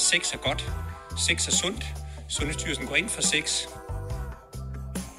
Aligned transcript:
sex 0.00 0.32
er 0.34 0.38
godt, 0.48 0.72
sex 1.16 1.48
er 1.48 1.52
sundt. 1.52 1.84
Sundhedsstyrelsen 2.28 2.86
går 2.86 2.94
ind 2.94 3.08
for 3.08 3.22
sex. 3.22 3.62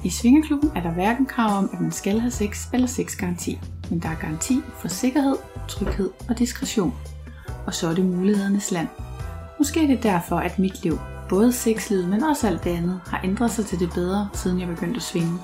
I 0.04 0.09
Svingerklubben 0.09 0.71
er 0.75 0.81
der 0.81 0.91
hverken 0.91 1.25
krav 1.25 1.57
om, 1.57 1.70
at 1.73 1.81
man 1.81 1.91
skal 1.91 2.20
have 2.20 2.31
sex 2.31 2.68
eller 2.73 2.88
sexgaranti, 2.88 3.59
men 3.89 3.99
der 3.99 4.09
er 4.09 4.15
garanti 4.15 4.62
for 4.79 4.88
sikkerhed, 4.88 5.36
tryghed 5.68 6.09
og 6.29 6.39
diskretion. 6.39 6.93
Og 7.65 7.73
så 7.73 7.88
er 7.88 7.93
det 7.93 8.05
mulighedernes 8.05 8.71
land. 8.71 8.88
Måske 9.57 9.83
er 9.83 9.88
det 9.88 10.04
derfor, 10.04 10.36
at 10.36 10.59
mit 10.59 10.83
liv, 10.83 11.00
både 11.29 11.54
sexlivet, 11.54 12.10
men 12.10 12.24
også 12.24 12.47
alt 12.47 12.64
det 12.64 12.69
andet, 12.69 13.01
har 13.07 13.21
ændret 13.24 13.51
sig 13.51 13.65
til 13.65 13.79
det 13.79 13.89
bedre, 13.93 14.29
siden 14.33 14.60
jeg 14.60 14.68
begyndte 14.68 14.96
at 14.96 15.04
svinge. 15.04 15.39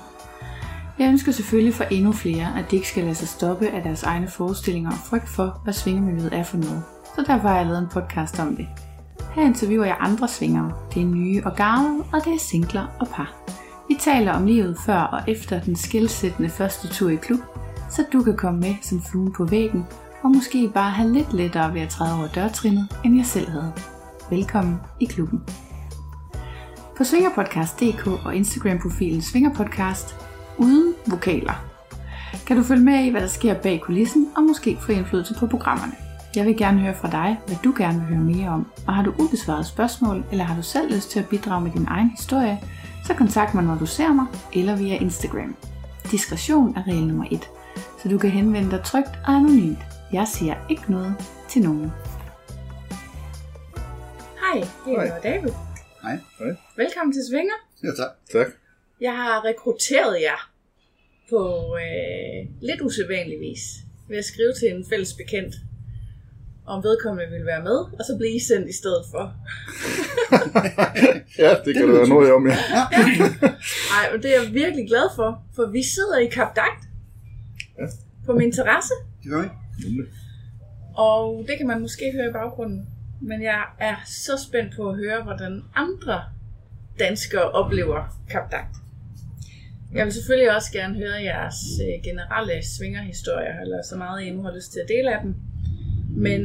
Jeg 0.98 1.08
ønsker 1.08 1.32
selvfølgelig 1.32 1.74
for 1.74 1.84
endnu 1.84 2.12
flere, 2.12 2.58
at 2.58 2.70
de 2.70 2.76
ikke 2.76 2.88
skal 2.88 3.04
lade 3.04 3.14
sig 3.14 3.28
stoppe 3.28 3.68
af 3.68 3.82
deres 3.82 4.02
egne 4.02 4.28
forestillinger 4.28 4.90
og 4.90 4.98
frygt 4.98 5.28
for, 5.28 5.60
hvad 5.64 5.72
svingemiljøet 5.72 6.32
er 6.32 6.42
for 6.42 6.56
noget. 6.56 6.82
Så 7.16 7.24
derfor 7.26 7.48
har 7.48 7.56
jeg 7.56 7.66
lavet 7.66 7.78
en 7.78 7.88
podcast 7.88 8.38
om 8.38 8.56
det. 8.56 8.89
Her 9.34 9.42
interviewer 9.42 9.84
jeg 9.84 9.96
andre 10.00 10.28
svingere. 10.28 10.72
Det 10.94 11.02
er 11.02 11.06
nye 11.06 11.42
og 11.44 11.56
gamle, 11.56 12.04
og 12.12 12.24
det 12.24 12.34
er 12.34 12.38
singler 12.38 12.86
og 13.00 13.08
par. 13.08 13.34
Vi 13.88 13.96
taler 14.00 14.32
om 14.32 14.46
livet 14.46 14.78
før 14.86 14.98
og 14.98 15.20
efter 15.28 15.60
den 15.60 15.76
skilsættende 15.76 16.48
første 16.48 16.88
tur 16.88 17.10
i 17.10 17.16
klub, 17.16 17.40
så 17.90 18.04
du 18.12 18.22
kan 18.22 18.36
komme 18.36 18.60
med 18.60 18.74
som 18.82 19.02
fluen 19.02 19.32
på 19.32 19.44
væggen, 19.44 19.86
og 20.22 20.30
måske 20.30 20.70
bare 20.74 20.90
have 20.90 21.12
lidt 21.12 21.32
lettere 21.32 21.74
ved 21.74 21.80
at 21.80 21.88
træde 21.88 22.18
over 22.18 22.28
dørtrinnet, 22.28 22.88
end 23.04 23.16
jeg 23.16 23.26
selv 23.26 23.50
havde. 23.50 23.72
Velkommen 24.30 24.76
i 25.00 25.04
klubben. 25.04 25.40
På 26.96 27.04
svingerpodcast.dk 27.04 28.06
og 28.06 28.34
Instagram-profilen 28.34 29.22
Svingerpodcast 29.22 30.16
uden 30.58 30.94
vokaler 31.06 31.70
kan 32.46 32.56
du 32.56 32.62
følge 32.62 32.84
med 32.84 33.04
i, 33.04 33.10
hvad 33.10 33.20
der 33.20 33.26
sker 33.26 33.54
bag 33.54 33.80
kulissen, 33.80 34.28
og 34.36 34.42
måske 34.42 34.78
få 34.80 34.92
indflydelse 34.92 35.34
på 35.38 35.46
programmerne. 35.46 36.09
Jeg 36.36 36.46
vil 36.46 36.56
gerne 36.56 36.80
høre 36.80 36.94
fra 36.94 37.10
dig, 37.10 37.40
hvad 37.46 37.56
du 37.64 37.74
gerne 37.78 37.98
vil 37.98 38.08
høre 38.08 38.24
mere 38.24 38.48
om, 38.48 38.72
og 38.86 38.94
har 38.94 39.02
du 39.02 39.14
ubesvaret 39.18 39.66
spørgsmål, 39.66 40.24
eller 40.30 40.44
har 40.44 40.56
du 40.56 40.62
selv 40.62 40.94
lyst 40.94 41.10
til 41.10 41.18
at 41.20 41.28
bidrage 41.28 41.64
med 41.64 41.70
din 41.70 41.86
egen 41.88 42.10
historie, 42.10 42.58
så 43.06 43.14
kontakt 43.14 43.54
mig, 43.54 43.64
når 43.64 43.78
du 43.78 43.86
ser 43.86 44.12
mig, 44.12 44.26
eller 44.54 44.76
via 44.76 44.96
Instagram. 44.96 45.56
Diskretion 46.10 46.76
er 46.76 46.82
regel 46.88 47.06
nummer 47.06 47.26
1, 47.30 47.50
så 48.02 48.08
du 48.08 48.18
kan 48.18 48.30
henvende 48.30 48.70
dig 48.70 48.84
trygt 48.84 49.14
og 49.26 49.32
anonymt. 49.34 49.78
Jeg 50.12 50.28
siger 50.28 50.54
ikke 50.70 50.90
noget 50.92 51.14
til 51.48 51.62
nogen. 51.62 51.92
Hej, 54.40 54.66
det 54.84 54.92
er 54.92 55.06
Hej. 55.06 55.20
David. 55.22 55.52
Hej. 56.02 56.18
Hej. 56.38 56.56
Velkommen 56.76 57.12
til 57.12 57.22
Svinger. 57.30 57.58
Ja, 57.84 57.88
tak. 57.88 58.10
Tak. 58.32 58.46
Jeg 59.00 59.16
har 59.16 59.44
rekrutteret 59.44 60.22
jer 60.22 60.50
på 61.30 61.40
øh, 61.76 62.48
lidt 62.62 62.80
usædvanlig 62.80 63.40
vis 63.40 63.60
ved 64.08 64.18
at 64.18 64.24
skrive 64.24 64.52
til 64.52 64.68
en 64.76 64.84
fælles 64.90 65.12
bekendt, 65.12 65.54
om 66.66 66.82
vedkommende 66.84 67.30
vil 67.36 67.46
være 67.46 67.62
med, 67.62 67.78
og 67.98 68.02
så 68.08 68.16
blive 68.18 68.34
I 68.36 68.40
sendt 68.48 68.68
i 68.68 68.72
stedet 68.72 69.04
for. 69.12 69.24
ja, 71.44 71.50
det 71.64 71.74
kan 71.74 71.88
der 71.88 71.94
være 71.98 72.08
noget 72.08 72.32
om, 72.32 72.46
ja. 72.46 72.56
Nej, 73.94 74.04
men 74.12 74.22
det 74.22 74.36
er 74.36 74.42
jeg 74.42 74.54
virkelig 74.54 74.86
glad 74.88 75.06
for, 75.16 75.42
for 75.56 75.66
vi 75.66 75.82
sidder 75.82 76.18
i 76.18 76.26
Kap 76.26 76.56
Dagt 76.56 76.82
Ja. 77.78 77.84
på 78.26 78.32
min 78.32 78.52
terrasse, 78.52 78.94
Det 79.22 79.30
gør 79.30 79.42
vi. 79.42 79.48
Nemlig. 79.84 80.06
og 80.96 81.44
det 81.48 81.58
kan 81.58 81.66
man 81.66 81.80
måske 81.80 82.12
høre 82.14 82.28
i 82.28 82.32
baggrunden. 82.32 82.86
Men 83.22 83.42
jeg 83.42 83.62
er 83.78 83.96
så 84.06 84.32
spændt 84.48 84.76
på 84.76 84.88
at 84.90 84.96
høre, 84.96 85.22
hvordan 85.22 85.62
andre 85.74 86.22
danskere 86.98 87.50
oplever 87.50 88.00
Kap 88.30 88.52
Dagt. 88.52 88.76
Jeg 89.94 90.04
vil 90.04 90.12
selvfølgelig 90.12 90.54
også 90.56 90.72
gerne 90.72 90.94
høre 90.98 91.22
jeres 91.22 91.54
øh, 91.84 92.04
generelle 92.04 92.52
svingerhistorier, 92.78 93.60
eller 93.60 93.82
så 93.90 93.96
meget 93.96 94.22
I 94.22 94.30
nu 94.30 94.42
har 94.42 94.54
lyst 94.54 94.72
til 94.72 94.80
at 94.80 94.88
dele 94.88 95.16
af 95.16 95.20
dem. 95.24 95.34
Men 96.16 96.40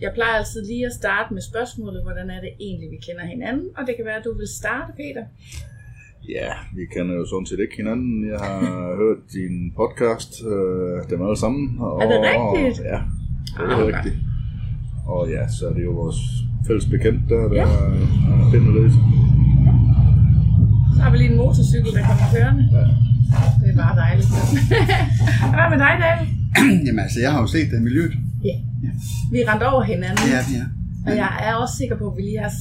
jeg 0.00 0.10
plejer 0.14 0.34
altid 0.38 0.60
lige 0.66 0.86
at 0.86 0.92
starte 0.92 1.34
med 1.34 1.42
spørgsmålet, 1.50 2.02
hvordan 2.02 2.30
er 2.30 2.40
det 2.40 2.52
egentlig, 2.60 2.88
vi 2.90 2.98
kender 3.06 3.24
hinanden? 3.34 3.66
Og 3.76 3.82
det 3.86 3.92
kan 3.96 4.04
være, 4.04 4.18
at 4.20 4.24
du 4.24 4.34
vil 4.40 4.48
starte, 4.60 4.90
Peter. 5.00 5.24
Ja, 6.36 6.50
vi 6.76 6.82
kender 6.94 7.14
jo 7.20 7.24
sådan 7.32 7.46
set 7.46 7.60
ikke 7.64 7.76
hinanden. 7.82 8.12
Jeg 8.32 8.38
har 8.46 8.60
hørt 9.02 9.20
din 9.38 9.54
podcast, 9.80 10.30
øh, 10.52 10.96
dem 11.10 11.18
alle 11.26 11.38
sammen. 11.44 11.62
Og, 11.84 12.02
Er 12.02 12.06
det 12.12 12.18
rigtigt? 12.32 12.76
Ja, 12.92 12.98
det 13.56 13.64
Ah, 13.64 13.70
er 13.70 13.84
okay. 13.84 13.96
rigtigt. 13.96 14.16
Og 15.06 15.20
ja, 15.36 15.42
så 15.56 15.62
er 15.68 15.74
det 15.78 15.84
jo 15.84 15.92
vores 16.02 16.20
fælles 16.66 16.86
bekendt, 16.94 17.20
der, 17.30 17.40
der 17.48 17.56
Ja. 17.60 17.66
finder 18.52 18.72
lidt. 18.80 18.94
Så 20.94 21.00
har 21.02 21.10
vi 21.12 21.16
lige 21.18 21.30
en 21.30 21.36
motorcykel, 21.44 21.90
der 21.98 22.02
kommer 22.10 22.26
kørende. 22.34 22.62
Ja. 22.78 22.84
Det 23.60 23.68
er 23.72 23.76
bare 23.84 23.96
dejligt. 24.04 24.28
Hvad 25.54 25.66
med 25.72 25.78
dig, 25.86 25.94
David? 26.04 26.28
Jamen 26.86 26.98
altså, 26.98 27.20
jeg 27.20 27.32
har 27.32 27.40
jo 27.40 27.46
set 27.46 27.70
det 27.70 27.76
i 27.78 27.82
miljøet. 27.82 28.12
Ja. 28.44 28.56
Vi 29.32 29.38
er 29.42 29.46
rendt 29.52 29.62
over 29.62 29.82
hinanden, 29.82 30.24
Ja, 30.34 30.40
vi 30.50 30.54
er. 30.62 30.66
og 31.06 31.16
jeg 31.16 31.30
er 31.48 31.54
også 31.54 31.74
sikker 31.76 31.96
på, 31.98 32.10
at 32.10 32.16
vi 32.16 32.22
lige 32.22 32.38
har 32.38 32.52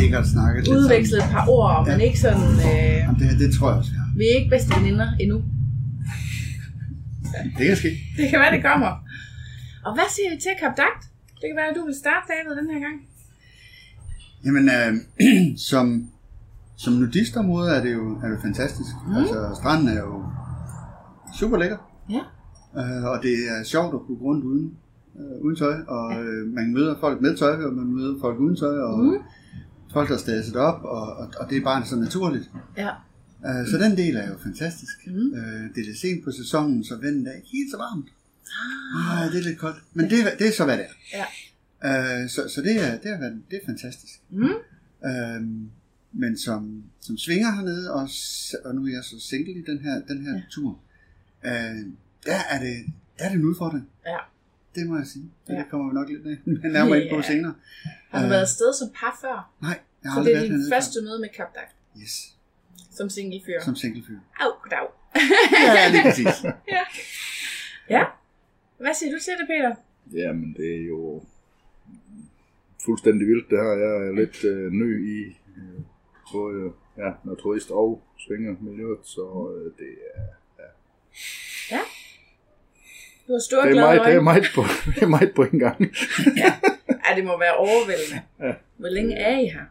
Sikkert 0.00 0.26
snakket 0.28 0.68
udvekslet 0.68 1.18
et 1.24 1.30
par 1.30 1.44
ord, 1.48 1.86
men 1.88 1.98
Ja. 2.00 2.04
ikke 2.06 2.20
sådan... 2.20 2.42
Øh. 2.68 2.96
Jamen, 3.04 3.20
det, 3.20 3.38
det 3.38 3.48
tror 3.56 3.68
jeg 3.70 3.78
også, 3.78 3.90
vi 3.90 3.96
har. 4.02 4.08
vi 4.16 4.24
er 4.30 4.34
ikke 4.38 4.50
bedste 4.50 4.70
veninder 4.80 5.08
endnu. 5.20 5.38
Det 7.58 7.66
kan 7.66 7.76
ske. 7.76 7.90
Det 8.16 8.26
kan 8.30 8.38
være, 8.40 8.54
det 8.56 8.62
kommer. 8.64 8.90
Og 9.86 9.90
hvad 9.94 10.08
siger 10.16 10.28
vi 10.34 10.36
til 10.40 10.52
Kap 10.60 10.74
Dagt? 10.82 11.02
Det 11.40 11.46
kan 11.50 11.56
være, 11.60 11.70
at 11.72 11.76
du 11.78 11.84
vil 11.88 11.94
starte, 12.04 12.24
David, 12.32 12.52
den 12.60 12.68
her 12.74 12.80
gang. 12.86 12.96
Jamen, 14.44 14.64
øh, 14.76 14.90
som, 15.70 15.84
som 16.76 16.92
nudistområde 16.92 17.70
er 17.76 17.82
det 17.82 17.92
jo 17.92 18.04
er 18.24 18.28
det 18.28 18.38
fantastisk. 18.42 18.92
Mm. 19.06 19.14
Altså, 19.16 19.36
stranden 19.60 19.88
er 19.88 19.98
jo 20.06 20.14
super 21.38 21.58
lækker. 21.58 21.76
Ja. 22.10 22.22
Øh, 22.78 23.04
og 23.04 23.22
det 23.22 23.34
er 23.48 23.62
sjovt 23.64 23.94
at 23.94 24.00
kunne 24.00 24.18
gå 24.18 24.24
rundt 24.24 24.44
uden, 24.44 24.74
øh, 25.18 25.40
uden 25.44 25.56
tøj. 25.56 25.80
Og 25.88 26.24
øh, 26.24 26.46
man 26.54 26.72
møder 26.72 27.00
folk 27.00 27.20
med 27.20 27.36
tøj, 27.36 27.62
og 27.64 27.72
man 27.72 27.86
møder 27.86 28.20
folk 28.20 28.38
uden 28.40 28.56
tøj. 28.56 28.78
Og 28.78 29.04
Mm. 29.04 29.18
folk, 29.92 30.08
der 30.08 30.14
er 30.14 30.18
stadset 30.18 30.56
op. 30.56 30.82
Og, 30.84 31.16
og, 31.16 31.32
og 31.40 31.50
det 31.50 31.58
er 31.58 31.62
bare 31.64 31.86
så 31.86 31.96
naturligt. 31.96 32.50
Ja. 32.76 32.88
Øh, 33.46 33.66
så 33.70 33.78
den 33.78 33.96
del 33.96 34.16
er 34.16 34.28
jo 34.28 34.34
fantastisk. 34.42 35.06
Mm. 35.06 35.12
Øh, 35.34 35.62
det 35.74 35.80
er 35.80 35.84
lidt 35.86 35.98
sent 35.98 36.24
på 36.24 36.30
sæsonen, 36.30 36.84
så 36.84 36.96
vandet 37.02 37.28
er 37.28 37.32
ikke 37.32 37.48
helt 37.52 37.70
så 37.70 37.76
varmt. 37.76 38.08
Ah, 38.96 39.32
det 39.32 39.38
er 39.40 39.44
lidt 39.44 39.58
koldt. 39.58 39.76
Men 39.94 40.10
det, 40.10 40.18
er- 40.20 40.36
det 40.38 40.48
er 40.48 40.52
så, 40.52 40.64
hvad 40.64 40.76
det 40.78 40.84
er. 41.12 41.18
Ja. 41.18 42.22
Øh, 42.22 42.28
så 42.28 42.48
så 42.48 42.62
det, 42.62 42.76
er, 42.86 42.98
det, 42.98 43.10
er, 43.10 43.18
det 43.50 43.56
er 43.62 43.66
fantastisk. 43.66 44.20
Mm. 44.30 44.44
Øh, 45.08 45.42
men 46.12 46.38
som, 46.38 46.82
som 47.00 47.18
svinger 47.18 47.52
hernede, 47.52 47.92
og, 47.92 48.08
og 48.64 48.74
nu 48.74 48.86
er 48.86 48.90
jeg 48.92 49.04
så 49.04 49.16
single 49.30 49.52
i 49.52 49.62
den 49.66 49.78
her, 49.78 50.00
den 50.08 50.26
her 50.26 50.34
ja. 50.34 50.42
tur, 50.50 50.78
øh, 51.46 51.86
der, 52.26 52.38
er 52.50 52.58
det, 52.64 52.74
der 53.18 53.24
er 53.24 53.28
det 53.28 53.36
en 53.36 53.44
udfordring. 53.44 53.90
Ja. 54.06 54.16
Det 54.74 54.86
må 54.88 54.96
jeg 54.96 55.06
sige. 55.06 55.24
Det, 55.46 55.52
Ja. 55.52 55.54
ja. 55.54 55.62
det 55.62 55.70
kommer 55.70 55.86
vi 55.90 55.94
nok 55.94 56.08
lidt 56.08 56.72
nærmere 56.76 57.00
ind 57.02 57.10
på 57.10 57.16
Ja. 57.16 57.22
senere. 57.22 57.54
Har 58.10 58.18
du 58.18 58.24
Øh, 58.24 58.30
været 58.30 58.40
afsted 58.40 58.72
som 58.80 58.88
par 59.00 59.18
før? 59.20 59.52
Nej, 59.62 59.78
jeg 60.02 60.10
har 60.10 60.16
Så 60.16 60.20
aldrig 60.20 60.34
det 60.34 60.44
er 60.44 60.48
været 60.48 60.60
din 60.64 60.72
første 60.72 60.98
møde 61.02 61.18
med 61.20 61.28
Kap 61.36 61.54
Dagt 61.54 61.70
før. 61.72 62.00
Yes, 62.02 62.36
som 62.98 63.08
singlefyr. 63.10 63.60
som 63.64 63.76
singlefyr. 63.76 64.18
Au, 64.40 64.50
goddag. 64.62 64.86
Ja, 65.76 65.88
lige 65.94 66.02
præcis. 66.02 66.36
Ja. 67.96 68.04
Hvad 68.78 68.94
siger 68.94 69.12
du 69.12 69.18
til 69.26 69.32
det, 69.40 69.46
Peter? 69.52 69.74
Jamen, 70.12 70.54
det 70.58 70.74
er 70.80 70.84
jo 70.94 71.24
fuldstændig 72.84 73.28
vildt. 73.28 73.50
Det 73.50 73.58
her 73.58 73.72
jeg 73.84 74.08
er 74.08 74.12
lidt 74.12 74.44
øh, 74.44 74.72
ny 74.72 74.88
i 75.18 75.36
øh, 75.56 75.80
både 76.32 76.72
ja, 76.96 77.10
naturist 77.24 77.70
og 77.70 78.02
svingermiljøet, 78.26 78.98
så 79.02 79.24
øh, 79.56 79.64
det 79.78 79.92
er 80.16 81.84
Du 83.30 83.34
har 83.34 83.40
store 83.40 83.62
Det 83.62 83.68
er, 83.68 83.72
glade 83.72 83.86
meget, 83.86 84.00
det, 84.00 84.06
er 84.06 84.10
øjne. 84.12 84.22
meget 84.30 84.46
på, 84.54 84.62
det 84.94 85.02
er 85.02 85.06
meget 85.16 85.32
på 85.36 85.42
en 85.52 85.58
gang. 85.58 85.78
Ja, 87.06 87.10
det 87.16 87.24
må 87.24 87.38
være 87.38 87.54
overvældende. 87.56 88.18
Ja. 88.40 88.52
Hvor 88.76 88.88
længe 88.88 89.14
er 89.14 89.38
I 89.38 89.44
her? 89.56 89.64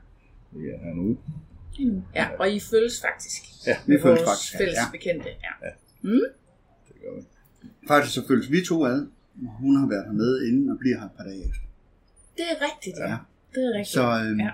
Ja, 0.67 0.73
er 0.89 0.93
nu. 0.95 1.17
Ja, 2.15 2.25
og 2.39 2.51
I 2.51 2.59
følges 2.59 3.01
faktisk. 3.07 3.41
Ja, 3.67 3.75
Vi 3.85 3.93
med 3.93 4.01
følges 4.01 4.21
faktisk, 4.29 4.53
ja. 4.53 4.59
fælles 4.59 4.77
Ja. 4.77 4.91
bekendte. 4.91 5.29
Ja. 5.29 5.69
det 6.87 6.95
gør 7.01 7.11
vi. 7.15 7.21
Faktisk 7.87 8.13
så 8.15 8.27
følges 8.27 8.51
vi 8.51 8.65
to 8.65 8.85
ad. 8.85 8.99
og 9.47 9.51
Hun 9.59 9.75
har 9.75 9.87
været 9.87 10.05
hernede 10.05 10.47
inden 10.47 10.69
og 10.69 10.77
bliver 10.79 10.97
her 10.99 11.05
et 11.05 11.11
par 11.17 11.23
dage 11.23 11.39
efter. 11.49 11.65
Det 12.37 12.45
er 12.53 12.57
rigtigt, 12.67 12.97
ja. 12.99 13.09
Ja. 13.09 13.17
Det 13.55 13.61
er 13.67 13.71
rigtigt. 13.77 13.87
Så 13.97 14.03
øhm, 14.25 14.39
Ja. 14.39 14.51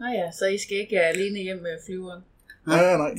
Nå 0.00 0.06
ja, 0.06 0.30
så 0.38 0.44
I 0.46 0.58
skal 0.58 0.76
ikke 0.76 1.00
alene 1.00 1.38
hjem 1.38 1.56
med 1.62 1.76
flyveren. 1.86 2.22
Nej, 2.66 2.82
nej, 2.96 2.96
nej. 2.96 3.10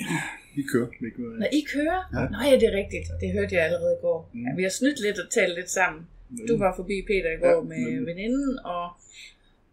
Vi 0.55 0.61
kører. 0.71 0.87
Vi 1.01 1.09
gør, 1.09 1.29
Når 1.41 1.49
I 1.59 1.61
kører? 1.73 1.99
Ja. 2.15 2.21
Nå 2.33 2.37
ja, 2.49 2.55
det 2.61 2.67
er 2.73 2.77
rigtigt. 2.81 3.07
Det 3.21 3.31
hørte 3.37 3.55
jeg 3.55 3.63
allerede 3.67 3.93
i 3.99 4.01
går. 4.01 4.19
Mm. 4.33 4.43
Ja, 4.45 4.49
vi 4.55 4.63
har 4.63 4.69
snydt 4.79 4.99
lidt 5.05 5.19
og 5.19 5.27
talt 5.31 5.55
lidt 5.59 5.69
sammen. 5.69 6.01
Du 6.49 6.57
var 6.57 6.71
forbi 6.75 6.97
Peter 7.09 7.31
i 7.37 7.39
går 7.43 7.55
Ja, 7.55 7.61
med 7.71 7.77
nemlig. 7.77 8.05
veninden, 8.05 8.59
og, 8.75 8.85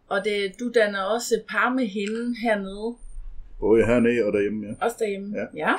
og 0.07 0.19
det, 0.25 0.37
du 0.59 0.71
danner 0.79 1.01
også 1.15 1.33
par 1.49 1.69
med 1.77 1.85
hende 1.97 2.35
hernede. 2.43 2.95
Både 3.59 3.85
hernede 3.85 4.25
og 4.25 4.33
derhjemme, 4.33 4.67
ja. 4.67 4.73
Også 4.85 4.97
derhjemme. 4.99 5.29
Ja. 5.39 5.45
ja. 5.65 5.73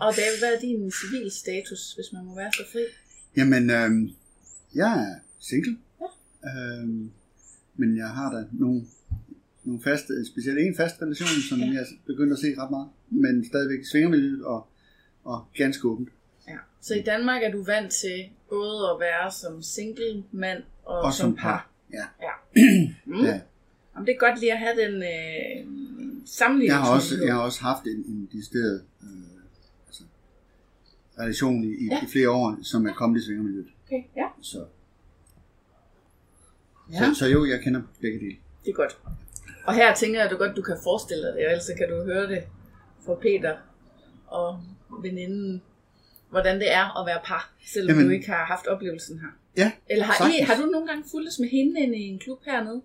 Og 0.00 0.10
David, 0.18 0.38
hvad 0.42 0.52
er 0.56 0.60
din 0.60 0.90
civil 1.00 1.30
status, 1.30 1.92
hvis 1.96 2.12
man 2.12 2.24
må 2.24 2.34
være 2.42 2.52
så 2.52 2.64
fri? 2.72 2.84
Jamen, 3.36 3.70
øhm, 3.70 4.10
jeg 4.74 4.92
er 5.08 5.14
single. 5.40 5.76
Ja. 6.02 6.08
Øhm, 6.50 7.10
men 7.76 7.96
jeg 7.96 8.08
har 8.08 8.28
da 8.34 8.40
nogle, 8.52 8.82
nogle 9.64 9.80
faste, 9.82 10.12
specielt 10.32 10.58
en 10.58 10.76
fast 10.76 11.02
relation, 11.02 11.28
som 11.48 11.58
Ja. 11.58 11.64
ja. 11.66 11.72
jeg 11.72 11.80
er 11.80 11.86
begyndt 12.06 12.32
at 12.32 12.38
se 12.38 12.46
ret 12.60 12.70
meget. 12.70 12.88
Men 13.10 13.44
stadigvæk 13.48 13.84
svingermiljøet 13.84 14.44
og, 14.44 14.66
og 15.24 15.46
ganske 15.56 15.88
åbent. 15.88 16.08
Ja. 16.48 16.56
Så 16.80 16.94
i 16.94 17.02
Danmark 17.02 17.42
er 17.42 17.50
du 17.50 17.62
vant 17.64 17.92
til 17.92 18.28
både 18.48 18.90
at 18.94 19.00
være 19.00 19.30
som 19.32 19.62
single 19.62 20.24
mand 20.32 20.62
og, 20.84 20.98
Og 21.00 21.12
som 21.12 21.36
par. 21.36 21.70
Ja. 21.92 22.04
Ja. 22.22 22.32
Mm. 23.06 23.24
Ja. 23.24 23.40
Om 23.94 24.06
det 24.06 24.14
er 24.14 24.18
godt 24.18 24.40
lige 24.40 24.52
at 24.52 24.58
have 24.58 24.76
den 24.82 25.02
øh, 25.02 25.66
sammenligning. 26.26 26.76
Jeg 26.76 26.84
har 26.84 26.94
også, 26.94 27.14
jeg 27.24 27.34
har 27.34 27.42
også 27.42 27.60
haft 27.62 27.84
en, 27.84 27.96
en 27.96 28.28
decideret 28.32 28.82
øh, 29.02 29.08
altså, 29.86 30.02
relation 31.18 31.64
i, 31.64 31.86
Ja. 31.90 32.02
i 32.02 32.06
flere 32.12 32.30
år, 32.30 32.58
som 32.62 32.86
er 32.86 32.92
kommet 32.92 33.20
i 33.20 33.24
svingermiljøet. 33.24 33.66
Okay, 33.86 34.02
ja. 34.16 34.26
Så, 34.42 34.64
ja. 36.92 36.98
så, 36.98 37.14
så 37.14 37.26
jo, 37.26 37.44
jeg 37.44 37.60
kender 37.60 37.82
begge 38.00 38.18
dele. 38.18 38.36
Det 38.64 38.70
er 38.70 38.74
godt. 38.74 38.98
Og 39.66 39.74
her 39.74 39.94
tænker 39.94 40.18
jeg, 40.18 40.24
at 40.24 40.30
du 40.32 40.36
godt 40.36 40.56
du 40.56 40.62
kan 40.62 40.76
forestille 40.82 41.22
dig 41.26 41.34
det, 41.36 41.46
og 41.46 41.52
ellers 41.52 41.70
kan 41.78 41.88
du 41.88 42.04
høre 42.04 42.28
det 42.28 42.42
fra 43.06 43.14
Peter 43.14 43.54
og 44.26 44.60
veninden, 45.02 45.62
hvordan 46.30 46.56
det 46.60 46.72
er 46.72 47.00
at 47.00 47.06
være 47.06 47.20
par, 47.26 47.52
selvom 47.66 47.88
Jamen, 47.96 48.06
du 48.06 48.12
ikke 48.12 48.26
har 48.30 48.44
haft 48.44 48.66
oplevelsen 48.66 49.18
her. 49.18 49.28
Ja, 49.56 49.72
Eller 49.90 50.04
har, 50.04 50.28
I, 50.28 50.42
har 50.44 50.56
du 50.62 50.66
nogle 50.66 50.86
gange 50.88 51.04
fulgtes 51.10 51.38
med 51.38 51.48
hende 51.48 51.80
inde 51.80 51.96
i 51.98 52.02
en 52.02 52.18
klub 52.18 52.38
hernede? 52.44 52.82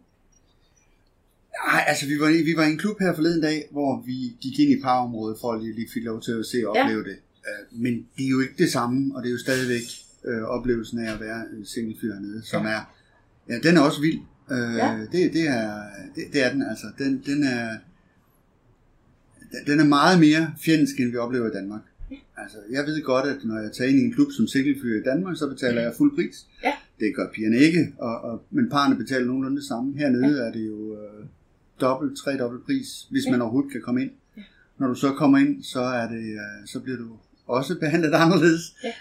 Nej, 1.68 1.84
altså 1.88 2.06
vi 2.08 2.20
var, 2.20 2.28
i- 2.30 2.42
vi 2.44 2.54
var 2.58 2.66
i 2.66 2.72
en 2.72 2.78
klub 2.78 3.00
her 3.00 3.16
forleden 3.16 3.42
dag, 3.42 3.68
hvor 3.72 4.02
vi 4.06 4.18
gik 4.42 4.60
ind 4.60 4.72
i 4.72 4.82
parområdet 4.82 5.38
for 5.42 5.52
at 5.54 5.62
lige, 5.64 5.76
lige 5.76 5.88
fik 5.94 6.04
lov 6.04 6.22
til 6.22 6.32
at 6.40 6.46
se 6.46 6.58
og 6.68 6.76
Ja. 6.76 6.84
opleve 6.84 7.04
det. 7.04 7.18
Uh, 7.50 7.82
men 7.82 7.94
det 8.18 8.26
er 8.26 8.30
jo 8.30 8.40
ikke 8.40 8.54
det 8.58 8.72
samme, 8.72 9.16
og 9.16 9.24
det 9.24 9.28
er 9.30 9.32
jo 9.32 9.38
stadigvæk 9.40 9.82
uh, 10.24 10.44
oplevelsen 10.44 11.00
af 11.06 11.14
at 11.14 11.20
være 11.20 11.42
en 11.58 11.66
single 11.66 11.96
fyr 12.02 12.14
hernede, 12.14 12.42
som 12.46 12.66
er, 12.66 12.82
ja, 13.50 13.60
den 13.60 13.78
er 13.78 13.82
også 13.82 14.02
vild. 14.02 14.20
Uh, 14.52 14.76
Ja. 14.78 14.98
det, 15.12 15.34
det, 15.34 15.48
er, 15.48 15.82
det, 16.16 16.24
det 16.34 16.44
er 16.46 16.52
den 16.54 16.64
altså. 16.70 16.88
Den, 16.98 17.24
den 17.26 17.44
er, 17.44 17.78
den 19.68 19.80
er 19.80 19.86
meget 19.86 20.20
mere 20.20 20.54
fjendsk, 20.66 21.00
end 21.00 21.12
vi 21.12 21.18
oplever 21.18 21.48
i 21.48 21.54
Danmark. 21.54 21.82
Altså, 22.38 22.58
jeg 22.72 22.86
ved 22.86 23.04
godt, 23.04 23.26
at 23.28 23.38
når 23.44 23.58
jeg 23.62 23.72
tager 23.72 23.90
ind 23.90 24.00
i 24.00 24.04
en 24.04 24.14
klub 24.14 24.28
som 24.32 24.48
singlefyr 24.48 25.00
i 25.00 25.04
Danmark, 25.04 25.38
så 25.38 25.48
betaler 25.50 25.82
jeg 25.82 25.94
fuld 25.98 26.16
pris. 26.16 26.46
Ja. 26.64 26.74
Det 27.00 27.16
gør 27.16 27.28
pigerne 27.36 27.58
ikke, 27.58 27.94
og, 28.00 28.22
og, 28.22 28.44
men 28.52 28.70
parerne 28.70 28.96
betaler 28.96 29.26
nogenlunde 29.26 29.58
det 29.58 29.66
samme. 29.66 29.98
Hernede 29.98 30.38
ja. 30.38 30.48
er 30.48 30.52
det 30.52 30.68
jo 30.68 30.94
øh, 30.98 31.26
dobbelt, 31.82 32.18
tre 32.18 32.38
dobbelt 32.38 32.66
pris, 32.66 33.08
hvis 33.12 33.26
Ja. 33.26 33.32
man 33.32 33.42
overhovedet 33.42 33.72
kan 33.72 33.82
komme 33.82 34.02
ind. 34.02 34.12
Ja. 34.38 34.42
Når 34.78 34.88
du 34.88 34.96
så 34.96 35.12
kommer 35.14 35.38
ind, 35.38 35.64
så 35.64 35.80
er 35.82 36.08
det, 36.10 36.26
øh, 36.26 36.68
så 36.68 36.80
bliver 36.80 36.98
du 36.98 37.08
også 37.48 37.80
behandlet 37.80 38.14
anderledes. 38.24 38.76
Ja. 38.84 38.92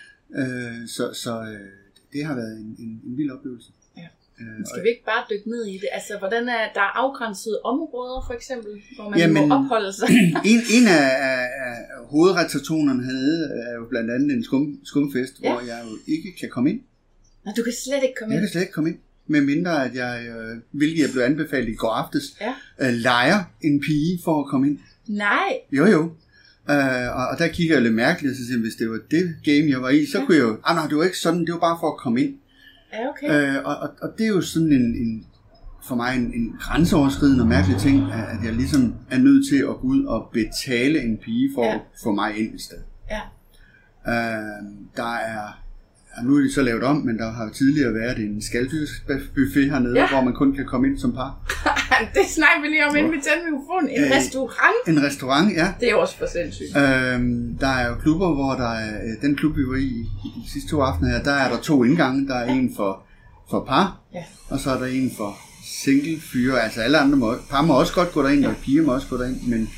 Øh, 0.42 0.86
så 0.88 1.10
så 1.12 1.40
øh, 1.42 1.68
det 2.12 2.24
har 2.24 2.34
været 2.34 2.56
en, 2.58 2.76
en, 2.78 3.00
en 3.06 3.16
vild 3.16 3.30
oplevelse. 3.30 3.70
Øh, 4.40 4.60
Skal 4.70 4.82
vi 4.84 4.88
ikke 4.94 5.04
bare 5.12 5.22
dykke 5.30 5.48
ned 5.54 5.64
i 5.74 5.76
det? 5.82 5.88
Altså, 5.98 6.12
hvordan 6.22 6.44
er 6.48 6.62
der 6.76 6.84
er 6.88 6.92
afgrænsede 7.04 7.58
områder, 7.72 8.18
for 8.28 8.34
eksempel, 8.38 8.72
hvor 8.96 9.08
man 9.10 9.18
Jamen- 9.20 9.48
må 9.48 9.54
opholde 9.58 9.92
sig? 10.00 10.08
en, 10.52 10.60
en 10.76 10.84
af, 11.00 11.06
af, 11.30 11.42
af 11.68 11.76
hernede 13.06 13.44
er 13.68 13.74
jo 13.80 13.84
blandt 13.92 14.10
andet 14.10 14.30
en 14.36 14.44
skum, 14.44 14.78
skumfest, 14.84 15.34
Ja. 15.42 15.50
hvor 15.52 15.60
jeg 15.60 15.78
jo 15.86 15.92
ikke 16.14 16.28
kan 16.40 16.48
komme 16.54 16.70
ind. 16.70 16.80
Nå, 17.44 17.52
du 17.56 17.62
kan 17.62 17.72
slet 17.84 18.02
ikke 18.02 18.14
komme 18.18 18.34
Jeg 18.34 18.38
ind. 18.38 18.46
kan 18.46 18.52
slet 18.52 18.60
ikke 18.62 18.72
komme 18.72 18.90
ind. 18.90 18.98
Med 19.26 19.40
mindre 19.40 19.84
at 19.84 19.94
jeg, 19.94 20.14
øh, 20.28 20.56
hvilket 20.70 21.00
jeg 21.02 21.10
blev 21.12 21.22
anbefalet 21.22 21.68
i 21.68 21.74
går 21.74 21.90
aftes, 22.02 22.24
Ja. 22.40 22.52
øh, 22.80 22.92
leger 22.94 23.38
en 23.60 23.80
pige 23.80 24.20
for 24.24 24.40
at 24.40 24.46
komme 24.50 24.66
ind. 24.68 24.78
Nej, 25.08 25.52
Jo 25.72 25.84
jo. 25.86 26.02
Øh, 26.70 27.16
og, 27.18 27.24
og 27.32 27.38
der 27.38 27.48
kigger 27.48 27.74
jeg 27.74 27.82
lidt 27.82 27.94
mærkeligt, 27.94 28.30
og 28.30 28.36
så 28.36 28.42
siger 28.46 28.56
jeg, 28.56 28.62
hvis 28.62 28.74
det 28.74 28.90
var 28.90 29.00
det 29.10 29.24
game, 29.44 29.70
jeg 29.70 29.82
var 29.82 29.88
i, 29.90 30.06
så 30.06 30.18
Ja. 30.18 30.24
kunne 30.24 30.36
jeg 30.36 30.42
jo... 30.42 30.58
Ah, 30.66 30.76
nej, 30.76 30.86
det 30.86 30.96
var 30.96 31.04
ikke 31.04 31.18
sådan, 31.18 31.40
det 31.46 31.52
var 31.52 31.58
bare 31.60 31.78
for 31.80 31.88
at 31.92 31.98
komme 31.98 32.20
ind. 32.24 32.34
Ja, 32.92 33.08
okay. 33.08 33.56
Øh, 33.56 33.64
og, 33.64 33.76
og, 33.76 33.88
og 34.02 34.08
det 34.18 34.24
er 34.24 34.28
jo 34.28 34.40
sådan 34.40 34.72
en, 34.72 34.82
en 34.96 35.26
for 35.82 35.94
mig 35.94 36.16
en, 36.16 36.34
en 36.34 36.56
grænseoverskridende 36.60 37.42
og 37.42 37.48
mærkelig 37.48 37.78
ting, 37.80 38.12
at 38.12 38.44
jeg 38.44 38.52
ligesom 38.52 38.94
er 39.10 39.18
nødt 39.18 39.48
til 39.52 39.56
at 39.58 39.66
gå 39.80 39.80
ud 39.82 40.04
og 40.04 40.30
betale 40.32 41.02
en 41.02 41.18
pige 41.24 41.50
for 41.54 41.64
Ja. 41.64 41.74
at 41.74 41.80
få 42.02 42.12
mig 42.12 42.38
ind 42.38 42.54
et 42.54 42.60
sted. 42.60 42.78
Ja. 43.10 43.20
Øh, 44.06 44.64
der 44.96 45.14
er, 45.16 45.62
ja, 46.22 46.26
nu 46.26 46.36
er 46.36 46.40
det 46.40 46.52
så 46.54 46.62
lavet 46.62 46.82
om, 46.82 46.96
men 46.96 47.18
der 47.18 47.30
har 47.32 47.48
tidligere 47.54 47.94
været 47.94 48.18
en 48.18 48.42
skalddyrsbuffet 48.42 49.70
hernede, 49.70 49.94
Ja. 49.94 50.00
ja. 50.00 50.08
hvor 50.08 50.20
man 50.24 50.34
kun 50.34 50.52
kan 50.56 50.66
komme 50.66 50.88
ind 50.88 50.98
som 50.98 51.12
par. 51.12 51.30
det 52.16 52.24
snakker 52.36 52.60
vi 52.62 52.68
lige 52.68 52.86
om, 52.86 52.96
inden 52.96 53.12
vi 53.12 53.16
tænder 53.26 53.44
mikrofonen. 53.50 53.88
En 53.90 54.04
Øh, 54.04 54.10
restaurant? 54.18 54.78
En 54.88 55.02
restaurant, 55.02 55.52
ja. 55.56 55.66
Det 55.80 55.90
er 55.90 55.94
også 55.94 56.18
for 56.18 56.26
sindssygt. 56.32 56.76
Øhm, 56.76 57.56
der 57.60 57.68
er 57.68 57.88
jo 57.88 57.94
klubber, 57.94 58.34
hvor 58.34 58.52
der 58.54 58.70
er, 58.70 58.94
øh, 59.04 59.22
den 59.22 59.36
klub, 59.36 59.56
vi 59.56 59.62
var 59.66 59.76
i 59.76 59.92
i 60.24 60.28
de 60.44 60.50
sidste 60.52 60.70
to 60.70 60.80
aftener 60.80 61.10
her, 61.10 61.22
der 61.22 61.32
er 61.32 61.48
der 61.52 61.60
to 61.60 61.84
indgange. 61.84 62.28
Der 62.28 62.34
er 62.34 62.44
en 62.52 62.72
for, 62.76 63.02
for 63.50 63.64
par, 63.68 64.00
Ja. 64.14 64.22
og 64.48 64.60
så 64.60 64.70
er 64.70 64.78
der 64.78 64.86
en 64.86 65.10
for 65.16 65.36
single 65.84 66.20
fyre. 66.20 66.60
Altså 66.62 66.80
alle 66.80 66.98
andre 66.98 67.16
må, 67.16 67.34
par 67.50 67.62
må 67.62 67.74
også 67.74 67.94
godt 67.94 68.12
gå 68.12 68.22
derind, 68.22 68.44
og 68.46 68.54
piger 68.64 68.82
må 68.82 68.92
også 68.94 69.06
gå 69.10 69.16
derind, 69.16 69.36
men, 69.48 69.70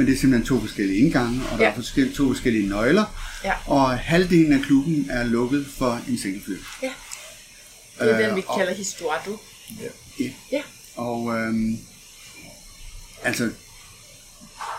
men 0.00 0.06
det 0.06 0.14
er 0.14 0.18
simpelthen 0.18 0.46
to 0.46 0.60
forskellige 0.60 0.98
indgange, 0.98 1.40
og 1.52 1.58
der 1.58 1.64
Ja. 1.64 1.70
er 1.70 1.74
forskellige, 1.74 2.14
to 2.16 2.26
forskellige 2.28 2.68
nøgler, 2.68 3.04
Ja. 3.44 3.52
og 3.66 3.98
halvdelen 3.98 4.52
af 4.52 4.60
klubben 4.60 5.06
er 5.10 5.24
lukket 5.24 5.66
for 5.78 6.00
en 6.08 6.18
single 6.18 6.40
fyr. 6.46 6.56
Ja. 6.82 6.90
Det 8.00 8.10
er 8.10 8.18
Øh, 8.18 8.24
den, 8.26 8.36
vi 8.36 8.42
og- 8.46 8.58
kalder 8.58 8.74
historie. 8.74 9.20
Ja. 10.20 10.24
Ja. 10.52 10.62
Og 10.96 11.36
øhm, 11.38 11.78
altså, 13.24 13.50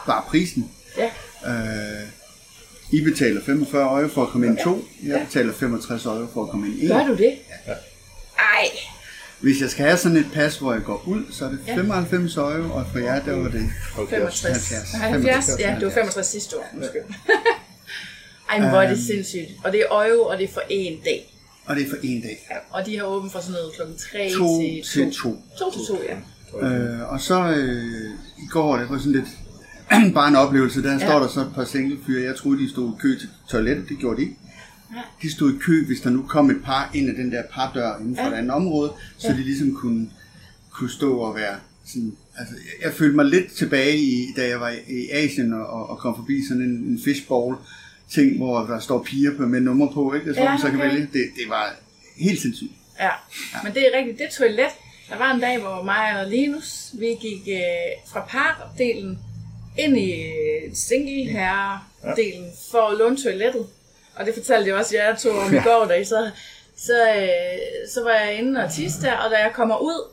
bare 0.05 0.23
prisen. 0.27 0.71
Ja. 0.97 1.09
Øh, 1.51 2.07
I 2.91 3.01
betaler 3.03 3.41
45 3.45 3.99
euro 4.01 4.13
for 4.13 4.23
at 4.23 4.29
komme 4.29 4.47
ind 4.47 4.57
to. 4.63 4.87
Jeg 5.03 5.25
betaler 5.27 5.53
65 5.53 6.05
euro 6.05 6.27
for 6.33 6.43
at 6.43 6.49
komme 6.49 6.67
ind 6.67 6.79
en. 6.81 6.87
Gør 6.87 7.07
du 7.07 7.15
det? 7.17 7.37
Ej, 8.37 8.67
Hvis 9.41 9.61
jeg 9.61 9.69
skal 9.69 9.85
have 9.85 9.97
sådan 9.97 10.17
et 10.17 10.25
pas, 10.33 10.57
hvor 10.57 10.73
jeg 10.73 10.83
går 10.83 11.03
ud, 11.07 11.23
så 11.31 11.45
er 11.45 11.49
det 11.49 11.59
Ja. 11.67 11.75
95 11.75 12.37
euro, 12.37 12.73
og 12.73 12.85
for 12.91 12.99
jer, 12.99 13.23
der 13.25 13.35
var 13.35 13.49
det 13.49 13.69
65. 14.09 14.43
70. 14.43 14.91
70. 14.91 15.49
Ja, 15.59 15.75
det 15.79 15.85
var 15.85 15.91
65 15.91 16.27
sidste 16.27 16.57
år. 16.57 16.65
Undskyld. 16.77 17.01
Ej, 18.51 18.59
men 18.59 18.69
hvor 18.69 18.77
er 18.81 18.87
det 18.87 18.93
Øhm. 18.97 19.01
sindssygt. 19.07 19.49
Og 19.63 19.71
det 19.71 19.79
er 19.79 19.85
øje, 19.91 20.19
og 20.19 20.37
det 20.37 20.43
er 20.49 20.53
for 20.53 20.61
én 20.61 21.03
dag. 21.05 21.33
Og 21.65 21.75
det 21.75 21.85
er 21.85 21.89
for 21.89 21.97
en 22.03 22.21
dag. 22.21 22.47
Ja. 22.51 22.55
Og 22.69 22.85
de 22.85 22.97
har 22.97 23.03
åbent 23.05 23.31
fra 23.33 23.41
sådan 23.41 23.51
noget 23.53 23.73
klokken 23.75 23.97
3 23.97 24.31
To 24.37 24.59
til 24.61 24.83
til 24.93 25.05
2. 25.05 25.11
to. 25.11 25.43
2 25.59 25.71
til 25.71 25.81
2, 25.87 25.99
ja. 26.09 26.17
Øh, 26.67 27.13
og 27.13 27.21
så 27.21 27.39
øh, 27.57 28.09
i 28.37 28.47
går, 28.51 28.77
det 28.77 28.89
var 28.89 28.97
sådan 28.97 29.11
lidt 29.11 29.27
bare 30.17 30.27
en 30.27 30.35
oplevelse, 30.35 30.83
der 30.83 30.91
Ja. 30.93 30.99
står 30.99 31.19
der 31.19 31.27
så 31.27 31.39
et 31.41 31.51
par 31.55 31.65
singlefyre. 31.65 32.23
Jeg 32.27 32.35
troede, 32.35 32.59
de 32.63 32.69
stod 32.69 32.89
i 32.93 33.01
kø 33.01 33.17
til 33.19 33.29
toilettet, 33.49 33.89
det 33.89 33.97
gjorde 33.97 34.17
de 34.17 34.21
ikke. 34.21 34.35
Ja. 34.95 35.01
De 35.21 35.31
stod 35.31 35.53
i 35.53 35.57
kø, 35.57 35.85
hvis 35.85 36.01
der 36.01 36.09
nu 36.09 36.25
kom 36.29 36.49
et 36.49 36.63
par 36.63 36.91
ind 36.93 37.09
ad 37.09 37.15
den 37.15 37.31
der 37.31 37.43
pardør 37.51 37.97
inden 37.99 38.15
for 38.15 38.23
Ja. 38.23 38.29
et 38.29 38.33
andet 38.33 38.51
område, 38.51 38.93
så 39.17 39.27
Ja. 39.27 39.33
de 39.33 39.43
ligesom 39.43 39.75
kunne, 39.75 40.09
kunne 40.71 40.89
stå 40.89 41.17
og 41.17 41.35
være 41.35 41.55
sådan, 41.85 42.13
altså 42.37 42.55
jeg, 42.55 42.85
jeg 42.85 42.93
følte 42.93 43.15
mig 43.15 43.25
lidt 43.25 43.51
tilbage 43.51 43.97
i, 43.97 44.27
da 44.35 44.47
jeg 44.47 44.59
var 44.59 44.69
i, 44.87 45.09
Asien 45.11 45.53
og, 45.53 45.89
og, 45.89 45.97
kom 45.97 46.15
forbi 46.15 46.41
sådan 46.47 46.63
en, 46.63 46.69
en 46.69 46.99
fishbowl 47.05 47.55
ting, 48.11 48.37
hvor 48.37 48.59
der 48.59 48.79
står 48.79 49.03
piger 49.03 49.37
på, 49.37 49.45
med 49.45 49.61
nummer 49.61 49.91
på, 49.93 50.13
ikke? 50.13 50.33
Så 50.33 50.39
Ja, 50.41 50.49
man 50.49 50.59
så 50.59 50.67
kan 50.69 50.75
okay. 50.79 50.89
vælge. 50.91 51.01
Det, 51.13 51.25
det 51.35 51.49
var 51.49 51.75
helt 52.17 52.41
sindssygt. 52.41 52.71
Ja, 52.99 53.09
men 53.63 53.73
det 53.73 53.81
er 53.81 53.97
rigtigt. 53.97 54.19
Det 54.19 54.27
toilet, 54.37 54.69
der 55.09 55.17
var 55.17 55.33
en 55.33 55.41
dag, 55.41 55.59
hvor 55.61 55.83
mig 55.83 56.19
og 56.23 56.29
Linus, 56.29 56.89
vi 56.99 57.05
gik 57.05 57.47
øh, 57.47 58.11
fra 58.11 58.25
pardelen 58.29 59.19
ind 59.77 59.97
i 59.97 60.23
single 60.73 61.31
herre-delen 61.31 62.45
for 62.71 62.91
at 62.91 62.97
låne 62.97 63.17
toilettet. 63.17 63.65
Og 64.15 64.25
det 64.25 64.33
fortalte 64.33 64.69
jeg 64.69 64.77
også 64.77 64.95
jer 64.95 65.15
to 65.15 65.29
om 65.29 65.53
i 65.53 65.59
går, 65.59 65.85
da 65.85 65.93
I 65.93 66.05
så, 66.05 66.31
så, 66.77 67.15
øh, 67.17 67.89
så 67.93 68.03
var 68.03 68.11
jeg 68.11 68.35
inde 68.35 68.63
og 68.63 68.71
tisse 68.71 69.01
der, 69.01 69.17
og 69.17 69.31
da 69.31 69.35
jeg 69.35 69.51
kommer 69.53 69.77
ud, 69.77 70.09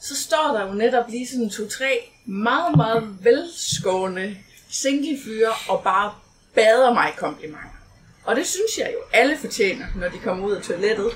så 0.00 0.16
står 0.16 0.56
der 0.56 0.66
jo 0.66 0.72
netop 0.72 1.04
lige 1.08 1.28
sådan 1.28 1.50
to-tre 1.50 2.10
meget, 2.24 2.76
meget 2.76 3.16
velskående 3.24 4.36
singlefyre 4.70 5.52
og 5.68 5.82
bare 5.82 6.12
bader 6.54 6.94
mig 6.94 7.08
i 7.08 7.18
komplimenter. 7.18 7.66
Og 8.24 8.36
det 8.36 8.46
synes 8.46 8.78
jeg 8.78 8.90
jo, 8.92 8.98
alle 9.12 9.38
fortjener, 9.38 9.86
når 9.96 10.08
de 10.08 10.18
kommer 10.18 10.46
ud 10.46 10.52
af 10.52 10.62
toilettet. 10.62 11.06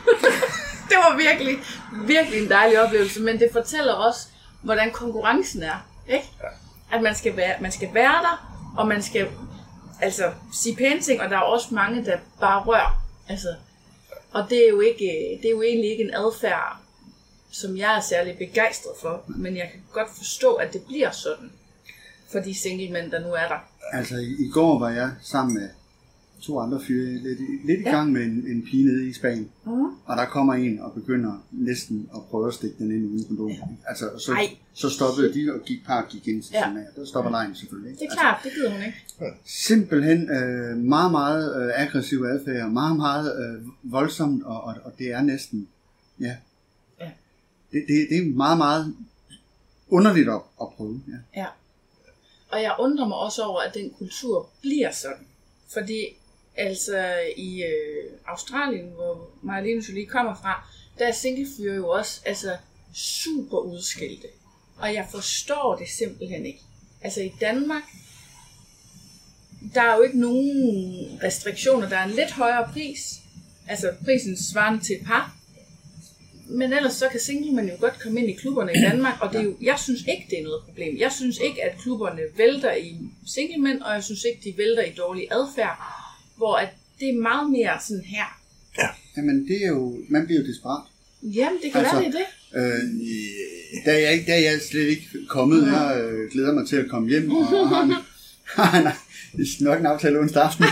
det 0.90 0.96
var 0.96 1.16
virkelig, 1.16 1.58
virkelig 2.06 2.42
en 2.42 2.48
dejlig 2.48 2.82
oplevelse, 2.82 3.22
men 3.22 3.38
det 3.38 3.48
fortæller 3.52 3.92
også, 3.92 4.20
hvordan 4.62 4.90
konkurrencen 4.90 5.62
er. 5.62 5.86
Ikke? 6.08 6.30
At 6.92 7.02
man 7.02 7.14
skal, 7.14 7.36
være, 7.36 7.54
man 7.60 7.72
skal 7.72 7.88
være 7.94 8.22
der, 8.22 8.64
og 8.76 8.88
man 8.88 9.02
skal 9.02 9.28
altså, 10.00 10.32
sige 10.52 10.76
pæne 10.76 11.00
ting, 11.00 11.20
og 11.20 11.30
der 11.30 11.36
er 11.36 11.40
også 11.40 11.74
mange, 11.74 12.04
der 12.04 12.18
bare 12.40 12.62
rører. 12.62 13.04
Altså, 13.28 13.54
og 14.32 14.46
det 14.50 14.64
er, 14.64 14.68
jo 14.68 14.80
ikke, 14.80 15.38
det 15.42 15.46
er 15.46 15.50
jo 15.50 15.62
egentlig 15.62 15.90
ikke 15.90 16.04
en 16.04 16.14
adfærd, 16.14 16.76
som 17.50 17.76
jeg 17.76 17.96
er 17.96 18.00
særlig 18.00 18.38
begejstret 18.38 18.92
for, 19.00 19.24
men 19.26 19.56
jeg 19.56 19.68
kan 19.72 19.80
godt 19.92 20.08
forstå, 20.16 20.54
at 20.54 20.72
det 20.72 20.82
bliver 20.86 21.10
sådan 21.10 21.52
for 22.32 22.38
de 22.38 22.58
single 22.58 22.92
mænd, 22.92 23.10
der 23.10 23.18
nu 23.20 23.32
er 23.32 23.48
der. 23.48 23.58
Altså, 23.92 24.16
i, 24.16 24.46
i 24.46 24.50
går 24.52 24.78
var 24.78 24.90
jeg 24.90 25.10
sammen 25.22 25.54
med 25.54 25.68
to 26.46 26.58
andre 26.60 26.80
fyre 26.80 27.12
lidt, 27.12 27.40
i- 27.40 27.66
lidt 27.66 27.80
i 27.80 27.82
Ja. 27.82 27.90
gang 27.90 28.12
med 28.12 28.22
en, 28.22 28.44
en 28.46 28.62
pige 28.70 28.84
nede 28.84 29.08
i 29.08 29.12
Spanien. 29.12 29.50
Mm. 29.66 29.84
Og 30.06 30.16
der 30.16 30.24
kommer 30.24 30.54
en 30.54 30.78
og 30.80 30.92
begynder 30.92 31.44
næsten 31.52 32.08
at 32.14 32.20
prøve 32.30 32.48
at 32.48 32.54
stikke 32.54 32.76
den 32.78 32.90
ind 32.90 33.04
uden 33.06 33.24
kondom. 33.28 33.48
Ja. 33.50 33.56
Altså, 33.88 34.10
så, 34.18 34.32
Ej. 34.32 34.56
så 34.74 34.88
stoppede 34.90 35.34
de 35.34 35.52
og 35.54 35.60
gik 35.66 35.84
par 35.86 36.06
gik 36.10 36.28
ind 36.28 36.42
til 36.42 36.52
Ja. 36.54 36.68
ja. 36.68 36.74
sin 36.74 36.82
Der 36.96 37.04
stopper 37.04 37.30
lejen 37.30 37.54
selvfølgelig. 37.54 37.90
Ikke? 37.92 38.00
Det 38.00 38.08
er 38.10 38.16
klart, 38.20 38.40
det 38.44 38.52
gider 38.52 38.70
hun 38.70 38.80
ikke. 38.86 38.98
Altså, 39.20 39.38
simpelthen 39.68 40.30
øh, 40.30 40.76
meget, 40.76 41.10
meget 41.10 41.62
øh, 41.66 41.72
aggressiv 41.82 42.18
adfærd. 42.22 42.70
Meget, 42.70 42.96
meget 42.96 43.26
øh, 43.56 43.62
voldsomt. 43.92 44.42
Og, 44.44 44.64
og, 44.64 44.74
og 44.84 44.92
det 44.98 45.12
er 45.12 45.22
næsten... 45.22 45.68
Ja. 46.20 46.36
Ja. 47.00 47.10
Det, 47.72 47.84
det, 47.88 48.06
det 48.10 48.18
er 48.18 48.36
meget, 48.36 48.58
meget 48.58 48.94
underligt 49.88 50.28
at, 50.28 50.40
at 50.60 50.66
prøve. 50.76 51.02
Ja. 51.08 51.40
Ja. 51.40 51.46
Og 52.52 52.62
jeg 52.62 52.74
undrer 52.80 53.08
mig 53.08 53.16
også 53.16 53.42
over, 53.42 53.60
at 53.60 53.74
den 53.74 53.90
kultur 53.98 54.48
bliver 54.60 54.92
sådan. 54.92 55.26
Fordi 55.72 56.04
altså 56.56 57.14
i 57.36 57.62
øh, 57.62 58.10
Australien, 58.26 58.86
hvor 58.86 59.30
Marlene 59.42 59.82
lige 59.82 60.06
kommer 60.06 60.34
fra, 60.34 60.68
der 60.98 61.06
er 61.06 61.12
singlefyre 61.12 61.74
jo 61.74 61.88
også 61.88 62.20
altså 62.26 62.56
super 62.94 63.58
udskilte. 63.58 64.26
Og 64.76 64.94
jeg 64.94 65.06
forstår 65.10 65.76
det 65.76 65.88
simpelthen 65.88 66.46
ikke. 66.46 66.60
Altså 67.02 67.20
i 67.20 67.32
Danmark, 67.40 67.82
der 69.74 69.82
er 69.82 69.96
jo 69.96 70.02
ikke 70.02 70.20
nogen 70.20 71.20
restriktioner. 71.22 71.88
Der 71.88 71.96
er 71.96 72.04
en 72.04 72.10
lidt 72.10 72.30
højere 72.30 72.68
pris. 72.72 73.14
Altså 73.68 73.92
prisen 74.04 74.42
svarende 74.42 74.84
til 74.84 74.96
et 74.96 75.06
par. 75.06 75.36
Men 76.46 76.72
ellers 76.72 76.92
så 76.92 77.08
kan 77.08 77.20
singlemænd 77.20 77.70
jo 77.70 77.76
godt 77.80 78.00
komme 78.00 78.20
ind 78.20 78.30
i 78.30 78.32
klubberne 78.32 78.72
i 78.72 78.80
Danmark, 78.90 79.20
og 79.20 79.32
det 79.32 79.40
er 79.40 79.44
jo, 79.44 79.56
jeg 79.60 79.78
synes 79.78 80.00
ikke, 80.00 80.26
det 80.30 80.38
er 80.38 80.42
noget 80.42 80.62
problem. 80.64 80.98
Jeg 80.98 81.12
synes 81.12 81.38
ikke, 81.38 81.64
at 81.64 81.78
klubberne 81.78 82.22
vælter 82.36 82.74
i 82.74 82.98
singlemænd, 83.26 83.82
og 83.82 83.94
jeg 83.94 84.04
synes 84.04 84.24
ikke, 84.24 84.50
de 84.50 84.58
vælter 84.58 84.82
i 84.82 84.92
dårlig 84.92 85.28
adfærd, 85.30 86.03
hvor 86.36 86.56
at 86.56 86.68
det 87.00 87.08
er 87.08 87.22
meget 87.22 87.50
mere 87.50 87.78
sådan 87.88 88.04
her. 88.04 88.40
Jamen, 89.16 89.48
det 89.48 89.64
er 89.64 89.68
jo, 89.68 89.98
man 90.08 90.26
bliver 90.26 90.40
jo 90.40 90.46
desperat. 90.46 90.82
Jamen, 91.22 91.58
det 91.62 91.72
kan 91.72 91.80
Altså, 91.80 91.96
være, 91.96 92.04
det 92.04 92.14
er 92.14 92.18
det. 92.18 92.26
Øh, 92.56 93.84
der, 93.84 93.92
er 93.92 93.98
jeg, 93.98 94.12
ikke- 94.12 94.26
der 94.26 94.34
er 94.34 94.38
jeg 94.40 94.60
slet 94.70 94.86
ikke 94.88 95.08
kommet. 95.28 95.66
Jeg 95.66 96.00
øh, 96.00 96.30
glæder 96.32 96.52
mig 96.54 96.68
til 96.68 96.76
at 96.76 96.88
komme 96.90 97.08
hjem 97.08 97.30
og, 97.30 97.38
og 97.60 97.68
har, 97.68 97.82
en, 97.82 97.92
har 98.58 98.78
en, 98.78 98.88
nok 99.60 99.80
en 99.80 99.86
aftale 99.86 100.18
onsdag 100.18 100.42
aften. 100.42 100.64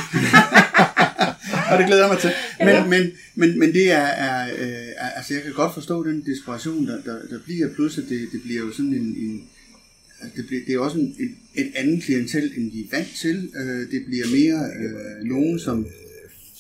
og 1.73 1.79
det 1.79 1.87
glæder 1.87 2.03
jeg 2.07 2.13
mig 2.13 2.21
til. 2.21 2.31
Men, 2.59 2.69
Ja. 2.69 2.87
men, 2.87 3.11
men, 3.35 3.59
men 3.59 3.73
det 3.73 3.91
er, 3.93 3.97
er, 4.07 4.53
øh, 4.59 4.89
er, 4.97 5.09
altså 5.11 5.35
jeg 5.35 5.43
kan 5.43 5.53
godt 5.53 5.75
forstå 5.75 6.05
den 6.05 6.27
desperation, 6.27 6.87
der, 6.87 7.03
der, 7.03 7.19
der 7.31 7.39
bliver 7.45 7.75
pludselig. 7.75 8.09
Det, 8.09 8.29
det 8.33 8.43
bliver 8.43 8.61
jo 8.61 8.73
sådan 8.73 8.93
en, 8.95 9.17
en 9.17 9.49
altså, 10.23 10.35
det, 10.37 10.45
bliver, 10.49 10.63
det 10.67 10.75
er 10.75 10.79
også 10.79 10.99
en, 10.99 11.09
et, 11.25 11.33
et 11.63 11.71
andet 11.81 12.03
klientel, 12.05 12.45
end 12.57 12.65
de 12.73 12.79
er 12.81 12.91
vant 12.97 13.13
til. 13.25 13.37
Øh, 13.61 13.81
det 13.93 14.01
bliver 14.09 14.27
mere 14.39 14.61
øh, 14.81 15.29
nogen, 15.35 15.59
som, 15.59 15.87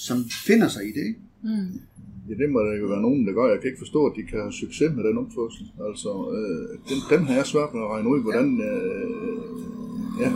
som 0.09 0.19
finder 0.47 0.69
sig 0.69 0.83
i 0.91 0.93
det. 0.99 1.05
Ikke? 1.11 1.21
Mm. 1.43 1.73
Ja, 2.29 2.35
det 2.43 2.49
må 2.51 2.59
der 2.67 2.75
jo 2.83 2.87
være 2.87 3.03
nogen, 3.09 3.27
der 3.27 3.33
gør. 3.33 3.47
Jeg 3.53 3.61
kan 3.61 3.69
ikke 3.71 3.83
forstå, 3.87 4.01
at 4.07 4.13
de 4.17 4.23
kan 4.31 4.39
have 4.45 4.53
succes 4.65 4.89
med 4.97 5.03
den 5.09 5.17
opførsel. 5.23 5.65
Altså, 5.89 6.11
øh, 6.37 6.65
den, 6.89 6.99
den 7.13 7.21
har 7.27 7.35
jeg 7.41 7.47
svært 7.53 7.71
ved 7.75 7.81
at 7.87 7.91
regne 7.95 8.09
ud, 8.13 8.21
hvordan... 8.27 8.47
Øh, 8.71 9.45
ja, 10.23 10.31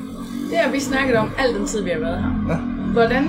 Det 0.50 0.58
har 0.64 0.70
vi 0.76 0.80
snakket 0.90 1.16
om 1.24 1.28
al 1.42 1.50
den 1.58 1.66
tid, 1.66 1.80
vi 1.88 1.90
har 1.96 2.02
været 2.06 2.18
her. 2.24 2.32
Ja. 2.50 2.56
Hvordan, 2.96 3.24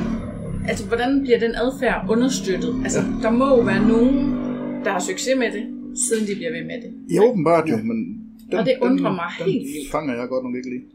altså, 0.70 0.84
hvordan 0.92 1.22
bliver 1.24 1.39
den 1.46 1.54
adfærd 1.66 2.00
understøttet? 2.10 2.72
Altså, 2.86 3.01
der 3.24 3.32
må 3.39 3.48
jo 3.56 3.62
være 3.72 3.88
nogen, 3.94 4.16
der 4.86 4.92
har 4.96 5.04
succes 5.12 5.36
med 5.44 5.50
det, 5.58 5.66
siden 6.06 6.24
de 6.30 6.34
bliver 6.39 6.51
ved 6.58 6.63
med 6.72 6.77
det. 6.84 6.92
ja 7.13 7.20
åbenbart 7.30 7.70
jo, 7.70 7.77
men... 7.77 8.00
Den, 8.51 8.58
Og 8.60 8.66
det 8.66 8.75
undrer 8.82 9.12
mig 9.22 9.30
den, 9.39 9.46
helt 9.51 9.63
den 9.66 9.74
vildt. 9.74 9.92
fanger 9.92 10.13
jeg 10.20 10.27
godt 10.34 10.44
nok 10.46 10.56
ikke 10.60 10.70
lige. 10.70 10.86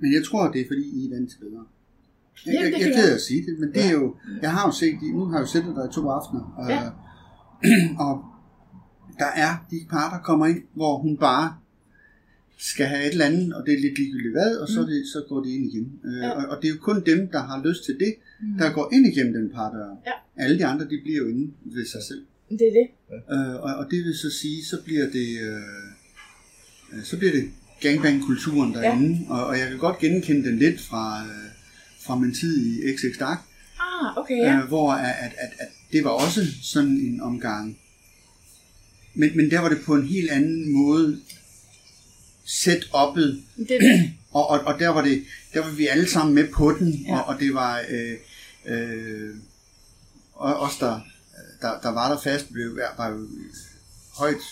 Men 0.00 0.08
jeg 0.16 0.22
tror, 0.28 0.42
det 0.52 0.60
er 0.60 0.66
fordi, 0.72 0.84
I 0.98 0.98
er 1.06 1.10
vant 1.14 1.30
til 1.30 1.38
bedre. 1.44 1.64
Jeg, 2.46 2.54
Jamen, 2.54 2.72
jeg, 2.72 2.80
det 2.80 2.86
jeg, 2.86 2.94
ked 2.94 3.02
af 3.02 3.08
være. 3.08 3.14
at 3.14 3.20
sige 3.28 3.42
det, 3.46 3.54
men 3.62 3.68
det 3.74 3.82
er 3.90 3.92
jo, 4.00 4.06
jeg 4.42 4.50
har 4.56 4.62
jo 4.68 4.72
set, 4.80 4.94
nu 5.18 5.24
har 5.24 5.36
jeg 5.38 5.42
jo 5.46 5.50
set 5.54 5.64
der 5.78 5.84
i 5.90 5.92
to 5.96 6.02
aftener, 6.18 6.44
og, 6.60 6.66
Ja. 6.70 6.80
og 8.06 8.14
der 9.22 9.30
er 9.44 9.52
de 9.70 9.78
par, 9.90 10.06
der 10.14 10.20
kommer 10.28 10.46
ind, 10.46 10.62
hvor 10.74 10.98
hun 11.04 11.16
bare 11.16 11.48
skal 12.58 12.86
have 12.86 13.02
et 13.06 13.12
eller 13.12 13.24
andet, 13.24 13.54
og 13.54 13.60
det 13.66 13.74
er 13.74 13.80
lidt 13.80 13.98
ligegyldigt 13.98 14.32
hvad, 14.38 14.56
og 14.62 14.68
så, 14.68 14.80
er 14.80 14.86
det, 14.86 15.00
så 15.14 15.18
går 15.28 15.40
de 15.44 15.50
ind 15.56 15.64
igen. 15.72 15.86
Øh, 16.04 16.10
Mm. 16.12 16.16
Ja. 16.22 16.30
og, 16.30 16.42
og 16.50 16.56
det 16.62 16.68
er 16.68 16.72
jo 16.74 16.80
kun 16.80 16.98
dem, 17.06 17.20
der 17.34 17.42
har 17.50 17.58
lyst 17.68 17.84
til 17.84 17.94
det, 18.04 18.12
Mm. 18.40 18.58
der 18.58 18.72
går 18.72 18.86
ind 18.94 19.06
igennem 19.12 19.32
den 19.38 19.50
par 19.56 19.68
der. 19.70 19.86
Ja. 20.06 20.44
Alle 20.44 20.58
de 20.58 20.66
andre, 20.66 20.84
de 20.84 20.98
bliver 21.04 21.18
jo 21.22 21.26
inde 21.32 21.52
ved 21.64 21.86
sig 21.86 22.02
selv. 22.08 22.22
Det 22.50 22.66
er 22.70 22.74
det. 22.80 22.86
Øh, 23.34 23.54
og, 23.66 23.70
og 23.80 23.84
det 23.90 23.98
vil 24.04 24.14
så 24.14 24.30
sige, 24.30 24.64
så 24.64 24.76
bliver 24.84 25.04
det, 25.18 25.28
øh, 25.48 25.85
så 27.04 27.16
bliver 27.16 27.32
det 27.32 27.50
gangbang-kulturen 27.80 28.74
derinde, 28.74 29.26
ja. 29.28 29.34
og, 29.34 29.46
og 29.46 29.58
jeg 29.58 29.68
kan 29.68 29.78
godt 29.78 29.98
genkende 29.98 30.48
den 30.48 30.58
lidt 30.58 30.80
fra, 30.80 31.22
øh, 31.24 31.50
fra 32.00 32.14
min 32.16 32.34
tid 32.34 32.66
i 32.66 32.96
XX 32.96 33.18
Dark, 33.18 33.38
Ah, 33.80 34.16
okay, 34.18 34.36
ja. 34.36 34.56
øh, 34.58 34.64
hvor 34.68 34.92
at, 34.92 35.14
at, 35.20 35.32
at, 35.38 35.48
at 35.58 35.68
det 35.92 36.04
var 36.04 36.10
også 36.10 36.46
sådan 36.62 36.90
en 36.90 37.20
omgang. 37.20 37.78
Men, 39.14 39.36
men 39.36 39.50
der 39.50 39.60
var 39.60 39.68
det 39.68 39.78
på 39.84 39.94
en 39.94 40.06
helt 40.06 40.30
anden 40.30 40.72
måde 40.72 41.20
Det 43.56 43.70
er 43.70 43.78
det. 43.80 44.12
og, 44.36 44.50
og, 44.50 44.60
og 44.60 44.78
der, 44.78 44.88
var 44.88 45.02
det, 45.02 45.24
der 45.54 45.60
var 45.60 45.70
vi 45.70 45.86
alle 45.86 46.08
sammen 46.08 46.34
med 46.34 46.48
på 46.48 46.72
den, 46.78 46.92
Ja. 46.92 47.18
og, 47.18 47.24
og 47.34 47.40
det 47.40 47.54
var 47.54 47.82
øh, 47.90 48.16
øh, 48.66 49.34
og 50.34 50.60
os, 50.60 50.78
der, 50.78 51.00
der, 51.62 51.80
der 51.80 51.88
var 51.88 52.08
der 52.14 52.20
fast, 52.20 52.52
blev, 52.52 52.78
var 52.96 53.08
jo 53.08 53.28
højt, 54.18 54.42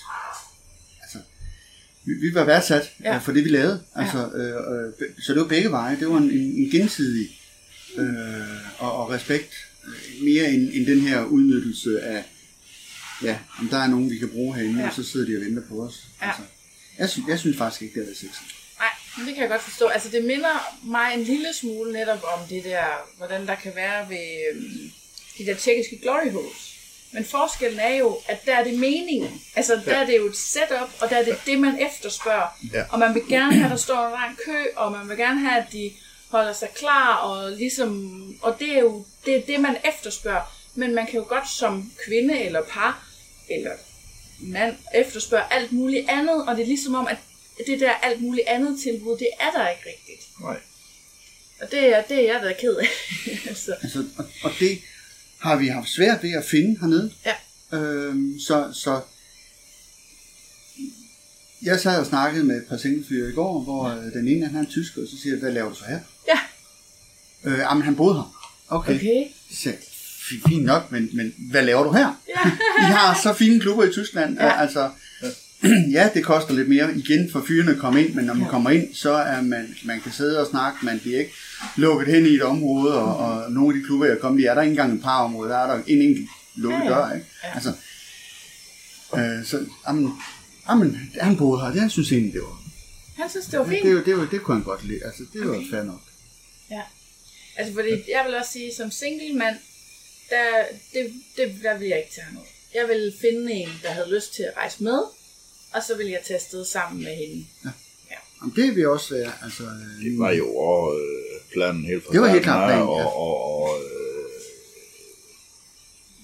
vi, 2.04 2.12
vi 2.28 2.34
var 2.34 2.44
værdsat 2.44 2.90
Ja. 3.04 3.12
ja. 3.12 3.18
for 3.18 3.32
det, 3.32 3.44
vi 3.44 3.48
lavede. 3.48 3.82
Altså, 3.94 4.30
øh, 4.34 4.48
øh, 4.48 5.08
så 5.22 5.32
det 5.32 5.40
var 5.40 5.48
begge 5.48 5.70
veje. 5.70 5.96
Det 6.00 6.08
var 6.08 6.16
en, 6.16 6.30
en, 6.30 6.40
en 6.64 6.70
gensidig 6.70 7.40
øh, 7.98 8.04
og, 8.78 8.92
og 8.92 9.10
respekt, 9.10 9.52
øh, 9.86 10.24
mere 10.24 10.44
end, 10.50 10.70
end 10.72 10.86
den 10.86 11.00
her 11.00 11.24
udnyttelse 11.24 12.00
af, 12.00 12.24
ja, 13.22 13.38
om 13.60 13.68
der 13.68 13.78
er 13.78 13.86
nogen, 13.86 14.10
vi 14.10 14.18
kan 14.18 14.28
bruge 14.28 14.54
herinde, 14.56 14.74
Ja. 14.76 14.82
ja. 14.82 14.88
og 14.88 14.94
så 14.94 15.02
sidder 15.02 15.26
de 15.26 15.36
og 15.36 15.42
venter 15.44 15.62
på 15.68 15.82
os. 15.82 16.04
Ja. 16.22 16.26
Altså, 16.28 16.42
jeg, 16.98 17.08
synes, 17.10 17.28
jeg 17.28 17.38
synes 17.38 17.56
faktisk 17.56 17.82
ikke, 17.82 18.00
det 18.00 18.10
er 18.10 18.14
sexet. 18.14 18.42
Nej, 18.78 18.88
men 19.18 19.26
det 19.26 19.34
kan 19.34 19.42
jeg 19.42 19.50
godt 19.50 19.62
forstå. 19.62 19.86
Altså, 19.86 20.08
det 20.12 20.24
minder 20.24 20.76
mig 20.84 21.14
en 21.14 21.22
lille 21.24 21.46
smule 21.60 21.92
netop 21.92 22.22
om 22.36 22.48
det 22.48 22.64
der, 22.64 22.84
hvordan 23.16 23.46
der 23.46 23.54
kan 23.54 23.72
være 23.74 24.08
ved 24.08 24.26
øhm, 24.54 24.90
de 25.38 25.46
der 25.46 25.54
tjekkiske 25.54 25.98
glory 26.02 26.30
holes. 26.32 26.73
Men 27.14 27.24
forskellen 27.24 27.80
er 27.80 27.94
jo, 27.94 28.18
at 28.28 28.46
der 28.46 28.54
er 28.56 28.64
det 28.64 28.78
meningen. 28.78 29.42
Altså, 29.56 29.80
der 29.84 29.96
er 29.96 30.06
det 30.06 30.16
jo 30.16 30.26
et 30.26 30.36
setup, 30.36 30.90
og 31.00 31.10
der 31.10 31.16
er 31.16 31.24
det 31.24 31.38
det, 31.46 31.60
man 31.60 31.78
efterspørger. 31.80 32.58
Ja. 32.72 32.84
Og 32.90 32.98
man 32.98 33.14
vil 33.14 33.22
gerne 33.28 33.54
have, 33.54 33.64
at 33.64 33.70
der 33.70 33.76
står 33.76 34.06
en 34.06 34.12
lang 34.12 34.38
kø, 34.46 34.64
og 34.76 34.92
man 34.92 35.08
vil 35.08 35.16
gerne 35.16 35.40
have, 35.40 35.62
at 35.62 35.72
de 35.72 35.92
holder 36.28 36.52
sig 36.52 36.68
klar, 36.74 37.16
og 37.16 37.50
ligesom, 37.50 38.38
og 38.42 38.56
det 38.58 38.76
er 38.76 38.80
jo 38.80 39.04
det, 39.26 39.36
er 39.36 39.40
det 39.40 39.60
man 39.60 39.76
efterspørger. 39.84 40.54
Men 40.74 40.94
man 40.94 41.06
kan 41.06 41.14
jo 41.14 41.26
godt 41.28 41.50
som 41.50 41.92
kvinde 42.06 42.40
eller 42.40 42.62
par, 42.62 43.06
eller 43.50 43.72
mand, 44.40 44.76
efterspørge 44.94 45.52
alt 45.52 45.72
muligt 45.72 46.10
andet, 46.10 46.48
og 46.48 46.56
det 46.56 46.62
er 46.62 46.66
ligesom 46.66 46.94
om, 46.94 47.06
at 47.06 47.18
det 47.66 47.80
der 47.80 47.92
alt 47.92 48.22
muligt 48.22 48.48
andet 48.48 48.80
tilbud, 48.80 49.18
det 49.18 49.28
er 49.40 49.50
der 49.50 49.68
ikke 49.68 49.82
rigtigt. 49.86 50.40
Nej. 50.40 50.56
Og 51.60 51.70
det 51.70 51.96
er, 51.96 52.02
det 52.02 52.16
er 52.18 52.32
jeg 52.32 52.42
da 52.42 52.52
ked 52.60 52.76
af. 52.76 52.88
altså, 53.48 53.74
Altså, 53.82 54.04
og, 54.18 54.24
og 54.42 54.50
det 54.60 54.80
har 55.44 55.56
vi 55.56 55.66
haft 55.68 55.88
svært 55.88 56.22
ved 56.22 56.30
at 56.32 56.44
finde 56.44 56.80
hernede. 56.80 57.10
Ja. 57.26 57.78
Øhm, 57.78 58.38
så, 58.40 58.70
så 58.72 59.00
jeg 61.62 61.80
sad 61.80 62.00
og 62.00 62.06
snakkede 62.06 62.44
med 62.44 62.56
et 62.56 62.64
par 62.68 62.76
singlefyre 62.76 63.30
i 63.30 63.32
går, 63.32 63.60
hvor 63.62 63.84
øh, 63.84 64.12
den 64.12 64.28
ene 64.28 64.46
han 64.46 64.56
er 64.56 64.60
en 64.60 64.66
tysker, 64.70 65.02
og 65.02 65.08
så 65.08 65.16
siger 65.22 65.32
jeg, 65.34 65.40
hvad 65.40 65.52
laver 65.52 65.68
du 65.68 65.74
så 65.74 65.84
her? 65.88 65.98
ja, 66.28 66.38
Øh, 67.50 67.58
jamen, 67.58 67.82
han 67.82 67.96
boede 67.96 68.14
her. 68.14 68.50
Okay. 68.68 68.94
okay. 68.94 69.24
Så 69.50 69.56
siger 69.56 69.72
jeg, 69.72 69.80
"Fi- 69.82 70.48
fint 70.48 70.64
nok, 70.64 70.92
men, 70.92 71.10
men 71.12 71.34
hvad 71.50 71.62
laver 71.64 71.84
du 71.84 71.92
her? 71.92 72.22
Ja. 72.28 72.50
I 72.88 72.92
har 72.92 73.20
så 73.22 73.32
fine 73.32 73.60
klubber 73.60 73.84
i 73.84 73.92
Tyskland. 73.92 74.36
Ja. 74.38 74.44
Ja. 74.46 74.60
Altså, 74.60 74.90
ja, 75.96 76.10
det 76.14 76.24
koster 76.24 76.54
lidt 76.54 76.68
mere 76.68 76.96
igen 76.96 77.30
for 77.32 77.44
fyrene 77.48 77.70
at 77.72 77.78
komme 77.78 78.04
ind, 78.04 78.14
men 78.14 78.24
når 78.24 78.34
man 78.34 78.42
Ja. 78.42 78.50
kommer 78.50 78.70
ind, 78.70 78.94
så 78.94 79.12
er 79.12 79.40
man, 79.42 79.74
man 79.84 80.00
kan 80.00 80.12
sidde 80.12 80.40
og 80.40 80.46
snakke, 80.50 80.78
man 80.84 81.00
bliver 81.00 81.18
ikke 81.18 81.32
lukket 81.76 82.14
hen 82.14 82.26
i 82.26 82.28
et 82.28 82.42
område, 82.42 82.98
og, 83.02 83.16
og 83.16 83.52
nogle 83.52 83.74
af 83.76 83.80
de 83.80 83.86
klubber, 83.86 84.06
jeg 84.06 84.18
kommer 84.20 84.40
i, 84.40 84.44
er 84.44 84.54
der 84.54 84.62
ikke 84.62 84.70
engang 84.70 84.94
et 84.94 85.02
par 85.02 85.24
områder, 85.24 85.50
der 85.52 85.58
er 85.58 85.66
der 85.76 85.82
en 85.86 86.02
enkelt 86.02 86.28
lukket 86.54 86.78
Ja, 86.78 86.84
ja. 86.84 86.90
dør, 87.08 87.14
ikke? 87.14 87.26
Ja. 87.44 87.54
Altså, 87.54 87.72
øh, 89.16 89.44
så, 89.46 89.66
jamen, 89.88 90.12
jamen, 90.68 91.10
han 91.20 91.36
boede 91.36 91.60
her, 91.60 91.70
det 91.72 91.80
han 91.80 91.90
synes 91.90 92.12
egentlig, 92.12 92.32
det 92.32 92.42
var, 92.42 92.62
Han 93.16 93.30
synes, 93.30 93.46
det 93.46 93.58
var 93.58 93.64
det, 93.64 93.72
fint. 93.72 93.84
det, 93.86 93.94
var- 93.96 94.02
det, 94.04 94.16
var, 94.16 94.26
det 94.30 94.42
kunne 94.42 94.54
han 94.56 94.64
godt 94.64 94.84
lide, 94.84 95.04
altså, 95.04 95.22
det 95.32 95.48
var 95.48 95.54
Okay. 95.56 95.70
fair 95.70 95.82
nok. 95.82 96.00
Ja. 96.70 96.82
Altså, 97.56 97.74
fordi 97.74 97.90
jeg 97.90 98.22
vil 98.26 98.34
også 98.34 98.52
sige, 98.52 98.74
som 98.76 98.90
single 98.90 99.34
mand, 99.38 99.56
der, 100.30 100.44
det, 100.92 101.12
det, 101.36 101.54
der 101.62 101.78
vil 101.78 101.88
jeg 101.88 101.98
ikke 101.98 102.14
tage 102.14 102.26
noget. 102.34 102.48
Jeg 102.74 102.88
vil 102.88 103.12
finde 103.20 103.52
en, 103.52 103.68
der 103.82 103.90
havde 103.90 104.14
lyst 104.14 104.34
til 104.34 104.42
at 104.42 104.52
rejse 104.56 104.82
med, 104.82 104.98
og 105.72 105.82
så 105.86 105.96
vil 105.96 106.06
jeg 106.06 106.20
tage 106.26 106.36
afsted 106.36 106.64
sammen 106.64 107.02
med 107.04 107.14
hende. 107.16 107.46
Jamen, 108.42 108.56
det 108.56 108.76
vil 108.76 108.88
også 108.88 109.14
være, 109.14 109.32
altså... 109.42 109.62
øh, 109.64 110.04
Det 110.04 110.18
var 110.18 110.30
jo 110.30 110.56
også 110.56 110.98
øh, 111.00 111.23
planen 111.54 111.84
helt 111.84 112.04
fra 112.04 112.12
Det 112.12 112.20
var 112.20 112.28
helt 112.28 112.42
klart 112.42 112.68
planen, 112.68 112.88
ja. 112.88 113.04
og, 113.04 113.16
og, 113.16 113.34
og 113.62 113.78
øh, 113.84 114.30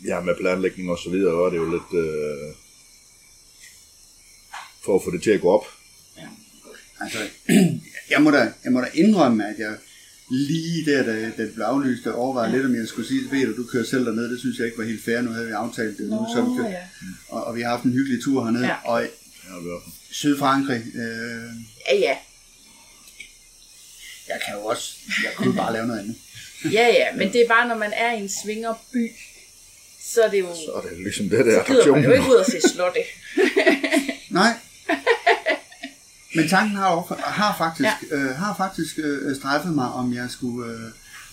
ja, 0.09 0.21
med 0.21 0.35
planlægning 0.41 0.91
og 0.91 0.99
så 0.99 1.11
videre 1.11 1.35
var 1.35 1.51
det 1.51 1.57
jo 1.57 1.71
lidt 1.71 1.91
øh, 2.05 2.55
for 4.85 4.95
at 4.97 5.05
få 5.05 5.11
det 5.11 5.23
til 5.23 5.31
at 5.31 5.41
gå 5.41 5.51
op. 5.51 5.67
Altså, 7.01 7.19
jeg 8.13 8.23
må, 8.23 8.31
da, 8.31 8.53
jeg 8.65 8.73
må 8.73 8.81
da 8.81 8.87
indrømme, 8.95 9.49
at 9.49 9.59
jeg 9.59 9.75
lige 10.31 10.91
der, 10.91 11.03
da, 11.03 11.13
da 11.37 11.43
det 11.43 11.55
blev 11.55 11.65
aflyst, 11.65 12.07
og 12.07 12.15
overvejede 12.15 12.51
ja. 12.51 12.57
lidt, 12.57 12.67
om 12.67 12.75
jeg 12.75 12.89
skulle 12.89 13.09
sige, 13.09 13.21
ved 13.31 13.47
du, 13.47 13.63
du 13.63 13.67
kører 13.73 13.85
selv 13.85 14.07
derned, 14.07 14.31
det 14.31 14.41
synes 14.41 14.59
jeg 14.59 14.67
ikke 14.67 14.79
var 14.79 14.85
helt 14.85 15.05
fair, 15.05 15.21
nu 15.21 15.31
havde 15.31 15.47
vi 15.47 15.53
aftalt 15.53 15.99
det, 15.99 16.09
nu, 16.09 16.27
så 16.35 16.43
vi 16.43 16.49
Nå, 16.49 16.57
kørt, 16.57 16.71
ja. 16.71 16.83
og, 17.29 17.45
og, 17.45 17.57
vi 17.57 17.61
har 17.61 17.71
haft 17.71 17.85
en 17.85 17.93
hyggelig 17.93 18.23
tur 18.25 18.45
hernede, 18.45 18.65
Ja. 18.67 18.71
ja. 18.71 18.91
og 18.91 19.03
Ja, 19.03 19.59
i 19.59 19.63
hvert 19.63 19.83
fald. 19.85 19.93
Sydfrankrig, 20.11 20.83
øh, 20.95 21.51
Ja, 21.89 21.97
ja. 21.99 22.17
Jeg 24.33 24.41
kan 24.47 24.55
jo 24.55 24.65
også, 24.65 24.97
jeg 25.25 25.33
kunne 25.37 25.55
bare 25.57 25.73
lave 25.73 25.87
noget 25.87 26.01
andet. 26.01 26.17
Ja, 26.73 26.87
ja, 26.87 27.07
men 27.17 27.33
det 27.33 27.41
er 27.41 27.49
bare, 27.49 27.69
når 27.69 27.77
man 27.77 27.93
er 27.97 28.13
i 28.15 28.21
en 28.23 28.31
svingerby, 28.43 29.11
så 30.03 30.21
er 30.23 30.31
det 30.31 30.41
jo... 30.41 30.55
Så 30.55 30.73
er 30.77 30.81
det 30.89 30.99
ligesom 30.99 31.29
det 31.29 31.47
der 31.47 31.65
Så 31.65 31.73
gider 31.73 31.93
man 31.93 32.05
jo 32.05 32.13
ikke 32.13 32.27
ud 32.31 32.35
og 32.35 32.47
se 32.47 32.61
slotte. 32.75 33.01
Nej. 34.41 34.53
Men 36.37 36.49
tanken 36.49 36.77
har, 36.77 37.21
har 37.31 37.55
faktisk, 37.59 37.89
ja. 38.11 38.17
øh, 38.17 38.37
har 38.37 38.55
faktisk 38.57 38.99
øh, 38.99 39.37
strejfet 39.37 39.75
mig, 39.75 39.89
om 39.93 40.15
jeg 40.15 40.27
skulle... 40.31 40.73
Øh, 40.73 40.81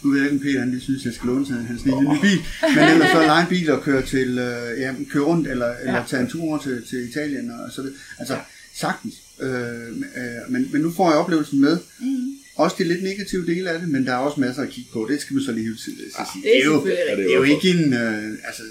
nu 0.03 0.09
ved 0.09 0.19
jeg 0.19 0.31
ikke, 0.31 0.39
om 0.39 0.43
Peter 0.45 0.59
han 0.59 0.71
lige 0.71 0.81
synes, 0.81 1.05
jeg 1.05 1.13
skal 1.13 1.27
låne 1.27 1.45
til 1.45 1.55
hans 1.55 1.83
lille 1.85 2.01
nye 2.01 2.21
bil. 2.21 2.39
Men 2.75 2.83
ellers 2.83 3.11
så 3.11 3.21
lege 3.21 3.41
en 3.41 3.47
bil 3.47 3.71
og 3.71 3.83
køre, 3.83 4.01
til, 4.05 4.39
øh, 4.39 4.79
ja, 4.79 4.93
køre 5.11 5.23
rundt, 5.23 5.47
eller, 5.47 5.73
eller 5.77 5.93
Ja. 5.99 6.03
tage 6.07 6.21
en 6.21 6.29
tur 6.29 6.43
over 6.43 6.57
til, 6.57 6.85
til 6.89 7.09
Italien 7.09 7.51
og 7.51 7.71
så 7.71 7.81
videre. 7.81 7.97
Altså, 8.19 8.37
sagtens. 8.75 9.13
Øh, 9.39 9.51
øh, 9.87 10.49
men, 10.49 10.69
men 10.71 10.81
nu 10.81 10.91
får 10.93 11.09
jeg 11.09 11.19
oplevelsen 11.19 11.61
med. 11.61 11.77
Mm. 11.99 12.36
Også 12.57 12.75
de 12.79 12.83
lidt 12.83 13.03
negative 13.03 13.45
dele 13.47 13.69
af 13.71 13.79
det, 13.79 13.89
men 13.89 14.05
der 14.05 14.13
er 14.13 14.17
også 14.17 14.39
masser 14.39 14.61
at 14.61 14.69
kigge 14.69 14.89
på. 14.93 15.07
Det 15.11 15.21
skal 15.21 15.33
man 15.33 15.43
så 15.43 15.51
lige 15.51 15.69
huske. 15.69 15.83
sige. 15.83 15.95
Ah, 16.19 16.25
Det 16.43 16.57
er 16.61 16.65
jo, 16.65 16.75
det 16.85 16.97
det 17.17 17.31
er 17.31 17.35
jo 17.35 17.43
ikke 17.43 17.69
en, 17.69 17.93
øh, 17.93 18.23
altså, 18.43 18.63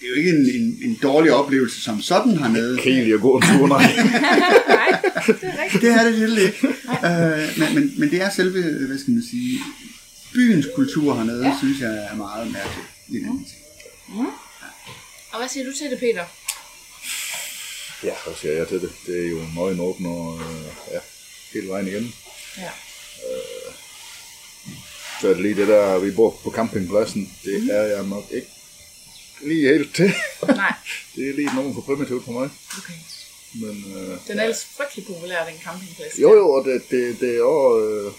det 0.00 0.04
er 0.06 0.08
jo 0.08 0.14
ikke 0.14 0.30
en, 0.30 0.50
en, 0.60 0.78
en 0.90 0.98
dårlig 1.02 1.32
oplevelse 1.32 1.80
som 1.80 2.02
sådan 2.02 2.36
hernede. 2.38 2.78
Helt 2.80 3.14
at 3.14 3.20
gå 3.20 3.36
en 3.36 3.42
tur, 3.42 3.66
nej. 3.68 3.82
Nej, 4.68 5.00
det 5.26 5.36
er 5.42 5.62
rigtigt. 5.64 5.82
Det 5.82 5.90
er 5.90 6.04
det 6.04 6.20
virkelig 6.20 6.42
ikke. 6.42 6.68
Øh, 7.04 7.58
men, 7.58 7.74
men, 7.74 7.94
men 8.00 8.10
det 8.10 8.20
er 8.22 8.30
selve, 8.30 8.62
hvad 8.86 8.98
skal 8.98 9.12
man 9.14 9.22
sige, 9.30 9.58
byens 10.34 10.66
kultur 10.74 11.14
hernede, 11.14 11.46
Ja. 11.46 11.54
synes 11.62 11.80
jeg 11.80 12.08
er 12.12 12.16
meget 12.16 12.52
mærkeligt. 12.52 12.86
Det 13.12 13.16
er 13.16 13.32
det. 13.32 13.46
Og 15.32 15.38
hvad 15.38 15.48
siger 15.48 15.64
du 15.66 15.72
til 15.72 15.90
det, 15.90 15.98
Peter? 15.98 16.24
Ja, 18.04 18.14
hvad 18.26 18.34
siger 18.40 18.52
jeg 18.54 18.68
til 18.68 18.80
det? 18.80 18.90
Det 19.06 19.26
er 19.26 19.30
jo 19.30 19.40
nøgen 19.56 19.80
åben 19.80 20.06
og 20.06 20.40
øh, 20.40 20.64
ja, 20.94 20.98
hele 21.52 21.68
vejen 21.68 21.86
igen. 21.88 22.14
Ja. 22.58 22.70
Så 25.20 25.28
er 25.28 25.32
det 25.34 25.42
lige 25.42 25.54
det 25.56 25.68
der, 25.68 25.98
vi 25.98 26.10
bor 26.10 26.30
på 26.42 26.50
campingpladsen, 26.50 27.36
det 27.44 27.60
Mhm. 27.60 27.70
er 27.70 27.82
jeg 27.82 28.02
nok 28.04 28.24
ikke 28.30 28.46
lige 29.42 29.68
helt 29.68 29.94
til. 29.94 30.14
Nej, 30.62 30.72
det 31.14 31.28
er 31.28 31.34
lige 31.34 31.54
nogen 31.54 31.74
for 31.74 31.80
primitivt 31.80 32.24
for 32.24 32.32
mig. 32.32 32.50
okay. 32.78 32.92
Men 33.54 33.84
øh, 33.96 34.18
Den 34.28 34.38
er 34.38 34.42
ellers 34.42 34.64
frygtelig 34.76 35.06
populær, 35.06 35.44
den 35.46 35.60
campingplads. 35.64 36.18
jo 36.18 36.34
jo, 36.34 36.50
og 36.52 36.64
det, 36.64 36.82
det, 36.90 37.20
det 37.20 37.36
er 37.36 37.42
også... 37.42 37.86
Øh, 37.86 38.12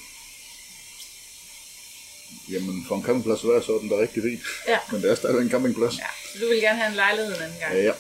jamen, 2.54 2.86
for 2.88 2.96
en 2.96 3.04
campingplads 3.04 3.44
at 3.44 3.50
være, 3.50 3.64
så 3.64 3.72
er 3.76 3.80
den 3.80 3.90
da 3.90 3.96
rigtig 3.98 4.24
fint. 4.24 4.42
Ja. 4.68 4.80
Men 4.92 5.02
det 5.02 5.12
er 5.12 5.16
stadig 5.16 5.42
en 5.42 5.50
campingplads. 5.50 5.98
ja. 5.98 6.08
Så 6.34 6.40
du 6.42 6.48
vil 6.50 6.62
gerne 6.62 6.78
have 6.80 6.90
en 6.90 6.96
lejlighed 6.96 7.36
en 7.36 7.42
anden 7.42 7.60
gang. 7.60 7.74
Ja, 7.76 7.84
ja. 7.84 7.94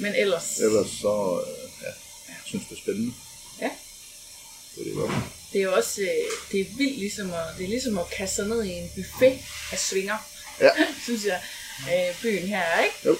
Men 0.00 0.14
ellers, 0.14 0.58
Ellers 0.58 0.90
så, 1.02 1.42
øh, 1.46 1.70
ja, 1.82 1.92
jeg 2.28 2.36
synes 2.44 2.64
det 2.68 2.76
er 2.76 2.80
spændende. 2.80 3.12
Ja. 3.60 3.70
Det 4.74 4.80
er 4.80 4.84
det 4.84 4.94
godt. 4.94 5.12
Det 5.52 5.58
er 5.58 5.62
jo 5.64 5.74
også 5.74 6.00
øh, 6.00 6.08
det 6.52 6.60
er 6.60 6.64
vildt 6.76 6.98
ligesom 6.98 7.32
at, 7.32 7.44
det 7.58 7.64
er 7.64 7.68
ligesom 7.68 7.98
at 7.98 8.10
kaste 8.10 8.36
sig 8.36 8.46
ned 8.46 8.64
i 8.64 8.72
en 8.72 8.90
buffet 8.96 9.38
af 9.72 9.78
svinger, 9.78 10.16
Ja, 10.60 10.70
synes 11.04 11.24
jeg, 11.24 11.40
øh, 11.92 12.22
byen 12.22 12.48
her 12.48 12.60
er, 12.60 12.84
ikke? 12.84 12.96
jo. 13.04 13.18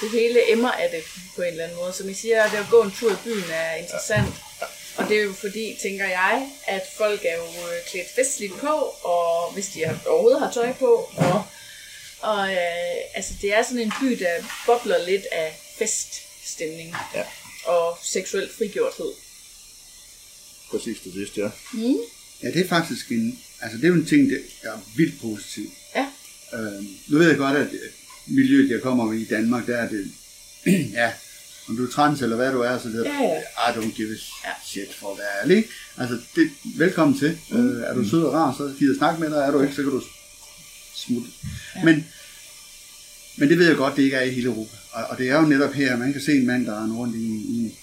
det 0.00 0.10
hele 0.10 0.52
emmer 0.52 0.72
af 0.72 0.90
det 0.90 1.04
på 1.36 1.42
en 1.42 1.48
eller 1.48 1.64
anden 1.64 1.78
måde. 1.78 1.92
Som 1.92 2.08
I 2.08 2.14
siger, 2.14 2.50
det 2.50 2.56
at 2.58 2.66
gå 2.70 2.82
en 2.82 2.92
tur 3.00 3.12
i 3.12 3.16
byen 3.24 3.44
er 3.52 3.74
interessant. 3.74 4.34
Og 4.96 5.08
det 5.08 5.16
er 5.18 5.22
jo 5.22 5.32
fordi, 5.32 5.78
tænker 5.82 6.06
jeg, 6.08 6.48
at 6.66 6.82
folk 6.96 7.24
er 7.24 7.36
jo 7.36 7.44
øh, 7.44 7.84
klædt 7.90 8.08
festligt 8.14 8.52
på, 8.60 8.72
og 9.02 9.52
hvis 9.52 9.66
de 9.68 9.84
har, 9.84 9.98
overhovedet 10.06 10.40
har 10.40 10.52
tøj 10.52 10.72
på, 10.72 11.10
og, 11.16 11.44
og 12.20 12.52
øh, 12.52 12.96
altså, 13.14 13.32
det 13.42 13.52
er 13.54 13.62
sådan 13.62 13.78
en 13.78 13.92
by, 14.00 14.06
der 14.06 14.34
bobler 14.66 14.98
lidt 15.06 15.26
af 15.32 15.54
feststemning 15.78 16.94
Ja. 17.14 17.22
og 17.64 17.98
seksuel 18.02 18.50
frigjorthed. 18.58 19.12
Præcis 20.70 21.00
det 21.04 21.12
sidste, 21.12 21.40
ja. 21.40 21.50
Mm. 21.72 21.96
Ja, 22.42 22.50
det 22.50 22.64
er 22.64 22.68
faktisk 22.68 23.12
en, 23.12 23.38
altså 23.60 23.76
det 23.76 23.84
er 23.84 23.88
jo 23.88 23.94
en 23.94 24.06
ting, 24.06 24.30
der 24.30 24.36
er 24.62 24.78
vildt 24.96 25.20
positiv. 25.20 25.70
Ja. 25.96 26.06
Øh, 26.54 26.84
nu 27.08 27.18
ved 27.18 27.28
jeg 27.28 27.36
godt, 27.36 27.56
at 27.56 27.72
øh, 27.72 27.90
miljøet, 28.26 28.70
jeg 28.70 28.80
kommer 28.80 29.12
i 29.12 29.24
Danmark, 29.24 29.66
der 29.66 29.76
er 29.76 29.88
det, 29.88 30.10
ja, 31.00 31.12
om 31.68 31.76
du 31.76 31.86
er 31.86 31.90
trans 31.90 32.22
eller 32.22 32.36
hvad 32.36 32.52
du 32.52 32.60
er, 32.60 32.78
så 32.78 32.88
det 32.88 33.06
er, 33.06 33.12
Ja, 33.12 33.22
ja. 33.22 33.70
I 33.70 33.76
don't 33.76 33.96
give 33.96 34.08
a 34.14 34.18
shit 34.64 34.94
for 34.94 35.12
at 35.12 35.18
være 35.18 35.42
ærlig. 35.42 35.64
Altså, 35.96 36.18
det, 36.36 36.50
velkommen 36.76 37.18
til. 37.18 37.38
Mm. 37.50 37.68
Øh, 37.68 37.82
er 37.82 37.94
du 37.94 38.08
sød 38.08 38.22
og 38.22 38.32
rar, 38.32 38.54
så 38.58 38.74
gider 38.78 38.98
snakke 38.98 39.20
med 39.20 39.30
dig. 39.30 39.36
Er 39.36 39.50
du 39.50 39.62
ikke, 39.62 39.74
så 39.74 39.82
kan 39.82 39.90
du 39.90 40.02
smutte. 40.94 41.30
Ja. 41.76 41.84
Men, 41.84 42.06
men 43.36 43.48
det 43.48 43.58
ved 43.58 43.66
jeg 43.66 43.76
godt, 43.76 43.96
det 43.96 44.02
ikke 44.02 44.16
er 44.16 44.22
i 44.22 44.30
hele 44.30 44.46
Europa. 44.46 44.76
Og, 44.92 45.04
og 45.04 45.18
det 45.18 45.28
er 45.30 45.40
jo 45.40 45.46
netop 45.46 45.72
her, 45.72 45.96
man 45.96 46.12
kan 46.12 46.22
se 46.22 46.32
en 46.32 46.46
mand, 46.46 46.66
der 46.66 46.82
er 46.82 46.92
rundt 46.92 47.16
i, 47.16 47.26
i, 47.28 47.78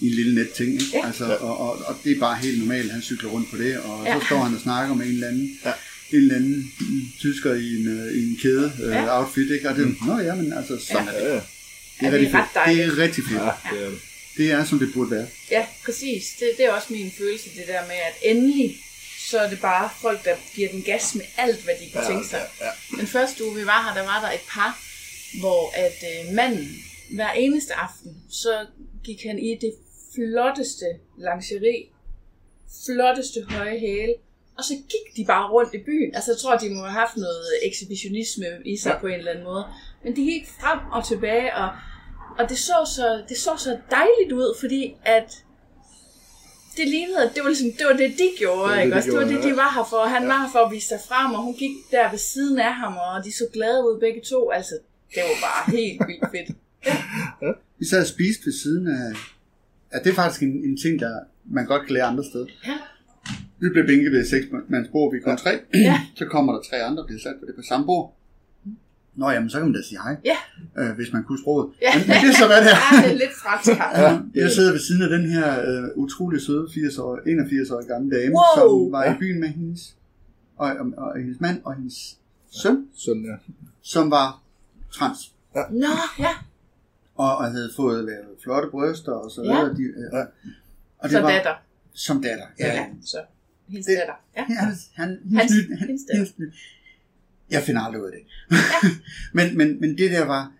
i 0.00 0.06
en 0.06 0.12
lille 0.14 0.34
net 0.34 0.50
ting. 0.52 0.72
Ikke? 0.72 0.84
Ja. 0.94 1.06
Altså, 1.06 1.24
og, 1.36 1.58
og, 1.60 1.70
og, 1.86 1.96
det 2.04 2.12
er 2.16 2.18
bare 2.20 2.36
helt 2.36 2.58
normalt, 2.58 2.92
han 2.92 3.02
cykler 3.02 3.30
rundt 3.30 3.50
på 3.50 3.56
det. 3.56 3.78
Og 3.78 4.04
Ja. 4.06 4.20
så 4.20 4.26
står 4.26 4.38
han 4.38 4.54
og 4.54 4.60
snakker 4.60 4.94
med 4.94 5.06
en 5.06 5.12
eller 5.12 5.28
anden, 5.28 5.58
Ja. 5.64 5.72
en 6.12 6.16
eller 6.18 6.34
anden 6.34 6.72
mm, 6.80 7.02
tysker 7.18 7.54
i 7.54 7.76
en, 7.80 7.86
øh, 7.98 8.12
i 8.18 8.28
en 8.30 8.38
kæde 8.42 8.72
øh, 8.82 8.90
Ja. 8.90 9.20
outfit. 9.20 9.50
Ikke? 9.50 9.68
Og 9.68 9.76
det, 9.76 9.96
Nå 10.06 10.18
ja, 10.18 10.34
men 10.34 10.52
altså, 10.52 10.78
sådan 10.86 11.04
Ja. 11.06 11.12
er 11.12 11.24
det. 11.24 11.30
Ja. 11.30 11.34
Det 11.34 12.06
er, 12.06 12.10
Ja, 12.10 12.18
det 12.18 12.28
er 12.28 12.34
rigtig 12.34 12.34
ret 12.34 12.48
fedt. 12.66 12.76
Det 12.76 12.84
er 12.84 12.98
rigtig 13.04 13.24
fedt. 13.24 13.42
ja 13.42 13.50
det 13.76 13.84
er 13.86 13.90
det. 13.90 13.98
Det 14.36 14.50
er, 14.52 14.64
som 14.64 14.78
det 14.78 14.92
burde 14.94 15.10
være. 15.10 15.26
Ja, 15.50 15.66
præcis. 15.84 16.24
Det, 16.40 16.50
det 16.56 16.64
er 16.64 16.72
også 16.72 16.88
min 16.92 17.12
følelse, 17.18 17.48
det 17.56 17.64
der 17.66 17.86
med, 17.86 17.94
at 18.10 18.14
endelig, 18.30 18.76
så 19.30 19.38
er 19.38 19.50
det 19.50 19.60
bare 19.60 19.90
folk, 20.00 20.24
der 20.24 20.34
giver 20.54 20.68
den 20.70 20.82
gas 20.82 21.14
med 21.14 21.24
alt, 21.36 21.64
hvad 21.64 21.74
de 21.80 21.90
kunne 21.92 22.02
Ja, 22.04 22.10
tænke 22.10 22.28
sig. 22.28 22.40
ja, 22.60 22.66
ja. 22.66 22.70
Den 22.98 23.06
første 23.06 23.44
uge, 23.44 23.54
vi 23.60 23.66
var 23.66 23.80
her, 23.86 24.00
der 24.02 24.06
var 24.12 24.20
der 24.20 24.30
et 24.34 24.40
par, 24.48 24.78
hvor 25.40 25.72
at 25.76 25.96
øh, 26.10 26.34
manden 26.34 26.68
hver 27.10 27.30
eneste 27.30 27.74
aften, 27.74 28.10
så 28.30 28.66
gik 29.04 29.22
han 29.26 29.38
i 29.38 29.58
det 29.60 29.72
flotteste 30.16 30.86
lingerie, 31.18 31.84
flotteste 32.86 33.40
høje 33.50 33.78
hæle, 33.78 34.14
og 34.58 34.64
så 34.64 34.74
gik 34.74 35.16
de 35.16 35.24
bare 35.24 35.50
rundt 35.50 35.74
i 35.74 35.78
byen. 35.78 36.14
Altså 36.14 36.30
jeg 36.32 36.38
tror, 36.38 36.56
de 36.56 36.70
må 36.74 36.80
have 36.80 37.00
haft 37.04 37.16
noget 37.16 37.46
ekshibitionisme 37.62 38.46
i 38.64 38.76
sig 38.76 38.90
ja. 38.90 38.94
Ja. 38.94 39.00
på 39.00 39.06
en 39.06 39.14
eller 39.14 39.30
anden 39.30 39.44
måde. 39.44 39.64
Men 40.04 40.16
de 40.16 40.24
gik 40.24 40.48
frem 40.60 40.78
og 40.92 41.06
tilbage, 41.06 41.54
og, 41.54 41.68
og 42.38 42.48
det, 42.48 42.58
så 42.58 42.76
så, 42.96 43.22
det 43.28 43.36
så 43.36 43.50
så 43.58 43.78
dejligt 43.90 44.32
ud, 44.32 44.56
fordi 44.60 44.94
at 45.04 45.44
det 46.76 46.88
lignede, 46.88 47.22
at 47.24 47.30
det 47.34 47.42
var, 47.42 47.48
ligesom, 47.48 47.72
det 47.78 47.86
var 47.86 47.96
det, 47.96 48.10
de 48.18 48.28
gjorde, 48.38 48.62
Det 48.62 48.68
var 48.68 48.74
det, 48.74 48.82
ikke 48.84 48.94
de 48.94 48.98
også? 48.98 49.10
Det 49.10 49.18
var 49.18 49.24
det, 49.24 49.42
de 49.42 49.48
ja. 49.48 49.54
var 49.54 49.70
her 49.76 49.86
for. 49.90 50.00
Han 50.16 50.28
var 50.28 50.38
her 50.42 50.50
for 50.52 50.58
at 50.58 50.72
vise 50.72 50.88
sig 50.88 51.00
frem, 51.08 51.34
og 51.34 51.42
hun 51.42 51.54
gik 51.54 51.70
der 51.90 52.10
ved 52.10 52.18
siden 52.18 52.58
af 52.58 52.74
ham, 52.74 52.96
og 52.96 53.24
de 53.24 53.32
så 53.32 53.44
glade 53.52 53.78
ud 53.86 54.00
begge 54.00 54.20
to. 54.20 54.50
Altså, 54.50 54.74
det 55.14 55.22
var 55.28 55.36
bare 55.48 55.76
helt 55.76 56.00
vildt 56.08 56.26
fedt. 56.34 56.48
Vi 57.78 57.84
sad 57.86 58.00
og 58.00 58.06
spiste 58.06 58.46
ved 58.46 58.52
siden 58.52 58.86
af... 58.88 59.35
Ja, 59.96 60.02
det 60.04 60.10
er 60.10 60.14
faktisk 60.14 60.42
en, 60.42 60.64
en 60.64 60.76
ting, 60.76 61.00
der 61.00 61.20
man 61.50 61.66
godt 61.66 61.82
kan 61.86 61.94
lære 61.94 62.04
andre 62.04 62.24
steder. 62.24 62.46
Ja. 62.66 62.72
Vi 63.58 63.68
blev 63.72 63.86
bænket 63.86 64.12
ved 64.12 64.24
seks 64.24 64.46
mands 64.68 64.88
bord, 64.88 65.14
vi 65.14 65.20
kun 65.20 65.36
tre. 65.36 65.50
Ja. 65.74 66.00
Så 66.14 66.24
kommer 66.24 66.52
der 66.52 66.60
tre 66.70 66.76
andre, 66.82 67.04
bliver 67.06 67.20
sat 67.20 67.34
på 67.40 67.46
det 67.46 67.54
på 67.54 67.62
samme 67.68 67.86
bord. 67.86 68.16
Nå 69.14 69.30
jamen, 69.30 69.50
så 69.50 69.58
kan 69.58 69.66
man 69.66 69.74
da 69.74 69.82
sige 69.88 69.98
hej, 70.02 70.16
Ja, 70.24 70.36
øh, 70.78 70.94
hvis 70.96 71.12
man 71.12 71.24
kunne 71.24 71.38
sproget. 71.42 71.66
Ja. 71.82 71.90
Men, 71.98 72.06
men 72.08 72.16
det 72.22 72.28
er 72.28 72.36
så, 72.42 72.46
hvad 72.46 72.60
det 72.64 72.70
er. 72.76 72.80
ja 72.92 73.02
det 73.02 73.12
er 73.14 73.18
lidt 73.24 73.34
fransk 73.42 73.70
her. 73.80 74.02
Ja, 74.02 74.18
jeg 74.42 74.50
sidder 74.50 74.72
ved 74.72 74.80
siden 74.80 75.02
af 75.02 75.08
den 75.08 75.24
her 75.30 75.48
øh, 75.70 75.88
utrolig 75.96 76.40
søde 76.40 76.68
80 76.74 76.98
år, 76.98 77.16
81-årige 77.16 77.88
gamle 77.88 78.10
dame, 78.16 78.34
Wow. 78.34 78.54
som 78.56 78.92
var 78.92 79.04
i 79.04 79.14
byen 79.18 79.40
med 79.40 79.48
hendes, 79.48 79.96
og, 80.56 80.68
og, 80.80 80.86
og 80.96 81.18
hendes 81.18 81.40
mand 81.40 81.60
og 81.64 81.74
hendes 81.74 82.18
søn, 82.50 82.86
Sådan, 82.96 83.24
ja. 83.24 83.36
som 83.82 84.10
var 84.10 84.40
trans. 84.92 85.18
Nå, 85.70 85.86
ja. 86.18 86.28
Og, 87.16 87.36
og 87.36 87.50
havde 87.50 87.70
fået 87.76 88.04
lavet 88.04 88.28
flotte 88.42 88.68
bryster 88.70 89.12
og 89.12 89.30
så 89.30 89.42
Ja. 89.42 89.52
videre. 89.54 89.74
De, 89.76 89.82
øh, 89.82 90.24
og 90.98 91.10
Så 91.10 91.20
datter. 91.20 91.54
Som 91.94 92.22
datter, 92.22 92.44
Ja, 92.60 92.66
ja. 92.66 92.74
ja. 92.74 92.86
så. 93.04 93.18
Hendes 93.68 93.86
Det- 93.86 93.96
datter. 93.98 94.14
Ja. 94.36 94.44
Ja, 94.48 94.54
han, 94.54 94.74
han, 94.94 95.18
Hans- 95.38 95.52
nyt, 95.54 95.78
han, 95.78 95.78
hendes 95.88 96.02
datter. 96.12 96.32
hendes. 96.38 96.54
Jeg 97.50 97.62
finder 97.62 97.80
aldrig 97.82 98.02
ud 98.02 98.06
af 98.10 98.12
det. 98.18 98.24
men, 99.38 99.56
men, 99.58 99.80
men 99.80 99.98
det 99.98 100.10
der 100.10 100.24
var, 100.24 100.52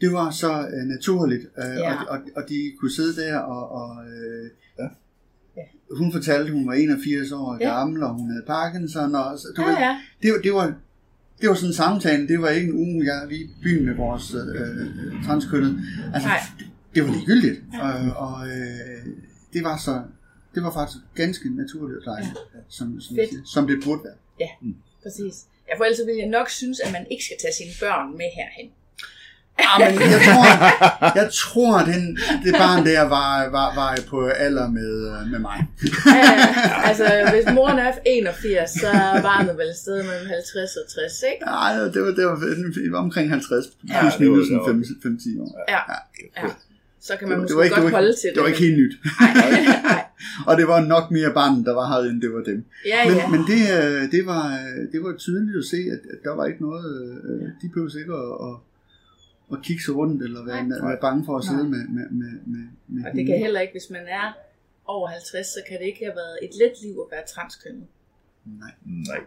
det 0.00 0.12
var 0.12 0.30
så 0.30 0.52
uh, 0.60 0.88
naturligt, 0.88 1.42
uh, 1.58 1.64
Ja. 1.76 1.92
og, 2.02 2.08
og, 2.08 2.18
og 2.36 2.42
de 2.48 2.72
kunne 2.80 2.90
sidde 2.92 3.22
der, 3.22 3.38
og, 3.38 3.70
og 3.72 3.96
uh, 3.96 4.50
Ja. 4.78 4.88
Ja. 5.56 5.62
hun 5.96 6.12
fortalte, 6.12 6.44
at 6.46 6.52
hun 6.52 6.66
var 6.66 6.72
81 6.74 7.32
år 7.32 7.58
Ja. 7.60 7.68
gammel, 7.78 8.02
og 8.02 8.14
hun 8.14 8.30
havde 8.30 8.44
Parkinson, 8.46 9.14
og 9.14 9.38
så, 9.38 9.48
du 9.56 9.62
Ja, 9.62 9.68
ved, 9.68 9.76
ja. 9.76 10.00
det, 10.22 10.32
var- 10.32 10.38
det 10.38 10.52
var 10.52 10.74
det 11.42 11.48
var 11.50 11.54
sådan 11.54 11.68
en 11.68 11.74
samtale, 11.74 12.28
det 12.28 12.40
var 12.42 12.48
ikke 12.48 12.68
en 12.68 12.76
uge, 12.84 13.04
jeg 13.04 13.28
lige 13.28 13.44
i 13.44 13.50
byen 13.62 13.84
med 13.86 13.94
vores 13.94 14.34
øh, 14.34 15.24
transkønnet. 15.26 15.72
Altså, 16.14 16.28
Nej. 16.28 16.40
det, 16.58 16.66
det 16.94 17.02
var 17.04 17.10
ligegyldigt, 17.16 17.58
og, 17.86 17.92
og 18.26 18.48
øh, 18.48 19.06
det 19.52 19.64
var 19.64 19.76
så, 19.86 20.02
det 20.54 20.62
var 20.62 20.72
faktisk 20.72 20.98
ganske 21.14 21.56
naturligt 21.56 21.98
og 22.00 22.04
dejligt, 22.12 22.38
ja. 22.54 22.60
som, 22.68 23.00
som, 23.00 23.16
Fedt. 23.16 23.28
siger, 23.30 23.42
som 23.54 23.66
det 23.66 23.76
burde 23.84 24.00
være. 24.04 24.18
Ja, 24.40 24.50
præcis. 25.02 25.34
Ja, 25.68 25.72
for 25.78 25.84
ellers 25.84 26.06
vil 26.06 26.16
jeg 26.16 26.28
nok 26.38 26.48
synes, 26.50 26.80
at 26.80 26.92
man 26.92 27.06
ikke 27.10 27.24
skal 27.24 27.36
tage 27.42 27.54
sine 27.60 27.74
børn 27.80 28.06
med 28.20 28.28
herhen. 28.38 28.68
Ja, 29.60 29.90
men 29.90 30.00
jeg 30.14 30.20
tror, 30.28 30.46
jeg 31.20 31.28
tror 31.42 31.76
den, 31.92 32.02
det 32.44 32.52
barn 32.62 32.86
der 32.86 33.02
var, 33.02 33.30
var, 33.58 33.68
var 33.80 33.98
på 34.10 34.26
alder 34.26 34.68
med, 34.78 34.92
øh, 35.12 35.30
med 35.32 35.38
mig. 35.48 35.58
Ja, 36.06 36.88
altså, 36.88 37.04
hvis 37.34 37.54
moren 37.54 37.78
er 37.78 37.92
81, 38.06 38.70
så 38.70 38.86
er 38.88 39.22
barnet 39.22 39.54
vel 39.60 39.66
et 39.74 39.76
sted 39.76 39.96
mellem 40.08 40.26
50 40.28 40.76
og 40.80 40.84
60, 40.94 41.22
ikke? 41.32 41.44
Nej, 41.44 41.72
det 41.94 42.00
var, 42.04 42.10
det 42.18 42.24
var, 42.26 42.36
det 42.84 42.92
var 42.92 42.98
omkring 42.98 43.30
50, 43.30 43.64
plus 43.66 43.90
Ja, 43.90 44.02
minus 44.20 44.48
det 44.48 44.56
var- 44.56 44.64
sådan 44.66 44.84
5-10 45.04 45.40
år. 45.42 45.50
Ja, 45.74 45.80
ja. 46.42 46.48
Så 47.08 47.12
kan 47.18 47.28
man 47.28 47.34
Det, 47.38 47.42
måske 47.42 47.50
det, 47.52 47.56
var 47.58 47.64
ikke, 47.64 47.74
godt 47.74 47.84
det, 47.86 47.92
var 47.92 47.98
holde 47.98 48.12
til 48.20 48.28
det. 48.28 48.34
det 48.34 48.42
var 48.42 48.48
ikke 48.52 48.64
helt 48.66 48.78
nyt. 48.82 48.94
Nej, 49.20 50.04
Og 50.48 50.52
det 50.58 50.66
var 50.72 50.80
nok 50.94 51.06
mere 51.10 51.30
barnet, 51.40 51.66
der 51.68 51.74
var 51.80 51.86
her, 51.92 52.10
end 52.10 52.22
det 52.22 52.30
var 52.36 52.42
dem. 52.50 52.58
ja, 52.92 53.00
Men, 53.08 53.16
ja. 53.16 53.26
men 53.34 53.40
det, 53.52 53.60
øh, 53.78 54.02
det, 54.14 54.22
var, 54.32 54.44
øh, 54.60 54.78
det 54.92 54.98
var 55.04 55.12
tydeligt 55.26 55.58
at 55.62 55.66
se, 55.74 55.78
at, 55.94 56.00
at 56.12 56.18
der 56.26 56.32
var 56.38 56.44
ikke 56.50 56.62
noget, 56.68 56.84
de 57.62 57.66
behøvede 57.74 57.98
ikke 58.02 58.14
at, 58.48 58.54
at, 59.52 59.62
kigge 59.62 59.82
sig 59.82 59.94
rundt, 59.94 60.22
eller 60.22 60.44
være, 60.44 60.68
Nej. 60.68 60.88
være 60.88 61.00
bange 61.00 61.24
for 61.24 61.36
at 61.38 61.44
sidde 61.44 61.68
Nej. 61.70 61.74
med, 61.74 61.82
med, 61.96 62.06
med, 62.20 62.32
med, 62.52 62.64
med 62.88 63.04
Og 63.06 63.16
det 63.16 63.26
kan 63.26 63.38
heller 63.38 63.60
ikke, 63.60 63.72
hvis 63.72 63.90
man 63.90 64.06
er 64.08 64.32
over 64.84 65.08
50, 65.08 65.46
så 65.46 65.60
kan 65.68 65.78
det 65.80 65.86
ikke 65.86 66.04
have 66.04 66.16
været 66.16 66.38
et 66.42 66.50
let 66.60 66.74
liv 66.82 66.94
at 67.04 67.08
være 67.14 67.24
transkønnet. 67.34 67.86
Nej. 68.44 68.72
Nej. 68.84 69.20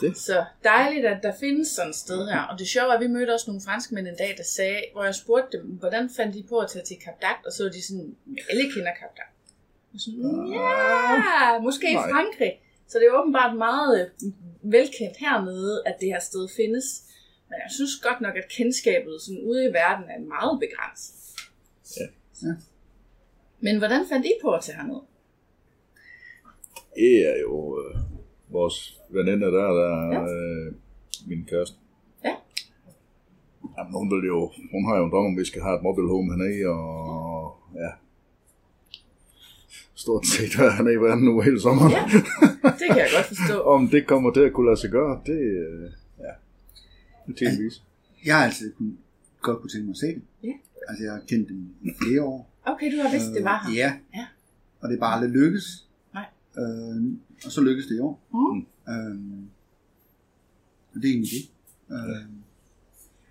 Det. 0.00 0.16
Så 0.16 0.44
dejligt, 0.64 1.06
at 1.06 1.22
der 1.22 1.32
findes 1.40 1.68
sådan 1.68 1.90
et 1.90 1.96
sted 1.96 2.26
her. 2.28 2.40
Og 2.40 2.58
det 2.58 2.66
sjove 2.68 2.90
er, 2.92 2.96
at 2.96 3.00
vi 3.00 3.06
mødte 3.06 3.34
også 3.34 3.46
nogle 3.50 3.62
franskmænd 3.64 4.08
en 4.08 4.16
dag, 4.18 4.34
der 4.36 4.44
sagde, 4.44 4.80
hvor 4.92 5.04
jeg 5.04 5.14
spurgte 5.14 5.58
dem, 5.58 5.66
hvordan 5.66 6.10
fandt 6.16 6.34
de 6.34 6.44
på 6.48 6.58
at 6.58 6.70
tage 6.70 6.84
til 6.84 6.96
Cap 7.04 7.14
d'Agde? 7.24 7.46
Og 7.46 7.52
så 7.52 7.62
var 7.62 7.70
de 7.70 7.86
sådan, 7.86 8.16
alle 8.50 8.64
kender 8.72 8.92
Cap 9.00 9.12
d'Agde. 9.18 9.32
Og 9.94 10.00
sådan, 10.00 10.52
ja, 10.52 11.58
måske 11.68 11.92
i. 11.92 11.96
Frankrig. 11.96 12.52
Så 12.88 12.98
det 12.98 13.06
er 13.06 13.18
åbenbart 13.20 13.56
meget 13.56 13.92
øh, 14.00 14.32
velkendt 14.62 15.16
hernede, 15.18 15.82
at 15.86 15.94
det 16.00 16.08
her 16.08 16.20
sted 16.20 16.48
findes. 16.56 16.86
Men 17.52 17.60
jeg 17.64 17.72
synes 17.78 17.94
godt 18.06 18.20
nok, 18.20 18.36
at 18.36 18.48
kendskabet 18.58 19.14
sådan 19.22 19.42
ude 19.50 19.60
i 19.68 19.72
verden 19.80 20.06
er 20.14 20.20
meget 20.34 20.54
begrænset. 20.64 21.14
Ja. 21.96 22.06
Ja. 22.46 22.54
Men 23.60 23.78
hvordan 23.78 24.02
fandt 24.10 24.26
I 24.26 24.32
på 24.42 24.50
at 24.56 24.62
tage 24.62 24.76
herned? 24.76 25.00
Det 26.94 27.14
er 27.30 27.38
jo 27.46 27.56
øh, 27.80 27.96
vores 28.48 29.00
veninde 29.10 29.46
der, 29.46 29.70
der 29.80 29.90
er 30.16 30.22
øh, 30.22 30.72
min 31.26 31.44
kæreste. 31.44 31.76
Ja. 32.24 32.34
Jamen, 33.78 33.92
hun, 34.00 34.10
vil 34.10 34.26
jo, 34.26 34.52
hun 34.72 34.82
har 34.88 34.96
jo 34.98 35.04
en 35.04 35.12
drøm 35.12 35.26
om, 35.26 35.32
at 35.32 35.40
vi 35.40 35.44
skal 35.44 35.62
have 35.62 35.76
et 35.76 35.82
mobile 35.82 36.08
home 36.08 36.32
hernede, 36.32 36.66
og 36.68 37.56
ja, 37.74 37.90
stort 39.94 40.26
set 40.26 40.58
være 40.58 40.72
hernede 40.76 40.98
hver 40.98 41.12
anden 41.12 41.28
uge 41.28 41.44
hele 41.44 41.60
sommeren. 41.60 41.92
Ja. 41.92 42.04
Det 42.80 42.86
kan 42.88 42.98
jeg 43.06 43.10
godt 43.16 43.28
forstå. 43.32 43.56
om 43.74 43.88
det 43.88 44.06
kommer 44.06 44.32
til 44.32 44.40
at 44.40 44.52
kunne 44.52 44.66
lade 44.66 44.80
sig 44.80 44.90
gøre, 44.90 45.20
det, 45.26 45.40
øh, 47.28 47.34
tilvis. 47.36 47.82
Jeg 48.24 48.36
har 48.36 48.44
altid 48.44 48.72
kun, 48.72 48.98
godt 49.40 49.60
kunne 49.60 49.70
tænke 49.70 49.86
mig 49.86 49.92
at 49.92 49.98
se 49.98 50.06
det. 50.06 50.22
Ja. 50.42 50.52
Altså, 50.88 51.04
jeg 51.04 51.12
har 51.12 51.20
kendt 51.28 51.48
dem 51.48 51.74
i 51.82 51.90
flere 52.02 52.22
år. 52.22 52.50
Okay, 52.64 52.96
du 52.96 53.02
har 53.02 53.10
vidst, 53.10 53.26
det 53.34 53.44
var 53.44 53.58
her. 53.64 53.70
Øh, 53.70 53.76
Ja. 53.76 53.92
Ja. 54.14 54.26
Og 54.80 54.88
det 54.88 54.94
er 54.96 55.00
bare 55.00 55.14
aldrig 55.14 55.30
lykkes. 55.30 55.86
Nej. 56.14 56.26
Øh, 56.58 57.02
og 57.44 57.52
så 57.52 57.60
lykkes 57.60 57.86
det 57.86 57.96
i 57.96 57.98
år. 57.98 58.20
Mm. 58.32 58.66
Øh, 58.92 59.42
og 60.94 61.02
det 61.02 61.08
er 61.08 61.12
egentlig 61.12 61.30
det. 61.32 61.48
Øh, 61.94 62.26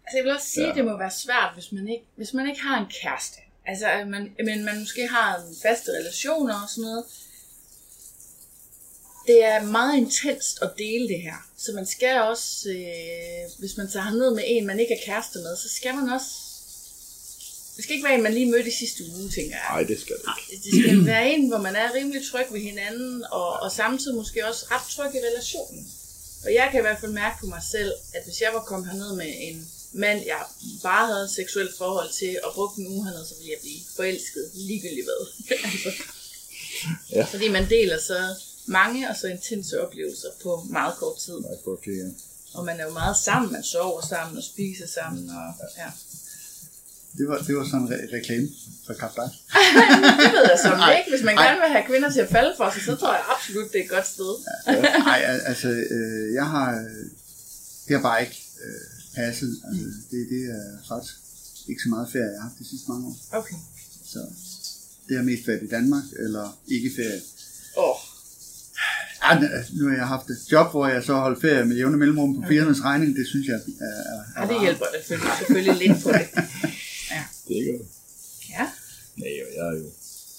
Altså, 0.05 0.17
jeg 0.17 0.23
vil 0.25 0.33
også 0.33 0.47
sige, 0.47 0.63
Ja. 0.65 0.69
at 0.71 0.75
det 0.77 0.85
må 0.85 0.97
være 0.97 1.11
svært, 1.25 1.51
hvis 1.53 1.71
man 1.71 1.87
ikke, 1.87 2.05
hvis 2.15 2.33
man 2.33 2.47
ikke 2.49 2.61
har 2.61 2.75
en 2.83 2.89
kæreste. 3.01 3.37
Altså, 3.65 3.85
at 3.87 4.07
man, 4.07 4.21
men 4.45 4.65
man 4.65 4.79
måske 4.79 5.07
har 5.07 5.35
en 5.35 5.55
faste 5.65 5.89
relationer 5.99 6.53
og 6.63 6.69
sådan 6.69 6.87
noget. 6.89 7.03
Det 9.27 9.43
er 9.43 9.63
meget 9.63 9.97
intenst 9.97 10.61
at 10.61 10.69
dele 10.77 11.07
det 11.07 11.21
her. 11.21 11.35
Så 11.57 11.71
man 11.71 11.85
skal 11.87 12.21
også, 12.21 12.69
øh, 12.69 13.59
hvis 13.59 13.77
man 13.77 13.91
tager 13.91 14.11
ned 14.11 14.35
med 14.35 14.43
en, 14.47 14.67
man 14.67 14.79
ikke 14.79 14.93
er 14.93 15.05
kæreste 15.05 15.39
med, 15.39 15.57
så 15.57 15.69
skal 15.75 15.95
man 15.95 16.09
også... 16.09 16.25
Det 17.75 17.83
skal 17.83 17.95
ikke 17.95 18.07
være 18.07 18.15
en, 18.17 18.23
man 18.23 18.33
lige 18.33 18.51
mødte 18.51 18.69
i 18.69 18.73
sidste 18.79 19.03
uge, 19.15 19.29
tænker 19.29 19.55
jeg. 19.55 19.67
Nej, 19.69 19.83
det 19.83 19.99
skal 20.01 20.15
det 20.15 20.23
ikke. 20.51 20.65
det- 20.65 20.73
det 20.73 20.83
skal 20.83 21.05
være 21.13 21.29
en, 21.33 21.47
hvor 21.49 21.57
man 21.57 21.75
er 21.75 21.93
rimelig 21.93 22.21
tryg 22.31 22.45
ved 22.51 22.59
hinanden, 22.61 23.23
og, 23.31 23.49
og 23.59 23.71
samtidig 23.71 24.15
måske 24.15 24.47
også 24.47 24.65
ret 24.71 24.85
tryg 24.95 25.15
i 25.15 25.25
relationen. 25.29 25.91
Og 26.45 26.53
jeg 26.53 26.67
kan 26.71 26.79
i 26.79 26.81
hvert 26.81 26.99
fald 26.99 27.11
mærke 27.11 27.39
på 27.39 27.45
mig 27.45 27.61
selv, 27.71 27.93
at 28.13 28.21
hvis 28.25 28.41
jeg 28.41 28.49
var 28.53 28.59
kommet 28.61 28.89
herned 28.91 29.15
med 29.15 29.33
en 29.39 29.67
mand, 29.91 30.25
jeg 30.25 30.41
bare 30.83 31.05
havde 31.07 31.23
et 31.23 31.29
seksuelt 31.31 31.77
forhold 31.77 32.09
til, 32.19 32.39
og 32.43 32.53
brugt 32.53 32.77
en 32.77 32.87
uge 32.87 33.05
hernede, 33.05 33.25
så 33.27 33.33
ville 33.37 33.51
jeg 33.51 33.59
blive 33.61 33.79
forelsket 33.95 34.51
ligegyldigt 34.53 35.05
hvad. 35.05 35.21
altså, 35.71 35.91
Ja. 37.11 37.23
Fordi 37.23 37.47
man 37.47 37.69
deler 37.69 37.99
så 37.99 38.35
mange 38.65 39.09
og 39.09 39.15
så 39.15 39.27
intense 39.27 39.81
oplevelser 39.85 40.27
på 40.43 40.65
meget 40.69 40.93
kort 40.97 41.17
tid. 41.25 41.33
Nej, 41.39 41.51
for 41.63 41.71
okay, 41.71 41.97
ja. 41.97 42.09
Og 42.53 42.65
man 42.65 42.79
er 42.79 42.85
jo 42.85 42.93
meget 42.93 43.17
sammen, 43.17 43.51
man 43.51 43.63
sover 43.63 44.01
sammen 44.09 44.37
og 44.37 44.43
spiser 44.43 44.87
sammen. 44.87 45.29
Og, 45.29 45.53
ja. 45.77 45.89
det, 47.17 47.27
var, 47.29 47.37
det 47.47 47.55
var 47.55 47.65
sådan 47.65 47.79
en 47.87 47.93
re- 47.93 48.15
reklame 48.15 48.47
for 48.85 48.93
Kap 48.93 49.15
Dag. 49.15 49.29
Det 50.23 50.31
ved 50.35 50.43
jeg 50.53 50.59
så 50.63 50.69
Nej, 50.69 50.97
ikke. 50.97 51.09
Hvis 51.15 51.23
man 51.25 51.35
nej. 51.35 51.45
gerne 51.47 51.59
vil 51.63 51.69
have 51.75 51.85
kvinder 51.91 52.09
til 52.11 52.19
at 52.19 52.29
falde 52.29 52.53
for 52.57 52.71
sig, 52.73 52.81
så 52.89 52.95
tror 52.95 53.13
jeg 53.13 53.23
absolut, 53.35 53.71
det 53.71 53.79
er 53.79 53.83
et 53.83 53.89
godt 53.89 54.07
sted. 54.07 54.31
Nej, 55.05 55.19
al- 55.31 55.45
altså, 55.51 55.67
øh, 55.67 56.33
jeg 56.33 56.45
har... 56.55 56.69
Øh, 56.79 57.05
det 57.87 57.95
har 57.95 58.01
bare 58.09 58.21
ikke 58.25 58.39
øh, 58.65 58.87
passet. 59.15 59.51
Altså, 59.67 59.85
det, 60.11 60.19
det 60.33 60.41
er 60.57 60.63
faktisk 60.91 61.15
ikke 61.69 61.81
så 61.85 61.89
meget 61.89 62.07
ferie, 62.11 62.31
jeg 62.33 62.41
har 62.41 62.47
haft 62.49 62.59
de 62.59 62.69
sidste 62.69 62.85
mange 62.91 63.07
år. 63.07 63.15
Okay. 63.39 63.55
Så 64.13 64.19
det 65.07 65.17
har 65.17 65.23
mest 65.23 65.47
været 65.47 65.63
i 65.63 65.67
Danmark, 65.67 66.03
eller 66.19 66.57
ikke 66.67 66.89
ferie. 66.95 67.21
Åh, 67.77 67.89
oh, 67.89 67.97
Ja, 69.23 69.39
nu 69.77 69.87
har 69.89 69.95
jeg 69.95 70.07
haft 70.07 70.27
et 70.29 70.51
job, 70.51 70.71
hvor 70.71 70.87
jeg 70.87 71.03
så 71.03 71.13
holdt 71.13 71.41
ferie 71.41 71.65
med 71.65 71.75
jævne 71.75 71.97
mellemrum 71.97 72.35
på 72.35 72.47
firmaets 72.47 72.83
regning. 72.83 73.15
Det 73.15 73.27
synes 73.27 73.47
jeg 73.47 73.55
er, 73.55 73.85
er, 73.85 74.41
er 74.41 74.47
ja, 74.47 74.53
det 74.53 74.61
hjælper 74.61 74.85
det 74.93 75.01
selvfølgelig, 75.07 75.37
selvfølgelig 75.39 75.87
lidt 75.87 76.03
på 76.03 76.09
det. 76.11 76.27
Det 77.47 77.65
gør 77.65 77.77
det. 77.77 77.87
Ja. 78.49 78.65
Nej, 79.21 79.33
og 79.45 79.51
jeg 79.57 79.67
er 79.67 79.77
jo 79.77 79.85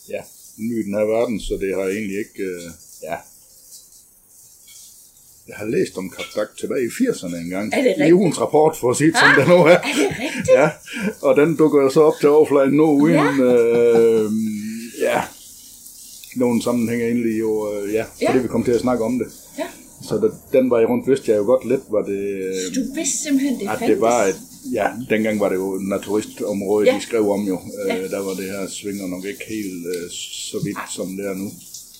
ja, 0.09 0.21
ny 0.57 0.81
i 0.81 0.87
den 0.87 0.95
her 0.95 1.05
verden, 1.05 1.41
så 1.41 1.59
det 1.61 1.75
har 1.75 1.83
egentlig 1.83 2.19
ikke... 2.19 2.43
Øh, 2.43 2.71
ja. 3.03 3.17
Jeg 5.49 5.57
har 5.57 5.67
læst 5.67 5.99
om 5.99 6.11
Kap 6.11 6.25
Dak 6.37 6.49
tilbage 6.61 6.85
i 6.85 6.89
80'erne 6.89 7.37
engang. 7.37 7.73
Er 7.75 7.77
det 7.77 7.85
I 7.85 7.89
rigtigt? 7.89 8.13
ugens 8.13 8.41
rapport, 8.41 8.77
for 8.77 8.91
at 8.91 8.97
sige 8.97 9.13
det, 9.13 9.19
som 9.19 9.29
det 9.39 9.49
nu 9.49 9.55
er. 9.55 9.79
Er 9.79 9.83
det 9.83 10.11
rigtigt? 10.21 10.49
Ja, 10.59 10.71
og 11.23 11.37
den 11.37 11.57
dukker 11.57 11.83
jo 11.83 11.91
så 11.91 12.01
op 12.01 12.15
til 12.21 12.29
overfladen 12.29 12.75
nu, 12.75 12.91
uden... 13.03 13.41
Øh, 13.41 14.31
ja, 15.01 15.23
nogen 16.37 16.63
sammenhæng 16.63 17.03
egentlig 17.03 17.41
jo, 17.41 17.73
øh, 17.75 17.93
ja, 17.95 18.03
fordi 18.05 18.25
Ja. 18.25 18.39
vi 18.43 18.49
kom 18.49 18.65
til 18.65 18.73
at 18.73 18.81
snakke 18.81 19.05
om 19.05 19.19
det. 19.19 19.29
Ja. 19.59 19.69
Så 20.09 20.15
da, 20.19 20.29
den 20.59 20.71
var 20.71 20.79
jeg 20.79 20.89
rundt, 20.89 21.09
vidste 21.09 21.31
jeg 21.31 21.39
jo 21.39 21.45
godt 21.45 21.65
lidt, 21.69 21.81
var 21.91 22.03
det... 22.03 22.19
Øh, 22.19 22.55
Så 22.67 22.71
du 22.81 22.95
vidste 22.95 23.19
simpelthen, 23.19 23.55
det 23.61 23.63
at 23.69 23.79
fandtes? 23.79 23.89
det 23.89 24.01
var 24.01 24.25
et, 24.25 24.41
ja, 24.73 24.87
dengang 25.11 25.41
var 25.41 25.49
det 25.49 25.57
jo 25.57 25.75
et 25.75 25.83
naturistområde, 25.89 26.87
Ja. 26.87 26.97
de 26.97 27.01
skrev 27.03 27.31
om 27.31 27.43
jo. 27.53 27.59
Ja. 27.89 27.97
Øh, 28.05 28.11
der 28.11 28.19
var 28.19 28.35
det 28.35 28.45
her 28.45 28.69
svinger 28.69 29.07
nok 29.07 29.25
ikke 29.25 29.45
helt 29.49 29.87
øh, 29.87 30.11
så 30.51 30.59
vidt, 30.65 30.79
som 30.97 31.17
det 31.17 31.27
er 31.27 31.35
nu. 31.35 31.49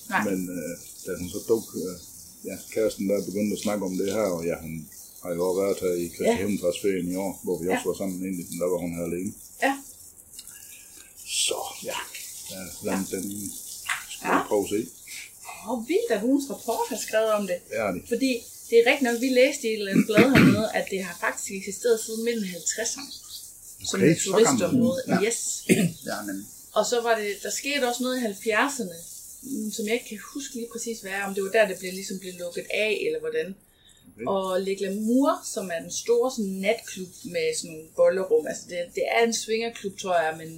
Nej. 0.09 0.23
Men 0.29 0.49
øh, 0.49 0.73
da 1.05 1.11
hun 1.19 1.29
så 1.29 1.39
duk, 1.47 1.63
øh, 1.75 1.95
ja, 2.49 2.55
kæresten 2.73 3.09
der 3.09 3.25
begyndte 3.25 3.53
at 3.57 3.59
snakke 3.65 3.85
om 3.85 3.97
det 3.97 4.11
her, 4.13 4.21
og 4.35 4.45
ja, 4.45 4.55
hun 4.61 4.87
har 5.23 5.33
jo 5.33 5.41
også 5.47 5.61
været 5.61 5.77
her 5.81 5.93
i 6.05 6.07
Kristi 6.17 6.87
Ja. 6.87 7.11
i 7.13 7.15
år, 7.15 7.39
hvor 7.43 7.55
vi 7.61 7.65
Ja. 7.67 7.75
også 7.75 7.85
var 7.89 7.97
sammen 8.01 8.17
egentlig, 8.25 8.45
men 8.49 8.59
der 8.59 8.67
var 8.73 8.77
hun 8.77 8.93
her 8.97 9.03
alene. 9.03 9.33
Ja. 9.63 9.73
Så 11.27 11.59
ja, 11.89 11.99
ja 12.51 12.61
lad 12.85 12.93
ja. 13.11 13.17
den 13.17 13.25
Ja. 14.23 14.35
ja. 14.35 14.47
prøve 14.47 14.63
at 14.63 14.69
se. 14.69 14.79
Åh, 15.69 15.87
vildt, 15.89 16.11
at 16.11 16.23
ugens 16.23 16.49
rapport 16.49 16.85
har 16.89 16.97
skrevet 17.07 17.31
om 17.31 17.47
det. 17.47 17.57
Er 17.71 17.91
det. 17.91 18.01
Fordi 18.07 18.31
det 18.69 18.75
er 18.79 18.83
rigtigt 18.91 19.11
nok, 19.11 19.21
vi 19.21 19.29
læste 19.29 19.63
i 19.67 19.71
et 19.73 19.79
eller 19.79 19.91
andet 19.91 20.05
blad 20.05 20.25
hernede, 20.35 20.67
at 20.73 20.85
det 20.91 21.03
har 21.03 21.17
faktisk 21.25 21.51
eksisteret 21.59 21.99
siden 22.05 22.23
midten 22.23 22.43
af 22.43 22.49
50'erne. 22.49 23.11
Som 23.89 23.99
Okay, 23.99 24.11
et 24.11 24.21
så 24.21 24.31
gammelt. 24.31 24.47
turistområde. 24.49 25.01
Ja. 25.07 25.17
Yes. 25.27 25.39
Ja, 26.11 26.17
men 26.27 26.47
Og 26.73 26.85
så 26.85 27.01
var 27.01 27.15
det, 27.21 27.31
der 27.43 27.49
skete 27.49 27.87
også 27.89 28.03
noget 28.03 28.17
i 28.21 28.49
70'erne, 28.49 28.97
mm, 29.43 29.71
som 29.71 29.85
jeg 29.87 29.93
ikke 29.93 30.09
kan 30.09 30.19
huske 30.33 30.55
lige 30.55 30.67
præcis 30.71 30.99
hvad 31.01 31.11
er, 31.11 31.23
om 31.27 31.33
det 31.33 31.43
var 31.43 31.49
der, 31.57 31.67
det 31.67 31.77
blev, 31.79 31.93
ligesom 31.93 32.19
blev 32.19 32.33
lukket 32.39 32.65
af, 32.73 32.93
eller 33.05 33.19
hvordan. 33.19 33.55
Okay. 34.15 34.25
Og 34.27 34.61
Le 34.61 34.75
Glamour, 34.75 35.31
som 35.53 35.65
er 35.75 35.79
den 35.81 35.91
store 35.91 36.31
sådan, 36.31 36.51
natklub 36.51 37.07
med 37.25 37.45
sådan 37.57 37.71
nogle 37.71 37.87
bollerum, 37.95 38.47
altså 38.47 38.63
det, 38.69 38.77
det 38.95 39.03
er 39.15 39.23
en 39.23 39.33
svingerklub, 39.33 39.97
tror 39.99 40.15
jeg, 40.25 40.33
men 40.37 40.49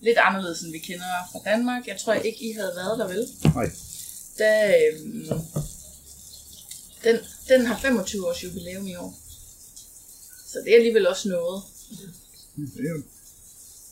lidt 0.00 0.18
anderledes, 0.18 0.60
end 0.62 0.72
vi 0.72 0.78
kender 0.78 1.04
fra 1.32 1.50
Danmark. 1.50 1.86
Jeg 1.86 1.96
tror 2.00 2.12
ikke, 2.12 2.50
I 2.50 2.52
havde 2.52 2.72
været 2.76 2.98
der, 2.98 3.08
vel? 3.08 3.26
Nej. 3.54 3.70
Der, 4.38 4.74
øhm, 4.76 5.28
den, 7.04 7.16
den 7.48 7.66
har 7.66 7.78
25 7.78 8.28
års 8.28 8.44
jubilæum 8.44 8.86
i 8.86 8.94
år. 8.94 9.14
Så 10.46 10.58
det 10.64 10.72
er 10.72 10.76
alligevel 10.76 11.06
også 11.06 11.28
noget. 11.28 11.62
Jo 12.58 13.02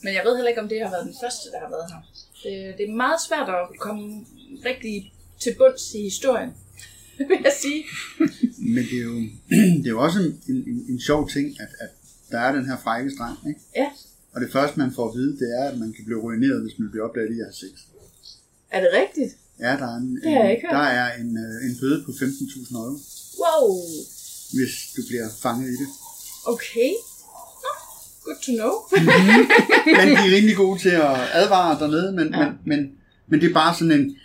Men 0.03 0.15
jeg 0.15 0.23
ved 0.25 0.37
heller 0.37 0.49
ikke, 0.49 0.61
om 0.61 0.69
det 0.69 0.81
har 0.83 0.91
været 0.91 1.07
den 1.07 1.17
første, 1.23 1.51
der 1.51 1.61
har 1.61 1.69
været 1.69 1.91
her. 1.93 2.01
Det, 2.43 2.79
det 2.79 2.89
er 2.89 2.95
meget 2.95 3.21
svært 3.29 3.49
at 3.49 3.79
komme 3.79 4.27
rigtig 4.65 5.13
til 5.41 5.55
bunds 5.59 5.95
i 5.95 6.03
historien, 6.03 6.51
vil 7.29 7.41
jeg 7.45 7.53
sige. 7.61 7.85
Men 8.59 8.85
det 8.85 8.99
er 8.99 9.05
jo, 9.13 9.17
det 9.83 9.87
er 9.87 9.91
jo 9.91 10.03
også 10.03 10.19
en, 10.21 10.43
en, 10.49 10.87
en 10.89 11.01
sjov 11.01 11.29
ting, 11.29 11.61
at, 11.61 11.69
at 11.81 11.89
der 12.31 12.41
er 12.41 12.53
den 12.53 12.67
her 12.67 12.77
frække 12.85 13.11
strand, 13.11 13.39
ikke? 13.49 13.61
Ja, 13.77 13.91
Og 14.37 14.43
det 14.43 14.53
første, 14.53 14.79
man 14.79 14.93
får 14.97 15.09
at 15.09 15.15
vide, 15.19 15.33
det 15.43 15.49
er, 15.61 15.65
at 15.71 15.79
man 15.79 15.93
kan 15.93 16.05
blive 16.05 16.21
ruineret, 16.27 16.63
hvis 16.63 16.79
man 16.79 16.91
bliver 16.91 17.05
opdaget 17.09 17.31
i 17.37 17.39
at 17.41 17.47
have 17.51 17.61
sex. 17.65 17.75
er 18.71 18.81
det 18.81 18.91
rigtigt? 19.01 19.33
Ja, 19.61 19.73
der 19.83 19.89
er 19.93 19.97
en, 19.97 20.17
Det 20.25 20.33
har 20.33 20.43
jeg 20.45 20.53
ikke 20.57 20.67
en, 20.71 20.75
der 20.75 20.87
er 21.01 21.09
en, 21.23 21.31
øh, 21.45 21.71
en 21.71 21.75
bøde 21.81 21.99
på 22.07 22.11
15.000 22.11 22.77
euro, 22.77 22.97
Wow, 23.43 23.67
hvis 24.57 24.75
du 24.97 25.01
bliver 25.09 25.29
fanget 25.43 25.69
i 25.75 25.77
det. 25.83 25.89
okay. 26.55 26.91
Good 28.25 28.41
to 28.47 28.53
know. 28.61 28.73
Men 29.99 30.07
de 30.09 30.23
er 30.29 30.37
rimelig 30.37 30.57
gode 30.57 30.79
til 30.81 30.89
at 30.89 31.17
advare 31.33 31.79
dernede, 31.81 32.13
men, 32.13 32.29
ja. 32.35 32.45
men, 32.45 32.59
men, 32.65 32.81
men 33.29 33.41
det 33.41 33.49
er 33.51 33.55
bare 33.55 33.75
sådan 33.75 33.93
en... 34.01 34.17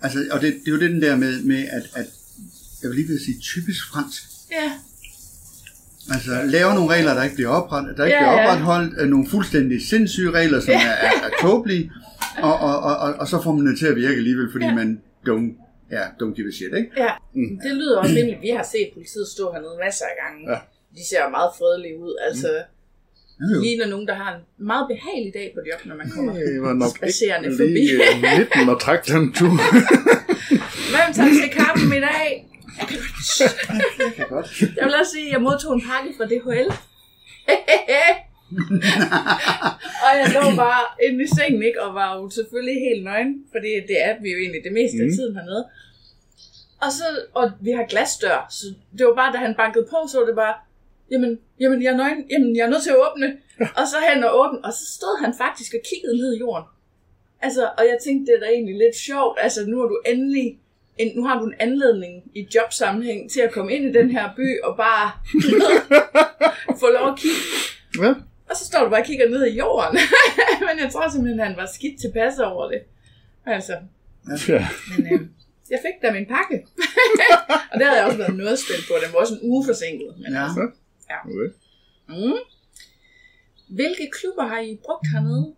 Altså, 0.00 0.18
og 0.30 0.40
det, 0.40 0.52
det 0.54 0.68
er 0.68 0.72
jo 0.72 0.80
det 0.80 0.90
den 0.90 1.02
der 1.02 1.16
med, 1.16 1.42
med 1.42 1.62
at, 1.68 1.82
at, 1.94 2.06
jeg 2.82 2.90
vil 2.90 2.96
lige 2.96 3.08
vil 3.08 3.24
sige, 3.24 3.38
typisk 3.40 3.80
fransk. 3.92 4.22
ja, 4.50 4.72
Altså, 6.14 6.30
lave 6.44 6.74
nogle 6.74 6.90
regler, 6.94 7.14
der 7.14 7.22
ikke 7.22 7.34
bliver, 7.36 7.48
opret, 7.50 7.96
der 7.96 8.04
ikke 8.04 8.16
Ja, 8.16 8.22
bliver 8.22 8.42
ja. 8.42 8.52
opretholdt, 8.52 9.00
øh, 9.00 9.08
nogle 9.08 9.26
fuldstændig 9.30 9.86
sindssyge 9.88 10.30
regler, 10.30 10.60
som 10.60 10.74
er, 10.74 10.78
er, 11.06 11.12
er 11.26 11.30
tåbelige, 11.40 11.92
og, 12.42 12.54
og, 12.68 12.76
og, 12.88 12.96
og, 12.96 13.14
og, 13.14 13.28
så 13.28 13.42
får 13.42 13.52
man 13.52 13.66
det 13.66 13.78
til 13.78 13.86
at 13.86 13.96
virke 13.96 14.14
alligevel, 14.22 14.48
fordi 14.52 14.64
Ja. 14.64 14.70
ja. 14.70 14.76
man 14.76 15.00
don't, 15.28 15.48
ja, 15.96 16.02
don't 16.20 16.34
give 16.36 16.48
a 16.48 16.54
shit, 16.58 16.72
ikke? 16.80 16.90
ja. 17.04 17.12
Det 17.64 17.72
lyder 17.80 17.98
også 17.98 18.14
rimeligt. 18.18 18.42
Vi 18.42 18.48
har 18.58 18.66
set 18.74 18.88
politiet 18.96 19.26
stå 19.34 19.44
hernede 19.52 19.76
masser 19.84 20.04
af 20.12 20.14
gange. 20.22 20.40
Ja. 20.52 20.58
De 20.96 21.02
ser 21.10 21.22
meget 21.38 21.50
fredelige 21.58 21.96
ud. 22.06 22.14
Altså, 22.28 22.48
Ja, 23.40 23.46
jo. 23.56 23.60
ligner 23.62 23.86
nogen, 23.94 24.06
der 24.10 24.14
har 24.22 24.30
en 24.36 24.42
meget 24.72 24.86
behagelig 24.92 25.32
dag 25.34 25.48
på 25.56 25.60
job, 25.70 25.80
når 25.88 25.96
man 25.96 26.08
kommer. 26.14 26.32
Det 26.32 26.62
var 26.66 26.72
nok 26.82 26.92
Spacerende 26.96 27.46
ikke 27.48 27.56
forbi. 27.62 27.72
lige 27.72 27.92
øh, 27.94 28.38
19 28.64 28.70
at 28.74 28.78
trække 28.84 29.04
den 29.12 29.24
tur. 29.38 29.52
Hvem 30.92 31.08
tager 31.16 31.32
til 31.42 31.50
kaffe 31.60 31.86
i 31.98 32.02
dag? 32.10 32.28
Jeg 33.98 34.12
kan 34.16 34.26
godt. 34.28 34.60
Jeg 34.76 34.84
vil 34.86 34.94
også 35.00 35.12
sige, 35.12 35.26
at 35.26 35.32
jeg 35.32 35.42
modtog 35.42 35.72
en 35.74 35.82
pakke 35.90 36.10
fra 36.16 36.24
DHL. 36.30 36.70
og 40.04 40.10
jeg 40.20 40.26
lå 40.36 40.56
bare 40.64 40.82
inde 41.06 41.24
i 41.24 41.26
sengen, 41.36 41.62
ikke? 41.62 41.82
Og 41.82 41.94
var 41.94 42.16
jo 42.16 42.30
selvfølgelig 42.30 42.78
helt 42.88 43.04
nøgen, 43.04 43.44
fordi 43.52 43.70
det 43.90 43.98
er 44.08 44.14
vi 44.22 44.28
jo 44.32 44.38
egentlig 44.38 44.64
det 44.64 44.72
meste 44.72 44.98
af 45.02 45.06
Mm. 45.08 45.14
tiden 45.16 45.34
hernede. 45.36 45.64
Og 46.84 46.90
så, 46.98 47.04
og 47.34 47.52
vi 47.60 47.70
har 47.70 47.84
glasdør, 47.92 48.46
så 48.50 48.66
det 48.98 49.06
var 49.06 49.14
bare, 49.14 49.32
da 49.32 49.38
han 49.38 49.54
bankede 49.54 49.86
på, 49.90 49.96
så 50.10 50.18
var 50.18 50.26
det 50.26 50.36
bare, 50.44 50.54
jamen, 51.10 51.38
jamen 51.60 51.82
jeg 51.82 51.90
er 51.92 51.96
nøgen, 51.96 52.20
jamen 52.30 52.56
jeg 52.56 52.62
er 52.66 52.70
nødt 52.70 52.82
til 52.82 52.90
at 52.96 53.02
åbne. 53.06 53.28
og 53.78 53.84
så 53.92 53.96
hen 54.08 54.24
og 54.24 54.30
åbne, 54.40 54.58
og 54.66 54.72
så 54.72 54.84
stod 54.96 55.14
han 55.24 55.32
faktisk 55.44 55.70
og 55.74 55.80
kiggede 55.90 56.16
ned 56.16 56.30
i 56.36 56.38
jorden. 56.38 56.66
Altså, 57.46 57.62
og 57.78 57.84
jeg 57.90 57.96
tænkte, 58.04 58.24
det 58.32 58.36
er 58.36 58.42
da 58.44 58.48
egentlig 58.52 58.76
lidt 58.84 58.96
sjovt, 58.96 59.38
altså 59.40 59.60
nu 59.66 59.76
har 59.80 59.86
du 59.92 59.98
endelig, 60.12 60.58
en, 60.98 61.16
nu 61.16 61.24
har 61.26 61.38
du 61.40 61.44
en 61.46 61.54
anledning 61.60 62.22
i 62.34 62.48
jobsammenhæng 62.54 63.30
til 63.30 63.40
at 63.40 63.52
komme 63.52 63.72
ind 63.74 63.84
i 63.84 63.92
den 63.98 64.10
her 64.10 64.34
by 64.36 64.60
og 64.64 64.76
bare 64.76 65.10
få 66.80 66.86
lov 66.98 67.08
at 67.12 67.18
kigge. 67.18 67.42
Ja. 68.02 68.14
Og 68.50 68.56
så 68.56 68.64
står 68.64 68.84
du 68.84 68.90
bare 68.90 69.00
og 69.00 69.06
kigger 69.06 69.28
ned 69.28 69.46
i 69.46 69.56
jorden. 69.58 69.98
Men 70.66 70.74
jeg 70.84 70.92
tror 70.92 71.08
simpelthen, 71.10 71.40
at 71.40 71.46
han 71.46 71.56
var 71.56 71.68
skidt 71.74 72.00
tilpas 72.00 72.38
over 72.38 72.68
det. 72.70 72.80
Altså, 73.46 73.72
ja. 74.48 74.68
men 74.90 75.06
øh, 75.12 75.20
jeg 75.70 75.80
fik 75.86 75.96
da 76.02 76.12
min 76.12 76.26
pakke. 76.26 76.56
og 77.72 77.74
det 77.78 77.84
havde 77.86 77.98
jeg 77.98 78.06
også 78.06 78.18
været 78.18 78.36
noget 78.36 78.58
spændt 78.58 78.84
på. 78.88 78.94
Den 79.04 79.12
var 79.12 79.18
også 79.20 79.34
en 79.34 79.40
uge 79.50 79.64
forsinket. 79.68 80.10
Men 80.22 80.32
Ja. 80.32 80.42
altså, 80.44 80.70
Okay. 81.24 81.48
mm. 82.08 82.38
Hvilke 83.68 84.04
klubber 84.18 84.46
har 84.52 84.60
I 84.60 84.78
brugt 84.84 85.06
hernede? 85.12 85.54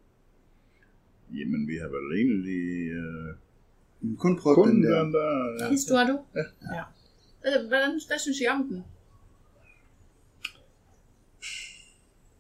Jamen, 1.38 1.62
vi 1.68 1.74
har 1.82 1.88
vel 1.96 2.06
egentlig 2.20 2.64
øh, 3.00 3.28
Kun 4.18 4.38
prøv 4.40 4.54
kun 4.54 4.68
den 4.68 4.82
der. 4.82 5.02
den 5.02 5.12
der... 5.14 5.28
Ja. 5.60 5.70
Hist, 5.70 5.88
du? 5.88 6.16
Ja. 6.38 6.44
ja. 6.76 6.84
Øh, 7.46 7.58
Hvordan, 7.68 7.90
hvad 8.08 8.18
synes 8.18 8.38
I 8.40 8.46
om 8.54 8.60
den? 8.68 8.78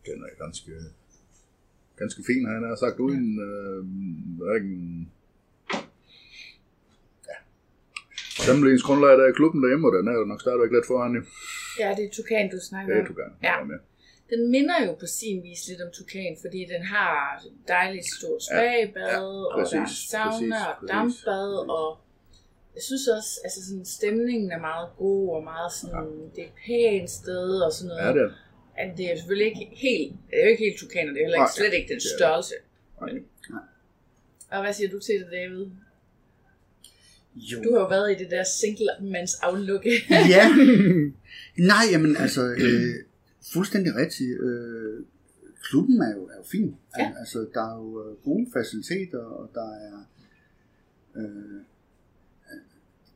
Den 0.06 0.18
er 0.28 0.44
ganske, 0.44 0.72
ganske 1.96 2.22
fin, 2.28 2.42
han 2.54 2.62
har 2.68 2.76
sagt, 2.84 2.98
uden 3.06 3.26
øh, 3.48 3.80
hverken... 4.40 4.72
Ja. 7.28 7.36
Sammenligningsgrundlaget 8.46 9.20
er 9.24 9.28
i 9.28 9.32
klubben 9.40 9.62
derhjemme, 9.62 9.88
og 9.88 9.92
den 9.98 10.08
er 10.08 10.12
jo 10.20 10.24
nok 10.24 10.40
stadigvæk 10.40 10.72
lidt 10.76 10.86
foran. 10.86 11.12
Ja, 11.80 11.88
det 11.96 12.04
er 12.04 12.10
Tukan, 12.16 12.50
du 12.54 12.58
snakker 12.68 12.88
Det 12.94 13.00
om. 13.00 13.04
er 13.04 13.08
du 13.12 13.14
gerne. 13.22 13.34
Ja. 13.48 13.54
Ja. 13.72 13.78
Den 14.30 14.50
minder 14.50 14.84
jo 14.86 14.92
på 14.92 15.06
sin 15.06 15.42
vis 15.42 15.68
lidt 15.68 15.80
om 15.80 15.90
Tukan, 15.92 16.36
fordi 16.40 16.60
den 16.74 16.82
har 16.82 17.44
dejligt 17.68 18.06
stort 18.18 18.42
spabad, 18.42 19.02
ja, 19.02 19.12
ja, 19.12 19.22
og 19.22 19.70
der 19.70 19.80
er 19.80 19.86
sauna 20.10 20.64
præcis, 20.64 20.82
og 20.82 20.88
dampbad, 20.88 21.50
præcis. 21.56 21.70
og 21.78 21.98
jeg 22.74 22.82
synes 22.82 23.08
også, 23.08 23.40
altså 23.44 23.66
sådan, 23.66 23.84
stemningen 23.84 24.52
er 24.52 24.58
meget 24.58 24.88
god, 24.98 25.36
og 25.36 25.44
meget 25.44 25.72
sådan, 25.72 26.30
det 26.34 26.42
er 26.44 26.46
et 26.46 26.58
pænt 26.66 27.10
sted, 27.10 27.60
og 27.66 27.72
sådan 27.72 27.88
noget. 27.88 28.02
Ja, 28.02 28.12
det 28.12 28.22
er 28.22 28.28
det. 28.28 28.34
At 28.76 28.98
det 28.98 29.12
er 29.12 29.16
selvfølgelig 29.16 29.46
ikke 29.46 29.70
helt, 29.86 30.12
det 30.30 30.38
er 30.38 30.44
jo 30.44 30.50
ikke 30.50 30.64
helt 30.64 30.78
Tukan, 30.78 31.08
og 31.08 31.14
det 31.14 31.20
er 31.20 31.24
heller 31.24 31.38
ikke, 31.38 31.52
Nej, 31.52 31.58
slet 31.58 31.74
ikke 31.78 31.92
den 31.94 32.00
størrelse. 32.00 32.54
Nej. 33.00 33.12
Men, 33.12 33.22
og 34.50 34.60
hvad 34.62 34.72
siger 34.72 34.90
du 34.90 34.98
til 35.00 35.14
det, 35.14 35.28
David? 35.32 35.66
Jo. 37.36 37.62
Du 37.64 37.74
har 37.74 37.80
jo 37.80 37.88
været 37.88 38.12
i 38.12 38.24
det 38.24 38.30
der 38.30 38.44
single-mands 38.44 39.34
aflukke. 39.42 39.90
Ja. 40.34 40.48
Nej, 41.72 41.84
jamen 41.92 42.16
altså, 42.16 42.42
øh, 42.42 42.94
fuldstændig 43.52 43.94
rigtigt. 43.96 44.40
Øh, 44.40 45.04
klubben 45.62 46.02
er 46.02 46.12
jo, 46.16 46.26
er 46.26 46.36
jo 46.36 46.44
fin. 46.44 46.76
Ja. 46.98 47.12
Altså, 47.18 47.46
der 47.54 47.72
er 47.72 47.76
jo 47.76 48.04
øh, 48.04 48.16
gode 48.24 48.46
faciliteter, 48.52 49.18
og 49.18 49.50
der 49.54 49.70
er... 49.74 50.06
Øh, 51.16 51.60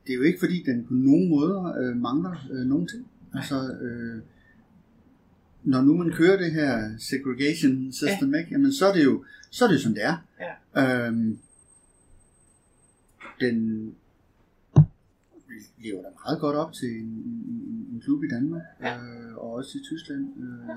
det 0.07 0.13
er 0.13 0.17
jo 0.17 0.23
ikke 0.23 0.39
fordi, 0.39 0.63
den 0.65 0.85
på 0.85 0.93
nogen 0.93 1.29
måder 1.29 1.77
øh, 1.79 1.97
mangler 1.97 2.47
øh, 2.51 2.65
nogen 2.65 2.87
ting. 2.87 3.07
Altså, 3.33 3.77
øh, 3.81 4.21
når 5.63 5.81
nu 5.81 5.97
man 5.97 6.11
kører 6.11 6.37
det 6.37 6.51
her 6.51 6.97
segregation 6.99 7.91
system, 7.91 8.33
ja. 8.33 8.39
ikke, 8.39 8.51
jamen, 8.51 8.73
så 8.73 8.85
er 8.85 8.93
det 8.93 9.03
jo 9.03 9.23
så 9.49 9.65
er 9.65 9.69
det, 9.69 9.75
jo, 9.75 9.81
som 9.81 9.93
det 9.93 10.03
er. 10.03 10.17
Ja. 10.75 11.07
Øhm, 11.07 11.39
den 13.39 13.95
lever 15.83 16.01
da 16.01 16.09
meget 16.25 16.39
godt 16.39 16.55
op 16.55 16.73
til 16.73 16.89
en, 16.89 17.05
en, 17.05 17.87
en 17.93 18.01
klub 18.05 18.23
i 18.23 18.27
Danmark, 18.27 18.61
Ja. 18.81 18.97
øh, 18.97 19.35
og 19.37 19.51
også 19.51 19.77
i 19.77 19.81
Tyskland. 19.83 20.23
Øh, 20.43 20.75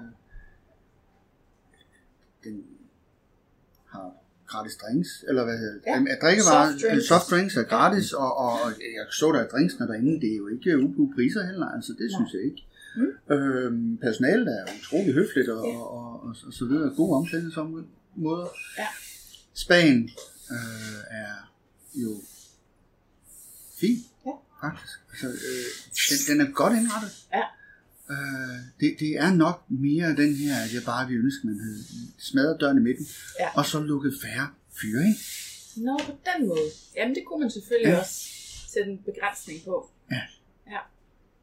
den 2.44 2.64
har 3.86 4.10
gratis 4.46 4.76
drinks, 4.76 5.24
eller 5.28 5.44
hvad 5.44 5.58
hedder 5.58 5.74
det? 5.74 5.82
Ja. 5.86 5.92
Ja. 5.92 6.14
Drikkevarer, 6.22 6.70
Soft 6.72 6.82
drinks. 6.90 7.06
soft 7.08 7.30
drinks 7.30 7.56
er 7.56 7.62
gratis, 7.62 8.12
og, 8.12 8.36
og, 8.36 8.52
og 8.52 8.70
jeg 8.70 9.06
så 9.12 9.32
der 9.32 9.40
er 9.40 9.48
drinksene 9.48 9.86
derinde, 9.88 10.20
det 10.20 10.32
er 10.32 10.36
jo 10.36 10.48
ikke 10.48 10.78
ubu 10.78 11.12
priser 11.14 11.46
heller, 11.46 11.66
altså 11.66 11.92
det 11.98 12.10
synes 12.16 12.32
jeg 12.34 12.42
ikke. 12.44 12.62
Mm. 12.96 13.34
Øhm, 13.34 13.96
personalet 13.96 14.48
er 14.48 14.64
utrolig 14.80 15.14
høfligt 15.14 15.48
og, 15.48 15.62
og, 15.64 15.90
og, 15.92 16.22
og, 16.22 16.34
og 16.46 16.52
så 16.52 16.64
videre. 16.64 16.94
Gode 16.96 17.16
omklædningsområder. 17.16 18.46
Ja. 18.78 18.86
Spagen 19.54 20.10
øh, 20.50 21.00
er 21.10 21.52
jo 21.94 22.10
fin, 23.80 23.96
Ja. 23.96 24.11
Faktisk. 24.64 24.92
Altså, 25.10 25.26
øh, 25.28 25.66
den, 26.10 26.18
den 26.28 26.46
er 26.46 26.50
godt 26.52 26.72
indrettet. 26.80 27.12
Ja. 27.36 27.44
Øh, 28.10 28.58
det, 28.80 28.96
det 29.00 29.10
er 29.24 29.30
nok 29.44 29.64
mere 29.86 30.08
den 30.22 30.34
her, 30.34 30.56
at 30.64 30.74
jeg 30.74 30.82
bare 30.92 31.08
ville 31.08 31.22
ønske, 31.24 31.46
man 31.46 31.58
havde 31.58 31.80
smadret 32.18 32.60
døren 32.60 32.78
i 32.78 32.80
midten, 32.80 33.06
Ja. 33.40 33.48
og 33.58 33.66
så 33.66 33.80
lukket 33.80 34.14
færre 34.22 34.48
fyre, 34.80 35.02
ikke? 35.08 35.20
Nå, 35.76 35.98
på 36.06 36.12
den 36.28 36.48
måde. 36.48 36.66
Jamen, 36.96 37.14
det 37.14 37.22
kunne 37.26 37.40
man 37.40 37.50
selvfølgelig 37.50 37.88
Ja. 37.90 37.94
ja. 37.94 38.00
også 38.00 38.14
sætte 38.74 38.90
en 38.90 38.98
begrænsning 38.98 39.58
på. 39.64 39.90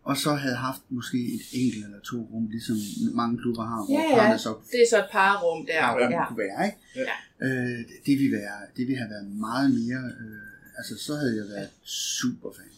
Og 0.03 0.17
så 0.17 0.31
havde 0.35 0.55
haft 0.55 0.81
måske 0.89 1.17
et 1.35 1.41
enkelt 1.53 1.85
eller 1.85 1.99
to 1.99 2.17
rum, 2.33 2.47
ligesom 2.49 2.77
mange 3.21 3.37
klubber 3.41 3.63
har, 3.71 3.85
hvor 3.85 4.15
Ja, 4.17 4.31
ja. 4.31 4.37
så 4.37 4.49
Det 4.71 4.81
er 4.81 4.87
så 4.89 4.97
et 4.97 5.09
parrum 5.11 5.65
der. 5.65 5.73
ja, 5.73 6.09
Ja. 6.15 6.27
kunne 6.27 6.37
være, 6.47 6.65
ikke? 6.65 6.77
Ja. 6.95 7.15
Øh, 7.47 7.79
det, 8.05 8.19
ville 8.19 8.31
være, 8.37 8.59
det 8.77 8.87
ville 8.87 8.97
have 9.03 9.09
været 9.09 9.27
meget 9.47 9.69
mere, 9.79 10.03
øh, 10.21 10.77
altså 10.79 10.93
så 11.05 11.15
havde 11.15 11.35
jeg 11.41 11.47
været 11.55 11.69
super 11.83 12.49
fan. 12.57 12.71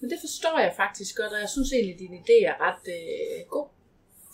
Men 0.00 0.10
det 0.10 0.18
forstår 0.20 0.58
jeg 0.58 0.72
faktisk 0.76 1.16
godt, 1.16 1.32
og 1.32 1.40
jeg 1.40 1.48
synes 1.48 1.72
egentlig, 1.72 1.94
at 1.94 2.00
din 2.00 2.14
idé 2.14 2.46
er 2.46 2.56
ret 2.60 2.84
øh, 2.88 3.46
god. 3.50 3.68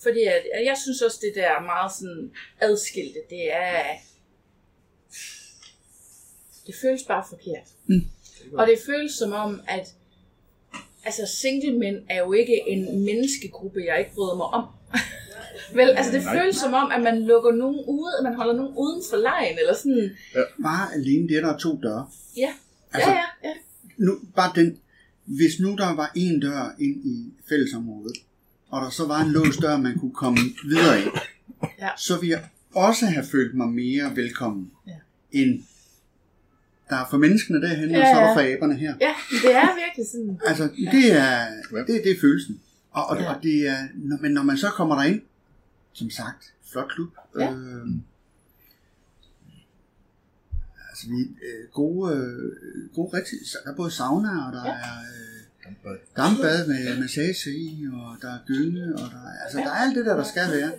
Fordi 0.02 0.22
at, 0.22 0.42
at 0.54 0.64
jeg 0.64 0.76
synes 0.82 1.02
også, 1.02 1.18
det 1.22 1.32
der 1.34 1.60
meget 1.60 1.92
sådan 1.92 2.32
adskilte, 2.60 3.20
det 3.30 3.52
er... 3.52 3.82
Det 6.66 6.74
føles 6.82 7.02
bare 7.02 7.24
forkert. 7.28 7.68
Mm. 7.86 8.04
Og 8.58 8.66
det 8.66 8.78
føles 8.86 9.12
som 9.12 9.32
om, 9.32 9.60
at 9.68 9.94
altså 11.04 11.26
single 11.26 11.78
mænd 11.78 11.96
er 12.10 12.18
jo 12.18 12.32
ikke 12.32 12.68
en 12.68 13.04
menneskegruppe, 13.04 13.80
jeg 13.84 13.98
ikke 13.98 14.14
bryder 14.14 14.36
mig 14.36 14.46
om. 14.46 14.64
Vel, 15.78 15.90
altså 15.90 16.12
det 16.12 16.22
føles 16.22 16.56
som 16.56 16.74
om, 16.74 16.92
at 16.92 17.02
man 17.02 17.22
lukker 17.22 17.52
nogen 17.52 17.84
ude, 17.86 18.12
at 18.18 18.24
man 18.24 18.34
holder 18.34 18.52
nogen 18.52 18.74
uden 18.76 19.02
for 19.10 19.16
lejen, 19.16 19.58
eller 19.58 19.74
sådan. 19.74 20.16
Bare 20.62 20.94
alene 20.94 21.28
det, 21.28 21.42
der 21.42 21.54
er 21.54 21.58
to 21.58 21.80
døre. 21.82 22.10
Ja, 22.36 22.54
Altså, 22.94 23.10
ja, 23.10 23.16
ja, 23.16 23.48
ja. 23.48 23.54
Nu, 23.96 24.20
bare 24.36 24.52
den, 24.54 24.78
hvis 25.24 25.60
nu 25.60 25.76
der 25.76 25.94
var 25.94 26.12
en 26.14 26.40
dør 26.40 26.74
ind 26.78 27.04
i 27.06 27.32
fællesområdet, 27.48 28.16
og 28.70 28.82
der 28.82 28.90
så 28.90 29.06
var 29.06 29.20
en 29.20 29.30
låst 29.30 29.60
dør, 29.62 29.76
man 29.76 29.98
kunne 29.98 30.12
komme 30.14 30.38
videre 30.64 31.02
ind, 31.02 31.10
Ja. 31.80 31.88
så 31.98 32.18
ville 32.20 32.30
jeg 32.30 32.44
også 32.74 33.06
have 33.06 33.26
følt 33.26 33.54
mig 33.54 33.68
mere 33.68 34.16
velkommen, 34.16 34.70
Ja. 34.86 34.92
end 35.32 35.62
der 36.90 36.96
er 36.96 37.06
for 37.10 37.18
menneskene 37.18 37.60
derhen, 37.62 37.90
Ja, 37.90 38.00
og 38.00 38.06
så 38.14 38.20
er 38.20 38.24
der 38.24 38.28
ja. 38.28 38.34
for 38.52 38.56
aberne 38.56 38.76
her. 38.76 38.94
Ja, 39.00 39.14
det 39.42 39.54
er 39.56 39.68
virkelig 39.86 40.06
sådan. 40.12 40.40
Altså, 40.46 40.64
det 40.64 41.12
er, 41.12 41.36
Ja. 41.72 41.78
det, 41.92 42.00
det 42.04 42.10
er 42.12 42.20
følelsen. 42.20 42.60
Og, 42.90 43.06
og, 43.06 43.16
Ja. 43.16 43.34
og 43.34 43.42
det 43.42 43.68
er, 43.68 43.76
når, 43.94 44.18
men 44.22 44.30
når 44.32 44.42
man 44.42 44.56
så 44.56 44.68
kommer 44.70 44.94
derind, 44.94 45.20
som 45.92 46.10
sagt, 46.10 46.52
flot 46.72 46.88
klub. 46.94 47.08
Ja. 47.38 47.52
Øh, 47.52 47.86
altså, 51.02 51.08
vi 51.14 51.20
øh, 51.46 51.68
gode, 51.80 52.14
øh, 52.16 52.94
gode 52.94 53.16
rigtig, 53.16 53.38
der 53.64 53.70
er 53.72 53.76
både 53.76 53.90
sauna, 53.90 54.28
og 54.46 54.52
der 54.52 54.62
Ja. 54.64 54.70
ja. 54.70 54.78
er 54.90 54.98
øh, 55.88 55.98
dampbad 56.16 56.66
med 56.68 57.00
massage 57.00 57.50
i, 57.50 57.86
og 57.92 58.16
der 58.22 58.28
er 58.36 58.38
gynge, 58.46 58.84
og 58.94 59.06
der 59.14 59.22
er, 59.30 59.34
altså, 59.44 59.58
der 59.58 59.70
er 59.74 59.80
alt 59.84 59.96
det 59.96 60.06
der, 60.06 60.16
der 60.16 60.24
skal 60.24 60.48
være. 60.58 60.72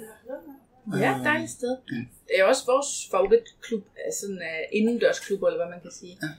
Ja, 1.05 1.19
Øh, 1.19 1.23
dejligt 1.25 1.51
sted. 1.51 1.77
ja. 1.91 1.95
Det 2.27 2.35
er 2.39 2.43
også 2.43 2.63
vores 2.65 2.91
favoritklub, 3.11 3.83
altså 4.05 4.19
sådan 4.21 4.35
uh, 4.51 4.63
indendørsklub, 4.79 5.43
eller 5.43 5.57
hvad 5.61 5.69
man 5.75 5.81
kan 5.81 5.91
sige. 5.91 6.17
Ja. 6.23 6.29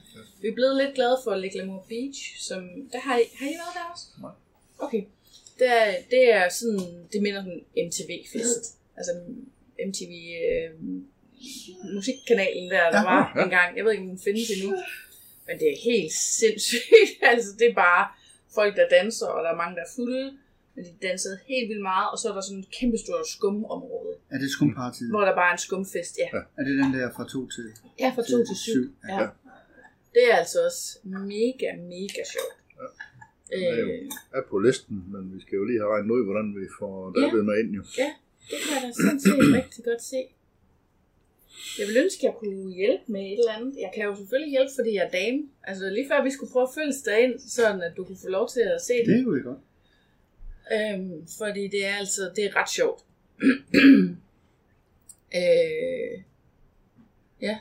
Vi 0.41 0.47
er 0.47 0.53
blevet 0.53 0.75
lidt 0.81 0.93
glade 0.95 1.17
for 1.23 1.35
Le 1.35 1.49
Glamour 1.49 1.85
Beach, 1.89 2.19
som, 2.47 2.61
der 2.91 2.99
har 2.99 3.17
I, 3.17 3.23
har 3.39 3.45
I 3.45 3.55
været 3.61 3.73
der 3.79 3.85
også? 3.93 4.05
Nej. 4.21 4.31
Okay. 4.79 5.03
Det 5.59 5.67
er, 5.81 5.87
det 6.11 6.33
er 6.33 6.49
sådan, 6.49 6.79
det 7.13 7.21
minder 7.21 7.41
sådan 7.41 7.61
en 7.75 7.87
MTV-fest. 7.87 8.63
Altså 8.97 9.11
MTV 9.87 10.11
øh, 10.45 10.71
musikkanalen 11.95 12.65
der, 12.75 12.83
der 12.95 13.01
Ja, 13.01 13.03
var 13.11 13.21
ja. 13.35 13.43
engang. 13.43 13.69
Jeg 13.77 13.83
ved 13.85 13.91
ikke, 13.91 14.03
om 14.03 14.09
den 14.15 14.19
findes 14.27 14.47
endnu. 14.55 14.71
Men 15.47 15.55
det 15.61 15.67
er 15.73 15.77
helt 15.91 16.13
sindssygt. 16.41 16.85
altså 17.31 17.49
det 17.59 17.65
er 17.71 17.75
bare 17.87 18.03
folk, 18.57 18.71
der 18.79 18.85
danser, 18.97 19.27
og 19.35 19.39
der 19.43 19.49
er 19.51 19.55
mange, 19.63 19.75
der 19.77 19.81
er 19.87 19.91
fulde. 19.95 20.25
Men 20.75 20.81
de 20.85 20.91
dansede 21.07 21.35
helt 21.51 21.67
vildt 21.69 21.81
meget, 21.93 22.07
og 22.11 22.17
så 22.19 22.25
er 22.29 22.33
der 22.37 22.41
sådan 22.47 22.59
et 22.65 22.71
kæmpestort 22.79 23.27
skumområde, 23.35 24.13
Er 24.33 24.37
det 24.43 24.49
skumpartiet? 24.57 25.09
hvor 25.13 25.23
der 25.29 25.35
bare 25.41 25.49
er 25.51 25.55
en 25.59 25.63
skumfest. 25.67 26.13
Ja, 26.23 26.27
Er 26.59 26.63
det 26.67 26.73
den 26.83 26.89
der 26.97 27.07
fra 27.17 27.23
2 27.27 27.47
til? 27.55 27.65
ja 28.03 28.09
fra 28.15 28.21
2 28.21 28.27
Til 28.27 28.45
til 28.49 28.57
7. 28.57 28.71
syv, 28.73 28.85
Ja. 29.09 29.27
Det 30.15 30.23
er 30.31 30.35
altså 30.43 30.57
også 30.69 30.83
mega, 31.33 31.67
mega 31.95 32.21
sjovt. 32.33 32.53
Det 33.49 33.69
er 33.71 33.75
jo 33.85 33.87
er 34.37 34.41
på 34.49 34.57
listen, 34.67 34.95
men 35.13 35.21
vi 35.35 35.39
skal 35.41 35.55
jo 35.59 35.65
lige 35.69 35.79
have 35.81 35.91
regnet 35.93 36.11
ud, 36.17 36.23
hvordan 36.27 36.47
vi 36.61 36.65
får 36.79 36.95
dabbet 37.21 37.45
med 37.45 37.55
ind 37.61 37.71
jo. 37.79 37.83
ja, 38.03 38.09
det 38.49 38.57
kan 38.63 38.71
jeg 38.75 38.81
da 38.85 38.89
sådan 39.03 39.19
set 39.25 39.39
rigtig 39.59 39.83
godt 39.89 40.03
se. 40.13 40.19
Jeg 41.79 41.85
vil 41.87 41.97
ønske, 42.03 42.19
at 42.21 42.23
jeg 42.29 42.35
kunne 42.39 42.71
hjælpe 42.81 43.03
med 43.15 43.21
et 43.31 43.39
eller 43.39 43.51
andet. 43.57 43.73
Jeg 43.85 43.91
kan 43.95 44.03
jo 44.09 44.15
selvfølgelig 44.15 44.51
hjælpe, 44.55 44.71
fordi 44.79 44.91
jeg 44.97 45.05
er 45.09 45.13
dame. 45.19 45.39
Altså 45.69 45.89
lige 45.89 46.07
før 46.11 46.23
vi 46.23 46.31
skulle 46.35 46.51
prøve 46.51 46.67
at 46.69 46.75
følge 46.77 46.93
dig 47.09 47.17
ind, 47.25 47.35
sådan 47.57 47.81
at 47.87 47.93
du 47.97 48.01
kunne 48.07 48.21
få 48.25 48.29
lov 48.37 48.45
til 48.55 48.59
at 48.75 48.81
se 48.87 48.93
det. 48.93 49.07
Det 49.07 49.15
er 49.19 49.23
jo 49.23 49.41
godt. 49.49 49.61
Øhm, 50.75 51.27
fordi 51.39 51.63
det 51.73 51.81
er 51.85 51.95
altså, 52.03 52.23
det 52.35 52.43
er 52.45 52.51
ret 52.59 52.69
sjovt. 52.79 52.99
øh, 55.41 56.13
ja, 57.41 57.57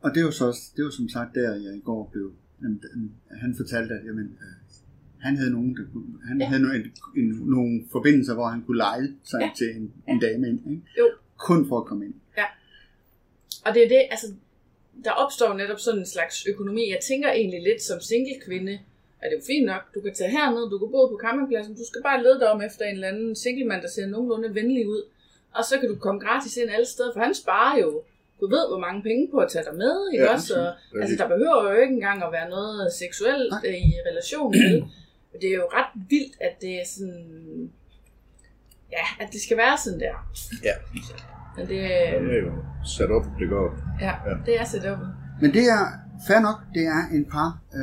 Og 0.00 0.10
det 0.14 0.20
er 0.20 0.24
jo 0.24 0.30
så 0.30 0.46
også, 0.46 0.62
det 0.76 0.84
var 0.84 0.90
som 0.90 1.08
sagt 1.08 1.34
der, 1.34 1.54
jeg 1.54 1.74
i 1.76 1.80
går 1.80 2.08
blev, 2.12 2.32
jamen, 2.62 2.80
han 3.30 3.54
fortalte, 3.56 3.94
at 3.94 4.04
jamen, 4.06 4.26
øh, 4.26 4.54
han 5.18 5.36
havde 5.36 5.50
nogen, 5.50 5.76
der 5.76 5.82
kunne, 5.92 6.06
han 6.28 6.38
Ja. 6.38 6.44
ja. 6.44 6.48
havde 6.48 6.62
nogle, 6.62 6.90
en, 7.16 7.50
nogle 7.50 7.84
forbindelser, 7.92 8.34
hvor 8.34 8.46
han 8.46 8.62
kunne 8.62 8.76
lege 8.76 9.08
sig 9.24 9.38
Ja. 9.40 9.46
ja. 9.46 9.52
til 9.56 9.76
en, 9.76 9.92
en 10.08 10.20
dame 10.20 10.48
ind, 10.48 10.60
ikke? 10.70 10.82
Jo. 10.98 11.06
Kun 11.36 11.68
for 11.68 11.78
at 11.80 11.86
komme 11.86 12.04
ind. 12.06 12.14
Og 13.64 13.74
det 13.74 13.84
er 13.84 13.88
det, 13.88 14.02
altså, 14.10 14.26
der 15.04 15.10
opstår 15.10 15.54
netop 15.54 15.80
sådan 15.80 16.00
en 16.00 16.06
slags 16.06 16.46
økonomi. 16.46 16.90
Jeg 16.90 17.00
tænker 17.08 17.32
egentlig 17.32 17.62
lidt 17.62 17.82
som 17.82 18.00
single 18.00 18.40
kvinde, 18.46 18.72
at 19.20 19.26
det 19.30 19.36
er 19.36 19.40
jo 19.40 19.46
fint 19.46 19.66
nok, 19.66 19.82
du 19.94 20.00
kan 20.00 20.14
tage 20.14 20.30
herned, 20.30 20.70
du 20.70 20.78
kan 20.78 20.90
bo 20.90 21.06
på 21.06 21.18
campingpladsen, 21.24 21.74
du 21.74 21.86
skal 21.90 22.02
bare 22.02 22.22
lede 22.22 22.40
dig 22.40 22.50
om 22.50 22.62
efter 22.62 22.84
en 22.84 22.94
eller 22.94 23.08
anden 23.08 23.36
singlemand, 23.36 23.82
der 23.82 23.88
ser 23.88 24.06
nogenlunde 24.06 24.54
venlig 24.54 24.88
ud, 24.88 25.02
og 25.54 25.64
så 25.64 25.78
kan 25.80 25.88
du 25.88 25.96
komme 25.96 26.20
gratis 26.20 26.56
ind 26.56 26.70
alle 26.70 26.86
steder, 26.86 27.12
for 27.12 27.20
han 27.20 27.34
sparer 27.34 27.78
jo, 27.78 28.02
du 28.40 28.46
ved 28.48 28.68
hvor 28.68 28.78
mange 28.78 29.02
penge 29.02 29.28
på 29.30 29.38
at 29.38 29.50
tage 29.50 29.64
dig 29.64 29.74
med, 29.74 30.12
ikke 30.12 30.24
Ja, 30.24 30.32
også? 30.34 30.54
Og, 30.60 31.00
altså, 31.02 31.16
der 31.16 31.28
behøver 31.28 31.72
jo 31.72 31.80
ikke 31.80 31.94
engang 31.94 32.22
at 32.22 32.32
være 32.32 32.48
noget 32.50 32.92
seksuelt 32.92 33.50
Nej. 33.50 33.60
øh, 33.64 33.74
i 33.74 33.92
relation 34.10 34.52
vel? 34.52 34.84
Men 35.32 35.40
Det 35.40 35.48
er 35.50 35.54
jo 35.54 35.68
ret 35.72 35.92
vildt, 36.08 36.36
at 36.40 36.54
det 36.60 36.74
er 36.80 36.86
sådan, 36.86 37.70
ja, 38.92 39.04
at 39.24 39.28
det 39.32 39.40
skal 39.40 39.56
være 39.56 39.78
sådan 39.84 40.00
der. 40.00 40.14
Ja. 40.64 40.74
Men 41.58 41.66
det, 41.68 41.78
Det 42.28 42.36
er 42.38 42.42
jo 42.46 42.52
sat 42.96 43.10
op, 43.10 43.26
det 43.38 43.48
går. 43.48 43.66
ja, 44.00 44.12
Ja. 44.26 44.34
det 44.46 44.60
er 44.60 44.64
sat 44.64 44.84
op. 44.92 44.98
Men 45.42 45.52
det 45.56 45.64
er 45.76 45.82
fair 46.28 46.40
nok, 46.40 46.58
det 46.74 46.84
er 46.86 47.02
en 47.16 47.24
par, 47.24 47.50
øh, 47.74 47.80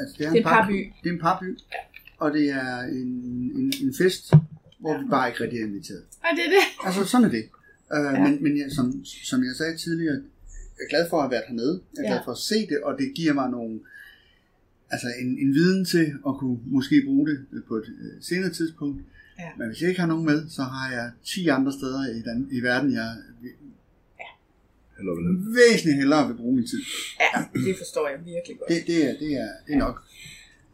altså 0.00 0.14
det 0.18 0.26
er, 0.26 0.30
Det 0.30 0.38
er 0.38 0.42
en 0.42 0.44
parby. 0.56 0.78
Det 1.02 1.08
er 1.10 1.14
en 1.14 1.20
parby, 1.20 1.58
og 2.18 2.32
det 2.32 2.50
er 2.50 2.78
en, 2.80 3.08
en, 3.58 3.72
en 3.82 3.92
fest, 3.98 4.24
hvor 4.80 4.98
vi 4.98 5.04
bare 5.10 5.28
ikke 5.28 5.40
rigtig 5.44 5.60
er 5.60 5.66
inviteret. 5.66 6.02
Nej, 6.22 6.30
det 6.36 6.44
er 6.48 6.52
det. 6.56 6.64
Altså 6.86 7.04
sådan 7.04 7.24
er 7.26 7.30
det. 7.38 7.44
Øh, 7.94 8.04
Ja. 8.04 8.10
ja. 8.12 8.20
Men, 8.24 8.42
men 8.42 8.52
jeg, 8.58 8.66
som, 8.78 9.04
som 9.30 9.38
jeg 9.48 9.54
sagde 9.60 9.76
tidligere, 9.76 10.14
jeg 10.78 10.84
er 10.84 10.88
glad 10.88 11.04
for 11.10 11.16
at 11.16 11.22
have 11.24 11.30
været 11.30 11.44
hernede. 11.48 11.80
Jeg 11.96 12.00
er 12.00 12.04
Ja. 12.08 12.12
glad 12.14 12.20
for 12.24 12.32
at 12.32 12.38
se 12.38 12.58
det, 12.70 12.78
og 12.82 12.92
det 12.98 13.12
giver 13.14 13.32
mig 13.40 13.50
nogle, 13.50 13.80
altså 14.90 15.06
en, 15.22 15.38
en 15.44 15.50
viden 15.54 15.84
til 15.84 16.06
at 16.28 16.32
kunne 16.40 16.58
måske 16.66 17.02
bruge 17.06 17.28
det 17.28 17.38
på 17.68 17.74
et 17.76 17.88
øh, 18.00 18.12
senere 18.22 18.50
tidspunkt. 18.50 19.00
Ja. 19.38 19.50
Men 19.58 19.66
hvis 19.68 19.80
jeg 19.80 19.88
ikke 19.88 20.00
har 20.00 20.08
nogen 20.08 20.24
med, 20.24 20.48
så 20.48 20.62
har 20.62 20.92
jeg 20.92 21.10
10 21.24 21.48
andre 21.48 21.72
steder 21.72 22.02
i, 22.16 22.20
den, 22.28 22.48
i 22.52 22.60
verden, 22.60 22.92
jeg 22.92 23.08
Eller 24.98 25.12
hvordan? 25.14 25.54
væsentligt 25.60 25.96
hellere 25.96 26.28
vil 26.28 26.36
bruge 26.36 26.54
min 26.56 26.66
tid. 26.66 26.82
Ja, 27.20 27.30
det 27.66 27.74
forstår 27.82 28.08
jeg 28.08 28.18
virkelig 28.24 28.58
godt. 28.58 28.68
Det, 28.68 28.86
det, 28.86 28.98
er, 29.08 29.12
det, 29.22 29.30
er, 29.44 29.50
det 29.66 29.72
er 29.74 29.78
nok 29.78 29.96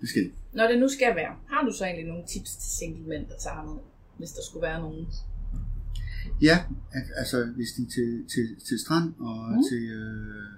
besked. 0.01 0.31
Når 0.53 0.67
det 0.71 0.79
nu 0.81 0.89
skal 0.89 1.17
være, 1.17 1.33
har 1.53 1.63
du 1.67 1.73
så 1.79 1.85
egentlig 1.85 2.09
nogle 2.13 2.25
tips 2.27 2.51
til 2.63 2.71
single 2.79 3.07
mænd, 3.09 3.27
der 3.27 3.39
tager 3.47 3.63
med, 3.69 3.79
hvis 4.19 4.31
der 4.31 4.43
skulle 4.49 4.63
være 4.63 4.81
nogen? 4.81 5.07
Ja, 6.43 6.57
at, 6.93 7.07
altså 7.17 7.45
hvis 7.57 7.71
de 7.77 7.83
er 7.83 7.91
til, 7.97 8.09
til, 8.35 8.47
til 8.69 8.79
strand 8.85 9.09
og 9.19 9.39
mm. 9.51 9.63
til, 9.71 9.85
øh, 10.01 10.53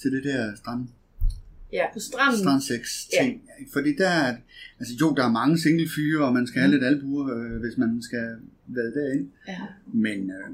til 0.00 0.12
det 0.12 0.24
der 0.24 0.56
strand, 0.56 0.88
Ja, 1.72 1.84
på 1.94 2.00
stranden. 2.00 2.38
strandsex 2.40 2.80
ting. 3.20 3.42
Ja. 3.48 3.64
Fordi 3.72 3.96
der 3.96 4.08
er, 4.08 4.36
altså 4.80 4.94
jo, 5.00 5.14
der 5.14 5.24
er 5.24 5.32
mange 5.40 5.58
single 5.58 5.88
fyre, 5.96 6.24
og 6.26 6.32
man 6.34 6.46
skal 6.46 6.60
have 6.62 6.72
lidt 6.72 6.84
albuer, 6.84 7.26
øh, 7.36 7.60
hvis 7.60 7.76
man 7.78 8.02
skal 8.02 8.26
være 8.66 8.90
derind. 8.98 9.30
Ja. 9.48 9.58
Men 9.86 10.30
øh, 10.30 10.50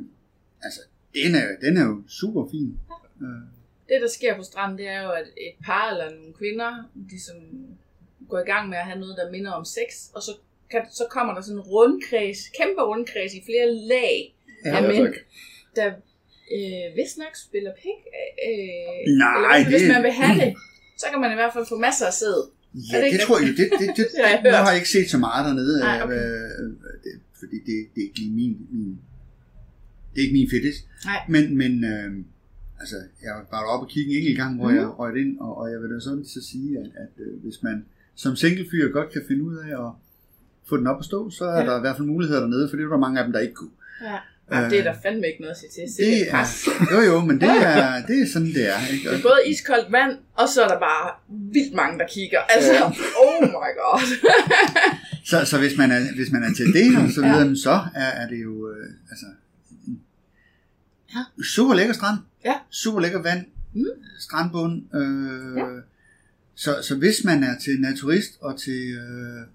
altså, 0.63 0.81
den 1.15 1.35
er, 1.35 1.47
den 1.67 1.77
er 1.77 1.85
jo 1.91 2.03
super 2.09 2.43
fin. 2.51 2.79
Øh, 3.23 3.43
Det, 3.89 3.97
der 4.03 4.09
sker 4.19 4.37
på 4.37 4.43
stranden, 4.43 4.79
det 4.79 4.89
er 4.89 5.03
jo, 5.03 5.11
at 5.11 5.27
et 5.47 5.57
par 5.65 5.91
eller 5.91 6.11
nogle 6.19 6.35
kvinder, 6.41 6.71
de 7.11 7.19
som 7.27 7.37
går 8.29 8.39
i 8.39 8.49
gang 8.53 8.69
med 8.69 8.79
at 8.79 8.85
have 8.85 9.01
noget, 9.01 9.17
der 9.17 9.31
minder 9.31 9.51
om 9.51 9.65
sex, 9.65 9.89
og 10.15 10.23
så, 10.23 10.33
kan, 10.71 10.81
så 10.93 11.05
kommer 11.11 11.35
der 11.35 11.41
sådan 11.43 11.57
en 11.59 11.61
rundkreds, 11.75 12.39
kæmpe 12.59 12.83
rundkreds 12.83 13.33
i 13.35 13.43
flere 13.49 13.69
lag 13.93 14.35
Ja, 14.65 14.77
af 14.77 14.83
ja, 14.83 14.89
mænd, 14.89 15.15
der 15.77 15.87
øh, 16.57 16.87
vist 16.97 17.17
nok 17.19 17.35
spiller 17.47 17.73
pik. 17.83 18.01
Øh, 18.49 19.15
Nej, 19.23 19.35
eller 19.37 19.71
hvis 19.71 19.81
det- 19.83 19.93
man 19.95 20.03
vil 20.03 20.13
have 20.23 20.35
det, 20.45 20.55
så 21.03 21.07
kan 21.13 21.21
man 21.21 21.31
i 21.33 21.39
hvert 21.41 21.53
fald 21.53 21.67
få 21.73 21.79
masser 21.79 22.07
af 22.07 22.13
sæd. 22.13 22.39
ja, 22.75 22.97
det 23.05 23.13
det, 23.13 23.21
tror 23.27 23.39
jeg, 23.39 23.47
det, 23.49 23.57
det, 23.57 23.69
det, 23.81 23.89
Det 23.97 24.07
nu 24.45 24.51
hørt. 24.51 24.65
har 24.65 24.71
jeg 24.71 24.79
ikke 24.81 24.93
set 24.97 25.09
så 25.15 25.19
meget 25.19 25.43
dernede, 25.49 25.81
Nej, 25.81 25.97
øh, 25.99 26.05
okay. 26.05 26.15
øh, 26.15 26.71
det, 27.05 27.13
fordi 27.41 27.57
det, 27.69 27.77
det 27.95 27.99
er 28.03 28.07
ikke 28.09 28.19
lige 28.19 28.33
min, 28.41 28.53
min 28.71 28.99
det 30.13 30.19
er 30.21 30.25
ikke 30.27 30.39
min 30.41 30.51
fetish. 30.51 30.81
Nej. 31.05 31.21
Men, 31.35 31.45
men 31.57 31.73
øh, 31.93 32.11
altså, 32.81 32.97
jeg 33.25 33.33
var 33.37 33.45
bare 33.51 33.65
oppe 33.73 33.85
og 33.87 33.91
kigge 33.91 34.11
en 34.13 34.17
enkelt 34.19 34.37
gang, 34.37 34.57
hvor 34.57 34.71
mm. 34.71 34.77
jeg 34.77 34.99
røg 34.99 35.17
ind, 35.23 35.39
og, 35.41 35.57
og 35.61 35.71
jeg 35.73 35.79
vil 35.83 35.91
da 35.95 36.01
sådan 36.01 36.25
så 36.25 36.41
sige, 36.51 36.79
at, 36.79 36.87
at 37.05 37.13
øh, 37.25 37.43
hvis 37.43 37.63
man 37.63 37.85
som 38.15 38.37
single 38.37 38.67
fyr 38.71 38.93
godt 38.93 39.13
kan 39.13 39.23
finde 39.29 39.43
ud 39.45 39.57
af 39.57 39.87
at 39.87 39.93
få 40.69 40.77
den 40.77 40.87
op 40.87 40.99
at 40.99 41.05
stå, 41.05 41.31
så 41.31 41.45
er 41.45 41.61
ja. 41.61 41.67
der 41.67 41.77
i 41.77 41.81
hvert 41.81 41.97
fald 41.97 42.09
muligheder 42.09 42.41
dernede, 42.41 42.69
for 42.69 42.77
det 42.77 42.85
er 42.85 42.89
der 42.89 42.97
mange 42.97 43.19
af 43.21 43.25
dem, 43.25 43.33
der 43.33 43.41
ikke 43.41 43.55
kunne. 43.55 43.77
Ja. 44.03 44.19
Det 44.51 44.79
er 44.79 44.83
der 44.83 44.95
fandme 45.03 45.27
ikke 45.27 45.41
noget 45.41 45.55
at 45.55 45.61
sige 45.61 45.71
til. 45.71 46.05
Det 46.07 46.31
er, 46.33 47.03
jo 47.05 47.13
jo, 47.13 47.21
men 47.21 47.41
det 47.41 47.49
er, 47.49 48.07
det 48.07 48.23
er 48.23 48.27
sådan, 48.33 48.49
det 48.49 48.69
er. 48.75 48.87
Ikke? 48.93 49.09
Det 49.11 49.19
er 49.19 49.23
både 49.23 49.41
iskoldt 49.47 49.93
vand, 49.93 50.19
og 50.35 50.49
så 50.49 50.63
er 50.65 50.69
der 50.69 50.79
bare 50.79 51.11
vildt 51.53 51.75
mange, 51.75 51.99
der 51.99 52.07
kigger. 52.15 52.41
Altså, 52.41 52.85
oh 53.25 53.43
my 53.49 53.71
god. 53.81 54.01
Så, 55.31 55.45
så 55.45 55.59
hvis, 55.59 55.77
man 55.79 55.91
er, 55.91 56.01
hvis 56.15 56.31
man 56.33 56.43
er 56.43 56.55
til 56.55 56.67
det 56.67 56.85
her, 56.97 57.11
så, 57.11 57.21
Ja. 57.21 57.33
videre, 57.39 57.57
så 57.57 57.81
er, 57.95 58.05
er 58.23 58.29
det 58.29 58.43
jo 58.43 58.71
øh, 58.71 58.87
altså, 59.11 59.27
Ja. 61.15 61.25
super 61.55 61.75
lækker 61.75 61.95
strand, 61.95 62.19
Ja. 62.45 62.55
super 62.71 63.01
lækker 63.01 63.23
vand, 63.23 63.47
Mm. 63.73 63.85
strandbund. 64.21 64.95
Øh, 64.95 65.57
Ja. 65.59 65.65
så, 66.55 66.83
så 66.83 66.97
hvis 66.97 67.25
man 67.25 67.43
er 67.45 67.59
til 67.59 67.81
naturist 67.81 68.33
og 68.41 68.61
til, 68.61 68.93
øh, 68.93 69.47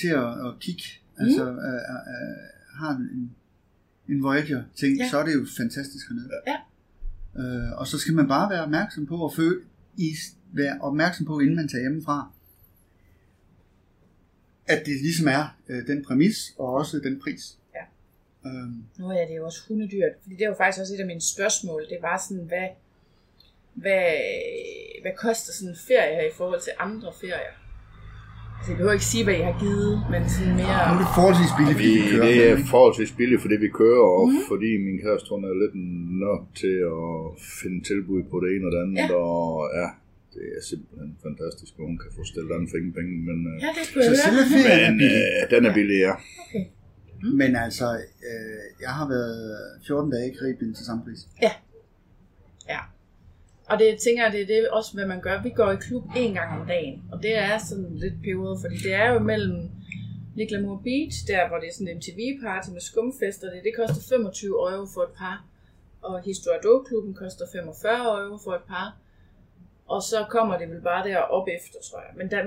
til 0.00 0.08
at, 0.08 0.24
at 0.46 0.52
kigge, 0.60 0.82
Mm. 1.18 1.24
altså 1.26 1.42
øh, 1.44 1.50
øh, 1.54 2.80
har 2.80 2.90
en, 2.90 3.30
en 4.10 4.22
Voyager-ting, 4.22 4.98
Ja. 4.98 5.08
så 5.10 5.18
er 5.18 5.24
det 5.24 5.34
jo 5.34 5.46
fantastisk 5.56 6.08
hernede. 6.08 6.30
Ja. 6.46 6.56
Øh, 7.42 7.78
og 7.80 7.86
så 7.86 7.98
skal 7.98 8.14
man 8.14 8.28
bare 8.28 8.50
være 8.50 8.62
opmærksom 8.62 9.06
på 9.06 9.24
at 9.26 9.34
føle, 9.34 9.60
i, 9.96 10.10
være 10.52 10.80
opmærksom 10.80 11.26
på, 11.26 11.38
inden 11.40 11.56
man 11.56 11.68
tager 11.68 11.82
hjemmefra, 11.82 12.30
at 14.66 14.86
det 14.86 14.94
ligesom 15.02 15.28
er 15.28 15.56
øh, 15.68 15.86
den 15.86 16.04
præmis, 16.04 16.54
og 16.58 16.66
også 16.74 16.98
den 16.98 17.20
pris. 17.20 17.58
Ja. 17.74 17.84
Øhm, 18.50 18.84
Nu 18.98 19.08
er 19.08 19.26
det 19.26 19.36
jo 19.36 19.44
også 19.44 19.60
hundedyrt, 19.68 20.12
fordi 20.22 20.34
det 20.36 20.48
var 20.48 20.54
faktisk 20.56 20.80
også 20.80 20.94
et 20.94 21.00
af 21.00 21.06
mine 21.06 21.20
spørgsmål. 21.20 21.82
Det 21.90 21.98
var 22.02 22.22
sådan, 22.28 22.44
hvad, 22.44 22.68
hvad, 23.74 24.12
hvad 25.02 25.12
koster 25.16 25.52
sådan 25.52 25.68
en 25.68 25.76
ferie 25.88 26.14
her 26.14 26.22
i 26.28 26.34
forhold 26.36 26.60
til 26.60 26.72
andre 26.78 27.12
ferier? 27.20 27.54
Altså, 28.60 28.70
jeg 28.72 28.76
behøver 28.80 28.96
ikke 28.98 29.10
sige, 29.14 29.24
hvad 29.26 29.36
I 29.42 29.44
har 29.50 29.56
givet, 29.64 29.92
men 30.12 30.22
sådan 30.34 30.54
mere... 30.60 30.76
nu 30.88 30.92
er 30.96 31.00
det 31.04 31.10
forholdsvis 31.18 31.52
billigt, 31.58 31.76
fordi 31.80 31.92
Vi, 31.96 32.00
vi 32.04 32.10
kører. 32.14 32.26
det 32.30 32.36
er 32.52 32.56
forholdsvis 32.74 33.12
billigt, 33.20 33.40
fordi 33.44 33.56
vi 33.66 33.70
kører, 33.82 34.04
og 34.18 34.24
mm. 34.28 34.38
fordi 34.50 34.70
min 34.86 34.96
kæreste 35.04 35.28
hun 35.34 35.42
er 35.50 35.54
lidt 35.62 35.76
nok 36.26 36.42
til 36.62 36.76
at 36.98 37.10
finde 37.60 37.78
tilbud 37.90 38.20
på 38.32 38.36
det 38.42 38.48
ene 38.54 38.64
og 38.68 38.72
det 38.74 38.80
andet, 38.84 38.96
Ja. 39.02 39.06
ja. 39.12 39.18
og 39.24 39.44
ja, 39.80 39.88
det 40.34 40.44
er 40.56 40.62
simpelthen 40.70 41.10
fantastisk, 41.26 41.72
at 41.78 41.84
hun 41.90 41.96
kan 42.02 42.10
få 42.16 42.22
stillet 42.32 42.52
an 42.56 42.64
for 42.70 42.76
ingen 42.80 42.94
penge, 42.98 43.12
men, 43.28 43.38
øh, 43.50 43.54
Ja, 43.64 43.70
det 43.78 43.84
kunne 43.92 44.04
Så 44.06 44.12
jeg 44.24 44.32
høre. 44.32 44.72
er 44.86 44.90
men 44.90 44.98
billig. 45.02 45.22
øh, 45.36 45.42
den 45.52 45.62
er 45.68 45.72
billig, 45.78 45.98
ja. 46.08 46.14
Okay. 46.44 46.64
Men 47.40 47.50
altså, 47.64 47.86
øh, 48.30 48.60
jeg 48.84 48.92
har 48.98 49.06
været 49.14 49.38
14 49.86 50.10
dage 50.14 50.26
i 50.30 50.32
Karibien 50.38 50.72
til 50.78 50.84
samme 50.88 51.02
pris. 51.06 51.20
Og 53.70 53.78
det 53.78 53.98
tænker 54.04 54.22
jeg, 54.24 54.32
det 54.32 54.42
er 54.42 54.46
det 54.46 54.68
også, 54.68 54.90
hvad 54.94 55.06
man 55.06 55.20
gør. 55.20 55.42
Vi 55.42 55.50
går 55.50 55.70
i 55.70 55.76
klub 55.76 56.04
en 56.16 56.34
gang 56.34 56.60
om 56.60 56.66
dagen, 56.66 57.02
og 57.12 57.22
det 57.22 57.32
er 57.38 57.58
sådan 57.68 57.90
lidt 58.04 58.14
peberet, 58.24 58.58
fordi 58.62 58.76
det 58.86 58.92
er 58.94 59.12
jo 59.12 59.18
mellem 59.18 59.58
Niklamour 60.36 60.80
Beach, 60.84 61.16
der 61.30 61.48
hvor 61.48 61.58
det 61.58 61.68
er 61.68 61.74
sådan 61.74 61.88
en 61.88 61.96
MTV-party 61.98 62.68
med 62.76 62.80
skumfester, 62.80 63.46
det, 63.52 63.60
det 63.64 63.72
koster 63.80 64.02
25 64.16 64.50
euro 64.72 64.86
for 64.94 65.02
et 65.08 65.14
par, 65.18 65.36
og 66.02 66.22
Historiador-klubben 66.22 67.14
koster 67.14 67.44
45 67.52 68.24
euro 68.24 68.38
for 68.44 68.52
et 68.60 68.66
par, 68.68 68.88
og 69.86 70.02
så 70.02 70.18
kommer 70.30 70.58
det 70.58 70.68
vel 70.70 70.80
bare 70.80 71.08
der 71.08 71.16
op 71.16 71.48
efter, 71.58 71.78
tror 71.90 72.00
jeg. 72.06 72.12
Men 72.16 72.30
der, 72.30 72.40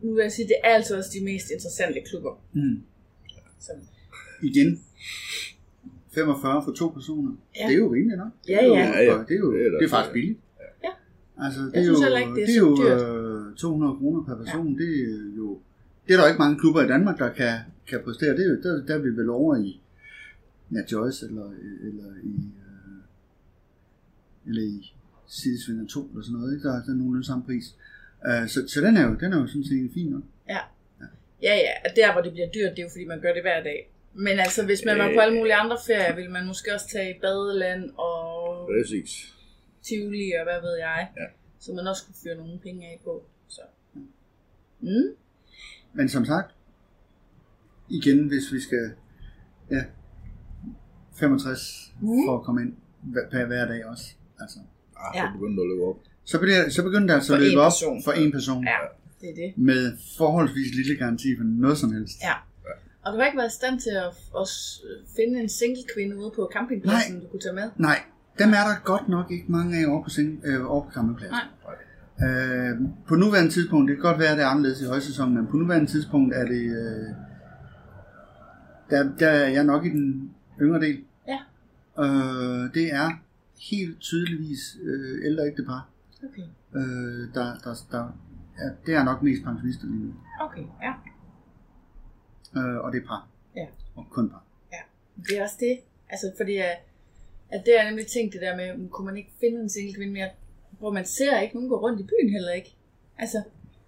nu 0.00 0.14
vil 0.14 0.22
jeg 0.22 0.32
sige, 0.32 0.48
det 0.48 0.56
er 0.64 0.68
altså 0.74 0.96
også 0.98 1.10
de 1.18 1.24
mest 1.24 1.46
interessante 1.56 2.00
klubber. 2.10 2.32
Mm. 2.52 2.82
Så, 3.60 3.72
Igen, 4.42 4.84
45 6.14 6.62
for 6.64 6.72
to 6.72 6.88
personer. 6.88 7.32
Ja. 7.56 7.62
Ja. 7.62 7.66
Det 7.68 7.74
er 7.74 7.78
jo 7.78 7.92
rimeligt 7.94 8.18
nok. 8.18 8.32
Ja, 8.48 8.52
Det 8.52 8.62
er 8.62 8.66
jo- 8.66 8.74
ja. 8.74 8.80
Ja, 8.80 9.02
ja. 9.02 9.18
Det 9.28 9.34
er 9.34 9.38
jo 9.38 9.50
er 9.52 9.78
det 9.80 9.84
er 9.84 9.88
faktisk 9.88 10.12
billigt. 10.12 10.38
Ja. 11.38 11.44
Altså, 11.44 11.60
det 11.60 11.72
Jeg 11.74 11.80
er 11.80 11.84
synes 11.84 12.00
jo, 12.00 12.16
ikke, 12.16 12.34
det 12.34 12.42
er 12.42 12.46
det 12.46 12.54
er 12.54 12.58
jo 12.58 12.76
dyrt. 12.76 13.50
øh, 13.50 13.54
200 13.56 13.96
kroner 13.98 14.22
per 14.24 14.36
person. 14.42 14.68
Ja. 14.72 14.84
Det 14.84 14.90
er 15.00 15.36
jo 15.36 15.60
det 16.06 16.12
er 16.12 16.16
der 16.16 16.24
jo 16.24 16.28
ikke 16.32 16.38
mange 16.38 16.58
klubber 16.58 16.82
i 16.82 16.88
Danmark, 16.88 17.18
der 17.18 17.28
kan, 17.32 17.58
kan 17.88 18.00
præstere. 18.04 18.30
Det 18.36 18.40
er 18.46 18.50
jo, 18.50 18.56
der, 18.62 18.86
der 18.86 18.94
er 18.94 18.98
vi 18.98 19.08
vel 19.08 19.30
over 19.30 19.56
i 19.56 19.80
Nat 20.70 20.92
Joyce 20.92 21.26
eller, 21.26 21.46
eller 21.88 22.08
i 22.22 22.34
øh, 22.66 22.98
eller 24.46 24.62
i 24.62 24.94
Sidesvinger 25.26 25.86
2 25.86 26.08
eller 26.10 26.22
sådan 26.22 26.36
noget. 26.38 26.54
Ikke? 26.54 26.68
Der, 26.68 26.74
er- 26.74 26.82
der 26.84 26.92
er 26.92 26.96
nogenlunde 26.96 27.26
samme 27.26 27.44
pris. 27.44 27.64
Øh, 28.28 28.48
så, 28.48 28.68
så 28.68 28.80
den 28.80 28.96
er 28.96 29.04
jo, 29.08 29.14
den 29.20 29.32
er 29.32 29.40
jo 29.40 29.46
sådan 29.46 29.64
set 29.64 29.90
fin 29.94 30.08
nok. 30.10 30.22
Ja. 30.48 30.58
Ja, 31.42 31.54
ja. 31.66 31.72
og 31.84 31.90
Der, 31.96 32.12
hvor 32.12 32.22
det 32.22 32.32
bliver 32.32 32.48
dyrt, 32.56 32.70
det 32.70 32.78
er 32.78 32.82
jo 32.82 32.88
fordi, 32.94 33.04
man 33.04 33.20
gør 33.20 33.32
det 33.32 33.42
hver 33.42 33.62
dag. 33.62 33.90
Men 34.14 34.38
altså, 34.38 34.64
hvis 34.64 34.82
man 34.84 34.98
var 34.98 35.10
på 35.14 35.20
alle 35.20 35.34
mulige 35.38 35.54
andre 35.54 35.76
ferier, 35.86 36.14
ville 36.16 36.30
man 36.30 36.46
måske 36.46 36.74
også 36.74 36.88
tage 36.88 37.10
i 37.10 37.18
badeland 37.20 37.90
og 37.98 38.68
Præcis. 38.72 39.35
Tivoli 39.88 40.32
og 40.38 40.44
hvad 40.44 40.60
ved 40.60 40.76
jeg. 40.78 41.08
Ja. 41.16 41.26
Så 41.58 41.72
man 41.72 41.86
også 41.86 42.02
kunne 42.06 42.14
fyre 42.24 42.34
nogle 42.36 42.58
penge 42.58 42.86
af 42.86 43.00
på. 43.04 43.24
Så. 43.48 43.60
Mm. 44.80 45.10
Men 45.92 46.08
som 46.08 46.24
sagt, 46.24 46.54
igen, 47.88 48.28
hvis 48.28 48.52
vi 48.52 48.60
skal, 48.60 48.90
ja, 49.70 49.82
65 51.14 51.92
Mhm. 52.00 52.26
for 52.26 52.38
at 52.38 52.44
komme 52.44 52.62
ind 52.62 52.72
hver- 53.02 53.46
hver 53.46 53.66
dag 53.66 53.86
også. 53.86 54.04
Altså. 54.40 54.58
Ah, 54.96 55.12
Ja. 55.16 55.22
så 55.26 55.32
begynder 55.32 55.56
det 55.56 55.62
at 55.62 55.68
løbe 55.72 55.84
op. 55.90 55.98
Så 56.24 56.38
begynder, 56.40 56.68
så 56.68 56.82
begynder 56.82 57.06
det 57.06 57.14
altså 57.14 57.32
For 57.32 57.36
at 57.36 57.42
løbe 57.42 57.60
op 57.60 57.70
person. 57.72 58.02
for 58.04 58.12
en 58.12 58.32
person. 58.32 58.64
Ja, 58.64 58.78
det 59.20 59.28
er 59.30 59.34
det. 59.34 59.58
Med 59.58 59.82
forholdsvis 60.18 60.74
lille 60.78 60.96
garanti 60.96 61.28
for 61.38 61.44
noget 61.44 61.78
som 61.78 61.92
helst. 61.92 62.16
Ja. 62.22 62.34
Og 63.04 63.12
du 63.12 63.18
har 63.18 63.26
ikke 63.26 63.38
været 63.38 63.52
i 63.52 63.58
stand 63.60 63.80
til 63.80 63.90
at, 63.90 64.10
at 64.40 64.48
finde 65.16 65.40
en 65.40 65.48
single 65.48 65.82
kvinde 65.94 66.16
ude 66.16 66.32
på 66.36 66.50
campingpladsen, 66.54 67.14
Nej. 67.14 67.22
du 67.22 67.28
kunne 67.28 67.40
tage 67.40 67.54
med? 67.54 67.70
Nej, 67.76 67.98
dem 68.38 68.48
er 68.48 68.64
der 68.68 68.84
godt 68.84 69.08
nok 69.08 69.30
ikke 69.30 69.52
mange 69.52 69.78
af 69.78 69.90
over 69.90 70.02
på, 70.04 70.10
seng, 70.10 70.40
øh, 70.44 70.70
over 70.70 70.84
på 70.84 70.90
campingpladsen. 70.90 71.36
Nej. 71.36 72.28
Øh, 72.28 72.80
på 73.08 73.14
nuværende 73.14 73.50
tidspunkt, 73.50 73.88
det 73.88 73.96
kan 73.96 74.02
godt 74.02 74.18
være, 74.18 74.28
at 74.30 74.36
det 74.36 74.44
er 74.44 74.48
anderledes 74.48 74.80
i 74.80 74.86
højsæsonen, 74.86 75.34
men 75.34 75.46
på 75.46 75.56
nuværende 75.56 75.90
tidspunkt 75.90 76.34
er 76.34 76.44
det, 76.44 76.62
øh, 76.62 77.08
der, 78.90 79.16
der 79.18 79.28
er 79.28 79.48
jeg 79.48 79.64
nok 79.64 79.84
i 79.86 79.88
den 79.88 80.30
yngre 80.60 80.80
del. 80.80 81.04
Ja. 81.28 81.38
Øh, 82.04 82.74
det 82.74 82.94
er 82.94 83.10
helt 83.70 84.00
tydeligvis 84.00 84.76
øh, 84.82 85.26
ældre 85.26 85.46
ægtepar, 85.46 85.88
Okay. 86.24 86.42
øh, 86.76 87.34
der, 87.34 87.54
der, 87.64 87.74
der 87.90 88.04
er, 88.58 88.70
det 88.86 88.94
er 88.94 89.04
nok 89.04 89.22
mest 89.22 89.44
pensionister 89.44 89.86
lige 89.86 90.04
nu. 90.04 90.14
Okay, 90.40 90.64
ja. 90.82 90.92
Øh, 92.60 92.78
og 92.84 92.92
det 92.92 93.02
er 93.02 93.06
par. 93.06 93.28
Ja. 93.56 93.66
Og 93.96 94.06
kun 94.10 94.30
par. 94.30 94.42
Det 95.16 95.38
er 95.38 95.42
også 95.42 95.56
det. 95.60 95.78
Altså, 96.08 96.32
fordi 96.36 96.52
at, 97.50 97.62
det 97.66 97.80
er 97.80 97.84
nemlig 97.88 98.06
tænkt 98.06 98.32
det 98.32 98.40
der 98.40 98.56
med, 98.56 98.88
kunne 98.88 99.06
man 99.06 99.16
ikke 99.16 99.32
finde 99.40 99.60
en 99.60 99.68
single 99.68 99.94
kvinde 99.94 100.12
mere, 100.12 100.28
hvor 100.78 100.92
man 100.92 101.04
ser 101.04 101.40
ikke 101.40 101.54
nogen 101.54 101.68
gå 101.68 101.80
rundt 101.80 102.00
i 102.00 102.04
byen 102.04 102.30
heller 102.32 102.52
ikke. 102.52 102.74
Altså, 103.18 103.42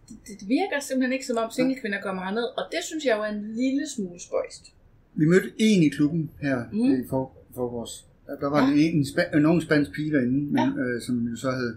det, 0.08 0.40
det 0.40 0.48
virker 0.48 0.80
simpelthen 0.80 1.12
ikke 1.12 1.26
som 1.26 1.36
om 1.36 1.50
single 1.50 1.80
kvinder 1.80 2.00
kommer 2.00 2.22
herned, 2.24 2.42
og 2.58 2.64
det 2.72 2.84
synes 2.84 3.04
jeg 3.04 3.16
jo 3.16 3.22
er 3.22 3.26
en 3.28 3.52
lille 3.56 3.88
smule 3.88 4.20
spøjst. 4.20 4.72
Vi 5.14 5.24
mødte 5.24 5.52
en 5.58 5.82
i 5.82 5.88
klubben 5.88 6.30
her 6.40 6.64
Mm. 6.72 6.94
i 6.94 7.06
for, 7.08 7.32
for 7.54 7.68
vores. 7.68 8.04
Der 8.40 8.48
var 8.50 8.68
Ja. 8.68 8.72
en, 8.72 8.78
en, 8.78 9.06
spa, 9.06 9.22
en 9.34 9.46
ung 9.46 9.62
spansk 9.62 9.92
pige 9.92 10.12
derinde, 10.12 10.38
men, 10.52 10.56
Ja. 10.56 10.82
øh, 10.82 11.02
som 11.02 11.28
jo 11.28 11.36
så 11.36 11.50
havde, 11.50 11.76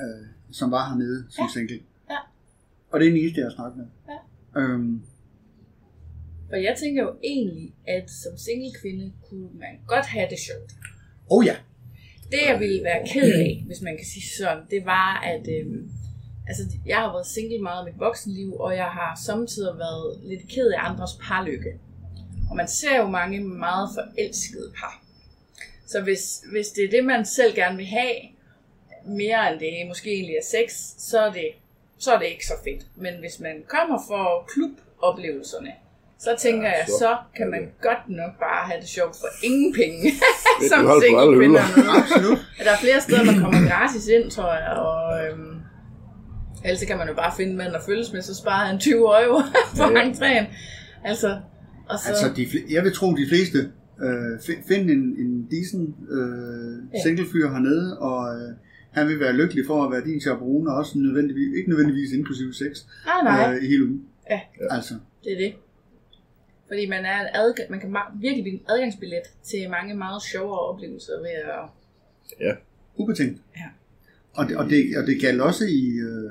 øh, 0.00 0.26
som 0.50 0.70
var 0.70 0.88
hernede 0.88 1.24
som 1.30 1.44
Ja. 1.44 1.48
single. 1.52 1.80
Ja. 2.10 2.16
Og 2.90 3.00
det 3.00 3.06
er 3.06 3.10
den 3.12 3.20
eneste, 3.20 3.40
jeg 3.40 3.46
har 3.48 3.54
snakket 3.54 3.76
med. 3.78 3.86
Ja. 4.08 4.60
Øhm, 4.60 5.02
For 6.48 6.56
jeg 6.56 6.76
tænker 6.78 7.02
jo 7.02 7.12
egentlig, 7.22 7.74
at 7.86 8.10
som 8.10 8.36
single 8.36 8.72
kvinde 8.80 9.12
kunne 9.28 9.50
man 9.54 9.74
godt 9.86 10.06
have 10.06 10.28
det 10.30 10.38
sjovt. 10.38 10.72
oh 11.30 11.46
ja, 11.46 11.56
Det 12.30 12.40
jeg 12.48 12.60
ville 12.60 12.84
være 12.84 13.06
ked 13.12 13.32
af, 13.32 13.62
hvis 13.66 13.80
man 13.80 13.96
kan 13.96 14.06
sige 14.06 14.26
sådan, 14.38 14.62
det 14.70 14.84
var, 14.84 15.20
at 15.20 15.44
øhm, 15.48 15.90
altså, 16.48 16.62
jeg 16.86 16.96
har 16.96 17.12
været 17.12 17.26
single 17.26 17.62
meget 17.62 17.78
af 17.78 17.84
mit 17.84 18.00
voksenliv, 18.00 18.54
og 18.54 18.76
jeg 18.76 18.90
har 18.98 19.20
samtidig 19.26 19.78
været 19.78 20.20
lidt 20.22 20.48
ked 20.48 20.68
af 20.70 20.90
andres 20.90 21.18
parlykke. 21.22 21.72
Og 22.50 22.56
man 22.56 22.68
ser 22.68 22.96
jo 22.96 23.06
mange 23.06 23.40
meget 23.40 23.88
forelskede 23.94 24.72
par. 24.78 25.04
Så 25.86 26.00
hvis, 26.00 26.42
hvis 26.52 26.68
det 26.68 26.84
er 26.84 26.90
det, 26.90 27.04
man 27.04 27.24
selv 27.24 27.54
gerne 27.54 27.76
vil 27.76 27.86
have, 27.86 28.14
mere 29.06 29.52
end 29.52 29.60
det 29.60 29.88
måske 29.88 30.10
egentlig 30.10 30.36
er 30.36 30.44
sex, 30.44 30.70
så 30.98 31.20
er 31.20 31.32
det, 31.32 31.48
så 31.98 32.12
er 32.14 32.18
det 32.18 32.26
ikke 32.26 32.46
så 32.46 32.54
fedt. 32.64 32.86
Men 32.96 33.14
hvis 33.20 33.40
man 33.40 33.64
kommer 33.68 33.98
for 34.08 34.48
kluboplevelserne, 34.48 35.72
så 36.18 36.30
tænker 36.38 36.68
Ja, 36.68 36.74
jeg, 36.78 36.84
så- 36.88 36.98
så 36.98 37.16
kan 37.36 37.50
man 37.50 37.60
godt 37.82 38.02
nok 38.08 38.32
bare 38.46 38.62
have 38.68 38.80
det 38.80 38.88
sjovt 38.88 39.16
for 39.22 39.28
ingen 39.48 39.74
penge. 39.74 40.12
Som 40.70 40.84
på 40.86 41.00
single 41.02 41.60
absolut. 42.00 42.38
Der 42.64 42.70
er 42.76 42.78
flere 42.80 43.00
steder, 43.00 43.24
man 43.24 43.38
kommer 43.42 43.68
gratis 43.70 44.08
ind, 44.08 44.30
tror 44.30 44.52
jeg, 44.54 44.68
og 44.88 44.98
øhm, 45.24 45.54
ellers 46.64 46.80
så 46.80 46.86
kan 46.86 46.98
man 46.98 47.08
jo 47.08 47.14
bare 47.14 47.32
finde 47.36 47.50
en 47.52 47.58
mand 47.58 47.74
at 47.74 47.82
følges 47.86 48.12
med, 48.12 48.22
så 48.22 48.34
sparer 48.34 48.66
han 48.66 48.78
20 48.78 48.94
euro 49.24 49.40
for 49.78 49.90
Ja. 49.98 50.02
entréen. 50.10 50.46
Altså, 51.04 51.28
og 51.88 51.98
så, 51.98 52.08
altså, 52.08 52.26
de, 52.36 52.42
fl- 52.44 52.72
jeg 52.74 52.84
vil 52.84 52.92
tro, 52.94 53.06
de 53.14 53.26
fleste 53.28 53.58
øh, 54.04 54.32
fi- 54.46 54.62
find 54.68 54.90
en, 54.90 55.02
en 55.22 55.48
decent 55.50 55.94
øh, 56.10 56.72
Ja. 56.94 57.02
single 57.02 57.26
fyr 57.32 57.48
hernede, 57.54 57.98
og 57.98 58.36
øh, 58.36 58.50
han 58.92 59.08
vil 59.08 59.20
være 59.20 59.32
lykkelig 59.32 59.64
for 59.66 59.84
at 59.84 59.90
være 59.92 60.04
din 60.04 60.20
chaperone, 60.20 60.70
og 60.70 60.76
også 60.76 60.98
nødvendigvis, 60.98 61.56
ikke 61.58 61.68
nødvendigvis 61.70 62.12
inklusive 62.12 62.54
sex 62.54 62.72
nej, 63.06 63.22
nej, 63.24 63.54
øh, 63.54 63.62
i 63.64 63.66
hele 63.66 63.84
ugen. 63.84 64.00
Ja. 64.30 64.40
Altså, 64.70 64.94
det 65.24 65.32
er 65.32 65.36
det. 65.36 65.52
Fordi 66.68 66.86
man, 66.88 67.04
er 67.04 67.20
en 67.20 67.26
adgang, 67.34 67.70
man 67.70 67.80
kan 67.80 67.96
virkelig 68.20 68.44
blive 68.44 68.54
en 68.60 68.64
adgangsbillet 68.68 69.22
til 69.42 69.70
mange 69.70 69.94
meget 69.94 70.22
sjovere 70.22 70.58
oplevelser 70.60 71.12
ved 71.20 71.28
at... 71.30 71.64
ubetinget. 72.96 73.40
Ja. 73.56 73.68
Og 74.34 74.48
det, 74.48 74.56
og 74.56 74.64
det, 74.70 74.96
og 74.98 75.06
det 75.06 75.20
galt 75.20 75.40
også 75.40 75.64
i... 75.64 75.86
Øh, 76.08 76.30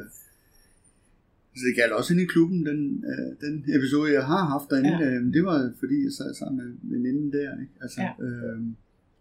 altså 1.51 1.63
det 1.67 1.75
galt 1.75 1.91
også 1.93 2.13
inde 2.13 2.23
i 2.23 2.25
klubben, 2.25 2.65
den, 2.65 3.05
øh, 3.11 3.29
den 3.49 3.65
episode, 3.75 4.13
jeg 4.13 4.25
har 4.25 4.43
haft 4.45 4.69
derinde. 4.69 4.89
Ja. 4.89 4.99
Ja. 4.99 5.11
Øh, 5.11 5.33
det 5.33 5.45
var 5.45 5.73
fordi, 5.79 6.03
jeg 6.03 6.11
sad 6.11 6.33
sammen 6.33 6.57
med 6.65 6.97
veninden 6.97 7.31
der. 7.31 7.51
Ikke? 7.61 7.73
Altså, 7.81 8.01
Ja. 8.01 8.11
øh, 8.25 8.61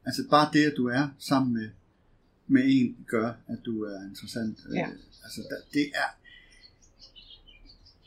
altså 0.07 0.23
bare 0.31 0.49
det, 0.53 0.65
at 0.71 0.75
du 0.77 0.87
er 0.89 1.09
sammen 1.19 1.53
med, 1.53 1.69
med 2.47 2.63
en, 2.67 2.97
gør, 3.07 3.29
at 3.49 3.59
du 3.67 3.83
er 3.83 4.03
interessant. 4.11 4.59
Øh, 4.71 4.77
Ja. 4.77 4.87
Altså 5.25 5.41
der, 5.51 5.57
det 5.73 5.87
er... 5.95 6.09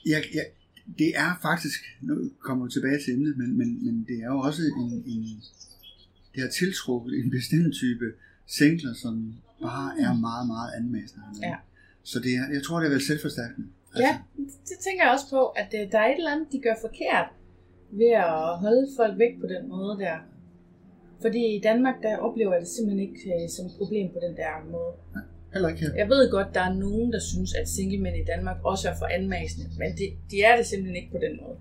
Jeg, 0.06 0.24
jeg, 0.34 0.46
det 0.98 1.12
er 1.16 1.40
faktisk, 1.42 1.80
nu 2.02 2.14
kommer 2.40 2.66
vi 2.66 2.72
tilbage 2.72 3.00
til 3.04 3.14
emnet, 3.14 3.38
men, 3.38 3.58
men, 3.58 3.86
men 3.86 4.06
det 4.08 4.18
er 4.24 4.30
jo 4.34 4.40
også 4.40 4.62
en, 4.82 5.04
en 5.06 5.42
det 6.34 6.44
har 6.44 6.50
tiltrukket 6.50 7.12
en 7.20 7.30
bestemt 7.32 7.74
type 7.74 8.06
singler, 8.46 8.94
som 8.94 9.14
bare 9.62 9.92
er 10.06 10.14
meget, 10.28 10.48
meget 10.48 10.72
anmæsende. 10.80 11.24
Ja. 11.42 11.56
Så 12.04 12.20
det 12.20 12.32
er, 12.40 12.46
jeg 12.54 12.64
tror, 12.64 12.80
det 12.80 12.88
er 12.88 12.94
vel 12.98 13.06
selvforstærkende. 13.12 13.68
Ja, 14.06 14.14
det 14.70 14.78
tænker 14.86 15.04
jeg 15.04 15.12
også 15.14 15.30
på, 15.30 15.42
at 15.62 15.70
øh, 15.80 15.92
der 15.92 16.00
er 16.00 16.08
et 16.12 16.18
eller 16.18 16.32
andet, 16.36 16.48
de 16.52 16.60
gør 16.66 16.76
forkert 16.82 17.28
ved 18.02 18.12
at 18.28 18.58
holde 18.64 18.88
folk 19.00 19.20
væk 19.24 19.34
på 19.42 19.48
den 19.54 19.64
måde 19.70 19.94
der. 20.06 20.18
Fordi 21.22 21.42
i 21.58 21.62
Danmark, 21.70 21.96
der 22.04 22.18
oplever 22.18 22.54
jeg 22.54 22.62
det 22.62 22.70
simpelthen 22.70 23.02
ikke 23.08 23.20
øh, 23.36 23.50
som 23.56 23.66
et 23.66 23.76
problem 23.78 24.08
på 24.16 24.20
den 24.26 24.34
der 24.42 24.52
måde. 24.72 24.94
Heller 25.56 25.70
ikke 25.70 25.82
her. 25.82 25.92
Jeg 26.02 26.10
ved 26.10 26.32
godt, 26.32 26.48
der 26.58 26.62
er 26.70 26.74
nogen, 26.86 27.08
der 27.16 27.20
synes, 27.32 27.52
at 27.62 27.68
singlemænd 27.76 28.16
i 28.24 28.26
Danmark 28.34 28.58
også 28.72 28.90
er 28.90 28.96
for 29.02 29.06
anmasende, 29.18 29.66
men 29.82 29.90
de, 30.00 30.06
de 30.32 30.38
er 30.50 30.54
det 30.58 30.66
simpelthen 30.66 30.96
ikke 31.02 31.12
på 31.12 31.22
den 31.28 31.34
måde. 31.44 31.58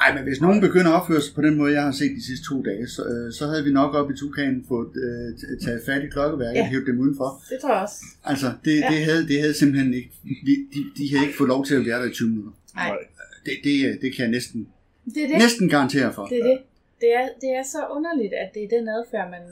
Nej, 0.00 0.10
men 0.16 0.22
hvis 0.28 0.40
nogen 0.46 0.60
begynder 0.66 0.90
at 0.92 0.98
opføre 1.00 1.20
sig 1.26 1.34
på 1.34 1.42
den 1.46 1.54
måde, 1.60 1.70
jeg 1.78 1.82
har 1.88 1.94
set 2.00 2.12
de 2.18 2.24
sidste 2.28 2.44
to 2.50 2.56
dage, 2.68 2.86
så, 2.96 3.02
øh, 3.12 3.26
så 3.38 3.42
havde 3.50 3.64
vi 3.68 3.72
nok 3.80 3.90
op 4.00 4.08
i 4.10 4.14
tukanen 4.22 4.64
fået 4.68 4.90
øh, 5.06 5.28
taget 5.64 5.80
fat 5.88 6.02
i 6.06 6.08
klokkeværket 6.14 6.58
Ja. 6.58 6.62
og 6.64 6.68
hævet 6.72 6.86
dem 6.90 6.98
udenfor. 7.04 7.28
Det 7.52 7.58
tror 7.62 7.72
jeg 7.74 7.82
også. 7.86 8.00
Altså, 8.32 8.48
det, 8.64 8.74
Ja. 8.76 8.80
ja. 8.84 8.90
det, 8.92 9.00
havde, 9.08 9.22
det 9.30 9.36
havde 9.42 9.54
simpelthen 9.62 9.94
ikke, 10.00 10.10
de, 10.48 10.54
de, 10.74 10.78
de 10.98 11.04
havde 11.12 11.24
ikke 11.26 11.36
fået 11.40 11.48
lov 11.54 11.60
til 11.68 11.74
at 11.80 11.84
være 11.88 11.98
der 12.02 12.06
i 12.10 12.14
20 12.20 12.28
minutter. 12.28 12.52
Nej, 12.74 12.90
Det, 13.46 13.54
det, 13.66 13.74
øh, 13.88 13.92
det 14.02 14.08
kan 14.14 14.20
jeg 14.26 14.30
næsten, 14.38 14.60
det 15.14 15.20
er 15.24 15.28
det. 15.32 15.38
næsten 15.44 15.68
garantere 15.68 16.08
for. 16.16 16.24
Det 16.32 16.38
er 16.42 16.46
det. 16.52 16.58
Det 17.02 17.10
er, 17.20 17.26
det 17.42 17.50
er 17.60 17.64
så 17.74 17.80
underligt, 17.96 18.32
at 18.42 18.48
det 18.54 18.62
er 18.66 18.70
den 18.76 18.84
adfærd, 18.96 19.26
man 19.36 19.42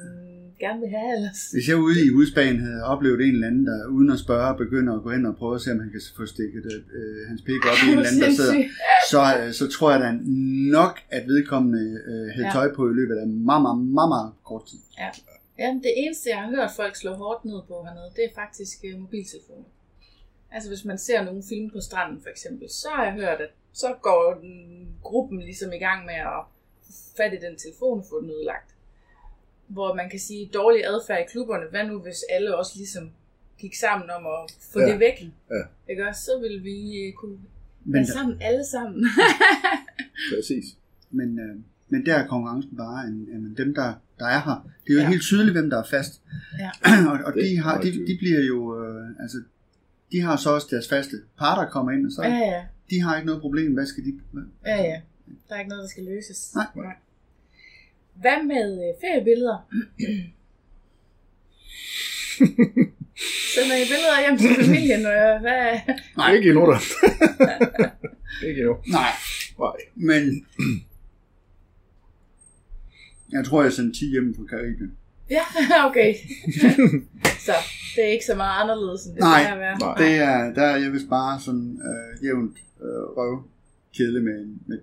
gerne 0.64 0.80
vil 0.80 0.90
have 0.96 1.08
ellers. 1.16 1.40
Hvis 1.54 1.68
jeg 1.68 1.76
ude 1.76 2.06
i 2.06 2.10
udspagen 2.10 2.58
havde 2.66 2.82
oplevet 2.92 3.20
en 3.20 3.34
eller 3.34 3.46
anden, 3.46 3.66
der 3.66 3.86
uden 3.96 4.10
at 4.10 4.18
spørge, 4.18 4.56
begynder 4.64 4.92
at 4.96 5.02
gå 5.02 5.10
hen 5.10 5.26
og 5.26 5.36
prøve 5.36 5.54
at 5.54 5.60
se, 5.60 5.70
om 5.72 5.80
han 5.80 5.90
kan 5.90 6.00
få 6.16 6.26
stikket 6.26 6.64
øh, 6.98 7.28
hans 7.28 7.42
pik 7.42 7.62
op 7.70 7.78
i 7.84 7.92
en 7.92 7.92
eller 7.98 8.08
anden, 8.10 8.22
der 8.22 8.30
sidder, 8.30 8.54
så, 9.12 9.20
øh, 9.40 9.52
så 9.52 9.64
tror 9.74 9.88
jeg 9.92 10.00
da 10.00 10.10
nok, 10.78 10.94
at 11.10 11.22
vedkommende 11.26 11.84
øh, 12.10 12.26
havde 12.34 12.46
Ja. 12.46 12.52
tøj 12.52 12.68
på 12.74 12.82
i 12.90 12.94
løbet 13.00 13.16
af 13.22 13.26
meget, 13.26 13.62
meget, 13.62 13.78
meget, 13.98 14.10
meget 14.16 14.30
kort 14.44 14.64
tid. 14.70 14.78
Ja, 15.62 15.70
det 15.86 15.92
eneste, 16.02 16.30
jeg 16.30 16.38
har 16.38 16.50
hørt 16.56 16.70
folk 16.76 16.96
slå 16.96 17.12
hårdt 17.14 17.44
ned 17.44 17.60
på 17.68 17.74
hernede, 17.86 18.10
det 18.16 18.24
er 18.24 18.34
faktisk 18.42 18.76
uh, 18.94 19.00
mobiltelefoner. 19.00 19.68
Altså 20.52 20.68
hvis 20.70 20.84
man 20.84 20.98
ser 20.98 21.24
nogle 21.24 21.42
film 21.48 21.70
på 21.70 21.80
stranden 21.80 22.18
for 22.22 22.28
eksempel, 22.28 22.70
så 22.70 22.88
har 22.96 23.04
jeg 23.04 23.12
hørt, 23.12 23.40
at 23.40 23.50
så 23.72 23.94
går 24.02 24.38
den, 24.42 24.52
gruppen 25.02 25.38
ligesom 25.40 25.72
i 25.72 25.78
gang 25.78 26.06
med 26.06 26.14
at 26.14 26.40
fatte 27.16 27.38
den 27.46 27.56
telefon 27.56 27.98
og 27.98 28.06
få 28.10 28.20
den 28.22 28.30
ødelagt. 28.30 28.70
Hvor 29.68 29.94
man 29.94 30.10
kan 30.10 30.18
sige, 30.20 30.50
dårlig 30.54 30.84
adfærd 30.86 31.20
i 31.20 31.32
klubberne, 31.32 31.66
hvad 31.70 31.84
nu 31.86 31.98
hvis 31.98 32.24
alle 32.30 32.56
også 32.56 32.72
ligesom 32.76 33.10
gik 33.58 33.74
sammen 33.74 34.10
om 34.10 34.26
at 34.26 34.56
få 34.72 34.80
Ja. 34.80 34.86
det 34.92 35.00
væk? 35.00 35.18
Ja. 35.50 35.62
Ikke 35.92 36.08
også? 36.08 36.22
Så 36.22 36.38
vil 36.40 36.64
vi 36.64 36.76
øh, 37.06 37.12
kunne 37.12 37.38
Men, 37.84 37.94
være 37.94 38.06
sammen 38.06 38.36
alle 38.42 38.64
sammen. 38.66 39.06
Præcis. 40.34 40.64
men, 41.10 41.38
øh, 41.38 41.56
men 41.88 42.06
der 42.06 42.14
er 42.14 42.26
konkurrencen 42.26 42.76
bare, 42.76 43.06
en, 43.06 43.14
en, 43.14 43.54
dem 43.56 43.74
der, 43.74 43.94
der 44.18 44.26
er 44.26 44.40
her, 44.44 44.70
det 44.86 44.90
er 44.90 44.94
jo 44.94 45.00
Ja. 45.00 45.08
helt 45.08 45.22
tydeligt, 45.22 45.54
hvem 45.56 45.70
der 45.70 45.78
er 45.78 45.84
fast. 45.84 46.22
Ja. 46.58 46.70
og 47.10 47.18
og 47.24 47.32
de, 47.34 47.58
har, 47.58 47.80
de, 47.80 47.92
de 48.06 48.16
bliver 48.18 48.40
jo, 48.40 48.84
øh, 48.84 49.06
altså, 49.20 49.38
de 50.12 50.20
har 50.20 50.36
så 50.36 50.50
også 50.50 50.66
deres 50.70 50.88
faste 50.88 51.16
par, 51.38 51.62
der 51.64 51.70
kommer 51.70 51.92
ind, 51.92 52.06
og 52.06 52.12
så 52.12 52.22
ja, 52.22 52.28
ja. 52.36 52.64
de 52.90 53.00
har 53.02 53.16
ikke 53.16 53.26
noget 53.26 53.40
problem. 53.40 53.74
Hvad 53.74 53.86
skal 53.86 54.04
de? 54.04 54.20
Ja, 54.66 54.76
ja. 54.76 55.00
Der 55.48 55.54
er 55.54 55.58
ikke 55.58 55.68
noget, 55.68 55.82
der 55.82 55.88
skal 55.88 56.04
løses. 56.04 56.54
Nej. 56.54 56.66
Hvad 58.20 58.42
med 58.46 58.66
øh, 58.84 58.94
feriebilleder? 59.00 59.58
Sender 63.54 63.76
I 63.76 63.84
billeder 63.92 64.20
hjem 64.20 64.38
til 64.38 64.64
familien? 64.64 65.06
Og 65.06 65.40
hvad? 65.40 65.80
Nej. 66.16 66.32
Ikke 66.34 66.48
endnu, 66.48 66.66
da. 66.72 66.76
ikke 68.48 68.60
endnu. 68.60 68.76
Nej, 68.86 69.12
Nej. 69.58 69.76
men 69.94 70.46
jeg 73.32 73.44
tror, 73.44 73.62
jeg 73.62 73.72
sendte 73.72 73.98
10 73.98 74.10
hjem 74.10 74.34
fra 74.34 74.44
Karibien. 74.44 74.92
Ja, 75.30 75.42
okay. 75.88 76.14
så 77.38 77.52
det 77.96 78.04
er 78.04 78.08
ikke 78.12 78.24
så 78.24 78.34
meget 78.34 78.62
anderledes, 78.62 79.06
end 79.06 79.14
det 79.14 79.20
Nej, 79.20 79.44
at 79.52 79.58
være. 79.58 79.78
nej. 79.78 79.94
Det 79.98 80.14
er, 80.14 80.54
der 80.54 80.62
er 80.62 80.76
jeg 80.76 80.92
vist 80.92 81.08
bare 81.08 81.40
sådan 81.40 81.80
øh, 81.88 82.24
jævnt 82.24 82.56
øh, 82.80 83.02
røv 83.16 83.42
kedelig 83.96 84.22
med, 84.22 84.46
med, 84.66 84.78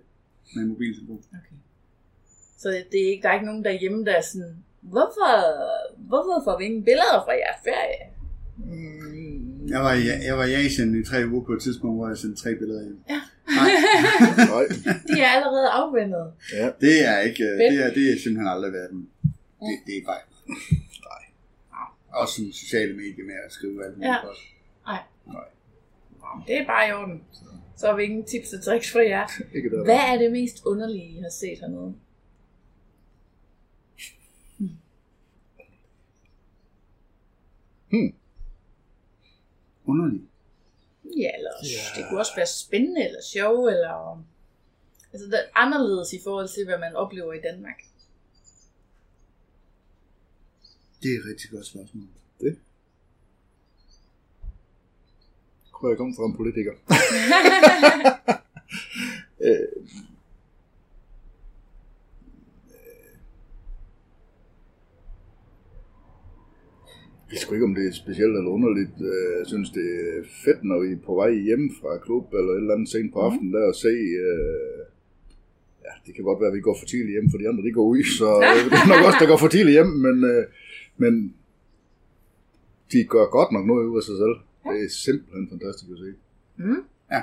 med 0.56 0.64
en 0.64 0.70
mobiltelefon. 0.70 1.24
Okay. 1.32 1.56
Så 2.66 2.70
det 2.92 3.00
er 3.04 3.10
ikke, 3.14 3.24
der 3.24 3.30
er 3.30 3.34
ikke 3.34 3.46
nogen 3.52 3.64
derhjemme, 3.64 4.06
der 4.06 4.14
er 4.22 4.22
sådan, 4.22 4.56
hvorfor, 4.82 5.32
hvorfor 6.12 6.36
får 6.46 6.58
vi 6.60 6.64
ingen 6.66 6.84
billeder 6.90 7.20
fra 7.26 7.34
jeres 7.44 7.62
ferie? 7.68 8.02
Jeg 9.74 9.82
var, 9.86 9.94
i, 9.94 10.04
jeg 10.30 10.38
var 10.38 10.46
i 10.46 10.54
Asien 10.54 11.02
i 11.02 11.04
tre 11.10 11.20
uger 11.32 11.44
på 11.46 11.54
et 11.54 11.62
tidspunkt, 11.62 11.96
hvor 11.98 12.08
jeg 12.08 12.18
sendte 12.18 12.42
tre 12.44 12.56
billeder 12.56 12.84
hjem. 12.84 13.00
Ja. 13.10 13.22
Nej, 13.60 13.70
Nej. 14.54 14.66
De 15.10 15.16
er 15.26 15.32
allerede 15.38 15.70
afvendet. 15.70 16.26
Ja. 16.60 16.68
det 16.86 16.96
er 17.12 17.18
ikke, 17.20 17.44
øh, 17.44 17.58
det 17.72 17.78
er, 17.86 17.90
det 17.98 18.04
er 18.12 18.16
simpelthen 18.24 18.48
aldrig 18.56 18.72
været 18.74 18.92
en, 18.92 19.10
det, 19.68 19.76
det 19.88 19.94
er 20.00 20.04
fejl. 20.12 20.26
Nej. 21.10 21.24
Også 22.22 22.34
sådan 22.36 22.54
sociale 22.64 22.94
medier 23.02 23.26
med 23.30 23.38
at 23.46 23.52
skrive 23.58 23.86
alt 23.86 23.96
muligt. 23.98 24.12
Ja. 24.12 24.18
også. 24.30 24.46
Det 26.48 26.56
er 26.62 26.66
bare 26.66 26.90
i 26.90 26.92
orden. 26.92 27.24
Så 27.78 27.88
har 27.88 27.96
vi 27.96 28.04
ingen 28.04 28.24
tips 28.24 28.54
og 28.54 28.64
tricks 28.64 28.92
for 28.92 29.00
jer. 29.00 29.26
Hvad 29.90 30.02
er 30.12 30.18
det 30.18 30.32
mest 30.32 30.58
underlige, 30.66 31.10
I 31.18 31.20
har 31.22 31.34
set 31.42 31.60
hernede? 31.60 31.94
Underligt. 39.86 40.24
Ja, 41.18 41.30
eller 41.38 41.52
det 41.96 42.06
kunne 42.10 42.20
også 42.20 42.36
være 42.36 42.48
spændende 42.48 43.06
eller 43.06 43.22
sjov, 43.34 43.66
eller... 43.66 44.26
Altså, 45.14 45.26
det 45.28 45.40
er 45.40 45.44
anderledes 45.56 46.14
i 46.14 46.20
forhold 46.24 46.48
til, 46.48 46.66
hvad 46.66 46.80
man 46.80 46.96
oplever 46.96 47.34
i 47.34 47.42
Danmark. 47.42 47.80
Det 51.02 51.14
er 51.14 51.20
et 51.20 51.26
rigtig 51.30 51.50
godt 51.52 51.66
spørgsmål. 51.66 52.08
Kunne 55.72 55.90
jeg 55.90 55.98
komme 55.98 56.16
fra 56.16 56.26
en 56.26 56.36
politiker? 56.36 56.74
øh, 59.46 59.68
ved 67.36 67.42
sgu 67.42 67.54
ikke, 67.58 67.70
om 67.72 67.76
det 67.80 67.86
er 67.88 67.92
specielt 68.04 68.36
eller 68.40 68.52
underligt. 68.58 68.96
Øh, 69.12 69.32
Jeg 69.40 69.48
synes, 69.54 69.70
det 69.78 69.88
er 70.08 70.24
fedt, 70.46 70.62
når 70.70 70.78
vi 70.84 70.88
er 70.98 71.02
på 71.10 71.14
vej 71.22 71.32
hjem 71.50 71.64
fra 71.80 71.92
klub 72.06 72.26
eller 72.40 72.52
et 72.54 72.58
eller 72.64 72.74
andet 72.76 72.90
sent 72.96 73.10
på 73.14 73.20
aftenen, 73.28 73.52
der 73.56 73.64
at 73.74 73.76
se... 73.86 73.94
Øh, 74.28 74.80
ja, 75.86 75.94
det 76.06 76.12
kan 76.16 76.24
godt 76.30 76.40
være, 76.42 76.52
at 76.52 76.58
vi 76.60 76.66
går 76.68 76.76
for 76.80 76.86
tidligt 76.94 77.16
hjem, 77.16 77.28
for 77.32 77.38
de 77.42 77.48
andre 77.50 77.64
de 77.68 77.72
går 77.80 77.88
ud, 77.94 78.04
så 78.20 78.30
øh, 78.50 78.62
det 78.72 78.80
er 78.84 78.90
nok 78.94 79.04
også, 79.08 79.20
der 79.22 79.30
går 79.32 79.40
for 79.44 79.52
tidligt 79.56 79.76
hjem, 79.78 79.92
men, 80.06 80.16
øh, 80.32 80.44
men 81.04 81.14
de 82.92 83.00
gør 83.14 83.26
godt 83.38 83.52
nok 83.56 83.66
noget 83.72 83.86
ud 83.92 83.98
af 84.02 84.06
sig 84.10 84.18
selv. 84.24 84.36
Det 84.72 84.78
er 84.86 84.90
simpelthen 85.08 85.46
fantastisk 85.54 85.90
at 85.96 86.00
se. 86.06 86.12
Mm. 86.64 86.82
Ja. 87.16 87.22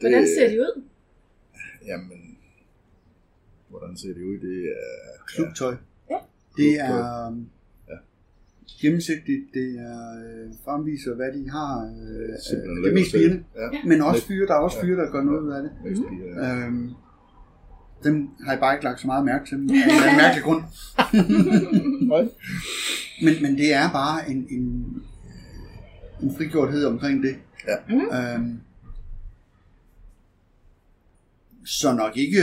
Hvordan 0.00 0.26
ser 0.34 0.48
de 0.52 0.56
ud? 0.66 0.74
Jamen, 1.86 2.20
hvordan 3.70 3.96
ser 3.96 4.12
det 4.16 4.22
ud? 4.30 4.38
Det 4.48 4.58
er... 4.64 4.90
Klubtøj. 5.34 5.74
Ja. 6.10 6.18
Det 6.56 6.70
er 6.80 6.96
Ja. 6.96 7.30
Gennemsigtigt, 8.82 9.42
det 9.54 9.68
er 9.78 9.98
øh, 10.24 10.50
fremviser, 10.64 11.14
hvad 11.14 11.32
de 11.38 11.50
har. 11.50 11.72
Øh, 11.84 12.28
øh, 12.52 12.82
det 12.84 12.90
er 12.90 12.94
mest 12.94 13.12
pigerne, 13.12 13.44
Ja, 13.56 13.68
men 13.88 14.00
også 14.02 14.26
fyre. 14.26 14.46
Der 14.46 14.54
er 14.54 14.58
også 14.58 14.80
fyre, 14.80 14.96
der 15.04 15.10
gør 15.12 15.22
noget 15.22 15.40
ud 15.42 15.52
af 15.52 15.62
det. 15.62 15.70
ja. 16.36 16.66
Øhm, 16.66 16.90
dem 18.04 18.28
har 18.44 18.52
jeg 18.52 18.60
bare 18.60 18.74
ikke 18.74 18.84
lagt 18.84 19.00
så 19.00 19.06
meget 19.06 19.24
mærke 19.24 19.44
til, 19.46 19.54
af 19.54 19.60
en 20.10 20.16
mærkelig 20.24 20.42
grund. 20.44 20.62
Men, 23.24 23.42
men 23.42 23.58
det 23.58 23.74
er 23.74 23.90
bare 23.92 24.30
en, 24.30 24.46
en, 24.50 24.96
en 26.22 26.34
frigjorthed 26.36 26.84
omkring 26.84 27.22
det. 27.22 27.36
Ja. 27.68 28.34
Øhm, 28.34 28.58
så 31.64 31.94
nok 31.94 32.16
ikke 32.16 32.42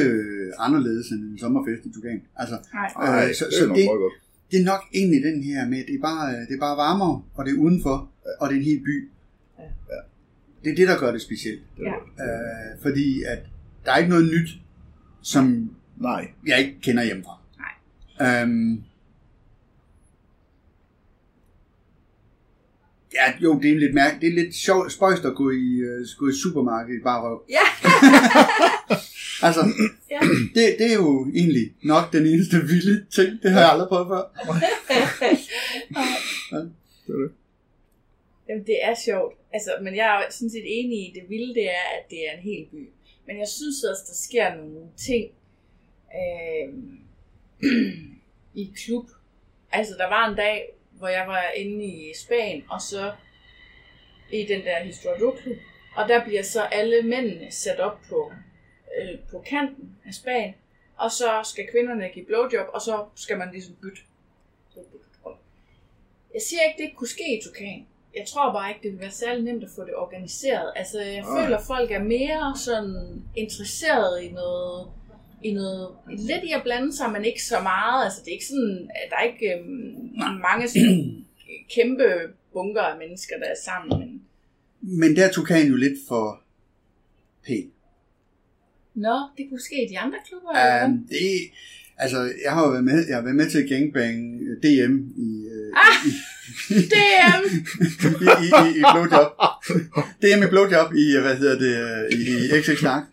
anderledes 0.59 1.07
end 1.11 1.23
en 1.23 1.37
sommerfest 1.39 1.85
i 1.85 1.91
Tugan. 1.93 2.21
Altså, 2.35 2.55
Nej. 2.73 3.27
Øh, 3.27 3.35
så, 3.35 3.45
det 3.45 3.53
så 3.53 3.63
er 3.63 3.67
nok 3.67 3.77
det, 3.77 3.85
meget 3.85 3.99
godt. 3.99 4.13
Det 4.51 4.61
er 4.61 4.65
nok 4.65 4.81
egentlig 4.93 5.23
den 5.23 5.43
her 5.43 5.67
med, 5.67 5.77
det 5.77 5.95
er 5.95 6.01
bare, 6.01 6.31
det 6.39 6.55
er 6.55 6.59
bare 6.59 6.77
varmere, 6.77 7.23
og 7.35 7.45
det 7.45 7.51
er 7.51 7.57
udenfor, 7.57 8.11
og 8.39 8.49
det 8.49 8.55
er 8.55 8.59
en 8.59 8.65
hel 8.65 8.79
by. 8.79 9.09
Ja. 9.59 9.63
Det 10.63 10.71
er 10.71 10.75
det, 10.75 10.87
der 10.87 10.99
gør 10.99 11.11
det 11.11 11.21
specielt. 11.21 11.63
Ja. 11.79 11.93
Øh, 11.93 12.81
fordi 12.81 13.23
at 13.23 13.39
der 13.85 13.91
er 13.91 13.97
ikke 13.97 14.09
noget 14.09 14.25
nyt, 14.25 14.49
som 15.21 15.75
Nej, 15.99 16.27
jeg 16.47 16.59
ikke 16.59 16.81
kender 16.81 17.03
hjemmefra. 17.03 17.37
Nej. 17.57 18.43
Øhm, 18.43 18.83
ja, 23.13 23.33
jo, 23.39 23.59
det 23.61 23.71
er 23.71 23.79
lidt 23.79 23.93
mærke. 23.93 24.19
Det 24.21 24.27
er 24.29 24.33
lidt 24.33 24.55
sjovt, 24.55 24.91
spøjst 24.91 25.25
at 25.25 25.35
gå 25.35 25.49
i, 25.51 25.81
uh, 25.83 26.07
gå 26.17 26.27
i 26.27 26.33
supermarked 26.43 26.95
i 26.95 27.03
bare 27.03 27.21
røv. 27.21 27.43
Ja. 27.49 27.65
Altså, 29.41 29.61
ja. 30.11 30.19
det, 30.55 30.75
det 30.79 30.87
er 30.91 30.95
jo 30.95 31.27
egentlig 31.35 31.73
nok 31.83 32.13
den 32.13 32.25
eneste 32.25 32.57
vilde 32.57 33.05
ting. 33.15 33.43
Det 33.43 33.51
har 33.51 33.59
jeg 33.59 33.71
aldrig 33.71 33.89
prøvet 33.89 34.07
før. 34.07 34.23
det 37.05 37.13
er 37.13 37.19
det. 37.23 37.31
Jamen, 38.49 38.65
det 38.65 38.77
er 38.83 38.95
sjovt. 39.05 39.33
Altså, 39.53 39.71
men 39.81 39.95
jeg 39.95 40.07
er 40.15 40.31
sådan 40.31 40.49
set 40.49 40.65
enig 40.65 40.97
i, 40.97 41.11
det 41.15 41.29
vilde 41.29 41.53
det 41.53 41.65
er, 41.65 41.85
at 41.97 42.09
det 42.09 42.27
er 42.27 42.31
en 42.37 42.43
hel 42.43 42.65
by. 42.71 42.89
Men 43.27 43.39
jeg 43.39 43.47
synes 43.47 43.83
også, 43.83 44.03
der 44.07 44.13
sker 44.13 44.55
nogle 44.55 44.87
ting 44.97 45.31
øh, 46.19 46.73
i 48.63 48.73
klub. 48.85 49.05
Altså, 49.71 49.93
der 49.97 50.09
var 50.09 50.29
en 50.29 50.35
dag, 50.35 50.73
hvor 50.91 51.07
jeg 51.07 51.27
var 51.27 51.43
inde 51.55 51.85
i 51.85 52.11
Spanien, 52.15 52.63
og 52.69 52.81
så 52.81 53.11
i 54.31 54.45
den 54.45 54.61
der 54.61 54.83
historieklub. 54.83 55.35
Og 55.95 56.09
der 56.09 56.23
bliver 56.23 56.43
så 56.43 56.61
alle 56.61 57.01
mændene 57.01 57.51
sat 57.51 57.79
op 57.79 57.99
på, 58.09 58.31
øh, 58.97 59.19
på 59.31 59.43
kanten 59.49 59.95
af 60.05 60.13
Spanien. 60.13 60.53
Og 60.97 61.11
så 61.11 61.29
skal 61.43 61.65
kvinderne 61.71 62.09
give 62.13 62.25
blowjob, 62.25 62.67
og 62.73 62.81
så 62.81 63.05
skal 63.15 63.37
man 63.37 63.51
ligesom 63.51 63.75
bytte. 63.81 64.01
Jeg 66.33 66.41
siger 66.41 66.61
ikke, 66.63 66.77
det 66.77 66.83
ikke 66.83 66.95
kunne 66.95 67.07
ske 67.17 67.37
i 67.37 67.41
Tukan. 67.43 67.85
Jeg 68.15 68.25
tror 68.27 68.53
bare 68.53 68.69
ikke, 68.69 68.83
det 68.83 68.91
vil 68.91 68.99
være 68.99 69.11
særlig 69.11 69.43
nemt 69.43 69.63
at 69.63 69.69
få 69.75 69.81
det 69.85 69.95
organiseret. 69.95 70.73
Altså, 70.75 71.01
jeg 71.01 71.21
Nej. 71.21 71.43
føler, 71.43 71.57
at 71.57 71.63
folk 71.67 71.91
er 71.91 72.03
mere 72.03 72.57
sådan 72.57 73.23
interesseret 73.35 74.23
i 74.23 74.29
noget, 74.31 74.87
i 75.43 75.53
noget, 75.53 75.89
lidt 76.07 76.43
i 76.43 76.51
at 76.51 76.63
blande 76.63 76.95
sig, 76.97 77.11
men 77.11 77.25
ikke 77.25 77.43
så 77.43 77.59
meget. 77.59 78.05
Altså, 78.05 78.19
det 78.21 78.27
er 78.27 78.33
ikke 78.33 78.45
sådan, 78.45 78.89
at 78.95 79.09
der 79.09 79.15
er 79.15 79.23
ikke 79.23 79.53
øhm, 79.53 80.39
mange 80.47 80.67
sådan, 80.67 81.25
kæmpe 81.75 82.03
bunker 82.53 82.81
af 82.81 82.97
mennesker, 82.97 83.35
der 83.37 83.45
er 83.45 83.59
sammen. 83.65 83.99
Men... 83.99 84.23
Men 84.99 85.15
der 85.15 85.31
tog 85.31 85.45
Kagen 85.45 85.67
jo 85.67 85.75
lidt 85.75 85.99
for 86.07 86.41
pæn. 87.45 87.71
Nå, 88.95 89.15
det 89.37 89.45
kunne 89.49 89.61
ske 89.61 89.85
i 89.85 89.89
de 89.93 89.99
andre 89.99 90.17
klubber? 90.27 90.49
Um, 90.85 91.07
det, 91.09 91.51
altså, 91.97 92.33
jeg 92.43 92.51
har 92.53 92.61
jo 92.65 92.69
været 92.69 92.83
med, 92.83 93.07
jeg 93.07 93.15
har 93.15 93.23
været 93.23 93.35
med 93.35 93.49
til 93.49 93.69
gangbang 93.69 94.41
øh, 94.41 94.57
DM 94.63 94.93
i, 95.27 95.29
øh, 95.55 95.73
Ah! 95.83 96.07
i, 96.69 96.81
DM! 96.93 97.41
i, 98.25 98.27
i, 98.45 98.49
i, 98.67 98.79
i 98.79 98.83
blowjob. 98.93 99.31
DM 100.21 100.43
i 100.43 100.49
blowjob 100.49 100.93
i, 100.93 101.17
hvad 101.21 101.35
hedder 101.37 101.57
det, 101.59 101.73
øh, 101.85 102.19
i, 102.19 102.57
i 102.57 102.61
XX 102.61 102.81
Dark. 102.83 103.03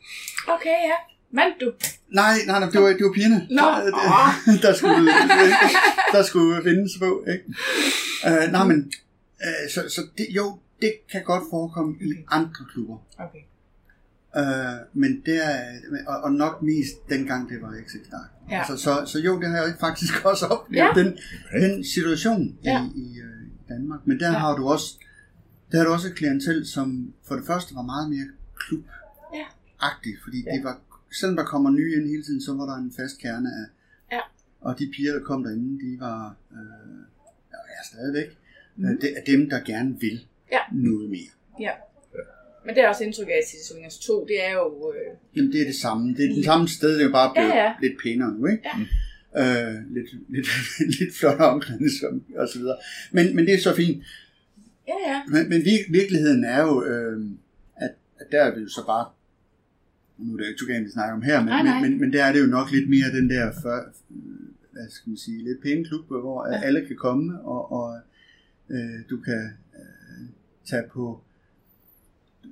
Okay, 0.48 0.78
ja. 0.90 0.96
Vandt 1.32 1.56
du? 1.60 1.72
Nej, 2.08 2.34
nej, 2.46 2.60
nej, 2.60 2.68
det 2.70 2.80
var, 2.82 2.88
det 2.88 3.04
var 3.04 3.12
pigerne. 3.12 3.46
Nå, 3.50 3.62
Der, 3.62 4.58
der, 4.68 4.74
skulle, 4.74 5.10
der 6.12 6.22
skulle 6.22 6.62
findes 6.62 6.92
på, 6.98 7.24
ikke? 7.28 7.44
Uh, 8.26 8.52
nej, 8.52 8.64
men, 8.64 8.92
uh, 9.46 9.70
så, 9.74 9.80
så 9.88 10.00
det, 10.18 10.26
jo, 10.30 10.58
det 10.82 10.92
kan 11.12 11.22
godt 11.24 11.42
forekomme 11.50 11.94
i 12.00 12.04
andre 12.28 12.64
klubber. 12.72 12.96
Okay. 13.18 13.38
Uh, 14.40 15.00
men 15.02 15.22
det 15.26 15.44
er, 15.46 15.60
og, 16.06 16.16
og 16.22 16.32
nok 16.32 16.62
mest 16.62 17.08
dengang 17.10 17.48
det 17.48 17.62
var 17.62 17.74
XX 17.86 18.10
Dark. 18.10 18.30
Ja. 18.50 18.58
Altså, 18.58 18.76
så, 18.76 19.02
så 19.12 19.18
jo, 19.20 19.40
det 19.40 19.48
har 19.48 19.56
jeg 19.56 19.74
faktisk 19.80 20.24
også 20.30 20.46
oplevet, 20.46 20.84
Ja. 20.84 20.92
den, 21.02 21.18
den 21.62 21.84
situation 21.84 22.58
Ja. 22.64 22.84
i, 22.96 23.00
i, 23.00 23.18
øh, 23.20 23.42
Danmark. 23.68 24.06
Men 24.06 24.20
der 24.20 24.26
Ja. 24.32 24.38
har 24.38 24.56
du 24.56 24.68
også, 24.68 24.98
der 25.72 25.78
har 25.78 25.84
du 25.84 25.92
også 25.92 26.08
et 26.08 26.14
klientel, 26.14 26.66
som 26.66 27.12
for 27.24 27.34
det 27.34 27.46
første 27.46 27.74
var 27.74 27.82
meget 27.82 28.10
mere 28.10 28.26
klub-agtigt, 28.56 30.22
fordi 30.24 30.44
Ja. 30.46 30.50
det 30.56 30.64
var, 30.64 30.80
selvom 31.20 31.36
der 31.36 31.44
kommer 31.44 31.70
nye 31.70 31.96
ind 31.96 32.08
hele 32.08 32.22
tiden, 32.22 32.40
så 32.42 32.54
var 32.54 32.66
der 32.66 32.74
en 32.76 32.92
fast 32.96 33.18
kerne 33.18 33.48
af, 33.48 33.66
Ja. 34.12 34.20
og 34.60 34.78
de 34.78 34.90
piger, 34.96 35.12
der 35.12 35.22
kom 35.24 35.42
derinde, 35.44 35.84
de 35.86 36.00
var, 36.00 36.34
øh, 36.52 36.58
ja, 37.52 37.56
er 37.78 37.84
stadigvæk, 37.92 38.38
mm. 38.76 38.98
det 39.00 39.10
er 39.16 39.22
dem, 39.36 39.50
der 39.50 39.60
gerne 39.60 40.00
vil 40.00 40.26
Ja. 40.52 40.58
noget 40.72 41.10
mere. 41.10 41.30
Ja. 41.60 41.70
Men 42.66 42.74
det 42.74 42.84
er 42.84 42.88
også 42.88 43.04
indtryk 43.04 43.28
af 43.28 43.40
til 43.50 43.58
Swingers 43.68 43.98
2, 43.98 44.26
det 44.28 44.46
er 44.46 44.52
jo... 44.52 44.92
Øh, 44.94 45.16
Jamen, 45.36 45.52
det 45.52 45.60
er 45.60 45.64
det 45.64 45.74
samme. 45.74 46.14
Det 46.16 46.24
er 46.24 46.34
den 46.34 46.44
samme 46.44 46.68
sted, 46.68 46.98
det 46.98 47.04
er 47.06 47.12
bare 47.12 47.32
blevet 47.34 47.48
Ja, 47.48 47.64
ja, 47.64 47.72
lidt 47.82 47.92
pænere 48.02 48.32
nu, 48.38 48.46
ikke? 48.46 48.62
Ja. 48.68 48.76
Øh, 49.42 49.74
lidt, 49.90 50.10
lidt, 50.28 50.46
lidt 51.00 51.14
flot 51.20 51.40
omklædningsrum 51.40 52.22
og 52.36 52.48
så 52.48 52.58
videre. 52.58 52.76
Men, 53.12 53.36
men 53.36 53.46
det 53.46 53.54
er 53.54 53.58
så 53.58 53.74
fint. 53.74 54.04
Ja, 54.88 54.94
ja. 55.12 55.22
Men, 55.28 55.48
men 55.48 55.60
vir- 55.62 55.92
virkeligheden 55.92 56.44
er 56.44 56.62
jo, 56.62 56.84
øh, 56.84 57.20
at, 57.76 57.90
at 58.20 58.26
der 58.32 58.42
er 58.44 58.54
det 58.54 58.62
jo 58.62 58.68
så 58.68 58.86
bare, 58.86 59.06
nu 60.18 60.32
er 60.32 60.36
det 60.36 60.48
ikke 60.48 60.58
Tugan, 60.58 60.84
vi 60.84 60.90
snakker 60.90 61.14
om 61.14 61.22
her, 61.22 61.38
men, 61.40 61.46
Nej, 61.48 61.62
nej. 61.62 61.80
men, 61.80 61.90
men, 61.90 62.00
men 62.00 62.12
der 62.12 62.24
er 62.24 62.32
det 62.32 62.40
jo 62.40 62.46
nok 62.46 62.70
lidt 62.72 62.88
mere 62.90 63.08
den 63.18 63.30
der, 63.30 63.52
for, 63.62 63.86
hvad 64.72 64.88
skal 64.90 65.10
man 65.10 65.16
sige, 65.16 65.44
lidt 65.44 65.62
pæne 65.62 65.84
klub, 65.84 66.06
hvor 66.08 66.52
ja. 66.52 66.60
alle 66.62 66.86
kan 66.86 66.96
komme, 66.96 67.40
og, 67.40 67.72
og 67.72 67.98
øh, 68.70 69.00
du 69.10 69.16
kan 69.20 69.50
øh, 69.74 70.26
tage 70.70 70.82
på 70.92 71.20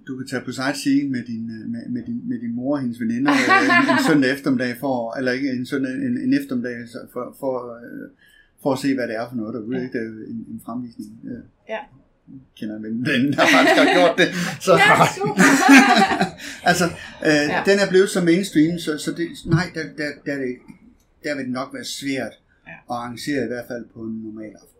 du 0.07 0.17
kan 0.19 0.27
tage 0.27 0.43
på 0.45 0.53
sightseeing 0.53 1.11
med 1.11 1.23
din, 1.25 1.45
øh, 1.57 1.69
med, 1.73 1.81
med 1.89 2.03
din, 2.09 2.29
med 2.29 2.39
din 2.41 2.55
mor 2.57 2.73
og 2.77 2.81
hendes 2.81 3.01
veninder 3.01 3.33
øh, 3.33 3.65
en, 3.65 3.71
en 3.99 4.05
søndag 4.09 4.31
eftermiddag 4.33 4.77
for, 4.81 5.17
eller 5.19 5.33
ikke 5.33 5.51
en 5.51 5.67
søndag, 5.67 5.93
en, 5.93 6.19
en 6.27 6.33
eftermiddag 6.41 6.75
for, 7.13 7.37
for, 7.41 7.55
øh, 7.77 8.09
for 8.63 8.73
at 8.73 8.79
se, 8.79 8.95
hvad 8.95 9.07
det 9.09 9.17
er 9.17 9.29
for 9.29 9.37
noget 9.37 9.55
derude. 9.55 9.77
Ja. 9.77 9.83
Ikke? 9.83 9.99
Det 9.99 10.05
er 10.07 10.11
en, 10.33 10.41
en 10.55 10.61
fremvisning. 10.65 11.11
Ja. 11.69 11.79
kender 12.59 12.77
en 12.77 12.85
den 12.85 13.33
der 13.33 13.45
faktisk 13.55 13.77
har 13.83 13.89
gjort 13.99 14.15
det. 14.21 14.29
Så, 14.67 14.73
Ja, 14.73 15.07
super. 15.19 15.35
altså, 16.71 16.85
øh, 17.29 17.45
Ja. 17.55 17.63
den 17.71 17.77
er 17.85 17.89
blevet 17.93 18.09
så 18.09 18.21
mainstream, 18.31 18.79
så, 18.79 18.99
så 18.99 19.11
det, 19.19 19.27
nej, 19.47 19.67
der, 19.75 19.83
der, 20.01 20.09
der, 20.27 20.33
er 20.33 20.39
det, 20.45 20.55
der 21.25 21.37
vil 21.37 21.45
det 21.45 21.53
nok 21.53 21.69
være 21.75 21.85
svært 21.85 22.35
Ja. 22.67 22.73
at 22.73 22.97
arrangere 23.01 23.45
i 23.45 23.51
hvert 23.53 23.67
fald 23.71 23.85
på 23.95 24.01
en 24.01 24.15
normal 24.27 24.53
aften. 24.63 24.74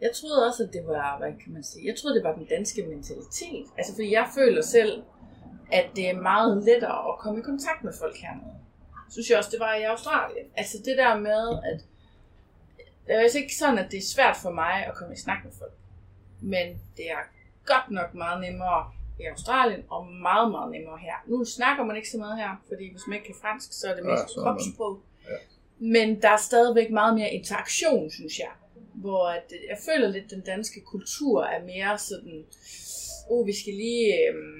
Jeg 0.00 0.10
troede 0.20 0.46
også, 0.46 0.62
at 0.64 0.72
det 0.72 0.86
var, 0.86 1.18
hvad 1.18 1.32
kan 1.44 1.52
man 1.52 1.62
sige, 1.62 1.86
jeg 1.86 1.96
troede, 1.96 2.16
det 2.16 2.24
var 2.24 2.34
den 2.34 2.44
danske 2.46 2.82
mentalitet. 2.82 3.66
Altså, 3.78 3.92
fordi 3.94 4.12
jeg 4.12 4.28
føler 4.34 4.62
selv, 4.62 5.02
at 5.72 5.86
det 5.96 6.08
er 6.10 6.20
meget 6.20 6.64
lettere 6.64 7.12
at 7.12 7.18
komme 7.18 7.38
i 7.38 7.42
kontakt 7.42 7.84
med 7.84 7.92
folk 8.00 8.16
hernede. 8.16 8.54
Synes 9.10 9.30
jeg 9.30 9.38
også, 9.38 9.50
det 9.50 9.60
var 9.60 9.74
i 9.74 9.82
Australien. 9.82 10.46
Altså 10.56 10.78
det 10.84 10.96
der 10.98 11.18
med, 11.18 11.58
at 11.72 11.80
det 13.06 13.14
er 13.14 13.20
altså 13.20 13.38
ikke 13.38 13.56
sådan, 13.56 13.78
at 13.78 13.90
det 13.90 13.98
er 13.98 14.02
svært 14.14 14.36
for 14.42 14.50
mig 14.50 14.86
at 14.86 14.94
komme 14.94 15.14
i 15.14 15.16
snak 15.18 15.38
med 15.44 15.52
folk. 15.58 15.72
Men 16.40 16.66
det 16.96 17.10
er 17.10 17.22
godt 17.66 17.90
nok 17.90 18.14
meget 18.14 18.40
nemmere 18.40 18.90
i 19.20 19.24
Australien, 19.24 19.82
og 19.90 20.06
meget, 20.06 20.50
meget 20.50 20.70
nemmere 20.72 20.98
her. 20.98 21.14
Nu 21.26 21.44
snakker 21.44 21.84
man 21.84 21.96
ikke 21.96 22.08
så 22.10 22.18
meget 22.18 22.36
her, 22.38 22.62
fordi 22.68 22.90
hvis 22.92 23.02
man 23.06 23.14
ikke 23.16 23.26
kan 23.26 23.34
fransk, 23.42 23.72
så 23.72 23.86
er 23.90 23.94
det 23.94 24.04
Ja, 24.04 24.10
mest 24.10 24.36
man- 24.36 24.44
kropssprog. 24.44 25.00
Men 25.78 26.22
der 26.22 26.28
er 26.30 26.36
stadigvæk 26.36 26.90
meget 26.90 27.14
mere 27.14 27.30
interaktion, 27.30 28.10
synes 28.10 28.38
jeg. 28.38 28.48
Hvor 29.00 29.22
at, 29.38 29.48
øh, 29.56 29.60
jeg 29.72 29.78
føler 29.88 30.08
lidt, 30.08 30.24
at 30.24 30.30
den 30.30 30.40
danske 30.40 30.80
kultur 30.80 31.44
er 31.44 31.64
mere 31.64 31.98
sådan, 31.98 32.44
oh, 33.30 33.46
vi 33.46 33.54
skal 33.60 33.74
lige 33.74 34.06
øhm, 34.28 34.58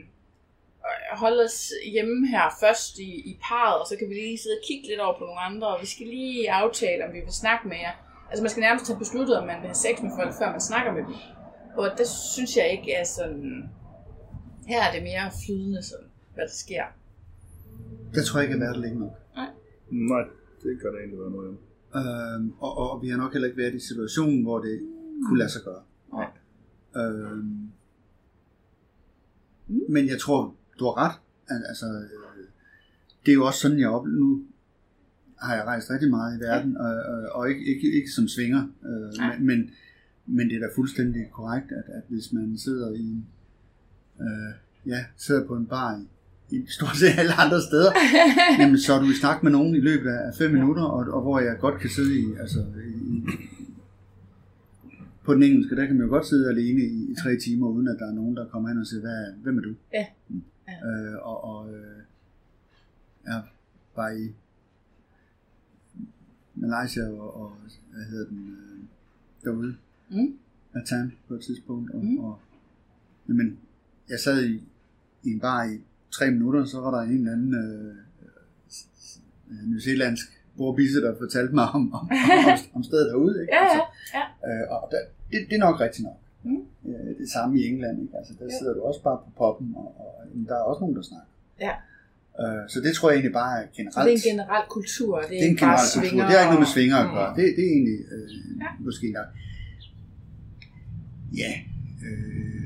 øh, 0.88 1.18
holde 1.22 1.44
os 1.44 1.72
hjemme 1.94 2.28
her 2.28 2.46
først 2.60 2.98
i, 2.98 3.10
i 3.30 3.38
parret, 3.48 3.80
og 3.80 3.86
så 3.86 3.94
kan 3.96 4.08
vi 4.08 4.14
lige 4.14 4.38
sidde 4.38 4.58
og 4.60 4.64
kigge 4.68 4.88
lidt 4.88 5.00
over 5.00 5.18
på 5.18 5.24
nogle 5.24 5.40
andre, 5.40 5.68
og 5.74 5.80
vi 5.80 5.86
skal 5.86 6.06
lige 6.06 6.50
aftale, 6.50 7.04
om 7.06 7.12
vi 7.16 7.20
vil 7.20 7.40
snakke 7.44 7.68
med 7.68 7.76
jer. 7.76 7.94
Altså 8.30 8.42
man 8.42 8.50
skal 8.50 8.60
nærmest 8.60 8.86
have 8.88 8.98
besluttet, 8.98 9.38
om 9.38 9.46
man 9.46 9.58
vil 9.60 9.70
have 9.72 9.84
sex 9.86 9.94
med 10.02 10.12
folk, 10.18 10.32
før 10.40 10.50
man 10.50 10.60
snakker 10.70 10.92
med 10.92 11.02
dem. 11.08 11.14
Og 11.80 11.86
det 11.98 12.08
synes 12.34 12.56
jeg 12.56 12.66
ikke 12.76 12.92
er 12.92 13.04
sådan... 13.04 13.70
Her 14.66 14.82
er 14.82 14.92
det 14.94 15.02
mere 15.02 15.30
flydende, 15.44 15.82
sådan, 15.82 16.10
hvad 16.34 16.44
der 16.44 16.56
sker. 16.64 16.84
Der 18.14 18.22
tror 18.24 18.38
jeg 18.38 18.44
ikke, 18.46 18.54
at 18.54 18.60
været 18.60 18.78
længe 18.84 18.98
nok. 19.00 19.14
Nej, 19.90 20.24
det 20.62 20.80
kan 20.80 20.88
der 20.92 20.98
egentlig 20.98 21.20
være 21.20 21.30
noget. 21.30 21.56
Øhm, 21.96 22.52
og, 22.58 22.78
og 22.78 23.02
vi 23.02 23.08
har 23.08 23.16
nok 23.16 23.32
heller 23.32 23.48
ikke 23.48 23.58
været 23.58 23.74
i 23.74 23.78
situationen, 23.88 24.42
hvor 24.42 24.58
det 24.58 24.80
kunne 25.26 25.38
lade 25.38 25.50
sig 25.50 25.62
gøre. 25.64 25.82
Nej. 26.12 26.28
Øhm, 26.96 27.68
men 29.88 30.08
jeg 30.08 30.20
tror, 30.20 30.54
du 30.78 30.84
har 30.84 30.96
ret. 31.06 31.16
Al- 31.48 31.64
Altså, 31.68 31.86
øh, 31.86 32.46
det 33.26 33.32
er 33.32 33.34
jo 33.34 33.46
også 33.46 33.60
sådan, 33.60 33.78
jeg 33.80 33.88
oplever 33.88 34.18
nu. 34.18 34.44
Har 35.38 35.54
jeg 35.54 35.64
rejst 35.64 35.90
rigtig 35.90 36.10
meget 36.10 36.36
i 36.38 36.40
verden, 36.40 36.76
og, 36.76 36.86
og, 36.94 37.28
og 37.32 37.48
ikke, 37.50 37.64
ikke, 37.74 37.92
ikke 37.92 38.10
som 38.10 38.28
svinger. 38.28 38.68
Øh, 38.84 39.18
Nej. 39.18 39.38
men, 39.38 39.46
men, 39.46 39.70
men 40.26 40.48
det 40.48 40.56
er 40.56 40.60
da 40.60 40.74
fuldstændig 40.76 41.30
korrekt, 41.32 41.72
at, 41.72 41.84
at 41.94 42.02
hvis 42.08 42.32
man 42.32 42.58
sidder 42.58 42.92
i 42.92 43.24
øh, 44.20 44.54
ja, 44.86 45.04
sidder 45.16 45.46
på 45.46 45.56
en 45.56 45.66
bar 45.66 45.96
i, 45.98 46.08
i 46.50 46.66
stort 46.68 46.96
set 46.96 47.18
alle 47.18 47.34
andre 47.34 47.60
steder, 47.62 47.92
jamen, 48.60 48.78
så 48.78 48.92
er 48.94 49.00
du 49.02 49.10
i 49.10 49.14
snak 49.14 49.42
med 49.42 49.50
nogen 49.52 49.74
i 49.74 49.80
løbet 49.80 50.10
af 50.10 50.34
fem 50.34 50.50
minutter, 50.50 50.82
og, 50.82 51.14
og 51.14 51.22
hvor 51.22 51.40
jeg 51.40 51.56
godt 51.60 51.80
kan 51.80 51.90
sidde 51.90 52.20
i, 52.20 52.24
altså, 52.40 52.58
i, 53.04 53.24
på 55.24 55.34
den 55.34 55.42
engelske, 55.42 55.76
der 55.76 55.86
kan 55.86 55.96
man 55.96 56.04
jo 56.06 56.10
godt 56.10 56.26
sidde 56.26 56.48
alene 56.50 56.80
i, 56.80 57.10
i 57.12 57.14
tre 57.22 57.36
timer, 57.36 57.66
uden 57.68 57.88
at 57.88 57.96
der 57.98 58.06
er 58.06 58.14
nogen, 58.14 58.36
der 58.36 58.46
kommer 58.48 58.68
hen 58.68 58.78
og 58.78 58.86
siger, 58.86 59.00
Hvad, 59.00 59.32
hvem 59.42 59.58
er 59.58 59.62
du? 59.62 59.74
Ja. 59.92 60.06
Mm. 60.28 60.42
Øh, 60.86 61.14
og 61.22 61.44
og 61.44 61.74
øh, 61.74 61.96
jeg 63.26 63.42
var 63.96 64.08
i 64.10 64.32
Malaysia 66.54 67.08
og, 67.08 67.36
og 67.42 67.52
hvad 67.92 68.04
hedder 68.04 68.26
den, 68.28 68.48
øh, 68.48 68.84
derude, 69.44 69.76
Mm. 70.12 70.34
Atan 70.74 71.12
på 71.28 71.34
et 71.34 71.40
tidspunkt, 71.40 71.90
og, 71.90 72.04
Mm. 72.04 72.18
og 72.18 72.38
jamen, 73.28 73.58
jeg 74.08 74.18
sad 74.20 74.44
i, 74.44 74.54
i 75.24 75.30
en 75.30 75.40
bar 75.40 75.64
i 75.64 75.80
tre 76.12 76.30
minutter, 76.30 76.64
så 76.64 76.80
var 76.80 76.90
der 76.90 77.00
en 77.02 77.18
eller 77.18 77.32
anden 77.32 77.54
øh, 77.54 77.94
øh, 79.50 79.70
newzealandsk 79.70 80.26
bordbisse, 80.56 81.00
der 81.00 81.18
fortalte 81.18 81.54
mig 81.54 81.64
om, 81.68 81.92
om, 81.94 82.08
om, 82.10 82.58
om 82.74 82.82
stedet 82.84 83.06
derude. 83.10 83.40
Ikke? 83.42 83.54
Ja, 83.54 83.62
Altså, 83.62 83.82
ja, 84.14 84.22
ja. 84.48 84.62
Øh, 84.62 84.64
og 84.74 84.88
der, 84.92 84.98
det, 85.30 85.38
det 85.50 85.54
er 85.56 85.58
nok 85.68 85.80
rigtigt 85.80 86.04
nok. 86.08 86.18
Mm. 86.44 86.62
Øh, 86.90 87.18
det 87.20 87.28
samme 87.30 87.60
i 87.60 87.66
England. 87.66 88.02
Ikke? 88.02 88.16
Altså, 88.18 88.32
der 88.38 88.44
Ja. 88.50 88.58
sidder 88.58 88.74
du 88.74 88.80
også 88.80 89.02
bare 89.02 89.18
på 89.24 89.30
poppen, 89.38 89.72
og, 89.76 89.88
og 90.00 90.12
der 90.48 90.54
er 90.54 90.64
også 90.70 90.80
nogen, 90.80 90.96
der 90.96 91.02
snakker. 91.02 91.30
Ja. 91.66 91.74
Øh, 92.42 92.62
så 92.72 92.80
det 92.80 92.92
tror 92.94 93.10
jeg 93.10 93.16
egentlig 93.16 93.32
bare 93.42 93.52
er 93.62 93.66
Så 93.66 93.76
generelt. 93.76 94.06
det 94.06 94.12
er 94.12 94.18
en 94.22 94.28
generel 94.30 94.64
kultur, 94.76 95.12
det 95.18 95.24
er, 95.24 95.28
det 95.28 95.44
er 95.46 95.50
en 95.50 95.56
generel 95.56 95.78
kultur. 95.94 96.00
svinger 96.08 96.24
Det 96.26 96.32
har 96.36 96.40
ikke 96.44 96.52
noget 96.54 96.64
med 96.66 96.72
svinger 96.76 96.96
at 97.04 97.08
Mm. 97.08 97.14
gøre. 97.18 97.30
Det, 97.38 97.44
det 97.56 97.64
er 97.68 97.72
egentlig 97.78 97.98
øh, 98.14 98.28
Ja. 98.64 98.70
måske 98.86 99.06
nok. 99.18 99.28
Ja. 101.42 101.52
Øh, 102.06 102.59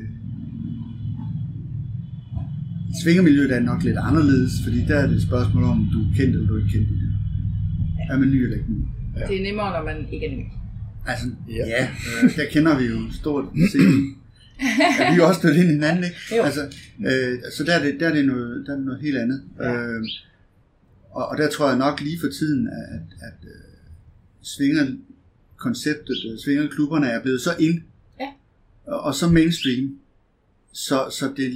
svingermiljøet 3.03 3.51
er 3.57 3.61
nok 3.61 3.83
lidt 3.83 3.97
anderledes, 3.99 4.53
fordi 4.65 4.85
der 4.89 4.97
er 4.99 5.07
det 5.07 5.17
et 5.17 5.23
spørgsmål 5.23 5.65
om, 5.65 5.89
du 5.93 5.99
er 6.01 6.15
kendt 6.17 6.35
eller 6.37 6.49
du 6.49 6.55
er 6.55 6.59
ikke 6.59 6.73
kendt 6.73 6.89
i 6.91 6.93
det. 6.95 7.13
Er 8.11 8.19
man 8.19 8.29
ny 8.31 8.35
eller 8.45 8.57
ikke 8.57 8.73
ny? 8.73 8.83
Det 9.29 9.39
er 9.39 9.43
nemmere, 9.43 9.71
når 9.73 9.85
man 9.85 10.07
ikke 10.13 10.27
er 10.27 10.37
ny. 10.37 10.43
Altså, 11.07 11.27
Ja. 11.49 11.67
ja, 11.67 11.89
øh, 12.23 12.37
der 12.37 12.45
kender 12.51 12.79
vi 12.79 12.85
jo 12.85 12.99
stort 13.13 13.45
set. 13.73 13.81
Ja, 15.01 15.11
vi 15.11 15.13
er 15.13 15.17
jo 15.17 15.27
også 15.29 15.39
stødt 15.41 15.57
ind 15.57 15.69
i 15.69 15.73
hinanden, 15.73 16.05
ikke? 16.05 16.17
Jo. 16.37 16.43
Altså, 16.43 16.61
øh, 17.07 17.39
så 17.57 17.65
der 17.65 17.73
er, 17.73 17.83
det, 17.83 17.97
der, 18.01 18.09
er 18.09 18.15
det 18.15 18.27
noget, 18.27 18.67
der 18.67 18.73
er 18.73 18.77
det 18.77 18.87
noget 18.87 19.01
helt 19.01 19.17
andet. 19.19 19.43
Ja. 19.61 19.75
Øh, 19.83 20.03
og, 21.11 21.27
og 21.29 21.39
der 21.39 21.51
tror 21.51 21.69
jeg 21.69 21.79
nok 21.79 22.01
lige 22.01 22.19
for 22.21 22.29
tiden, 22.29 22.69
at, 22.69 23.27
at 23.29 23.39
øh, 23.45 23.51
svinger 24.43 24.87
konceptet, 25.57 26.17
øh, 26.33 26.39
svingerklubberne 26.45 27.07
er 27.07 27.23
blevet 27.23 27.41
så 27.41 27.51
ind, 27.61 27.81
Ja. 28.21 28.27
og, 28.87 29.01
og 29.01 29.15
så 29.15 29.29
mainstream, 29.29 29.95
så, 30.77 31.11
så 31.11 31.33
det 31.37 31.51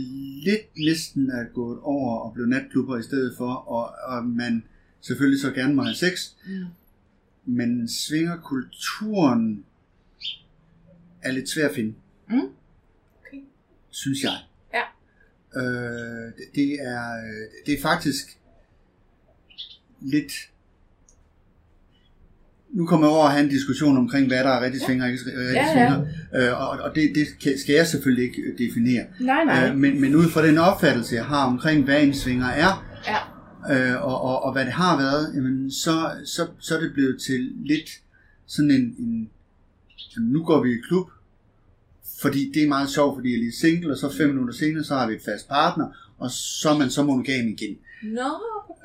lidt 0.44 0.60
næsten 0.76 1.30
er 1.30 1.44
gået 1.54 1.78
over 1.82 2.18
og 2.18 2.32
blevet 2.34 2.48
natklubber 2.48 2.98
i 2.98 3.02
stedet 3.02 3.34
for, 3.36 3.52
og, 3.54 3.94
og 4.16 4.24
man 4.26 4.64
selvfølgelig 5.00 5.40
så 5.40 5.50
gerne 5.50 5.74
må 5.74 5.82
have 5.82 5.94
sex, 5.94 6.30
Mm. 6.46 6.64
men 7.44 7.88
svingerkulturen 7.88 9.64
er 11.22 11.32
lidt 11.32 11.48
svær 11.48 11.68
at 11.68 11.74
finde, 11.74 11.94
Mm. 12.28 12.34
Okay. 12.38 13.42
synes 13.90 14.22
jeg. 14.24 14.36
Ja. 14.74 14.82
Øh, 15.60 16.32
det, 16.36 16.44
det, 16.54 16.72
er, 16.80 17.16
øh, 17.16 17.66
det 17.66 17.74
er 17.74 17.82
faktisk 17.82 18.38
lidt... 20.00 20.32
Nu 22.72 22.86
kommer 22.86 23.06
jeg 23.06 23.14
over 23.16 23.26
at 23.26 23.32
have 23.32 23.44
en 23.44 23.50
diskussion 23.50 23.96
omkring, 23.96 24.26
hvad 24.26 24.38
der 24.38 24.50
er 24.50 24.64
rigtig 24.64 24.80
svinger 24.80 25.04
og 25.04 25.10
ikke 25.10 25.22
rigtig 25.24 25.54
Ja, 25.54 25.66
ja. 25.66 25.72
svinger. 25.72 26.06
Øh, 26.52 26.60
og 26.60 26.68
og 26.68 26.94
det, 26.94 27.12
det 27.14 27.60
skal 27.60 27.74
jeg 27.74 27.86
selvfølgelig 27.86 28.24
ikke 28.24 28.42
øh, 28.42 28.58
definere. 28.58 29.04
Nej, 29.20 29.44
nej. 29.44 29.68
Øh, 29.70 29.76
men, 29.76 30.00
men 30.00 30.14
ud 30.16 30.24
fra 30.28 30.46
den 30.46 30.58
opfattelse, 30.58 31.14
jeg 31.14 31.24
har 31.24 31.46
omkring, 31.46 31.84
hvad 31.84 32.02
en 32.02 32.14
svinger 32.14 32.46
er, 32.46 32.84
Ja. 33.06 33.92
øh, 33.94 34.02
og, 34.04 34.20
og, 34.22 34.42
og 34.42 34.52
hvad 34.52 34.64
det 34.64 34.72
har 34.72 34.96
været, 34.98 35.32
jamen, 35.34 35.70
så, 35.70 36.10
så, 36.24 36.46
så 36.58 36.76
er 36.76 36.80
det 36.80 36.92
blevet 36.94 37.20
til 37.26 37.52
lidt 37.64 37.90
sådan 38.46 38.70
en, 38.70 38.94
en 38.98 39.30
jamen, 40.16 40.30
nu 40.32 40.44
går 40.44 40.62
vi 40.62 40.70
i 40.72 40.76
klub, 40.88 41.06
fordi 42.20 42.50
det 42.54 42.62
er 42.62 42.68
meget 42.68 42.90
sjovt, 42.90 43.16
fordi 43.16 43.28
jeg 43.28 43.34
er 43.36 43.40
lige 43.40 43.52
single, 43.60 43.92
og 43.92 43.98
så 43.98 44.12
fem 44.16 44.28
minutter 44.28 44.54
senere, 44.54 44.84
så 44.84 44.94
har 44.94 45.08
vi 45.08 45.14
et 45.14 45.22
fast 45.24 45.48
partner, 45.48 45.86
og 46.18 46.30
så 46.30 46.70
er 46.70 46.78
man 46.78 46.90
så 46.90 47.02
monogam 47.02 47.46
igen. 47.48 47.76
Nå, 48.02 48.30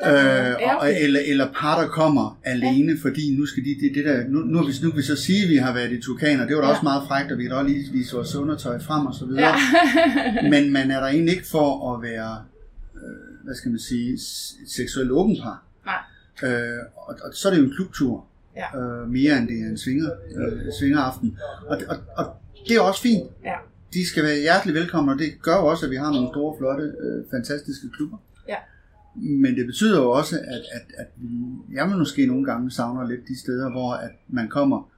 Øh, 0.06 0.10
og, 0.10 0.78
okay. 0.78 1.04
eller, 1.04 1.20
eller 1.28 1.48
par, 1.56 1.82
der 1.82 1.88
kommer 1.88 2.40
alene, 2.44 2.92
ja. 2.92 2.98
fordi 3.02 3.36
nu 3.38 3.46
skal 3.46 3.64
de, 3.66 3.70
det, 3.82 3.96
det 3.96 4.06
der, 4.06 4.28
nu, 4.28 4.40
nu, 4.40 4.58
har 4.58 4.66
vi, 4.66 4.72
nu 4.84 4.90
kan 4.90 4.98
vi 4.98 5.04
så 5.04 5.16
sige, 5.16 5.44
at 5.44 5.50
vi 5.50 5.56
har 5.56 5.74
været 5.74 5.92
i 5.92 6.02
Turkaner, 6.02 6.46
det 6.48 6.56
var 6.56 6.62
da 6.62 6.68
Ja. 6.68 6.72
også 6.74 6.84
meget 6.84 7.04
frækt, 7.08 7.32
og 7.32 7.38
vi 7.38 7.44
kan 7.44 7.52
da 7.52 7.62
lige 7.62 7.92
vise 7.92 8.16
vores 8.16 8.36
undertøj 8.36 8.80
frem 8.80 9.06
og 9.06 9.14
så 9.14 9.26
videre. 9.26 9.42
Ja. 9.48 10.50
Men 10.50 10.72
man 10.74 10.92
er 10.92 11.00
der 11.00 11.08
egentlig 11.08 11.34
ikke 11.36 11.48
for 11.48 11.94
at 11.96 12.02
være, 12.02 12.38
øh, 12.96 13.46
hvad 13.46 13.56
skal 13.56 13.72
man 13.72 13.80
sige, 13.80 14.14
et 14.14 14.20
seksuelt 14.68 15.12
åbent 15.12 15.40
par. 15.44 15.64
Nej. 15.86 16.50
Øh, 16.52 16.78
og, 16.96 17.16
og 17.24 17.30
så 17.34 17.48
er 17.48 17.54
det 17.54 17.60
jo 17.60 17.66
en 17.66 17.74
klubtur, 17.76 18.26
Ja. 18.56 18.80
øh, 18.80 19.10
mere 19.10 19.38
end 19.38 19.48
det 19.48 19.60
er 19.62 19.66
en 19.70 19.78
svinger, 19.78 20.10
øh, 20.36 20.62
svingeraften. 20.80 21.38
Og, 21.68 21.82
og, 21.88 21.98
og 22.18 22.26
det 22.68 22.76
er 22.76 22.82
også 22.82 23.02
fint. 23.02 23.24
Ja. 23.46 23.54
De 23.94 24.08
skal 24.08 24.24
være 24.24 24.40
hjertelig 24.40 24.76
velkomne, 24.76 25.12
og 25.12 25.20
det 25.20 25.42
gør 25.42 25.56
jo 25.56 25.66
også, 25.66 25.86
at 25.86 25.92
vi 25.92 25.96
har 25.96 26.12
nogle 26.12 26.28
store, 26.34 26.56
flotte, 26.60 26.84
øh, 26.84 27.24
fantastiske 27.32 27.88
klubber. 27.98 28.18
Ja. 28.48 28.56
Men 29.16 29.56
det 29.56 29.66
betyder 29.66 30.02
jo 30.02 30.12
også, 30.12 30.36
at, 30.36 30.62
at, 30.72 30.86
at 30.98 31.08
jeg 31.74 31.88
måske 31.90 32.26
nogle 32.28 32.46
gange 32.46 32.72
savner 32.72 33.08
lidt 33.08 33.28
de 33.28 33.40
steder, 33.40 33.72
hvor 33.72 33.94
at 33.94 34.12
man 34.28 34.50
kommer 34.50 34.90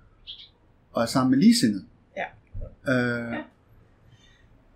og 0.94 1.02
er 1.02 1.06
sammen 1.06 1.32
med 1.32 1.40
ligesindede. 1.40 1.86
Ja. 2.18 2.26
Øh, 2.94 3.32
Ja. 3.34 3.42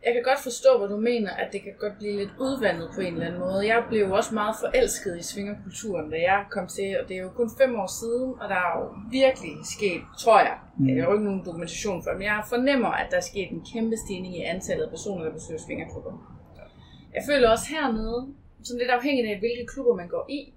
Jeg 0.05 0.13
kan 0.13 0.23
godt 0.23 0.43
forstå, 0.43 0.69
hvad 0.79 0.87
du 0.95 0.97
mener, 0.97 1.31
at 1.31 1.47
det 1.53 1.61
kan 1.63 1.73
godt 1.79 1.97
blive 1.97 2.15
lidt 2.21 2.33
udvandet 2.39 2.87
på 2.95 3.01
en 3.01 3.13
eller 3.13 3.25
anden 3.27 3.39
måde. 3.39 3.67
Jeg 3.73 3.83
blev 3.89 4.01
jo 4.07 4.13
også 4.15 4.33
meget 4.33 4.55
forelsket 4.63 5.13
i 5.19 5.23
svingerkulturen, 5.23 6.09
da 6.11 6.17
jeg 6.31 6.39
kom 6.55 6.67
til, 6.67 6.89
og 6.99 7.03
det 7.09 7.15
er 7.17 7.21
jo 7.27 7.29
kun 7.29 7.49
fem 7.61 7.71
år 7.83 7.89
siden, 8.01 8.29
og 8.41 8.45
der 8.51 8.55
er 8.65 8.71
jo 8.79 8.83
virkelig 9.19 9.53
sket, 9.75 10.01
tror 10.23 10.39
jeg, 10.39 10.57
Mm. 10.77 10.87
jeg 10.87 10.95
har 11.03 11.09
jo 11.09 11.13
ikke 11.17 11.25
nogen 11.29 11.45
dokumentation 11.45 12.03
for, 12.03 12.11
men 12.13 12.23
jeg 12.23 12.43
fornemmer, 12.49 12.91
at 13.01 13.07
der 13.11 13.17
er 13.17 13.27
sket 13.31 13.49
en 13.51 13.61
kæmpe 13.73 13.95
stigning 14.03 14.33
i 14.37 14.41
antallet 14.53 14.83
af 14.83 14.89
personer, 14.89 15.23
der 15.25 15.33
besøger 15.33 15.59
svingerklubber. 15.65 16.13
Jeg 17.15 17.23
føler 17.29 17.49
også 17.49 17.67
hernede, 17.75 18.19
sådan 18.63 18.79
lidt 18.79 18.91
afhængigt 18.91 19.27
af, 19.31 19.39
hvilke 19.39 19.65
klubber 19.65 19.95
man 19.95 20.07
går 20.07 20.25
i, 20.29 20.53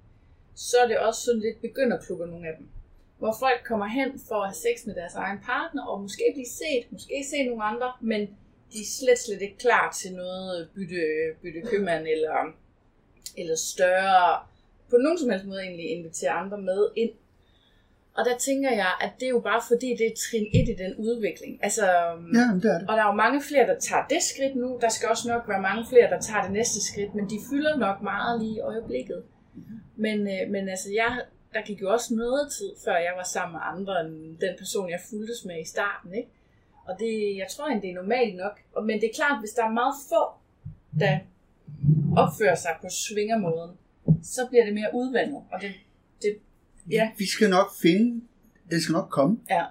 så 0.55 0.77
er 0.83 0.89
det 0.89 0.99
også 0.99 1.21
sådan 1.21 1.41
lidt 1.41 1.61
begynderklubber, 1.61 2.27
nogle 2.27 2.49
af 2.49 2.55
dem. 2.59 2.69
Hvor 3.19 3.37
folk 3.41 3.61
kommer 3.65 3.87
hen 3.87 4.11
for 4.29 4.35
at 4.35 4.49
have 4.49 4.63
sex 4.67 4.87
med 4.87 4.95
deres 4.95 5.15
egen 5.15 5.39
partner, 5.39 5.87
og 5.87 6.01
måske 6.01 6.25
blive 6.35 6.47
set, 6.47 6.93
måske 6.93 7.25
se 7.31 7.47
nogle 7.49 7.65
andre, 7.65 7.93
men 8.01 8.21
de 8.73 8.79
er 8.81 8.91
slet, 8.99 9.19
slet 9.19 9.43
ikke 9.43 9.59
klar 9.59 9.93
til 9.93 10.13
noget 10.13 10.69
bytte, 10.75 11.03
bytte 11.43 11.61
købmand 11.71 12.07
eller, 12.07 12.37
eller 13.37 13.57
større, 13.57 14.47
på 14.91 14.97
nogen 14.97 15.19
som 15.19 15.31
helst 15.31 15.47
måde 15.47 15.63
egentlig 15.63 15.91
invitere 15.91 16.31
andre 16.31 16.59
med 16.59 16.89
ind. 16.97 17.11
Og 18.19 18.25
der 18.25 18.37
tænker 18.39 18.71
jeg, 18.71 18.93
at 19.01 19.11
det 19.21 19.27
er 19.27 19.31
jo 19.31 19.41
bare 19.41 19.63
fordi, 19.69 19.89
det 19.99 20.07
er 20.07 20.15
trin 20.25 20.47
1 20.55 20.69
i 20.69 20.75
den 20.83 20.95
udvikling. 20.97 21.59
Altså, 21.63 21.87
ja, 22.39 22.53
men 22.53 22.61
det 22.63 22.71
er 22.75 22.79
det. 22.79 22.89
og 22.89 22.97
der 22.97 23.03
er 23.03 23.07
jo 23.07 23.13
mange 23.13 23.43
flere, 23.49 23.67
der 23.67 23.79
tager 23.79 24.07
det 24.11 24.23
skridt 24.23 24.57
nu. 24.57 24.79
Der 24.81 24.89
skal 24.89 25.09
også 25.09 25.29
nok 25.29 25.49
være 25.49 25.61
mange 25.61 25.85
flere, 25.89 26.11
der 26.11 26.21
tager 26.21 26.43
det 26.43 26.53
næste 26.53 26.79
skridt, 26.89 27.15
men 27.15 27.25
de 27.31 27.39
fylder 27.51 27.77
nok 27.77 28.03
meget 28.03 28.41
lige 28.41 28.57
i 28.57 28.61
øjeblikket. 28.61 29.23
Men, 29.97 30.19
øh, 30.21 30.51
men 30.51 30.69
altså, 30.69 30.89
jeg, 30.95 31.21
der 31.55 31.63
gik 31.63 31.81
jo 31.83 31.93
også 31.93 32.15
noget 32.15 32.53
tid, 32.53 32.71
før 32.85 32.97
jeg 32.97 33.13
var 33.17 33.25
sammen 33.25 33.53
med 33.53 33.61
andre 33.73 34.01
end 34.01 34.39
den 34.39 34.55
person, 34.59 34.91
jeg 34.91 35.01
fulgtes 35.11 35.45
med 35.45 35.61
i 35.61 35.69
starten. 35.69 36.15
Ikke? 36.15 36.29
Og 36.87 36.97
det, 36.99 37.37
jeg 37.37 37.47
tror 37.51 37.65
egentlig, 37.67 37.83
det 37.83 37.91
er 37.91 38.03
normalt 38.03 38.37
nok. 38.37 38.61
Og- 38.75 38.85
Men 38.85 39.01
det 39.01 39.07
er 39.11 39.15
klart, 39.15 39.41
hvis 39.41 39.51
der 39.51 39.65
er 39.65 39.71
meget 39.81 39.95
få, 40.11 40.23
der 41.01 41.19
opfører 42.23 42.55
sig 42.55 42.75
på 42.83 42.89
svingermåden, 42.91 43.71
så 44.23 44.41
bliver 44.51 44.65
det 44.65 44.75
mere 44.75 44.91
udvandet. 44.95 45.43
Og 45.53 45.61
det, 45.61 45.71
det 46.23 46.37
ja, 46.91 47.11
Vi 47.19 47.27
skal 47.27 47.51
nok 47.51 47.67
finde, 47.83 48.25
det 48.71 48.83
skal 48.83 48.93
nok 48.93 49.09
komme. 49.11 49.39
ja, 49.51 49.65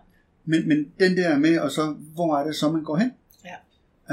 Men, 0.46 0.68
men 0.68 0.92
den 1.00 1.18
der 1.18 1.38
med, 1.38 1.60
og 1.60 1.72
så, 1.72 1.92
hvor 2.14 2.38
er 2.38 2.46
det 2.46 2.56
så, 2.56 2.72
man 2.72 2.84
går 2.84 2.98
hen? 2.98 3.12
Ja. 3.46 3.56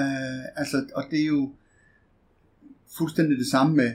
Øh, 0.02 0.44
altså, 0.56 0.86
og 0.94 1.04
det 1.10 1.20
er 1.20 1.26
jo 1.26 1.52
fuldstændig 2.98 3.38
det 3.38 3.46
samme 3.46 3.76
med, 3.76 3.92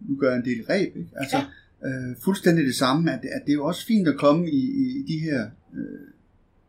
nu 0.00 0.16
gør 0.16 0.28
jeg 0.30 0.38
en 0.38 0.44
del 0.44 0.64
ræb, 0.64 0.96
ikke? 0.96 1.10
Altså, 1.16 1.36
ja. 1.82 1.88
øh, 1.88 2.16
fuldstændig 2.24 2.64
det 2.64 2.74
samme, 2.74 3.12
at, 3.12 3.18
at 3.18 3.42
det 3.46 3.52
er 3.52 3.54
jo 3.54 3.64
også 3.64 3.86
fint 3.86 4.08
at 4.08 4.18
komme 4.18 4.50
i, 4.50 4.60
i 4.88 5.04
de 5.08 5.18
her 5.18 5.50
øh, 5.74 6.08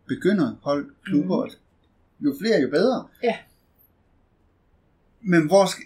begynderhold, 0.08 0.92
klubber, 1.06 1.46
mm. 1.46 2.26
jo 2.26 2.36
flere, 2.42 2.62
jo 2.62 2.70
bedre. 2.70 3.08
Ja. 3.24 3.36
Men 5.22 5.48
hvor 5.48 5.66
skal, 5.66 5.86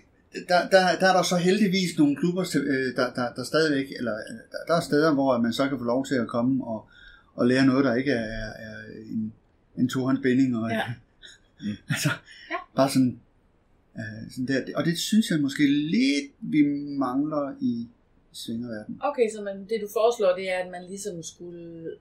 der, 0.50 0.70
der, 0.70 1.00
der 1.00 1.08
er 1.08 1.14
der 1.14 1.24
så 1.24 1.36
heldigvis 1.36 1.98
nogle 1.98 2.16
klubber, 2.16 2.42
øh, 2.56 2.96
der, 2.96 3.14
der, 3.14 3.34
der 3.34 3.44
stadigvæk, 3.44 3.88
eller 3.98 4.14
øh, 4.14 4.36
der, 4.52 4.58
der 4.68 4.76
er 4.76 4.82
steder, 4.82 5.14
hvor 5.14 5.38
man 5.38 5.54
så 5.54 5.70
kan 5.70 5.78
få 5.78 5.84
lov 5.84 6.06
til 6.06 6.16
at 6.16 6.28
komme 6.28 6.64
og, 6.66 6.88
og 7.36 7.48
lære 7.48 7.66
noget, 7.66 7.86
der 7.86 7.96
ikke 7.96 8.12
er, 8.12 8.52
er, 8.68 8.78
en, 9.12 9.34
en 9.78 9.90
tohåndsbinding. 9.90 10.58
Og, 10.58 10.72
Ja. 10.72 10.84
altså, 11.94 12.10
Ja. 12.52 12.56
bare 12.76 12.90
sådan, 12.90 13.20
øh, 13.98 14.32
sådan 14.32 14.48
der. 14.48 14.78
Og 14.78 14.86
det 14.86 14.98
synes 14.98 15.30
jeg 15.30 15.40
måske 15.40 15.68
lidt, 15.68 16.32
vi 16.40 16.62
mangler 16.98 17.56
i 17.62 17.88
svingerverdenen. 18.32 19.00
Okay, 19.04 19.30
så 19.36 19.42
man, 19.42 19.66
det 19.70 19.82
du 19.82 19.88
foreslår, 19.94 20.36
det 20.36 20.52
er, 20.52 20.58
at 20.58 20.72
man 20.72 20.84
ligesom 20.90 21.24
skulle 21.24 21.92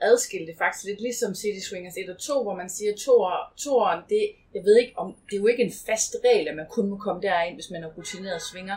adskille 0.00 0.46
det 0.46 0.56
faktisk 0.58 0.84
lidt 0.84 1.00
ligesom 1.00 1.34
City 1.34 1.66
Swingers 1.68 1.96
1 1.96 2.10
og 2.10 2.18
2, 2.18 2.42
hvor 2.42 2.54
man 2.54 2.68
siger, 2.68 2.92
toer, 2.96 3.52
toeren, 3.56 4.00
det, 4.08 4.22
jeg 4.54 4.62
ved 4.64 4.76
ikke 4.78 4.92
om, 4.96 5.14
det 5.30 5.36
er 5.36 5.40
jo 5.40 5.46
ikke 5.46 5.62
en 5.62 5.72
fast 5.86 6.16
regel, 6.24 6.48
at 6.48 6.56
man 6.56 6.66
kun 6.70 6.88
må 6.88 6.96
komme 6.96 7.22
derind, 7.22 7.54
hvis 7.54 7.70
man 7.70 7.84
er 7.84 7.88
rutineret 7.96 8.42
svinger. 8.42 8.76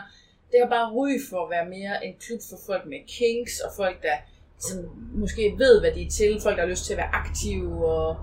Det 0.50 0.60
har 0.62 0.68
bare 0.68 0.92
ry 0.92 1.10
for 1.30 1.44
at 1.44 1.50
være 1.50 1.68
mere 1.68 2.06
en 2.06 2.14
klub 2.20 2.40
for 2.50 2.58
folk 2.66 2.86
med 2.86 2.98
kinks, 3.08 3.60
og 3.60 3.70
folk, 3.76 4.02
der 4.02 4.16
som 4.58 4.78
måske 5.14 5.54
ved, 5.58 5.80
hvad 5.80 5.92
de 5.92 6.02
er 6.06 6.10
til, 6.10 6.40
folk, 6.42 6.56
der 6.56 6.62
har 6.62 6.70
lyst 6.70 6.84
til 6.84 6.92
at 6.92 6.96
være 6.96 7.14
aktive, 7.22 7.86
og, 7.86 8.16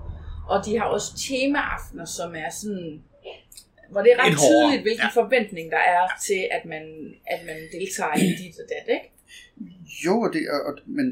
og 0.48 0.66
de 0.66 0.78
har 0.78 0.84
også 0.84 1.10
temaaftener, 1.28 2.04
som 2.04 2.34
er 2.34 2.50
sådan, 2.50 3.02
hvor 3.90 4.02
det 4.02 4.12
er 4.12 4.18
ret 4.24 4.38
tydeligt, 4.38 4.82
hvilken 4.82 5.10
ja. 5.14 5.20
forventning 5.22 5.70
der 5.70 5.82
er 5.96 6.04
til, 6.26 6.48
at 6.56 6.64
man, 6.64 7.14
at 7.26 7.40
man 7.46 7.56
deltager 7.72 8.16
i 8.16 8.28
dit 8.42 8.56
og 8.62 8.66
dat, 8.72 8.94
ikke? 8.94 9.08
Jo, 10.04 10.20
og 10.20 10.32
det, 10.32 10.42
og, 10.50 10.60
og, 10.66 10.74
men 10.86 11.06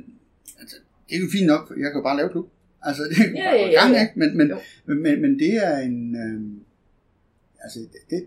altså, 0.61 0.77
det 1.09 1.17
er 1.17 1.21
jo 1.21 1.27
fint 1.33 1.47
nok, 1.47 1.69
jeg 1.71 1.91
kan 1.91 1.99
jo 2.01 2.03
bare 2.03 2.17
lave 2.17 2.29
klub. 2.29 2.49
Altså, 2.83 3.03
det 3.11 3.19
er 3.19 3.29
jo 3.31 3.35
Ja, 3.37 3.51
bare 3.51 3.71
ja, 3.71 3.81
gang, 3.83 3.95
ja. 3.95 4.01
ikke? 4.03 4.19
Men, 4.19 4.37
men, 4.37 4.49
men, 4.87 5.03
men, 5.03 5.23
men 5.23 5.39
det 5.39 5.53
er 5.67 5.79
en... 5.79 6.17
Øh, 6.17 6.41
altså, 7.65 7.79
det, 7.81 8.01
det, 8.11 8.27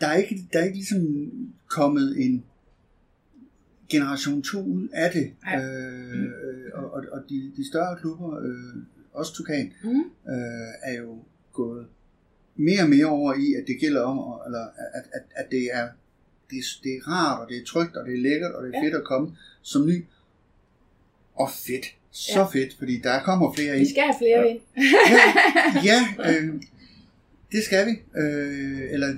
der, 0.00 0.06
er 0.06 0.14
ikke, 0.16 0.48
der 0.52 0.58
er 0.58 0.64
ikke 0.64 0.76
ligesom 0.76 1.30
kommet 1.68 2.24
en 2.24 2.44
generation 3.88 4.42
2 4.42 4.64
ud 4.64 4.88
af 4.92 5.10
det. 5.12 5.32
Nej. 5.44 5.64
Øh, 5.64 6.28
og, 6.74 6.90
og, 6.92 7.04
og 7.12 7.22
de, 7.28 7.52
de 7.56 7.68
større 7.68 7.96
klubber, 8.00 8.38
øh, 8.40 8.82
også 9.12 9.34
Tukan, 9.34 9.72
Mm. 9.84 9.98
øh, 10.28 10.72
er 10.82 10.94
jo 11.02 11.18
gået 11.52 11.86
mere 12.56 12.82
og 12.82 12.88
mere 12.90 13.06
over 13.06 13.34
i, 13.34 13.54
at 13.54 13.64
det 13.66 13.76
gælder 13.80 14.00
om, 14.02 14.18
at- 14.18 14.46
eller 14.46 14.60
at, 14.94 15.04
at, 15.12 15.22
at 15.36 15.46
det, 15.50 15.62
er, 15.72 15.88
det, 16.50 16.58
er, 16.58 16.62
det 16.82 16.92
er 16.96 17.08
rart, 17.08 17.40
og 17.42 17.48
det 17.48 17.56
er 17.56 17.64
trygt, 17.66 17.96
og 17.96 18.06
det 18.06 18.14
er 18.14 18.18
lækkert, 18.22 18.52
og 18.54 18.64
det 18.66 18.74
er 18.74 18.78
Ja. 18.78 18.84
fedt 18.86 18.94
at 18.94 19.04
komme 19.04 19.36
som 19.62 19.86
ny. 19.86 20.04
Og 21.36 21.50
fedt. 21.50 21.86
Så 22.10 22.38
Ja. 22.40 22.44
fedt, 22.46 22.74
fordi 22.78 23.00
der 23.02 23.22
kommer 23.22 23.52
flere 23.52 23.72
Vi 23.72 23.78
ind. 23.78 23.88
skal 23.88 24.02
have 24.02 24.14
flere 24.18 24.50
ind. 24.50 24.60
Ja, 25.90 25.98
øh, 26.30 26.62
det 27.52 27.62
skal 27.64 27.86
vi. 27.86 27.92
Øh, 28.20 28.80
eller, 28.92 29.08
øh, 29.08 29.16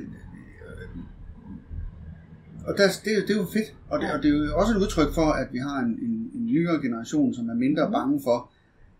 og 2.67 2.75
der, 2.79 2.87
det, 3.05 3.29
det 3.29 3.31
er 3.31 3.37
jo 3.37 3.47
fedt. 3.53 3.75
Og 3.91 3.99
det, 4.01 4.07
Ja. 4.07 4.17
og 4.17 4.23
det 4.23 4.29
er 4.35 4.39
jo 4.39 4.57
også 4.59 4.73
et 4.73 4.77
udtryk 4.77 5.15
for, 5.15 5.27
at 5.27 5.49
vi 5.53 5.59
har 5.59 5.79
en, 5.79 5.91
en, 5.91 6.31
en 6.35 6.47
nyere 6.47 6.83
generation, 6.83 7.35
som 7.35 7.49
er 7.49 7.55
mindre 7.55 7.85
Mhm. 7.85 7.93
bange 7.93 8.21
for 8.25 8.51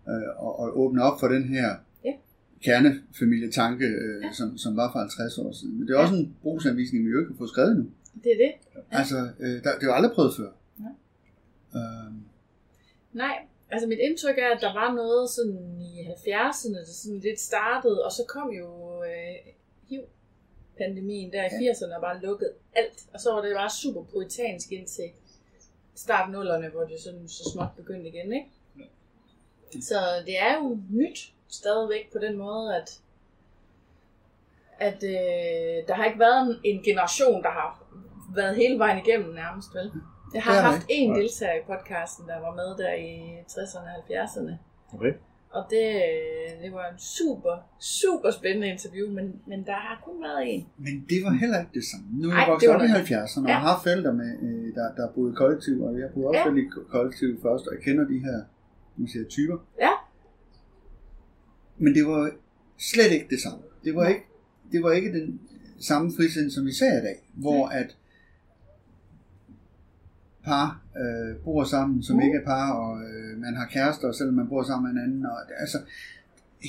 øh, 0.09 0.15
at, 0.47 0.53
at 0.67 0.71
åbne 0.83 1.03
op 1.03 1.21
for 1.21 1.29
den 1.29 1.45
her 1.45 1.69
Ja. 2.05 2.13
kernefamilietanke, 2.65 3.85
øh, 3.87 4.25
som, 4.33 4.59
som 4.59 4.77
var 4.77 4.93
for 4.93 4.99
50 4.99 5.39
år 5.39 5.53
siden. 5.53 5.79
Men 5.79 5.89
det 5.89 5.95
er 5.95 5.99
også 5.99 6.15
en 6.15 6.35
brugsanvisning, 6.43 7.05
vi 7.07 7.11
jo 7.11 7.19
ikke 7.19 7.33
har 7.33 7.39
fået 7.39 7.51
skrevet 7.51 7.77
nu. 7.77 7.87
Det 8.25 8.33
er 8.33 8.37
det. 8.47 8.83
Altså, 8.91 9.29
øh, 9.41 9.51
der, 9.51 9.59
det 9.61 9.83
er 9.83 9.87
jo 9.87 9.93
aldrig 9.93 10.13
prøvet 10.13 10.33
før. 10.37 10.51
Ja. 10.81 11.79
Øh, 11.79 12.13
Nej, 13.19 13.37
altså 13.71 13.89
mit 13.89 13.99
indtryk 13.99 14.39
er, 14.39 14.51
at 14.55 14.61
der 14.61 14.73
var 14.73 14.95
noget 14.95 15.31
sådan 15.31 15.81
i 15.81 16.01
70'erne, 16.01 16.79
der 16.79 16.85
sådan 17.03 17.19
lidt 17.19 17.41
startede, 17.41 18.05
og 18.05 18.13
så 18.13 18.23
kom 18.29 18.49
jo 18.51 18.69
øh, 19.05 19.37
HIV-pandemien 19.89 21.33
der 21.33 21.45
i 21.45 21.49
80'erne 21.49 21.95
og 21.97 22.01
bare 22.01 22.21
lukkede 22.21 22.53
alt. 22.75 22.99
Og 23.15 23.21
så 23.21 23.33
var 23.33 23.41
det 23.41 23.55
bare 23.55 23.71
super 23.71 24.03
puritansk 24.03 24.73
indtil 24.73 25.11
start 25.95 26.31
nullerne, 26.31 26.69
hvor 26.69 26.85
det 26.85 27.01
sådan 27.01 27.29
så 27.29 27.51
småt 27.53 27.69
begyndte 27.77 28.09
igen, 28.09 28.33
ikke? 28.33 28.51
Så 29.83 29.99
det 30.27 30.39
er 30.39 30.55
jo 30.57 30.79
nyt 30.91 31.33
stadigvæk 31.49 32.13
på 32.13 32.19
den 32.19 32.37
måde, 32.37 32.77
at 32.77 33.01
at 34.81 35.03
øh, 35.03 35.89
der 35.89 35.95
har 35.95 36.05
ikke 36.05 36.19
været 36.19 36.47
en, 36.47 36.57
en 36.65 36.83
generation, 36.83 37.43
der 37.43 37.51
har 37.51 37.85
været 38.35 38.57
hele 38.57 38.79
vejen 38.79 39.07
igennem 39.07 39.35
nærmest, 39.35 39.75
vel? 39.75 39.93
Jeg 40.35 40.43
har 40.43 40.61
haft 40.61 40.87
en 40.89 41.15
deltager 41.15 41.55
i 41.55 41.63
podcasten, 41.67 42.27
der 42.29 42.39
var 42.41 42.55
med 42.61 42.85
der 42.85 42.93
i 42.95 43.13
60'erne 43.53 43.89
og 43.97 44.05
70'erne. 44.09 44.53
Okay. 44.95 45.13
Og 45.51 45.65
det, 45.71 45.85
det 46.63 46.73
var 46.73 46.85
en 46.93 46.99
super, 46.99 47.55
super 47.81 48.31
spændende 48.31 48.69
interview, 48.69 49.11
men, 49.11 49.41
men 49.47 49.67
der 49.67 49.73
har 49.73 50.03
kun 50.05 50.23
været 50.23 50.43
en. 50.55 50.67
Men 50.79 50.95
det 51.11 51.19
var 51.25 51.33
heller 51.43 51.59
ikke 51.61 51.71
det 51.75 51.85
samme. 51.91 52.07
Nu 52.23 52.29
er 52.31 52.35
jeg 52.37 52.47
vokset 52.49 52.69
var 52.69 52.75
op 52.75 52.83
i 52.83 52.89
noget 52.89 53.05
70'erne 53.05 53.43
og 53.43 53.49
Ja. 53.49 53.59
har 53.59 53.81
forældre, 53.83 54.13
med, 54.15 54.31
øh, 54.43 54.75
der, 54.75 54.95
der 54.97 55.13
boede 55.15 55.33
i 55.33 55.35
kollektiv, 55.35 55.83
og 55.83 55.99
jeg 56.01 56.09
boede 56.15 56.29
også 56.29 56.39
Ja. 56.41 56.55
ja. 56.55 56.61
i 56.61 56.67
kollektiv 56.91 57.43
først, 57.43 57.67
og 57.67 57.75
jeg 57.75 57.83
kender 57.83 58.05
de 58.05 58.19
her 58.19 58.39
nu 58.97 59.07
siger 59.07 59.25
typer. 59.29 59.59
Ja. 59.81 59.91
Men 61.79 61.95
det 61.95 62.07
var 62.07 62.31
slet 62.79 63.13
ikke 63.13 63.27
det 63.31 63.41
samme. 63.41 63.63
Det 63.85 63.95
var 63.95 64.07
ikke, 64.09 64.23
det 64.73 64.83
var 64.83 64.93
ikke 64.93 65.13
den 65.13 65.41
samme 65.81 66.13
frisind, 66.17 66.51
som 66.51 66.67
vi 66.67 66.73
ser 66.73 66.93
i 67.01 67.03
dag, 67.09 67.17
hvor 67.35 67.67
at 67.67 67.97
par 70.51 70.69
øh, 71.03 71.31
bor 71.45 71.65
sammen, 71.65 72.03
som 72.03 72.17
Mm. 72.17 72.23
ikke 72.23 72.37
er 72.43 72.45
par, 72.45 72.71
og 72.73 72.93
øh, 73.09 73.39
man 73.45 73.55
har 73.61 73.67
kærester, 73.75 74.13
selvom 74.13 74.35
man 74.35 74.49
bor 74.49 74.63
sammen 74.63 74.85
med 74.95 75.03
en 75.03 75.09
anden. 75.09 75.27
Og, 75.27 75.39
altså, 75.61 75.79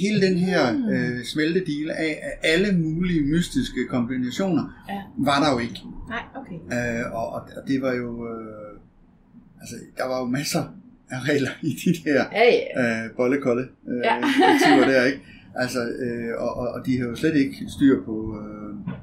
hele 0.04 0.22
den 0.28 0.36
her 0.38 0.62
Mm. 0.74 0.90
øh, 0.90 1.24
smeltedil 1.24 1.90
af, 1.92 2.12
af 2.28 2.34
alle 2.54 2.78
mulige 2.78 3.22
mystiske 3.34 3.82
kombinationer, 3.90 4.86
Ja. 4.90 5.02
var 5.18 5.38
der 5.44 5.50
jo 5.54 5.60
ikke. 5.60 5.80
Nej, 6.10 6.24
okay. 6.40 6.58
Øh, 6.76 7.14
og, 7.14 7.28
og, 7.34 7.42
det 7.68 7.82
var 7.82 7.94
jo... 7.94 8.28
Øh, 8.28 8.80
altså, 9.62 9.76
der 9.98 10.06
var 10.08 10.20
jo 10.20 10.26
masser 10.26 10.64
af 11.10 11.20
regler 11.30 11.50
i 11.62 11.72
de 11.86 12.10
der 12.10 12.24
Ja, 12.32 12.44
ja. 12.78 13.04
øh, 13.06 13.16
bollekolde 13.16 13.68
øh, 13.88 14.02
Ja. 14.06 14.92
der, 14.92 15.04
ikke? 15.06 15.22
Altså, 15.56 15.80
øh, 16.00 16.34
og, 16.44 16.58
og, 16.58 16.68
og 16.68 16.86
de 16.86 16.98
har 17.00 17.06
jo 17.08 17.16
slet 17.16 17.36
ikke 17.36 17.56
styr 17.68 18.04
på, 18.06 18.16
øh, 18.42 18.94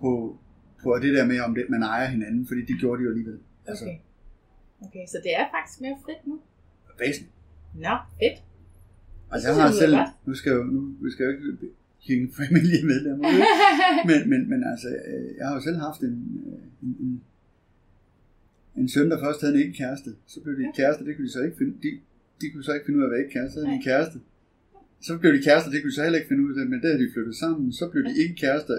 på 0.00 0.38
på 0.82 0.98
det 1.02 1.14
der 1.14 1.26
med, 1.26 1.40
om 1.40 1.54
det, 1.54 1.64
man 1.70 1.82
ejer 1.82 2.08
hinanden, 2.08 2.46
fordi 2.46 2.60
det 2.60 2.76
gjorde 2.80 2.98
de 3.00 3.04
jo 3.04 3.10
alligevel. 3.10 3.38
Altså, 3.66 3.84
Okay. 3.84 3.98
Okay, 4.80 5.04
så 5.12 5.18
det 5.24 5.32
er 5.40 5.44
faktisk 5.54 5.80
mere 5.80 5.96
frit 6.04 6.26
nu? 6.26 6.40
væsentligt. 6.98 7.34
Nå, 7.74 7.94
fedt. 8.20 8.38
Altså, 9.32 9.48
jeg 9.48 9.56
har 9.56 9.72
selv, 9.72 9.94
nu 10.26 10.34
skal 10.34 10.50
jeg 10.50 10.58
jo, 10.58 10.64
nu, 10.64 10.80
vi 11.04 11.10
skal 11.10 11.24
jo 11.24 11.30
ikke 11.30 11.58
hænge 12.08 12.26
familiemedlemmer 12.40 13.28
ud, 13.28 13.42
men, 14.08 14.30
men, 14.30 14.40
men 14.50 14.60
altså, 14.72 14.88
øh, 14.88 15.36
jeg 15.38 15.46
har 15.48 15.54
jo 15.54 15.60
selv 15.60 15.76
haft 15.76 16.00
en, 16.00 16.16
øh, 16.46 16.62
en, 16.82 16.92
en, 17.04 17.22
en 18.76 18.88
søn, 18.88 19.10
der 19.10 19.18
først 19.24 19.40
havde 19.40 19.54
en 19.54 19.60
ikke 19.60 19.76
kæreste. 19.82 20.10
Så 20.26 20.40
blev 20.40 20.54
de 20.58 20.72
kærester, 20.76 21.04
det 21.04 21.16
kunne 21.16 21.26
de 21.28 21.32
så 21.32 21.42
ikke 21.42 21.56
finde, 21.56 21.74
de, 21.82 21.90
de 22.40 22.50
kunne 22.50 22.64
så 22.64 22.72
ikke 22.74 22.86
finde 22.86 22.98
ud 22.98 23.04
af 23.04 23.06
at 23.06 23.12
være 23.12 23.22
ikke 23.24 23.34
kæreste, 23.38 23.54
så 23.54 23.60
havde 23.60 23.70
de 23.72 23.76
en 23.76 23.88
kæreste. 23.90 24.18
Så 25.00 25.18
blev 25.18 25.32
de 25.36 25.42
kærester, 25.48 25.70
det 25.70 25.78
kunne 25.82 25.90
de 25.90 25.94
så 25.94 26.02
heller 26.02 26.18
ikke 26.18 26.28
finde 26.28 26.44
ud 26.48 26.54
af, 26.60 26.66
men 26.66 26.80
der 26.82 26.88
havde 26.88 27.02
de 27.04 27.12
flyttet 27.14 27.36
sammen, 27.36 27.72
så 27.72 27.84
blev 27.88 28.02
de 28.04 28.14
ikke 28.22 28.34
kærester, 28.34 28.74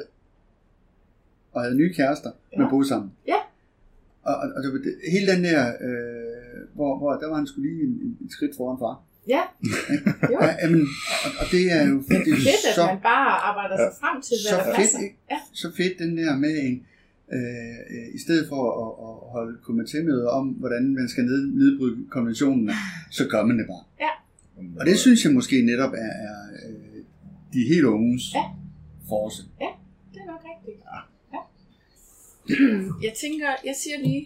og 1.52 1.62
havde 1.64 1.78
nye 1.82 1.94
kærester, 1.94 2.32
ja. 2.54 2.58
men 2.60 2.70
boede 2.70 2.88
sammen. 2.88 3.12
Ja. 3.28 3.40
Og, 4.30 4.36
og, 4.44 4.48
og 4.56 4.62
det, 4.64 4.94
hele 5.14 5.28
den 5.34 5.44
der, 5.44 5.62
øh, 5.88 6.60
hvor, 6.76 6.92
hvor 6.98 7.12
der 7.22 7.28
var 7.30 7.36
han 7.42 7.48
skulle 7.48 7.70
lige 7.70 7.84
en, 7.88 7.94
en, 8.06 8.12
et 8.26 8.32
skridt 8.36 8.54
foran 8.58 8.80
far. 8.84 8.96
Ja, 9.36 9.42
jo. 10.34 10.38
Ja, 10.42 10.50
jamen, 10.62 10.84
og, 11.26 11.30
og 11.42 11.46
det 11.54 11.64
er 11.78 11.84
jo 11.92 11.96
det 12.10 12.32
er 12.34 12.40
Fedt, 12.50 12.64
at 12.70 12.76
så, 12.80 12.86
man 12.86 13.02
bare 13.14 13.32
arbejder 13.50 13.76
sig 13.86 13.94
frem 14.02 14.18
til, 14.28 14.36
hvad 14.44 14.52
så 14.54 14.58
der 14.58 14.64
fedt, 14.66 14.76
passer. 14.78 15.00
Ja. 15.32 15.40
så 15.62 15.68
fedt 15.80 15.94
den 16.04 16.12
der 16.18 16.32
med 16.46 16.54
en, 16.68 16.76
øh, 17.36 18.16
i 18.18 18.20
stedet 18.26 18.46
for 18.52 18.62
at, 18.84 18.90
at 19.08 19.16
holde 19.36 19.54
komitémøder 19.68 20.28
om, 20.40 20.46
hvordan 20.48 20.84
man 21.00 21.08
skal 21.10 21.24
ned, 21.24 21.42
nedbryde 21.62 21.98
konventionen, 22.10 22.72
så 23.12 23.24
gør 23.34 23.44
man 23.46 23.58
det 23.60 23.68
bare. 23.74 23.86
Og 24.80 24.86
det 24.86 24.98
synes 25.00 25.26
jeg 25.26 25.34
måske 25.34 25.62
netop 25.62 25.94
er, 25.94 26.14
er 26.30 26.38
øh, 26.70 27.04
de 27.54 27.62
helt 27.74 27.86
unges 27.86 28.24
Ja. 28.36 28.44
force. 29.10 29.44
Det 30.14 30.20
er 30.22 30.26
nok 30.32 30.42
rigtigt. 30.52 30.78
Ja. 31.34 31.40
Jeg 33.08 33.14
tænker, 33.24 33.50
jeg 33.70 33.76
siger 33.76 33.98
lige, 34.08 34.24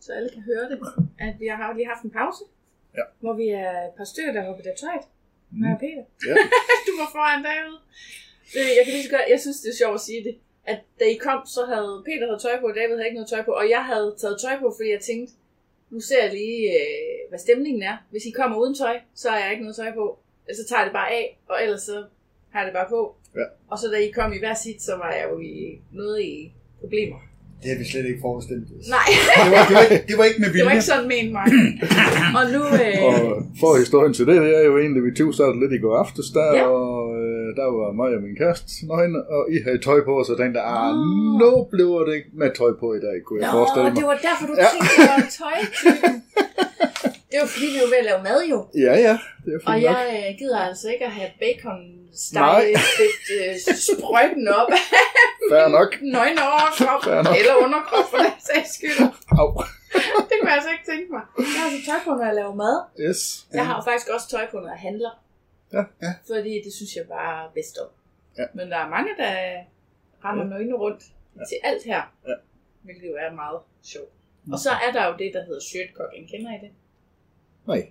så 0.00 0.12
alle 0.12 0.30
kan 0.34 0.42
høre 0.42 0.64
det, 0.70 0.78
at 1.18 1.34
vi 1.40 1.46
har 1.46 1.72
lige 1.76 1.86
haft 1.92 2.04
en 2.04 2.10
pause, 2.10 2.44
Ja. 2.98 3.02
hvor 3.20 3.34
vi 3.42 3.46
er 3.48 3.70
et 3.88 3.94
par 3.98 4.04
stykker, 4.12 4.32
der 4.32 4.42
var 4.46 4.56
på 4.56 4.62
Detroit. 4.70 5.04
Mig 5.60 5.72
og 5.74 5.80
Peter. 5.84 6.04
Ja. 6.28 6.34
du 6.88 6.92
var 7.00 7.08
foran 7.16 7.42
David. 7.48 7.76
Jeg 8.78 8.82
kan 8.84 8.92
lige 8.94 9.04
så 9.08 9.10
godt, 9.16 9.26
jeg 9.34 9.40
synes, 9.40 9.58
det 9.64 9.70
er 9.70 9.78
sjovt 9.82 9.94
at 10.00 10.00
sige 10.08 10.24
det. 10.28 10.34
At 10.72 10.78
da 11.00 11.04
I 11.14 11.16
kom, 11.26 11.40
så 11.56 11.60
havde 11.72 11.92
Peter 12.08 12.26
havde 12.28 12.42
tøj 12.46 12.54
på, 12.60 12.66
og 12.70 12.74
David 12.80 12.94
havde 12.96 13.08
ikke 13.08 13.18
noget 13.20 13.30
tøj 13.34 13.42
på. 13.48 13.52
Og 13.60 13.64
jeg 13.74 13.82
havde 13.90 14.08
taget 14.22 14.36
tøj 14.44 14.54
på, 14.62 14.66
fordi 14.76 14.88
jeg 14.96 15.00
tænkte, 15.10 15.32
nu 15.90 16.00
ser 16.08 16.22
jeg 16.24 16.32
lige, 16.40 16.58
øh, 16.78 17.20
hvad 17.30 17.38
stemningen 17.46 17.82
er. 17.82 17.96
Hvis 18.10 18.24
I 18.30 18.30
kommer 18.40 18.56
uden 18.62 18.74
tøj, 18.74 18.96
så 19.14 19.26
har 19.30 19.38
jeg 19.42 19.50
ikke 19.52 19.64
noget 19.64 19.76
tøj 19.76 19.90
på. 20.00 20.06
Ellers 20.48 20.58
så 20.62 20.68
tager 20.68 20.80
jeg 20.80 20.86
det 20.86 20.92
bare 21.00 21.10
af, 21.20 21.38
og 21.48 21.56
ellers 21.64 21.82
så 21.82 21.96
har 22.52 22.58
jeg 22.60 22.66
det 22.66 22.74
bare 22.80 22.88
på. 22.88 23.00
Ja. 23.40 23.46
Og 23.70 23.76
så 23.78 23.86
da 23.92 23.96
I 24.06 24.10
kom 24.10 24.32
i 24.32 24.38
hver 24.38 24.54
sit, 24.54 24.82
så 24.82 24.92
var 24.96 25.12
jeg 25.18 25.24
jo 25.30 25.36
i 25.40 25.80
noget 25.92 26.20
i 26.22 26.52
problemer. 26.80 27.18
Det 27.64 27.70
har 27.72 27.78
vi 27.82 27.86
slet 27.92 28.06
ikke 28.10 28.20
forestillet 28.28 28.66
os. 28.78 28.86
Nej, 28.96 29.08
Det 29.44 29.50
var, 29.54 29.62
det, 29.68 29.74
var 29.78 29.82
ikke, 29.88 30.04
det 30.10 30.16
var 30.20 30.24
ikke 30.30 30.40
med 30.44 30.50
det 30.54 30.60
var 30.64 30.70
vilje. 30.70 30.76
ikke 30.78 30.88
sådan 30.92 31.08
ment 31.14 31.30
mig. 31.38 31.46
og 32.38 32.44
nu... 32.54 32.60
Øh, 32.82 32.98
Og 33.08 33.14
for 33.62 33.70
historien 33.84 34.12
til 34.18 34.24
det, 34.30 34.34
det 34.46 34.52
er 34.60 34.64
jo 34.70 34.74
egentlig, 34.82 35.00
vi 35.08 35.12
to 35.20 35.26
startede 35.38 35.60
lidt 35.62 35.72
i 35.78 35.80
går 35.84 35.94
aftes, 36.04 36.26
der, 36.38 36.48
Ja. 36.58 36.64
og 36.78 36.92
øh, 37.22 37.46
der 37.58 37.66
var 37.78 37.88
mig 38.00 38.10
og 38.16 38.22
min 38.26 38.36
kæreste 38.42 38.70
nøgne, 38.90 39.18
og 39.36 39.42
I 39.54 39.56
havde 39.66 39.80
tøj 39.88 39.98
på, 40.08 40.12
og 40.20 40.24
så 40.28 40.34
tænkte 40.40 40.56
jeg, 40.60 40.66
ah, 40.78 40.92
nu 41.42 41.50
bliver 41.74 42.00
det 42.06 42.12
ikke 42.18 42.30
med 42.42 42.50
tøj 42.60 42.72
på 42.82 42.86
i 42.98 43.00
dag, 43.06 43.16
kunne 43.26 43.38
jeg 43.42 43.50
forestille 43.58 43.84
Nå, 43.84 43.90
mig. 43.90 43.96
det 44.00 44.06
var 44.12 44.18
derfor, 44.28 44.44
du 44.50 44.54
Ja. 44.62 44.66
tænkte, 44.72 44.88
det 44.98 45.08
var 45.14 45.22
tøjtypen. 45.40 46.14
Det 47.30 47.36
var 47.42 47.50
fordi, 47.56 47.66
vi 47.74 47.78
var 47.84 47.90
ved 47.94 48.00
at 48.04 48.08
lave 48.10 48.20
mad 48.30 48.40
jo. 48.52 48.58
Ja, 48.86 48.94
ja, 49.06 49.14
det 49.44 49.50
er 49.56 49.58
Og 49.68 49.72
fint 49.74 49.84
jeg 49.88 49.98
nok. 50.04 50.14
øh, 50.16 50.28
gider 50.40 50.60
altså 50.70 50.86
ikke 50.94 51.04
at 51.10 51.14
have 51.20 51.30
bacon 51.44 51.80
Nej. 52.32 52.74
stegt 52.94 53.26
øh, 53.40 53.54
sprøjten 53.88 54.48
op 54.48 54.68
af 55.58 55.70
nok. 55.70 55.90
nøgne 56.02 56.40
overkrop, 56.52 57.02
eller 57.38 57.54
underkrop 57.64 58.06
for 58.10 58.16
den 58.26 58.36
sags 58.48 58.70
skyld. 58.76 58.98
Au. 59.40 59.48
Det 60.28 60.34
kunne 60.40 60.50
jeg 60.50 60.56
altså 60.58 60.70
ikke 60.76 60.86
tænke 60.92 61.08
mig. 61.16 61.22
Jeg 61.38 61.46
har 61.60 61.64
altså 61.70 61.80
tøj 61.90 61.98
på, 62.06 62.10
når 62.18 62.24
jeg 62.30 62.34
laver 62.34 62.54
mad. 62.54 62.76
Yes. 63.06 63.20
Jeg 63.52 63.66
har 63.66 63.84
faktisk 63.88 64.08
også 64.14 64.28
tøj 64.28 64.44
på, 64.50 64.56
når 64.64 64.68
jeg 64.76 64.78
handler. 64.88 65.12
Ja. 65.72 65.82
Ja. 66.02 66.12
Fordi 66.30 66.52
det 66.64 66.72
synes 66.78 66.90
jeg 66.96 67.04
bare 67.08 67.44
er 67.44 67.50
bedst 67.54 67.78
om. 67.84 67.88
Ja. 68.38 68.44
Men 68.54 68.70
der 68.70 68.76
er 68.84 68.88
mange, 68.88 69.10
der 69.18 69.32
render 70.24 70.44
nøgne 70.44 70.74
rundt 70.74 71.02
til 71.50 71.58
alt 71.64 71.84
her. 71.84 72.02
Ja. 72.28 72.34
Hvilket 72.82 73.06
jo 73.10 73.16
er 73.26 73.30
meget 73.34 73.60
sjovt. 73.82 74.12
Og 74.52 74.58
så 74.58 74.70
er 74.70 74.90
der 74.92 75.06
jo 75.08 75.14
det, 75.18 75.30
der 75.34 75.44
hedder 75.44 75.60
shirtcocking. 75.60 76.30
Kender 76.30 76.50
I 76.50 76.58
det? 76.64 76.70
Nej, 77.66 77.82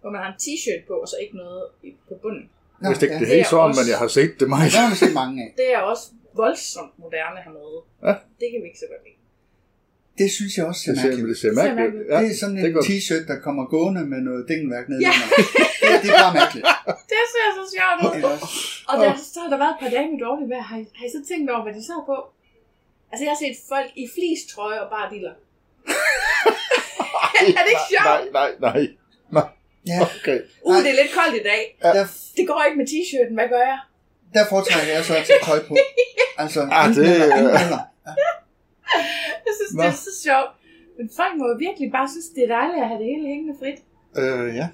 Hvor 0.00 0.10
man 0.10 0.20
har 0.22 0.28
en 0.32 0.38
t-shirt 0.44 0.86
på, 0.86 0.92
og 0.94 1.08
så 1.08 1.16
ikke 1.22 1.36
noget 1.36 1.64
på 2.08 2.14
bunden. 2.22 2.50
Nå, 2.80 2.84
hvis 2.88 2.98
det 2.98 3.06
ikke 3.06 3.14
ja. 3.14 3.20
det 3.20 3.28
Det 3.28 3.34
helt 3.36 3.46
er 3.46 3.50
sådan, 3.54 3.68
også- 3.70 3.80
men 3.80 3.86
jeg 3.92 3.98
har 4.04 4.10
set 4.18 4.32
det 4.40 4.48
meget. 4.54 4.72
Der 4.74 4.80
har 4.84 4.90
vi 4.94 4.98
set 5.04 5.14
mange 5.22 5.34
af. 5.44 5.48
Det 5.60 5.68
er 5.76 5.80
også 5.92 6.04
voldsomt 6.42 6.94
moderne 7.04 7.38
hernede. 7.46 7.78
Ja. 8.06 8.12
Det 8.40 8.46
kan 8.52 8.58
vi 8.62 8.66
ikke 8.70 8.82
så 8.84 8.88
godt 8.92 9.02
lide. 9.06 9.18
Det 10.20 10.28
synes 10.38 10.52
jeg 10.58 10.64
også 10.70 10.80
ser 10.84 10.92
Det 10.92 11.00
ser, 11.00 11.08
mærkeligt. 11.08 11.28
det 11.32 11.38
ser 11.44 11.52
mærkeligt. 11.60 12.04
Ja, 12.12 12.16
det 12.24 12.30
er 12.34 12.38
sådan 12.42 12.56
det 12.56 12.64
en 12.70 12.72
godt. 12.76 12.86
t-shirt, 12.90 13.24
der 13.32 13.38
kommer 13.46 13.62
gående 13.74 14.02
med 14.12 14.20
noget 14.28 14.42
dængelværk 14.50 14.86
ned. 14.90 14.98
Ja. 15.06 15.12
Det, 15.82 15.94
det 16.02 16.08
er 16.14 16.18
bare 16.26 16.34
mærkeligt. 16.42 16.66
Det 17.12 17.22
ser 17.34 17.46
så 17.58 17.64
sjovt 17.76 17.98
ud. 18.06 18.22
Og 18.90 18.94
der, 19.02 19.10
så 19.34 19.38
har 19.44 19.50
der 19.54 19.58
været 19.64 19.72
et 19.76 19.80
par 19.84 19.90
dage 19.96 20.06
med 20.12 20.18
dårligt 20.26 20.48
vejr. 20.52 20.64
Har 20.70 20.78
I, 20.82 20.84
har 20.98 21.04
I 21.08 21.10
så 21.16 21.20
tænkt 21.30 21.46
over, 21.52 21.62
hvad 21.66 21.74
de 21.78 21.82
sad 21.90 22.00
på? 22.10 22.16
Altså, 23.10 23.22
jeg 23.26 23.32
har 23.34 23.40
set 23.44 23.56
folk 23.72 23.90
i 24.02 24.04
fleecetrøje 24.14 24.78
og 24.84 24.88
bare 24.96 25.06
diller. 25.14 25.34
er 27.58 27.62
det 27.66 27.72
ikke 27.74 27.86
sjovt? 27.94 28.08
Nej, 28.10 28.22
nej, 28.38 28.50
nej. 28.66 28.80
nej. 29.36 29.48
Ja, 29.86 29.98
Okay. 30.20 30.38
Uh, 30.68 30.76
det 30.84 30.90
er 30.92 30.96
lidt 31.02 31.12
koldt 31.18 31.34
i 31.40 31.44
dag. 31.52 31.62
der, 31.82 32.06
Det 32.36 32.44
går 32.50 32.62
ikke 32.66 32.78
med 32.80 32.86
t-shirten. 32.92 33.34
Hvad 33.34 33.48
gør 33.48 33.64
jeg? 33.72 33.78
der 34.34 34.44
foretrækker 34.52 34.92
jeg 34.96 35.04
så 35.04 35.14
at 35.16 35.24
tage 35.26 35.38
tøj 35.48 35.60
på. 35.68 35.74
Altså, 36.42 36.60
Ah, 36.72 36.88
det- 36.94 36.98
eller, 36.98 37.36
enten 37.36 37.48
eller. 37.64 37.80
Jeg 39.46 39.52
synes, 39.58 39.72
Nå. 39.74 39.82
det 39.82 39.88
er 39.88 39.92
så 40.08 40.12
sjovt. 40.26 40.50
Men 40.98 41.10
folk 41.16 41.32
må 41.38 41.44
jo 41.52 41.56
virkelig 41.66 41.86
bare 41.96 42.08
synes, 42.14 42.26
det 42.34 42.42
er 42.46 42.50
dejligt 42.58 42.80
at 42.82 42.88
have 42.90 43.00
det 43.02 43.08
hele 43.14 43.26
hængende 43.32 43.54
frit. 43.60 43.78
Øh, 44.20 44.46
ja. 44.60 44.66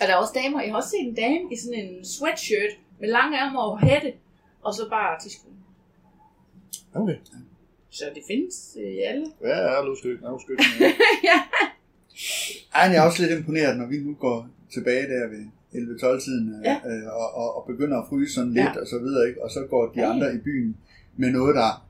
Og 0.00 0.04
der 0.06 0.12
er 0.14 0.20
også 0.24 0.34
damer. 0.40 0.58
Jeg 0.62 0.70
har 0.70 0.76
også 0.76 0.90
set 0.94 1.04
en 1.10 1.14
dame 1.24 1.44
i 1.54 1.56
sådan 1.62 1.78
en 1.84 1.92
sweatshirt 2.14 2.72
med 3.00 3.08
lange 3.16 3.32
ærmer 3.42 3.60
og 3.70 3.74
hætte. 3.88 4.12
Og 4.66 4.74
så 4.74 4.82
bare 4.90 5.10
t-shirt. 5.22 5.54
Okay. 7.00 7.16
Så 7.90 8.04
det 8.14 8.22
findes 8.30 8.56
øh, 8.80 8.90
i 8.92 8.98
alle. 9.10 9.26
Ja, 9.50 9.56
ja, 9.72 9.82
nu 9.82 9.94
skal 9.96 10.10
ja. 11.30 11.38
Ej, 12.74 12.82
jeg 12.92 12.96
er 12.96 13.02
også 13.08 13.22
lidt 13.22 13.38
imponeret, 13.38 13.78
når 13.78 13.86
vi 13.86 13.98
nu 13.98 14.14
går 14.14 14.48
tilbage 14.74 15.02
der 15.12 15.28
ved 15.28 15.44
11-12-tiden 15.72 16.54
øh, 16.58 16.64
Ja. 16.64 16.76
øh, 16.90 17.06
og, 17.20 17.34
og, 17.34 17.56
og 17.56 17.66
begynder 17.66 17.98
at 18.02 18.08
fryse 18.08 18.34
sådan 18.34 18.52
lidt 18.52 18.64
Ja. 18.74 18.80
og 18.80 18.86
så 18.86 18.98
videre, 18.98 19.28
ikke? 19.28 19.42
og 19.44 19.50
så 19.50 19.66
går 19.70 19.84
de 19.86 19.92
Ja, 20.00 20.02
ja. 20.06 20.12
andre 20.12 20.34
i 20.34 20.38
byen 20.38 20.76
med 21.16 21.30
noget, 21.32 21.54
der 21.56 21.86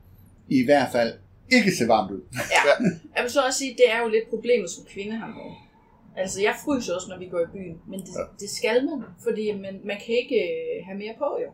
i 0.49 0.65
hvert 0.65 0.91
fald 0.91 1.13
ikke 1.51 1.71
ser 1.71 1.87
varmt 1.87 2.11
ud. 2.11 2.21
ja. 2.33 2.85
Jeg 3.15 3.23
vil 3.23 3.31
så 3.31 3.41
også 3.47 3.59
sige, 3.59 3.73
det 3.73 3.91
er 3.91 3.99
jo 4.01 4.07
lidt 4.07 4.29
problemet 4.29 4.69
som 4.69 4.83
kvinde 4.85 5.17
her 5.17 5.61
Altså, 6.17 6.41
jeg 6.41 6.55
fryser 6.65 6.95
også, 6.95 7.07
når 7.09 7.17
vi 7.19 7.27
går 7.27 7.39
i 7.39 7.49
byen. 7.53 7.81
Men 7.87 7.99
det, 7.99 8.07
Ja. 8.19 8.23
det 8.39 8.49
skal 8.49 8.85
man, 8.85 9.03
fordi 9.23 9.51
man, 9.53 9.81
man 9.85 9.97
kan 10.05 10.15
ikke 10.23 10.39
øh, 10.49 10.85
have 10.85 10.97
mere 10.97 11.15
på, 11.17 11.29
jo. 11.45 11.49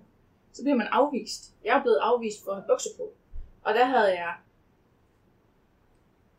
Så 0.53 0.63
bliver 0.63 0.77
man 0.77 0.87
afvist. 0.91 1.41
Jeg 1.65 1.77
er 1.77 1.81
blevet 1.81 1.99
afvist 2.01 2.43
for 2.43 2.51
at 2.51 2.57
have 2.57 2.67
bukser 2.73 2.89
på. 2.97 3.05
Og 3.65 3.73
der 3.73 3.85
havde 3.85 4.11
jeg 4.23 4.33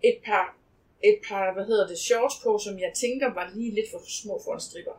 et 0.05 0.17
par, 0.27 0.57
et 1.05 1.19
par, 1.29 1.53
hvad 1.55 1.65
hedder 1.67 1.87
det, 1.89 1.99
shorts 1.99 2.35
på, 2.45 2.59
som 2.65 2.75
jeg 2.79 2.93
tænker 3.03 3.35
var 3.35 3.51
lige 3.55 3.75
lidt 3.75 3.87
for 3.93 4.01
små 4.23 4.41
for 4.45 4.55
en 4.55 4.61
stripper. 4.61 4.97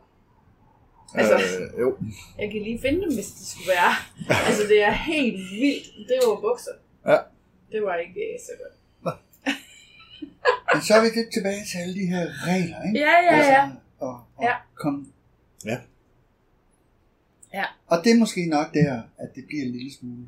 Altså, 1.14 1.34
Øh, 1.34 1.80
jo. 1.80 1.96
jeg 2.38 2.50
kan 2.52 2.62
lige 2.62 2.80
finde 2.80 3.00
dem, 3.04 3.14
hvis 3.14 3.26
det 3.38 3.46
skulle 3.46 3.68
være. 3.78 3.92
altså, 4.48 4.62
det 4.72 4.82
er 4.82 4.92
helt 4.92 5.36
vildt. 5.60 5.86
Det 6.08 6.16
var 6.26 6.40
bukser. 6.40 6.74
Ja. 7.06 7.18
Det 7.72 7.82
var 7.82 7.94
ikke 7.96 8.20
øh, 8.20 8.38
så 8.46 8.52
godt. 8.62 8.74
Men 10.74 10.82
så 10.82 10.94
er 10.94 11.00
vi 11.00 11.08
lidt 11.20 11.32
tilbage 11.32 11.62
til 11.70 11.78
alle 11.82 11.94
de 11.94 12.06
her 12.06 12.24
regler, 12.48 12.78
ikke? 12.86 12.98
Ja, 12.98 13.12
ja, 13.30 13.36
ja. 13.54 13.70
Og, 13.98 14.24
og 14.36 14.44
Ja. 14.44 14.54
kom. 14.74 15.12
Ja. 15.64 15.78
Ja. 17.54 17.64
Og 17.86 18.04
det 18.04 18.12
er 18.12 18.18
måske 18.18 18.46
nok 18.46 18.74
der, 18.74 19.02
at 19.18 19.34
det 19.34 19.46
bliver 19.46 19.62
en 19.64 19.72
lille 19.72 19.92
smule 19.94 20.26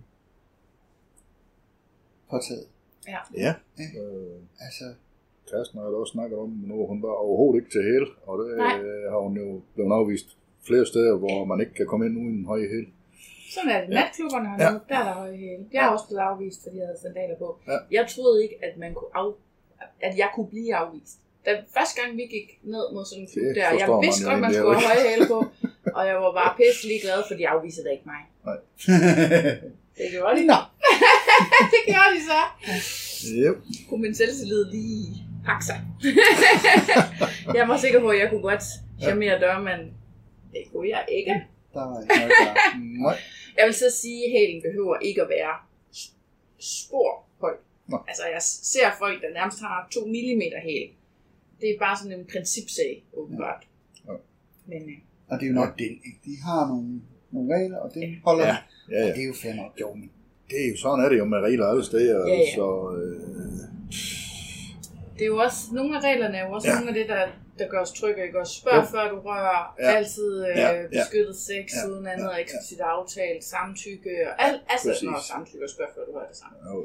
påtaget. 2.31 2.67
Ja. 3.09 3.19
Ja. 3.37 3.55
Ikke? 3.81 3.99
Øh, 4.01 4.41
Altså, 4.61 4.85
Kæresten 5.51 5.79
har 5.79 5.87
jeg 5.87 5.95
også 5.95 6.13
snakket 6.17 6.39
om, 6.39 6.51
nu 6.71 6.75
hun 6.87 6.99
var 7.07 7.15
overhovedet 7.27 7.57
ikke 7.61 7.71
til 7.75 7.83
hæl, 7.91 8.07
og 8.29 8.35
det 8.39 8.47
Nej. 8.57 8.75
øh, 8.81 9.05
har 9.13 9.21
hun 9.27 9.35
jo 9.43 9.49
blevet 9.75 9.93
afvist 10.01 10.29
flere 10.69 10.87
steder, 10.93 11.15
hvor 11.23 11.45
man 11.51 11.59
ikke 11.61 11.75
kan 11.81 11.87
komme 11.91 12.07
ind 12.07 12.15
uden 12.23 12.35
en 12.41 12.47
høj 12.53 12.61
hæl. 12.73 12.87
Sådan 13.55 13.71
er 13.75 13.81
det. 13.81 13.89
Natklubberne 13.99 14.47
har 14.51 14.57
Ja. 14.65 14.71
ja. 14.73 14.79
der 14.91 14.97
er 15.03 15.05
der 15.09 15.15
høje 15.23 15.37
hæle. 15.45 15.63
Jeg 15.73 15.83
er 15.87 15.91
også 15.97 16.07
blevet 16.09 16.25
afvist, 16.31 16.59
fordi 16.65 16.77
jeg 16.81 16.87
havde 16.91 17.01
sandaler 17.07 17.37
på. 17.45 17.49
Ja. 17.71 17.77
Jeg 17.97 18.05
troede 18.15 18.37
ikke, 18.45 18.57
at 18.67 18.73
man 18.83 18.91
kunne 18.99 19.13
af, 19.23 19.29
at 20.09 20.15
jeg 20.23 20.29
kunne 20.35 20.51
blive 20.55 20.75
afvist. 20.83 21.15
Da 21.47 21.51
første 21.77 21.95
gang 22.01 22.11
vi 22.21 22.25
gik 22.37 22.49
ned 22.75 22.85
mod 22.95 23.05
sådan 23.11 23.23
en 23.25 23.29
klub 23.33 23.45
der, 23.59 23.67
jeg 23.83 23.89
vidste 24.05 24.23
godt, 24.29 24.41
man 24.45 24.53
skulle 24.55 24.79
have 24.79 24.89
høje 24.91 25.03
hæle 25.09 25.27
på, 25.35 25.39
og 25.97 26.03
jeg 26.11 26.17
var 26.25 26.33
bare 26.41 26.53
pisselig 26.61 26.99
glad, 27.05 27.19
for 27.29 27.35
de 27.41 27.45
afvisede 27.55 27.85
da 27.87 27.91
ikke 27.97 28.09
mig. 28.15 28.23
Det 29.99 30.07
gjorde 30.15 30.35
de. 30.41 30.47
Nå. 30.53 30.61
det 31.73 31.81
gjorde 31.91 32.11
de 32.17 32.21
så. 32.31 32.41
Yep. 33.43 33.57
Kunne 33.89 34.03
min 34.03 34.15
selvtillid 34.15 34.65
lige 34.65 35.26
pakke 35.47 35.65
sig. 35.71 35.79
jeg 37.59 37.69
var 37.69 37.77
sikker 37.77 38.01
på, 38.01 38.09
at 38.09 38.19
jeg 38.19 38.29
kunne 38.31 38.43
godt 38.51 38.65
charmere 39.03 39.41
dørmanden. 39.41 39.91
Det 40.53 40.63
kunne 40.73 40.89
jeg 40.89 41.05
ikke. 41.09 41.35
klar. 41.73 42.55
Nej. 43.05 43.17
Jeg 43.59 43.65
vil 43.67 43.75
så 43.75 43.91
sige, 44.03 44.25
at 44.27 44.31
hælen 44.33 44.63
behøver 44.63 44.97
ikke 44.99 45.23
at 45.23 45.29
være 45.29 45.55
spor 46.61 47.25
høj. 47.41 47.55
Nå. 47.89 47.99
Altså, 48.09 48.23
jeg 48.35 48.43
ser 48.43 48.89
folk, 48.99 49.23
der 49.23 49.31
nærmest 49.35 49.61
har 49.61 49.89
2 49.95 50.01
mm 50.07 50.43
hæl. 50.67 50.89
Det 51.61 51.69
er 51.71 51.79
bare 51.79 51.97
sådan 51.99 52.19
en 52.19 52.27
principsag, 52.33 53.05
åbenbart. 53.17 53.63
Ja. 54.09 54.13
Men 54.67 54.83
øh, 54.83 54.99
Og 55.29 55.35
det 55.39 55.45
er 55.47 55.51
jo 55.51 55.55
nok 55.55 55.79
det. 55.79 55.91
Ikke? 56.07 56.19
De 56.25 56.35
har 56.47 56.69
nogle, 56.69 57.01
nogle 57.31 57.55
regler, 57.57 57.79
og 57.79 57.91
det 57.95 58.19
holder 58.25 58.47
Ja, 58.47 58.57
ja, 58.91 59.03
Og 59.03 59.09
ja. 59.09 59.13
det 59.15 59.23
er 59.23 59.27
jo 59.27 59.35
fair 59.43 59.55
nok. 59.55 59.73
Jo, 59.81 59.97
det 60.51 60.59
er 60.65 60.69
jo 60.71 60.77
sådan 60.77 61.05
er 61.05 61.09
det 61.09 61.19
jo 61.19 61.25
med 61.25 61.39
regler 61.39 61.67
alle 61.67 61.85
steder. 61.85 62.19
Ja, 62.29 62.35
ja. 62.35 62.55
Så, 62.55 62.67
øh, 62.97 63.61
det 65.17 65.23
er 65.23 65.27
jo 65.35 65.39
også, 65.47 65.59
nogle 65.79 65.97
af 65.97 66.01
reglerne 66.09 66.37
er 66.39 66.45
jo 66.47 66.53
også 66.57 66.69
Ja. 66.69 66.73
ja. 66.73 66.79
nogle 66.79 66.91
af 66.93 66.97
det, 67.01 67.09
der, 67.15 67.23
der 67.59 67.67
gør 67.73 67.81
os 67.87 67.93
trygge. 68.01 68.21
Ikke? 68.27 68.39
Og 68.41 68.47
spørg 68.47 68.81
Jo. 68.83 68.91
før 68.95 69.05
du 69.13 69.17
rører, 69.29 69.61
Ja. 69.79 69.91
ja. 69.91 69.97
altid 69.97 70.31
øh, 70.49 70.53
Ja, 70.57 70.69
ja. 70.73 70.83
ja. 70.83 70.89
beskyttet 71.03 71.37
sex, 71.51 71.65
Ja. 71.75 71.81
ja. 71.83 71.91
uden 71.91 72.07
andet 72.13 72.25
Ja, 72.25 72.31
ja. 72.31 72.37
ja. 72.37 72.43
eksplicit 72.45 72.81
aftalt, 72.81 73.43
samtykke, 73.55 74.13
og 74.29 74.35
alt, 74.47 74.61
altså 74.73 74.87
Præcis. 74.89 74.99
sådan 75.01 75.11
noget 75.13 75.25
samtykke, 75.33 75.65
og 75.69 75.71
spørg 75.77 75.91
før 75.95 76.03
du 76.09 76.13
rører 76.17 76.29
det 76.33 76.39
samme. 76.43 76.57
jo, 76.71 76.77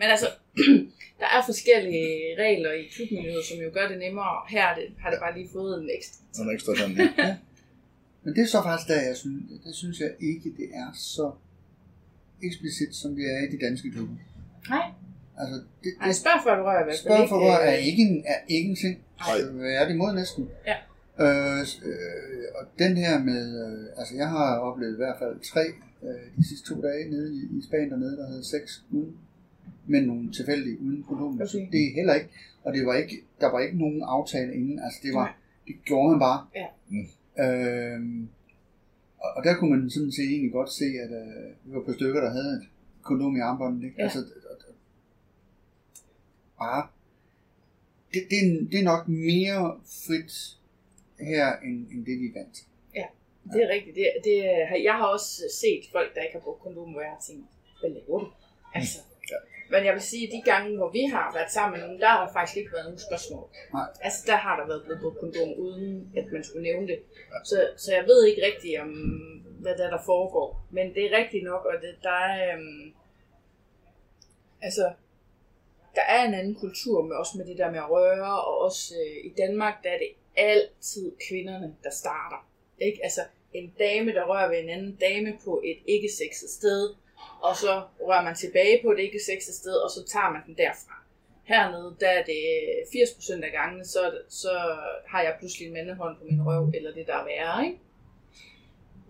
Men 0.00 0.06
altså, 0.14 0.28
der 1.20 1.28
er 1.36 1.40
forskellige 1.50 2.12
regler 2.44 2.72
i 2.80 2.82
klubmiljøet, 2.94 3.44
som 3.50 3.56
jo 3.64 3.68
gør 3.76 3.86
det 3.92 3.98
nemmere. 4.04 4.34
Her 4.54 4.64
er 4.70 4.74
det, 4.78 4.86
har 5.02 5.10
det 5.12 5.18
bare 5.24 5.34
lige 5.38 5.48
fået 5.56 5.72
en 5.82 5.88
ekstra. 5.96 6.18
en 6.42 6.50
ekstra 6.54 6.72
sådan. 6.80 6.96
Men 8.24 8.30
det 8.36 8.42
er 8.42 8.50
så 8.56 8.60
faktisk 8.68 8.88
der, 8.92 9.00
jeg 9.10 9.16
synes, 9.22 9.42
det 9.66 9.74
synes 9.82 9.96
jeg 10.04 10.10
ikke, 10.30 10.48
det 10.60 10.68
er 10.82 10.88
så 11.14 11.26
eksplicit, 12.48 12.92
som 13.02 13.10
det 13.16 13.24
er 13.34 13.38
i 13.46 13.48
de 13.54 13.58
danske 13.66 13.90
klubber. 13.94 14.14
Nej, 14.68 14.86
Altså, 15.40 15.56
det, 15.82 15.90
Ej, 16.00 16.06
det 16.06 16.16
spørg 16.22 16.38
før 16.44 16.54
du 16.58 16.62
rører 16.68 16.82
i 16.82 16.86
hvert 16.88 16.98
fald. 16.98 17.06
spørg 17.06 17.28
for 17.28 17.38
rør 17.46 17.58
er 17.70 17.76
øh, 17.78 17.86
ikke 17.90 18.02
en, 18.08 18.24
er 18.32 18.38
ikke 18.56 18.68
en 18.70 18.76
ting. 18.84 18.94
Nej. 18.98 19.36
Altså, 19.36 19.50
er 19.80 19.84
det 19.86 19.94
imod 19.94 20.12
næsten? 20.14 20.42
Ja. 20.70 20.76
Øh, 21.24 21.60
øh, 21.88 22.44
og 22.58 22.64
den 22.78 22.96
her 22.96 23.14
med, 23.30 23.44
øh, 23.64 23.86
altså 24.00 24.14
jeg 24.22 24.28
har 24.28 24.58
oplevet 24.68 24.92
i 24.92 24.96
hvert 25.02 25.18
fald 25.18 25.34
tre 25.52 25.64
øh, 26.06 26.24
de 26.36 26.48
sidste 26.48 26.64
to 26.70 26.82
dage 26.82 27.10
nede 27.10 27.28
i, 27.38 27.40
i 27.58 27.62
Spanien 27.66 27.90
dernede, 27.90 28.16
der 28.16 28.26
havde 28.26 28.44
sex 28.44 28.64
uden, 28.90 29.16
men 29.86 30.02
nogle 30.02 30.32
tilfældige 30.32 30.80
uden 30.80 31.02
kondom. 31.08 31.34
Okay. 31.34 31.66
Det 31.72 31.80
er 31.86 31.94
heller 31.94 32.14
ikke, 32.14 32.30
og 32.64 32.72
det 32.74 32.86
var 32.86 32.94
ikke, 32.94 33.16
der 33.40 33.50
var 33.52 33.60
ikke 33.60 33.78
nogen 33.78 34.02
aftale 34.06 34.54
inden, 34.54 34.78
altså 34.84 34.98
det 35.02 35.14
var, 35.14 35.36
det 35.66 35.74
gjorde 35.84 36.10
man 36.10 36.18
bare. 36.18 36.40
Ja. 36.60 36.66
Mm. 36.88 37.06
Øhm, 37.44 38.28
og, 39.18 39.30
og 39.36 39.44
der 39.44 39.54
kunne 39.56 39.70
man 39.70 39.90
sådan 39.90 40.12
set 40.12 40.30
egentlig 40.30 40.52
godt 40.52 40.72
se, 40.72 40.84
at 41.04 41.10
øh, 41.22 41.46
vi 41.64 41.74
var 41.76 41.82
på 41.86 41.92
stykker, 41.92 42.20
der 42.20 42.30
havde 42.30 42.52
et 42.62 42.68
kondom 43.02 43.36
i 43.36 43.40
armbåndet. 43.40 43.84
Ikke? 43.84 43.96
Ja. 43.98 44.02
Altså, 44.02 44.18
bare, 46.58 46.88
det, 48.12 48.22
det, 48.30 48.38
er, 48.38 48.68
det 48.70 48.78
er 48.80 48.84
nok 48.92 49.08
mere 49.08 49.80
frit 50.06 50.32
her, 51.30 51.46
end, 51.66 51.76
end 51.92 52.00
det 52.06 52.14
vi 52.20 52.26
er 52.30 52.38
vant 52.40 52.54
til. 52.54 52.64
Det 53.52 53.62
er 53.64 53.68
rigtigt. 53.76 53.96
Det, 53.96 54.06
det, 54.24 54.36
har- 54.68 54.82
jeg 54.88 54.94
har 55.00 55.06
også 55.06 55.42
set 55.62 55.82
folk, 55.92 56.14
der 56.14 56.20
ikke 56.22 56.32
har 56.38 56.40
brugt 56.46 56.60
kondom, 56.62 56.90
hvor 56.92 57.00
jeg 57.00 57.10
har 57.10 57.22
tænkt, 57.28 57.46
hvad 57.80 57.90
laver 57.90 58.18
du? 58.24 58.28
Altså. 58.74 58.98
Ja. 59.30 59.36
Men 59.72 59.80
jeg 59.86 59.92
vil 59.94 60.02
sige, 60.02 60.26
at 60.26 60.32
de 60.36 60.42
gange, 60.50 60.76
hvor 60.76 60.90
vi 60.98 61.02
har 61.14 61.26
været 61.36 61.50
sammen 61.52 61.72
med 61.78 61.80
nogen, 61.86 62.00
der 62.02 62.08
har 62.08 62.20
der 62.26 62.32
faktisk 62.32 62.56
ikke 62.60 62.72
været 62.72 62.84
nogen 62.84 62.98
spørgsmål. 63.08 63.44
Nej. 63.72 63.88
Altså, 64.06 64.20
der 64.30 64.36
har 64.36 64.54
der 64.60 64.66
været 64.66 64.82
blevet 64.84 65.00
brugt 65.02 65.18
kondom, 65.22 65.50
uden 65.64 66.12
at 66.16 66.26
man 66.32 66.44
skulle 66.44 66.62
nævne 66.62 66.86
det. 66.86 66.98
Så, 67.44 67.56
så 67.76 67.88
jeg 67.98 68.04
ved 68.10 68.20
ikke 68.26 68.42
rigtigt, 68.50 68.80
om, 68.80 68.90
hvad 69.62 69.74
der, 69.80 69.90
der 69.90 70.02
foregår. 70.12 70.48
Men 70.70 70.94
det 70.94 71.02
er 71.06 71.18
rigtigt 71.20 71.44
nok, 71.44 71.62
og 71.64 71.74
det, 71.82 71.94
der 72.02 72.18
er... 72.40 72.56
Øhm, 72.56 72.92
altså, 74.62 74.92
der 75.98 76.04
er 76.14 76.22
en 76.24 76.34
anden 76.34 76.54
kultur 76.54 77.02
med 77.02 77.16
også 77.16 77.38
med 77.38 77.46
det 77.46 77.58
der 77.58 77.70
med 77.70 77.78
at 77.78 77.90
røre, 77.90 78.42
og 78.48 78.54
også 78.66 78.94
øh, 79.02 79.16
i 79.28 79.34
Danmark, 79.42 79.74
der 79.84 79.90
er 79.90 79.98
det 79.98 80.12
altid 80.36 81.12
kvinderne, 81.28 81.76
der 81.84 81.90
starter. 81.90 82.48
Ikke? 82.78 82.98
Altså, 83.02 83.20
en 83.52 83.74
dame, 83.78 84.12
der 84.12 84.24
rører 84.24 84.48
ved 84.48 84.58
en 84.58 84.68
anden 84.68 84.94
dame 85.00 85.38
på 85.44 85.62
et 85.64 85.78
ikke-sexet 85.86 86.50
sted, 86.50 86.94
og 87.42 87.56
så 87.56 87.82
rører 88.00 88.24
man 88.24 88.34
tilbage 88.34 88.82
på 88.82 88.92
et 88.92 88.98
ikke-sexet 88.98 89.54
sted, 89.54 89.76
og 89.84 89.90
så 89.90 90.00
tager 90.12 90.30
man 90.30 90.42
den 90.46 90.56
derfra. 90.56 90.94
Hernede, 91.44 91.96
der 92.00 92.08
er 92.08 92.24
det 92.24 92.42
øh, 92.94 93.00
80% 93.40 93.44
af 93.44 93.52
gangene, 93.52 93.84
så, 93.84 94.02
så 94.28 94.52
har 95.06 95.22
jeg 95.22 95.36
pludselig 95.38 95.66
en 95.66 95.72
mandehånd 95.72 96.16
på 96.18 96.24
min 96.24 96.46
røv, 96.46 96.70
eller 96.74 96.94
det 96.94 97.06
der 97.06 97.16
er 97.16 97.24
værre, 97.24 97.66
ikke? 97.66 97.78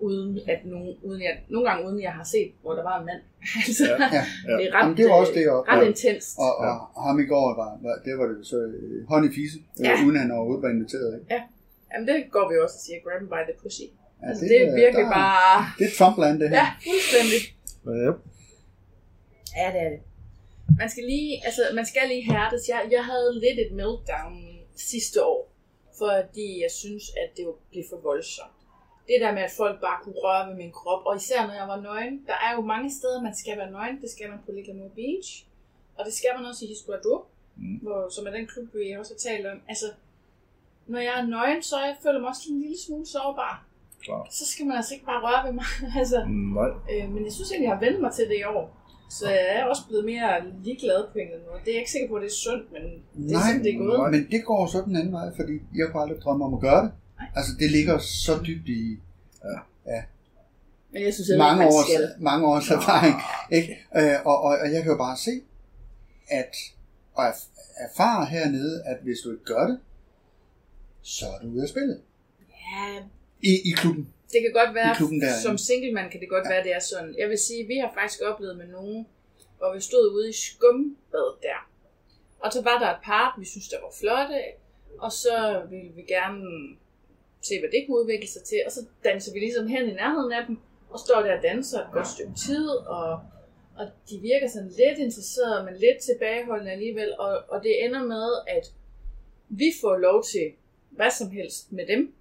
Uden 0.06 0.40
at 0.52 0.60
nogen, 0.64 0.96
uden 1.02 1.20
jeg, 1.22 1.34
nogle 1.48 1.68
gange 1.68 1.80
uden 1.86 2.00
jeg 2.08 2.12
har 2.18 2.24
set, 2.34 2.50
hvor 2.62 2.72
der 2.78 2.82
var 2.90 2.96
en 3.00 3.06
mand. 3.10 3.22
altså, 3.66 3.84
Ja. 3.84 3.96
Ja. 4.16 4.24
Ja. 4.48 4.52
det 4.58 4.64
er 4.68 4.72
ret, 4.74 4.82
Jamen, 4.82 4.96
det 4.98 5.04
var 5.08 5.14
også 5.22 5.32
det, 5.38 5.42
jeg 5.48 5.56
øh, 5.60 5.68
ret 5.72 5.86
intenst. 5.92 6.30
Og, 6.44 6.52
og, 6.66 6.72
og 6.96 7.02
ham 7.06 7.16
i 7.24 7.26
går, 7.32 7.46
var, 7.62 7.70
var, 7.86 7.94
det 8.04 8.12
var 8.20 8.26
det 8.30 8.38
så 8.52 8.56
øh, 8.56 9.08
hånd 9.12 9.22
i 9.28 9.30
fise, 9.38 9.56
øh, 9.80 9.84
Ja. 9.86 9.92
uden 10.04 10.16
han 10.22 10.30
overhovedet 10.36 10.62
var 10.66 10.70
inviteret. 10.76 11.10
Ikke? 11.20 11.42
Jamen, 11.90 12.04
det 12.10 12.16
går 12.34 12.44
vi 12.50 12.54
også 12.64 12.76
og 12.80 12.82
siger, 12.86 12.98
grab 13.04 13.18
him 13.22 13.28
by 13.34 13.40
the 13.50 13.56
pussy. 13.62 13.86
Ja, 14.22 14.26
Altså, 14.28 14.42
det, 14.50 14.56
er 14.62 14.68
øh, 14.70 14.76
virkelig 14.82 15.04
der, 15.08 15.16
bare... 15.22 15.56
Det 15.78 15.84
er 15.90 15.92
Trumpland, 15.98 16.34
det 16.42 16.48
her. 16.52 16.56
Ja, 16.62 16.66
fuldstændig. 16.88 17.40
Ja. 18.04 18.10
Ja, 19.58 19.66
det 19.74 19.80
er 19.86 19.90
det. 19.94 20.00
Man 20.82 20.88
skal 20.92 21.04
lige, 21.12 21.30
altså, 21.46 21.62
man 21.78 21.86
skal 21.90 22.02
lige 22.12 22.24
hærdes. 22.32 22.62
Jeg, 22.72 22.80
jeg 22.96 23.04
havde 23.10 23.30
lidt 23.44 23.58
et 23.64 23.72
meltdown 23.80 24.34
sidste 24.92 25.18
år, 25.32 25.40
fordi 26.02 26.46
jeg 26.64 26.70
synes, 26.82 27.04
at 27.22 27.28
det 27.36 27.44
blev 27.72 27.84
for 27.90 27.98
voldsomt. 28.10 28.57
Det 29.08 29.16
der 29.24 29.32
med, 29.36 29.42
at 29.48 29.54
folk 29.62 29.76
bare 29.86 29.98
kunne 30.02 30.18
røre 30.26 30.42
ved 30.48 30.56
min 30.62 30.72
krop, 30.78 31.02
og 31.08 31.16
især 31.16 31.40
når 31.48 31.54
jeg 31.60 31.68
var 31.74 31.80
nøgen. 31.88 32.14
Der 32.30 32.38
er 32.46 32.50
jo 32.56 32.60
mange 32.74 32.90
steder, 32.98 33.22
man 33.28 33.34
skal 33.42 33.54
være 33.60 33.70
nøgen. 33.70 33.96
Det 34.02 34.10
skal 34.14 34.26
man 34.30 34.38
på 34.46 34.50
Liglamore 34.56 34.90
Beach, 35.00 35.30
og 35.98 36.02
det 36.06 36.14
skal 36.18 36.30
man 36.36 36.44
også 36.50 36.64
i 36.64 36.68
Hisquadro, 36.68 37.16
Mm. 37.60 37.76
hvor, 37.84 38.00
som 38.14 38.26
er 38.26 38.30
den 38.38 38.46
klub, 38.52 38.66
vi 38.74 38.92
også 39.00 39.12
har 39.14 39.22
talt 39.30 39.46
om. 39.52 39.58
Altså, 39.68 39.86
når 40.86 40.98
jeg 40.98 41.14
er 41.20 41.26
nøgen, 41.26 41.62
så 41.62 41.76
jeg 41.88 41.96
føler 42.02 42.20
mig 42.20 42.28
også 42.28 42.46
en 42.52 42.60
lille 42.64 42.78
smule 42.86 43.06
sårbar. 43.06 43.54
Klart. 44.04 44.26
Så 44.38 44.44
skal 44.52 44.66
man 44.66 44.76
altså 44.76 44.94
ikke 44.94 45.06
bare 45.12 45.20
røre 45.26 45.40
ved 45.46 45.52
mig. 45.60 45.68
altså, 46.00 46.18
Nej. 46.58 46.70
Øh, 46.92 47.06
men 47.14 47.20
jeg 47.26 47.32
synes 47.32 47.48
egentlig, 47.50 47.68
jeg 47.68 47.76
har 47.76 47.84
vendt 47.86 48.00
mig 48.04 48.12
til 48.12 48.24
det 48.30 48.38
i 48.44 48.44
år. 48.56 48.66
Så 49.18 49.24
jeg 49.30 49.46
er 49.58 49.64
også 49.72 49.82
blevet 49.88 50.04
mere 50.04 50.30
ligeglad 50.64 51.00
på 51.12 51.18
en 51.18 51.24
eller 51.24 51.34
anden 51.36 51.48
måde. 51.50 51.60
Det 51.64 51.68
er 51.70 51.76
jeg 51.76 51.82
ikke 51.84 51.94
sikker 51.96 52.08
på, 52.08 52.14
at 52.18 52.22
det 52.24 52.30
er 52.34 52.38
sundt, 52.46 52.66
men 52.74 52.82
det 52.82 53.32
er 53.34 53.38
Nej, 53.38 53.46
sådan, 53.48 53.62
det 53.64 53.70
er 53.74 53.78
gået. 53.78 54.10
Men 54.14 54.22
det 54.34 54.40
går 54.50 54.62
så 54.74 54.78
den 54.88 54.96
anden 55.00 55.12
vej, 55.18 55.28
fordi 55.40 55.54
jeg 55.80 55.86
kunne 55.88 56.02
aldrig 56.04 56.18
drømme 56.24 56.42
om 56.48 56.54
at 56.58 56.60
gøre 56.68 56.80
det. 56.84 56.90
Altså, 57.36 57.52
det 57.58 57.70
ligger 57.70 57.98
så 57.98 58.40
dybt 58.46 58.68
i 58.68 58.98
Men 60.90 61.02
jeg 61.02 61.14
synes 61.14 61.28
mange 61.38 61.58
man 61.58 61.66
års, 61.68 61.86
skal. 61.86 62.14
mange 62.18 62.46
års 62.46 62.70
erfaring. 62.70 63.14
Ikke? 63.52 63.86
Øh, 63.96 64.26
og, 64.26 64.36
og, 64.42 64.50
og 64.62 64.72
jeg 64.72 64.82
kan 64.82 64.92
jo 64.92 64.98
bare 64.98 65.16
se, 65.16 65.30
at 66.28 66.54
og 67.14 67.28
erf- 67.28 67.48
erfare 67.90 68.26
hernede, 68.26 68.82
at 68.86 68.96
hvis 69.02 69.18
du 69.24 69.30
ikke 69.30 69.44
gør 69.44 69.66
det, 69.66 69.80
så 71.02 71.26
er 71.26 71.38
du 71.42 71.46
ude 71.48 71.62
af 71.62 71.68
spillet. 71.68 72.00
Ja, 72.50 73.02
I, 73.42 73.52
i 73.68 73.70
klubben. 73.76 74.08
det 74.32 74.40
kan 74.42 74.52
godt 74.64 74.74
være, 74.74 74.94
der, 75.20 75.40
som 75.42 75.50
ja. 75.52 75.56
single 75.56 75.92
man 75.92 76.10
kan 76.10 76.20
det 76.20 76.28
godt 76.28 76.48
være, 76.48 76.62
det 76.64 76.74
er 76.74 76.80
sådan. 76.80 77.14
Jeg 77.18 77.28
vil 77.28 77.38
sige, 77.38 77.66
vi 77.66 77.76
har 77.78 77.90
faktisk 77.94 78.20
oplevet 78.30 78.56
med 78.58 78.66
nogen, 78.66 79.06
hvor 79.58 79.74
vi 79.74 79.80
stod 79.80 80.12
ude 80.14 80.28
i 80.30 80.32
skumbad 80.32 81.28
der. 81.42 81.60
Og 82.40 82.52
så 82.52 82.62
var 82.62 82.78
der 82.78 82.90
et 82.90 83.02
par, 83.04 83.36
vi 83.38 83.44
synes, 83.44 83.68
der 83.68 83.76
var 83.80 83.92
flotte, 84.00 84.40
og 84.98 85.12
så 85.12 85.62
ville 85.70 85.90
vi 85.96 86.02
gerne 86.02 86.40
se, 87.42 87.60
hvad 87.60 87.70
det 87.70 87.84
kunne 87.86 88.00
udvikle 88.02 88.28
sig 88.28 88.42
til, 88.42 88.60
og 88.66 88.72
så 88.72 88.80
danser 89.04 89.32
vi 89.32 89.38
ligesom 89.38 89.66
hen 89.66 89.88
i 89.88 89.94
nærheden 89.94 90.32
af 90.32 90.46
dem, 90.46 90.58
og 90.90 90.98
står 90.98 91.22
der 91.22 91.36
og 91.36 91.42
danser 91.42 91.80
et 91.80 91.92
godt 91.92 92.08
stykke 92.08 92.34
tid, 92.46 92.68
og, 92.68 93.20
og 93.78 93.86
de 94.10 94.18
virker 94.20 94.48
sådan 94.48 94.68
lidt 94.68 94.98
interesserede, 94.98 95.64
men 95.64 95.74
lidt 95.74 95.98
tilbageholdende 95.98 96.72
alligevel, 96.72 97.14
og, 97.18 97.42
og 97.48 97.62
det 97.62 97.84
ender 97.84 98.02
med, 98.04 98.28
at 98.46 98.72
vi 99.48 99.72
får 99.80 99.96
lov 99.96 100.24
til 100.24 100.52
hvad 100.90 101.10
som 101.10 101.30
helst 101.30 101.72
med 101.72 101.86
dem, 101.86 102.14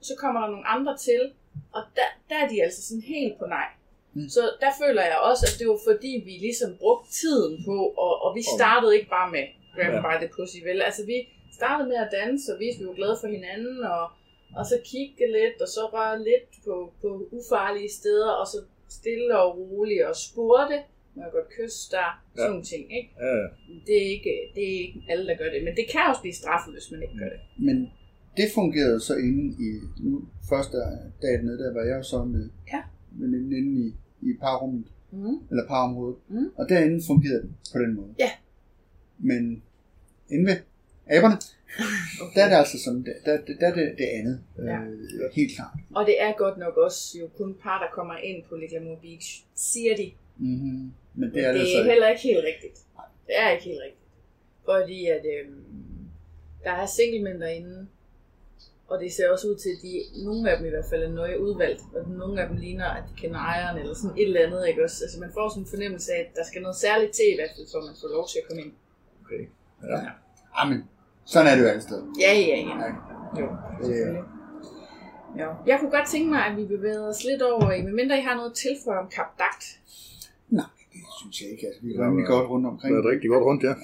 så 0.00 0.14
kommer 0.18 0.40
der 0.40 0.48
nogle 0.48 0.66
andre 0.66 0.96
til, 0.96 1.32
og 1.72 1.82
der, 1.96 2.08
der 2.28 2.36
er 2.44 2.48
de 2.48 2.62
altså 2.62 2.88
sådan 2.88 3.02
helt 3.02 3.38
på 3.38 3.46
nej. 3.46 3.68
Mm. 4.14 4.28
Så 4.28 4.40
der 4.60 4.72
føler 4.82 5.02
jeg 5.02 5.18
også, 5.30 5.46
at 5.50 5.58
det 5.58 5.68
var 5.68 5.80
fordi, 5.90 6.22
vi 6.24 6.30
ligesom 6.30 6.76
brugte 6.78 7.12
tiden 7.12 7.64
på, 7.66 7.76
og, 8.04 8.22
og 8.24 8.34
vi 8.34 8.42
startede 8.58 8.96
ikke 8.96 9.10
bare 9.10 9.30
med 9.30 9.44
Grab 9.74 9.92
Ja. 9.92 10.00
by 10.00 10.14
the 10.24 10.30
pussy, 10.36 10.58
vel? 10.68 10.82
Altså 10.82 11.02
vi 11.06 11.28
startede 11.58 11.88
med 11.88 11.96
at 11.96 12.12
danse, 12.20 12.52
og 12.52 12.58
vi 12.58 12.66
var 12.86 12.94
glade 12.94 13.16
for 13.20 13.28
hinanden, 13.36 13.84
og, 13.84 14.04
og 14.58 14.64
så 14.70 14.76
kigge 14.90 15.24
lidt, 15.38 15.56
og 15.64 15.68
så 15.76 15.80
røre 15.94 16.16
lidt 16.28 16.48
på, 16.66 16.74
på 17.02 17.08
ufarlige 17.38 17.90
steder, 17.98 18.30
og 18.40 18.46
så 18.46 18.58
stille 18.98 19.38
og 19.38 19.48
roligt 19.58 20.04
og 20.10 20.16
spurgte, 20.26 20.76
må 21.14 21.22
jeg 21.22 21.32
godt 21.38 21.48
kysse 21.58 21.90
dig, 21.96 22.08
sådan 22.34 22.44
Ja. 22.44 22.48
nogle 22.50 22.64
ting, 22.72 22.82
ikke? 22.98 23.10
Ja, 23.24 23.32
ja. 23.42 23.46
Det 23.86 23.94
er 24.02 24.08
ikke, 24.16 24.32
det 24.54 24.62
er 24.72 24.76
ikke 24.84 24.98
alle, 25.12 25.24
der 25.30 25.36
gør 25.40 25.50
det, 25.54 25.60
men 25.66 25.74
det 25.78 25.86
kan 25.92 26.00
også 26.10 26.20
blive 26.24 26.34
straffet, 26.42 26.72
hvis 26.74 26.90
man 26.92 27.02
ikke 27.02 27.16
gør 27.22 27.30
det. 27.34 27.40
Men 27.68 27.76
det 28.38 28.46
fungerede 28.54 29.00
så 29.00 29.14
inde 29.26 29.44
i, 29.66 29.68
nu 30.06 30.12
første 30.50 30.76
dag 30.76 30.94
dernede, 31.22 31.58
der 31.58 31.72
var 31.78 31.84
jeg 31.90 31.96
jo 31.96 32.02
så 32.02 32.24
med, 32.24 32.44
Ja. 32.72 32.82
med 33.12 33.28
inde 33.58 33.72
i, 33.86 33.86
i 34.30 34.30
parrummet, 34.40 34.84
Mm. 35.10 35.38
eller 35.50 35.66
parområdet. 35.68 36.16
Mm. 36.28 36.48
Og 36.56 36.68
derinde 36.68 37.00
fungerede 37.06 37.42
det 37.42 37.52
på 37.72 37.78
den 37.78 37.94
måde. 37.94 38.14
Ja. 38.18 38.30
Men 39.18 39.62
inde 40.30 40.44
ved 40.50 40.56
aberne, 41.06 41.38
Okay. 42.22 42.32
der 42.34 42.44
er 42.44 42.48
det 42.48 42.56
altså 42.56 42.84
sådan, 42.84 43.06
der, 43.06 43.12
der, 43.24 43.54
der 43.60 43.66
er 43.66 43.74
det, 43.74 43.94
det 43.98 44.04
andet. 44.04 44.40
Ja. 44.58 44.78
Øh, 44.80 45.32
helt 45.32 45.52
klart. 45.56 45.74
Og 45.94 46.06
det 46.06 46.22
er 46.22 46.32
godt 46.32 46.58
nok 46.58 46.76
også 46.76 47.18
jo 47.18 47.28
kun 47.38 47.54
par, 47.62 47.78
der 47.78 47.94
kommer 47.94 48.16
ind 48.16 48.44
på 48.48 48.56
Le 48.56 48.68
Glamour 48.68 48.96
Beach, 49.02 49.44
siger 49.54 49.96
de. 49.96 50.12
Mm-hmm. 50.38 50.92
Men 51.14 51.34
det 51.34 51.44
er 51.44 51.48
er, 51.48 51.52
det 51.52 51.60
det 51.60 51.68
så 51.68 51.78
er 51.78 51.84
heller 51.84 52.08
ikke 52.08 52.22
helt 52.22 52.44
rigtigt. 52.50 52.78
Det 53.26 53.34
er 53.38 53.50
ikke 53.50 53.64
helt 53.64 53.80
rigtigt. 53.86 54.08
Fordi 54.64 55.06
at 55.06 55.24
øhm, 55.34 55.64
der 56.64 56.70
er 56.70 56.86
singlemænd 56.86 57.40
derinde, 57.40 57.86
Og 58.88 59.00
det 59.00 59.12
ser 59.12 59.30
også 59.30 59.46
ud 59.48 59.56
til, 59.56 59.68
at 59.68 59.82
de, 59.82 60.24
nogle 60.24 60.50
af 60.50 60.56
dem 60.58 60.66
i 60.66 60.70
hvert 60.70 60.84
fald 60.90 61.02
er 61.02 61.10
nøje 61.10 61.40
udvalgt, 61.40 61.80
og 61.94 62.08
nogle 62.08 62.42
af 62.42 62.48
dem 62.48 62.56
ligner, 62.56 62.84
at 62.84 63.02
de 63.08 63.20
kender 63.20 63.38
ejeren 63.38 63.78
eller 63.78 63.94
sådan 63.94 64.18
et 64.18 64.26
eller 64.26 64.46
andet, 64.46 64.68
ikke 64.68 64.84
også? 64.84 65.04
Altså 65.04 65.20
man 65.20 65.30
får 65.34 65.48
sådan 65.48 65.62
en 65.62 65.68
fornemmelse 65.74 66.12
af, 66.12 66.20
at 66.20 66.36
der 66.36 66.44
skal 66.44 66.62
noget 66.62 66.76
særligt 66.76 67.12
til 67.12 67.26
i 67.32 67.36
hvert 67.38 67.50
fald, 67.56 67.66
for 67.72 67.80
man 67.88 67.94
får 68.00 68.08
lov 68.16 68.28
til 68.28 68.38
at 68.42 68.44
komme 68.48 68.62
ind. 68.62 68.72
Okay. 69.22 69.42
Amen. 70.54 70.80
Sådan 71.32 71.46
er 71.50 71.54
det 71.56 71.62
jo 71.62 71.68
alle 71.68 71.82
steder. 71.82 72.04
Ja, 72.20 72.32
ja, 72.32 72.56
ja. 72.68 72.74
Ja. 72.84 72.90
Jo, 73.40 73.46
Det 73.80 73.80
er, 73.80 73.84
selvfølgelig. 73.86 74.22
Ja. 75.40 75.48
Jeg 75.66 75.76
kunne 75.80 75.90
godt 75.96 76.08
tænke 76.14 76.28
mig, 76.34 76.40
at 76.48 76.56
vi 76.56 76.64
bevægede 76.64 77.08
os 77.08 77.24
lidt 77.30 77.42
over 77.42 77.72
i, 77.72 77.82
medmindre 77.82 78.18
I 78.18 78.24
har 78.28 78.34
noget 78.40 78.52
til 78.62 78.74
for 78.84 78.92
om 79.02 79.06
Kap 79.16 79.30
Dagt. 79.38 79.64
nej, 80.58 80.64
det 80.92 81.00
synes 81.20 81.36
jeg 81.42 81.48
ikke. 81.54 81.66
Altså, 81.66 81.80
vi 81.84 81.90
er 81.94 81.98
rimelig 82.06 82.26
godt 82.26 82.46
rundt 82.52 82.66
omkring. 82.72 82.90
Det 82.96 83.04
er 83.04 83.10
rigtig 83.14 83.28
godt 83.34 83.44
rundt, 83.48 83.62
ja. 83.68 83.74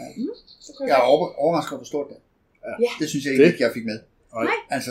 Så 0.60 0.70
kunne 0.76 0.88
Jeg 0.88 0.96
jeg 0.96 0.98
er 1.04 1.08
over, 1.14 1.26
overrasket 1.44 1.72
over, 1.72 1.78
hvor 1.82 1.84
stort 1.92 2.06
det 2.10 2.16
er. 2.62 2.74
Ja. 2.84 2.90
Det 3.00 3.08
synes 3.12 3.24
jeg 3.26 3.32
Det- 3.38 3.46
ikke, 3.46 3.62
jeg 3.66 3.70
fik 3.76 3.84
med. 3.90 3.98
Nej. 4.34 4.46
Altså, 4.76 4.90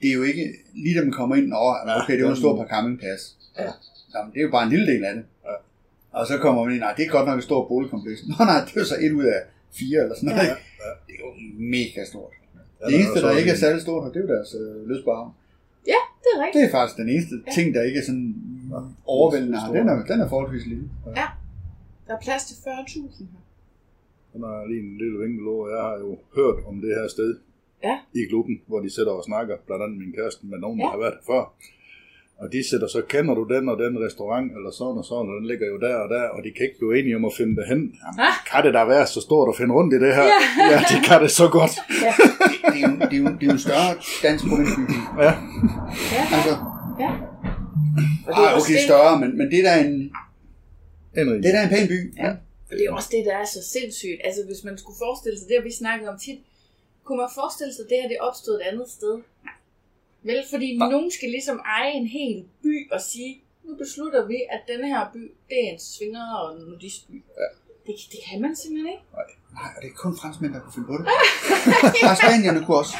det 0.00 0.08
er 0.10 0.14
jo 0.14 0.22
ikke, 0.30 0.44
lige 0.84 0.94
da 0.98 1.04
man 1.04 1.12
kommer 1.20 1.36
ind, 1.36 1.52
over, 1.52 1.72
okay, 2.02 2.14
det 2.16 2.24
var 2.24 2.30
en 2.30 2.36
stor 2.44 2.56
par 2.60 2.68
campingplads. 2.74 3.22
Ja. 3.58 3.70
Jamen, 4.14 4.28
det 4.32 4.38
er 4.40 4.44
jo 4.48 4.50
bare 4.50 4.64
en 4.68 4.70
lille 4.74 4.86
del 4.92 5.04
af 5.04 5.14
det. 5.14 5.24
Ja. 5.44 5.54
Og 6.18 6.26
så 6.26 6.38
kommer 6.38 6.64
man 6.64 6.72
ind, 6.74 6.80
nej, 6.80 6.94
det 6.96 7.04
er 7.06 7.10
godt 7.10 7.26
nok 7.26 7.38
et 7.38 7.44
stort 7.44 7.68
boligkompleks. 7.68 8.20
Nå 8.30 8.44
nej, 8.44 8.60
det 8.66 8.72
er 8.76 8.80
jo 8.80 8.84
så 8.94 8.96
et 9.06 9.12
ud 9.12 9.24
af 9.24 9.40
fire 9.80 9.98
eller 10.04 10.14
sådan 10.16 10.28
noget. 10.28 10.42
Ja, 10.42 10.56
ja. 10.84 10.90
Det 11.06 11.14
er 11.18 11.22
jo 11.26 11.30
mega 11.76 12.00
stort. 12.12 12.32
Ja, 12.80 12.86
Det 12.86 12.94
eneste, 12.94 13.18
der 13.22 13.28
er 13.32 13.36
ikke 13.42 13.50
er 13.50 13.58
det- 13.58 13.60
særlig 13.66 13.80
stort, 13.82 14.14
det 14.14 14.18
er 14.20 14.24
jo 14.26 14.30
deres 14.36 14.50
øh, 14.60 14.88
løsbare. 14.90 15.24
Ja, 15.92 16.00
det 16.22 16.28
er 16.34 16.38
rigtigt. 16.44 16.60
Det 16.62 16.68
er 16.68 16.72
faktisk 16.78 16.96
den 17.02 17.08
eneste 17.14 17.34
ting, 17.56 17.66
der 17.74 17.82
ikke 17.88 17.98
er 18.02 18.06
sådan 18.10 18.26
overvældende 19.06 19.58
her. 19.60 19.72
Den 19.78 19.88
er, 19.88 19.96
den 20.12 20.20
er 20.20 20.28
forholdsvis 20.28 20.66
lille. 20.66 20.84
Der 22.06 22.14
er 22.16 22.20
plads 22.26 22.42
til 22.48 22.54
40.000 22.54 23.24
her. 23.32 23.40
Han 24.32 24.42
har 24.48 24.66
lige 24.70 24.80
en 24.86 24.98
lille 25.02 25.16
vinkel 25.24 25.44
over. 25.48 25.64
Jeg 25.74 25.82
har 25.88 25.96
jo 26.04 26.10
hørt 26.38 26.58
om 26.70 26.74
det 26.80 26.90
her 26.98 27.08
sted 27.08 27.30
Ja. 27.88 27.94
i 28.14 28.20
klubben, 28.28 28.60
hvor 28.66 28.80
de 28.80 28.90
sætter 28.96 29.12
og 29.12 29.24
snakker, 29.24 29.56
blandt 29.66 29.82
andet 29.84 29.98
min 29.98 30.12
kæreste, 30.12 30.46
med 30.46 30.58
nogen, 30.58 30.78
der 30.78 30.84
Ja. 30.86 30.90
har 30.90 30.98
været 30.98 31.14
her 31.18 31.24
før. 31.32 31.42
Og 32.42 32.46
de 32.52 32.60
sætter 32.70 32.88
så, 32.88 33.00
kender 33.08 33.34
du 33.34 33.44
den 33.54 33.64
og 33.68 33.76
den 33.84 33.92
restaurant, 34.06 34.48
eller 34.56 34.70
sådan 34.78 34.98
og 35.02 35.06
sådan, 35.10 35.28
og 35.30 35.34
den 35.40 35.46
ligger 35.50 35.66
jo 35.72 35.76
der 35.86 35.94
og 36.04 36.08
der, 36.14 36.24
og 36.34 36.38
de 36.44 36.50
kan 36.56 36.62
ikke 36.66 36.78
blive 36.80 36.92
enige 36.98 37.16
om 37.20 37.24
at 37.30 37.34
finde 37.40 37.54
det 37.58 37.64
hen. 37.72 37.80
Jamen, 38.02 38.20
Ah. 38.28 38.34
kan 38.50 38.60
det 38.66 38.72
da 38.78 38.82
være 38.94 39.06
så 39.14 39.20
stort 39.28 39.46
at 39.52 39.56
finde 39.60 39.72
rundt 39.78 39.90
i 39.96 39.98
det 40.04 40.12
her? 40.18 40.26
Ja. 40.34 40.38
ja 40.72 40.78
det 40.92 40.98
kan 41.08 41.18
det 41.24 41.30
så 41.40 41.46
godt. 41.58 41.74
Ja, 42.06 42.12
Det 42.72 42.80
er 42.84 42.88
jo, 42.90 42.94
det 43.10 43.16
er 43.18 43.22
jo, 43.24 43.28
det 43.38 43.42
er 43.46 43.50
jo 43.52 43.56
en 43.60 43.64
større 43.68 43.90
dansk 44.26 44.42
provinsby. 44.50 44.84
Ja, 45.24 45.32
ja, 46.16 46.22
Altså, 46.36 46.52
ja. 47.04 47.10
Og 48.26 48.30
det 48.36 48.42
er 48.46 48.50
ah, 48.50 48.56
også 48.58 48.66
okay, 48.68 48.78
det, 48.80 48.88
større, 48.90 49.14
men, 49.22 49.30
men 49.38 49.46
det 49.52 49.58
er 49.62 49.66
da 49.70 49.74
en, 49.86 49.94
Henrik. 51.18 51.38
det 51.42 51.48
er 51.50 51.54
da 51.58 51.62
en 51.66 51.70
pæn 51.74 51.86
by. 51.94 51.98
Ja. 52.24 52.30
Og 52.68 52.72
det 52.78 52.82
er 52.86 52.92
også 52.98 53.10
det, 53.16 53.22
der 53.28 53.34
er 53.42 53.46
så 53.56 53.60
sindssygt. 53.74 54.18
Altså, 54.26 54.40
hvis 54.48 54.60
man 54.68 54.74
skulle 54.82 54.98
forestille 55.04 55.36
sig, 55.38 55.46
det 55.48 55.56
har 55.58 55.64
vi 55.70 55.74
snakket 55.82 56.06
om 56.12 56.16
tit, 56.26 56.38
kunne 57.04 57.18
man 57.24 57.30
forestille 57.40 57.72
sig, 57.74 57.82
at 57.84 57.88
det 57.90 57.96
her 58.02 58.08
det 58.14 58.18
opstod 58.28 58.54
et 58.60 58.64
andet 58.70 58.88
sted? 58.98 59.14
Nej. 59.46 59.56
Vel, 60.28 60.40
fordi 60.52 60.68
Nej. 60.76 60.88
nogen 60.94 61.10
skal 61.16 61.28
ligesom 61.36 61.58
eje 61.78 61.92
en 62.00 62.06
hel 62.18 62.36
by 62.64 62.74
og 62.94 63.00
sige, 63.10 63.32
nu 63.66 63.72
beslutter 63.82 64.22
vi, 64.32 64.38
at 64.54 64.60
denne 64.70 64.86
her 64.94 65.02
by, 65.14 65.22
det 65.48 65.56
er 65.64 65.68
en 65.74 65.80
svinger- 65.92 66.34
og 66.42 66.46
en 66.56 66.60
nudistby. 66.70 67.16
Ja. 67.40 67.48
Det, 67.86 67.94
det 68.12 68.20
kan 68.28 68.38
man 68.44 68.52
simpelthen 68.62 68.88
ikke. 68.94 69.04
Nej, 69.58 69.68
og 69.76 69.78
det 69.82 69.88
er 69.92 69.96
kun 70.04 70.14
franskmænd, 70.22 70.50
der 70.54 70.60
kunne 70.64 70.74
finde 70.76 70.88
på 70.92 70.96
det. 71.00 71.06
Og 72.10 72.16
spanierne 72.22 72.60
kunne 72.66 72.78
også. 72.82 72.94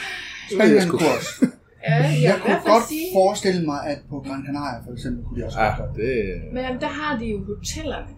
Spanierne 0.54 0.88
kunne 0.92 1.08
også. 1.16 1.30
Ja, 1.88 1.94
jeg, 1.94 2.16
Jeg 2.28 2.36
kunne 2.42 2.60
godt 2.72 2.84
sige, 2.92 3.06
forestille 3.20 3.62
mig, 3.72 3.80
at 3.92 3.98
på 4.10 4.16
Gran 4.26 4.40
Canaria 4.46 4.78
for 4.86 4.92
eksempel, 4.96 5.20
kunne 5.24 5.36
de 5.40 5.44
også 5.48 5.58
Ja, 5.64 5.68
godt 5.80 5.92
det 6.00 6.12
men 6.54 6.60
jamen, 6.66 6.80
der 6.86 6.92
har 7.00 7.12
de 7.20 7.26
jo 7.34 7.38
hotellerne. 7.50 8.12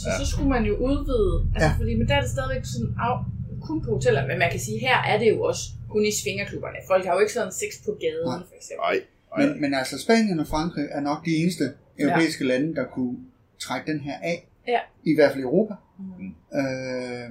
Så, 0.00 0.06
Ja. 0.10 0.14
så 0.20 0.24
skulle 0.32 0.50
man 0.56 0.64
jo 0.70 0.74
udvide. 0.88 1.34
Altså, 1.54 1.68
Ja. 1.68 1.72
fordi, 1.80 1.92
men 1.98 2.06
der 2.08 2.14
er 2.18 2.22
det 2.24 2.30
stadigvæk 2.36 2.64
sådan 2.74 2.90
af, 3.06 3.14
kun 3.68 3.78
på 3.84 3.88
hotellerne. 3.96 4.26
Men 4.30 4.38
man 4.44 4.50
kan 4.54 4.60
sige, 4.66 4.78
her 4.88 4.98
er 5.12 5.16
det 5.22 5.28
jo 5.34 5.38
også 5.50 5.64
kun 5.90 6.04
i 6.04 6.12
svingerklubberne. 6.22 6.76
Folk 6.90 7.04
har 7.06 7.12
jo 7.14 7.20
ikke 7.20 7.32
sådan 7.32 7.52
sex 7.52 7.70
på 7.86 7.90
gaden, 8.00 8.26
Nej. 8.26 8.38
for 8.50 8.56
eksempel. 8.60 8.84
Nej, 8.88 8.98
Men, 9.40 9.60
men 9.60 9.74
altså, 9.74 9.98
Spanien 9.98 10.40
og 10.40 10.46
Frankrig 10.46 10.86
er 10.90 11.00
nok 11.00 11.24
de 11.26 11.30
eneste 11.36 11.64
europæiske 11.98 12.44
lande, 12.44 12.74
der 12.74 12.84
kunne 12.94 13.16
trække 13.58 13.92
den 13.92 14.00
her 14.00 14.16
af. 14.22 14.48
Ja. 14.68 14.80
I 15.04 15.14
hvert 15.14 15.30
fald 15.32 15.40
i 15.40 15.48
Europa. 15.50 15.74
Mm. 15.98 16.58
Øh, 16.58 17.30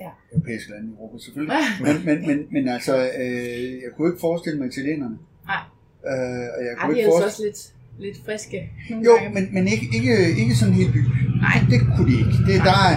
Ja. 0.00 0.10
Europæiske 0.32 0.70
lande 0.70 0.86
i 0.88 0.92
Europa, 0.92 1.18
selvfølgelig. 1.24 1.54
men, 1.84 1.94
men, 2.08 2.26
men, 2.28 2.46
men 2.54 2.68
altså, 2.68 2.94
øh, 3.20 3.72
jeg 3.84 3.90
kunne 3.96 4.08
ikke 4.10 4.20
forestille 4.20 4.58
mig 4.58 4.68
italienerne. 4.68 5.16
Nej. 5.52 5.62
Øh, 6.10 6.46
og 6.56 6.60
jeg 6.66 6.72
Ej, 6.72 6.84
kunne 6.84 6.94
de 6.94 7.00
er 7.00 7.04
ikke 7.04 7.06
altså 7.06 7.20
forestille 7.20 7.50
også 7.50 7.72
lidt, 7.98 8.06
lidt 8.14 8.16
friske 8.26 8.58
nogle 8.90 9.04
Jo, 9.08 9.14
gange. 9.16 9.30
men, 9.36 9.44
men 9.56 9.64
ikke, 9.74 9.86
ikke, 9.96 10.14
ikke 10.42 10.54
sådan 10.60 10.74
en 10.74 10.78
hel 10.80 10.92
by. 10.96 11.00
Nej. 11.46 11.56
Det 11.72 11.78
kunne 11.96 12.06
de 12.12 12.16
ikke. 12.22 12.36
Det, 12.48 12.56
der 12.70 12.76
er, 12.90 12.94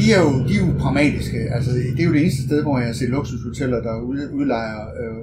de, 0.00 0.06
er 0.16 0.20
jo, 0.26 0.30
de 0.48 0.52
er 0.58 0.62
jo 0.66 0.78
pragmatiske. 0.84 1.38
Altså, 1.56 1.70
det 1.96 2.00
er 2.00 2.04
jo 2.10 2.12
det 2.12 2.20
eneste 2.20 2.42
sted, 2.48 2.62
hvor 2.62 2.78
jeg 2.78 2.86
har 2.86 2.94
set 2.94 3.08
luksushoteller, 3.08 3.78
der 3.82 4.00
ud- 4.00 4.30
udlejer 4.38 4.80
øh, 5.00 5.16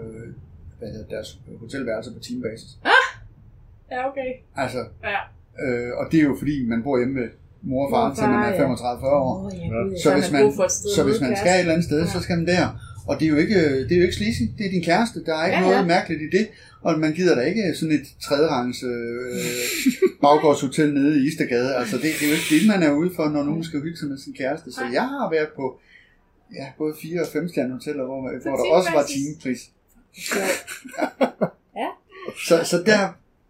hvad 0.79 0.89
hedder, 0.93 1.07
deres 1.15 1.39
hotelværelser 1.59 2.11
på 2.13 2.19
timebasis. 2.19 2.69
Ja, 3.91 3.99
okay. 4.09 4.29
Altså, 4.55 4.77
Ja. 5.03 5.19
øh, 5.65 5.89
og 5.99 6.03
det 6.11 6.17
er 6.19 6.23
jo 6.23 6.35
fordi, 6.41 6.65
man 6.67 6.83
bor 6.83 6.97
hjemme 6.97 7.13
med 7.13 7.27
mor 7.61 7.85
og 7.85 7.91
far, 7.93 8.03
Mor 8.03 8.09
og 8.09 8.15
til 8.17 8.23
man 8.27 8.43
er 8.43 8.53
ja. 8.55 8.73
35-40 8.73 9.05
år. 9.05 9.45
Åh, 9.45 9.51
ja, 9.57 9.99
Så 10.03 10.13
hvis 10.13 10.31
man, 10.31 10.41
brug 10.43 10.55
for 10.55 10.63
et 10.63 10.71
sted 10.71 10.89
så 10.95 11.03
hvis 11.03 11.21
man 11.21 11.35
skal 11.41 11.51
et 11.55 11.59
eller 11.59 11.73
andet 11.73 11.85
sted, 11.85 11.99
Ja. 12.01 12.07
så 12.07 12.19
skal 12.25 12.35
man 12.37 12.47
der. 12.47 12.65
Og 13.07 13.19
det 13.19 13.25
er 13.25 13.29
jo 13.29 13.35
ikke, 13.37 13.59
det 13.83 13.91
er 13.91 13.97
jo 13.97 14.01
ikke 14.01 14.15
sleazy, 14.15 14.41
det 14.57 14.65
er 14.65 14.69
din 14.69 14.83
kæreste. 14.83 15.25
Der 15.25 15.35
er 15.35 15.45
ikke 15.45 15.57
Ja, 15.57 15.63
ja, 15.63 15.67
noget 15.69 15.77
ja. 15.81 15.85
mærkeligt 15.85 16.21
i 16.21 16.37
det. 16.37 16.47
Og 16.81 16.99
man 16.99 17.13
gider 17.13 17.35
da 17.35 17.41
ikke 17.41 17.63
sådan 17.75 17.95
et 17.95 18.07
tredjerangs 18.21 18.83
øh, 18.83 18.89
baggårdshotel 20.21 20.93
nede 20.93 21.23
i 21.23 21.27
Istergade. 21.27 21.75
Altså 21.75 21.95
det, 21.95 22.03
det 22.03 22.23
er 22.25 22.29
jo 22.31 22.33
ikke 22.39 22.49
det, 22.55 22.67
man 22.67 22.83
er 22.83 22.91
ude 22.91 23.11
for, 23.15 23.29
når 23.29 23.43
nogen 23.43 23.63
skal 23.63 23.79
hygge 23.81 23.97
sig 23.97 24.07
med 24.09 24.17
sin 24.17 24.33
kæreste. 24.33 24.71
Så 24.71 24.81
jeg 24.93 25.01
har 25.03 25.29
været 25.31 25.49
på 25.55 25.79
ja, 26.55 26.65
både 26.77 26.93
fire 27.01 27.21
og 27.21 27.27
fem 27.33 27.47
stjerne 27.49 27.73
hoteller, 27.73 28.05
hvor, 28.05 28.21
hvor 28.21 28.31
For 28.43 28.49
der 28.63 28.71
også 28.77 28.91
var 28.91 29.03
timepris. 29.13 29.61
Ja. 31.75 31.87
Så, 32.47 32.63
så 32.63 32.77
der, 32.85 32.99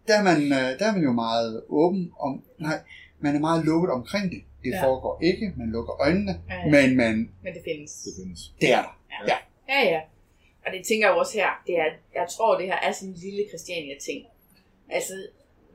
der, 0.08 0.14
er 0.18 0.22
man, 0.22 0.42
øh, 0.42 0.78
der 0.78 0.86
er 0.88 0.92
man 0.92 1.02
jo 1.02 1.12
meget 1.12 1.62
åben 1.68 2.10
om, 2.20 2.42
nej, 2.60 2.78
man 3.20 3.36
er 3.36 3.40
meget 3.40 3.64
lukket 3.64 3.90
omkring 3.90 4.24
det. 4.30 4.40
Det 4.64 4.70
Ja. 4.70 4.76
ja. 4.76 4.84
foregår 4.86 5.20
ikke, 5.22 5.52
man 5.56 5.68
lukker 5.70 6.00
øjnene, 6.00 6.34
Ja, 6.50 6.54
ja. 6.54 6.70
men 6.70 6.96
man, 6.96 7.14
Men 7.44 7.52
det 7.54 7.62
findes. 7.68 7.92
det 8.04 8.12
findes. 8.22 8.40
det 8.60 8.72
er 8.72 8.82
der. 8.82 8.94
Ja, 9.10 9.32
ja. 9.32 9.36
Og 10.66 10.68
det 10.74 10.80
tænker 10.88 11.04
jeg 11.08 11.16
også 11.16 11.34
her. 11.40 11.50
Det 11.66 11.74
er, 11.84 11.88
jeg 12.14 12.26
tror, 12.34 12.58
det 12.58 12.66
her 12.66 12.78
er 12.86 12.92
sådan 12.92 13.08
en 13.14 13.18
lille 13.26 13.42
Christiania-ting. 13.50 14.20
Altså, 14.96 15.14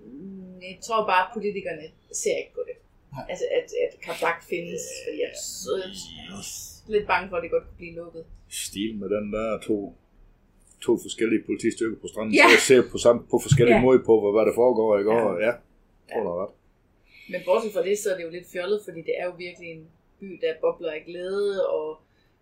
mm, 0.05 0.61
jeg 0.61 0.77
tror 0.87 1.05
bare, 1.11 1.21
at 1.27 1.29
politikerne 1.33 1.85
ser 2.21 2.35
ikke 2.41 2.53
på 2.53 2.63
det. 2.69 2.75
Nej. 3.13 3.25
Altså, 3.31 3.45
at, 3.57 3.67
at 3.85 3.91
Kabak 4.05 4.39
findes. 4.51 4.81
Fordi 5.05 5.17
jeg 5.21 5.29
er 5.35 5.37
så- 5.37 6.91
lidt 6.95 7.07
bange 7.07 7.29
for, 7.29 7.35
at 7.37 7.43
det 7.43 7.51
godt 7.51 7.63
kunne 7.67 7.77
blive 7.83 7.95
lukket. 8.01 8.23
Stil 8.49 8.91
med 9.01 9.07
den 9.15 9.25
der 9.33 9.59
to, 9.67 9.77
to 10.85 10.91
forskellige 11.05 11.43
politistykker 11.49 11.97
på 12.01 12.07
stranden, 12.07 12.33
Ja. 12.33 12.43
så 12.43 12.49
jeg 12.55 12.63
ser 12.69 12.81
på, 12.91 12.97
samme, 13.05 13.19
på 13.31 13.37
forskellige 13.45 13.75
Ja. 13.75 13.81
ja. 13.81 13.85
måder 13.85 14.03
på, 14.09 14.13
hvad, 14.21 14.31
hvad 14.37 14.45
der 14.49 14.55
foregår 14.61 14.89
i 14.99 15.03
går. 15.03 15.19
Ja. 15.39 15.45
Ja, 15.45 15.51
ja. 16.09 16.13
tror 16.13 16.23
har 16.29 16.37
ret. 16.43 16.53
Men 17.31 17.39
bortset 17.45 17.73
fra 17.73 17.83
det, 17.87 17.95
så 17.99 18.07
er 18.11 18.15
det 18.17 18.23
jo 18.23 18.29
lidt 18.37 18.47
fjollet, 18.53 18.79
fordi 18.87 18.99
det 19.07 19.13
er 19.19 19.25
jo 19.29 19.33
virkelig 19.45 19.67
en 19.75 19.83
by, 20.19 20.29
der 20.43 20.53
bobler 20.61 20.91
af 20.91 21.03
glæde, 21.09 21.67
og 21.67 21.87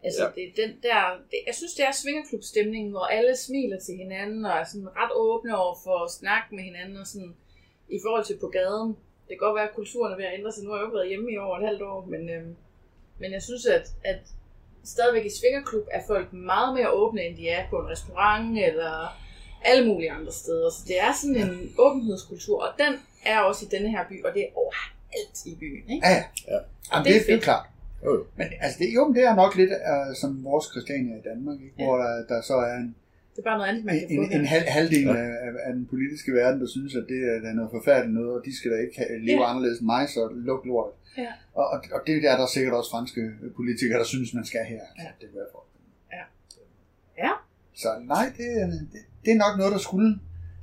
altså, 0.03 0.23
Ja. 0.23 0.29
det 0.35 0.43
er 0.49 0.67
den 0.67 0.71
der, 0.83 0.99
det, 1.31 1.39
jeg 1.47 1.55
synes, 1.55 1.73
det 1.73 1.85
er 1.85 1.91
svingerklubstemningen, 1.91 2.91
hvor 2.91 3.05
alle 3.05 3.35
smiler 3.37 3.79
til 3.79 3.95
hinanden, 3.95 4.45
og 4.45 4.51
er 4.51 4.63
sådan 4.71 4.87
ret 4.95 5.11
åbne 5.15 5.57
over 5.57 5.75
for 5.83 6.03
at 6.05 6.11
snakke 6.11 6.55
med 6.55 6.63
hinanden, 6.63 6.97
og 6.97 7.07
sådan, 7.07 7.35
i 7.89 7.99
forhold 8.05 8.25
til 8.25 8.37
på 8.37 8.47
gaden. 8.47 8.89
Det 9.27 9.33
kan 9.39 9.45
godt 9.47 9.55
være, 9.55 9.69
at 9.69 9.75
kulturen 9.75 10.13
er 10.13 10.17
ved 10.17 10.25
at 10.25 10.33
ændre 10.39 10.51
sig. 10.51 10.63
Nu 10.63 10.69
har 10.69 10.77
jeg 10.77 10.81
jo 10.81 10.87
ikke 10.87 10.97
været 10.97 11.09
hjemme 11.09 11.31
i 11.31 11.37
over 11.37 11.57
et 11.59 11.65
halvt 11.67 11.81
år, 11.81 12.05
men, 12.05 12.29
øhm, 12.29 12.55
men 13.19 13.31
jeg 13.31 13.41
synes, 13.41 13.65
at, 13.65 13.87
at 14.03 14.19
stadigvæk 14.83 15.25
i 15.25 15.29
svingerklub 15.39 15.85
er 15.91 16.01
folk 16.07 16.33
meget 16.33 16.73
mere 16.77 16.89
åbne, 16.91 17.21
end 17.23 17.37
de 17.37 17.49
er 17.49 17.69
på 17.69 17.75
en 17.79 17.87
restaurant, 17.89 18.59
eller 18.59 19.17
alle 19.65 19.87
mulige 19.87 20.11
andre 20.11 20.31
steder. 20.31 20.69
Så 20.69 20.77
det 20.87 20.99
er 20.99 21.13
sådan 21.21 21.35
en 21.35 21.75
åbenhedskultur, 21.77 22.63
og 22.63 22.69
den 22.79 22.93
er 23.25 23.39
også 23.39 23.65
i 23.65 23.69
denne 23.75 23.89
her 23.91 24.03
by, 24.09 24.23
og 24.25 24.33
det 24.33 24.41
er 24.41 24.47
overalt 24.55 25.45
i 25.45 25.55
byen. 25.59 25.89
Ikke? 25.89 26.07
Ja, 26.07 26.13
ja. 26.13 26.23
Ja. 26.47 26.59
Jamen, 26.93 27.05
Det 27.05 27.13
det, 27.13 27.21
er 27.21 27.25
det 27.25 27.35
er 27.35 27.39
klart. 27.39 27.65
Jo, 28.05 28.09
jo. 28.17 28.23
Men 28.37 28.47
altså, 28.63 28.77
det, 28.79 28.93
jo, 28.95 29.07
men 29.07 29.15
det 29.15 29.23
er 29.23 29.35
nok 29.35 29.55
lidt 29.55 29.71
uh, 29.91 30.15
som 30.21 30.43
vores 30.43 30.65
Christiania 30.73 31.15
i 31.17 31.21
Danmark, 31.29 31.57
ikke? 31.61 31.75
Ja. 31.79 31.85
hvor 31.85 31.97
der, 31.97 32.25
der 32.31 32.41
så 32.41 32.53
er 32.55 32.75
en, 32.75 32.95
Det 33.35 33.39
er 33.39 33.43
bare 33.43 33.57
noget 33.57 33.69
andet, 33.69 33.85
man 33.85 33.99
kan 33.99 34.09
en, 34.09 34.19
en 34.23 34.29
her. 34.31 34.45
halv, 34.55 34.65
halvdel 34.77 35.03
Ja. 35.07 35.15
af, 35.15 35.49
af, 35.67 35.73
den 35.73 35.85
politiske 35.93 36.31
verden, 36.33 36.61
der 36.61 36.67
synes, 36.67 36.95
at 36.95 37.05
det 37.09 37.19
er, 37.31 37.49
er 37.49 37.53
noget 37.53 37.71
forfærdeligt 37.77 38.13
noget, 38.19 38.31
og 38.37 38.41
de 38.45 38.57
skal 38.57 38.71
da 38.71 38.77
ikke 38.85 38.95
have, 38.97 39.19
leve 39.27 39.41
Ja. 39.41 39.49
anderledes 39.49 39.79
end 39.79 39.85
mig, 39.85 40.09
så 40.09 40.21
luk 40.33 40.65
lort. 40.65 40.91
Ja. 41.17 41.31
Og, 41.53 41.65
og, 41.73 41.77
og 41.95 41.99
det 42.07 42.25
er 42.31 42.37
der 42.37 42.47
sikkert 42.47 42.73
også 42.73 42.91
franske 42.91 43.21
politikere, 43.55 43.99
der 43.99 44.05
synes, 44.13 44.33
man 44.33 44.45
skal 44.45 44.63
her. 44.73 44.83
Ja. 44.99 45.07
det 45.21 45.27
jeg 45.35 45.47
for. 45.51 45.63
Ja. 46.15 46.23
Ja. 47.25 47.31
Så 47.73 47.87
nej, 48.05 48.25
det, 48.37 48.47
er- 48.61 48.67
det, 48.93 49.01
det 49.25 49.31
er 49.33 49.37
nok 49.45 49.57
noget, 49.57 49.71
der 49.73 49.79
skulle 49.79 50.19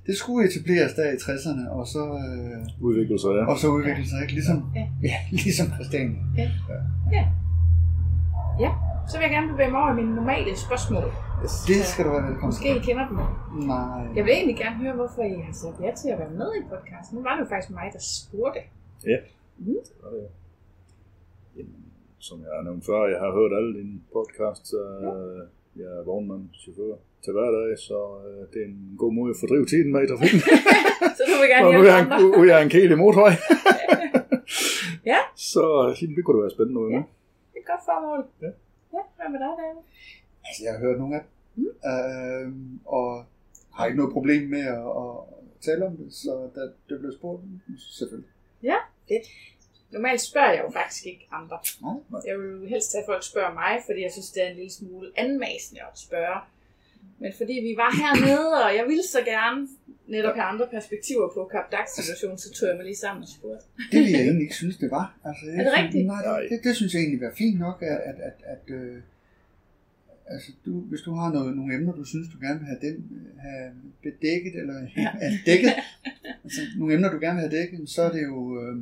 det 0.08 0.16
skulle 0.22 0.40
etableres 0.48 0.92
der 0.98 1.06
i 1.16 1.18
60'erne, 1.26 1.64
og 1.78 1.84
så, 1.94 2.02
øh, 2.24 2.86
Udvikler 2.88 3.18
sig, 3.24 3.30
ja. 3.38 3.42
og 3.50 3.56
så 3.62 3.66
udvikle 3.76 4.06
sig, 4.10 4.18
ikke? 4.24 4.34
Ligesom, 4.38 4.58
Ja. 4.78 4.84
ja, 5.10 5.16
ligesom 5.44 5.66
Christiania. 5.76 6.20
Ja, 8.64 8.70
så 9.08 9.14
vil 9.16 9.22
jeg 9.26 9.32
gerne 9.36 9.48
bevæge 9.52 9.70
mig 9.74 9.80
over 9.82 9.92
i 9.94 9.98
mine 10.00 10.14
normale 10.20 10.50
spørgsmål. 10.66 11.04
Det 11.70 11.80
skal 11.90 12.02
du 12.06 12.10
være 12.16 12.24
velkommen 12.28 12.52
Måske 12.54 12.68
I 12.78 12.80
kender 12.88 13.04
dem. 13.10 13.16
Nej. 13.74 14.02
Jeg 14.16 14.22
vil 14.24 14.32
egentlig 14.38 14.58
gerne 14.64 14.76
høre, 14.84 14.94
hvorfor 15.00 15.22
I 15.34 15.36
har 15.48 15.54
sagt 15.62 15.76
ja 15.84 15.90
til 16.00 16.08
at 16.14 16.18
være 16.22 16.34
med 16.42 16.50
i 16.60 16.62
podcasten. 16.72 17.12
Nu 17.16 17.20
var 17.26 17.32
det 17.34 17.40
jo 17.44 17.48
faktisk 17.52 17.70
mig, 17.78 17.86
der 17.96 18.02
spurgte. 18.16 18.60
Ja, 19.12 19.18
det 19.66 19.82
var 20.02 20.10
det. 20.16 20.26
Jamen, 21.56 21.82
som 22.28 22.36
jeg 22.46 22.52
har 22.56 22.62
nævnt 22.68 22.84
før, 22.90 23.00
jeg 23.14 23.20
har 23.24 23.30
hørt 23.38 23.52
alle 23.58 23.70
dine 23.78 23.96
podcasts. 24.16 24.70
Øh, 24.82 25.40
jeg 25.80 25.88
er 25.98 26.02
vognmand, 26.10 26.44
chauffør, 26.62 26.94
til 27.24 27.32
hverdag, 27.36 27.78
så 27.88 27.98
øh, 28.26 28.42
det 28.52 28.58
er 28.62 28.68
en 28.74 28.94
god 29.02 29.12
måde 29.18 29.30
at 29.34 29.38
fordrive 29.40 29.66
tiden 29.66 29.92
med 29.92 30.02
i 30.04 30.08
trafikken. 30.12 30.40
Så 31.18 31.22
du 31.30 31.34
vil 31.40 31.48
gerne 31.52 31.66
Og 31.66 31.72
nu 31.72 31.78
er 31.78 31.84
hjælpe 31.84 31.92
jeg, 31.92 32.58
andre. 32.58 32.62
en, 32.62 32.70
kæle 32.74 32.96
motorvej. 33.02 33.34
Ja. 35.12 35.20
Så 35.52 35.62
det 36.16 36.24
kunne 36.24 36.36
da 36.36 36.42
være 36.46 36.56
spændende 36.56 36.80
være 36.84 36.94
med. 36.96 37.04
Det 37.52 37.58
er 37.58 37.62
et 37.64 37.68
godt 37.72 37.84
formål. 37.90 38.20
Ja. 38.44 38.50
Ja, 38.96 39.02
hvad 39.16 39.28
med 39.34 39.40
dig, 39.44 39.52
David? 39.60 39.82
Altså, 40.46 40.60
jeg 40.64 40.72
har 40.74 40.80
hørt 40.84 40.98
nogle 41.02 41.14
af 41.18 41.22
dem, 41.22 41.30
mm. 41.60 41.70
øh, 41.92 42.48
og 42.96 43.08
har 43.76 43.82
ikke 43.86 43.98
noget 44.00 44.12
problem 44.16 44.42
med 44.54 44.64
at, 44.76 44.88
at 45.02 45.12
tale 45.66 45.86
om 45.88 45.96
det, 46.00 46.08
så 46.22 46.32
da 46.56 46.60
det 46.88 46.96
blev 47.00 47.12
spurgt, 47.18 47.40
selvfølgelig. 47.98 48.30
Normalt 49.90 50.20
spørger 50.20 50.52
jeg 50.52 50.62
jo 50.64 50.70
faktisk 50.70 51.06
ikke 51.06 51.28
andre. 51.32 51.58
Nej. 51.82 52.20
Jeg 52.26 52.38
vil 52.38 52.50
jo 52.50 52.66
helst 52.66 52.92
have, 52.94 53.02
at 53.02 53.06
folk 53.06 53.24
spørger 53.24 53.54
mig, 53.54 53.82
fordi 53.86 54.02
jeg 54.02 54.12
synes, 54.12 54.30
det 54.30 54.42
er 54.44 54.48
en 54.48 54.56
lille 54.56 54.72
smule 54.72 55.10
anmasende 55.16 55.80
at 55.92 55.98
spørge. 55.98 56.38
Men 57.20 57.32
fordi 57.40 57.52
vi 57.68 57.72
var 57.82 57.90
hernede, 58.02 58.48
og 58.64 58.70
jeg 58.78 58.84
ville 58.90 59.02
så 59.14 59.20
gerne 59.32 59.68
netop 60.14 60.34
have 60.38 60.48
andre 60.52 60.66
perspektiver 60.76 61.26
på 61.34 61.40
Kap 61.52 61.66
situationen 61.96 62.38
så 62.38 62.48
tog 62.52 62.68
jeg 62.68 62.76
mig 62.76 62.84
lige 62.84 62.96
sammen 63.04 63.22
og 63.22 63.28
spurgte. 63.36 63.64
Det 63.92 63.98
ville 64.00 64.12
jeg 64.16 64.20
egentlig 64.26 64.42
ikke 64.48 64.54
synes, 64.62 64.76
det 64.76 64.90
var. 64.90 65.06
Altså, 65.24 65.44
jeg 65.46 65.54
Er 65.54 65.62
det 65.64 65.72
synes- 65.72 65.84
rigtigt? 65.84 66.06
Nej, 66.06 66.22
det, 66.40 66.50
det, 66.50 66.64
det, 66.64 66.76
synes 66.76 66.94
jeg 66.94 67.00
egentlig 67.00 67.20
var 67.20 67.32
fint 67.42 67.58
nok, 67.66 67.76
at, 67.82 67.98
at, 68.10 68.16
at, 68.28 68.36
at 68.54 68.64
øh, 68.78 68.96
altså, 70.34 70.50
du, 70.66 70.72
hvis 70.80 71.00
du 71.00 71.12
har 71.20 71.32
noget, 71.32 71.56
nogle 71.56 71.74
emner, 71.74 71.92
du 71.92 72.04
synes, 72.04 72.28
du 72.34 72.38
gerne 72.46 72.58
vil 72.60 72.68
have, 72.72 72.80
den, 72.86 72.96
øh, 73.16 73.38
have 73.46 73.70
bedækket, 74.02 74.54
eller 74.60 74.74
ja. 74.96 75.10
dækket, 75.50 75.72
altså, 76.44 76.60
nogle 76.78 76.94
emner, 76.94 77.10
du 77.12 77.18
gerne 77.18 77.36
vil 77.40 77.48
have 77.48 77.56
dækket, 77.60 77.90
så 77.90 78.02
er 78.02 78.12
det 78.12 78.22
jo 78.22 78.38
øh, 78.62 78.76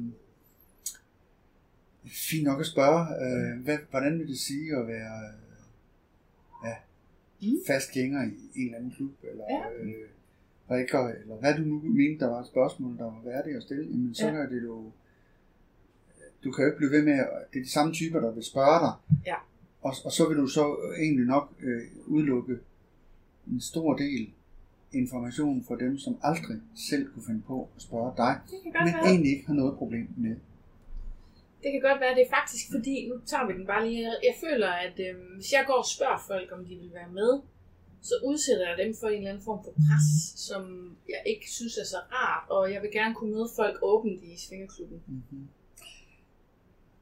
fint 2.30 2.44
nok 2.44 2.60
at 2.60 2.66
spørge, 2.66 3.00
øh, 3.24 3.64
hvad, 3.64 3.78
hvordan 3.90 4.18
vil 4.18 4.28
det 4.28 4.38
sige 4.38 4.76
at 4.76 4.86
være 4.94 5.14
øh, 5.28 5.45
Mm. 7.42 7.48
fast 7.66 7.92
gænger 7.92 8.22
i 8.24 8.26
en 8.60 8.64
eller 8.64 8.78
anden 8.78 8.90
klub, 8.96 9.10
eller 9.30 9.44
Ja. 9.50 9.84
øh, 9.84 9.94
rækker, 10.70 11.08
eller 11.08 11.36
hvad 11.36 11.54
du 11.54 11.62
nu 11.62 11.78
mente, 11.84 12.24
der 12.24 12.30
var 12.30 12.40
et 12.40 12.46
spørgsmål, 12.46 12.98
der 12.98 13.04
var 13.04 13.20
værdigt 13.24 13.56
at 13.56 13.62
stille, 13.62 13.84
jamen 13.90 14.14
så 14.14 14.26
Ja. 14.26 14.32
er 14.34 14.48
det 14.48 14.62
jo, 14.62 14.90
du 16.44 16.52
kan 16.52 16.62
jo 16.64 16.66
ikke 16.70 16.76
blive 16.76 16.90
ved 16.90 17.04
med, 17.04 17.12
at 17.12 17.28
det 17.52 17.58
er 17.58 17.62
de 17.64 17.70
samme 17.70 17.92
typer, 17.92 18.20
der 18.20 18.30
vil 18.32 18.44
spørge 18.44 18.80
dig, 18.86 18.92
Ja. 19.26 19.34
og, 19.82 19.94
og 20.04 20.12
så 20.12 20.28
vil 20.28 20.36
du 20.36 20.46
så 20.46 20.76
egentlig 20.98 21.26
nok 21.26 21.52
øh, 21.62 21.82
udelukke 22.06 22.58
en 23.52 23.60
stor 23.60 23.96
del 23.96 24.30
information 24.92 25.64
fra 25.64 25.76
dem, 25.76 25.98
som 25.98 26.16
aldrig 26.22 26.56
selv 26.74 27.12
kunne 27.12 27.22
finde 27.26 27.42
på 27.46 27.68
at 27.76 27.82
spørge 27.82 28.12
dig, 28.16 28.40
men 28.64 28.72
være. 28.74 29.04
egentlig 29.06 29.32
ikke 29.32 29.46
har 29.46 29.54
noget 29.54 29.76
problem 29.78 30.08
med. 30.16 30.36
Det 31.66 31.72
kan 31.74 31.80
godt 31.90 32.00
være, 32.00 32.14
det 32.14 32.22
er 32.26 32.36
faktisk 32.38 32.64
fordi, 32.74 32.96
nu 33.10 33.14
tager 33.30 33.46
vi 33.46 33.52
den 33.58 33.66
bare 33.66 33.82
lige, 33.88 34.02
jeg 34.30 34.34
føler, 34.44 34.70
at 34.86 34.96
øh, 35.06 35.14
hvis 35.36 35.52
jeg 35.52 35.64
går 35.66 35.78
og 35.84 35.88
spørger 35.96 36.20
folk, 36.30 36.48
om 36.56 36.60
de 36.68 36.74
vil 36.82 36.90
være 37.00 37.10
med, 37.20 37.32
så 38.08 38.14
udsætter 38.24 38.66
jeg 38.68 38.76
dem 38.82 38.94
for 39.00 39.08
en 39.08 39.14
eller 39.18 39.30
anden 39.30 39.44
form 39.44 39.60
for 39.64 39.72
pres, 39.86 40.08
som 40.48 40.62
jeg 41.08 41.22
ikke 41.32 41.46
synes 41.50 41.74
er 41.82 41.84
så 41.84 42.00
rart, 42.12 42.44
og 42.50 42.72
jeg 42.72 42.82
vil 42.82 42.90
gerne 42.92 43.14
kunne 43.14 43.32
møde 43.36 43.48
folk 43.56 43.76
åbent 43.82 44.22
i 44.24 44.30
Svingerklubben. 44.44 45.02
Mm-hmm. 45.06 45.48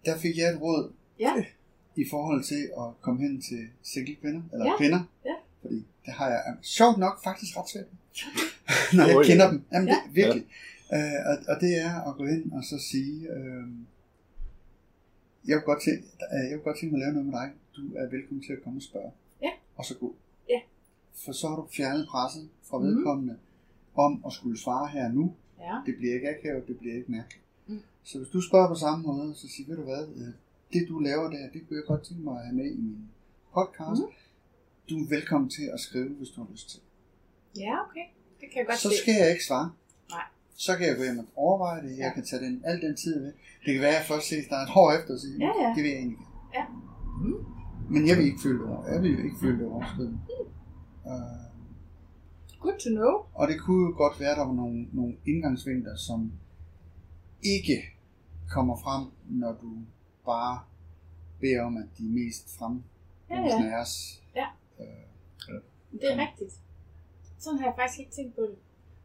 Der 0.04 0.18
fik 0.18 0.36
jeg 0.38 0.48
et 0.54 0.60
råd 0.60 0.92
Ja. 1.20 1.32
i 1.96 2.04
forhold 2.10 2.44
til 2.44 2.62
at 2.80 2.86
komme 3.00 3.20
hen 3.24 3.42
til 3.42 3.62
single-kvinder, 3.82 4.42
eller 4.52 4.66
Ja. 4.66 4.76
kvinder, 4.78 5.02
Ja. 5.24 5.36
fordi 5.62 5.74
det 6.04 6.12
har 6.18 6.28
jeg 6.28 6.42
sjovt 6.62 6.98
nok 6.98 7.24
faktisk 7.24 7.56
ret 7.56 7.68
svært 7.72 7.90
når 8.96 9.04
jeg 9.06 9.26
kender 9.26 9.50
dem. 9.50 9.64
Jamen, 9.72 9.88
Ja. 9.88 9.94
det, 10.06 10.14
virkelig. 10.20 10.44
Øh, 10.94 11.20
og, 11.30 11.36
og 11.54 11.60
det 11.60 11.72
er 11.86 12.08
at 12.08 12.16
gå 12.16 12.24
hen 12.26 12.52
og 12.52 12.64
så 12.64 12.76
sige, 12.90 13.28
øh, 13.36 13.64
jeg, 15.48 15.54
vil 15.56 15.64
godt 15.70 15.80
tænke, 15.86 16.02
øh, 16.34 16.42
jeg 16.50 16.54
vil 16.58 16.64
godt 16.68 16.76
tænke 16.78 16.92
mig 16.92 16.98
at 16.98 17.04
lave 17.04 17.12
noget 17.12 17.26
med 17.28 17.34
dig. 17.40 17.48
Du 17.76 17.82
er 18.00 18.06
velkommen 18.10 18.42
til 18.46 18.52
at 18.52 18.62
komme 18.64 18.78
og 18.78 18.82
spørge. 18.82 19.10
Ja. 19.42 19.50
Og 19.76 19.84
så 19.84 19.94
gå. 19.98 20.14
Ja. 20.48 20.60
For 21.24 21.32
så 21.32 21.48
har 21.48 21.56
du 21.56 21.66
fjernet 21.76 22.06
presset 22.08 22.48
fra 22.68 22.78
Mhm. 22.78 22.86
vedkommende 22.88 23.36
om 23.94 24.22
at 24.26 24.32
skulle 24.32 24.58
svare 24.60 24.88
her 24.88 25.08
nu. 25.12 25.34
Ja. 25.60 25.74
Det 25.86 25.94
bliver 25.98 26.14
ikke 26.14 26.28
akavet, 26.30 26.68
det 26.68 26.78
bliver 26.78 26.94
ikke 26.96 27.10
mærkeligt. 27.12 27.44
Mm. 27.66 27.80
Så 28.02 28.18
hvis 28.18 28.28
du 28.30 28.40
spørger 28.40 28.68
på 28.68 28.74
samme 28.74 29.06
måde, 29.06 29.34
så 29.34 29.48
sig, 29.48 29.64
ved 29.68 29.76
du 29.76 29.82
hvad, 29.82 30.02
øh, 30.16 30.32
det 30.72 30.88
du 30.88 30.98
laver 30.98 31.30
der, 31.30 31.50
det 31.52 31.60
kunne 31.68 31.76
jeg 31.76 31.84
godt 31.86 32.02
tænke 32.04 32.22
mig 32.24 32.34
at 32.38 32.44
have 32.46 32.56
med 32.56 32.70
i 32.70 32.76
min 32.80 32.98
podcast. 33.54 34.00
Mhm. 34.02 34.10
Du 34.90 34.94
er 35.04 35.08
velkommen 35.08 35.50
til 35.50 35.64
at 35.74 35.80
skrive, 35.80 36.08
hvis 36.08 36.28
du 36.28 36.42
har 36.44 36.48
lyst 36.52 36.70
til. 36.70 36.80
Ja, 37.56 37.74
okay. 37.86 38.06
Det 38.40 38.46
kan 38.50 38.58
jeg 38.60 38.66
godt 38.66 38.78
Så 38.78 38.88
se. 38.90 38.96
skal 39.02 39.14
jeg 39.20 39.30
ikke 39.30 39.44
svare. 39.44 39.70
Nej. 40.10 40.24
Så 40.54 40.76
kan 40.76 40.86
jeg 40.86 40.96
gå 40.96 41.02
hjem 41.02 41.18
og 41.18 41.26
overveje 41.36 41.82
det. 41.82 41.90
Jeg 41.90 41.98
Ja. 41.98 42.14
kan 42.14 42.24
tage 42.24 42.44
den, 42.46 42.62
al 42.64 42.80
den 42.80 42.96
tid 42.96 43.14
ved. 43.22 43.32
Det 43.64 43.70
kan 43.74 43.80
være, 43.80 43.90
at 43.90 43.94
jeg 44.00 44.04
først 44.08 44.26
ses 44.28 44.46
der 44.48 44.56
et 44.56 44.68
år 44.76 44.92
efter 44.98 45.14
og 45.14 45.20
sige, 45.20 45.36
Ja, 45.46 45.52
ja. 45.62 45.68
det 45.74 45.82
vil 45.84 45.90
jeg 45.90 45.98
egentlig. 45.98 46.18
Ja. 46.54 46.64
Mm. 47.22 47.44
Men 47.94 48.08
jeg 48.08 48.16
vil 48.16 48.24
ikke 48.26 48.42
føle 48.42 48.58
det 48.58 48.68
over. 48.68 48.86
Jeg 48.92 49.02
vil 49.02 49.10
ikke 49.24 49.36
føle 49.42 49.58
det 49.58 49.66
overskridende. 49.66 50.18
Uh, 51.04 51.44
Good 52.62 52.78
to 52.84 52.90
know. 52.98 53.12
Og 53.34 53.48
det 53.48 53.60
kunne 53.60 53.82
jo 53.88 53.92
godt 53.96 54.20
være, 54.20 54.30
at 54.30 54.36
der 54.36 54.46
var 54.46 54.54
nogle, 54.54 54.86
nogle 54.92 55.14
indgangsvinkler, 55.26 55.96
som 55.96 56.32
ikke 57.42 57.76
kommer 58.50 58.76
frem, 58.76 59.04
når 59.28 59.52
du 59.52 59.70
bare 60.24 60.60
beder 61.40 61.62
om, 61.62 61.76
at 61.76 61.88
de 61.98 62.04
mest 62.08 62.58
frem 62.58 62.82
Ja, 63.30 63.36
ja. 63.40 63.80
os. 63.80 64.22
Ja. 64.36 64.46
Øh, 64.80 65.60
Det 66.00 66.12
er 66.12 66.16
rigtigt. 66.26 66.52
Sådan 67.38 67.58
har 67.58 67.66
jeg 67.66 67.74
faktisk 67.78 68.00
ikke 68.00 68.12
tænkt 68.12 68.34
på 68.34 68.40
det. 68.42 68.58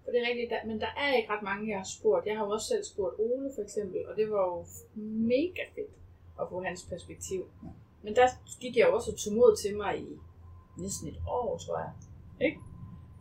For 0.09 0.13
det 0.13 0.21
er 0.23 0.29
rigtigt, 0.31 0.49
der, 0.53 0.61
men 0.69 0.77
der 0.85 0.91
er 1.03 1.09
ikke 1.17 1.31
ret 1.33 1.45
mange, 1.49 1.69
jeg 1.71 1.77
har 1.83 1.89
spurgt. 1.97 2.25
Jeg 2.25 2.35
har 2.37 2.43
jo 2.45 2.51
også 2.51 2.67
selv 2.73 2.83
spurgt 2.91 3.15
Ole 3.19 3.49
for 3.55 3.61
eksempel, 3.67 3.99
og 4.09 4.13
det 4.19 4.25
var 4.33 4.41
jo 4.51 4.57
mega 5.33 5.63
fedt 5.75 5.95
at 6.41 6.45
få 6.51 6.57
hans 6.67 6.81
perspektiv. 6.93 7.41
Men 8.03 8.15
der 8.15 8.27
gik 8.61 8.77
jeg 8.77 8.85
jo 8.87 8.95
også 8.95 9.11
og 9.11 9.17
tog 9.17 9.33
mod 9.39 9.51
til 9.63 9.77
mig 9.77 9.93
i 10.07 10.09
næsten 10.83 11.07
et 11.11 11.19
år, 11.27 11.57
tror 11.63 11.77
jeg. 11.85 11.91
Ikke? 12.47 12.59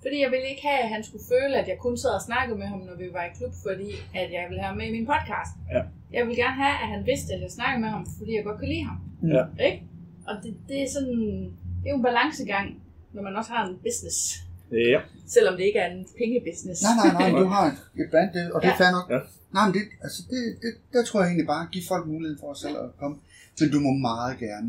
Fordi 0.02 0.16
jeg 0.24 0.30
ville 0.30 0.48
ikke 0.52 0.66
have, 0.68 0.82
at 0.84 0.88
han 0.94 1.02
skulle 1.04 1.24
føle, 1.34 1.54
at 1.60 1.68
jeg 1.68 1.78
kun 1.78 1.96
sad 1.96 2.12
og 2.20 2.24
snakkede 2.30 2.58
med 2.58 2.66
ham, 2.72 2.80
når 2.88 2.96
vi 3.02 3.12
var 3.12 3.24
i 3.24 3.32
klub, 3.38 3.52
fordi 3.66 3.90
at 4.20 4.28
jeg 4.36 4.42
ville 4.48 4.60
have 4.62 4.70
ham 4.72 4.78
med 4.80 4.86
i 4.90 4.96
min 4.96 5.06
podcast. 5.12 5.52
Ja. 5.74 5.82
Jeg 6.16 6.20
ville 6.26 6.42
gerne 6.42 6.58
have, 6.64 6.76
at 6.84 6.88
han 6.94 7.06
vidste, 7.10 7.34
at 7.34 7.40
jeg 7.44 7.50
snakkede 7.58 7.80
med 7.84 7.90
ham, 7.96 8.04
fordi 8.18 8.32
jeg 8.36 8.44
godt 8.44 8.58
kan 8.60 8.68
lide 8.68 8.84
ham. 8.90 8.98
Ja. 9.34 9.44
Ikke? 9.66 9.78
Og 10.28 10.34
det, 10.42 10.52
det 10.68 10.82
er 10.82 10.88
sådan, 10.96 11.18
det 11.80 11.86
er 11.86 11.90
jo 11.94 11.96
en 11.96 12.08
balancegang, 12.10 12.66
når 13.12 13.22
man 13.22 13.36
også 13.36 13.52
har 13.52 13.62
en 13.68 13.78
business. 13.86 14.47
Ja. 14.72 15.00
Selvom 15.26 15.54
det 15.58 15.64
ikke 15.64 15.78
er 15.78 15.90
en 15.96 16.06
pengebusiness. 16.18 16.82
nej, 16.82 16.94
nej, 16.98 17.30
nej, 17.30 17.40
du 17.42 17.46
har 17.56 17.64
et, 17.72 17.78
et 18.02 18.08
brand, 18.10 18.30
det, 18.34 18.52
og 18.52 18.58
det 18.62 18.68
er 18.68 18.72
Ja. 18.72 18.80
fair 18.84 18.90
nok. 18.98 19.06
Ja. 19.14 19.20
Nej, 19.56 19.64
men 19.66 19.74
det, 19.76 19.82
altså 20.06 20.20
det, 20.30 20.40
det, 20.62 20.70
der 20.92 21.04
tror 21.04 21.20
jeg 21.20 21.28
egentlig 21.28 21.46
bare, 21.54 21.68
give 21.72 21.84
folk 21.88 22.04
mulighed 22.06 22.36
for 22.42 22.54
selv 22.54 22.76
at 22.84 22.90
komme. 23.00 23.16
Men 23.60 23.70
du 23.74 23.80
må 23.86 23.90
meget 24.10 24.38
gerne 24.38 24.68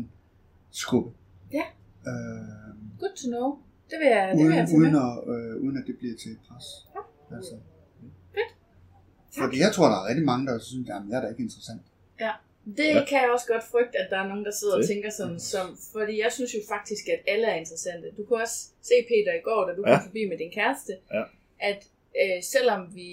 skubbe. 0.70 1.10
Ja. 1.58 1.64
Øh, 2.10 2.70
Good 3.00 3.14
to 3.20 3.26
know. 3.34 3.46
Det 3.90 3.96
vil 4.02 4.08
jeg, 4.16 4.24
det 4.28 4.36
vil 4.38 4.44
uden, 4.46 4.56
jeg 4.58 4.66
uden, 4.78 4.94
at, 5.04 5.12
øh, 5.34 5.52
uden 5.64 5.76
at 5.80 5.84
det 5.88 5.94
bliver 6.00 6.16
til 6.22 6.30
et 6.36 6.40
pres. 6.48 6.66
Ja. 6.94 7.02
Altså. 7.36 7.54
Fedt. 8.36 8.50
Fordi 9.42 9.56
jeg 9.64 9.70
tror, 9.74 9.86
der 9.92 9.96
er 10.02 10.06
rigtig 10.10 10.24
mange, 10.32 10.46
der 10.46 10.58
synes, 10.58 10.88
at 10.90 11.02
jeg 11.10 11.16
er 11.18 11.22
da 11.24 11.28
ikke 11.32 11.42
interessant. 11.48 11.82
Det 12.78 12.88
Ja. 12.94 13.04
kan 13.08 13.18
jeg 13.22 13.30
også 13.36 13.46
godt 13.52 13.64
frygte, 13.72 13.98
at 14.02 14.06
der 14.10 14.18
er 14.22 14.28
nogen, 14.28 14.44
der 14.44 14.50
sidder 14.60 14.74
og 14.74 14.80
Det. 14.80 14.88
tænker 14.88 15.10
sådan, 15.10 15.40
som, 15.52 15.66
fordi 15.94 16.14
jeg 16.24 16.30
synes 16.36 16.54
jo 16.54 16.60
faktisk, 16.74 17.04
at 17.14 17.20
alle 17.32 17.46
er 17.46 17.54
interessante. 17.62 18.06
Du 18.16 18.22
kunne 18.24 18.42
også 18.46 18.58
se 18.88 18.94
Peter 19.10 19.32
i 19.40 19.42
går, 19.48 19.60
da 19.68 19.72
du 19.78 19.82
Ja. 19.86 19.90
kom 19.94 20.00
forbi 20.08 20.22
med 20.30 20.38
din 20.42 20.52
kæreste, 20.58 20.92
Ja. 21.16 21.22
at 21.70 21.80
øh, 22.22 22.38
selvom 22.54 22.80
vi, 22.98 23.08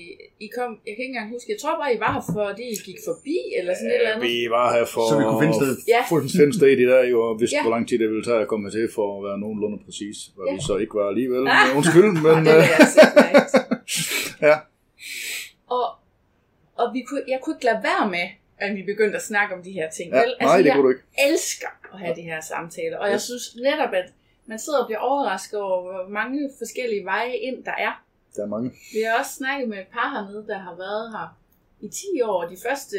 I 0.45 0.48
kom, 0.57 0.69
jeg 0.88 0.94
kan 0.95 1.02
ikke 1.06 1.14
engang 1.15 1.30
huske, 1.36 1.48
jeg 1.53 1.60
tror 1.61 1.76
bare, 1.82 1.91
I 1.98 1.99
var 2.06 2.11
her, 2.18 2.24
fordi 2.40 2.64
I 2.76 2.78
gik 2.90 2.99
forbi, 3.10 3.38
eller 3.60 3.74
sådan 3.76 3.90
et 3.91 3.95
eller 3.99 4.11
andet. 4.15 4.24
Vi 4.32 4.38
var 4.57 4.65
her 4.76 4.86
for 4.94 5.03
Så 5.11 5.14
vi 5.19 5.24
kunne 5.30 5.41
finde 5.44 5.56
sted. 5.61 5.74
Ja. 5.94 6.02
Finde 6.44 6.53
sted 6.60 6.69
i 6.84 6.86
der 6.91 7.02
jo, 7.14 7.18
og 7.28 7.34
vidste, 7.41 7.56
Ja. 7.57 7.61
hvor 7.64 7.74
lang 7.76 7.84
tid 7.90 7.98
det 8.03 8.07
ville 8.14 8.26
tage 8.30 8.41
at 8.45 8.49
komme 8.52 8.65
til 8.78 8.86
for 8.98 9.06
at 9.18 9.22
være 9.28 9.38
nogenlunde 9.44 9.78
præcis. 9.86 10.18
Hvad 10.36 10.45
Ja. 10.48 10.53
vi 10.56 10.60
så 10.69 10.74
ikke 10.84 10.94
var 10.99 11.07
alligevel. 11.14 11.44
Ah. 11.56 11.78
Undskyld, 11.78 12.10
men... 12.26 12.36
Og 12.38 12.41
det 12.48 12.53
vil 12.60 12.64
øh, 12.64 12.72
jeg 12.74 12.80
altså. 12.86 13.60
Ja. 14.49 14.56
Og, 15.78 15.86
og 16.82 16.86
vi 16.95 17.02
kunne, 17.07 17.24
jeg 17.34 17.40
kunne 17.41 17.56
ikke 17.57 17.65
lade 17.72 17.82
være 17.90 18.06
med, 18.15 18.28
at 18.57 18.75
vi 18.75 18.84
begyndte 18.84 19.15
at 19.17 19.23
snakke 19.23 19.55
om 19.55 19.63
de 19.63 19.71
her 19.71 19.89
ting. 19.89 20.11
Ja, 20.11 20.19
vel? 20.19 20.35
Altså, 20.39 20.45
nej, 20.47 20.57
det 20.57 20.65
jeg 20.65 20.73
kunne 20.75 20.84
du 20.84 20.89
ikke. 20.89 21.03
elsker 21.29 21.67
at 21.93 21.99
have 21.99 22.15
de 22.15 22.21
her 22.21 22.41
samtaler, 22.41 22.97
og 22.97 23.09
jeg 23.09 23.21
synes 23.21 23.55
netop, 23.55 23.93
at 23.93 24.13
man 24.45 24.59
sidder 24.59 24.79
og 24.79 24.85
bliver 24.88 24.99
overrasket 24.99 25.59
over, 25.59 25.81
hvor 25.81 26.09
mange 26.09 26.51
forskellige 26.57 27.05
veje 27.05 27.35
ind 27.35 27.63
der 27.63 27.71
er. 27.77 28.03
Der 28.35 28.43
er 28.43 28.47
mange. 28.47 28.69
Vi 28.93 29.01
har 29.07 29.19
også 29.19 29.34
snakket 29.34 29.69
med 29.69 29.77
et 29.77 29.88
par 29.93 30.09
hernede, 30.09 30.45
der 30.47 30.57
har 30.57 30.75
været 30.75 31.11
her 31.11 31.38
i 31.81 31.88
10 31.88 32.21
år, 32.21 32.43
og 32.43 32.49
de 32.51 32.57
første 32.67 32.97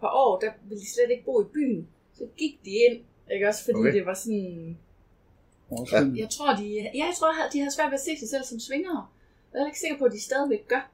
par 0.00 0.12
år, 0.14 0.38
der 0.38 0.50
ville 0.68 0.80
de 0.80 0.90
slet 0.94 1.10
ikke 1.10 1.24
bo 1.24 1.42
i 1.42 1.44
byen. 1.44 1.88
Så 2.14 2.24
gik 2.38 2.64
de 2.64 2.70
ind, 2.70 3.00
ikke 3.32 3.48
også, 3.48 3.64
fordi 3.64 3.78
Okay. 3.78 3.92
det 3.92 4.06
var 4.06 4.14
sådan... 4.14 4.78
Overskridende. 5.70 6.20
Jeg 6.20 6.30
tror, 6.30 6.54
de, 6.56 6.64
ja, 6.94 7.06
jeg 7.06 7.14
tror, 7.18 7.32
de 7.52 7.60
har 7.60 7.70
svært 7.70 7.90
ved 7.90 7.94
at 7.94 8.00
se 8.00 8.18
sig 8.18 8.28
selv 8.28 8.44
som 8.44 8.60
svingere. 8.60 9.06
Jeg 9.52 9.60
er 9.60 9.66
ikke 9.66 9.78
sikker 9.78 9.98
på, 9.98 10.04
at 10.04 10.12
de 10.12 10.20
stadigvæk 10.22 10.68
gør. 10.68 10.90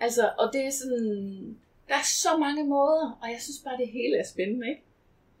Altså, 0.00 0.30
og 0.38 0.50
det 0.52 0.60
er 0.66 0.70
sådan... 0.70 1.56
Der 1.92 1.98
er 1.98 2.04
så 2.24 2.36
mange 2.36 2.64
måder, 2.64 3.18
og 3.22 3.28
jeg 3.30 3.40
synes 3.40 3.58
bare, 3.64 3.76
det 3.76 3.88
hele 3.88 4.16
er 4.18 4.24
spændende, 4.24 4.68
ikke? 4.68 4.82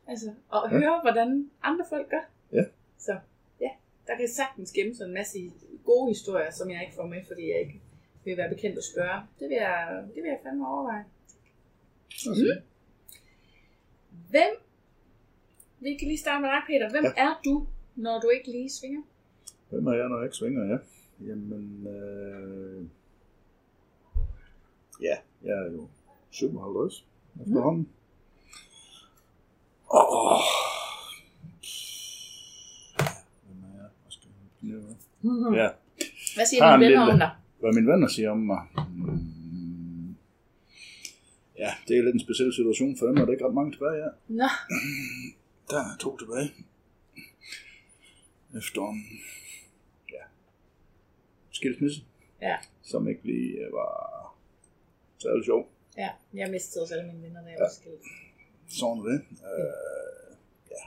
Altså, 0.06 0.28
at 0.54 0.60
Ja. 0.64 0.68
høre, 0.68 1.00
hvordan 1.00 1.50
andre 1.62 1.84
folk 1.88 2.10
gør. 2.10 2.24
Ja. 2.52 2.64
Så, 2.98 3.18
ja, 3.60 3.70
der 4.06 4.16
kan 4.16 4.28
sagtens 4.28 4.72
gemme 4.72 4.94
sig 4.94 5.04
en 5.06 5.14
masse 5.14 5.38
gode 5.84 6.08
historier, 6.10 6.50
som 6.50 6.70
jeg 6.70 6.80
ikke 6.82 6.94
får 6.94 7.06
med, 7.06 7.20
fordi 7.26 7.50
jeg 7.50 7.60
ikke 7.60 7.80
vil 8.24 8.36
være 8.36 8.48
bekendt 8.48 8.78
at 8.78 8.84
spørge. 8.84 9.20
Det 9.38 9.48
vil 9.48 9.54
jeg, 9.54 10.02
det 10.14 10.22
vil 10.22 10.28
jeg 10.28 10.38
fandme 10.42 10.68
overveje. 10.68 11.04
Altså, 12.28 12.60
Hvem, 14.30 14.52
vi 15.80 15.94
kan 15.94 16.08
lige 16.08 16.18
starte 16.18 16.40
med 16.40 16.48
dig, 16.48 16.62
Peter. 16.66 16.90
Hvem 16.90 17.04
ja. 17.04 17.22
er 17.26 17.40
du, 17.44 17.66
når 17.96 18.20
du 18.20 18.28
ikke 18.28 18.50
lige 18.50 18.70
svinger? 18.70 19.02
Hvem 19.70 19.86
er 19.86 19.92
jeg, 19.92 20.08
når 20.08 20.16
jeg 20.16 20.24
ikke 20.24 20.36
svinger, 20.36 20.64
ja? 20.72 20.78
Jamen, 21.28 21.86
øh... 21.86 22.86
ja, 25.02 25.16
jeg 25.42 25.58
er 25.58 25.70
jo 25.72 25.88
57 26.32 27.04
efterhånden. 27.40 27.88
Åh. 29.94 30.40
Hvem 33.42 33.64
er 33.64 33.76
jeg? 33.76 33.88
Hvad 34.02 34.10
skal 34.10 34.28
jeg 34.62 34.76
af? 34.76 35.54
Ja, 35.56 35.68
Hvad 36.36 36.46
siger 36.46 36.76
dine 36.76 36.86
en 36.86 36.92
venner 36.92 37.12
om 37.12 37.18
dig? 37.18 37.30
hvad 37.60 37.72
mine 37.74 37.92
venner 37.92 38.08
siger 38.08 38.30
om 38.30 38.38
mig. 38.38 38.62
Mm. 38.96 40.16
Ja, 41.58 41.70
det 41.88 41.98
er 41.98 42.02
lidt 42.02 42.14
en 42.14 42.20
speciel 42.20 42.52
situation 42.54 42.96
for 42.98 43.06
dem, 43.06 43.16
og 43.16 43.20
der 43.20 43.26
er 43.26 43.32
ikke 43.32 43.46
ret 43.46 43.54
mange 43.54 43.72
tilbage, 43.72 43.96
ja. 44.04 44.08
Nå, 44.28 44.48
Der 45.70 45.78
er 45.80 45.96
to 46.00 46.16
tilbage. 46.18 46.50
Efter 48.58 48.82
en, 48.90 49.04
ja, 50.12 50.22
skilsmisse, 51.50 52.00
ja. 52.42 52.56
som 52.82 53.08
ikke 53.08 53.20
lige 53.24 53.58
øh, 53.58 53.72
var 53.72 54.34
særlig 55.18 55.44
sjov. 55.44 55.71
Ja, 55.98 56.08
jeg 56.34 56.50
mistede 56.50 56.82
også 56.82 56.94
alle 56.94 57.06
mine 57.12 57.22
venner, 57.22 57.40
da 57.42 57.46
jeg 57.48 57.56
Ja. 57.58 57.62
var 57.64 57.70
skilt. 57.70 58.02
Sådan 58.68 58.98
er 58.98 59.02
det. 59.02 59.20
Øh, 59.30 60.36
ja. 60.70 60.82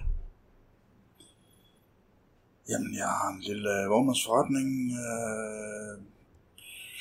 Jamen, 2.69 2.95
jeg 2.95 3.07
har 3.07 3.29
en 3.33 3.41
lille 3.41 3.69
øh, 3.83 3.89
vognmandsforretning. 3.89 4.91
Øh, 4.91 6.01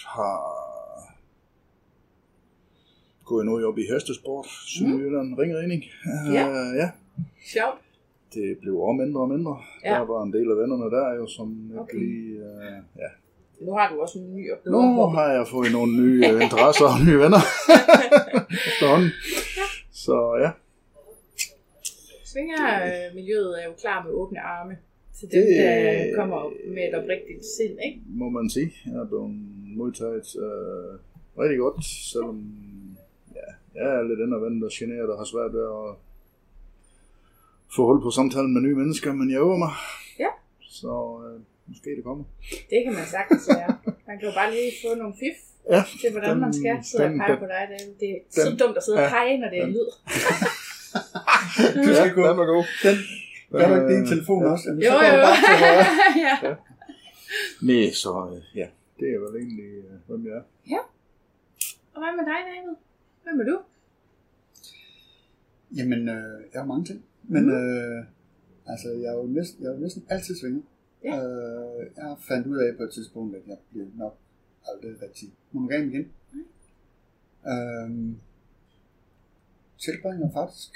har 0.07 0.41
gået 3.25 3.47
noget 3.47 3.65
op 3.67 3.79
i 3.79 3.87
hestesport, 3.93 4.47
Sydjylland, 4.47 5.29
mm. 5.29 5.35
ringredning. 5.35 5.83
Ja. 6.33 6.49
Øh, 6.49 6.77
ja. 6.77 6.91
Sjovt. 7.53 7.79
Det 8.35 8.59
blev 8.59 8.77
også 8.77 8.97
mindre 9.05 9.21
og 9.21 9.29
mindre. 9.29 9.63
Ja. 9.85 9.91
Der 9.95 10.01
var 10.01 10.23
en 10.23 10.33
del 10.33 10.51
af 10.51 10.57
vennerne 10.57 10.97
der 10.97 11.15
jo, 11.15 11.27
som 11.27 11.71
Okay. 11.79 11.99
lige... 11.99 12.37
Øh, 12.39 12.83
ja. 12.97 13.09
Nu 13.61 13.73
har 13.73 13.89
du 13.93 14.01
også 14.01 14.19
en 14.19 14.37
ny 14.37 14.51
bedre 14.65 14.73
Nu 14.97 15.07
har 15.07 15.33
jeg 15.33 15.47
fået 15.51 15.73
nogle 15.73 15.93
nye 16.03 16.27
øh, 16.29 16.43
interesser 16.45 16.85
og 16.85 16.99
nye 17.07 17.19
venner 17.19 17.43
efterhånden. 18.71 19.11
Så 19.93 20.17
ja, 20.43 20.51
Svingermiljøet 22.25 23.63
er 23.63 23.65
jo 23.69 23.73
klar 23.81 24.05
med 24.05 24.13
åbne 24.13 24.41
arme 24.41 24.77
til 25.19 25.29
dem, 25.33 25.43
Det- 25.43 25.57
der 25.57 26.17
kommer 26.17 26.41
med 26.75 26.83
et 26.89 26.95
oprigtigt 26.95 27.45
sind, 27.57 27.79
ikke? 27.87 28.01
må 28.07 28.29
man 28.29 28.51
sige. 28.51 28.73
Jeg 28.87 28.95
er 29.01 29.07
blevet 29.07 29.31
modtaget 29.77 30.27
øh, 30.47 30.99
rigtig 31.43 31.59
godt, 31.59 31.85
selvom 32.13 32.37
ja, 33.35 33.49
jeg 33.81 33.89
er 33.99 34.03
lidt 34.03 34.21
ind 34.21 34.35
og 34.65 34.71
generet 34.73 35.11
og 35.11 35.19
har 35.19 35.25
svært 35.25 35.53
ved 35.53 35.63
at 35.63 35.95
få 37.77 37.87
hold 37.87 38.03
på 38.03 38.11
samtalen 38.11 38.53
med 38.55 38.61
nye 38.63 38.75
mennesker, 38.75 39.13
men 39.13 39.31
jeg 39.31 39.39
øver 39.41 39.57
mig. 39.57 39.73
Ja. 40.19 40.29
Så 40.61 40.93
øh, 41.27 41.41
måske 41.67 41.91
det 41.97 42.05
kommer. 42.05 42.25
Det 42.71 42.79
kan 42.85 42.93
man 42.99 43.07
sagtens 43.17 43.43
være. 43.49 43.73
Man 44.09 44.15
kan 44.19 44.25
jo 44.29 44.35
bare 44.41 44.51
lige 44.55 44.71
få 44.85 44.91
nogle 45.03 45.15
fif 45.23 45.39
Ja, 45.71 45.83
til, 46.01 46.11
hvordan 46.15 46.31
Den- 46.31 46.41
man 46.41 46.53
skal 46.61 46.75
sidde 46.91 47.05
og 47.05 47.11
den- 47.11 47.19
pege 47.19 47.31
den- 47.33 47.39
på 47.45 47.47
dig. 47.55 47.63
Det, 47.73 47.79
det 48.01 48.11
er 48.17 48.45
så 48.45 48.51
den- 48.51 48.59
dumt 48.63 48.77
at 48.77 48.83
sidde 48.87 48.99
og 48.99 49.05
ja, 49.05 49.11
pege, 49.17 49.33
når 49.43 49.49
det 49.53 49.59
er 49.59 49.65
den- 49.67 49.75
lyd. 49.79 49.89
Du 51.87 51.91
skal 51.99 52.13
gå. 52.19 52.23
den 52.31 52.39
er 52.45 52.47
god. 52.55 52.65
Den, 52.85 52.97
du 53.51 53.57
ikke 53.59 53.85
Øh, 53.85 53.91
din 53.93 54.07
telefon 54.13 54.45
også? 54.53 54.65
Jamen, 54.69 54.83
Jo, 54.83 54.91
så 54.91 55.05
jo. 55.07 55.27
til 55.49 55.57
højre. 55.65 55.87
ja. 56.27 56.35
Nej, 57.69 57.85
så 58.03 58.11
øh, 58.33 58.41
ja, 58.61 58.67
det 59.01 59.07
er 59.15 59.19
vel 59.25 59.35
egentlig, 59.43 59.65
øh, 59.85 59.95
hvem 60.09 60.23
jeg 60.27 60.35
er. 60.41 60.45
Og 61.95 61.99
hvad 62.03 62.13
med 62.19 62.25
dig, 62.31 62.41
David? 62.49 62.75
Hvem 63.25 63.41
er 63.41 63.45
du? 63.53 63.57
Jamen, 65.77 66.09
øh, 66.09 66.41
jeg 66.53 66.61
har 66.61 66.67
mange 66.67 66.85
ting. 66.85 67.05
Men 67.23 67.43
mm. 67.45 67.51
øh, 67.51 68.05
altså, 68.67 68.89
jeg 69.03 69.09
er 69.13 69.17
jo 69.17 69.27
næsten, 69.27 69.63
jeg 69.63 69.69
er 69.71 69.75
jo 69.75 69.81
næsten 69.81 70.03
altid 70.09 70.35
svinger. 70.41 70.61
Ja. 71.05 71.17
Øh, 71.17 71.87
jeg 71.97 72.17
fandt 72.29 72.47
ud 72.47 72.57
af 72.57 72.77
på 72.77 72.83
et 72.83 72.91
tidspunkt, 72.91 73.37
at 73.37 73.43
jeg 73.47 73.57
bliver 73.71 73.87
nok 73.95 74.19
aldrig 74.69 75.03
rigtig 75.03 75.29
monogam 75.53 75.89
igen. 75.89 76.07
Mm. 76.33 76.45
Øh, 77.51 78.17
tilbringer 79.79 80.33
faktisk 80.33 80.71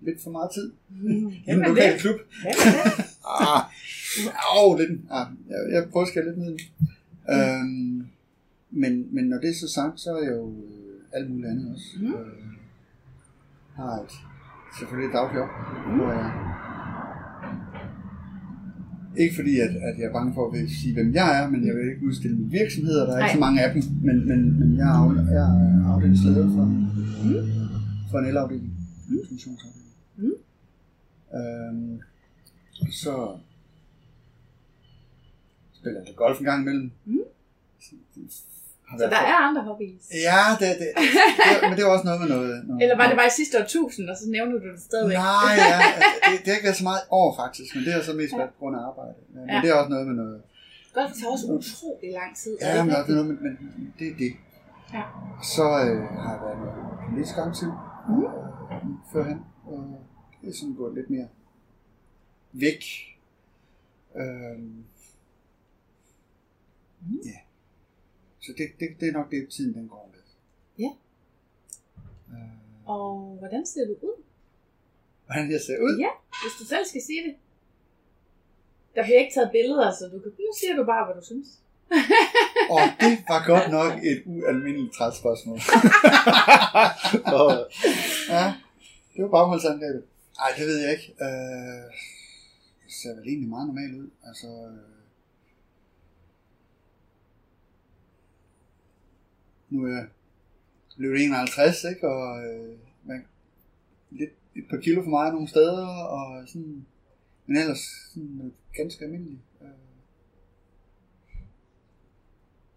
lidt 0.00 0.22
for 0.22 0.30
meget 0.30 0.50
tid 0.50 0.72
i 0.90 1.42
Hvem 1.44 1.62
en 1.62 1.68
lokal 1.68 1.98
klub. 1.98 2.16
Det? 2.16 2.54
Ah, 3.40 3.62
Åh, 4.56 4.78
lidt. 4.78 5.00
Ah, 5.10 5.26
jeg, 5.48 5.58
jeg 5.72 5.88
prøver 5.90 6.06
at 6.06 6.08
skære 6.08 6.24
lidt 6.24 6.38
ned. 6.38 6.58
Øhm, 7.30 8.06
men, 8.70 9.14
men 9.14 9.24
når 9.24 9.38
det 9.38 9.50
er 9.50 9.54
så 9.54 9.68
sagt, 9.68 10.00
så 10.00 10.16
er 10.16 10.22
jeg 10.22 10.32
jo 10.32 10.50
øh, 10.50 11.00
alt 11.12 11.30
muligt 11.30 11.48
andet 11.48 11.74
også. 11.74 11.86
Mm. 12.00 12.14
Øh, 12.14 12.26
har 13.74 14.02
et, 14.02 14.12
selvfølgelig 14.78 15.08
et 15.08 15.14
dagjob, 15.14 15.48
mm. 15.86 15.96
hvor 15.96 16.12
jeg 16.12 16.59
ikke 19.22 19.34
fordi, 19.34 19.60
at, 19.60 19.70
at 19.88 19.94
jeg 19.98 20.06
er 20.06 20.12
bange 20.12 20.34
for 20.34 20.52
at 20.52 20.70
sige, 20.80 20.94
hvem 20.94 21.14
jeg 21.14 21.28
er, 21.38 21.50
men 21.50 21.66
jeg 21.66 21.74
vil 21.76 21.90
ikke 21.90 22.06
udstille 22.06 22.36
mine 22.36 22.50
virksomheder. 22.50 23.06
Der 23.06 23.12
er 23.16 23.20
ikke 23.24 23.34
så 23.34 23.40
mange 23.46 23.64
af 23.64 23.74
dem, 23.74 23.82
men, 24.02 24.28
men, 24.28 24.60
men 24.60 24.76
jeg 24.76 24.88
er, 24.88 25.32
jeg 25.38 25.48
er 25.64 25.92
afdelingsleder 25.92 26.46
for, 26.54 26.66
for 28.10 28.18
en 28.18 28.26
elafdeling. 28.26 28.72
Mm. 29.08 29.18
Mm. 30.16 30.32
Øhm, 31.38 32.00
så 33.02 33.36
spiller 35.72 36.00
jeg 36.06 36.16
golf 36.16 36.38
en 36.38 36.44
gang 36.44 36.62
imellem. 36.62 36.90
Mm. 37.04 37.18
Så 38.98 39.04
der 39.14 39.20
er 39.32 39.36
andre 39.48 39.62
hobbies. 39.68 40.04
Ja, 40.28 40.42
det, 40.60 40.68
det, 40.80 40.88
det, 40.96 41.68
men 41.68 41.72
det 41.76 41.82
er 41.84 41.90
også 41.96 42.04
noget 42.08 42.20
med 42.22 42.28
noget. 42.36 42.54
noget 42.68 42.82
Eller 42.82 42.96
var 43.00 43.06
det 43.10 43.16
bare 43.20 43.26
i 43.32 43.36
sidste 43.40 43.54
årtusind, 43.62 44.04
og 44.12 44.16
så 44.22 44.24
nævner 44.36 44.52
du 44.62 44.66
det 44.72 44.80
stadigvæk? 44.90 45.16
Nej, 45.16 45.52
ja, 45.70 45.76
det, 46.30 46.36
det 46.42 46.48
har 46.50 46.56
ikke 46.58 46.68
været 46.70 46.80
så 46.82 46.86
meget 46.90 47.02
over 47.18 47.30
faktisk, 47.42 47.70
men 47.74 47.82
det 47.84 47.92
har 47.96 48.02
så 48.10 48.14
mest 48.20 48.32
været 48.38 48.50
på 48.54 48.58
grund 48.60 48.74
af 48.78 48.82
arbejde. 48.90 49.14
Men 49.34 49.42
Ja. 49.52 49.56
det 49.62 49.68
er 49.70 49.74
også 49.80 49.90
noget 49.94 50.06
med 50.10 50.16
noget. 50.22 50.38
Golf 50.96 51.12
tager 51.18 51.30
også 51.34 51.46
utrolig 51.58 52.10
lang 52.20 52.30
tid. 52.42 52.52
er 52.60 52.66
Ja, 52.68 52.76
det 52.76 52.84
men 52.84 52.90
ikke 52.90 52.98
også 53.00 53.12
noget 53.12 53.26
med, 53.28 53.36
men 53.44 53.94
det 53.98 54.06
er 54.12 54.16
det. 54.24 54.32
Ja. 54.96 55.02
Så 55.54 55.64
øh, 55.84 55.98
har 56.22 56.30
jeg 56.34 56.40
været 56.46 56.58
noget 56.62 56.74
politisk 57.08 57.36
aktiv 57.48 57.70
Mm. 58.08 58.94
førhen. 59.12 59.38
Og 59.66 59.78
det 60.40 60.48
er 60.48 60.54
sådan 60.60 60.74
gået 60.74 60.94
lidt 60.94 61.10
mere 61.10 61.28
væk. 62.52 62.82
Øh, 64.16 64.58
ja. 67.24 67.38
Så 68.40 68.52
det, 68.58 68.66
det, 68.80 68.88
det 69.00 69.08
er 69.08 69.12
nok 69.12 69.30
det, 69.30 69.48
tiden 69.48 69.74
den 69.74 69.88
går 69.88 70.10
med. 70.12 70.20
Ja. 70.84 70.90
Øh, 72.32 72.48
Og 72.86 73.36
hvordan 73.38 73.66
ser 73.66 73.86
du 73.86 73.96
ud? 74.06 74.22
hvordan 75.26 75.50
jeg 75.52 75.60
ser 75.60 75.78
ud? 75.86 75.98
Ja, 75.98 76.12
hvis 76.42 76.54
du 76.60 76.64
selv 76.64 76.84
skal 76.86 77.02
sige 77.02 77.22
det. 77.26 77.34
Der 78.94 79.02
bliver 79.04 79.18
ikke 79.18 79.34
taget 79.34 79.50
billeder, 79.52 79.90
så 79.98 80.04
du 80.12 80.18
kan, 80.22 80.30
nu 80.30 80.52
siger 80.60 80.76
du 80.76 80.84
bare, 80.84 81.04
hvad 81.06 81.14
du 81.20 81.24
synes. 81.32 81.48
Og 82.74 82.80
det 83.00 83.12
var 83.28 83.40
godt 83.52 83.68
nok 83.78 83.92
et 84.10 84.22
ualmindeligt 84.26 84.94
træt 84.94 85.14
spørgsmål. 85.22 85.58
og, 87.38 87.50
ja, 88.36 88.44
det 89.14 89.20
var 89.24 89.30
bagholdsangrebet. 89.36 90.02
Nej, 90.40 90.50
det 90.58 90.66
ved 90.66 90.78
jeg 90.84 90.90
ikke. 90.96 91.08
Øh, 91.26 91.84
det 92.84 92.92
ser 93.02 93.14
vel 93.16 93.26
egentlig 93.28 93.48
meget 93.48 93.66
normalt 93.66 93.94
ud. 94.02 94.10
Altså, 94.28 94.46
øh, 94.46 94.99
nu 99.70 99.84
er 99.84 99.88
jeg 99.88 100.06
blevet 100.96 101.24
51, 101.24 101.84
ikke? 101.84 102.08
Og 102.08 102.44
øh, 102.44 102.78
man, 103.04 103.26
lidt 104.10 104.30
et 104.56 104.64
par 104.70 104.76
kilo 104.76 105.02
for 105.02 105.10
meget 105.10 105.32
nogle 105.34 105.48
steder, 105.48 105.86
og 105.86 106.48
sådan, 106.48 106.86
men 107.46 107.56
ellers 107.56 107.82
sådan 108.12 108.28
noget 108.38 108.52
ganske 108.74 109.04
almindeligt. 109.04 109.40
Øh, 109.62 109.68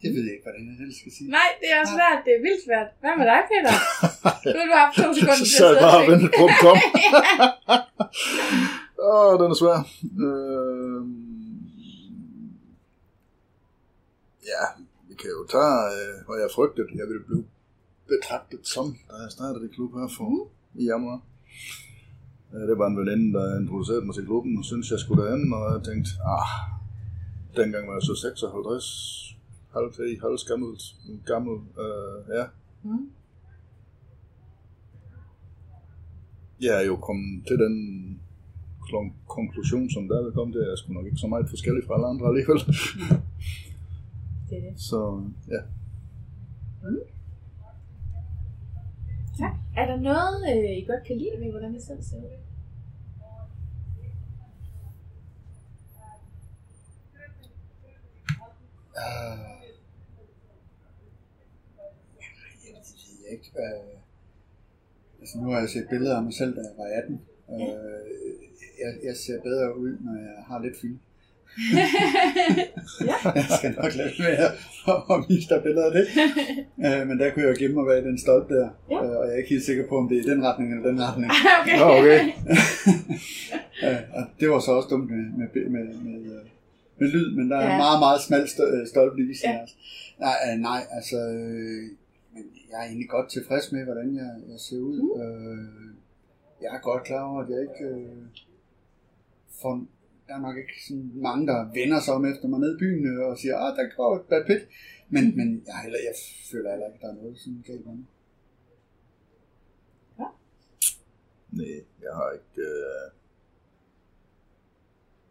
det 0.01 0.09
ved 0.15 0.23
jeg 0.23 0.33
ikke, 0.33 0.43
hvordan 0.43 0.67
jeg 0.69 0.77
selv 0.77 0.93
skal 0.99 1.11
sige. 1.17 1.29
Nej, 1.29 1.49
det 1.61 1.69
er 1.71 1.83
svært. 1.95 2.19
Det 2.25 2.31
er 2.37 2.41
vildt 2.47 2.63
svært. 2.67 2.87
Hvad 3.01 3.13
med 3.19 3.25
dig, 3.31 3.41
Peter? 3.51 3.73
Nu 4.53 4.59
har 4.61 4.67
du 4.71 4.75
haft 4.83 4.95
to 5.03 5.13
sekunder 5.13 5.45
til 5.57 5.63
at 5.63 5.69
jeg 5.71 5.81
bare 5.81 5.97
og 5.99 6.05
sidde 6.05 6.11
vente 6.11 6.29
på, 6.39 6.45
kom. 6.63 6.77
Åh, 9.09 9.33
den 9.39 9.47
er 9.53 9.57
svær. 9.61 9.79
Øh, 10.25 11.01
ja, 14.51 14.63
kan 15.23 15.31
jo 15.37 15.43
tage, 15.55 15.79
øh, 15.97 16.15
hvad 16.27 16.37
jeg 16.43 16.51
frygtede, 16.57 16.87
jeg 17.01 17.07
ville 17.11 17.25
blive 17.29 17.45
betragtet 18.13 18.61
som, 18.73 18.87
da 19.09 19.15
jeg 19.23 19.31
startede 19.37 19.65
i 19.67 19.73
klub 19.75 19.91
her 19.99 20.07
for 20.17 20.29
mm. 20.33 20.45
i 20.81 20.83
januar. 20.91 21.19
Øh, 22.53 22.63
Det 22.69 22.75
var 22.81 22.87
en 22.87 22.99
veninde, 23.01 23.27
der 23.37 23.59
introducerede 23.61 24.05
mig 24.05 24.15
til 24.15 24.25
klubben, 24.29 24.53
og 24.59 24.65
syntes, 24.69 24.91
jeg 24.95 25.01
skulle 25.03 25.23
derhen, 25.23 25.43
og 25.57 25.63
jeg 25.73 25.81
tænkte, 25.89 26.09
ah, 26.35 26.49
dengang 27.59 27.83
var 27.87 27.95
jeg 27.97 28.05
så 28.09 28.15
56, 28.15 28.85
halv 29.75 29.89
til 29.97 30.19
halv 30.25 30.37
gammel, 30.49 30.71
gammel 31.31 31.55
øh, 31.83 32.17
ja. 32.37 32.45
Mm. 32.83 33.05
Jeg 36.65 36.73
er 36.81 36.85
jo 36.91 36.95
kommet 37.07 37.47
til 37.47 37.57
den 37.65 37.75
konklusion, 39.35 39.89
som 39.89 40.03
der 40.07 40.23
vil 40.23 40.31
komme 40.37 40.53
til, 40.53 40.59
at 40.65 40.69
jeg 40.69 40.77
skulle 40.77 40.97
nok 40.97 41.05
ikke 41.05 41.23
så 41.25 41.27
meget 41.27 41.49
forskellig 41.49 41.83
fra 41.85 41.93
alle 41.95 42.07
andre 42.11 42.25
alligevel. 42.31 42.59
Det 44.53 44.65
er 44.65 44.69
det. 44.69 44.79
Så 44.79 45.29
ja. 45.47 45.61
Tak. 49.39 49.55
Er 49.77 49.85
der 49.85 49.97
noget, 49.97 50.41
øh, 50.53 50.77
I 50.77 50.85
godt 50.85 51.03
kan 51.07 51.17
lide 51.17 51.39
ved, 51.39 51.51
hvordan 51.51 51.75
I 51.75 51.79
selv 51.79 52.03
ser 52.03 52.17
ud? 52.17 52.23
Uh, 59.03 59.39
jeg 62.19 62.31
ved 63.19 63.31
ikke. 63.31 63.51
Uh, 63.55 63.99
altså 65.19 65.37
nu 65.37 65.49
har 65.51 65.59
jeg 65.59 65.69
set 65.69 65.87
billeder 65.89 66.17
af 66.17 66.23
mig 66.23 66.33
selv, 66.33 66.55
da 66.55 66.61
jeg 66.61 66.77
var 66.77 67.03
18. 67.03 67.21
Uh, 67.47 67.59
jeg, 68.81 68.91
jeg 69.03 69.15
ser 69.17 69.41
bedre 69.41 69.77
ud, 69.77 69.97
når 69.99 70.15
jeg 70.21 70.43
har 70.47 70.59
lidt 70.59 70.77
film. 70.81 70.99
jeg 73.39 73.45
skal 73.59 73.71
nok 73.81 73.93
lade 73.95 74.13
være 74.19 74.49
at, 75.13 75.19
vise 75.29 75.47
dig 75.49 75.59
billeder 75.63 75.85
af 75.85 75.93
det. 75.97 76.05
Uh, 76.77 77.01
men 77.09 77.19
der 77.19 77.31
kunne 77.31 77.43
jeg 77.45 77.51
jo 77.53 77.59
gemme 77.59 77.75
mig 77.75 77.85
bag 77.89 78.03
den 78.09 78.17
stolt 78.25 78.49
der. 78.49 78.67
Ja. 78.91 79.01
Uh, 79.03 79.09
og 79.19 79.23
jeg 79.25 79.33
er 79.33 79.37
ikke 79.37 79.49
helt 79.49 79.65
sikker 79.69 79.87
på, 79.89 79.95
om 79.97 80.09
det 80.09 80.17
er 80.17 80.21
i 80.25 80.29
den 80.33 80.43
retning 80.47 80.67
eller 80.73 80.87
den 80.91 81.01
retning. 81.07 81.31
okay. 81.61 81.77
Nå, 81.79 81.85
okay. 81.99 82.19
Ja, 83.81 83.97
og 84.17 84.23
det 84.39 84.49
var 84.49 84.59
så 84.59 84.71
også 84.71 84.89
dumt 84.89 85.09
med, 85.11 85.23
med, 85.39 85.47
med, 85.75 85.85
med, 86.07 86.19
øh, 86.35 86.45
med 86.99 87.07
lyd, 87.07 87.35
men 87.37 87.51
der 87.51 87.57
er 87.57 87.65
Ja. 87.65 87.71
en 87.71 87.77
meget, 87.77 87.99
meget 87.99 88.21
smal 88.21 88.47
stø- 88.47 88.71
øh, 88.75 88.87
stolpe 88.87 89.21
Ja. 89.21 89.49
ja. 89.51 89.59
altså. 89.59 89.75
nej, 90.19 90.35
øh, 90.47 90.59
nej, 90.69 90.81
altså, 90.91 91.17
øh, 91.17 91.81
men 92.33 92.43
jeg 92.71 92.77
er 92.81 92.85
egentlig 92.89 93.09
godt 93.09 93.29
tilfreds 93.29 93.71
med, 93.71 93.83
hvordan 93.83 94.15
jeg, 94.15 94.29
jeg 94.51 94.59
ser 94.59 94.77
ud. 94.77 94.97
Mm. 95.01 95.21
Øh, 95.21 95.65
jeg 96.61 96.69
er 96.75 96.79
godt 96.81 97.03
klar 97.03 97.23
over, 97.23 97.41
at 97.43 97.49
jeg 97.49 97.59
ikke 97.61 97.83
øh, 97.95 98.23
får, 99.61 99.85
der 100.27 100.33
er 100.35 100.41
nok 100.47 100.57
ikke 100.57 100.77
sådan 100.87 101.11
mange, 101.15 101.47
der 101.47 101.57
vender 101.79 101.99
sig 102.01 102.13
om 102.13 102.25
efter 102.25 102.47
mig 102.47 102.59
ned 102.59 102.75
i 102.75 102.79
byen 102.83 103.03
øh, 103.11 103.27
og 103.29 103.37
siger, 103.37 103.55
ah, 103.57 103.75
der 103.77 103.95
går 103.97 104.15
et 104.15 104.21
Brad 104.29 104.45
Pitt. 104.45 104.63
Men, 105.09 105.23
men 105.37 105.47
jeg, 105.65 105.73
er 105.77 105.81
heller, 105.85 105.99
jeg 106.09 106.15
føler 106.51 106.69
heller 106.71 106.87
ikke, 106.87 106.97
at 106.99 107.01
der 107.01 107.09
er 107.11 107.17
noget 107.21 107.39
sådan 107.39 107.63
galt 107.67 107.85
med 107.85 107.93
mig. 107.95 108.05
Nej, 111.57 111.85
jeg 112.01 112.13
har 112.19 112.31
ikke... 112.31 112.61
Øh... 112.61 113.05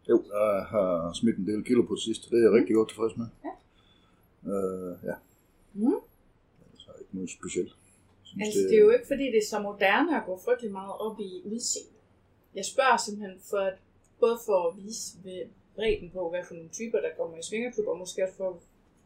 Jo, 0.09 0.23
jeg 0.33 0.65
har 0.65 1.13
smidt 1.13 1.37
en 1.37 1.47
del 1.47 1.63
kilo 1.63 1.81
på 1.81 1.95
det 1.95 2.03
sidste. 2.03 2.29
Det 2.29 2.37
er 2.39 2.43
jeg 2.47 2.51
rigtig 2.51 2.75
godt 2.75 2.89
tilfreds 2.89 3.17
med. 3.17 3.27
Ja. 3.47 3.53
Øh, 4.51 4.97
ja. 5.03 5.15
Mm. 5.73 6.01
Altså, 6.71 6.89
ikke 6.99 7.15
noget 7.15 7.29
specielt. 7.29 7.73
Synes, 8.23 8.41
Altså, 8.45 8.59
det 8.59 8.75
er 8.77 8.81
jo 8.81 8.89
ikke 8.89 9.07
fordi, 9.07 9.25
det 9.33 9.37
er 9.37 9.49
så 9.49 9.59
moderne 9.59 10.17
at 10.17 10.25
gå 10.25 10.33
frygtelig 10.45 10.71
meget 10.71 10.93
op 11.05 11.19
i 11.19 11.41
udseende. 11.45 11.97
Jeg 12.55 12.65
spørger 12.65 12.97
simpelthen 12.97 13.39
for 13.49 13.57
at, 13.57 13.77
både 14.23 14.37
for 14.47 14.57
at 14.67 14.73
vise 14.83 15.05
ved 15.23 15.41
bredden 15.75 16.09
på, 16.15 16.21
hvad 16.29 16.43
for 16.47 16.53
nogle 16.55 16.69
typer, 16.79 16.99
der 17.05 17.11
kommer 17.17 17.35
i 17.37 17.43
svingerklub, 17.49 17.87
og 17.87 17.97
måske 18.03 18.23
også 18.25 18.37
for 18.41 18.49
at 18.53 18.59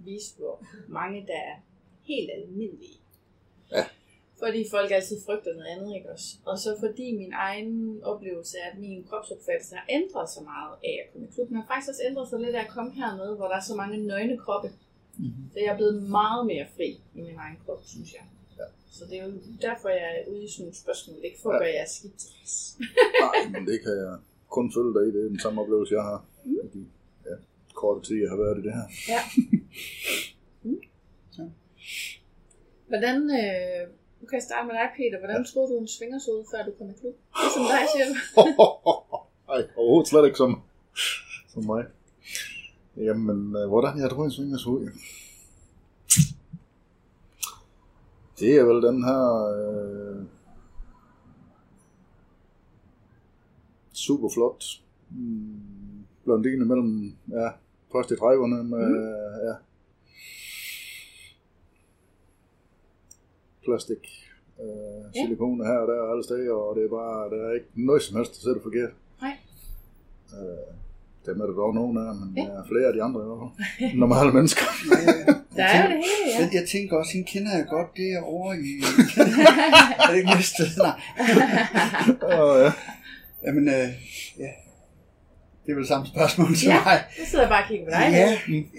vise, 0.09 0.29
hvor 0.37 0.55
mange, 0.99 1.17
der 1.31 1.39
er 1.51 1.55
helt 2.11 2.29
almindelige. 2.37 2.97
Ja. 3.71 3.85
Fordi 4.43 4.59
folk 4.75 4.91
altid 4.91 5.17
frygter 5.25 5.53
noget 5.53 5.67
andet, 5.73 5.95
ikke 5.95 6.09
også? 6.15 6.27
Og 6.45 6.55
så 6.59 6.69
fordi 6.83 7.07
min 7.21 7.33
egen 7.47 7.99
oplevelse 8.03 8.57
er, 8.63 8.71
at 8.71 8.77
min 8.77 9.03
kropsopfattelse 9.09 9.75
har 9.75 9.85
ændret 9.89 10.29
sig 10.29 10.43
meget 10.43 10.73
af 10.83 10.95
at 11.03 11.11
komme 11.11 11.27
i 11.27 11.31
klubben, 11.35 11.55
har 11.57 11.65
faktisk 11.71 11.89
også 11.89 12.03
ændret 12.09 12.29
sig 12.29 12.39
lidt 12.39 12.55
af 12.55 12.63
at 12.63 12.69
komme 12.75 12.91
hernede, 12.93 13.35
hvor 13.35 13.47
der 13.47 13.55
er 13.55 13.65
så 13.71 13.75
mange 13.75 13.97
nøgne 13.97 14.37
kroppe. 14.37 14.69
Mhm. 15.17 15.33
Så 15.53 15.59
jeg 15.59 15.69
er 15.73 15.77
blevet 15.81 16.03
meget 16.19 16.45
mere 16.51 16.65
fri 16.75 16.89
i 17.17 17.21
min 17.27 17.35
egen 17.35 17.57
krop, 17.65 17.81
synes 17.93 18.13
jeg. 18.13 18.23
Ja. 18.59 18.63
Så 18.91 19.05
det 19.09 19.15
er 19.19 19.23
jo 19.25 19.31
derfor, 19.61 19.89
jeg 19.89 20.09
er 20.19 20.29
ude 20.31 20.43
i 20.43 20.49
sådan 20.49 20.63
nogle 20.63 20.75
spørgsmål. 20.83 21.17
Ikke 21.23 21.39
for 21.43 21.49
at 21.49 21.55
Ja. 21.55 21.59
gøre 21.63 21.73
jer 21.79 21.85
skidt. 21.95 22.21
Nej, 23.25 23.37
men 23.53 23.67
det 23.67 23.77
kan 23.83 23.91
jeg 24.03 24.17
kun 24.49 24.71
følge 24.75 24.93
dig 24.97 25.03
i. 25.07 25.11
Det 25.15 25.21
er 25.25 25.29
den 25.29 25.39
samme 25.39 25.61
oplevelse, 25.61 25.93
jeg 25.95 26.03
har. 26.03 26.25
Mm. 26.45 26.69
De 26.73 26.85
ja, 27.25 27.35
korte 27.73 28.07
tid, 28.07 28.17
jeg 28.23 28.29
har 28.29 28.37
været 28.43 28.57
i 28.59 28.63
det 28.67 28.73
her. 28.77 28.85
Ja. 29.13 29.21
Mm. 30.63 30.81
Ja. 31.37 31.43
Hvordan, 32.87 33.15
øh, 33.15 33.81
nu 34.19 34.23
kan 34.27 34.35
jeg 34.39 34.43
starte 34.49 34.67
med 34.67 34.75
dig, 34.79 34.89
Peter. 34.97 35.17
Hvordan 35.19 35.45
troede 35.45 35.69
du, 35.71 35.77
en 35.77 35.87
svinger 35.87 36.19
så 36.19 36.31
ud, 36.31 36.43
før 36.51 36.65
du 36.65 36.71
kom 36.77 36.89
i 36.89 36.93
klub? 37.01 37.15
Ligesom 37.41 37.63
dig, 37.71 37.83
siger 37.93 38.05
du. 38.09 38.15
Ej, 39.53 39.61
overhovedet 39.77 40.07
slet 40.09 40.25
ikke 40.25 40.37
som, 40.37 40.61
som 41.53 41.65
mig. 41.65 41.83
Jamen, 42.97 43.55
øh, 43.55 43.67
hvordan 43.67 43.99
jeg 44.01 44.09
tror, 44.09 44.25
en 44.25 44.31
svinger 44.31 44.57
så 44.57 44.69
ud? 44.69 44.89
Det 48.39 48.51
er 48.59 48.63
vel 48.63 48.81
den 48.89 49.03
her 49.03 49.23
øh, 49.57 50.25
super 54.07 54.29
flot 54.35 54.63
mm, 55.09 56.03
blondine 56.23 56.65
mellem 56.65 56.91
ja, 57.31 57.47
først 57.91 58.11
i 58.11 58.13
30'erne 58.13 58.59
med 58.73 58.85
mm. 58.89 59.47
ja, 59.47 59.53
plastik 63.65 64.03
øh, 64.61 64.67
Ja. 65.15 65.21
silikone 65.25 65.65
her 65.65 65.77
og 65.83 65.87
der 65.87 65.99
og 66.01 66.11
alle 66.11 66.23
steder, 66.23 66.53
og 66.53 66.75
det 66.75 66.83
er 66.85 66.89
bare, 67.01 67.29
der 67.33 67.39
er 67.49 67.53
ikke 67.53 67.67
noget 67.75 68.01
som 68.03 68.17
helst, 68.17 68.31
der 68.35 68.41
sætter 68.45 68.61
forkert. 68.67 68.93
Nej. 69.21 69.35
Øh, 70.37 70.67
dem 71.25 71.41
er 71.41 71.45
der 71.45 71.53
dog 71.53 71.73
nogen 71.75 71.97
af, 71.97 72.15
men 72.15 72.29
Ja. 72.37 72.43
ja. 72.43 72.61
flere 72.71 72.87
af 72.89 72.93
de 72.93 73.01
andre 73.03 73.19
i 73.21 73.27
hvert 73.27 73.39
fald. 73.43 73.99
Normale 74.03 74.31
mennesker. 74.37 74.65
Der 75.57 75.63
er 75.63 75.83
jo 75.83 75.89
det 75.95 76.01
hele, 76.09 76.25
ja. 76.33 76.39
Jeg, 76.41 76.49
jeg 76.53 76.65
tænker 76.69 76.97
også, 76.97 77.11
hende 77.13 77.27
kender 77.27 77.51
jeg 77.57 77.65
godt, 77.69 77.87
det 77.97 78.07
er 78.17 78.21
over 78.21 78.53
i... 78.53 78.71
er 80.03 80.07
det 80.11 80.17
ikke 80.17 80.29
næste? 80.37 80.63
Nej. 80.77 80.95
Åh, 82.39 82.55
ja. 82.63 82.71
Jamen, 83.45 83.67
øh, 83.67 83.89
ja. 84.39 84.51
Det 85.65 85.71
er 85.71 85.75
vel 85.75 85.87
samme 85.87 86.07
spørgsmål 86.07 86.47
til 86.61 86.67
Ja. 86.67 86.79
mig. 86.85 86.97
Nu 87.19 87.25
sidder 87.25 87.43
jeg 87.45 87.49
bare 87.55 87.63
og 87.63 87.69
kigger 87.69 87.85
på 87.85 87.91
dig. 87.91 88.05
Ja, 88.21 88.29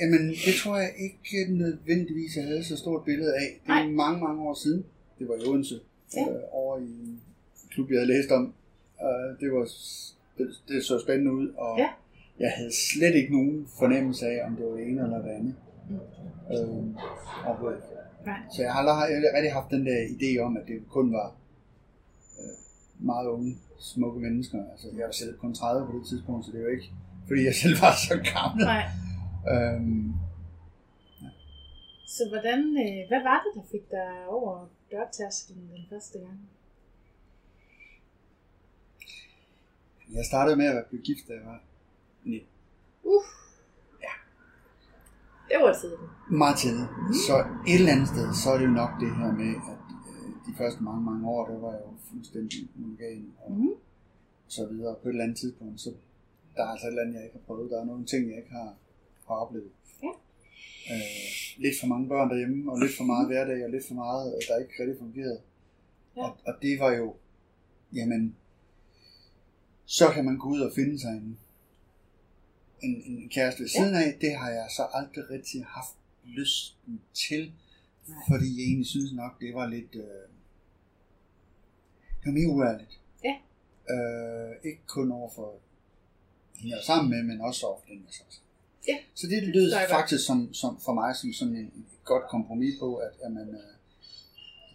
jamen, 0.01 0.23
det 0.47 0.55
tror 0.63 0.77
jeg 0.77 0.91
ikke 1.07 1.53
nødvendigvis, 1.63 2.37
jeg 2.37 2.45
havde 2.45 2.65
så 2.65 2.77
stort 2.77 3.05
billede 3.05 3.35
af. 3.35 3.49
Det 3.65 3.71
er 3.71 3.75
Nej. 3.75 3.87
mange, 4.03 4.19
mange 4.27 4.43
år 4.49 4.55
siden. 4.55 4.85
Det 5.19 5.29
var 5.29 5.35
i 5.35 5.49
Odense, 5.49 5.81
Ja. 6.17 6.21
øh, 6.21 6.41
over 6.53 6.79
i 6.79 6.83
en 6.83 7.21
klub, 7.71 7.91
jeg 7.91 7.99
havde 7.99 8.07
læst 8.17 8.31
om. 8.31 8.55
Uh, 9.03 9.41
det, 9.41 9.53
var, 9.53 9.65
det, 10.39 10.47
det 10.69 10.85
så 10.85 10.99
spændende 10.99 11.33
ud, 11.33 11.49
og 11.49 11.79
Ja. 11.79 11.89
jeg 12.41 12.51
havde 12.57 12.73
slet 12.93 13.15
ikke 13.15 13.33
nogen 13.37 13.67
fornemmelse 13.79 14.27
af, 14.27 14.47
om 14.47 14.57
det 14.57 14.65
var 14.67 14.73
det 14.77 14.87
ene 14.89 15.03
eller 15.03 15.23
det 15.23 15.31
andet. 15.31 15.55
Mm. 15.91 15.97
Øh. 16.53 16.85
Nej. 18.27 18.37
Så 18.57 18.63
jeg 18.63 18.73
har 18.73 18.79
aldrig, 18.81 18.95
jeg 19.15 19.31
har 19.33 19.37
rigtig 19.39 19.53
haft 19.53 19.71
den 19.71 19.87
der 19.87 19.99
idé 20.15 20.41
om, 20.47 20.57
at 20.57 20.63
det 20.69 20.77
kun 20.91 21.13
var 21.13 21.27
øh, 21.29 21.33
meget 22.99 23.27
unge, 23.27 23.59
smukke 23.79 24.21
mennesker. 24.21 24.71
Altså, 24.73 24.89
jeg 24.97 25.07
var 25.07 25.13
selv 25.13 25.39
kun 25.39 25.55
30 25.55 25.87
på 25.87 25.99
det 25.99 26.07
tidspunkt, 26.07 26.47
så 26.47 26.53
det 26.53 26.63
var 26.65 26.71
ikke, 26.71 26.91
fordi 27.29 27.45
jeg 27.45 27.55
selv 27.55 27.77
var 27.83 27.95
så 28.09 28.15
gammel. 28.35 28.65
Nej. 28.65 28.85
Øhm, 29.53 30.13
Så 32.07 32.23
hvordan, 32.33 32.59
øh, 32.85 33.09
hvad 33.09 33.23
var 33.23 33.39
det, 33.45 33.53
der 33.55 33.69
fik 33.71 33.91
dig 33.91 34.27
over 34.29 34.67
dørtærskelen 34.91 35.69
den 35.75 35.85
første 35.91 36.19
gang? 36.19 36.39
jeg 40.15 40.25
startede 40.25 40.57
med 40.57 40.67
at 40.67 40.85
blive 40.89 41.03
gift, 41.03 41.29
da 41.29 41.33
jeg 41.33 41.43
var 41.47 41.61
19. 42.25 42.49
Uh. 43.05 43.23
Ja. 44.03 44.15
Det 45.49 45.57
var 45.65 45.73
tidligt. 45.81 46.01
Meget 46.31 46.57
tidligt. 46.57 46.89
Så 47.27 47.35
et 47.67 47.75
eller 47.81 47.93
andet 47.93 48.09
sted, 48.09 48.27
så 48.43 48.47
er 48.53 48.59
det 48.59 48.67
jo 48.67 48.71
nok 48.83 48.91
det 49.01 49.11
her 49.17 49.31
med, 49.43 49.53
at 49.73 49.78
de 50.49 50.55
første 50.59 50.83
mange, 50.83 51.03
mange 51.05 51.29
år, 51.29 51.47
der 51.49 51.59
var 51.59 51.73
jeg 51.73 51.83
jo 51.87 51.93
fuldstændig 52.11 52.69
monogam 52.75 53.33
og 53.45 53.53
Mhm. 53.53 53.71
så 54.49 54.67
videre. 54.67 54.95
På 55.03 55.09
et 55.09 55.13
eller 55.13 55.25
andet 55.25 55.39
tidspunkt, 55.39 55.81
så 55.81 55.91
der 56.57 56.63
er 56.63 56.69
altså 56.69 56.87
et 56.87 56.91
eller 56.91 57.03
andet, 57.03 57.15
jeg 57.15 57.25
ikke 57.25 57.37
har 57.39 57.45
prøvet. 57.47 57.71
Der 57.71 57.81
er 57.81 57.85
nogle 57.85 58.07
ting, 58.07 58.29
jeg 58.31 58.37
ikke 58.37 58.51
har, 58.51 58.75
har 59.29 59.35
oplevet. 59.35 59.71
Ja. 60.03 60.09
Øh, 60.93 61.29
lidt 61.59 61.75
for 61.81 61.87
mange 61.87 62.09
børn 62.09 62.31
derhjemme, 62.31 62.73
og 62.73 62.79
lidt 62.79 62.97
for 62.97 63.05
meget 63.05 63.27
hverdag, 63.29 63.65
og 63.65 63.71
lidt 63.71 63.85
for 63.89 63.95
meget, 63.95 64.35
øh, 64.35 64.41
der 64.49 64.57
ikke 64.63 64.73
rigtig 64.81 64.99
fungerede. 64.99 65.41
Ja. 66.17 66.23
Og, 66.25 66.37
og 66.47 66.55
det 66.63 66.81
var 66.81 66.93
jo, 66.93 67.15
jamen, 67.95 68.37
så 69.85 70.11
kan 70.15 70.25
man 70.25 70.39
gå 70.39 70.49
ud 70.49 70.61
og 70.61 70.73
finde 70.75 71.01
sig 71.01 71.11
en, 71.11 71.39
en, 72.83 73.03
en 73.07 73.29
kæreste 73.29 73.61
ved 73.63 73.69
siden 73.69 73.95
af. 73.95 74.19
Det 74.21 74.35
har 74.35 74.51
jeg 74.51 74.67
så 74.77 74.83
aldrig 74.93 75.31
rigtig 75.31 75.65
haft 75.65 75.95
lysten 76.25 77.01
til, 77.15 77.53
Nej. 78.09 78.17
fordi 78.31 78.49
jeg 78.59 78.65
egentlig 78.65 78.87
synes 78.87 79.13
nok, 79.13 79.41
det 79.41 79.55
var 79.55 79.67
lidt, 79.67 79.95
øh, 79.95 80.28
det 82.29 82.35
var 82.35 82.41
mere 82.41 82.49
uærligt. 82.57 83.01
Ja. 83.25 83.35
Øh, 83.95 84.57
ikke 84.65 84.83
kun 84.87 85.13
over 85.13 85.31
for 85.31 85.55
hende, 86.57 86.77
jeg 86.77 86.85
sammen 86.85 87.11
med, 87.11 87.23
men 87.23 87.41
også 87.41 87.67
over 87.67 87.79
for 87.81 87.87
den, 87.87 87.97
jeg 88.07 88.13
så 88.13 88.25
sammen. 88.29 88.49
Ja. 88.89 88.97
Så 89.15 89.27
det 89.27 89.43
lød 89.57 89.71
godt. 89.73 89.91
faktisk 89.91 90.27
som, 90.27 90.55
som, 90.55 90.81
for 90.81 90.93
mig 90.95 91.17
som 91.17 91.33
sådan 91.33 91.57
en, 91.57 91.67
et 91.67 92.05
godt 92.05 92.25
kompromis 92.35 92.75
på, 92.81 92.97
at 92.97 93.13
jamen, 93.23 93.49
øh, 93.49 93.73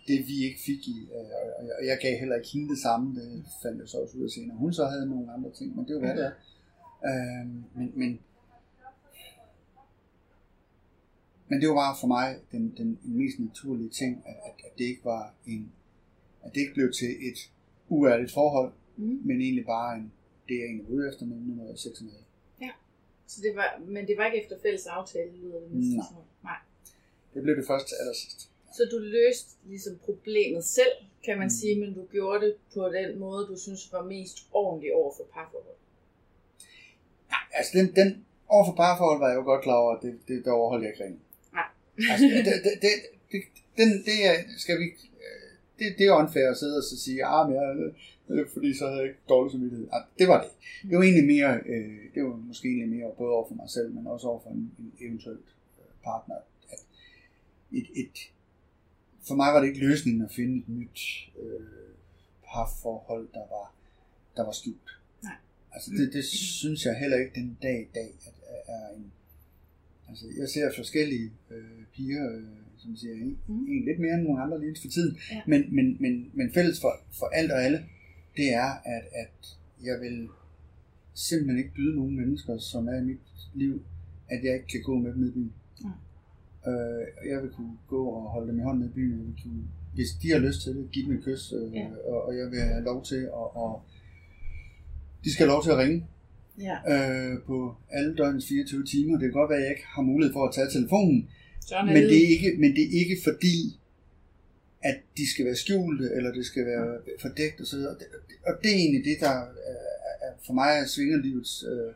det 0.07 0.27
vi 0.27 0.43
ikke 0.47 0.59
fik 0.65 0.87
i, 0.87 0.97
øh, 1.15 1.29
og- 1.59 1.85
jeg, 1.85 1.97
gav 2.01 2.19
heller 2.19 2.35
ikke 2.35 2.49
hende 2.53 2.69
det 2.69 2.79
samme, 2.81 3.05
det 3.21 3.45
fandt 3.63 3.79
jeg 3.81 3.87
så 3.89 3.97
også 3.97 4.17
ud 4.17 4.23
af 4.23 4.29
senere. 4.29 4.57
Hun 4.57 4.73
så 4.73 4.85
havde 4.85 5.05
nogle 5.09 5.33
andre 5.33 5.51
ting, 5.51 5.75
men 5.75 5.87
det 5.87 5.95
var 5.95 6.01
hvad 6.01 6.15
det 6.17 6.25
er. 6.25 6.33
Øh, 7.09 7.47
men, 7.77 7.91
men, 7.95 8.19
men 11.47 11.61
det 11.61 11.69
var 11.69 11.75
bare 11.75 11.95
for 11.99 12.07
mig 12.07 12.35
den, 12.51 12.73
den, 12.77 12.99
den 13.03 13.17
mest 13.17 13.39
naturlige 13.39 13.89
ting, 13.89 14.23
at, 14.25 14.35
at, 14.45 14.53
at 14.65 14.77
det 14.77 14.83
ikke 14.83 15.05
var 15.05 15.33
en, 15.45 15.71
at 16.45 16.49
det 16.53 16.61
ikke 16.61 16.73
blev 16.73 16.91
til 16.99 17.09
et 17.29 17.39
uærligt 17.89 18.31
forhold, 18.33 18.71
Mm. 18.97 19.19
men 19.25 19.41
egentlig 19.41 19.65
bare 19.65 19.95
en, 19.97 20.11
det 20.47 20.55
jeg 20.59 20.65
egentlig 20.65 20.85
var 20.89 20.95
ude 20.95 21.07
efter, 21.11 21.25
nemlig 21.25 21.55
noget 21.55 21.79
sex 21.79 21.93
og 21.99 22.05
noget. 22.05 22.23
Så 23.27 23.41
det 23.41 23.55
var, 23.55 23.81
men 23.95 24.07
det 24.07 24.17
var 24.17 24.25
ikke 24.25 24.43
efter 24.43 24.55
fælles 24.61 24.85
aftale, 24.85 25.31
lyder 25.41 25.59
det 25.59 25.71
næsten 25.71 25.95
Nej. 25.97 26.23
Nej. 26.43 26.59
Det 27.33 27.43
blev 27.43 27.55
det 27.55 27.65
først 27.67 27.87
til 27.87 27.95
allersidst. 28.01 28.39
Så 28.77 28.81
du 28.91 28.97
løste 28.97 29.49
ligesom 29.71 29.93
problemet 30.05 30.63
selv, 30.63 30.95
kan 31.25 31.37
man 31.37 31.45
Mm. 31.45 31.49
sige, 31.59 31.79
men 31.79 31.93
du 31.93 32.03
gjorde 32.11 32.45
det 32.45 32.53
på 32.73 32.81
den 32.97 33.19
måde, 33.19 33.47
du 33.51 33.55
synes 33.65 33.91
var 33.91 34.03
mest 34.03 34.37
ordentlig 34.51 34.93
over 34.95 35.11
for 35.17 35.23
parforhold. 35.33 35.77
Altså 37.57 37.71
den, 37.77 37.95
den 37.95 38.25
over 38.47 38.65
for 38.65 38.75
parforhold 38.83 39.19
var 39.19 39.29
jeg 39.29 39.35
jo 39.35 39.43
godt 39.43 39.63
klar 39.63 39.75
over, 39.83 39.95
at 39.95 40.01
det, 40.05 40.13
det, 40.27 40.45
der 40.45 40.51
overholdt 40.51 40.83
jeg 40.83 40.91
ikke 40.93 41.03
rent. 41.05 41.19
Nej. 41.53 41.67
altså, 42.11 42.25
det, 42.35 42.45
det, 42.45 42.53
det, 42.85 42.93
det, 43.31 43.41
den, 43.79 43.89
det 44.09 44.17
er, 44.29 44.35
skal 44.63 44.75
vi, 44.81 44.85
det, 45.79 45.95
det 45.97 46.05
er 46.07 46.13
unfair 46.21 46.49
at 46.49 46.57
sidde 46.57 46.77
og 46.77 46.83
så 46.83 46.97
sige, 47.05 47.25
ah, 47.25 47.49
men 47.49 47.55
jeg, 47.55 47.93
øh, 48.29 48.49
fordi 48.53 48.73
så 48.77 48.85
havde 48.87 48.99
jeg 48.99 49.07
ikke 49.07 49.19
dårlig 49.29 49.51
samvittighed. 49.51 49.87
Ah, 49.91 50.03
det 50.19 50.27
var 50.27 50.39
det. 50.43 50.51
Det 50.89 50.97
var 50.97 51.03
egentlig 51.03 51.27
mere, 51.35 51.53
øh, 51.65 52.13
det 52.13 52.23
var 52.23 52.35
måske 52.35 52.67
egentlig 52.67 52.89
mere 52.97 53.11
både 53.17 53.31
over 53.31 53.47
for 53.47 53.55
mig 53.55 53.69
selv, 53.69 53.93
men 53.93 54.07
også 54.07 54.27
over 54.27 54.39
for 54.43 54.49
en, 54.49 54.71
en 54.79 54.93
eventuelt 54.99 55.47
øh, 55.79 55.91
partner. 56.03 56.35
At 56.69 56.79
et, 57.71 57.87
et, 57.95 58.15
for 59.27 59.35
mig 59.35 59.53
var 59.53 59.59
det 59.59 59.67
ikke 59.67 59.85
løsningen 59.87 60.21
at 60.21 60.31
finde 60.31 60.57
et 60.57 60.69
nyt 60.69 60.99
øh, 61.41 61.93
parforhold, 62.45 63.27
der 63.33 63.45
var, 63.55 63.75
der 64.35 64.43
var 64.45 64.51
skjult. 64.51 64.89
Nej. 65.23 65.37
Altså 65.71 65.91
det, 65.91 66.13
det 66.13 66.25
synes 66.59 66.85
jeg 66.85 66.99
heller 66.99 67.17
ikke 67.17 67.35
den 67.35 67.57
dag 67.61 67.81
i 67.81 67.93
dag 67.93 68.09
at, 68.27 68.33
er 68.67 68.95
en... 68.97 69.11
Altså 70.09 70.25
jeg 70.37 70.49
ser 70.49 70.71
forskellige 70.75 71.31
øh, 71.51 71.85
piger, 71.93 72.35
øh, 72.35 72.62
som 72.83 72.95
siger, 72.95 73.13
en, 73.13 73.37
Mm. 73.47 73.65
en 73.73 73.85
lidt 73.85 73.99
mere 73.99 74.13
end 74.17 74.23
nogle 74.23 74.41
andre 74.43 74.59
lige 74.61 74.75
for 74.81 74.89
tiden, 74.97 75.17
Ja. 75.31 75.41
men, 75.47 75.61
men, 75.75 75.97
men, 76.03 76.13
men 76.33 76.47
fælles 76.53 76.77
for, 76.81 76.91
for 77.19 77.25
alt 77.39 77.51
og 77.51 77.63
alle, 77.65 77.79
det 78.37 78.47
er, 78.53 78.69
at, 78.95 79.03
at 79.23 79.35
jeg 79.83 79.95
vil 80.03 80.27
simpelthen 81.13 81.57
ikke 81.57 81.73
byde 81.75 81.95
nogen 81.95 82.15
mennesker, 82.21 82.57
som 82.57 82.87
er 82.87 82.97
i 83.01 83.03
mit 83.03 83.25
liv, 83.53 83.81
at 84.29 84.39
jeg 84.43 84.53
ikke 84.53 84.67
kan 84.67 84.81
gå 84.83 84.95
med 84.99 85.13
dem 85.13 85.23
i 85.27 85.31
byen. 85.31 85.53
Mm. 85.81 85.87
Øh, 86.71 87.01
jeg 87.31 87.41
vil 87.43 87.49
kunne 87.57 87.77
gå 87.87 88.05
og 88.05 88.21
holde 88.29 88.47
dem 88.51 88.59
i 88.59 88.63
hånden 88.63 88.85
i 88.89 88.91
byen, 88.97 89.11
jeg 89.19 89.25
vil 89.27 89.35
kunne, 89.43 89.63
hvis 89.93 90.11
de 90.21 90.31
har 90.31 90.39
lyst 90.39 90.61
til 90.63 90.75
det, 90.75 90.91
give 90.91 91.05
dem 91.05 91.17
et 91.17 91.23
kys, 91.23 91.53
øh, 91.57 91.73
Ja. 91.73 91.87
og, 92.11 92.25
og 92.27 92.37
jeg 92.37 92.51
vil 92.51 92.59
have 92.59 92.83
lov 92.83 93.03
til 93.05 93.15
at, 93.39 93.47
og 93.63 93.81
de 95.23 95.33
skal 95.33 95.45
have 95.45 95.53
lov 95.55 95.63
til 95.63 95.71
at 95.71 95.77
ringe 95.77 96.07
Ja. 96.67 96.77
øh, 96.93 97.41
på 97.45 97.75
alle 97.89 98.15
døgnets 98.15 98.47
24 98.47 98.85
timer. 98.85 99.11
Det 99.13 99.21
kan 99.21 99.31
godt 99.31 99.49
være, 99.49 99.57
at 99.59 99.63
jeg 99.63 99.71
ikke 99.71 99.85
har 99.95 100.01
mulighed 100.01 100.33
for 100.33 100.47
at 100.47 100.53
tage 100.55 100.69
telefonen, 100.69 101.29
men 101.85 102.03
det, 102.03 102.23
er 102.25 102.29
ikke, 102.29 102.55
men 102.59 102.75
det 102.75 102.83
er 102.83 102.99
ikke 102.99 103.17
fordi, 103.23 103.79
at 104.81 104.97
de 105.17 105.31
skal 105.31 105.45
være 105.45 105.55
skjulte, 105.55 106.05
eller 106.15 106.31
det 106.33 106.45
skal 106.45 106.65
være 106.65 106.99
fordækt 107.21 107.61
osv. 107.61 107.79
Og 107.79 107.95
det, 107.99 108.07
og 108.47 108.53
det 108.63 108.71
er 108.71 108.75
egentlig 108.75 109.05
det, 109.05 109.17
der 109.19 109.29
er, 109.29 110.31
for 110.45 110.53
mig 110.53 110.69
er 110.81 110.85
svingerlivets 110.85 111.63
øh, 111.63 111.93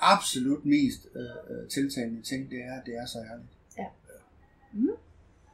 absolut 0.00 0.64
mest 0.64 1.06
øh, 1.14 1.22
øh, 1.50 1.68
tiltalende 1.68 2.22
ting, 2.22 2.50
det 2.50 2.58
er, 2.58 2.80
at 2.80 2.86
det 2.86 2.94
er 2.96 3.06
så 3.06 3.18
ærligt. 3.18 3.48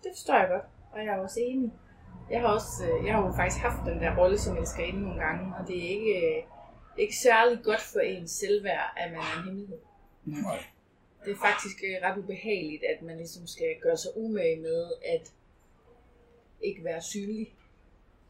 Det 0.02 0.10
forstår 0.14 0.38
jeg 0.38 0.48
godt, 0.48 0.64
og 0.92 0.98
jeg 1.04 1.14
er 1.14 1.18
også 1.18 1.40
enig. 1.40 1.72
Jeg 2.30 2.40
har, 2.40 2.48
også, 2.48 2.84
øh, 2.84 3.06
jeg 3.06 3.14
har 3.14 3.26
jo 3.26 3.32
faktisk 3.32 3.62
haft 3.62 3.86
den 3.86 3.98
der 4.02 4.16
rolle 4.16 4.38
som 4.38 4.56
elskerinde 4.56 5.00
nogle 5.02 5.20
gange, 5.20 5.54
og 5.58 5.68
det 5.68 5.76
er 5.84 5.88
ikke, 5.88 6.12
øh, 6.26 6.42
ikke 6.98 7.16
særlig 7.16 7.64
godt 7.64 7.80
for 7.80 8.00
ens 8.00 8.30
selvværd, 8.30 8.92
at 8.96 9.12
man 9.12 9.20
er 9.20 9.38
en 9.38 9.44
hemmelighed. 9.44 9.78
Nej. 10.24 10.58
Det 11.24 11.32
er 11.32 11.36
faktisk 11.36 11.76
øh, 11.84 11.96
ret 12.02 12.18
ubehageligt, 12.18 12.82
at 12.92 13.02
man 13.02 13.16
ligesom 13.16 13.46
skal 13.46 13.76
gøre 13.82 13.96
sig 13.96 14.10
umage 14.16 14.60
med 14.60 14.90
at 15.14 15.32
ikke 16.60 16.84
være 16.84 17.02
synlig. 17.02 17.55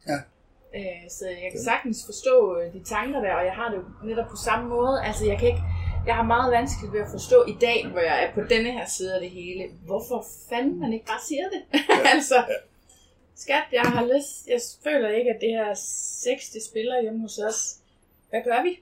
Ja. 0.07 0.17
Øh, 0.75 1.09
så 1.09 1.27
jeg 1.29 1.51
kan 1.51 1.63
sagtens 1.63 2.05
forstå 2.05 2.59
øh, 2.59 2.73
de 2.73 2.83
tanker 2.83 3.19
der, 3.21 3.33
og 3.33 3.45
jeg 3.45 3.53
har 3.53 3.69
det 3.69 3.77
jo 3.77 4.07
netop 4.07 4.29
på 4.29 4.35
samme 4.35 4.69
måde. 4.69 5.01
Altså 5.03 5.25
jeg 5.25 5.39
kan 5.39 5.47
ikke, 5.47 5.63
jeg 6.07 6.15
har 6.15 6.23
meget 6.23 6.51
vanskeligt 6.51 6.93
ved 6.93 7.01
at 7.01 7.11
forstå 7.11 7.45
i 7.47 7.57
dag, 7.61 7.87
hvor 7.87 7.99
jeg 7.99 8.23
er 8.23 8.33
på 8.33 8.41
denne 8.41 8.71
her 8.71 8.85
side 8.85 9.15
af 9.15 9.21
det 9.21 9.29
hele, 9.29 9.63
hvorfor 9.85 10.25
fanden 10.49 10.79
man 10.79 10.93
ikke 10.93 11.05
bare 11.05 11.23
siger 11.27 11.49
det. 11.49 11.61
altså, 12.13 12.35
skat, 13.35 13.63
jeg 13.71 13.81
har 13.81 14.05
lyst, 14.13 14.47
jeg 14.47 14.59
føler 14.83 15.09
ikke, 15.09 15.29
at 15.29 15.41
det 15.41 15.49
her 15.49 15.73
sex, 16.23 16.37
det 16.53 16.63
spiller 16.69 17.01
hjemme 17.01 17.21
hos 17.21 17.37
os. 17.39 17.77
Hvad 18.29 18.41
gør 18.43 18.63
vi? 18.63 18.79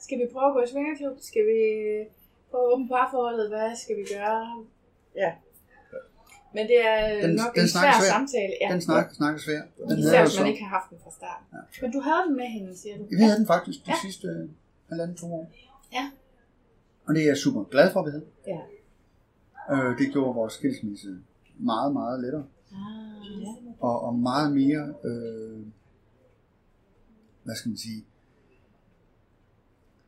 Skal 0.00 0.18
vi 0.18 0.26
prøve 0.32 0.48
at 0.48 0.54
gå 0.54 0.62
i 0.62 0.70
svingerklub? 0.72 1.16
Skal 1.20 1.46
vi 1.46 1.60
at 2.54 2.58
åbne 2.72 2.88
parforholdet? 2.88 3.46
Hvad 3.54 3.76
skal 3.82 3.94
vi 4.00 4.04
gøre? 4.16 4.64
Ja. 5.22 5.30
Men 6.54 6.62
det 6.70 6.78
er 6.92 7.26
Den- 7.26 7.36
nok 7.42 7.54
den 7.54 7.62
en 7.62 7.68
snak 7.68 7.82
svær 7.82 7.90
er 7.96 8.00
svær. 8.00 8.10
samtale. 8.16 8.52
Ja. 8.62 8.68
Den 8.74 8.80
snak, 8.88 9.06
snakker 9.20 9.40
svært. 9.46 9.66
Den 9.90 9.98
Især 9.98 10.18
er 10.18 10.24
hvis 10.26 10.36
man 10.38 10.44
så- 10.46 10.50
ikke 10.52 10.62
har 10.64 10.72
haft 10.78 10.88
den 10.90 10.98
fra 11.04 11.10
starten. 11.20 11.46
Ja. 11.54 11.58
Men 11.82 11.90
du 11.96 12.00
havde 12.08 12.22
den 12.28 12.34
med 12.42 12.48
hende, 12.56 12.70
siger 12.82 12.94
du? 12.98 13.04
Vi 13.10 13.22
havde 13.26 13.38
den 13.40 13.46
faktisk 13.54 13.78
de 13.86 13.90
Ja. 13.90 13.96
sidste 14.06 14.26
øh, 14.28 14.48
halvanden 14.90 15.16
to 15.16 15.26
år. 15.38 15.44
Ja. 15.98 16.04
Og 17.06 17.14
det 17.14 17.20
er 17.22 17.26
jeg 17.26 17.36
super 17.36 17.62
glad 17.64 17.86
for, 17.92 18.00
at 18.00 18.06
vi 18.06 18.10
havde. 18.16 18.26
Ja. 18.54 18.60
Øh, 19.74 19.98
det 19.98 20.06
gjorde 20.12 20.34
vores 20.34 20.52
skilsmisse 20.52 21.08
meget, 21.72 21.92
meget 21.92 22.20
lettere. 22.24 22.46
Ah, 22.72 23.42
ja. 23.42 23.52
Og, 23.80 24.02
og 24.06 24.14
meget 24.14 24.52
mere, 24.60 24.84
øh, 25.04 25.58
hvad 27.44 27.54
skal 27.56 27.68
man 27.68 27.78
sige, 27.78 28.04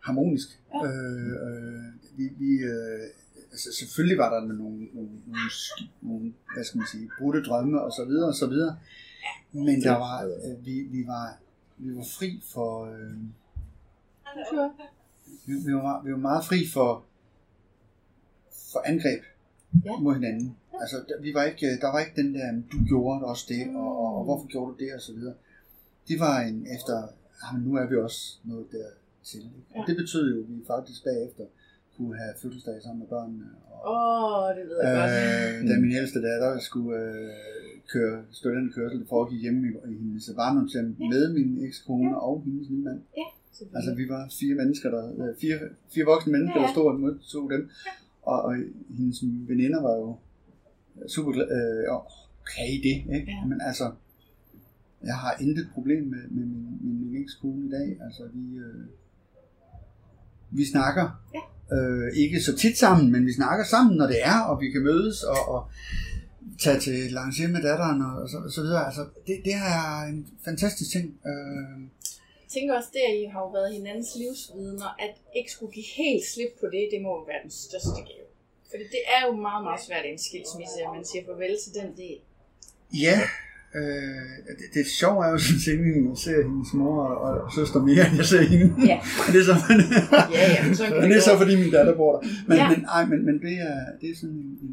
harmonisk. 0.00 0.48
Ja. 0.74 0.86
Øh, 0.86 1.32
øh, 1.46 1.84
vi, 2.18 2.24
vi, 2.38 2.50
øh, 2.72 3.02
altså 3.50 3.68
selvfølgelig 3.78 4.18
var 4.18 4.34
der 4.34 4.40
nogle, 4.46 4.60
nogle, 4.94 5.10
nogle, 5.26 5.50
nogle, 6.00 6.34
hvad 6.54 6.64
skal 6.64 6.78
man 6.78 6.86
sige, 6.92 7.10
brudte 7.18 7.42
drømme 7.42 7.80
og 7.82 7.92
så 7.92 8.04
videre 8.04 8.28
og 8.28 8.34
så 8.34 8.46
videre. 8.46 8.76
Men 9.52 9.82
der 9.82 9.96
var, 9.98 10.24
øh, 10.24 10.66
vi, 10.66 10.80
vi 10.80 11.06
var, 11.06 11.38
vi 11.78 11.96
var 11.96 12.04
fri 12.18 12.42
for, 12.52 12.84
øh, 12.84 13.16
vi, 15.46 15.52
vi, 15.66 15.74
var, 15.74 16.02
vi 16.04 16.12
var 16.12 16.18
meget 16.18 16.44
fri 16.44 16.66
for, 16.72 17.04
for 18.72 18.82
angreb 18.86 19.22
Ja. 19.84 19.96
mod 20.00 20.14
hinanden. 20.14 20.56
Altså, 20.80 20.96
der, 21.08 21.22
vi 21.22 21.34
var 21.34 21.42
ikke, 21.44 21.66
der 21.80 21.92
var 21.92 22.00
ikke 22.00 22.22
den 22.22 22.34
der, 22.34 22.62
du 22.72 22.84
gjorde 22.88 23.24
også 23.24 23.44
det, 23.48 23.76
og, 23.76 23.98
og, 23.98 24.18
og 24.18 24.24
hvorfor 24.24 24.46
gjorde 24.46 24.72
du 24.72 24.84
det, 24.84 24.94
og 24.94 25.00
så 25.00 25.12
videre. 25.12 25.34
Det 26.08 26.20
var 26.20 26.40
en 26.40 26.66
efter, 26.76 27.08
ah, 27.42 27.54
men 27.54 27.68
nu 27.68 27.76
er 27.76 27.86
vi 27.86 27.96
også 27.96 28.38
nået 28.44 28.66
der 28.72 28.86
til. 29.30 29.40
Ikke? 29.40 29.68
Ja. 29.74 29.80
Og 29.80 29.82
det 29.88 29.96
betød 29.96 30.24
jo, 30.34 30.36
at 30.42 30.48
vi 30.52 30.56
faktisk 30.66 31.00
bagefter 31.04 31.44
kunne 31.96 32.14
have 32.22 32.32
fødselsdag 32.42 32.76
sammen 32.82 32.98
med 33.02 33.08
børnene. 33.14 33.44
Og, 33.72 33.80
Åh, 33.92 34.42
oh, 34.42 34.48
det 34.56 34.64
ved 34.70 34.76
jeg 34.84 34.92
godt. 35.00 35.62
øh, 35.62 35.68
da 35.68 35.74
min 35.84 35.92
ældste 36.00 36.18
datter 36.28 36.58
skulle 36.68 36.96
øh, 37.04 37.30
køre 37.92 38.16
studenterkørsel, 38.38 38.98
det 39.00 39.08
foregik 39.08 39.40
hjemme 39.44 39.60
i, 39.68 39.70
i 39.92 39.94
hendes 40.02 40.30
barndomshjem 40.36 40.88
Ja. 41.00 41.08
med 41.12 41.22
min 41.38 41.50
ekskone 41.66 42.20
og 42.20 42.42
hendes 42.46 42.70
nye 42.70 42.84
mand. 42.88 43.00
Selvfølgelig. 43.52 43.76
Altså, 43.76 43.90
vi 44.00 44.04
var 44.14 44.22
fire 44.40 44.54
mennesker, 44.60 44.88
der, 44.96 45.04
øh, 45.20 45.32
fire, 45.42 45.58
fire 45.94 46.04
voksne 46.12 46.32
mennesker, 46.32 46.58
Ja, 46.60 46.62
der 46.62 46.68
ja. 46.70 46.74
stod 46.74 46.86
og 46.92 47.00
modtog 47.00 47.50
dem. 47.54 47.62
Og, 48.22 48.38
og 48.46 48.52
hendes 48.98 49.18
veninder 49.52 49.80
var 49.82 49.94
jo 50.02 50.08
super 51.14 51.32
glade. 51.32 51.48
Øh, 51.58 51.92
og 51.94 52.00
okay, 52.42 52.72
det, 52.86 52.96
ikke? 53.16 53.32
Ja. 53.32 53.44
Men 53.50 53.58
altså, 53.68 53.86
jeg 55.10 55.16
har 55.24 55.32
intet 55.44 55.66
problem 55.74 56.02
med, 56.14 56.22
med 56.36 56.44
min, 56.52 56.78
min, 56.84 56.96
min 57.12 57.22
ekskone 57.22 57.66
i 57.66 57.70
dag. 57.70 57.88
Altså, 58.06 58.22
vi, 58.34 58.44
øh, 58.66 58.84
vi 60.52 60.64
snakker. 60.66 61.06
Ja. 61.34 61.76
Øh, 61.76 62.16
ikke 62.16 62.40
så 62.40 62.56
tit 62.56 62.78
sammen, 62.78 63.12
men 63.12 63.26
vi 63.26 63.32
snakker 63.32 63.64
sammen, 63.64 63.96
når 63.96 64.06
det 64.06 64.18
er, 64.22 64.40
og 64.40 64.60
vi 64.60 64.70
kan 64.70 64.82
mødes 64.82 65.22
og, 65.22 65.48
og 65.48 65.60
tage 66.62 66.80
til 66.80 67.12
lancier 67.12 67.48
med 67.48 67.62
datteren 67.62 68.02
og, 68.02 68.22
og 68.22 68.28
så, 68.28 68.38
så 68.54 68.60
videre. 68.62 68.86
Altså, 68.86 69.02
det, 69.26 69.36
det 69.44 69.54
er 69.54 70.02
en 70.12 70.26
fantastisk 70.44 70.90
ting. 70.90 71.06
Øh, 71.30 71.80
Jeg 72.44 72.50
tænker 72.54 72.74
også, 72.78 72.88
der 72.92 73.14
I 73.22 73.24
har 73.32 73.40
jo 73.40 73.50
været 73.58 73.74
hinandens 73.74 74.10
livsvidner, 74.20 74.90
at 75.06 75.14
ikke 75.38 75.52
skulle 75.52 75.72
give 75.72 75.90
helt 76.02 76.24
slip 76.34 76.52
på 76.60 76.66
det, 76.74 76.84
det 76.92 77.00
må 77.02 77.10
jo 77.18 77.22
være 77.30 77.42
den 77.46 77.50
største 77.50 78.00
gave. 78.10 78.26
Fordi 78.70 78.84
det 78.96 79.02
er 79.16 79.20
jo 79.26 79.32
meget, 79.48 79.62
meget 79.68 79.80
svært 79.86 80.04
i 80.08 80.10
en 80.16 80.22
skilsmisse, 80.28 80.78
at 80.84 80.90
man 80.96 81.04
siger 81.10 81.22
farvel 81.28 81.54
til 81.64 81.72
den 81.80 81.90
del. 82.02 82.18
Ja, 83.06 83.16
øh, 83.78 84.30
det, 84.58 84.66
det 84.74 84.86
sjove 85.00 85.18
er 85.26 85.30
jo 85.34 85.38
sådan 85.46 85.60
set, 85.66 85.78
at 85.78 85.86
jeg 86.08 86.16
ser 86.26 86.38
hendes 86.48 86.72
mor 86.80 87.04
og, 87.26 87.30
og 87.44 87.52
søster 87.58 87.80
mere, 87.88 88.02
end 88.08 88.16
jeg 88.22 88.28
ser 88.34 88.42
hende. 88.52 88.68
Ja. 88.92 88.98
det 89.32 89.38
er 89.42 89.46
så, 89.50 89.56
Ja, 90.36 90.42
ja, 90.54 90.60
men 90.66 90.74
kan 90.78 91.00
men 91.00 91.06
det 91.10 91.16
er 91.20 91.24
så 91.30 91.34
fordi 91.42 91.54
min 91.62 91.70
datter 91.76 91.94
bor 92.00 92.12
der. 92.16 92.20
Men, 92.48 92.56
Ja. 92.60 92.66
men, 92.72 92.80
ej, 92.96 93.02
men, 93.10 93.18
men 93.28 93.36
det, 93.46 93.54
er, 93.70 93.78
det 94.00 94.06
er 94.12 94.16
sådan 94.20 94.36
en, 94.44 94.50
en, 94.66 94.72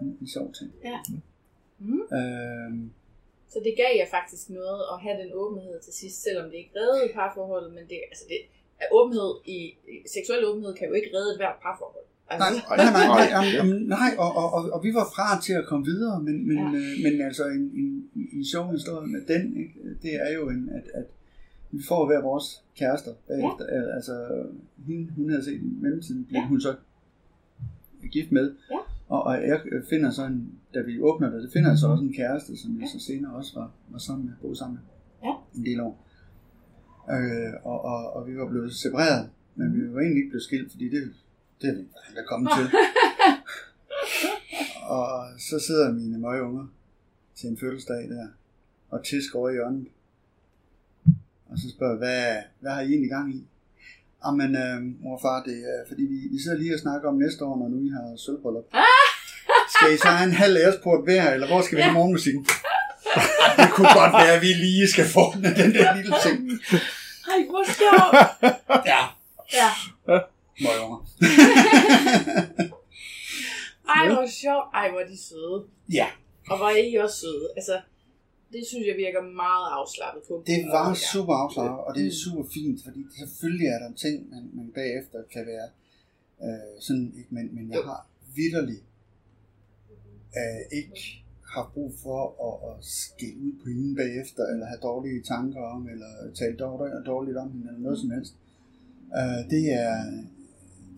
en, 0.00 0.08
en 0.20 0.28
sjov 0.34 0.46
ting. 0.58 0.70
Ja. 0.90 0.98
Mm. 1.88 2.02
Øh, 2.18 2.70
Så 3.52 3.58
det 3.66 3.72
gav 3.82 3.90
jer 4.00 4.08
faktisk 4.18 4.44
noget 4.60 4.80
at 4.92 4.96
have 5.04 5.16
den 5.22 5.30
åbenhed 5.42 5.76
til 5.86 5.92
sidst, 6.00 6.16
selvom 6.26 6.46
det 6.50 6.56
ikke 6.62 6.72
reddede 6.78 7.04
parforholdet, 7.18 7.70
men 7.76 7.84
det, 7.90 7.98
altså 8.10 8.24
det, 8.32 8.38
åbenhed 8.98 9.30
i, 9.56 9.58
seksuel 10.16 10.42
åbenhed 10.50 10.72
kan 10.78 10.88
jo 10.90 10.94
ikke 11.00 11.10
redde 11.16 11.30
et 11.34 11.38
hvert 11.42 11.58
parforhold. 11.66 12.06
Altså, 12.32 12.62
nej, 12.68 12.76
nej, 12.76 12.92
nej, 12.92 13.06
nej, 13.06 13.30
nej, 13.30 13.46
jamen, 13.56 13.82
nej 13.96 14.10
og, 14.18 14.30
og, 14.36 14.46
og, 14.56 14.62
og 14.74 14.84
vi 14.84 14.90
var 14.94 15.06
fra 15.16 15.40
til 15.46 15.52
at 15.52 15.66
komme 15.66 15.84
videre, 15.86 16.22
men, 16.22 16.46
men, 16.48 16.56
Ja. 16.58 16.64
øh, 16.64 16.92
men 17.04 17.20
altså 17.28 17.44
en, 17.56 17.64
en, 17.80 18.08
en 18.32 18.44
sjov 18.44 18.72
historie 18.72 19.06
med 19.14 19.20
den, 19.28 19.56
ikke? 19.56 19.74
det 20.02 20.14
er 20.26 20.32
jo 20.34 20.48
en, 20.48 20.68
at, 20.78 20.84
at 20.94 21.04
vi 21.70 21.82
får 21.88 22.06
hver 22.06 22.22
vores 22.22 22.62
kærester 22.76 23.12
bagefter. 23.28 23.64
Ja. 23.72 23.94
Altså, 23.96 24.14
hende, 24.86 25.12
hun 25.16 25.30
havde 25.30 25.44
set 25.44 25.60
i 25.62 25.70
mellemtiden, 25.80 26.24
blev 26.24 26.36
Ja. 26.38 26.42
ja. 26.42 26.48
hun 26.48 26.60
så 26.60 26.74
gift 28.12 28.32
med. 28.32 28.54
Ja. 28.70 28.76
Og, 29.08 29.22
og 29.22 29.34
jeg 29.48 29.60
finder 29.90 30.10
så 30.10 30.26
en, 30.26 30.52
da 30.74 30.80
vi 30.82 31.00
åbner 31.00 31.30
det, 31.30 31.42
det 31.42 31.52
finder 31.52 31.68
jeg 31.70 31.78
så 31.78 31.86
også 31.88 32.04
en 32.04 32.12
kæreste, 32.12 32.56
som 32.56 32.80
jeg 32.80 32.88
så 32.88 32.98
senere 33.06 33.32
også 33.34 33.52
var, 33.60 33.70
var 33.88 33.98
sammen 33.98 34.26
med, 34.26 34.34
boede 34.42 34.56
sammen 34.58 34.78
med 34.78 34.82
Ja. 35.28 35.34
en 35.58 35.64
del 35.64 35.80
år. 35.80 36.06
Øh, 37.10 37.52
og, 37.64 37.84
og, 37.84 38.12
og 38.16 38.28
vi 38.28 38.36
var 38.38 38.48
blevet 38.48 38.72
separeret, 38.74 39.28
men 39.54 39.74
vi 39.74 39.94
var 39.94 40.00
egentlig 40.00 40.20
ikke 40.20 40.30
blevet 40.30 40.42
skilt, 40.42 40.70
fordi 40.70 40.88
det, 40.88 41.02
det 41.62 41.68
er 41.70 41.74
vi 41.74 41.84
aldrig 42.08 42.24
kommet 42.28 42.52
til. 42.58 42.78
og 44.98 45.26
så 45.38 45.58
sidder 45.66 45.92
mine 45.92 46.18
møgeunger 46.18 46.66
til 47.36 47.48
en 47.48 47.58
fødselsdag 47.60 47.96
der, 48.08 48.26
og 48.90 49.04
tisk 49.04 49.34
over 49.34 49.48
i 49.50 49.52
hjørnet. 49.52 49.86
Og 51.50 51.58
så 51.58 51.70
spørger 51.76 51.92
jeg, 51.92 51.98
hvad, 51.98 52.42
hvad 52.60 52.72
har 52.72 52.80
I 52.80 52.86
egentlig 52.88 53.10
gang 53.10 53.34
i? 53.34 53.46
Jamen, 54.26 54.56
øh, 54.56 55.02
mor 55.02 55.14
og 55.16 55.20
far, 55.22 55.42
det 55.42 55.56
er, 55.58 55.88
fordi 55.88 56.02
vi, 56.02 56.18
vi 56.32 56.38
sidder 56.42 56.58
lige 56.58 56.74
og 56.74 56.80
snakker 56.80 57.08
om 57.08 57.14
næste 57.14 57.44
år, 57.44 57.58
når 57.58 57.68
nu 57.68 57.78
I 57.86 57.88
har 57.88 58.16
sølvbryllup. 58.16 58.64
Skal 59.74 59.94
I 59.94 59.96
så 59.96 60.08
have 60.08 60.28
en 60.28 60.34
halv 60.44 60.56
æresport 60.56 61.04
hver, 61.04 61.30
eller 61.34 61.46
hvor 61.46 61.60
skal 61.62 61.76
vi 61.78 61.82
have 61.82 61.94
morgenmusikken? 61.94 62.46
Ej, 63.16 63.64
det 63.64 63.72
kunne 63.74 63.92
godt 64.00 64.12
være, 64.12 64.32
at 64.36 64.42
vi 64.42 64.46
lige 64.66 64.88
skal 64.88 65.04
få 65.16 65.24
den, 65.34 65.70
der 65.74 65.96
lille 65.96 66.14
ting. 66.26 66.36
Ej, 67.32 67.38
hvor 67.50 67.64
sjovt. 67.80 68.14
Ja, 68.92 69.02
Ja. 69.60 69.70
møger. 70.60 71.06
Ej, 73.96 74.04
hvor 74.14 74.26
sjovt. 74.42 74.66
Ej, 74.80 74.86
hvor 74.92 75.04
de 75.10 75.16
søde. 75.28 75.58
Ja, 75.98 76.08
Og 76.50 76.56
er 76.70 76.76
I 76.90 76.94
også 77.04 77.16
søde. 77.24 77.46
Altså, 77.58 77.74
det 78.52 78.62
synes 78.70 78.84
jeg 78.90 78.96
virker 79.04 79.22
meget 79.44 79.66
afslappet 79.78 80.22
på. 80.28 80.34
det 80.46 80.58
var 80.76 80.88
Ja. 80.88 80.94
super 81.12 81.34
afslaget, 81.44 81.78
og 81.86 81.90
det 81.96 82.02
er 82.06 82.14
super 82.24 82.44
fint, 82.56 82.78
fordi 82.86 83.00
selvfølgelig 83.22 83.66
er 83.74 83.78
der 83.84 83.90
ting, 84.04 84.16
man, 84.32 84.42
man 84.58 84.68
bagefter 84.80 85.18
kan 85.34 85.44
være 85.52 85.68
øh, 86.44 86.72
sådan, 86.86 87.06
ikke, 87.18 87.30
men, 87.36 87.44
men 87.56 87.64
jeg 87.74 87.82
har 87.90 88.00
vidderligt 88.38 88.84
øh, 90.40 90.62
ikke 90.80 91.00
har 91.54 91.70
brug 91.74 91.90
for 92.04 92.20
at, 92.48 92.54
at 92.68 92.76
skille 92.84 93.38
ud 93.46 93.52
på 93.62 93.66
hende 93.68 93.96
bagefter, 94.02 94.42
eller 94.52 94.66
have 94.66 94.80
dårlige 94.90 95.22
tanker 95.32 95.62
om, 95.74 95.82
eller 95.92 96.10
tale 96.38 96.56
dårligt, 96.56 97.06
dårligt 97.06 97.36
om 97.42 97.48
hende, 97.52 97.66
eller 97.68 97.80
noget 97.86 97.98
som 98.02 98.10
helst. 98.16 98.34
Øh, 99.18 99.40
det 99.52 99.62
er, 99.84 99.92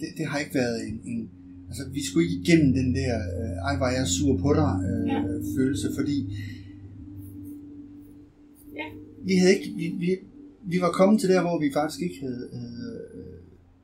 det, 0.01 0.09
det 0.19 0.27
har 0.27 0.39
ikke 0.39 0.55
været 0.55 0.89
en, 0.89 1.01
en 1.05 1.31
altså 1.69 1.83
vi 1.93 2.07
skulle 2.07 2.25
ikke 2.29 2.41
igennem 2.43 2.73
den 2.75 2.95
der, 2.95 3.15
øh, 3.39 3.57
ej 3.69 3.77
var 3.79 3.91
jeg 3.91 4.07
sur 4.07 4.37
på 4.45 4.51
dig, 4.55 4.73
øh, 4.89 5.07
Ja. 5.09 5.19
følelse, 5.59 5.89
fordi 5.99 6.17
Ja. 8.79 8.87
vi 9.29 9.35
havde 9.37 9.55
ikke, 9.59 9.71
vi, 9.77 9.87
vi, 9.99 10.11
vi 10.63 10.81
var 10.81 10.91
kommet 10.91 11.21
til 11.21 11.29
der, 11.29 11.41
hvor 11.41 11.59
vi 11.61 11.71
faktisk 11.73 12.01
ikke 12.03 12.19
havde, 12.21 12.49
havde 12.53 13.01
øh, 13.15 13.39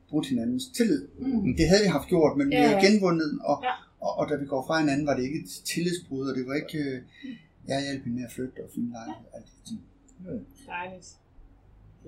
brudt 0.09 0.27
hinandens 0.27 0.67
tillid. 0.77 1.07
Mm. 1.19 1.55
Det 1.57 1.67
havde 1.69 1.81
vi 1.83 1.87
haft 1.97 2.07
gjort, 2.07 2.37
men 2.37 2.47
vi 2.49 2.55
Ja, 2.55 2.61
havde 2.67 2.75
ja. 2.79 2.85
genvundet, 2.87 3.39
og, 3.43 3.57
Ja. 3.63 3.73
og, 4.05 4.11
og 4.19 4.29
da 4.29 4.35
vi 4.35 4.45
går 4.45 4.63
fra 4.67 4.79
hinanden, 4.79 5.05
var 5.07 5.15
det 5.15 5.23
ikke 5.23 5.39
et 5.39 5.49
tillidsbrud, 5.73 6.27
og 6.29 6.35
det 6.37 6.45
var 6.47 6.53
ikke, 6.53 6.77
øh, 6.89 7.01
jeg 7.67 7.81
hjalp 7.81 8.03
hende 8.03 8.15
med 8.17 8.25
at 8.25 8.31
flytte 8.31 8.59
og 8.65 8.69
finde 8.75 8.89
lejlighed, 8.97 9.25
alt 9.35 9.45
det 9.45 9.61
ting. 9.69 9.79
Dejligt. 10.67 11.07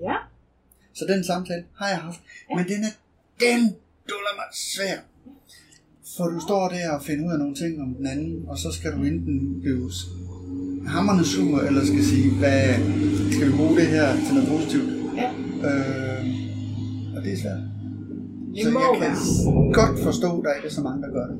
Ja. 0.00 0.16
Så 0.92 1.04
den 1.12 1.24
samtale 1.24 1.64
har 1.74 1.88
jeg 1.88 1.98
haft, 1.98 2.20
Ja. 2.50 2.56
men 2.56 2.64
den 2.72 2.80
er, 2.88 2.92
den 3.46 3.60
duller 4.10 4.34
mig 4.40 4.48
svær. 4.74 4.96
For 6.16 6.24
du 6.34 6.38
står 6.48 6.64
der 6.68 6.86
og 6.96 7.02
finder 7.02 7.24
ud 7.26 7.32
af 7.32 7.38
nogle 7.38 7.54
ting 7.62 7.72
om 7.84 7.94
den 7.98 8.06
anden, 8.06 8.44
og 8.50 8.56
så 8.58 8.68
skal 8.76 8.90
du 8.96 9.00
enten 9.10 9.60
blive 9.60 9.90
hammerne 10.94 11.24
sur, 11.24 11.58
eller 11.68 11.82
skal 11.90 12.04
sige, 12.12 12.28
hvad 12.42 12.62
skal 13.34 13.46
vi 13.48 13.52
bruge 13.60 13.74
det 13.80 13.86
her 13.96 14.06
til 14.24 14.32
noget 14.36 14.48
positivt? 14.54 14.88
Ja. 15.20 15.28
Øh, 15.68 16.22
og 17.16 17.18
det 17.24 17.30
er 17.36 17.40
svært. 17.44 17.62
Det 18.54 18.62
Så 18.64 18.70
må 18.74 18.78
jeg 18.86 18.92
kan 18.98 19.00
være. 19.00 19.72
godt 19.80 19.96
forstå, 20.08 20.30
at 20.38 20.44
der 20.46 20.52
ikke 20.58 20.68
er 20.72 20.76
så 20.80 20.84
mange, 20.88 21.00
der 21.04 21.10
gør 21.18 21.26
det. 21.30 21.36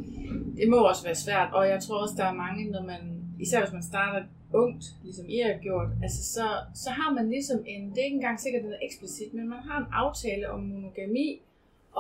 Det 0.60 0.66
må 0.72 0.78
også 0.92 1.02
være 1.08 1.18
svært, 1.26 1.48
og 1.58 1.62
jeg 1.72 1.78
tror 1.84 1.96
også, 2.04 2.14
der 2.20 2.26
er 2.32 2.36
mange, 2.44 2.60
når 2.74 2.82
man, 2.92 3.00
især 3.44 3.58
hvis 3.64 3.72
man 3.78 3.82
starter 3.92 4.20
ungt, 4.62 4.84
ligesom 5.06 5.26
I 5.36 5.38
har 5.46 5.56
gjort, 5.68 5.88
altså 6.04 6.20
så, 6.36 6.46
så 6.82 6.88
har 6.98 7.10
man 7.18 7.26
ligesom 7.36 7.58
en, 7.72 7.82
det 7.92 7.98
er 8.00 8.06
ikke 8.08 8.20
engang 8.22 8.38
sikkert, 8.44 8.62
den 8.66 8.72
er 8.78 8.82
eksplicit, 8.88 9.30
men 9.38 9.44
man 9.54 9.60
har 9.68 9.78
en 9.84 9.88
aftale 10.04 10.44
om 10.54 10.60
monogami, 10.72 11.28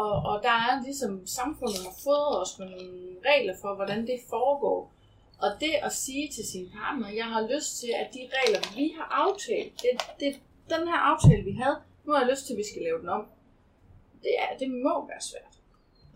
og, 0.02 0.12
og 0.30 0.36
der 0.46 0.56
er 0.68 0.82
ligesom 0.88 1.12
samfundet 1.26 1.80
har 1.88 1.96
fået 2.08 2.32
os 2.42 2.52
med 2.58 2.66
nogle 2.74 2.98
regler 3.30 3.54
for, 3.62 3.70
hvordan 3.78 4.00
det 4.10 4.18
foregår. 4.34 4.80
Og 5.44 5.50
det 5.60 5.72
at 5.88 5.92
sige 5.92 6.26
til 6.36 6.44
sin 6.52 6.66
partner, 6.78 7.08
jeg 7.20 7.28
har 7.34 7.42
lyst 7.54 7.70
til, 7.80 7.90
at 8.02 8.08
de 8.16 8.22
regler, 8.36 8.60
vi 8.78 8.86
har 8.98 9.06
aftalt, 9.24 9.72
det, 9.84 9.92
det, 10.20 10.30
den 10.74 10.82
her 10.90 11.00
aftale, 11.12 11.42
vi 11.50 11.52
havde, 11.62 11.76
nu 12.04 12.08
har 12.12 12.20
jeg 12.22 12.30
lyst 12.32 12.44
til, 12.46 12.52
at 12.54 12.58
vi 12.62 12.66
skal 12.70 12.82
lave 12.82 12.98
den 13.02 13.08
om. 13.18 13.24
Det, 14.24 14.32
er, 14.44 14.50
det 14.60 14.68
må 14.86 14.94
være 15.12 15.22
svært. 15.30 15.54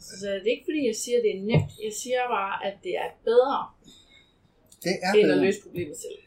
Så 0.07 0.13
det 0.43 0.49
er 0.49 0.55
ikke 0.57 0.69
fordi, 0.71 0.83
jeg 0.87 0.97
siger, 1.05 1.17
at 1.19 1.25
det 1.27 1.33
er 1.39 1.43
nemt. 1.51 1.73
Jeg 1.87 1.95
siger 2.03 2.21
bare, 2.39 2.55
at 2.69 2.75
det 2.85 2.95
er 3.05 3.09
bedre, 3.31 3.59
Det 4.85 4.95
er 5.07 5.13
end 5.13 5.23
at 5.23 5.35
bedre. 5.35 5.45
løse 5.47 5.61
problemet 5.67 5.97
selv. 6.07 6.19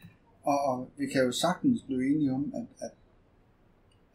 Og, 0.50 0.58
og 0.70 0.76
vi 1.00 1.06
kan 1.12 1.20
jo 1.26 1.32
sagtens 1.32 1.80
blive 1.88 2.02
enige 2.10 2.32
om, 2.38 2.44
at, 2.60 2.66
at, 2.86 2.92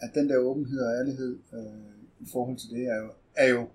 at 0.04 0.10
den 0.18 0.30
der 0.30 0.38
åbenhed 0.38 0.80
og 0.88 0.92
ærlighed 1.00 1.34
øh, 1.54 1.94
i 2.26 2.28
forhold 2.34 2.58
til 2.58 2.70
det 2.70 2.84
er 2.94 2.98
jo, 3.04 3.10
er 3.38 3.48
jo 3.50 3.70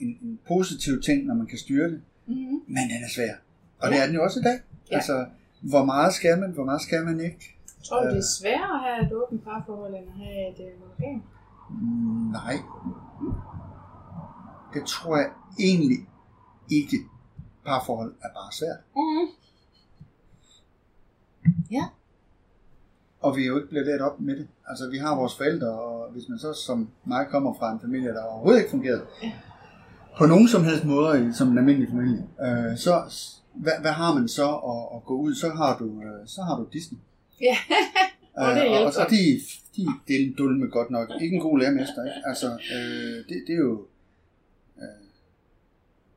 en, 0.00 0.18
en 0.22 0.38
positiv 0.48 1.02
ting, 1.02 1.24
når 1.26 1.34
man 1.34 1.46
kan 1.46 1.58
styre 1.58 1.90
det, 1.90 2.02
Mm-hmm. 2.26 2.60
men 2.66 2.76
den 2.92 3.04
er 3.04 3.08
svær. 3.14 3.34
Og 3.78 3.88
Ja. 3.88 3.94
det 3.94 4.02
er 4.02 4.06
den 4.06 4.14
jo 4.14 4.22
også 4.24 4.40
i 4.40 4.42
dag. 4.42 4.60
Ja. 4.90 4.94
Altså, 4.96 5.26
hvor 5.60 5.84
meget 5.84 6.12
skal 6.14 6.38
man, 6.40 6.50
hvor 6.50 6.64
meget 6.64 6.80
skal 6.82 7.04
man 7.04 7.20
ikke? 7.20 7.56
Tror 7.84 8.00
du, 8.00 8.06
det 8.06 8.12
Øh. 8.12 8.18
er 8.18 8.22
sværere 8.40 8.74
at 8.74 8.80
have 8.94 9.06
et 9.06 9.12
åbent 9.12 9.44
parforhold, 9.44 9.94
end 9.94 10.06
at 10.08 10.16
have 10.16 10.48
et 10.50 10.60
øh, 10.66 10.80
monogam? 10.80 11.22
Mm, 11.70 12.30
Nej. 12.32 12.54
Det 14.74 14.86
tror 14.86 15.16
jeg 15.16 15.30
egentlig 15.58 15.98
ikke. 16.70 16.96
Parforhold 17.66 18.14
er 18.22 18.28
bare 18.28 18.52
svært. 18.52 18.78
Mm-hmm. 18.96 19.28
Og 23.24 23.36
vi 23.36 23.42
er 23.42 23.46
jo 23.46 23.56
ikke 23.56 23.68
blevet 23.68 23.86
lært 23.86 24.00
op 24.00 24.20
med 24.20 24.36
det. 24.36 24.46
Altså, 24.68 24.90
vi 24.90 24.98
har 24.98 25.16
vores 25.16 25.34
forældre, 25.36 25.66
og 25.68 26.10
hvis 26.12 26.28
man 26.28 26.38
så 26.38 26.52
som 26.66 26.88
mig 27.04 27.26
kommer 27.30 27.54
fra 27.58 27.72
en 27.72 27.80
familie, 27.80 28.08
der 28.08 28.22
overhovedet 28.22 28.58
ikke 28.60 28.70
fungerede, 28.70 29.02
på 30.18 30.26
nogen 30.26 30.48
som 30.48 30.64
helst 30.64 30.84
måder 30.84 31.14
i- 31.14 31.32
som 31.32 31.48
en 31.48 31.58
almindelig 31.58 31.88
familie, 31.88 32.22
øh, 32.46 32.76
så 32.78 32.94
hvad, 33.54 33.72
hvad 33.80 33.90
har 33.92 34.14
man 34.14 34.28
så 34.28 34.48
at, 34.72 34.96
at 34.96 35.04
gå 35.04 35.14
ud? 35.16 35.34
Så 35.34 35.48
har 35.50 35.78
du, 35.78 35.84
øh, 36.02 36.26
så 36.26 36.42
har 36.42 36.56
du 36.58 36.66
Disney. 36.72 36.98
Ja. 37.40 37.56
Og 38.42 38.46
det 38.54 38.62
Øh, 38.62 38.62
og, 38.62 38.68
hjælper. 38.68 38.86
og, 38.86 38.92
så 38.92 39.06
de, 39.10 39.22
de 39.76 39.82
det 40.08 40.16
er 40.22 40.34
dulme 40.38 40.66
godt 40.66 40.90
nok. 40.90 41.06
Ikke 41.22 41.34
en 41.36 41.42
god 41.42 41.58
lærermester, 41.58 42.04
ikke? 42.04 42.20
Altså, 42.30 42.46
øh, 42.74 43.16
det, 43.28 43.36
det 43.46 43.52
er 43.58 43.62
jo... 43.70 43.86
Øh, 44.82 45.00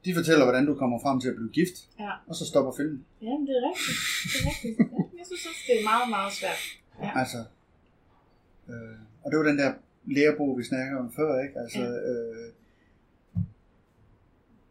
de 0.06 0.14
fortæller, 0.16 0.44
hvordan 0.46 0.66
du 0.66 0.74
kommer 0.76 1.00
frem 1.06 1.20
til 1.22 1.30
at 1.30 1.36
blive 1.36 1.50
gift, 1.60 1.76
Ja. 2.00 2.12
og 2.28 2.36
så 2.36 2.46
stopper 2.46 2.72
filmen. 2.80 3.06
Ja, 3.22 3.26
det 3.48 3.54
er 3.60 3.62
rigtigt. 3.70 3.98
Det 4.34 4.40
er 4.42 4.46
rigtigt. 4.50 4.76
Ja, 4.80 5.18
jeg 5.20 5.26
synes 5.30 5.44
også, 5.52 5.62
det 5.68 5.74
er 5.80 5.84
meget, 5.92 6.08
meget 6.18 6.32
svært. 6.40 6.62
Ja. 7.02 7.20
Altså, 7.20 7.38
øh, 8.70 8.98
og 9.24 9.32
det 9.32 9.40
var 9.40 9.46
den 9.46 9.58
der 9.58 9.74
lærebog, 10.06 10.58
vi 10.58 10.64
snakkede 10.64 11.00
om 11.00 11.14
før, 11.14 11.42
ikke? 11.44 11.60
Altså, 11.60 11.80
øh, 11.80 12.54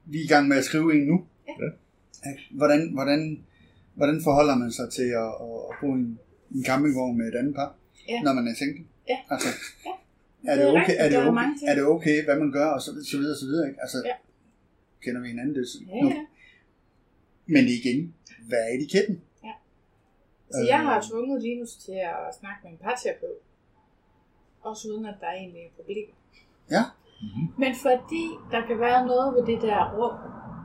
vi 0.05 0.19
er 0.21 0.25
i 0.25 0.27
gang 0.27 0.49
med 0.49 0.57
at 0.57 0.65
skrive 0.65 0.95
en 0.95 1.07
nu. 1.07 1.27
Ja. 1.49 2.33
Hvordan, 2.51 2.91
hvordan, 2.93 3.45
hvordan 3.95 4.21
forholder 4.25 4.57
man 4.57 4.73
sig 4.73 4.91
til 4.93 5.03
at, 5.03 5.31
at, 5.47 5.57
at 5.71 5.75
bo 5.81 5.87
i 5.87 5.99
en, 5.99 6.19
en 6.55 6.65
campingvogn 6.65 7.19
med 7.19 7.27
et 7.29 7.35
andet 7.35 7.55
par, 7.55 7.75
Ja. 8.09 8.21
når 8.23 8.33
man 8.33 8.49
er 8.49 8.55
single? 8.55 8.85
Ja. 9.09 9.19
Altså, 9.31 9.49
Ja. 9.87 10.51
er, 10.53 10.57
Det 10.57 10.67
okay, 10.69 10.95
er, 10.99 11.09
det 11.09 11.19
okay, 11.19 11.67
er 11.67 11.75
det 11.75 11.85
okay, 11.85 12.25
hvad 12.25 12.39
man 12.39 12.53
gør, 12.53 12.67
og 12.67 12.81
så, 12.83 12.91
så 13.11 13.17
videre, 13.19 13.37
så 13.37 13.47
videre, 13.47 13.69
ikke? 13.69 13.81
Altså, 13.81 14.03
Ja. 14.05 14.15
kender 15.05 15.21
vi 15.23 15.29
hinanden 15.29 15.55
det? 15.55 15.67
Ja, 15.89 16.03
nu. 16.03 16.09
ja. 16.09 16.27
Men 17.47 17.65
igen, 17.69 18.15
hvad 18.49 18.59
er 18.59 18.75
etiketten? 18.77 19.21
Så 20.51 20.65
jeg 20.69 20.79
har 20.81 21.05
tvunget 21.11 21.43
Linus 21.43 21.77
til 21.77 21.93
at 21.93 22.35
snakke 22.41 22.61
med 22.63 22.71
en 22.71 22.79
parterapeut. 22.79 23.41
Også 24.63 24.89
uden 24.89 25.07
at 25.07 25.15
der 25.21 25.27
er 25.27 25.33
egentlig 25.35 25.63
et 25.67 25.73
problem. 25.77 26.09
Ja. 26.71 26.83
Men 27.59 27.75
fordi 27.75 28.25
der 28.51 28.67
kan 28.67 28.81
være 28.81 29.07
noget 29.07 29.35
ved 29.35 29.47
det 29.47 29.63
der 29.63 29.81
rum, 29.99 30.17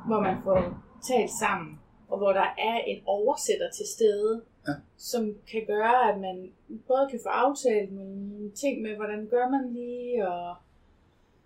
hvor 0.08 0.20
man 0.20 0.38
får 0.44 0.60
talt 1.08 1.32
sammen, 1.40 1.80
og 2.10 2.18
hvor 2.18 2.34
der 2.34 2.48
er 2.58 2.78
en 2.88 3.04
oversætter 3.06 3.70
til 3.78 3.86
stede, 3.96 4.42
Ja. 4.68 4.74
som 4.98 5.24
kan 5.52 5.64
gøre, 5.68 6.14
at 6.14 6.20
man 6.20 6.52
både 6.88 7.08
kan 7.12 7.20
få 7.24 7.30
aftalt 7.30 7.92
nogle 7.94 8.52
ting 8.52 8.82
med, 8.82 8.96
hvordan 8.96 9.28
gør 9.28 9.50
man 9.50 9.74
lige, 9.74 10.28
og 10.28 10.56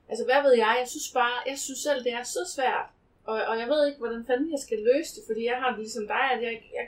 altså 0.10 0.24
hvad 0.26 0.40
ved 0.44 0.54
jeg, 0.58 0.76
jeg 0.82 0.88
synes 0.88 1.12
bare, 1.14 1.36
jeg 1.52 1.58
synes 1.58 1.80
selv, 1.80 2.04
det 2.04 2.14
er 2.14 2.24
så 2.24 2.40
svært, 2.56 2.88
og, 3.26 3.36
og 3.50 3.60
jeg 3.60 3.68
ved 3.68 3.88
ikke, 3.88 4.00
hvordan 4.00 4.26
fanden 4.26 4.52
jeg 4.52 4.60
skal 4.60 4.78
løse 4.90 5.16
det, 5.16 5.24
fordi 5.30 5.46
jeg 5.46 5.58
har 5.64 5.78
ligesom 5.78 6.08
dig, 6.08 6.26
at 6.36 6.42
jeg, 6.48 6.54
jeg, 6.78 6.86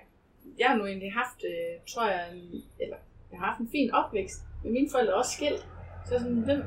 jeg 0.59 0.67
har 0.69 0.77
nu 0.77 0.85
egentlig 0.91 1.11
haft, 1.21 1.39
øh, 1.51 1.71
tror 1.91 2.05
jeg, 2.13 2.21
en, 2.33 2.41
eller 2.83 2.97
jeg 3.31 3.37
har 3.39 3.45
haft 3.49 3.59
en 3.65 3.69
fin 3.75 3.87
opvækst, 3.99 4.39
men 4.63 4.69
mine 4.77 4.89
forældre 4.91 5.13
er 5.13 5.17
også 5.23 5.31
skilt, 5.37 5.61
så 6.07 6.13
sådan, 6.21 6.41
hvem, 6.47 6.61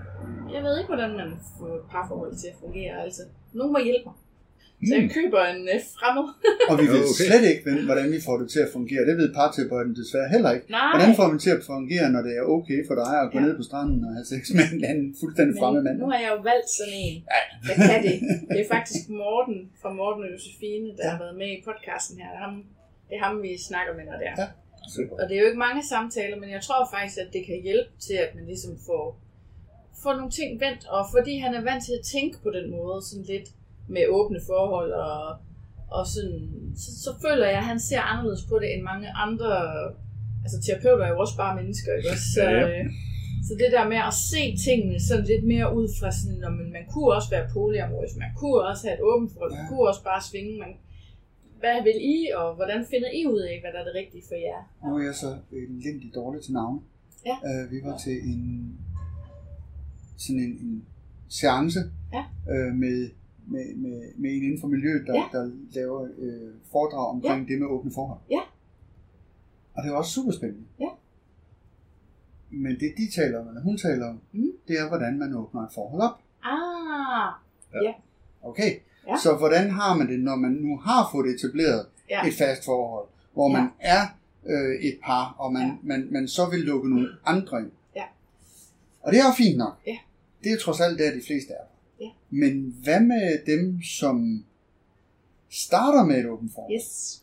jeg 0.55 0.61
ved 0.65 0.75
ikke, 0.79 0.91
hvordan 0.95 1.12
man 1.23 1.31
får 1.59 1.71
et 1.81 1.85
parforhold 1.93 2.35
til 2.43 2.49
at 2.53 2.57
fungere, 2.65 2.95
altså. 3.07 3.23
Nogen 3.59 3.73
må 3.73 3.81
hjælpe 3.89 4.07
mig. 4.11 4.17
Så 4.89 4.93
jeg 5.01 5.07
køber 5.19 5.41
en 5.55 5.62
øh, 5.75 5.81
fremmed. 5.99 6.27
Og 6.71 6.75
vi 6.83 6.87
ved 6.95 7.03
Okay. 7.12 7.25
slet 7.29 7.45
ikke, 7.53 7.61
hvordan 7.91 8.07
vi 8.17 8.19
får 8.27 8.37
det 8.43 8.49
til 8.55 8.61
at 8.67 8.71
fungere. 8.77 9.03
Det 9.09 9.15
ved 9.23 9.29
parterapeuten 9.41 9.93
desværre 10.01 10.29
heller 10.35 10.51
ikke. 10.57 10.67
Nej, 10.79 10.91
Hvordan 10.95 11.12
får 11.19 11.27
man 11.29 11.35
det 11.39 11.43
til 11.47 11.55
at 11.59 11.62
fungere, 11.73 12.07
når 12.15 12.23
det 12.27 12.33
er 12.41 12.45
okay 12.57 12.81
for 12.89 12.95
dig 13.03 13.12
at 13.25 13.29
gå 13.33 13.39
Ja. 13.39 13.45
ned 13.47 13.53
på 13.61 13.65
stranden 13.71 13.99
og 14.07 14.12
have 14.17 14.27
sex 14.35 14.43
med 14.59 14.67
en 14.77 14.83
anden 14.91 15.09
fuldstændig 15.21 15.55
fremmed 15.61 15.83
mand? 15.87 15.97
nu 16.05 16.09
har 16.12 16.19
jeg 16.25 16.31
jo 16.37 16.41
valgt 16.51 16.69
sådan 16.79 16.97
en, 17.07 17.17
der 17.69 17.75
kan 17.89 17.99
det. 18.09 18.17
Det 18.53 18.59
er 18.65 18.69
faktisk 18.77 19.03
Morten 19.23 19.59
fra 19.81 19.91
Morten 20.01 20.21
og 20.27 20.31
Josefine, 20.35 20.87
der 20.99 21.05
Ja. 21.07 21.11
har 21.12 21.19
været 21.25 21.37
med 21.43 21.49
i 21.57 21.59
podcasten 21.69 22.15
her. 22.21 22.29
Er 22.37 22.41
ham, 22.47 22.55
det 23.11 23.16
er 23.19 23.24
ham 23.27 23.43
vi 23.43 23.51
snakker 23.70 23.93
med, 23.99 24.05
når 24.11 24.16
det 24.23 24.27
er. 24.32 24.37
Ja. 24.43 24.49
Super. 24.97 25.15
Og 25.20 25.24
det 25.28 25.35
er 25.37 25.41
jo 25.43 25.47
ikke 25.51 25.65
mange 25.69 25.82
samtaler, 25.95 26.37
men 26.43 26.51
jeg 26.57 26.62
tror 26.66 26.81
faktisk, 26.95 27.16
at 27.24 27.28
det 27.37 27.43
kan 27.49 27.59
hjælpe 27.69 27.91
til, 28.07 28.16
at 28.24 28.31
man 28.37 28.45
ligesom 28.53 28.73
får, 28.89 29.05
får 30.03 30.12
nogle 30.19 30.31
ting 30.39 30.51
vendt. 30.65 30.82
Og 30.97 31.03
fordi 31.15 31.32
han 31.45 31.53
er 31.59 31.62
vant 31.70 31.82
til 31.87 31.95
at 31.99 32.05
tænke 32.15 32.37
på 32.45 32.51
den 32.59 32.66
måde, 32.77 32.97
sådan 33.09 33.27
lidt 33.35 33.49
med 33.95 34.05
åbne 34.19 34.41
forhold, 34.51 34.91
og, 34.93 35.20
og 35.97 36.03
sådan, 36.15 36.41
så, 36.82 36.91
så 37.05 37.11
føler 37.24 37.47
jeg, 37.53 37.61
at 37.62 37.69
han 37.73 37.81
ser 37.89 38.01
anderledes 38.12 38.45
på 38.51 38.55
det 38.62 38.69
end 38.74 38.82
mange 38.93 39.09
andre. 39.27 39.51
Altså 40.45 40.57
terapeuter 40.66 41.05
er 41.07 41.12
jo 41.15 41.19
også 41.24 41.37
bare 41.43 41.55
mennesker, 41.61 41.91
ikke 41.99 42.11
også? 42.15 42.27
Så, 42.37 42.43
Ja, 42.45 42.51
ja. 42.61 42.66
øh, 42.81 42.87
Så 43.47 43.53
det 43.62 43.69
der 43.77 43.85
med 43.93 44.01
at 44.11 44.15
se 44.32 44.43
tingene 44.66 44.97
sådan 45.09 45.27
lidt 45.32 45.45
mere 45.53 45.69
ud 45.78 45.87
fra 45.99 46.09
sådan, 46.19 46.39
når 46.45 46.53
man, 46.59 46.69
man 46.78 46.85
kunne 46.93 47.11
også 47.16 47.31
være 47.35 47.47
polyamorøs, 47.55 48.12
man 48.24 48.32
kunne 48.41 48.61
også 48.70 48.82
have 48.87 48.97
et 48.99 49.05
åbent 49.11 49.31
forhold, 49.32 49.53
man 49.59 49.65
Ja. 49.65 49.69
kunne 49.69 49.85
også 49.91 50.03
bare 50.11 50.20
svinge, 50.31 50.53
man, 50.62 50.73
hvad 51.61 51.82
vil 51.82 51.97
I, 52.16 52.31
og 52.37 52.55
hvordan 52.55 52.87
finder 52.91 53.11
I 53.11 53.27
ud 53.27 53.41
af, 53.41 53.61
hvad 53.62 53.73
der 53.73 53.78
er 53.81 53.85
det 53.85 53.95
rigtige 53.95 54.24
for 54.28 54.35
jer? 54.35 54.61
Nu 54.89 54.97
er 54.99 55.03
jeg 55.05 55.15
så 55.15 55.39
elendigt 55.53 56.15
dårlig 56.15 56.43
til 56.43 56.53
navne. 56.53 56.81
Ja. 57.27 57.37
Øh, 57.49 57.70
vi 57.70 57.77
var 57.85 57.99
til 57.99 58.12
en 58.12 58.78
sådan 60.16 60.43
en, 60.43 60.51
en 60.53 60.85
seance 61.28 61.81
Ja. 62.12 62.24
øh, 62.53 62.74
med, 62.74 63.11
med, 63.47 63.74
med, 63.77 64.12
med 64.16 64.31
en 64.31 64.43
inden 64.43 64.61
for 64.61 64.69
miljøet, 64.69 65.07
der, 65.07 65.15
Ja. 65.15 65.24
der 65.32 65.51
laver 65.74 66.09
øh, 66.19 66.51
foredrag 66.73 67.07
omkring 67.11 67.49
det 67.49 67.59
med 67.59 67.66
åbne 67.66 67.91
forhold. 67.95 68.19
Ja. 68.31 68.41
Og 69.74 69.82
det 69.82 69.93
var 69.93 69.99
også 69.99 70.11
super 70.12 70.32
spændende. 70.32 70.66
Ja. 70.81 70.89
Men 72.51 72.73
det 72.81 72.93
de 72.97 73.11
taler 73.20 73.39
om, 73.41 73.49
eller 73.49 73.62
hun 73.62 73.77
taler 73.77 74.07
om, 74.09 74.20
Mm. 74.32 74.53
det 74.69 74.78
er, 74.81 74.89
hvordan 74.89 75.19
man 75.19 75.35
åbner 75.35 75.61
et 75.62 75.73
forhold 75.74 76.03
op. 76.03 76.19
Ah, 76.43 77.32
Okay, 78.43 78.74
Ja. 79.09 79.16
så 79.22 79.35
hvordan 79.36 79.70
har 79.70 79.97
man 79.97 80.09
det, 80.09 80.20
når 80.20 80.36
man 80.36 80.51
nu 80.52 80.77
har 80.78 81.09
fået 81.12 81.27
etableret 81.35 81.86
ja, 82.10 82.27
et 82.27 82.35
fast 82.35 82.64
forhold, 82.64 83.09
hvor 83.35 83.48
man 83.48 83.68
er 83.81 84.06
øh, 84.47 84.74
et 84.81 84.98
par, 85.05 85.35
og 85.39 85.52
man, 85.52 85.62
Ja. 85.62 85.68
ja. 85.68 85.74
man, 85.82 86.09
man 86.10 86.28
så 86.28 86.51
vil 86.51 86.59
lukke 86.60 86.90
nogle 86.90 87.09
andre 87.24 87.60
ind. 87.60 87.70
Ja. 87.97 88.02
Og 89.02 89.12
det 89.12 89.20
er 89.20 89.24
jo 89.24 89.32
fint 89.36 89.59
nok. 89.59 89.72
Ja. 89.86 89.97
Det 90.44 90.52
er 90.52 90.56
trods 90.59 90.81
alt 90.81 90.98
der, 90.98 91.10
de 91.14 91.22
fleste 91.27 91.52
er. 91.52 91.64
Ja. 92.01 92.06
Men 92.31 92.74
hvad 92.82 93.01
med 93.01 93.39
dem, 93.47 93.82
som 93.82 94.44
starter 95.51 96.05
med 96.05 96.18
et 96.18 96.27
åbent 96.27 96.52
forhold? 96.55 96.74
yes. 96.74 97.22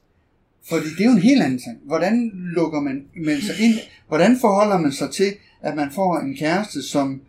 Fordi 0.69 0.85
det 0.97 1.01
er 1.01 1.05
jo 1.05 1.11
en 1.11 1.21
helt 1.21 1.41
anden 1.41 1.59
ting. 1.59 1.77
Hvordan 1.83 2.31
lukker 2.33 2.79
man, 2.79 3.05
man 3.15 3.41
sig 3.41 3.55
ind? 3.59 3.73
Hvordan 4.07 4.37
forholder 4.41 4.77
man 4.77 4.91
sig 4.91 5.11
til, 5.11 5.33
at 5.61 5.75
man 5.75 5.91
får 5.91 6.17
en 6.19 6.35
kæreste, 6.37 6.83
som 6.83 7.21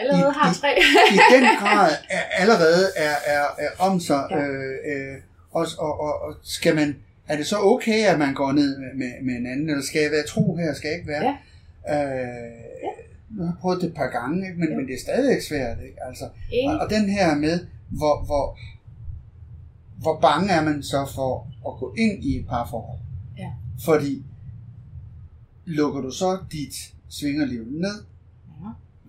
Allerede 0.00 0.30
I- 0.30 0.38
har 0.38 0.52
i- 0.52 0.58
tre. 0.60 0.70
i 1.14 1.18
den 1.34 1.44
grad 1.60 1.90
er, 2.10 2.20
allerede 2.42 2.84
er, 2.96 3.14
er, 3.26 3.42
er 3.58 3.68
om 3.78 4.00
sig. 4.00 4.26
Ja. 4.30 4.36
Ja. 4.38 4.42
Øh, 4.46 4.74
øh, 4.92 5.16
og, 5.50 5.66
og, 5.78 6.00
og, 6.00 6.22
og 6.22 6.34
skal 6.44 6.74
man, 6.74 6.96
er 7.28 7.36
det 7.36 7.46
så 7.46 7.56
okay, 7.58 8.04
at 8.06 8.18
man 8.18 8.34
går 8.34 8.52
ned 8.52 8.78
med, 8.78 8.94
med, 8.94 9.10
med 9.22 9.34
en 9.34 9.46
anden, 9.46 9.70
eller 9.70 9.82
skal 9.82 10.02
jeg 10.02 10.10
være 10.10 10.26
tro 10.26 10.56
her, 10.56 10.74
skal 10.74 10.88
jeg 10.88 10.98
ikke 10.98 11.08
være? 11.10 11.36
Ja. 11.88 12.14
Øh, 12.14 12.50
nu 13.30 13.42
har 13.42 13.50
jeg 13.52 13.58
prøvet 13.60 13.80
det 13.80 13.88
et 13.88 13.94
par 13.94 14.06
gange, 14.06 14.46
ikke? 14.48 14.60
Men, 14.60 14.68
Ja. 14.68 14.76
men 14.76 14.86
det 14.86 14.94
er 14.94 15.00
stadig 15.00 15.42
svært. 15.42 15.76
Ikke? 15.84 15.96
Altså, 16.08 16.24
og, 16.68 16.78
og 16.78 16.90
den 16.90 17.08
her 17.10 17.34
med, 17.34 17.66
hvor, 17.88 18.24
hvor, 18.24 18.58
hvor 20.02 20.20
bange 20.20 20.52
er 20.52 20.64
man 20.64 20.82
så 20.82 21.10
for 21.14 21.46
at 21.68 21.78
gå 21.80 21.94
ind 21.98 22.24
i 22.24 22.38
et 22.38 22.46
parforhold? 22.48 22.98
Ja. 23.38 23.48
Fordi 23.84 24.24
lukker 25.64 26.00
du 26.00 26.10
så 26.10 26.38
dit 26.52 26.74
svingerliv 27.08 27.64
ned, 27.70 27.94
Ja. 27.94 28.09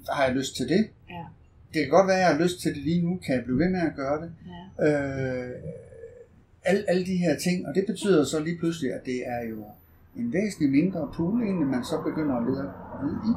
Har 0.10 0.26
jeg 0.26 0.36
lyst 0.36 0.56
til 0.56 0.70
det? 0.70 0.90
Ja. 1.10 1.26
Det 1.74 1.82
kan 1.82 1.90
godt 1.90 2.08
være, 2.08 2.16
at 2.16 2.22
jeg 2.22 2.36
har 2.36 2.44
lyst 2.44 2.62
til 2.62 2.76
det 2.76 2.84
lige 2.84 3.02
nu. 3.02 3.20
Kan 3.26 3.36
jeg 3.36 3.44
blive 3.44 3.60
ved 3.60 3.70
med 3.70 3.80
at 3.80 3.96
gøre 3.96 4.22
det? 4.22 4.32
Ja. 4.80 4.88
Øh, 4.88 5.56
alle, 6.64 6.84
alle 6.90 7.06
de 7.06 7.18
her 7.18 7.38
ting, 7.38 7.68
og 7.68 7.76
det 7.76 7.84
betyder 7.88 8.24
så 8.24 8.40
lige 8.40 8.58
pludselig, 8.58 8.94
at 8.94 9.06
det 9.06 9.28
er 9.28 9.50
jo 9.50 9.66
en 10.16 10.34
væsentlig 10.34 10.72
mindre 10.72 11.12
pool, 11.16 11.44
egentlig 11.44 11.68
man 11.68 11.84
så 11.84 12.02
begynder 12.02 12.36
at 12.36 12.44
lede 12.50 12.72
i. 13.32 13.34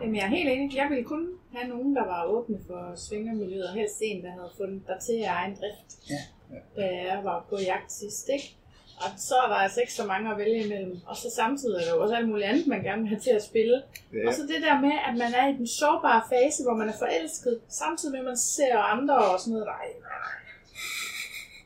Jamen, 0.00 0.16
jeg 0.16 0.24
er 0.24 0.28
helt 0.28 0.48
enig. 0.48 0.76
Jeg 0.76 0.86
ville 0.90 1.04
kun 1.04 1.28
have 1.56 1.68
nogen, 1.68 1.96
der 1.96 2.04
var 2.04 2.24
åbne 2.24 2.58
for 2.66 2.92
svingermiljøet, 2.96 3.68
og 3.68 3.74
helst 3.74 3.98
en, 4.02 4.24
der 4.24 4.30
havde 4.30 4.50
fundet 4.56 4.82
dig 4.86 4.96
til 5.06 5.12
af 5.12 5.32
egen 5.40 5.54
drift. 5.60 5.90
Ja, 6.10 6.22
ja. 6.52 6.60
Da 6.76 6.86
jeg 7.12 7.20
var 7.24 7.46
på 7.50 7.56
jagt 7.70 7.92
sidst, 7.92 8.28
ikke? 8.32 8.56
Og 9.04 9.10
så 9.18 9.34
er 9.44 9.48
der 9.48 9.54
altså 9.54 9.80
ikke 9.80 9.92
så 9.92 10.06
mange 10.06 10.30
at 10.32 10.38
vælge 10.38 10.64
imellem. 10.64 11.00
Og 11.06 11.16
så 11.16 11.30
samtidig 11.36 11.76
er 11.80 11.84
der 11.86 11.94
jo 11.94 12.02
også 12.02 12.14
alt 12.14 12.28
muligt 12.28 12.46
andet, 12.48 12.66
man 12.66 12.82
gerne 12.82 13.00
vil 13.02 13.08
have 13.08 13.20
til 13.20 13.30
at 13.30 13.42
spille. 13.44 13.82
Ja. 14.12 14.28
Og 14.28 14.34
så 14.34 14.42
det 14.42 14.62
der 14.62 14.80
med, 14.80 14.92
at 15.08 15.14
man 15.18 15.34
er 15.34 15.48
i 15.48 15.56
den 15.56 15.66
sårbare 15.66 16.22
fase, 16.32 16.62
hvor 16.62 16.74
man 16.74 16.88
er 16.88 16.98
forelsket, 16.98 17.60
samtidig 17.68 18.12
med, 18.12 18.20
at 18.20 18.26
man 18.26 18.36
ser 18.36 18.76
andre 18.78 19.16
og 19.16 19.40
sådan 19.40 19.52
noget. 19.52 19.66
Nej. 19.66 19.86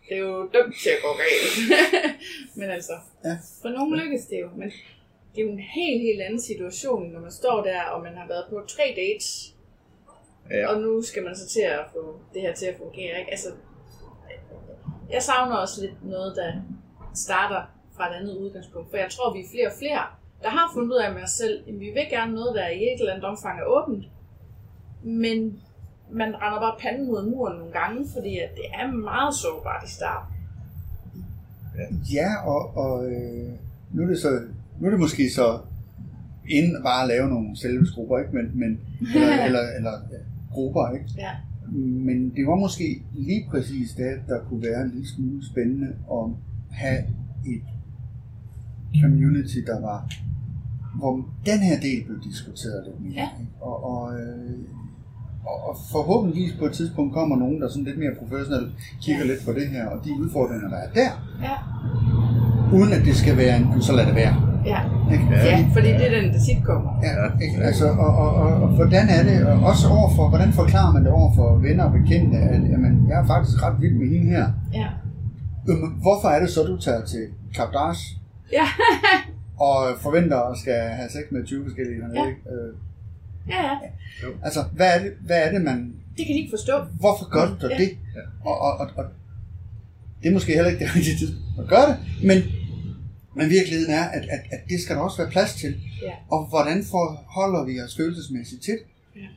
Det 0.08 0.16
er 0.16 0.20
jo 0.20 0.48
dømt 0.54 0.74
til 0.82 0.88
at 0.96 1.00
gå 1.02 1.10
galt. 1.22 1.56
men 2.58 2.70
altså, 2.70 2.92
Ja. 3.24 3.38
for 3.62 3.68
nogen 3.68 3.96
lykkes 3.96 4.26
det 4.26 4.40
jo. 4.40 4.48
Men 4.56 4.68
det 5.34 5.40
er 5.40 5.46
jo 5.46 5.52
en 5.52 5.58
helt, 5.78 6.00
helt 6.02 6.20
anden 6.22 6.40
situation, 6.40 7.12
når 7.12 7.20
man 7.20 7.30
står 7.32 7.62
der, 7.62 7.82
og 7.82 8.02
man 8.02 8.14
har 8.16 8.26
været 8.28 8.44
på 8.50 8.62
tre 8.68 8.94
dates, 8.96 9.54
Ja. 10.50 10.66
og 10.68 10.80
nu 10.80 11.02
skal 11.02 11.22
man 11.24 11.36
så 11.36 11.48
til 11.48 11.60
at 11.60 11.80
få 11.92 12.20
det 12.34 12.42
her 12.42 12.54
til 12.54 12.66
at 12.66 12.76
fungere. 12.78 13.18
Ikke? 13.18 13.30
Altså, 13.30 13.48
jeg 15.10 15.22
savner 15.22 15.56
også 15.56 15.80
lidt 15.80 16.04
noget, 16.04 16.36
der 16.36 16.52
starter 17.16 17.62
fra 17.96 18.10
et 18.10 18.14
andet 18.20 18.36
udgangspunkt. 18.36 18.90
For 18.90 18.96
jeg 18.96 19.10
tror, 19.10 19.32
vi 19.32 19.40
er 19.40 19.50
flere 19.54 19.66
og 19.66 19.76
flere, 19.78 20.02
der 20.42 20.48
har 20.48 20.70
fundet 20.74 20.90
ud 20.94 21.00
af 21.04 21.14
med 21.14 21.22
os 21.22 21.30
selv, 21.30 21.56
at 21.68 21.74
vi 21.80 21.88
vil 21.96 22.06
gerne 22.10 22.34
noget, 22.34 22.54
der 22.54 22.68
i 22.68 22.82
et 22.82 22.98
eller 23.00 23.12
andet 23.12 23.24
omfang 23.32 23.60
er 23.60 23.64
åbent. 23.64 24.04
Men 25.02 25.60
man 26.10 26.34
render 26.42 26.60
bare 26.60 26.76
panden 26.80 27.06
mod 27.06 27.30
muren 27.30 27.58
nogle 27.58 27.72
gange, 27.72 28.06
fordi 28.14 28.38
at 28.38 28.50
det 28.56 28.66
er 28.80 28.86
meget 28.90 29.34
sårbart 29.34 29.84
i 29.88 29.92
starten. 29.98 30.36
Ja, 32.12 32.30
og, 32.52 32.76
og 32.76 33.06
øh, 33.06 33.48
nu, 33.92 34.02
er 34.02 34.06
det 34.06 34.18
så, 34.18 34.40
nu 34.80 34.86
er 34.86 34.90
det 34.90 35.00
måske 35.00 35.30
så 35.30 35.58
inden 36.48 36.82
bare 36.82 37.02
at 37.02 37.08
lave 37.08 37.28
nogle 37.28 37.56
selvhedsgrupper, 37.56 38.18
ikke? 38.18 38.32
Men, 38.36 38.50
men, 38.54 38.80
eller, 39.14 39.44
eller, 39.46 39.60
eller 39.76 39.92
grupper, 40.52 40.90
ikke? 40.94 41.06
Ja. 41.18 41.30
Men 42.08 42.30
det 42.36 42.46
var 42.46 42.54
måske 42.54 43.02
lige 43.14 43.46
præcis 43.50 43.90
det, 43.90 44.20
der 44.28 44.38
kunne 44.48 44.62
være 44.62 44.82
en 44.82 44.90
lille 44.90 45.08
smule 45.08 45.46
spændende 45.46 45.88
at 45.88 46.30
have 46.82 46.98
et 47.52 47.62
community, 49.02 49.58
der 49.70 49.80
var, 49.88 49.98
hvor 50.98 51.12
den 51.50 51.58
her 51.68 51.76
del 51.86 51.98
blev 52.06 52.18
diskuteret 52.30 52.78
lidt 52.86 52.98
mere. 53.04 53.14
Ja. 53.22 53.28
Og, 53.60 53.76
og, 53.90 54.14
øh, 54.20 54.58
og, 55.68 55.76
forhåbentligvis 55.92 56.52
på 56.60 56.64
et 56.64 56.72
tidspunkt 56.72 57.14
kommer 57.14 57.36
nogen, 57.36 57.60
der 57.60 57.68
sådan 57.68 57.84
lidt 57.84 57.98
mere 57.98 58.14
professionelt 58.22 58.70
kigger 59.04 59.24
lidt 59.24 59.40
på 59.46 59.52
det 59.58 59.66
her, 59.74 59.84
og 59.92 60.04
de 60.04 60.10
udfordringer, 60.22 60.68
der 60.68 60.76
er 60.76 60.90
der, 61.00 61.10
Ja, 61.48 61.56
uden 62.76 62.92
at 62.92 63.02
det 63.04 63.16
skal 63.16 63.36
være 63.36 63.56
en, 63.60 63.82
så 63.82 63.92
lad 63.92 64.06
det 64.06 64.14
være. 64.14 64.34
ja. 64.72 64.80
Ikke? 65.12 65.24
ja 65.34 65.68
fordi 65.72 65.88
det 65.88 66.04
er 66.10 66.20
den, 66.20 66.32
der 66.34 66.40
tit 66.48 66.64
kommer. 66.64 66.90
Ja, 67.02 67.12
ikke? 67.44 67.56
Altså, 67.68 67.86
og, 68.04 68.10
og, 68.22 68.30
og, 68.34 68.48
og, 68.62 68.68
hvordan 68.68 69.08
er 69.08 69.22
det, 69.30 69.46
og 69.46 69.56
også 69.70 69.88
overfor, 69.88 70.28
hvordan 70.28 70.52
forklarer 70.52 70.92
man 70.92 71.04
det 71.04 71.12
over 71.12 71.34
for 71.34 71.48
venner 71.66 71.84
og 71.84 71.92
bekendte, 71.92 72.36
at 72.38 72.62
jamen, 72.72 73.06
jeg 73.08 73.20
er 73.22 73.26
faktisk 73.26 73.62
ret 73.62 73.76
vild 73.80 73.94
med 74.02 74.08
hende 74.14 74.26
her. 74.36 74.46
Ja. 74.74 74.86
Jamen, 75.68 75.90
hvorfor 76.02 76.28
er 76.28 76.40
det 76.40 76.50
så, 76.50 76.62
du 76.62 76.80
tager 76.80 77.04
til 77.04 77.26
Cap 77.54 77.68
d'Ars 77.74 78.16
Ja, 78.52 78.66
og 79.68 79.76
forventer 80.00 80.36
at 80.38 80.58
skal 80.58 80.74
have 80.74 81.08
sex 81.10 81.22
med 81.30 81.44
20 81.46 81.64
forskellige 81.64 81.96
hernede, 82.00 82.20
Ja. 82.20 82.28
ikke? 82.28 82.40
Øh, 82.50 82.74
ja, 83.48 83.62
ja. 84.22 84.28
altså, 84.42 84.62
hvad 84.72 84.94
er, 84.94 85.02
det, 85.02 85.12
hvad 85.20 85.38
er 85.42 85.52
det, 85.52 85.60
man... 85.62 85.94
Det 86.16 86.26
kan 86.26 86.34
de 86.34 86.40
ikke 86.40 86.50
forstå. 86.58 86.72
Hvorfor 87.00 87.30
gør 87.30 87.46
du 87.46 87.66
da 87.68 87.74
Ja. 87.74 87.78
det? 87.78 87.90
Og, 88.44 88.58
og, 88.60 88.72
og, 88.78 88.88
og, 88.96 89.04
det 90.22 90.28
er 90.28 90.32
måske 90.32 90.52
heller 90.54 90.70
ikke 90.70 90.84
det 90.84 90.96
rigtige 90.96 91.16
tidspunkt 91.18 91.44
at 91.58 91.68
gøre 91.68 91.86
det, 91.88 91.96
men, 92.24 92.38
men 93.36 93.50
virkeligheden 93.50 93.92
er, 93.94 94.04
at, 94.04 94.22
at, 94.22 94.40
at 94.52 94.60
det 94.68 94.80
skal 94.80 94.96
der 94.96 95.02
også 95.02 95.16
være 95.22 95.30
plads 95.30 95.54
til. 95.54 95.76
Ja. 96.02 96.12
Og 96.30 96.46
hvordan 96.46 96.84
forholder 96.84 97.64
vi 97.64 97.80
os 97.80 97.96
følelsesmæssigt 97.96 98.62
til 98.62 98.72
det? 98.72 98.82
Ja. 99.16 99.28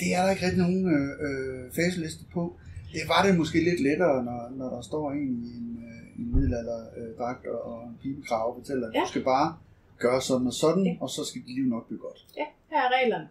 Det 0.00 0.14
er 0.14 0.22
der 0.22 0.30
ikke 0.30 0.44
rigtig 0.46 0.62
nogen 0.62 0.86
øh, 0.96 1.08
øh, 1.26 1.72
faseliste 1.76 2.24
på. 2.34 2.56
Det 2.92 3.00
var 3.08 3.20
det 3.26 3.38
måske 3.38 3.58
lidt 3.64 3.80
lettere, 3.80 4.24
når, 4.24 4.38
når 4.56 4.68
der 4.74 4.80
står 4.82 5.10
en 5.12 5.18
i 5.44 5.50
en, 5.60 5.68
øh, 5.88 6.18
en 6.18 6.26
middelalderdragt 6.34 7.46
og, 7.46 7.60
og 7.72 7.82
en 7.88 7.98
pibekrav 8.02 8.48
og 8.50 8.54
fortæller, 8.60 8.88
at 8.88 8.94
Ja. 8.94 9.00
du 9.00 9.08
skal 9.08 9.24
bare 9.24 9.56
gøre 9.98 10.20
sådan 10.22 10.46
og 10.46 10.52
sådan, 10.52 10.84
Ja. 10.86 10.96
og 11.00 11.08
så 11.10 11.24
skal 11.24 11.40
dit 11.46 11.54
liv 11.54 11.64
nok 11.64 11.86
blive 11.86 12.00
godt. 12.00 12.26
Ja, 12.36 12.44
her 12.70 12.78
er 12.86 12.90
reglerne. 12.98 13.28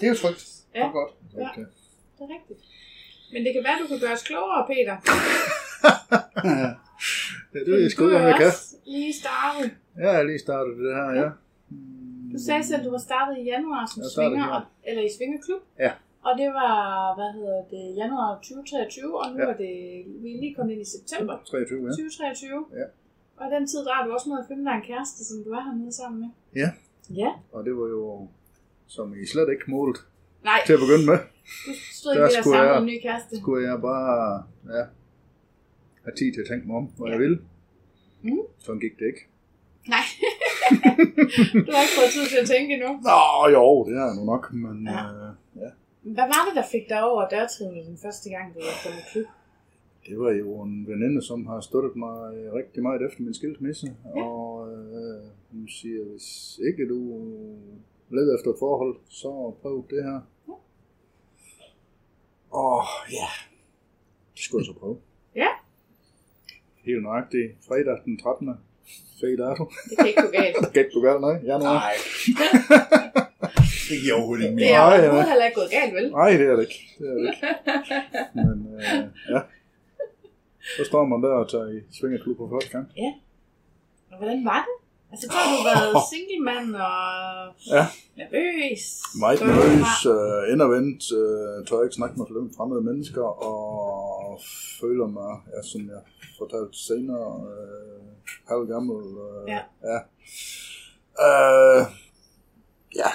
Det 0.00 0.04
er 0.06 0.08
jo 0.08 0.14
trygt 0.14 0.42
Ja. 0.74 0.86
og 0.86 0.92
godt. 0.92 1.12
Ja, 1.34 1.38
det 1.38 2.22
er 2.24 2.28
rigtigt. 2.36 2.60
Men 3.32 3.40
det 3.44 3.52
kan 3.54 3.62
være, 3.64 3.76
du 3.82 3.86
kan 3.92 3.98
gøre 4.00 4.12
os 4.12 4.22
klogere, 4.22 4.66
Peter. 4.70 4.96
Ja, 7.54 7.58
det 7.60 7.72
ved 7.72 7.80
jeg 7.82 7.90
sgu 7.90 8.04
er 8.08 8.16
om 8.20 8.22
jeg 8.26 8.34
kan. 8.40 8.50
lige 8.86 9.12
startet. 9.22 9.70
Jeg 9.96 10.10
har 10.14 10.22
lige 10.22 10.38
startet 10.38 10.76
det 10.78 10.94
her, 10.94 11.10
ja. 11.22 11.28
Du 12.32 12.38
sagde 12.46 12.64
selv, 12.64 12.78
at 12.78 12.84
du 12.84 12.90
var 12.90 12.98
startet 12.98 13.38
i 13.38 13.44
januar 13.44 13.86
som 13.94 14.02
Jeg 14.02 14.10
svinger, 14.16 14.70
eller 14.88 15.02
i 15.02 15.08
svingerklub. 15.18 15.62
Ja. 15.78 15.90
Og 16.26 16.32
det 16.40 16.48
var, 16.60 16.74
hvad 17.18 17.30
hedder 17.38 17.60
det, 17.74 17.84
januar 18.00 18.28
2023, 18.34 19.18
og 19.20 19.26
nu 19.32 19.38
Ja. 19.42 19.48
er 19.52 19.56
det, 19.64 19.72
vi 20.22 20.28
er 20.34 20.40
lige 20.42 20.54
kommet 20.56 20.72
ind 20.74 20.82
i 20.86 20.88
september 20.96 21.34
23, 21.50 21.78
ja. 21.84 21.90
2023. 21.90 22.64
Ja. 22.80 22.86
Og 23.40 23.46
den 23.54 23.66
tid, 23.70 23.80
der 23.86 23.92
har 23.96 24.02
du 24.06 24.10
også 24.16 24.28
nået 24.28 24.42
at 24.44 24.48
finde 24.50 24.64
dig 24.68 24.74
en 24.80 24.82
kæreste, 24.90 25.20
som 25.28 25.36
du 25.44 25.50
er 25.58 25.62
hernede 25.68 25.92
sammen 26.00 26.18
med. 26.22 26.30
Ja. 26.62 26.68
Ja. 27.22 27.30
Og 27.52 27.60
det 27.66 27.72
var 27.80 27.86
jo, 27.96 28.28
som 28.86 29.06
I 29.22 29.26
slet 29.32 29.48
ikke 29.54 29.66
målt 29.76 29.98
Nej, 30.44 30.58
til 30.66 30.72
at 30.76 30.80
begynde 30.84 31.06
med. 31.10 31.18
du 31.66 31.72
stod 32.00 32.10
ikke 32.12 32.22
ved 32.22 32.38
at 32.38 32.44
samle 32.44 32.58
jeg- 32.72 32.78
en 32.82 32.86
ny 32.92 32.96
kæreste. 33.06 33.32
Skulle 33.40 33.62
jeg 33.70 33.76
bare 33.90 34.42
ja, 34.76 34.84
have 36.04 36.14
tid 36.18 36.28
til 36.34 36.40
at 36.44 36.48
tænke 36.50 36.64
mig 36.68 36.76
om, 36.80 36.86
hvad 36.96 37.06
Ja. 37.06 37.12
jeg 37.12 37.20
ville. 37.24 37.38
Mm. 38.22 38.38
Sådan 38.64 38.80
gik 38.84 38.94
det 39.00 39.06
ikke. 39.12 39.22
Nej. 39.94 40.04
du 41.66 41.70
har 41.74 41.82
ikke 41.86 41.96
fået 42.00 42.10
tid 42.16 42.24
til 42.32 42.38
at 42.42 42.48
tænke 42.54 42.68
endnu. 42.76 42.90
Nå 43.10 43.20
jo, 43.56 43.64
det 43.88 43.96
er 44.04 44.10
nu 44.18 44.22
nok, 44.32 44.44
men 44.64 44.76
Ja. 44.94 45.02
øh. 45.14 45.19
Hvad 46.02 46.24
var 46.34 46.42
det, 46.48 46.54
der 46.56 46.66
fik 46.72 46.88
dig 46.88 47.04
over 47.04 47.28
dørtrinene 47.28 47.86
den 47.86 47.98
første 48.02 48.30
gang, 48.30 48.54
du 48.54 48.58
var 48.58 48.76
kommet 48.84 49.04
klub? 49.12 49.26
det 50.06 50.18
var 50.18 50.30
jo 50.30 50.62
en 50.62 50.86
veninde, 50.88 51.22
som 51.22 51.46
har 51.46 51.60
støttet 51.60 51.96
mig 51.96 52.18
rigtig 52.54 52.82
meget 52.82 53.06
efter 53.06 53.22
min 53.22 53.34
skilsmisse. 53.34 53.86
Ja. 54.16 54.22
Og 54.22 54.72
øh, 54.72 55.22
hun 55.52 55.68
siger, 55.68 56.04
hvis 56.04 56.60
ikke 56.68 56.88
du 56.88 56.98
lidt 58.10 58.34
efter 58.38 58.50
et 58.50 58.56
forhold, 58.58 58.96
så 59.08 59.54
prøv 59.62 59.84
det 59.90 60.04
her. 60.04 60.20
Og 62.50 62.82
ja, 63.10 63.28
det 64.34 64.42
skulle 64.44 64.62
jeg 64.62 64.74
så 64.74 64.80
prøve. 64.80 64.98
Ja. 65.36 65.48
Helt 66.84 67.02
nøjagtigt. 67.02 67.52
Fredag 67.68 67.98
den 68.04 68.18
13. 68.18 68.50
Fed 69.20 69.36
dato. 69.36 69.64
Det 69.90 69.98
kan 69.98 70.08
ikke 70.08 70.22
gå 70.22 70.30
galt. 70.32 70.56
Det 70.64 70.72
kan 70.72 70.82
ikke 70.84 70.94
gå 70.94 71.00
galt, 71.00 71.20
nej. 71.20 71.36
Januar. 71.44 71.74
Nej. 71.74 71.94
det 73.90 73.96
giver 74.02 74.14
overhovedet 74.18 74.44
ikke 74.44 74.56
Det 74.56 74.62
mere. 74.64 74.70
er 74.70 74.78
Nej, 74.90 74.98
overhovedet 74.98 75.24
ja. 75.26 75.30
heller 75.32 75.46
ikke 75.48 75.58
gået 75.60 75.70
galt, 75.78 75.94
vel? 75.98 76.06
Nej, 76.20 76.30
det 76.40 76.46
er 76.50 76.56
det 76.56 76.62
ikke. 76.68 76.80
Det 76.98 77.06
er 77.10 77.14
det 77.14 77.26
ikke. 77.30 77.46
Men 78.34 78.56
øh, 78.74 79.04
ja. 79.34 79.40
Så 80.76 80.82
står 80.90 81.04
man 81.04 81.22
der 81.22 81.28
og 81.42 81.50
tager 81.50 81.68
i 81.76 81.78
svingerklub 81.98 82.36
for 82.36 82.48
første 82.54 82.70
gang. 82.76 82.86
Og 84.12 84.16
hvordan 84.18 84.44
var 84.44 84.60
det? 84.68 84.76
Altså, 85.12 85.26
så 85.30 85.36
har 85.36 85.48
du 85.56 85.60
været 85.70 85.92
single 86.12 86.40
mand 86.50 86.68
og 86.74 86.94
Ja. 87.76 87.84
nervøs. 88.20 88.82
Meget 89.24 89.40
nervøs, 89.40 89.92
øh, 90.14 90.52
indadvendt, 90.52 91.02
øh, 91.20 91.66
tør 91.66 91.82
ikke 91.86 91.98
snakke 92.00 92.14
med 92.18 92.26
flere 92.30 92.50
fremmede 92.56 92.82
mennesker, 92.88 93.26
og 93.50 94.40
føler 94.80 95.06
mig, 95.06 95.32
ja, 95.52 95.60
som 95.72 95.80
jeg 95.94 96.02
fortalte 96.38 96.74
senere, 96.88 97.28
øh, 97.52 98.00
halv 98.50 98.64
gammel. 98.72 98.98
Øh, 99.26 99.42
Ja. 99.54 99.60
Ja. 99.90 99.98
Øh, 101.26 101.80
ja. 103.02 103.10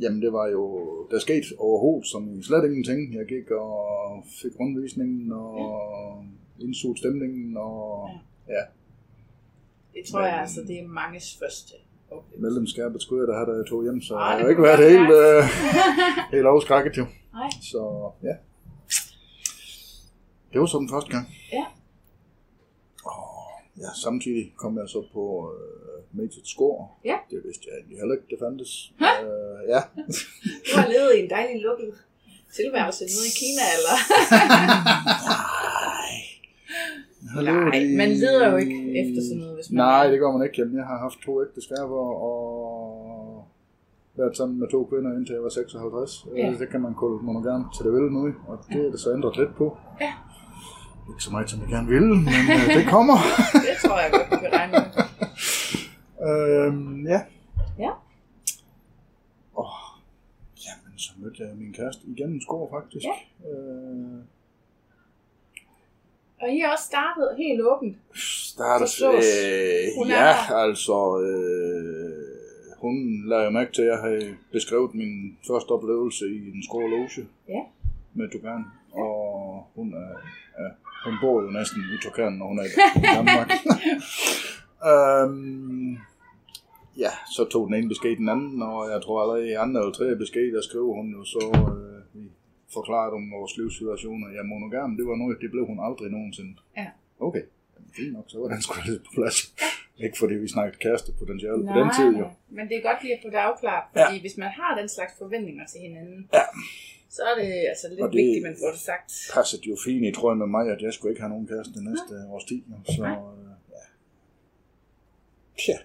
Jamen, 0.00 0.22
det 0.22 0.32
var 0.32 0.46
jo, 0.48 0.64
der 1.10 1.18
skete 1.18 1.46
overhovedet 1.58 2.06
som 2.08 2.42
slet 2.42 2.64
ingenting. 2.64 3.14
Jeg 3.14 3.26
gik 3.26 3.50
og 3.50 4.24
fik 4.42 4.52
rundvisningen 4.60 5.32
og 5.32 6.24
indså 6.58 6.94
stemningen, 6.96 7.56
og 7.56 8.10
ja, 8.48 8.62
Det 9.94 10.02
tror 10.10 10.20
jeg 10.20 10.40
altså, 10.40 10.60
det 10.68 10.76
er 10.82 10.88
manges 10.88 11.38
første 11.42 11.74
oplevelse. 12.10 12.42
medlemskabet 12.42 13.02
skulle 13.02 13.20
jeg 13.22 13.28
da 13.28 13.32
have, 13.32 13.46
da 13.52 13.52
jeg 13.60 13.66
tog 13.66 13.82
hjem, 13.82 14.00
så 14.00 14.14
Ej, 14.14 14.20
jeg 14.22 14.36
har 14.36 14.42
det 14.42 14.50
ikke 14.50 14.62
været 14.62 14.78
godt 14.78 14.90
helt, 14.90 15.10
øh, 15.10 15.42
helt 16.34 16.46
afskrækket 16.46 16.96
jo. 16.98 17.06
Nej. 17.32 17.50
Så 17.62 18.10
ja. 18.22 18.34
Det 20.52 20.60
var 20.60 20.66
så 20.66 20.78
den 20.78 20.88
første 20.88 21.10
gang. 21.10 21.26
Ja. 21.52 21.64
Ja, 23.82 23.90
samtidig 24.04 24.44
kom 24.56 24.72
jeg 24.78 24.88
så 24.88 25.00
på 25.12 25.24
øh, 25.54 26.18
Major 26.18 26.44
Score. 26.44 26.88
Ja. 27.04 27.16
Det 27.30 27.38
vidste 27.46 27.64
jeg 27.68 27.74
egentlig 27.78 27.98
heller 28.00 28.14
ikke, 28.16 28.28
det 28.30 28.38
fandtes. 28.44 28.72
Hæ? 29.02 29.10
Øh, 29.26 29.60
ja. 29.72 29.80
Du 30.66 30.72
har 30.80 30.88
levet 30.94 31.10
i 31.16 31.18
en 31.24 31.30
dejlig 31.30 31.56
lukket 31.68 31.92
tilværelse 32.58 33.04
nede 33.12 33.26
i 33.32 33.34
Kina, 33.40 33.64
eller? 33.76 33.96
Nej, 37.42 37.80
man 38.00 38.10
leder 38.22 38.50
jo 38.50 38.56
ikke 38.56 38.78
efter 39.00 39.20
sådan 39.26 39.38
noget, 39.42 39.54
hvis 39.58 39.70
man... 39.70 39.76
Nej, 39.84 40.04
det 40.10 40.18
gør 40.20 40.30
man 40.36 40.42
ikke. 40.46 40.56
Jamen, 40.58 40.76
jeg 40.76 40.86
har 40.92 40.98
haft 41.06 41.18
to 41.26 41.32
ægteskaber 41.44 42.02
og 42.28 42.38
været 44.18 44.36
sammen 44.36 44.58
med 44.60 44.68
to 44.74 44.80
kvinder 44.90 45.10
indtil 45.16 45.32
jeg 45.32 45.42
var 45.42 45.48
56. 45.48 46.26
Ja. 46.36 46.46
Ja. 46.46 46.54
Det 46.60 46.68
kan 46.72 46.80
man 46.86 46.94
kalde 47.00 47.18
monogam 47.28 47.62
til 47.74 47.82
det 47.86 47.92
vil 47.92 48.06
nu, 48.16 48.22
og 48.50 48.56
det 48.72 48.80
er 48.86 48.90
det 48.90 49.00
så 49.00 49.08
ændret 49.16 49.36
lidt 49.36 49.52
på. 49.60 49.66
Ja. 50.00 50.12
Ikke 51.10 51.22
så 51.26 51.30
meget, 51.30 51.50
som 51.50 51.60
jeg 51.62 51.68
gerne 51.76 51.88
vil, 51.94 52.06
men 52.26 52.28
øh, 52.54 52.76
det 52.78 52.86
kommer. 52.96 53.16
Tror 53.88 53.98
jeg 54.00 54.10
godt, 54.12 54.30
du 54.30 54.36
kan 54.36 54.52
regne 54.52 54.72
med. 54.72 54.84
øhm, 56.28 57.06
ja. 57.06 57.20
Ja. 57.78 57.90
Og 59.54 59.68
jamen, 60.66 60.98
så 60.98 61.10
mødte 61.18 61.42
jeg 61.42 61.56
min 61.56 61.72
kæreste 61.72 62.02
igen 62.06 62.36
i 62.36 62.40
skår, 62.42 62.70
faktisk. 62.80 63.04
Ja. 63.04 63.48
Øh, 63.50 64.18
Og 66.40 66.48
I 66.52 66.58
har 66.60 66.72
også 66.72 66.84
startet 66.84 67.36
helt 67.36 67.60
åbent. 67.62 67.96
startes, 68.14 68.90
Forstås. 68.98 69.24
øh, 69.44 69.84
Hun 69.98 70.10
er 70.10 70.14
ja, 70.16 70.34
der. 70.48 70.56
altså, 70.56 71.20
øh, 71.20 72.24
hun 72.80 73.24
lagde 73.28 73.44
jo 73.44 73.50
mærke 73.50 73.72
til, 73.72 73.82
at 73.82 73.88
jeg 73.88 73.98
havde 73.98 74.36
beskrevet 74.52 74.94
min 74.94 75.38
første 75.48 75.70
oplevelse 75.70 76.24
i 76.26 76.50
en 76.54 76.62
skårloge 76.62 77.08
Ja. 77.48 77.62
med 78.14 78.30
Tukan, 78.32 78.64
og 78.92 79.66
hun 79.74 79.94
er, 79.94 80.08
ja, 80.62 80.68
hun 81.04 81.14
bor 81.22 81.42
jo 81.42 81.50
næsten 81.50 81.80
i 81.94 81.96
Tukan, 82.02 82.32
når 82.32 82.46
hun 82.46 82.58
er 82.58 82.64
i 82.64 82.72
Danmark. 83.16 83.48
øhm, 84.90 85.92
ja, 87.04 87.12
så 87.36 87.42
tog 87.52 87.62
den 87.66 87.74
ene 87.74 87.88
besked 87.88 88.16
den 88.16 88.28
anden, 88.28 88.62
og 88.62 88.90
jeg 88.92 89.02
tror 89.02 89.16
allerede 89.22 89.48
i 89.50 89.52
andre 89.64 89.80
eller 89.80 89.92
tredje 89.92 90.16
besked, 90.16 90.52
der 90.56 90.62
skrev 90.68 90.86
hun 90.98 91.06
jo 91.16 91.24
så, 91.24 91.42
øh, 91.72 91.98
vi 92.14 92.24
forklaret 92.76 93.12
om 93.18 93.30
vores 93.36 93.52
livssituationer. 93.58 94.28
Ja, 94.36 94.42
monogam, 94.42 94.96
det 94.96 95.06
var 95.10 95.16
noget, 95.16 95.38
det 95.40 95.50
blev 95.50 95.64
hun 95.66 95.78
aldrig 95.86 96.10
nogensinde. 96.10 96.54
Ja. 96.76 96.86
Okay, 97.20 97.44
Jamen, 97.74 97.90
fint 97.96 98.12
nok, 98.12 98.24
så 98.28 98.36
var 98.40 98.48
den 98.48 98.62
sgu 98.62 98.74
lidt 98.86 99.02
på 99.06 99.10
plads. 99.18 99.38
Ikke 100.04 100.18
fordi 100.18 100.34
vi 100.34 100.48
snakkede 100.48 100.78
kærestepotentiale 100.84 101.62
på 101.70 101.74
den 101.80 101.90
tid, 101.98 102.10
jo. 102.22 102.26
men 102.56 102.68
det 102.68 102.76
er 102.76 102.82
godt 102.90 103.02
lige 103.02 103.14
at 103.16 103.20
få 103.24 103.28
det 103.34 103.40
afklaret, 103.48 103.84
fordi 103.92 104.14
ja. 104.16 104.20
hvis 104.20 104.36
man 104.36 104.50
har 104.60 104.78
den 104.80 104.88
slags 104.88 105.12
forventninger 105.18 105.66
til 105.72 105.80
hinanden, 105.80 106.28
Ja. 106.32 106.44
Så 107.08 107.22
er 107.30 107.34
det 107.42 107.50
altså 107.72 107.86
lidt 107.88 108.00
Og 108.00 108.08
det... 108.12 108.16
vigtigt, 108.16 108.42
man 108.42 108.56
får 108.62 108.70
det 108.70 108.80
sagt. 108.80 109.10
Passede 109.34 109.62
jo 109.70 109.76
fint 109.84 110.04
i 110.06 110.12
tror 110.12 110.30
jeg 110.30 110.38
med 110.38 110.46
mig, 110.46 110.64
at 110.74 110.80
jeg 110.82 110.92
skulle 110.92 111.10
ikke 111.12 111.22
have 111.22 111.30
nogen 111.34 111.46
kæreste 111.46 111.74
det 111.74 111.84
næste 111.90 112.12
års 112.32 112.44
tid. 112.44 112.60
Så, 112.94 113.02
Nej. 113.02 113.10
øh, 113.10 113.50
ja. 113.76 113.84
Tja. 115.62 115.76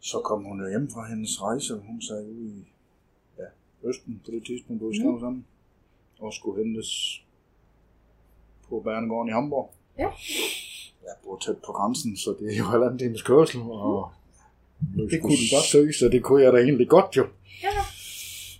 Så 0.00 0.20
kom 0.20 0.44
hun 0.44 0.60
jo 0.62 0.68
hjem 0.68 0.90
fra 0.90 1.08
hendes 1.08 1.42
rejse, 1.42 1.74
hun 1.74 2.02
sagde 2.02 2.26
ude 2.32 2.46
i 2.58 2.64
ja, 3.38 3.48
Østen 3.88 4.22
på 4.24 4.30
det 4.30 4.42
tidspunkt, 4.46 4.82
hvor 4.82 4.90
vi 4.90 4.96
skrev 4.96 5.12
Mm. 5.14 5.20
sammen, 5.20 5.46
og 6.20 6.32
skulle 6.32 6.64
hentes 6.64 6.90
på 8.68 8.80
Bernegården 8.80 9.28
i 9.28 9.32
Hamburg. 9.32 9.70
Ja. 9.98 10.08
Jeg 11.06 11.14
bor 11.24 11.38
tæt 11.38 11.56
på 11.66 11.72
grænsen, 11.72 12.16
så 12.16 12.30
det 12.40 12.46
er 12.54 12.58
jo 12.58 12.64
halvanden 12.64 12.98
times 12.98 13.22
kørsel, 13.22 13.60
og 13.60 14.10
Det 15.10 15.20
kunne 15.22 15.38
du 15.42 15.46
godt. 15.56 15.64
søge, 15.72 15.92
så 15.92 16.08
det 16.08 16.22
kunne 16.22 16.42
jeg 16.42 16.52
da 16.52 16.58
egentlig 16.58 16.88
godt 16.88 17.16
jo. 17.16 17.24
Ja. 17.62 17.69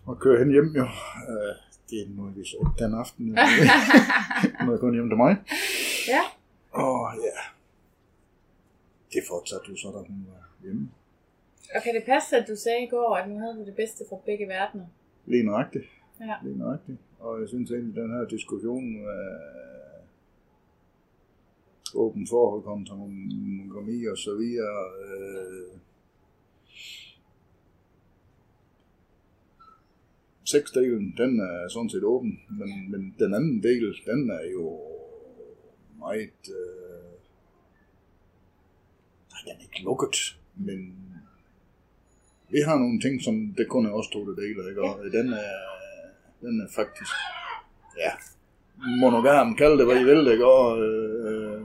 Og 0.06 0.18
køre 0.18 0.38
hen 0.38 0.50
hjem 0.50 0.64
jo. 0.76 0.82
Øh, 0.82 1.54
det 1.90 1.98
er 2.02 2.08
nu 2.08 2.22
vi 2.36 2.44
så 2.44 2.68
den 2.78 2.94
aften. 2.94 3.26
Nu 4.64 4.66
er 4.66 4.70
jeg 4.70 4.80
kun 4.80 4.94
hjem 4.94 5.08
til 5.08 5.16
mig. 5.16 5.36
Ja. 6.08 6.22
Og 6.70 7.14
ja, 7.16 7.40
det 9.12 9.22
fortsatte 9.28 9.66
jo 9.70 9.76
så, 9.76 9.88
da 9.88 9.98
hun 9.98 10.26
var 10.28 10.48
hjemme. 10.62 10.90
Og 11.74 11.82
kan 11.82 11.94
det 11.94 12.04
passe, 12.06 12.36
at 12.36 12.48
du 12.48 12.56
sagde 12.56 12.82
i 12.84 12.88
går, 12.88 13.16
at 13.16 13.28
nu 13.30 13.38
havde 13.38 13.54
du 13.54 13.64
det 13.64 13.76
bedste 13.76 14.04
fra 14.08 14.16
begge 14.26 14.48
verdener? 14.48 14.86
Lige 15.26 15.42
nøjagtigt. 15.42 15.84
Ja. 16.20 16.34
Lige 16.42 16.58
nøjagtigt. 16.58 16.98
Og 17.18 17.40
jeg 17.40 17.48
synes 17.48 17.70
egentlig, 17.70 17.94
den 17.94 18.10
her 18.10 18.24
diskussion 18.24 18.96
af 18.96 19.50
åben 21.94 22.26
forhold 22.26 22.62
kontra 22.62 22.94
monogami 22.94 24.06
og 24.06 24.18
så 24.18 24.34
videre, 24.34 24.78
øh, 25.04 25.78
sexdelen, 30.50 31.14
den 31.16 31.40
er 31.40 31.68
sådan 31.68 31.90
set 31.90 32.04
åben, 32.04 32.40
men, 32.58 32.90
men 32.90 33.14
den 33.18 33.34
anden 33.34 33.62
del, 33.62 33.84
den 34.06 34.30
er 34.30 34.44
jo 34.52 34.80
meget, 35.98 36.40
øh, 36.58 37.10
nej, 39.30 39.40
den 39.46 39.56
er 39.58 39.62
ikke 39.62 39.84
lukket, 39.84 40.16
men 40.56 40.78
vi 42.48 42.60
har 42.66 42.78
nogle 42.78 43.00
ting, 43.00 43.22
som 43.22 43.54
det 43.58 43.68
kun 43.68 43.86
er 43.86 43.92
os 43.92 44.08
to, 44.08 44.20
der 44.28 44.34
deler, 44.42 44.68
ikke? 44.68 44.82
Og 44.82 44.98
den 45.12 45.32
er, 45.32 45.56
den 46.40 46.60
er 46.60 46.68
faktisk, 46.74 47.14
ja, 47.98 48.12
monogam, 49.00 49.56
kald 49.56 49.78
det, 49.78 49.86
hvad 49.86 50.00
I 50.00 50.04
vil, 50.04 50.32
ikke? 50.32 50.46
Og, 50.46 50.82
øh, 50.82 51.62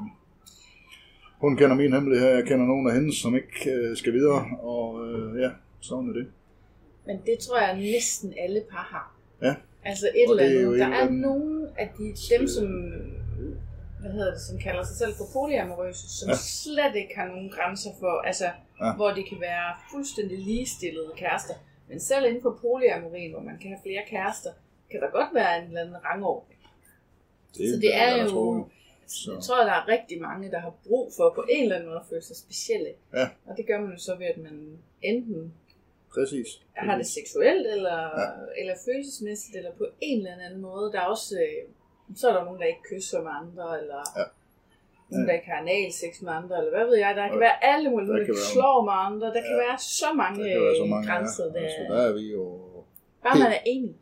hun 1.42 1.58
kender 1.58 1.76
min 1.76 1.94
hemmelighed, 1.94 2.30
jeg 2.30 2.46
kender 2.46 2.66
nogen 2.66 2.88
af 2.88 2.94
hendes, 2.94 3.16
som 3.16 3.36
ikke 3.36 3.72
øh, 3.72 3.98
skal 3.98 4.14
videre, 4.14 4.46
og 4.62 5.08
øh, 5.08 5.42
ja, 5.42 5.50
sådan 5.80 6.10
er 6.10 6.14
det. 6.14 6.28
Men 7.06 7.22
det 7.26 7.40
tror 7.40 7.60
jeg 7.60 7.78
næsten 7.78 8.34
alle 8.40 8.62
par 8.72 8.88
har. 8.94 9.16
Ja. 9.42 9.56
Altså 9.86 10.08
et 10.16 10.30
eller 10.30 10.44
det 10.44 10.56
er 10.62 10.66
andet. 10.66 10.80
Der 10.80 10.88
er 10.88 11.10
nogle 11.10 11.70
af 11.78 11.90
de, 11.98 12.14
dem, 12.38 12.48
som, 12.48 12.68
hvad 14.02 14.12
hedder 14.12 14.32
det, 14.34 14.42
som 14.42 14.58
kalder 14.60 14.84
sig 14.84 14.98
selv 14.98 15.14
for 15.16 15.26
polyamorøse, 15.34 16.10
som 16.20 16.30
Ja. 16.30 16.36
slet 16.36 16.96
ikke 16.96 17.16
har 17.16 17.28
nogen 17.28 17.50
grænser 17.50 17.90
for, 18.00 18.22
altså, 18.22 18.46
Ja. 18.82 18.96
hvor 18.96 19.10
de 19.12 19.24
kan 19.24 19.40
være 19.42 19.68
fuldstændig 19.92 20.40
ligestillede 20.40 21.12
kærester. 21.16 21.54
Men 21.90 22.00
selv 22.00 22.26
inden 22.26 22.42
for 22.42 22.58
polyamorien, 22.62 23.32
hvor 23.32 23.42
man 23.42 23.58
kan 23.62 23.70
have 23.70 23.80
flere 23.84 24.04
kærester, 24.10 24.52
kan 24.92 25.02
der 25.02 25.10
godt 25.12 25.30
være 25.34 25.58
en 25.62 25.68
eller 25.68 25.82
anden 25.82 25.96
rangordning. 26.06 26.60
Så 27.54 27.78
det 27.82 27.96
er 27.96 28.16
jeg 28.16 28.26
jo- 28.26 28.30
tror, 28.30 28.70
Så. 29.08 29.16
Så. 29.24 29.34
Jeg 29.34 29.44
tror, 29.44 29.56
der 29.64 29.72
er 29.72 29.88
rigtig 29.88 30.22
mange, 30.22 30.52
der 30.52 30.60
har 30.60 30.74
brug 30.88 31.12
for 31.18 31.32
på 31.36 31.46
en 31.50 31.64
eller 31.64 31.76
anden 31.76 31.90
måde 31.90 32.00
at 32.00 32.06
føle 32.10 32.22
sig 32.22 32.36
specielle. 32.36 32.90
Ja. 33.14 33.28
Og 33.46 33.58
det 33.58 33.68
gør 33.68 33.82
man 33.82 33.92
jo 33.92 33.98
så 33.98 34.16
ved, 34.16 34.26
at 34.26 34.38
man 34.38 34.78
enten 35.02 35.54
Præcis. 36.18 36.50
har 36.88 36.98
det 37.02 37.08
seksuelt, 37.18 37.66
eller, 37.76 37.98
Ja. 38.22 38.28
eller 38.62 38.76
følelsesmæssigt, 38.86 39.56
eller 39.60 39.72
på 39.82 39.86
en 40.10 40.18
eller 40.20 40.46
anden 40.46 40.62
måde. 40.70 40.86
Der 40.94 41.00
er 41.04 41.06
også, 41.16 41.36
øh, 41.46 41.62
så 42.20 42.24
er 42.30 42.34
der 42.38 42.44
nogen, 42.46 42.60
der 42.62 42.66
ikke 42.74 42.86
kysser 42.92 43.20
med 43.26 43.32
andre, 43.42 43.66
eller 43.82 44.00
Ja. 44.20 44.26
nogen, 45.12 45.28
der 45.28 45.34
ikke 45.38 45.50
har 45.52 45.60
analsex 45.66 46.14
med 46.26 46.32
andre, 46.40 46.54
eller 46.60 46.72
hvad 46.76 46.86
ved 46.90 46.98
jeg. 47.06 47.12
Der 47.20 47.26
kan 47.32 47.40
Ja. 47.40 47.46
være 47.48 47.58
alle 47.72 47.88
mulige, 47.92 48.12
Der 48.20 48.26
kan 48.26 48.36
slår 48.54 48.78
med 48.90 48.96
andre. 49.10 49.28
Der 49.36 49.42
kan 49.48 49.56
Ja. 49.60 49.64
være 49.68 49.78
så 50.00 50.10
mange, 50.22 50.38
Der 50.44 50.50
kan 50.54 50.62
være 50.68 50.78
så 50.82 50.86
øh, 50.88 50.90
mange 50.94 51.08
grænser. 51.12 51.44
ja. 51.46 51.50
Der, 51.56 51.60
Altså, 51.66 51.82
der 51.94 52.00
er 52.10 52.14
vi 52.20 52.26
jo 52.38 52.44
bare 53.24 53.36
man 53.44 53.52
er 53.60 53.64
enig. 53.76 53.94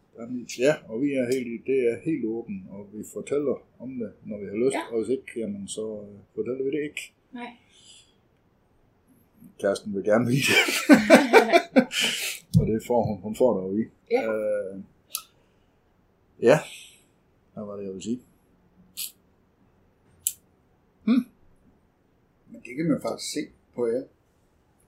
Ja, 0.65 0.73
og 0.89 0.95
vi 1.03 1.09
er 1.21 1.25
helt, 1.35 1.65
det 1.69 1.79
er 1.91 1.95
helt 2.09 2.25
åben, 2.25 2.57
og 2.75 2.79
vi 2.93 3.01
fortæller 3.13 3.55
om 3.83 3.89
det, 4.01 4.11
når 4.29 4.37
vi 4.41 4.45
har 4.51 4.57
lyst, 4.63 4.75
Ja. 4.79 4.83
og 4.91 4.95
hvis 4.99 5.09
ikke, 5.17 5.29
jamen 5.41 5.67
så 5.67 5.85
øh, 6.05 6.15
fortæller 6.35 6.63
vi 6.67 6.71
det 6.77 6.83
ikke. 6.89 7.01
Nej. 7.39 7.51
Kæresten 9.59 9.95
vil 9.95 10.03
gerne 10.03 10.25
vide 10.27 10.41
det. 10.49 10.57
og 12.59 12.67
det 12.67 12.81
får 12.87 13.03
hun, 13.05 13.17
hun 13.21 13.35
får 13.35 13.57
det 13.57 13.63
jo 13.67 13.77
i. 13.77 13.83
Ja. 14.11 14.33
Øh, 14.33 14.79
ja, 16.41 16.59
hvad 17.53 17.63
var 17.63 17.75
det, 17.75 17.83
jeg 17.83 17.89
ville 17.91 18.03
sige? 18.03 18.21
Men 21.05 22.61
det 22.65 22.75
kan 22.77 22.85
man 22.89 23.01
faktisk 23.01 23.31
se 23.33 23.39
på 23.75 23.87
jer, 23.87 24.03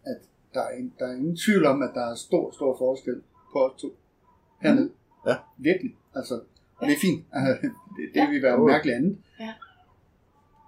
at 0.05 0.17
der 0.53 0.61
er, 0.61 0.77
en, 0.77 0.93
der 0.99 1.05
er 1.07 1.15
ingen 1.15 1.37
tvivl 1.45 1.65
om, 1.65 1.81
at 1.81 1.91
der 1.93 2.11
er 2.11 2.15
stor, 2.15 2.51
stor 2.51 2.77
forskel 2.77 3.21
på 3.53 3.59
os 3.65 3.81
to 3.81 3.95
hernede. 4.61 4.91
Ja. 5.27 5.35
Virkelig. 5.57 5.95
Altså, 6.15 6.33
og 6.77 6.87
det 6.87 6.93
er 6.95 6.99
fint. 7.01 7.25
Altså, 7.33 7.51
det, 7.61 7.71
det 8.13 8.15
Ja. 8.15 8.29
vil 8.29 8.41
være 8.41 8.53
Jo. 8.59 8.67
mærkeligt 8.67 8.95
andet. 8.95 9.17
Ja. 9.39 9.53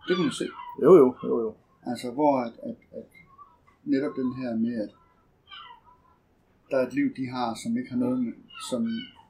Det 0.07 0.15
kan 0.15 0.24
man 0.26 0.34
se. 0.34 0.45
Jo, 0.84 0.95
jo, 0.98 1.15
jo, 1.24 1.41
jo. 1.41 1.53
Altså, 1.86 2.11
hvor 2.11 2.38
at, 2.40 2.53
at, 2.64 2.76
at 2.91 3.03
netop 3.93 4.15
den 4.22 4.30
her 4.39 4.55
med, 4.55 4.76
at 4.84 4.89
der 6.69 6.77
er 6.77 6.88
et 6.88 6.93
liv, 6.93 7.07
de 7.15 7.26
har, 7.35 7.47
som 7.64 7.77
ikke 7.77 7.89
har 7.89 7.97
noget 7.97 8.19
med, 8.23 8.34
som, 8.69 8.81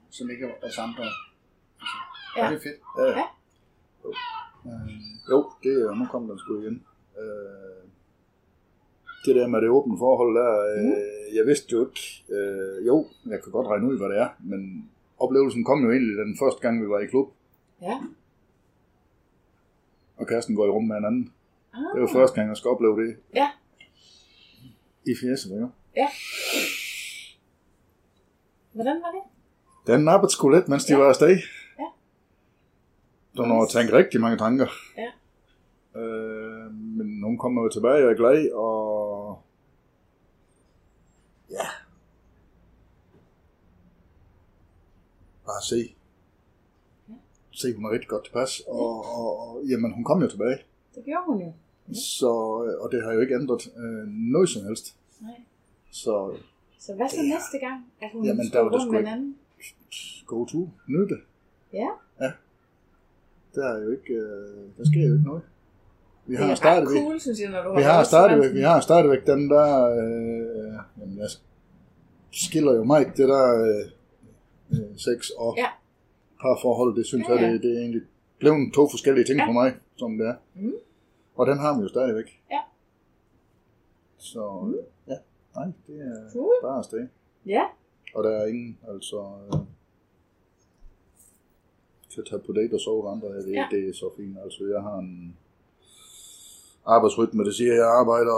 som 0.09 0.29
ikke 0.29 0.45
er 0.45 0.51
os 0.67 0.77
andre. 0.77 1.03
Altså, 1.03 1.97
ja. 2.38 2.43
Ja. 2.43 2.49
det 2.49 2.57
er 2.57 2.61
fedt. 2.67 2.79
Ja, 2.97 3.03
Ja. 3.03 3.17
ja. 3.19 3.25
Øh, 4.65 4.89
Jo, 5.31 5.51
det 5.63 5.71
er, 5.81 5.95
nu 5.95 6.05
kom 6.05 6.27
den 6.27 6.39
sgu 6.39 6.59
igen. 6.61 6.84
Øh, 7.21 7.84
det 9.25 9.35
der 9.35 9.47
med 9.47 9.61
det 9.61 9.69
åbne 9.69 9.97
forhold 9.97 10.31
der, 10.41 10.51
øh, 10.71 11.35
jeg 11.35 11.45
vidste 11.45 11.67
jo 11.71 11.79
ikke, 11.88 12.23
øh, 12.35 12.88
jo, 12.88 13.05
jeg 13.25 13.43
kan 13.43 13.51
godt 13.51 13.67
regne 13.67 13.88
ud, 13.89 13.97
hvad 13.97 14.09
det 14.09 14.17
er, 14.19 14.29
men 14.39 14.89
oplevelsen 15.19 15.63
kom 15.63 15.84
jo 15.85 15.91
egentlig 15.91 16.17
den 16.17 16.38
første 16.41 16.61
gang, 16.61 16.81
vi 16.84 16.89
var 16.89 16.99
i 16.99 17.05
klub, 17.05 17.27
Ja. 17.81 17.97
og 20.17 20.27
kæresten 20.27 20.55
går 20.55 20.65
i 20.65 20.69
rum 20.69 20.84
med 20.84 20.97
en 20.97 21.05
anden. 21.05 21.34
Ah. 21.73 21.79
Det 21.93 22.01
var 22.01 22.07
første 22.13 22.35
gang, 22.35 22.49
jeg 22.49 22.57
skal 22.57 22.69
opleve 22.71 23.01
det. 23.05 23.17
Ja. 23.35 23.49
I 25.11 25.15
fjeset, 25.21 25.59
jo. 25.61 25.69
Ja. 25.95 26.07
Hvordan 28.73 29.01
var 29.01 29.11
det? 29.11 29.21
Den 29.93 30.03
nappede 30.05 30.31
sgu 30.31 30.49
lidt, 30.49 30.67
mens 30.67 30.85
de 30.85 30.93
Ja. 30.93 30.99
var 30.99 31.09
afsted. 31.09 31.38
Ja. 31.79 31.88
Der 33.38 33.47
var 33.47 33.61
at 33.63 33.69
tænke 33.69 33.93
rigtig 33.93 34.21
mange 34.21 34.38
tanker. 34.38 34.67
Ja. 34.97 35.11
Øh, 36.01 36.71
men 36.73 37.07
nogen 37.21 37.38
kommer 37.38 37.63
jo 37.63 37.69
tilbage 37.69 38.05
og 38.05 38.11
er 38.11 38.15
glad, 38.15 38.51
og 38.51 39.41
ja, 41.51 41.67
bare 45.45 45.61
se. 45.69 45.95
Se, 47.51 47.73
hun 47.75 47.85
er 47.85 47.91
rigtig 47.91 48.09
godt 48.09 48.23
tilpas, 48.23 48.59
og, 48.67 49.05
og, 49.17 49.39
og 49.39 49.63
jamen, 49.69 49.93
hun 49.93 50.03
kom 50.03 50.21
jo 50.21 50.29
tilbage. 50.29 50.57
Det 50.95 51.03
gjorde 51.05 51.23
hun 51.27 51.41
jo. 51.41 51.53
Så, 51.93 52.29
og 52.81 52.91
det 52.91 53.03
har 53.03 53.13
jo 53.13 53.19
ikke 53.19 53.35
ændret 53.35 53.67
øh, 53.77 54.07
noget 54.07 54.49
som 54.49 54.63
helst. 54.65 54.96
Nej. 55.22 55.31
Så 55.91 56.35
Så 56.80 56.94
hvad 56.95 57.10
så 57.10 57.22
næste 57.22 57.57
gang, 57.65 57.85
at 58.02 58.10
hun 58.14 58.26
Jamen, 58.26 58.45
der 58.53 58.60
var 58.61 58.69
det 58.69 58.81
sgu 58.81 58.91
med 58.91 58.99
en 58.99 59.06
ikke- 59.06 59.11
anden? 59.11 59.38
go 60.26 60.45
to, 60.45 60.69
nyd 60.88 61.07
det. 61.07 61.19
Ja, 61.73 61.88
Der 63.56 63.65
er 63.73 63.84
jo 63.84 63.91
ikke, 63.91 64.14
øh, 64.14 64.77
der 64.77 64.85
sker 64.85 65.07
jo 65.07 65.14
ikke 65.14 65.26
noget. 65.26 65.41
Vi 66.26 66.34
det 66.35 66.44
har 66.44 66.52
er 66.52 66.56
stadigvæk, 66.56 67.02
cool, 67.03 67.19
synes 67.19 67.39
jeg, 67.39 67.49
når 67.49 67.64
du 67.64 67.76
vi 67.76 67.81
har 67.81 67.89
har 67.91 67.98
været 67.98 68.07
stadigvæk, 68.07 68.53
vi 68.53 68.61
har 68.61 68.80
stadigvæk 68.80 69.27
den 69.27 69.49
der, 69.49 69.68
øh, 69.89 70.73
jamen 70.99 71.18
jeg 71.18 71.30
skiller 72.31 72.73
jo 72.73 72.84
mig 72.84 73.06
det 73.18 73.27
der 73.34 73.45
øh, 73.65 73.85
øh, 74.72 74.98
sex 74.98 75.30
og 75.38 75.53
Ja. 75.57 75.68
parforhold, 76.41 76.95
det 76.95 77.06
synes 77.06 77.27
Ja, 77.27 77.34
jeg, 77.34 77.41
ja. 77.41 77.53
det, 77.53 77.64
det 77.64 77.72
er 77.76 77.80
egentlig 77.80 78.02
blevet 78.39 78.73
to 78.73 78.89
forskellige 78.89 79.26
ting 79.26 79.39
Ja. 79.39 79.45
for 79.48 79.52
mig, 79.52 79.76
som 79.95 80.18
det 80.18 80.27
er. 80.27 80.35
Mm. 80.56 80.73
Og 81.35 81.48
den 81.48 81.57
har 81.57 81.77
vi 81.77 81.81
jo 81.81 81.88
stadigvæk. 81.88 82.30
Ja. 82.52 82.60
Så 84.18 84.44
øh, 84.68 84.84
ja, 85.11 85.18
nej, 85.56 85.65
det 85.88 85.95
er 85.99 86.31
Cool. 86.34 86.53
bare 86.64 86.77
afsted. 86.77 87.07
Ja, 87.45 87.64
Og 88.15 88.23
der 88.23 88.30
er 88.30 88.45
ingen, 88.48 88.77
altså, 88.94 89.18
øh, 89.53 89.60
at 92.19 92.26
tage 92.30 92.41
på 92.48 92.52
date 92.53 92.73
og 92.73 92.80
sove 92.80 93.10
andre, 93.14 93.27
det, 93.27 93.53
Ja. 93.53 93.65
det 93.72 93.89
er 93.89 93.94
så 93.94 94.07
fint. 94.18 94.38
Altså, 94.44 94.61
jeg 94.73 94.81
har 94.81 94.98
en 94.98 95.38
arbejdsrytme, 96.85 97.44
det 97.44 97.56
siger, 97.56 97.72
at 97.73 97.77
jeg 97.77 97.89
arbejder 98.02 98.38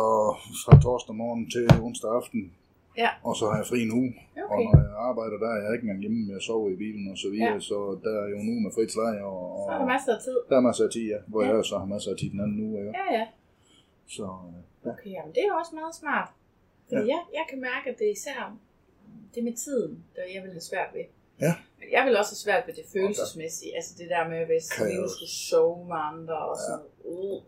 fra 0.64 0.74
torsdag 0.82 1.16
morgen 1.16 1.50
til 1.54 1.66
onsdag 1.86 2.10
aften, 2.20 2.42
Ja. 2.98 3.10
og 3.24 3.34
så 3.40 3.46
har 3.50 3.58
jeg 3.62 3.68
fri 3.72 3.80
en 3.88 3.92
uge. 4.00 4.12
Okay. 4.44 4.56
Og 4.56 4.60
når 4.66 4.76
jeg 4.88 4.96
arbejder 5.10 5.38
der, 5.44 5.50
er 5.58 5.62
jeg 5.64 5.72
ikke 5.74 5.84
engang 5.86 6.00
hjemme, 6.06 6.34
jeg 6.34 6.42
sover 6.42 6.70
i 6.70 6.76
bilen 6.84 7.12
og 7.12 7.18
så 7.24 7.28
videre, 7.34 7.54
Ja. 7.54 7.60
så 7.72 7.78
der 8.04 8.14
er 8.24 8.28
jo 8.34 8.38
uge 8.52 8.62
med 8.66 8.72
frit 8.78 8.94
leje, 9.02 9.22
og, 9.32 9.40
og 9.58 9.64
så 9.68 9.72
er 9.76 9.78
der 9.84 9.86
masser 9.96 10.12
af 10.16 10.22
tid. 10.28 10.38
der 10.50 10.56
er 10.58 10.64
masser 10.70 10.84
af 10.88 10.92
tid, 10.96 11.06
ja, 11.14 11.20
hvor 11.32 11.42
ja. 11.44 11.48
jeg 11.56 11.66
så 11.72 11.76
har 11.82 11.86
masser 11.96 12.12
af 12.14 12.18
tid 12.22 12.30
den 12.36 12.40
anden 12.46 12.60
uge. 12.68 12.76
Ja. 12.80 12.92
Ja, 13.02 13.06
ja. 13.20 13.26
Så 14.15 14.23
øh, 14.23 14.53
ja. 14.86 14.90
Okay, 14.91 15.11
jamen 15.18 15.31
det 15.36 15.41
er 15.45 15.49
jo 15.53 15.57
også 15.64 15.73
meget 15.81 15.95
smart. 16.02 16.30
Fordi 16.88 17.02
ja. 17.02 17.07
jeg, 17.14 17.22
jeg 17.40 17.45
kan 17.49 17.60
mærke, 17.69 17.86
at 17.91 17.95
det 17.99 18.07
er 18.07 18.11
især 18.19 18.40
det 19.36 19.41
med 19.48 19.53
tiden, 19.65 19.94
der 20.15 20.22
jeg 20.34 20.41
vil 20.44 20.52
have 20.57 20.65
svært 20.72 20.90
ved. 20.98 21.06
Ja. 21.45 21.53
Men 21.80 21.88
Jeg 21.95 22.02
vil 22.06 22.14
også 22.22 22.31
have 22.36 22.44
svært 22.45 22.64
ved 22.68 22.73
det 22.80 22.86
følelsesmæssige. 22.95 23.72
Altså 23.77 23.91
det 23.99 24.07
der 24.15 24.23
med, 24.34 24.41
hvis 24.52 24.65
Kan 24.77 24.86
jeg 24.99 25.10
skal 25.18 25.30
sove 25.49 25.80
med 25.91 25.99
andre 26.11 26.38
og 26.49 26.56
sådan 26.65 26.80
noget. 26.80 26.91
Uh. 27.18 27.41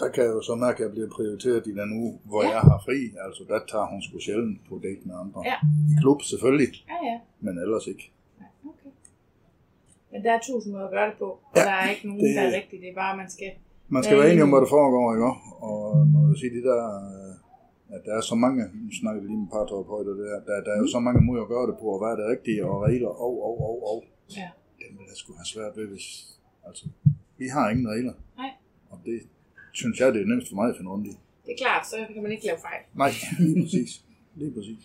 Der 0.00 0.08
kan 0.14 0.22
jeg 0.26 0.32
jo 0.38 0.42
så 0.50 0.54
mærke, 0.64 0.76
at 0.80 0.84
jeg 0.86 0.90
bliver 0.96 1.10
prioriteret 1.18 1.62
i 1.66 1.74
den 1.80 1.90
uge, 2.02 2.12
hvor 2.30 2.42
Ja. 2.42 2.48
ja. 2.48 2.54
jeg 2.56 2.62
har 2.70 2.78
fri. 2.86 2.98
Altså, 3.26 3.42
der 3.52 3.58
tager 3.72 3.86
hun 3.92 4.00
sgu 4.06 4.14
sjældent 4.26 4.58
på 4.68 4.74
date 4.86 5.02
med 5.08 5.14
andre. 5.24 5.38
Ja. 5.50 5.56
I 5.92 5.94
klub 6.02 6.18
selvfølgelig, 6.32 6.70
Ja, 6.92 6.98
ja. 7.10 7.16
men 7.46 7.54
ellers 7.64 7.86
ikke. 7.92 8.04
Ja, 8.40 8.46
okay. 8.70 8.90
Men 10.12 10.18
der 10.24 10.32
er 10.36 10.40
tusind 10.50 10.70
måder 10.74 10.84
at 10.90 10.94
gøre 10.96 11.08
det 11.10 11.16
på. 11.22 11.28
Og 11.50 11.56
Ja, 11.56 11.60
der 11.68 11.74
er 11.82 11.86
ikke 11.94 12.04
nogen, 12.08 12.24
det- 12.24 12.36
der 12.36 12.42
er 12.50 12.52
rigtigt. 12.60 12.78
Det 12.82 12.90
er 12.90 12.98
bare, 13.04 13.16
man 13.22 13.30
skal... 13.30 13.50
Man 13.88 14.02
skal 14.02 14.14
Ja, 14.16 14.20
være 14.22 14.30
enig 14.32 14.42
om, 14.42 14.50
hvad 14.54 14.60
der 14.60 14.70
foregår, 14.78 15.04
ikke? 15.14 15.26
Og 15.68 16.06
man 16.12 16.22
vil 16.28 16.38
sige, 16.38 16.54
det 16.56 16.64
der, 16.70 16.82
øh, 17.06 17.34
at 17.94 18.00
der 18.06 18.12
er 18.18 18.20
så 18.30 18.34
mange, 18.44 18.62
nu 18.84 18.90
snakker 19.00 19.20
vi 19.22 19.26
lige 19.28 19.42
med 19.44 19.50
parterapeuter, 19.56 20.12
der, 20.22 20.40
der, 20.48 20.56
der 20.66 20.72
er 20.76 20.80
jo 20.84 20.88
så 20.94 21.00
mange 21.06 21.20
måder 21.26 21.42
at 21.42 21.48
gøre 21.54 21.66
det 21.70 21.76
på, 21.80 21.86
og 21.94 21.98
hvad 22.00 22.10
er 22.12 22.18
det 22.20 22.26
rigtige, 22.34 22.60
og 22.66 22.82
regler, 22.88 23.12
og, 23.26 23.34
og, 23.48 23.54
og, 23.68 23.76
og. 23.90 23.98
Ja. 24.40 24.48
Den 24.80 24.90
vil 24.98 25.04
jeg 25.10 25.16
sgu 25.20 25.28
have 25.40 25.50
svært 25.54 25.72
ved, 25.78 25.86
hvis, 25.92 26.06
altså, 26.68 26.84
vi 27.38 27.46
har 27.54 27.70
ingen 27.70 27.88
regler. 27.94 28.14
Nej. 28.36 28.50
Og 28.90 28.98
det 29.04 29.18
synes 29.72 30.00
jeg, 30.00 30.14
det 30.14 30.20
er 30.22 30.26
nemt 30.32 30.48
for 30.48 30.56
mig 30.60 30.68
at 30.70 30.76
finde 30.76 30.90
rundt 30.90 31.06
i. 31.06 31.14
Det 31.44 31.52
er 31.54 31.60
klart, 31.64 31.86
så 31.86 31.96
kan 32.14 32.22
man 32.22 32.32
ikke 32.32 32.46
lave 32.46 32.60
fejl. 32.68 32.82
Nej, 33.02 33.12
lige 33.46 33.62
præcis. 33.62 33.90
Lige 34.34 34.52
præcis. 34.56 34.84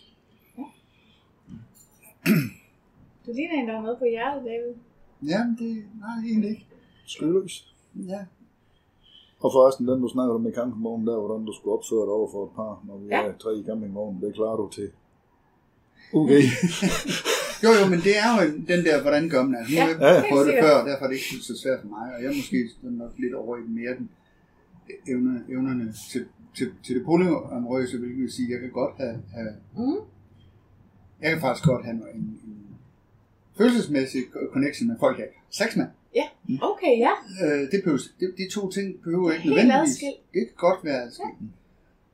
Du 3.26 3.32
ligner 3.38 3.56
en, 3.62 3.68
der 3.68 3.76
har 3.76 3.82
noget 3.82 4.00
på 4.00 4.06
hjertet, 4.06 4.42
David. 4.50 4.74
Jamen, 5.32 5.54
det, 5.62 5.74
nej, 6.00 6.18
egentlig 6.30 6.50
ikke. 6.50 6.66
Skyløs. 7.06 7.76
Ja. 7.96 8.26
Og 9.44 9.50
forresten, 9.56 9.88
den 9.88 10.02
du 10.02 10.10
snakker 10.16 10.34
om 10.36 10.48
i 10.48 10.52
campingvognen, 10.52 11.08
der, 11.08 11.18
hvordan 11.20 11.46
du 11.46 11.54
skulle 11.58 11.74
opføre 11.78 12.06
dig 12.08 12.14
over 12.20 12.30
for 12.32 12.42
et 12.48 12.52
par, 12.60 12.74
når 12.88 12.98
vi 12.98 13.06
Ja. 13.08 13.22
er 13.28 13.34
tre 13.44 13.52
i 13.60 13.64
campingvognen, 13.70 14.22
det 14.22 14.34
klarer 14.36 14.58
du 14.62 14.70
til. 14.78 14.90
Okay. 16.14 16.42
Jo, 17.64 17.70
jo, 17.82 17.86
men 17.94 18.00
det 18.08 18.14
er 18.24 18.28
jo 18.34 18.38
en- 18.48 18.66
den 18.72 18.86
der, 18.88 19.02
hvordan 19.02 19.30
gør 19.30 19.44
man 19.44 19.54
det? 19.62 19.70
Nu 19.72 19.78
har 19.82 19.88
jeg 19.90 19.98
Ja, 20.02 20.30
prøvet 20.32 20.48
det 20.48 20.56
før, 20.66 20.76
derfor 20.90 21.04
er 21.06 21.10
det 21.12 21.16
ikke 21.22 21.44
så 21.50 21.54
svært 21.64 21.80
for 21.82 21.90
mig, 21.98 22.06
og 22.16 22.18
jeg 22.24 22.28
er 22.32 22.36
måske 22.42 22.60
nok 23.02 23.12
lidt 23.24 23.34
over 23.42 23.58
i 23.58 23.62
den 23.62 23.76
mere 23.76 23.94
den 24.00 24.10
evne, 25.12 25.44
evnerne 25.50 25.94
til, 26.12 26.26
til, 26.58 26.68
til 26.86 26.96
det 26.96 27.04
polyamorøse, 27.06 27.98
hvilket 28.00 28.22
vil 28.22 28.32
sige, 28.32 28.46
at 28.48 28.52
jeg 28.54 28.60
kan 28.62 28.72
godt 28.82 28.94
have, 28.98 29.16
have 29.38 29.54
Mm. 29.78 29.98
jeg 31.22 31.30
kan 31.32 31.40
faktisk 31.42 31.66
godt 31.72 31.86
have 31.86 31.96
en, 31.96 32.22
en 32.46 32.58
følelsesmæssig 33.58 34.22
connection 34.54 34.88
med 34.88 34.96
folk, 35.00 35.18
jeg 35.20 35.26
ikke 35.26 35.38
har 35.46 35.48
sex 35.68 35.76
med. 35.76 35.86
Okay, 36.62 36.94
ja. 37.06 37.12
Øh, 37.44 37.72
det 37.72 37.80
behøver, 37.84 38.00
det, 38.20 38.34
de 38.38 38.50
to 38.50 38.70
ting 38.72 39.02
behøver 39.04 39.32
ikke 39.32 39.44
Helt 39.44 39.56
nødvendigvis. 39.56 39.90
adskilt. 39.92 40.20
Det 40.34 40.42
kan 40.48 40.56
godt 40.68 40.80
være 40.86 41.02
adskilt. 41.04 41.38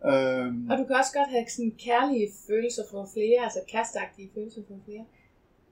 Øhm, 0.09 0.69
Og 0.71 0.77
du 0.77 0.83
kan 0.87 0.95
også 0.95 1.13
godt 1.19 1.29
have 1.29 1.45
sådan 1.49 1.73
kærlige 1.87 2.27
følelser 2.47 2.83
for 2.91 3.09
flere, 3.13 3.43
altså 3.43 3.59
kærestagtige 3.71 4.29
følelser 4.35 4.61
for 4.67 4.77
flere. 4.85 5.05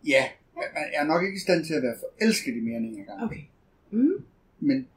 ja, 0.08 0.24
jeg 0.56 0.64
jeg 0.94 1.02
er 1.04 1.08
nok 1.14 1.24
ikke 1.24 1.36
i 1.36 1.40
stand 1.48 1.66
til 1.66 1.74
at 1.74 1.84
være 1.84 1.96
forelsket 2.00 2.56
i 2.56 2.60
mere 2.60 2.78
end 2.78 2.86
en 2.98 3.06
gang. 3.06 3.24
Okay. 3.24 3.44
Mm. 3.92 4.24
Men, 4.60 4.88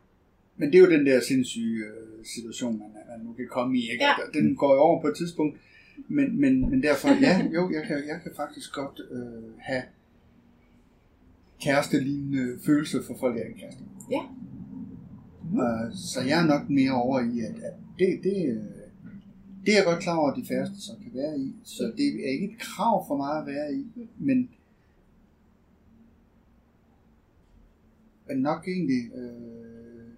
men 0.57 0.69
det 0.73 0.75
er 0.75 0.81
jo 0.87 0.91
den 0.91 1.07
der 1.07 1.21
sindssyge 1.21 1.85
øh, 1.87 2.25
situation, 2.35 2.79
man, 2.79 2.89
man 3.11 3.27
nu 3.27 3.33
kan 3.33 3.47
komme 3.51 3.79
i. 3.79 3.83
Ikke? 3.93 4.05
Ja. 4.05 4.13
Den 4.35 4.57
går 4.57 4.75
jo 4.75 4.81
over 4.81 5.01
på 5.01 5.07
et 5.09 5.17
tidspunkt. 5.17 5.59
Men, 6.09 6.41
men, 6.41 6.71
men 6.71 6.83
derfor, 6.83 7.09
ja, 7.09 7.43
jo, 7.55 7.71
jeg 7.73 7.83
kan, 7.87 7.97
jeg 7.97 8.21
kan 8.23 8.33
faktisk 8.37 8.73
godt 8.75 9.01
øh, 9.11 9.43
have 9.59 9.83
kærestelignende 11.61 12.59
følelser 12.67 13.03
for 13.07 13.17
folk, 13.21 13.37
jeg 13.37 13.47
ikke 13.49 13.57
er 13.57 13.61
kæreste. 13.61 13.83
med. 13.83 13.91
Ja. 14.11 14.23
Øh, 15.87 15.95
så 15.95 16.21
jeg 16.21 16.43
er 16.43 16.47
nok 16.47 16.71
mere 16.71 16.93
over 16.93 17.21
i, 17.21 17.41
at, 17.41 17.55
at 17.63 17.73
det, 17.99 18.21
det, 18.23 18.35
det 19.67 19.73
er 19.73 19.77
jeg 19.77 19.85
godt 19.85 20.03
klar 20.03 20.17
over, 20.17 20.31
at 20.31 20.37
de 20.43 20.47
færreste 20.49 20.81
så 20.81 20.93
kan 21.03 21.11
være 21.15 21.39
i. 21.39 21.55
Så 21.65 21.93
det 21.97 22.07
er 22.27 22.31
ikke 22.33 22.53
et 22.53 22.59
krav 22.61 23.05
for 23.09 23.17
mig 23.17 23.39
at 23.41 23.47
være 23.47 23.75
i, 23.75 23.87
men 24.19 24.51
men 28.27 28.37
nok 28.39 28.69
egentlig, 28.69 29.13
øh, 29.15 30.09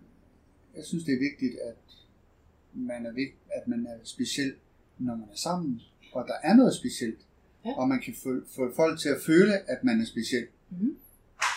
jeg 0.77 0.85
synes 0.85 1.05
det 1.05 1.15
er 1.15 1.19
vigtigt, 1.19 1.55
at 1.65 1.77
man 2.75 3.07
er, 3.07 3.13
vigt, 3.13 3.35
at 3.53 3.69
man 3.69 3.87
er 3.87 3.97
speciel, 4.05 4.53
når 4.99 5.17
man 5.17 5.29
er 5.33 5.37
sammen, 5.37 5.81
og 6.13 6.25
der 6.29 6.35
er 6.43 6.55
noget 6.57 6.75
specielt, 6.75 7.19
Ja. 7.65 7.73
og 7.81 7.89
man 7.89 8.01
kan 8.01 8.15
få, 8.23 8.41
få 8.57 8.75
folk 8.77 8.99
til 9.01 9.09
at 9.09 9.17
føle, 9.27 9.71
at 9.71 9.85
man 9.85 10.01
er 10.01 10.05
speciel. 10.05 10.47
Mhm. 10.71 10.97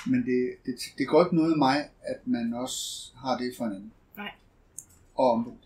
Men 0.09 0.25
det, 0.25 0.41
det, 0.65 0.75
det 0.97 1.07
går 1.07 1.23
ikke 1.23 1.35
noget 1.35 1.51
af 1.51 1.57
mig, 1.57 1.77
at 2.03 2.19
man 2.25 2.53
også 2.53 3.11
har 3.17 3.37
det 3.37 3.53
for 3.57 3.65
en 3.65 3.71
anden. 3.71 3.93
Nej. 4.17 4.31
Og 5.15 5.31
omvendt. 5.31 5.63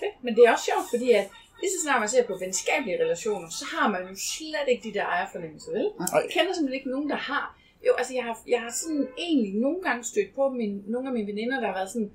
Fedt. 0.00 0.24
Men 0.24 0.34
det 0.34 0.42
er 0.44 0.52
også 0.52 0.64
sjovt, 0.64 0.86
fordi 0.94 1.10
at 1.12 1.26
lige 1.60 1.72
så 1.74 1.82
snart 1.82 2.00
man 2.00 2.08
ser 2.08 2.26
på 2.26 2.36
venskabelige 2.44 3.04
relationer, 3.04 3.48
så 3.48 3.64
har 3.74 3.88
man 3.90 4.02
jo 4.10 4.14
slet 4.14 4.68
ikke 4.68 4.88
de 4.88 4.94
der 4.94 5.04
ejerfornemmelser, 5.04 5.72
vel? 5.72 5.90
Nej. 5.98 6.20
Jeg 6.22 6.30
kender 6.30 6.52
simpelthen 6.52 6.78
ikke 6.80 6.90
nogen, 6.90 7.10
der 7.10 7.16
har. 7.16 7.58
Jo, 7.86 7.92
altså 7.98 8.14
jeg 8.14 8.24
har, 8.24 8.38
jeg 8.48 8.60
har 8.60 8.70
sådan 8.70 9.08
egentlig 9.18 9.54
nogle 9.54 9.82
gange 9.82 10.04
stødt 10.04 10.34
på 10.34 10.48
min, 10.48 10.84
nogle 10.86 11.08
af 11.08 11.14
mine 11.14 11.26
veninder, 11.26 11.60
der 11.60 11.66
har 11.66 11.74
været 11.74 11.90
sådan, 11.90 12.10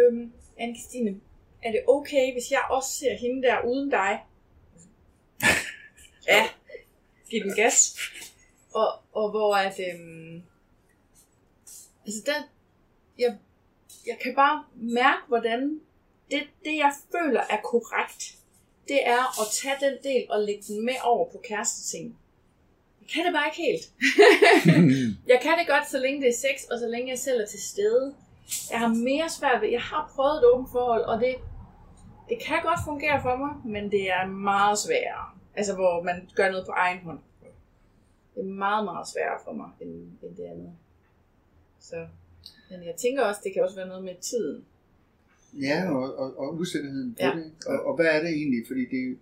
øhm, 0.00 0.32
anne 0.58 0.74
Christine, 0.76 1.20
er 1.62 1.70
det 1.70 1.80
okay, 1.88 2.32
hvis 2.32 2.50
jeg 2.50 2.60
også 2.70 2.90
ser 2.98 3.14
hende 3.16 3.42
der 3.42 3.64
uden 3.66 3.90
dig? 3.90 4.20
ja, 6.28 6.42
giv 7.30 7.42
den 7.42 7.54
gas. 7.56 7.98
Og, 8.74 8.88
og 9.12 9.30
hvor 9.30 9.56
at, 9.56 9.80
øhm, 9.92 10.42
altså 12.06 12.22
der, 12.26 12.42
jeg, 13.18 13.38
jeg 14.06 14.18
kan 14.22 14.34
bare 14.34 14.64
mærke, 14.74 15.22
hvordan 15.28 15.80
det, 16.30 16.42
det, 16.64 16.76
jeg 16.76 16.92
føler 17.12 17.40
er 17.50 17.60
korrekt, 17.64 18.34
det 18.88 19.08
er 19.08 19.40
at 19.40 19.46
tage 19.52 19.90
den 19.90 19.98
del 20.04 20.26
og 20.30 20.40
lægge 20.40 20.62
den 20.68 20.84
med 20.84 20.94
over 21.02 21.30
på 21.30 21.40
kæresteting. 21.48 22.18
Jeg 23.00 23.08
kan 23.14 23.24
det 23.24 23.32
bare 23.32 23.46
ikke 23.48 23.62
helt. 23.68 23.84
jeg 25.32 25.38
kan 25.42 25.58
det 25.58 25.66
godt, 25.66 25.90
så 25.90 25.98
længe 25.98 26.20
det 26.20 26.28
er 26.28 26.38
sex, 26.48 26.68
og 26.70 26.78
så 26.78 26.86
længe 26.88 27.10
jeg 27.10 27.18
selv 27.18 27.40
er 27.40 27.46
til 27.46 27.62
stede. 27.62 28.14
Jeg 28.70 28.78
har 28.78 28.88
mere 28.88 29.28
svært 29.28 29.62
ved, 29.62 29.68
jeg 29.68 29.82
har 29.82 30.12
prøvet 30.14 30.38
et 30.38 30.44
åbent 30.44 30.70
forhold, 30.72 31.02
og 31.02 31.20
det, 31.20 31.34
det 32.28 32.38
kan 32.46 32.62
godt 32.62 32.80
fungere 32.84 33.22
for 33.22 33.36
mig, 33.36 33.50
men 33.64 33.90
det 33.90 34.10
er 34.10 34.26
meget 34.26 34.78
sværere. 34.78 35.24
Altså, 35.54 35.74
hvor 35.74 36.02
man 36.02 36.30
gør 36.34 36.50
noget 36.50 36.66
på 36.66 36.72
egen 36.72 36.98
hånd. 36.98 37.18
Det 38.38 38.44
er 38.46 38.54
meget, 38.66 38.84
meget 38.84 39.08
sværere 39.08 39.38
for 39.44 39.52
mig, 39.52 39.70
end, 39.80 39.90
end 40.22 40.36
det 40.36 40.44
andet. 40.44 40.72
Så, 41.80 42.06
men 42.70 42.82
jeg 42.86 42.94
tænker 42.96 43.22
også, 43.24 43.40
det 43.44 43.52
kan 43.52 43.62
også 43.62 43.76
være 43.76 43.88
noget 43.88 44.04
med 44.04 44.14
tiden. 44.20 44.64
Ja, 45.60 45.90
og, 45.90 46.16
og, 46.18 46.38
og 46.38 46.54
usikkerheden 46.54 47.14
på 47.14 47.18
Ja. 47.20 47.32
det. 47.36 47.52
Og, 47.66 47.86
og 47.86 47.96
hvad 47.96 48.06
er 48.06 48.20
det 48.20 48.30
egentlig? 48.30 48.66
Fordi 48.66 48.80
det, 48.80 49.18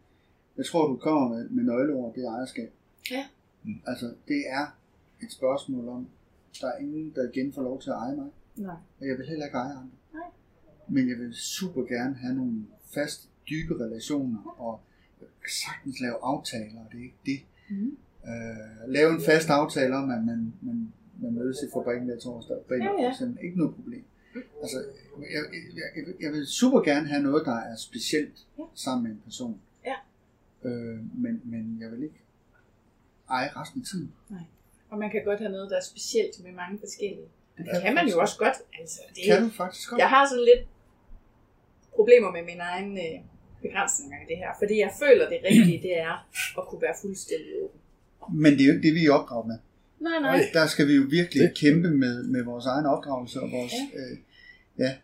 jeg 0.56 0.66
tror, 0.66 0.86
du 0.88 0.96
kommer 0.96 1.28
med, 1.36 1.48
med 1.48 1.64
nøgleord, 1.64 2.14
det 2.14 2.24
er 2.24 2.30
ejerskab. 2.30 2.72
Ja. 3.10 3.24
Mm. 3.62 3.74
Altså, 3.86 4.06
det 4.28 4.42
er 4.48 4.76
et 5.22 5.32
spørgsmål 5.32 5.88
om, 5.88 6.08
der 6.60 6.66
er 6.72 6.78
ingen, 6.78 7.12
der 7.14 7.30
igen 7.32 7.52
får 7.52 7.62
lov 7.62 7.80
til 7.82 7.90
at 7.90 7.96
eje 7.96 8.16
mig. 8.16 8.30
Nej. 8.56 8.76
Og 9.00 9.06
jeg 9.08 9.18
vil 9.18 9.26
heller 9.26 9.44
ikke 9.46 9.56
eje 9.56 9.72
andre. 9.72 9.96
Nej. 10.12 10.30
Men 10.88 11.08
jeg 11.08 11.18
vil 11.18 11.34
super 11.34 11.82
gerne 11.82 12.14
have 12.14 12.34
nogle 12.34 12.66
fast, 12.94 13.28
dybe 13.50 13.74
relationer, 13.84 14.54
og 14.58 14.80
jeg 15.20 15.28
kan 15.42 15.50
sagtens 15.66 16.00
lave 16.00 16.16
aftaler, 16.22 16.80
og 16.84 16.86
det 16.92 16.98
er 16.98 17.04
ikke 17.04 17.22
det. 17.26 17.40
Mhm. 17.70 17.98
Øh, 18.30 18.90
lave 18.92 19.10
en 19.10 19.20
fast 19.28 19.48
aftale 19.50 19.96
om, 19.96 20.10
at 20.10 20.24
man, 20.24 20.52
man, 20.60 20.92
man 21.22 21.32
mødes 21.34 21.58
i 21.62 21.66
fabrikken 21.74 22.06
hver 22.08 22.18
torsdag, 22.18 22.56
fredag, 22.68 22.82
Ja, 22.84 23.12
ja. 23.20 23.42
Ikke 23.46 23.58
noget 23.58 23.74
problem. 23.74 24.04
Altså, 24.62 24.78
jeg, 25.20 25.42
jeg, 25.52 25.82
jeg, 25.96 26.14
jeg 26.20 26.32
vil 26.32 26.46
super 26.46 26.80
gerne 26.80 27.06
have 27.08 27.22
noget, 27.22 27.46
der 27.46 27.56
er 27.70 27.76
specielt 27.76 28.36
Ja. 28.58 28.64
sammen 28.74 29.02
med 29.04 29.10
en 29.10 29.20
person. 29.24 29.60
Ja. 29.84 29.96
Øh, 30.68 30.98
men, 31.24 31.42
men 31.44 31.76
jeg 31.80 31.90
vil 31.92 32.02
ikke 32.02 32.20
eje 33.30 33.48
resten 33.56 33.80
af 33.80 33.86
tiden. 33.86 34.12
Og 34.90 34.98
man 34.98 35.10
kan 35.10 35.24
godt 35.24 35.38
have 35.40 35.52
noget, 35.52 35.70
der 35.70 35.76
er 35.76 35.86
specielt 35.94 36.44
med 36.44 36.52
mange 36.52 36.78
forskellige. 36.78 37.28
Det 37.56 37.66
Det 37.74 37.82
kan 37.82 37.94
man 37.94 38.08
jo 38.08 38.20
også 38.20 38.38
godt. 38.38 38.56
Altså, 38.80 39.00
det, 39.14 39.22
Kan 39.26 39.42
du 39.42 39.50
faktisk 39.50 39.90
godt? 39.90 39.98
Jeg 39.98 40.08
har 40.08 40.28
sådan 40.28 40.44
lidt 40.44 40.62
problemer 41.96 42.30
med 42.36 42.42
mine 42.50 42.60
egne 42.72 43.00
øh, 43.00 43.18
begrænsninger 43.62 44.16
i 44.24 44.26
det 44.30 44.36
her. 44.42 44.50
Fordi 44.60 44.74
jeg 44.84 44.92
føler, 45.02 45.24
det 45.28 45.38
rigtige, 45.50 45.82
det 45.82 45.94
er 46.08 46.14
at 46.58 46.64
kunne 46.68 46.82
være 46.86 46.96
fuldstændig 47.02 47.50
åben. 47.62 47.80
Men 48.34 48.52
det 48.52 48.60
er 48.60 48.66
jo 48.66 48.72
ikke 48.72 48.88
det, 48.88 48.94
vi 48.94 49.06
er 49.06 49.12
opdraget 49.12 49.46
med. 49.46 49.58
Nej, 50.00 50.20
nej. 50.20 50.50
Der 50.52 50.66
skal 50.66 50.88
vi 50.88 50.92
jo 50.92 51.02
virkelig 51.10 51.42
Det- 51.42 51.54
kæmpe 51.56 51.90
med, 51.90 52.22
med 52.24 52.42
vores 52.44 52.66
egen 52.66 52.86
opdragelse 52.86 53.40
og 53.40 53.50
vores, 53.50 53.72
ja, 53.94 54.00
øh, 54.12 54.18
ja 54.78 54.94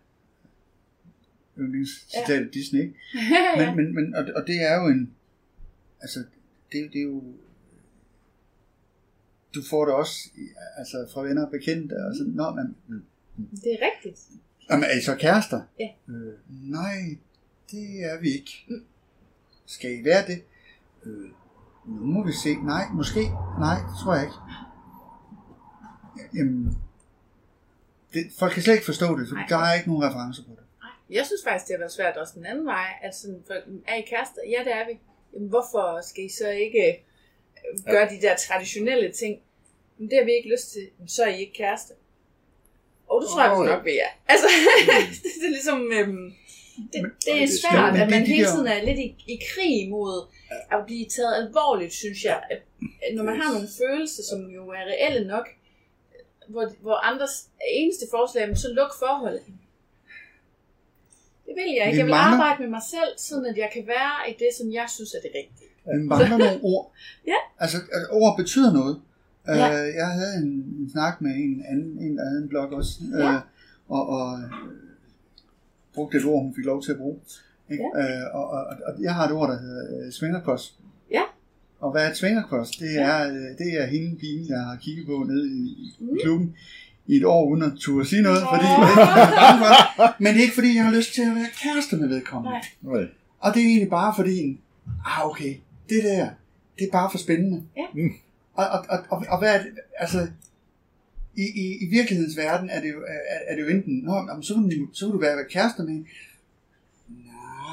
yndlingscitat 1.58 2.40
ja. 2.40 2.46
Disney, 2.52 2.80
ikke? 2.80 2.94
Men, 3.56 3.64
ja. 3.66 3.74
men, 3.74 3.94
men 3.94 4.14
og, 4.14 4.24
og 4.36 4.46
det 4.46 4.62
er 4.70 4.74
jo 4.82 4.86
en, 4.88 5.14
altså, 6.00 6.18
det, 6.72 6.90
det 6.92 6.98
er 6.98 7.02
jo, 7.04 7.22
du 9.54 9.62
får 9.70 9.84
det 9.84 9.94
også, 9.94 10.14
altså 10.76 11.06
fra 11.12 11.20
venner 11.22 11.44
og 11.44 11.50
bekendte, 11.50 11.92
og 11.94 12.16
sådan, 12.16 12.32
nå, 12.32 12.50
men, 12.50 12.76
Det 13.50 13.72
er 13.72 13.78
rigtigt. 13.94 14.20
jamen, 14.70 14.84
er 14.84 14.98
I 14.98 15.00
så 15.02 15.16
kærester? 15.16 15.60
Ja. 15.80 15.88
Øh, 16.08 16.32
nej, 16.48 17.16
det 17.70 18.04
er 18.04 18.20
vi 18.20 18.28
ikke. 18.30 18.66
Skal 19.66 20.00
I 20.00 20.04
være 20.04 20.26
det? 20.26 20.42
Øh, 21.04 21.28
nu 21.86 22.06
må 22.14 22.26
vi 22.26 22.32
se. 22.32 22.54
Nej, 22.54 22.84
måske. 22.92 23.20
Nej, 23.58 23.76
det 23.88 23.94
tror 24.02 24.14
jeg 24.14 24.24
ikke. 24.24 24.38
Jamen, 26.34 26.78
det, 28.12 28.22
folk 28.38 28.52
kan 28.52 28.62
slet 28.62 28.74
ikke 28.74 28.84
forstå 28.84 29.18
det, 29.18 29.28
for 29.28 29.36
Nej. 29.36 29.46
der 29.48 29.58
er 29.58 29.74
ikke 29.74 29.88
nogen 29.88 30.04
referencer 30.08 30.42
på 30.42 30.50
det. 30.50 30.64
Jeg 31.10 31.26
synes 31.26 31.42
faktisk, 31.48 31.66
det 31.66 31.74
har 31.74 31.78
været 31.78 31.92
svært 31.92 32.16
også 32.16 32.34
den 32.36 32.46
anden 32.46 32.66
vej. 32.66 32.86
Sådan, 33.12 33.42
folk, 33.46 33.64
er 33.88 33.94
I 33.94 34.00
kærester? 34.00 34.40
Ja, 34.54 34.60
det 34.64 34.72
er 34.80 34.86
vi. 34.88 34.94
Jamen, 35.34 35.48
hvorfor 35.48 36.00
skal 36.08 36.24
I 36.24 36.28
så 36.28 36.48
ikke 36.48 36.84
øh, 36.88 37.84
gøre 37.92 38.08
de 38.12 38.20
der 38.26 38.34
traditionelle 38.36 39.12
ting? 39.12 39.40
Men 39.98 40.10
det 40.10 40.18
har 40.18 40.24
vi 40.24 40.32
ikke 40.32 40.50
lyst 40.54 40.72
til. 40.72 40.84
Jamen, 40.98 41.08
så 41.08 41.22
er 41.24 41.28
I 41.28 41.40
ikke 41.40 41.56
kærester. 41.62 41.94
Og 43.08 43.22
det 43.22 43.28
tror 43.30 43.58
oh, 43.58 43.66
ja. 43.66 43.72
nok, 43.72 43.84
vi 43.84 43.94
er. 44.06 44.12
Altså, 44.32 44.46
det 45.40 45.46
er 45.48 45.54
ligesom... 45.58 45.92
Øhm, 45.92 46.32
det, 46.92 47.00
det 47.26 47.42
er 47.42 47.48
svært, 47.62 47.96
at 48.02 48.10
man 48.10 48.26
hele 48.26 48.46
tiden 48.46 48.66
er 48.66 48.84
lidt 48.84 48.98
i, 48.98 49.08
i 49.34 49.36
krig 49.50 49.90
mod 49.90 50.26
at 50.72 50.80
blive 50.86 51.06
taget 51.16 51.34
alvorligt, 51.42 51.92
synes 51.92 52.24
jeg. 52.24 52.42
At, 52.50 52.60
når 53.14 53.22
man 53.24 53.36
har 53.40 53.52
nogle 53.52 53.68
følelser, 53.82 54.22
som 54.30 54.40
jo 54.56 54.62
er 54.68 54.84
reelle 54.92 55.28
nok, 55.28 55.46
hvor, 56.48 56.64
hvor 56.80 56.96
andres 57.10 57.48
eneste 57.80 58.04
forslag 58.10 58.42
er, 58.50 58.54
så 58.54 58.68
luk 58.72 58.92
forholdet. 58.98 59.42
Det 61.46 61.54
vil 61.58 61.70
jeg 61.78 61.84
ikke. 61.86 61.96
Vi 61.96 61.98
Jeg 61.98 62.06
vil 62.06 62.14
mangler- 62.14 62.38
arbejde 62.44 62.62
med 62.62 62.70
mig 62.70 62.82
selv, 62.94 63.12
sådan 63.18 63.46
at 63.46 63.56
jeg 63.56 63.70
kan 63.74 63.84
være 63.86 64.30
i 64.30 64.32
det, 64.42 64.50
som 64.58 64.66
jeg 64.72 64.86
synes 64.96 65.10
er 65.14 65.20
det 65.26 65.30
rigtige. 65.40 65.68
Vi 65.98 66.02
mangler 66.12 66.38
nogle 66.38 66.60
ord. 66.62 66.92
Ja. 67.32 67.38
Altså, 67.58 67.76
altså, 67.94 68.08
ord 68.10 68.36
betyder 68.36 68.72
noget. 68.72 69.00
Ja. 69.48 69.66
Øh, 69.86 69.94
jeg 69.94 70.06
havde 70.18 70.34
en, 70.42 70.48
en 70.80 70.88
snak 70.92 71.20
med 71.20 71.30
en 71.34 71.64
anden, 71.70 71.98
en 72.04 72.16
der 72.18 72.24
havde 72.28 72.42
en 72.42 72.48
blog 72.48 72.72
også, 72.72 72.92
øh, 73.14 73.20
Ja. 73.20 73.40
og, 73.88 74.02
og 74.08 74.38
øh, 74.38 74.50
brugte 75.94 76.18
et 76.18 76.24
ord, 76.24 76.42
hun 76.42 76.54
fik 76.54 76.64
lov 76.64 76.82
til 76.82 76.92
at 76.92 76.98
bruge. 76.98 77.18
Ikke? 77.72 77.84
Øh, 77.96 78.34
og, 78.34 78.44
og, 78.50 78.62
og 78.86 79.02
jeg 79.02 79.14
har 79.14 79.24
et 79.26 79.32
ord, 79.32 79.48
der 79.48 79.58
hedder 79.58 80.06
øh, 80.06 80.12
svingerkross. 80.12 80.74
Ja. 81.10 81.22
Og 81.80 81.92
hvad 81.92 82.06
er 82.06 82.10
et? 82.10 82.76
Det 82.80 82.98
er, 83.00 83.28
øh, 83.28 83.58
det 83.58 83.80
er 83.80 83.86
hende 83.86 84.16
pigen, 84.16 84.48
jeg 84.48 84.60
har 84.60 84.76
kigget 84.76 85.06
på 85.06 85.24
nede 85.28 85.46
i, 85.48 85.62
i 86.00 86.18
klubben 86.22 86.56
i 87.06 87.16
et 87.16 87.24
år, 87.24 87.48
uden 87.48 87.62
at 87.62 87.72
turde 87.80 88.06
sige 88.06 88.22
noget, 88.22 88.42
fordi 88.52 88.64
for. 88.64 90.22
Men 90.22 90.32
det 90.32 90.38
er 90.38 90.42
ikke 90.42 90.54
fordi, 90.54 90.76
jeg 90.76 90.84
har 90.84 90.92
lyst 90.92 91.14
til 91.14 91.22
at 91.22 91.34
være 91.34 91.50
kæreste 91.62 91.96
med 91.96 92.08
vedkommende. 92.08 92.50
Nej. 92.82 92.98
Nej. 93.00 93.06
Og 93.38 93.54
det 93.54 93.62
er 93.62 93.66
egentlig 93.66 93.90
bare 93.90 94.12
fordi, 94.16 94.60
ah 95.06 95.26
okay, 95.30 95.54
det 95.88 96.04
der, 96.04 96.28
det 96.78 96.84
er 96.86 96.92
bare 96.92 97.10
for 97.10 97.18
spændende. 97.18 97.62
Ja. 97.76 97.86
Mm. 97.94 98.12
Og, 98.54 98.66
og, 98.66 98.84
og, 98.88 98.98
og, 99.10 99.24
og 99.28 99.38
hvad 99.38 99.54
er 99.54 99.58
det, 99.62 99.70
altså, 99.98 100.18
i, 101.36 101.42
i, 101.42 101.84
i 101.84 101.86
virkelighedens 101.90 102.36
verden 102.36 102.70
er 102.70 102.80
det 102.80 102.88
jo, 102.88 103.00
er, 103.08 103.38
er 103.48 103.56
det 103.56 103.62
jo 103.62 103.68
enten, 103.68 103.94
Nå, 104.04 104.14
jamen, 104.14 104.42
så, 104.42 104.60
vil 104.60 104.80
du, 104.80 104.88
så 104.92 105.06
vil 105.06 105.12
du 105.12 105.20
være 105.20 105.44
kærester 105.50 105.82
med 105.82 105.92
hende. 105.92 106.08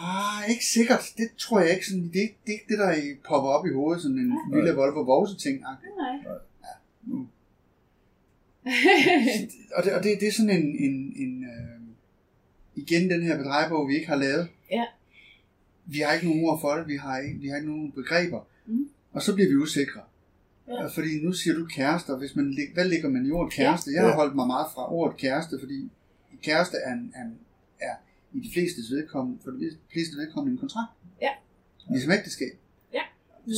Nej, 0.01 0.45
ikke 0.49 0.65
sikkert. 0.65 1.03
Det 1.17 1.27
tror 1.37 1.59
jeg 1.59 1.73
ikke. 1.73 1.85
Sådan, 1.85 2.03
det, 2.03 2.13
det 2.13 2.21
er 2.47 2.51
ikke 2.51 2.65
det, 2.69 2.79
der 2.79 2.93
popper 3.29 3.49
op 3.49 3.65
i 3.65 3.73
hovedet, 3.73 4.01
sådan 4.03 4.17
en 4.17 4.33
Ja. 4.51 4.55
lille 4.57 4.71
Volvo 4.75 5.01
Vose 5.01 5.37
ting. 5.37 5.59
Nej. 5.61 5.75
Nu. 7.03 7.27
og 9.75 9.83
det, 9.83 9.93
og 9.93 10.03
det, 10.03 10.17
det 10.19 10.27
er 10.27 10.31
sådan 10.31 10.49
en, 10.49 10.65
en, 10.85 11.13
en 11.15 11.43
øh, 11.43 11.79
igen 12.75 13.09
den 13.09 13.23
her 13.23 13.37
bedrejebog, 13.37 13.87
vi 13.87 13.95
ikke 13.95 14.07
har 14.07 14.15
lavet. 14.15 14.47
Ja. 14.71 14.83
Vi 15.85 15.99
har 15.99 16.13
ikke 16.13 16.27
nogen 16.27 16.43
ord 16.45 16.61
for 16.61 16.75
det, 16.75 16.87
vi 16.87 16.95
har 16.95 17.17
ikke, 17.19 17.39
vi 17.39 17.47
har 17.47 17.55
ikke 17.55 17.69
nogen 17.69 17.91
begreber. 17.91 18.41
Mm. 18.65 18.89
Og 19.11 19.21
så 19.21 19.35
bliver 19.35 19.49
vi 19.49 19.55
usikre. 19.55 20.01
Ja. 20.67 20.85
Fordi 20.87 21.23
nu 21.23 21.33
siger 21.33 21.53
du 21.55 21.65
kærester, 21.65 22.17
hvis 22.17 22.35
man, 22.35 22.57
hvad 22.73 22.85
ligger 22.85 23.09
man 23.09 23.25
i 23.25 23.31
ordet 23.31 23.53
kæreste? 23.53 23.91
Jeg 23.91 24.01
har 24.01 24.09
Ja. 24.09 24.15
holdt 24.15 24.35
mig 24.35 24.47
meget 24.47 24.67
fra 24.73 24.93
ordet 24.93 25.17
kæreste, 25.17 25.59
fordi 25.59 25.91
kæreste 26.43 26.77
er, 26.85 26.93
en, 26.93 27.11
er, 27.15 27.21
en, 27.21 27.27
er 27.27 27.48
i 28.33 28.39
de 28.39 28.49
flestes 28.53 28.91
vedkommende, 28.91 29.39
for 29.43 29.51
de 29.51 29.69
fleste 29.93 30.17
vedkommende 30.17 30.53
en 30.55 30.59
kontrakt. 30.59 30.91
Ja. 31.21 31.29
Ligesom 31.89 32.11
ægteskab. 32.11 32.53
Ja. 32.93 33.01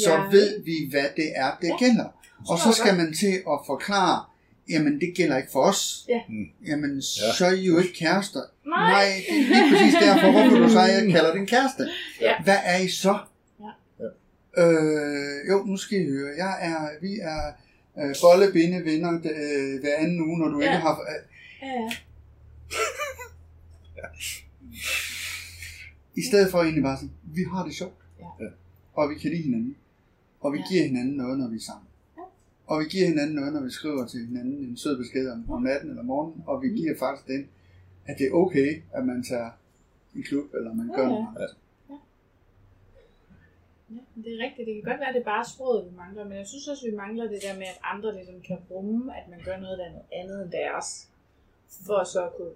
Så 0.05 0.11
Ja. 0.11 0.21
ved 0.31 0.63
vi, 0.63 0.75
hvad 0.89 1.05
det 1.15 1.31
er, 1.35 1.51
det 1.61 1.67
Ja. 1.67 1.77
gælder. 1.79 2.07
Og 2.49 2.57
så 2.59 2.71
skal 2.71 2.95
man 2.97 3.13
til 3.13 3.33
at 3.53 3.59
forklare, 3.65 4.25
jamen 4.69 4.99
det 5.01 5.13
gælder 5.15 5.37
ikke 5.37 5.51
for 5.51 5.61
os. 5.61 6.05
Ja. 6.09 6.21
Mm. 6.29 6.45
Jamen, 6.67 6.95
Ja. 6.95 7.33
så 7.37 7.45
er 7.45 7.51
I 7.51 7.65
jo 7.65 7.77
ikke 7.79 7.93
kærester. 7.93 8.41
Nej. 8.65 8.91
Nej, 8.91 9.05
det 9.29 9.37
er 9.39 9.47
lige 9.47 9.71
præcis 9.71 9.93
derfor, 9.93 10.31
hvorfor 10.31 10.57
du 10.57 10.69
så 10.69 10.79
jeg 10.81 11.11
kalder 11.11 11.33
den 11.33 11.45
kæreste. 11.47 11.83
Ja. 12.21 12.43
Hvad 12.43 12.57
er 12.63 12.77
I 12.77 12.87
så? 12.89 13.17
Ja. 13.59 13.71
Øh, 14.63 15.49
jo, 15.49 15.63
nu 15.65 15.77
skal 15.77 16.01
I 16.01 16.05
høre. 16.09 16.29
Jeg 16.37 16.53
er, 16.61 16.89
vi 17.01 17.13
er 17.21 17.41
øh, 17.99 18.15
bollebinde 18.21 18.85
venner 18.85 19.11
øh, 19.13 19.79
hver 19.81 19.95
anden 19.97 20.21
uge, 20.21 20.39
når 20.39 20.47
du 20.47 20.59
Ja. 20.61 20.65
ikke 20.65 20.81
har... 20.81 20.91
Øh, 21.01 21.07
Ja, 21.61 21.67
ja. 23.97 24.07
I 26.15 26.21
stedet 26.29 26.51
for 26.51 26.57
egentlig 26.57 26.83
bare 26.83 26.97
sådan, 26.97 27.13
vi 27.23 27.43
har 27.53 27.65
det 27.65 27.73
sjovt. 27.75 27.93
Ja. 28.19 28.25
Og 28.93 29.09
vi 29.09 29.15
kan 29.15 29.29
lide 29.31 29.41
hinanden. 29.43 29.77
Og 30.39 30.53
vi 30.53 30.57
Ja. 30.57 30.63
giver 30.69 30.83
hinanden 30.83 31.15
noget, 31.17 31.39
når 31.39 31.47
vi 31.47 31.55
er 31.55 31.59
sammen. 31.71 31.87
Ja. 32.17 32.21
Og 32.67 32.79
vi 32.79 32.85
giver 32.85 33.07
hinanden 33.07 33.35
noget, 33.35 33.53
når 33.53 33.63
vi 33.63 33.69
skriver 33.71 34.07
til 34.07 34.19
hinanden 34.27 34.57
en 34.69 34.77
sød 34.77 34.97
besked 34.97 35.31
om, 35.31 35.49
om 35.51 35.61
natten 35.61 35.89
eller 35.89 36.03
morgenen. 36.03 36.43
Og 36.47 36.61
vi 36.61 36.67
Mm. 36.69 36.75
giver 36.75 36.95
faktisk 36.99 37.27
den, 37.27 37.47
at 38.05 38.15
det 38.19 38.25
er 38.27 38.31
okay, 38.31 38.81
at 38.93 39.05
man 39.05 39.23
tager 39.23 39.49
i 40.15 40.21
klub, 40.21 40.53
eller 40.53 40.73
man 40.73 40.87
Ja, 40.89 40.95
gør 40.95 41.03
ja. 41.03 41.09
noget. 41.09 41.55
Ja, 43.89 44.01
men 44.15 44.23
det 44.23 44.31
er 44.35 44.39
rigtigt. 44.45 44.65
Det 44.67 44.73
kan 44.75 44.83
godt 44.91 44.99
være, 44.99 45.09
at 45.09 45.15
det 45.15 45.21
er 45.21 45.31
bare 45.35 45.45
sproget, 45.53 45.85
vi 45.91 45.95
mangler, 46.03 46.23
men 46.29 46.37
jeg 46.37 46.47
synes 46.47 46.67
også, 46.67 46.83
vi 46.89 46.95
mangler 46.95 47.25
det 47.33 47.39
der 47.47 47.53
med, 47.61 47.67
at 47.73 47.79
andre 47.93 48.09
ligesom 48.15 48.41
kan 48.47 48.57
rumme, 48.71 49.17
at 49.19 49.25
man 49.29 49.39
gør 49.47 49.57
noget, 49.59 49.77
der 49.79 49.85
er 49.85 49.93
noget 49.97 50.09
andet 50.19 50.37
end 50.43 50.51
deres, 50.51 50.89
for 51.85 52.03
så 52.13 52.19
at 52.25 52.33
kunne 52.37 52.53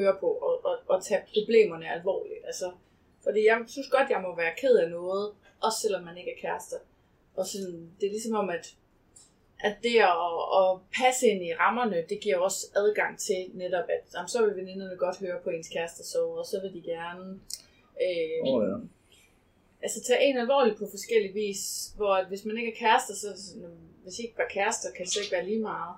høre 0.00 0.16
på 0.20 0.26
og, 0.26 0.64
og, 0.64 0.76
og 0.92 1.04
tage 1.04 1.22
problemerne 1.34 1.92
alvorligt. 1.96 2.42
Altså, 2.50 2.68
fordi 3.24 3.40
jeg 3.46 3.56
synes 3.66 3.88
godt, 3.96 4.10
jeg 4.10 4.20
må 4.26 4.36
være 4.36 4.52
ked 4.60 4.74
af 4.76 4.90
noget, 4.90 5.32
også 5.66 5.78
selvom 5.82 6.02
man 6.04 6.16
ikke 6.16 6.32
er 6.36 6.40
kærester. 6.40 6.76
Og 7.36 7.46
sådan, 7.46 7.90
det 8.00 8.06
er 8.06 8.10
ligesom 8.10 8.34
om, 8.42 8.50
at, 8.50 8.74
at 9.60 9.74
det 9.82 9.96
at, 10.12 10.32
at 10.60 10.68
passe 10.98 11.26
ind 11.26 11.42
i 11.44 11.54
rammerne, 11.54 12.04
det 12.08 12.20
giver 12.20 12.38
også 12.38 12.66
adgang 12.76 13.18
til 13.18 13.40
netop, 13.54 13.84
at 13.96 14.02
jamen, 14.14 14.28
så 14.28 14.46
vil 14.46 14.56
veninderne 14.56 14.96
godt 14.96 15.18
høre 15.18 15.38
på 15.44 15.50
ens 15.50 15.68
kæreste 15.68 16.02
sove, 16.06 16.38
og 16.38 16.46
så 16.46 16.60
vil 16.62 16.74
de 16.74 16.82
gerne 16.82 17.40
øh, 18.06 18.52
Åh, 18.54 18.64
ja. 18.68 18.76
altså 19.82 19.98
tage 20.08 20.24
en 20.24 20.36
alvorligt 20.36 20.78
på 20.78 20.86
forskellige 20.90 21.34
vis, 21.34 21.92
hvor 21.96 22.12
at 22.14 22.26
hvis 22.28 22.44
man 22.44 22.56
ikke 22.58 22.72
er 22.72 22.76
kærester, 22.76 23.14
så 23.14 23.28
sådan, 23.36 23.62
"Jamen, 23.62 23.78
hvis 24.02 24.18
I 24.18 24.22
ikke 24.22 24.38
var 24.38 24.48
kærester, 24.50 24.88
kan 24.96 25.04
det 25.04 25.12
så 25.12 25.20
ikke 25.20 25.32
være 25.32 25.46
lige 25.46 25.60
meget. 25.60 25.94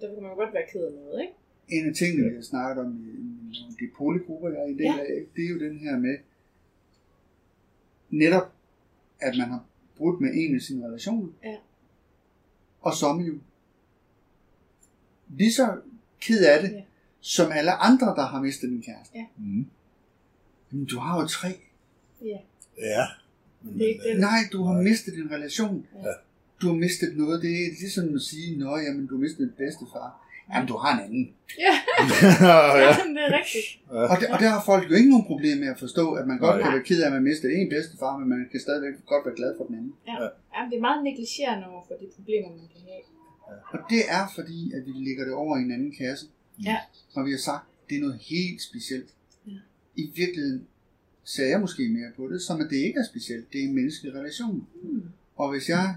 Derfor 0.00 0.14
kan 0.14 0.22
man 0.22 0.32
jo 0.32 0.36
godt 0.36 0.54
være 0.54 0.66
ked 0.72 0.84
af 0.86 0.92
noget, 0.92 1.20
ikke? 1.22 1.34
En 1.68 1.88
af 1.88 1.94
tingene, 1.94 2.28
vi 2.28 2.34
har 2.34 2.42
snakket 2.42 2.84
om 2.84 2.90
i 2.92 3.31
de 3.80 3.90
polygrupper, 3.96 4.48
jeg 4.48 4.58
er 4.62 4.66
i 4.66 4.72
del 4.72 4.80
Ja. 4.82 4.98
af, 4.98 5.22
det 5.36 5.44
er 5.44 5.48
jo 5.48 5.58
den 5.58 5.78
her 5.78 5.98
med, 5.98 6.16
netop, 8.10 8.52
at 9.20 9.34
man 9.38 9.48
har 9.48 9.64
brudt 9.96 10.20
med 10.20 10.30
en 10.34 10.54
af 10.54 10.60
sine 10.62 10.86
relationer. 10.86 11.28
Ja. 11.44 11.56
Og 12.80 12.94
som 12.94 13.20
jo 13.20 13.34
lige 15.28 15.52
så 15.52 15.80
ked 16.20 16.44
af 16.44 16.62
det, 16.62 16.72
Ja. 16.72 16.82
som 17.20 17.52
alle 17.52 17.72
andre, 17.72 18.06
der 18.06 18.26
har 18.26 18.40
mistet 18.42 18.70
en 18.70 18.82
kæreste. 18.82 19.18
Mm. 19.38 19.66
Men 20.70 20.84
du 20.84 20.98
har 20.98 21.20
jo 21.20 21.26
tre. 21.26 21.48
Ja. 22.22 22.38
Ja. 22.78 23.06
Det 23.74 23.82
er 23.84 23.88
ikke 23.88 24.02
det. 24.12 24.20
Nej, 24.20 24.38
du 24.52 24.62
har 24.64 24.82
mistet 24.82 25.14
en 25.14 25.30
relation. 25.30 25.86
Ja. 25.94 26.12
Du 26.62 26.66
har 26.66 26.74
mistet 26.74 27.16
noget. 27.16 27.42
Det 27.42 27.50
er 27.50 27.68
ligesom 27.80 28.14
at 28.14 28.20
sige, 28.20 28.58
nå, 28.58 28.76
jamen, 28.76 29.06
du 29.06 29.14
har 29.14 29.20
mistet 29.20 29.42
en 29.42 29.52
bedstefar. 29.56 30.28
Jamen, 30.52 30.68
du 30.72 30.76
har 30.82 30.90
en 30.96 31.02
anden. 31.06 31.26
Ja, 31.66 31.74
ja. 32.84 32.90
det 33.16 33.22
er 33.26 33.32
rigtigt. 33.40 33.68
Og, 34.12 34.16
det, 34.20 34.26
og 34.34 34.38
der 34.42 34.48
har 34.56 34.62
folk 34.72 34.90
jo 34.90 34.94
ikke 35.00 35.10
nogen 35.10 35.26
problem 35.32 35.56
med 35.58 35.68
at 35.74 35.78
forstå, 35.78 36.04
at 36.20 36.26
man 36.26 36.38
godt 36.38 36.56
Nej. 36.56 36.62
kan 36.62 36.72
være 36.76 36.84
ked 36.90 37.02
af, 37.02 37.06
at 37.06 37.12
man 37.12 37.22
mister 37.22 37.48
en 37.48 37.68
bedstefar, 37.68 38.18
men 38.18 38.28
man 38.28 38.48
kan 38.50 38.60
stadigvæk 38.60 38.94
godt 39.06 39.26
være 39.26 39.36
glad 39.40 39.50
for 39.58 39.64
den 39.68 39.74
anden. 39.78 39.94
Ja. 40.06 40.16
ja 40.54 40.60
det 40.70 40.76
er 40.76 40.84
meget 40.88 41.04
negligerende 41.04 41.64
over 41.72 41.82
for 41.88 41.94
de 42.02 42.06
problemer, 42.16 42.48
man 42.48 42.68
kan 42.72 42.80
have. 42.90 43.02
Og 43.74 43.78
det 43.90 44.02
er 44.08 44.24
fordi, 44.34 44.72
at 44.76 44.82
vi 44.86 44.92
lægger 45.06 45.24
det 45.24 45.34
over 45.34 45.56
i 45.56 45.60
en 45.60 45.72
anden 45.72 45.94
kasse. 45.98 46.26
Ja. 46.64 46.78
Og 47.14 47.26
vi 47.26 47.30
har 47.30 47.38
sagt, 47.38 47.64
at 47.68 47.90
det 47.90 47.96
er 47.96 48.00
noget 48.00 48.18
helt 48.20 48.62
specielt. 48.62 49.10
Ja. 49.46 49.60
I 49.96 50.12
virkeligheden 50.16 50.66
ser 51.24 51.46
jeg 51.46 51.60
måske 51.60 51.88
mere 51.88 52.10
på 52.16 52.28
det, 52.28 52.42
som 52.42 52.60
at 52.60 52.66
det 52.70 52.76
ikke 52.76 52.98
er 52.98 53.04
specielt. 53.12 53.52
Det 53.52 53.60
er 53.60 53.64
en 53.64 53.74
menneskelig 53.74 54.14
relation. 54.14 54.66
Hmm. 54.82 55.02
Og 55.36 55.50
hvis 55.50 55.68
jeg 55.68 55.96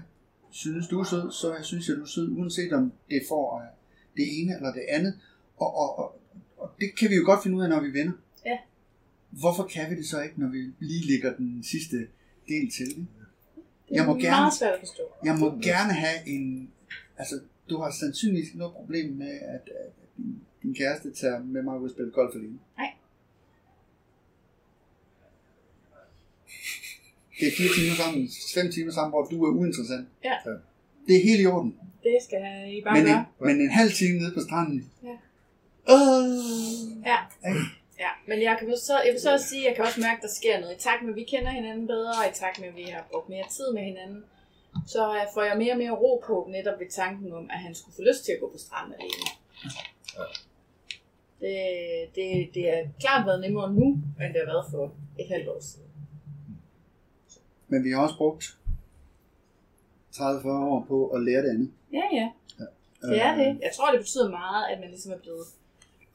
synes, 0.50 0.88
du 0.88 1.00
er 1.00 1.04
sød, 1.04 1.32
så 1.32 1.54
synes 1.62 1.88
jeg, 1.88 1.96
du 1.96 2.02
er 2.02 2.06
sød, 2.06 2.28
uanset 2.30 2.72
om 2.72 2.92
det 3.10 3.22
får 3.28 3.60
øh, 3.60 3.75
det 4.16 4.40
ene 4.42 4.54
eller 4.56 4.72
det 4.72 4.84
andet. 4.88 5.18
Og, 5.56 5.74
og, 5.76 5.98
og, 5.98 6.20
og 6.56 6.70
det 6.80 6.98
kan 6.98 7.10
vi 7.10 7.14
jo 7.14 7.22
godt 7.24 7.42
finde 7.42 7.56
ud 7.56 7.62
af, 7.62 7.68
når 7.68 7.80
vi 7.80 7.88
er 7.88 7.92
venner. 7.92 8.12
Ja. 8.46 8.58
Hvorfor 9.30 9.64
kan 9.64 9.90
vi 9.90 9.96
det 9.96 10.06
så 10.06 10.20
ikke, 10.22 10.40
når 10.40 10.48
vi 10.48 10.58
lige 10.80 11.06
lægger 11.06 11.36
den 11.36 11.62
sidste 11.64 11.96
del 12.48 12.70
til? 12.70 12.88
Ikke? 12.90 13.00
Det 13.00 13.94
Jeg 13.94 14.02
er 14.02 14.06
må 14.06 14.12
meget 14.14 14.22
gerne- 14.24 14.52
svært 14.58 14.74
at 14.74 14.80
forstå. 14.80 15.02
Jeg 15.24 15.36
må 15.38 15.46
gerne 15.62 15.92
have 15.92 16.28
en... 16.28 16.70
Altså, 17.18 17.40
du 17.70 17.78
har 17.78 17.90
sandsynligvis 17.90 18.54
noget 18.54 18.74
problem 18.74 19.12
med, 19.12 19.30
at, 19.30 19.68
at 19.68 19.92
din, 20.16 20.40
din 20.62 20.74
kæreste 20.74 21.12
tager 21.14 21.42
med 21.42 21.62
mig 21.62 21.78
ud 21.80 21.84
og 21.84 21.90
spille 21.90 22.10
golf 22.10 22.34
alene. 22.34 22.58
Nej. 22.78 22.90
Det 27.40 27.48
er 27.48 27.52
fire 27.58 27.68
timer 27.78 27.94
sammen, 28.02 28.28
fem 28.54 28.72
timer 28.72 28.92
sammen, 28.92 29.10
hvor 29.12 29.24
du 29.24 29.44
er 29.44 29.50
uinteressant. 29.60 30.08
Ja. 30.24 30.36
Det 31.06 31.16
er 31.16 31.22
helt 31.22 31.40
i 31.42 31.46
orden. 31.46 31.72
Det 32.02 32.18
skal 32.26 32.40
I 32.76 32.82
bare 32.84 32.94
Men 32.94 33.02
en, 33.06 33.12
gøre. 33.12 33.24
men 33.40 33.60
en 33.60 33.70
halv 33.70 33.90
time 33.92 34.18
nede 34.18 34.32
på 34.34 34.40
stranden. 34.40 34.90
Ja. 35.02 35.16
Øh, 35.92 37.06
Ja. 37.10 37.18
Ja, 38.04 38.10
men 38.28 38.42
jeg, 38.42 38.56
kan 38.58 38.76
så, 38.76 38.94
jeg 39.06 39.12
vil 39.12 39.20
så 39.20 39.32
også 39.32 39.48
sige, 39.48 39.62
at 39.62 39.68
jeg 39.68 39.74
kan 39.76 39.84
også 39.84 40.00
mærke, 40.00 40.18
at 40.20 40.22
der 40.22 40.34
sker 40.40 40.60
noget. 40.60 40.74
I 40.76 40.78
takt 40.88 41.02
med, 41.02 41.10
at 41.10 41.16
vi 41.16 41.24
kender 41.32 41.50
hinanden 41.50 41.86
bedre, 41.86 42.10
og 42.20 42.24
i 42.30 42.34
takt 42.42 42.60
med, 42.60 42.68
at 42.68 42.76
vi 42.76 42.82
har 42.82 43.02
brugt 43.12 43.28
mere 43.28 43.44
tid 43.56 43.68
med 43.76 43.82
hinanden, 43.90 44.24
så 44.86 45.02
øh, 45.18 45.22
får 45.34 45.42
jeg 45.42 45.58
mere 45.58 45.72
og 45.72 45.78
mere 45.78 45.90
ro 46.02 46.22
på 46.26 46.36
netop 46.54 46.78
ved 46.80 46.90
tanken 46.90 47.32
om, 47.32 47.44
at 47.54 47.58
han 47.66 47.74
skulle 47.74 47.94
få 47.96 48.02
lyst 48.02 48.24
til 48.24 48.32
at 48.32 48.40
gå 48.40 48.48
på 48.54 48.58
stranden 48.58 48.94
alene. 49.00 49.28
Det, 51.40 51.56
det, 52.14 52.54
det 52.54 52.62
har 52.70 52.82
klart 53.00 53.26
været 53.26 53.40
nemmere 53.40 53.72
nu, 53.74 53.86
end 54.20 54.30
det 54.34 54.40
har 54.44 54.52
været 54.54 54.66
for 54.70 54.84
et 55.18 55.28
halvt 55.28 55.48
år 55.48 55.60
siden. 55.60 55.90
Men 57.68 57.84
vi 57.84 57.90
har 57.90 58.00
også 58.02 58.16
brugt 58.16 58.44
30-40 60.16 60.48
år 60.48 60.84
på 60.88 61.06
at 61.08 61.22
lære 61.22 61.42
det 61.42 61.48
andet. 61.50 61.70
Ja, 61.92 62.02
ja. 62.12 62.28
Det 63.10 63.20
er 63.22 63.34
det. 63.36 63.60
Jeg 63.62 63.70
tror, 63.76 63.90
det 63.90 64.00
betyder 64.00 64.30
meget, 64.30 64.64
at 64.72 64.80
man 64.80 64.88
ligesom 64.88 65.12
er 65.12 65.18
blevet 65.18 65.46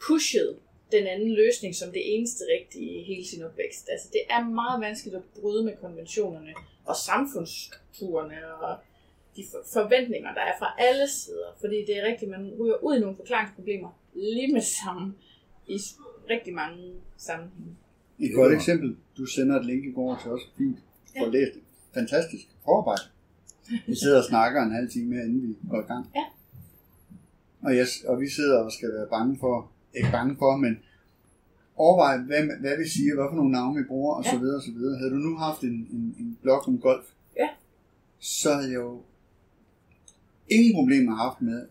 pushet 0.07 0.55
den 0.91 1.07
anden 1.07 1.31
løsning 1.33 1.75
som 1.75 1.91
det 1.91 2.15
eneste 2.15 2.43
rigtige 2.55 3.03
hele 3.03 3.25
sin 3.27 3.43
opvækst. 3.43 3.89
Altså, 3.91 4.07
det 4.13 4.21
er 4.29 4.43
meget 4.61 4.81
vanskeligt 4.81 5.15
at 5.15 5.21
bryde 5.41 5.63
med 5.63 5.73
konventionerne 5.81 6.53
og 6.85 6.95
samfundsstrukturerne 6.95 8.55
og 8.55 8.77
de 9.35 9.43
for- 9.51 9.65
forventninger, 9.73 10.33
der 10.33 10.41
er 10.41 10.53
fra 10.59 10.69
alle 10.77 11.07
sider. 11.09 11.49
Fordi 11.59 11.77
det 11.87 11.97
er 11.99 12.03
rigtigt, 12.07 12.31
man 12.31 12.53
ryger 12.59 12.83
ud 12.83 12.95
i 12.97 12.99
nogle 12.99 13.15
forklaringsproblemer 13.15 13.89
lige 14.13 14.53
med 14.53 14.61
samme 14.61 15.13
i 15.67 15.77
rigtig 16.29 16.53
mange 16.53 16.93
sammenhænge. 17.17 17.75
Et 18.19 18.31
godt 18.35 18.53
eksempel. 18.53 18.95
Du 19.17 19.25
sender 19.25 19.59
et 19.59 19.65
link 19.65 19.85
i 19.85 19.91
går 19.91 20.19
til 20.21 20.31
os. 20.31 20.41
Fint. 20.57 20.77
Læse 21.31 21.51
det. 21.53 21.61
Fantastisk. 21.93 22.45
Forarbejde. 22.65 23.01
Vi 23.88 23.95
sidder 23.95 24.18
og 24.18 24.23
snakker 24.23 24.61
en 24.64 24.72
halv 24.72 24.89
time 24.91 25.15
her, 25.15 25.23
inden 25.23 25.41
vi 25.48 25.69
går 25.69 25.80
i 25.81 25.85
gang. 25.85 26.06
Ja. 26.15 26.23
Og, 27.61 27.76
jeg, 27.77 27.88
og 28.07 28.22
vi 28.22 28.30
sidder 28.30 28.57
og 28.64 28.72
skal 28.72 28.89
være 28.93 29.07
bange 29.10 29.38
for, 29.39 29.72
ikke 29.95 30.10
bange 30.11 30.35
for, 30.39 30.57
men 30.57 30.80
overveje, 31.76 32.18
hvad, 32.22 32.60
hvad 32.60 32.77
vi 32.77 32.88
siger, 32.89 33.15
hvad 33.15 33.26
for 33.30 33.35
nogle 33.35 33.52
navne 33.52 33.77
vi 33.81 33.84
bruger, 33.88 34.15
og 34.15 34.23
Ja. 34.26 34.31
så 34.31 34.38
videre, 34.39 34.56
og 34.56 34.61
så 34.64 34.72
videre. 34.72 34.98
Havde 34.98 35.11
du 35.11 35.15
nu 35.15 35.35
haft 35.35 35.61
en, 35.61 35.88
en, 35.91 36.15
en 36.19 36.38
blog 36.41 36.68
om 36.68 36.80
golf, 36.80 37.06
Ja. 37.38 37.48
så 38.19 38.53
havde 38.53 38.68
jeg 38.72 38.76
jo 38.76 39.02
ingen 40.49 40.73
problemer 40.76 41.15
haft 41.15 41.41
med, 41.41 41.65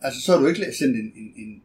altså 0.00 0.20
så 0.20 0.32
har 0.32 0.38
du 0.40 0.46
ikke 0.46 0.72
sendt 0.78 0.96
en, 0.96 1.12
en, 1.16 1.32
en. 1.36 1.62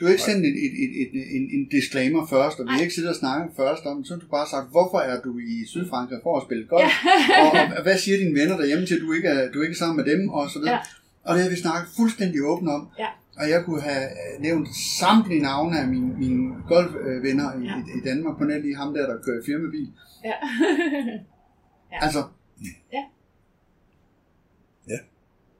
Du 0.00 0.04
har 0.04 0.10
ikke 0.12 0.22
sendt 0.30 0.44
et, 0.46 0.56
et, 0.66 0.72
et, 0.82 0.92
et, 1.02 1.36
en, 1.36 1.44
en 1.56 1.64
disclaimer 1.76 2.26
først, 2.26 2.60
og 2.60 2.64
vi 2.66 2.72
har 2.74 2.80
ikke 2.80 2.94
siddet 2.94 3.10
og 3.10 3.16
snakket 3.16 3.48
først 3.56 3.84
om, 3.86 4.04
så 4.04 4.14
har 4.14 4.20
du 4.20 4.26
bare 4.26 4.48
sagt, 4.54 4.70
hvorfor 4.70 4.98
er 4.98 5.20
du 5.20 5.38
i 5.38 5.66
Sydfrankrig 5.66 6.18
for 6.22 6.36
at 6.36 6.42
spille 6.46 6.64
golf, 6.66 6.82
Ja. 6.84 7.40
og, 7.42 7.76
og 7.76 7.82
hvad 7.82 7.98
siger 7.98 8.16
dine 8.18 8.34
venner 8.40 8.56
derhjemme 8.56 8.86
til, 8.86 8.94
at 8.94 9.00
du 9.00 9.12
ikke 9.12 9.28
er, 9.28 9.50
du 9.54 9.58
ikke 9.62 9.72
er 9.72 9.82
sammen 9.84 9.96
med 9.96 10.06
dem, 10.12 10.28
og 10.28 10.50
så 10.50 10.58
videre. 10.58 10.74
Ja. 10.74 10.80
Og 11.24 11.34
det 11.34 11.42
har 11.42 11.50
vi 11.50 11.56
snakket 11.56 11.88
fuldstændig 11.96 12.38
åbent 12.50 12.70
om. 12.70 12.82
Ja. 12.98 13.06
Og 13.40 13.50
jeg 13.50 13.64
kunne 13.64 13.80
have 13.82 14.02
øh, 14.04 14.42
nævnt 14.42 14.68
samtlige 15.00 15.42
navne 15.42 15.80
af 15.80 15.88
mine, 15.88 16.10
mine 16.22 16.54
golfvenner 16.68 17.48
i, 17.60 17.64
Ja. 17.64 17.74
i, 17.78 17.98
i 17.98 18.00
Danmark, 18.08 18.38
på 18.38 18.44
nær 18.44 18.58
lige 18.58 18.76
ham 18.76 18.94
der, 18.94 19.06
der 19.06 19.16
kører 19.26 19.42
firmabil. 19.46 19.88
ja. 20.24 20.32
Ja. 21.92 22.04
Altså, 22.04 22.18
Ja. 22.64 22.68
Ja. 22.92 23.02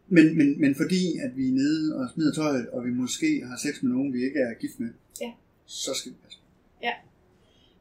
Men, 0.09 0.39
men, 0.39 0.61
men 0.61 0.75
fordi, 0.75 1.03
at 1.25 1.37
vi 1.37 1.49
er 1.49 1.53
nede 1.53 1.97
og 1.97 2.11
smider 2.15 2.33
tøjet, 2.35 2.69
og 2.71 2.85
vi 2.85 2.91
måske 2.91 3.43
har 3.49 3.57
sex 3.57 3.83
med 3.83 3.91
nogen, 3.93 4.13
vi 4.13 4.21
ikke 4.25 4.41
er 4.41 4.55
gift 4.55 4.81
med, 4.81 4.91
Ja. 5.21 5.33
så 5.67 5.95
skal 5.95 6.13
vi 6.13 6.17
passe. 6.25 6.39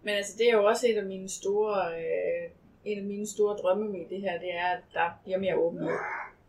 Men 0.04 0.14
altså, 0.16 0.34
det 0.38 0.46
er 0.50 0.56
jo 0.60 0.64
også 0.72 0.88
et 0.90 0.98
af 0.98 1.06
mine 1.06 1.30
store, 1.30 1.76
øh, 2.00 2.44
en 2.86 2.98
af 2.98 3.04
mine 3.14 3.28
store 3.28 3.56
drømme 3.62 3.86
med 3.92 4.00
det 4.10 4.22
her, 4.22 4.40
det 4.40 4.52
er, 4.54 4.68
at 4.78 4.84
der 4.94 5.08
bliver 5.24 5.40
mere 5.46 5.56
åbenhed. 5.66 5.96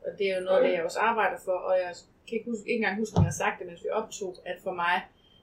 Og 0.07 0.11
det 0.19 0.31
er 0.31 0.35
jo 0.39 0.45
noget 0.45 0.65
det, 0.65 0.73
jeg 0.73 0.83
også 0.89 0.99
arbejder 0.99 1.39
for, 1.45 1.53
og 1.69 1.75
jeg 1.85 1.93
kan 2.29 2.35
ikke, 2.39 2.51
huske, 2.51 2.65
ikke 2.71 2.77
engang 2.83 2.99
huske, 2.99 3.17
om 3.17 3.23
jeg 3.25 3.33
har 3.35 3.41
sagt 3.45 3.59
det, 3.59 3.67
mens 3.67 3.85
vi 3.85 3.89
optog, 4.01 4.33
at 4.51 4.57
for 4.67 4.75
mig, 4.85 4.97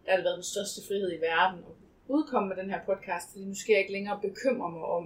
der 0.03 0.09
har 0.11 0.17
det 0.17 0.25
været 0.27 0.39
den 0.41 0.51
største 0.53 0.79
frihed 0.87 1.09
i 1.17 1.21
verden 1.31 1.59
at 1.69 1.73
udkomme 2.15 2.47
med 2.49 2.57
den 2.61 2.69
her 2.73 2.81
podcast, 2.89 3.25
fordi 3.31 3.45
nu 3.45 3.55
skal 3.55 3.71
jeg 3.73 3.81
ikke 3.83 3.95
længere 3.97 4.17
bekymre 4.27 4.71
mig 4.75 4.85
om, 4.97 5.03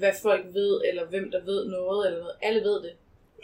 hvad 0.00 0.12
folk 0.22 0.44
ved, 0.58 0.72
eller 0.88 1.04
hvem 1.12 1.26
der 1.34 1.42
ved 1.50 1.60
noget, 1.76 2.00
eller 2.06 2.18
noget. 2.24 2.36
Alle 2.42 2.60
ved 2.68 2.78
det. 2.86 2.92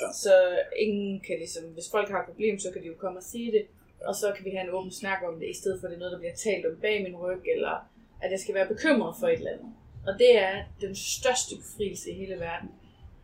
Ja. 0.00 0.12
Så 0.12 0.34
ingen 0.76 1.20
kan 1.20 1.36
ligesom, 1.38 1.64
hvis 1.64 1.90
folk 1.90 2.08
har 2.10 2.20
et 2.20 2.26
problem, 2.26 2.58
så 2.58 2.68
kan 2.72 2.82
de 2.82 2.86
jo 2.86 2.94
komme 2.94 3.18
og 3.18 3.22
sige 3.22 3.52
det, 3.52 3.66
og 4.08 4.14
så 4.14 4.32
kan 4.36 4.44
vi 4.44 4.50
have 4.50 4.64
en 4.68 4.74
åben 4.74 4.92
snak 4.92 5.18
om 5.28 5.38
det, 5.40 5.48
i 5.50 5.54
stedet 5.60 5.80
for 5.80 5.86
at 5.86 5.90
det 5.90 5.96
er 5.96 5.98
noget, 5.98 6.12
der 6.12 6.18
bliver 6.18 6.34
talt 6.34 6.66
om 6.66 6.80
bag 6.80 7.02
min 7.02 7.16
ryg, 7.16 7.42
eller 7.54 7.74
at 8.22 8.30
jeg 8.30 8.40
skal 8.40 8.54
være 8.54 8.68
bekymret 8.68 9.14
for 9.20 9.26
et 9.28 9.38
eller 9.38 9.50
andet. 9.50 9.72
Og 10.06 10.14
det 10.18 10.38
er 10.38 10.54
den 10.80 10.94
største 10.94 11.54
befrielse 11.56 12.10
i 12.10 12.14
hele 12.14 12.40
verden. 12.40 12.70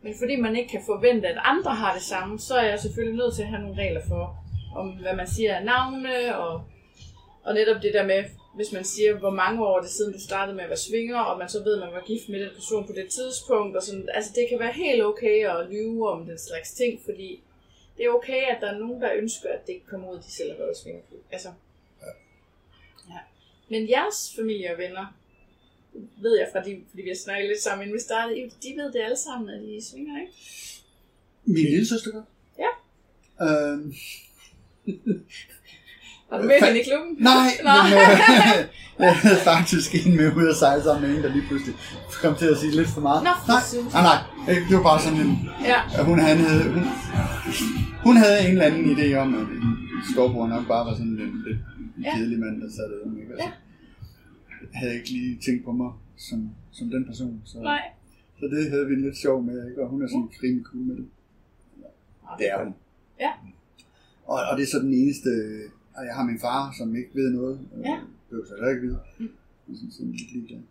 Men 0.01 0.13
fordi 0.19 0.35
man 0.35 0.55
ikke 0.55 0.69
kan 0.69 0.81
forvente, 0.85 1.27
at 1.27 1.37
andre 1.43 1.75
har 1.75 1.93
det 1.93 2.03
samme, 2.03 2.39
så 2.39 2.55
er 2.55 2.69
jeg 2.69 2.79
selvfølgelig 2.79 3.17
nødt 3.17 3.35
til 3.35 3.41
at 3.41 3.47
have 3.47 3.61
nogle 3.61 3.81
regler 3.81 4.01
for, 4.07 4.23
om 4.75 4.89
hvad 4.89 5.15
man 5.15 5.27
siger 5.27 5.53
er 5.53 5.63
navne, 5.63 6.37
og, 6.37 6.63
og 7.43 7.53
netop 7.53 7.81
det 7.81 7.93
der 7.93 8.05
med, 8.05 8.23
hvis 8.55 8.71
man 8.71 8.83
siger, 8.83 9.17
hvor 9.17 9.29
mange 9.29 9.65
år 9.65 9.77
er 9.77 9.81
det 9.81 9.89
siden, 9.89 10.13
du 10.13 10.19
startede 10.19 10.55
med 10.55 10.63
at 10.63 10.69
være 10.69 10.77
svinger, 10.77 11.19
og 11.19 11.39
man 11.39 11.49
så 11.49 11.63
ved, 11.63 11.73
at 11.73 11.79
man 11.79 11.93
var 11.93 12.03
gift 12.05 12.29
med 12.29 12.39
den 12.39 12.49
person 12.55 12.87
på 12.87 12.93
det 12.93 13.09
tidspunkt, 13.09 13.77
og 13.77 13.83
sådan, 13.83 14.09
altså 14.13 14.31
det 14.35 14.49
kan 14.49 14.59
være 14.59 14.71
helt 14.71 15.03
okay 15.03 15.47
at 15.47 15.69
lyve 15.69 16.09
om 16.09 16.25
den 16.25 16.37
slags 16.37 16.73
ting, 16.73 17.01
fordi 17.05 17.43
det 17.97 18.05
er 18.05 18.09
okay, 18.09 18.41
at 18.41 18.57
der 18.61 18.67
er 18.67 18.79
nogen, 18.79 19.01
der 19.01 19.13
ønsker, 19.13 19.49
at 19.49 19.67
det 19.67 19.73
ikke 19.73 19.85
kommer 19.85 20.11
ud, 20.11 20.17
at 20.17 20.23
de 20.23 20.31
selv 20.31 20.51
har 20.51 20.57
været 20.57 20.77
svingerklub. 20.77 21.21
Altså, 21.31 21.49
ja. 23.09 23.19
Men 23.69 23.89
jeres 23.89 24.33
familie 24.35 24.71
og 24.71 24.77
venner, 24.77 25.05
ved 26.21 26.37
jeg 26.37 26.49
fra 26.51 26.59
de, 26.59 26.81
fordi 26.89 27.01
vi 27.01 27.09
har 27.09 27.15
snakket 27.15 27.49
lidt 27.49 27.61
sammen, 27.61 27.83
inden 27.83 27.95
vi 27.95 28.01
startede, 28.01 28.51
de 28.63 28.73
ved 28.75 28.93
det 28.93 29.01
alle 29.01 29.17
sammen, 29.17 29.49
at 29.49 29.61
de 29.61 29.85
svinger, 29.89 30.21
ikke? 30.21 30.33
Min 31.45 31.65
lille 31.65 31.87
søster. 31.87 32.23
Ja. 32.59 32.69
Øhm, 33.41 33.93
Har 36.33 36.41
du 36.41 36.47
mødt 36.47 36.65
hende 36.65 36.79
i 36.81 36.83
klubben? 36.89 37.11
nej, 37.31 37.49
Nå. 37.67 37.73
men 37.83 37.93
øh, 37.93 38.59
jeg 39.07 39.15
havde 39.25 39.41
faktisk 39.51 39.89
en 40.05 40.15
med 40.19 40.27
ud 40.39 40.47
at 40.53 40.57
sejle 40.63 40.83
sammen 40.83 41.01
med 41.03 41.17
en, 41.17 41.23
der 41.23 41.29
lige 41.37 41.45
pludselig 41.49 41.75
kom 42.23 42.35
til 42.41 42.47
at 42.53 42.57
sige 42.61 42.71
lidt 42.79 42.89
for 42.95 43.01
meget. 43.09 43.21
Nå, 43.23 43.33
for 43.45 43.51
nej, 43.53 43.63
nej, 43.97 44.03
nej, 44.09 44.19
ikke. 44.53 44.65
det 44.69 44.75
var 44.79 44.83
bare 44.91 44.99
sådan 45.05 45.19
en, 45.25 45.31
Ja. 45.71 45.79
hun, 46.09 46.17
han 46.29 46.37
havde, 46.45 46.63
hun, 46.73 46.83
hun 48.07 48.15
havde 48.23 48.37
en 48.45 48.51
eller 48.55 48.65
anden 48.69 48.85
idé 48.97 49.07
om, 49.23 49.29
at 49.39 49.41
en 49.41 49.71
storbror 50.13 50.47
nok 50.55 50.65
bare 50.73 50.83
var 50.87 50.93
sådan 50.99 51.07
en 51.27 51.43
lidt 51.47 51.59
Ja. 52.05 52.11
kedelig 52.15 52.39
mand, 52.39 52.55
der 52.61 52.69
sad 52.77 52.85
derhjemme. 52.91 53.19
Ikke? 53.21 53.31
Altså, 53.33 53.49
Jeg 54.71 54.79
havde 54.81 54.93
ikke 54.97 55.09
lige 55.09 55.39
tænkt 55.45 55.61
på 55.65 55.71
mig 55.71 55.91
som, 56.27 56.39
som 56.77 56.85
den 56.89 57.05
person. 57.09 57.41
Så, 57.45 57.57
Nej. 57.59 57.81
så 58.39 58.45
det 58.53 58.69
havde 58.71 58.85
vi 58.87 58.95
lidt 58.95 59.17
sjov 59.17 59.43
med, 59.43 59.69
ikke? 59.69 59.81
og 59.83 59.87
hun 59.89 60.03
er 60.03 60.07
sådan 60.07 60.29
rimelig 60.43 60.65
cool 60.65 60.83
med 60.89 60.95
det. 60.95 61.05
Det 62.39 62.45
er 62.51 62.63
hun. 62.63 62.73
Ja. 63.19 63.31
Og, 64.25 64.39
og 64.49 64.57
det 64.57 64.63
er 64.63 64.67
så 64.75 64.79
den 64.79 64.93
eneste, 64.93 65.29
og 65.95 66.05
jeg 66.05 66.13
har 66.15 66.23
min 66.23 66.39
far, 66.39 66.73
som 66.77 66.95
ikke 66.95 67.09
ved 67.13 67.29
noget. 67.31 67.59
Ja. 67.85 67.99
Det 68.29 68.41
er 68.41 68.45
så 68.45 68.53
heller 68.55 68.69
ikke 68.69 68.81
vide. 68.81 68.99
Mm. 69.19 69.29
Jeg 69.67 69.75
lidt 69.99 70.33
ligeglad. 70.33 70.61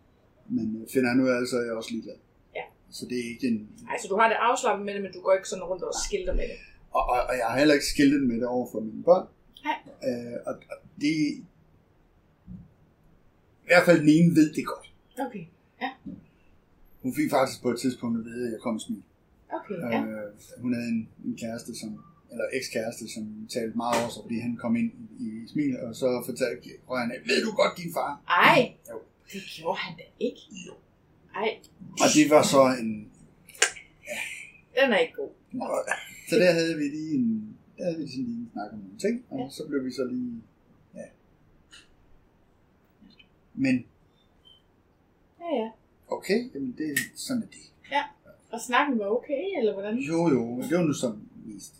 Men 0.48 0.66
øh, 0.76 0.88
finder 0.92 1.08
han 1.10 1.20
ud 1.20 1.28
af 1.28 1.40
det, 1.40 1.48
så 1.48 1.56
er 1.56 1.62
jeg 1.62 1.72
også 1.72 1.90
ligeglad. 1.90 2.14
Ja. 2.54 2.64
Så 2.90 3.06
det 3.08 3.16
er 3.18 3.28
ikke 3.34 3.46
en... 3.48 3.68
Så 4.02 4.08
du 4.08 4.16
har 4.16 4.28
det 4.28 4.36
afslappet 4.40 4.86
med 4.86 4.94
det, 4.94 5.02
men 5.02 5.12
du 5.12 5.20
går 5.20 5.32
ikke 5.32 5.48
sådan 5.48 5.64
rundt 5.64 5.82
og 5.82 5.94
skilter 6.06 6.34
med 6.34 6.42
det. 6.42 6.58
Og, 6.90 7.02
og, 7.12 7.18
og 7.28 7.34
jeg 7.38 7.46
har 7.50 7.58
heller 7.58 7.74
ikke 7.74 7.86
skiltet 7.86 8.22
med 8.22 8.36
det 8.36 8.46
over 8.46 8.66
for 8.72 8.80
mine 8.80 9.02
børn. 9.02 9.26
Nej. 9.64 9.78
Øh, 10.08 10.38
og, 10.46 10.54
og 10.70 10.76
det... 11.00 11.14
I 13.62 13.66
hvert 13.66 13.84
fald 13.84 14.00
den 14.00 14.08
ene 14.08 14.34
ved 14.34 14.52
det 14.52 14.66
godt. 14.66 14.92
Okay. 15.26 15.44
Hun 17.02 17.14
fik 17.14 17.30
faktisk 17.30 17.62
på 17.62 17.70
et 17.70 17.80
tidspunkt 17.80 18.18
at 18.18 18.24
vide, 18.24 18.46
at 18.46 18.52
jeg 18.52 18.60
kom 18.60 18.78
smil. 18.78 19.02
Okay, 19.52 19.74
ja. 19.74 20.02
Øh, 20.02 20.32
hun 20.62 20.74
havde 20.74 20.88
en, 20.88 21.08
en 21.24 21.36
kæreste, 21.36 21.78
som, 21.80 22.04
eller 22.32 22.44
ekskæreste, 22.58 23.04
som 23.14 23.22
talte 23.54 23.76
meget 23.82 23.96
over 24.00 24.10
sig, 24.14 24.22
fordi 24.26 24.38
han 24.46 24.56
kom 24.56 24.76
ind 24.76 24.90
i, 25.24 25.26
i 25.44 25.48
smil, 25.52 25.72
og 25.80 25.94
så 25.96 26.22
fortalte 26.26 26.68
af, 27.14 27.20
ved 27.28 27.38
du 27.46 27.50
godt 27.60 27.74
din 27.80 27.92
far? 27.92 28.12
Ej, 28.28 28.60
Jo. 28.90 28.98
det 29.32 29.40
gjorde 29.56 29.78
han 29.84 29.92
da 29.98 30.04
ikke. 30.28 30.40
Jo. 30.66 30.74
Ej, 31.34 31.50
Og 32.02 32.08
det 32.16 32.24
var 32.34 32.42
så 32.54 32.62
en... 32.80 32.90
den 34.80 34.92
er 34.92 34.98
ikke 34.98 35.14
god. 35.16 35.30
Så 36.30 36.36
der 36.36 36.52
havde 36.52 36.76
vi 36.76 36.84
lige 36.84 37.14
en, 37.14 37.56
der 37.78 37.84
havde 37.84 37.98
vi 37.98 38.06
sådan 38.08 38.24
lige 38.24 38.38
en 38.44 38.50
snak 38.52 38.72
om 38.72 38.78
nogle 38.78 38.98
ting, 38.98 39.24
og 39.30 39.38
Ja. 39.38 39.48
så 39.50 39.62
blev 39.68 39.84
vi 39.84 39.90
så 39.90 40.04
lige... 40.12 40.42
Ja. 40.94 41.06
Men 43.54 43.84
Ja, 45.40 45.56
ja. 45.62 45.70
okay, 46.08 46.54
jamen 46.54 46.74
det, 46.78 46.98
sådan 47.14 47.42
er 47.42 47.46
det. 47.46 47.72
Og 48.50 48.60
snakken 48.60 48.98
var 48.98 49.06
okay, 49.06 49.58
eller 49.58 49.72
hvordan? 49.72 49.98
Jo, 49.98 50.28
jo, 50.28 50.44
men 50.44 50.62
det 50.68 50.78
var 50.78 50.84
nu 50.84 50.92
som 50.92 51.28
mest 51.44 51.74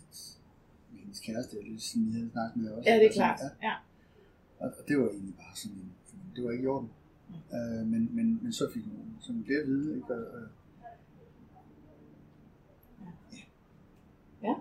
hendes 1.12 1.20
kæreste, 1.26 1.55
eller 1.59 1.80
sådan, 1.80 2.06
jeg 2.06 2.14
havde 2.14 2.30
snakket 2.30 2.56
med 2.62 2.70
også. 2.72 2.90
Ja, 2.90 2.94
det 2.97 3.06
er 3.06 3.12
klart. 3.12 3.40
Ja, 3.43 3.68
Ja. 3.68 3.74
og, 4.59 4.68
og 4.78 4.82
det 4.89 4.98
var 4.98 5.09
egentlig 5.09 5.34
bare 5.34 5.56
sådan 5.56 5.76
en, 5.76 5.93
det 6.36 6.44
var 6.44 6.51
ikke 6.51 6.64
i 6.64 6.66
orden. 6.66 6.90
Øh, 7.56 7.86
men, 7.93 8.02
men, 8.16 8.26
men 8.43 8.52
så 8.52 8.64
fik 8.74 8.82
hun 8.84 9.16
sådan 9.20 9.44
det 9.48 9.56
at 9.62 9.66
vide, 9.66 9.97
ikke? 9.97 10.14
Og, 10.14 10.24
og, 10.36 10.43
Ja. 14.43 14.55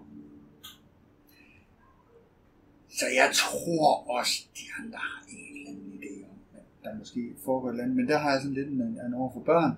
Så 2.90 3.06
jeg 3.16 3.30
tror 3.34 4.10
også, 4.20 4.36
de 4.58 4.66
andre 4.84 4.98
har 4.98 5.24
en 5.30 5.58
eller 5.58 5.70
anden 5.70 5.94
idé 6.00 6.26
om, 6.30 6.38
at 6.54 6.64
der 6.84 6.98
måske 6.98 7.34
foregår 7.46 7.68
et 7.68 7.72
eller 7.74 7.84
andet. 7.84 7.98
Men 7.98 8.08
der 8.08 8.18
har 8.18 8.32
jeg 8.32 8.42
sådan 8.42 8.54
lidt 8.54 8.68
en, 8.68 8.82
en 8.82 9.14
over 9.14 9.34
for 9.34 9.40
børn. 9.40 9.72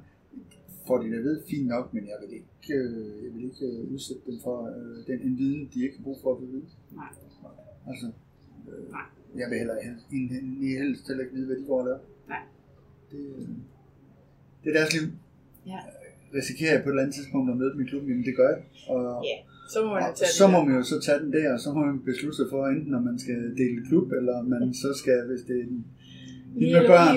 Får 0.88 0.98
de 1.02 1.12
det 1.12 1.24
ved, 1.24 1.42
fint 1.50 1.68
nok, 1.68 1.94
men 1.94 2.04
jeg 2.12 2.18
vil 2.22 2.32
ikke, 2.40 2.74
øh, 2.74 3.24
jeg 3.24 3.32
vil 3.34 3.44
ikke 3.50 3.66
øh, 3.66 3.94
udsætte 3.94 4.22
dem 4.28 4.38
for 4.44 4.58
øh, 4.76 4.98
den 5.08 5.20
en 5.28 5.38
viden, 5.38 5.70
de 5.74 5.84
ikke 5.86 5.98
har 5.98 6.04
brug 6.04 6.18
for 6.24 6.32
at 6.36 6.42
vide. 6.42 6.64
Nej. 6.92 7.12
Altså, 7.90 8.08
øh, 8.70 8.86
jeg 9.42 9.48
vil 9.50 9.58
heller 9.58 9.76
helst, 9.88 10.06
egentlig 10.12 10.78
helst 10.84 11.08
heller 11.08 11.24
ikke 11.24 11.36
vide, 11.36 11.48
hvad 11.50 11.58
de 11.60 11.66
går 11.68 11.80
og 11.80 11.86
laver. 11.86 12.00
Nej. 12.34 12.44
Det, 13.12 13.20
øh, 13.38 13.48
det 14.64 14.68
er 14.72 14.76
deres 14.80 14.94
liv. 14.96 15.06
Ja. 15.72 15.80
Risikerer 16.40 16.74
jeg 16.76 16.82
på 16.84 16.90
et 16.90 16.94
eller 16.94 17.04
andet 17.04 17.16
tidspunkt 17.16 17.52
at 17.52 17.58
møde 17.58 17.72
dem 17.74 17.82
i 17.82 17.88
klubben, 17.92 18.10
jamen 18.10 18.26
det 18.30 18.36
gør 18.40 18.50
jeg. 18.54 18.62
Og, 18.94 19.24
Ja, 19.30 19.38
så 19.74 19.78
må 19.86 19.90
man 19.94 20.02
jo 20.04 20.10
og 20.10 20.18
tage 20.18 20.32
så 20.42 20.46
må 20.54 20.58
man 20.66 20.74
jo 20.80 20.84
så 20.94 20.98
tage 21.06 21.20
den 21.24 21.32
der, 21.38 21.48
og 21.56 21.60
så 21.66 21.70
må 21.76 21.80
man 21.90 22.00
beslutte 22.10 22.38
sig 22.40 22.48
for, 22.54 22.60
enten 22.68 22.94
om 23.00 23.04
man 23.10 23.18
skal 23.24 23.40
dele 23.62 23.78
klub, 23.88 24.08
eller 24.20 24.34
om 24.42 24.46
man 24.56 24.74
så 24.84 24.90
skal, 25.02 25.20
hvis 25.30 25.42
det 25.48 25.56
er 25.62 25.66
en 25.72 25.86
Ni 26.60 26.66
med 26.74 26.84
børn. 26.94 27.16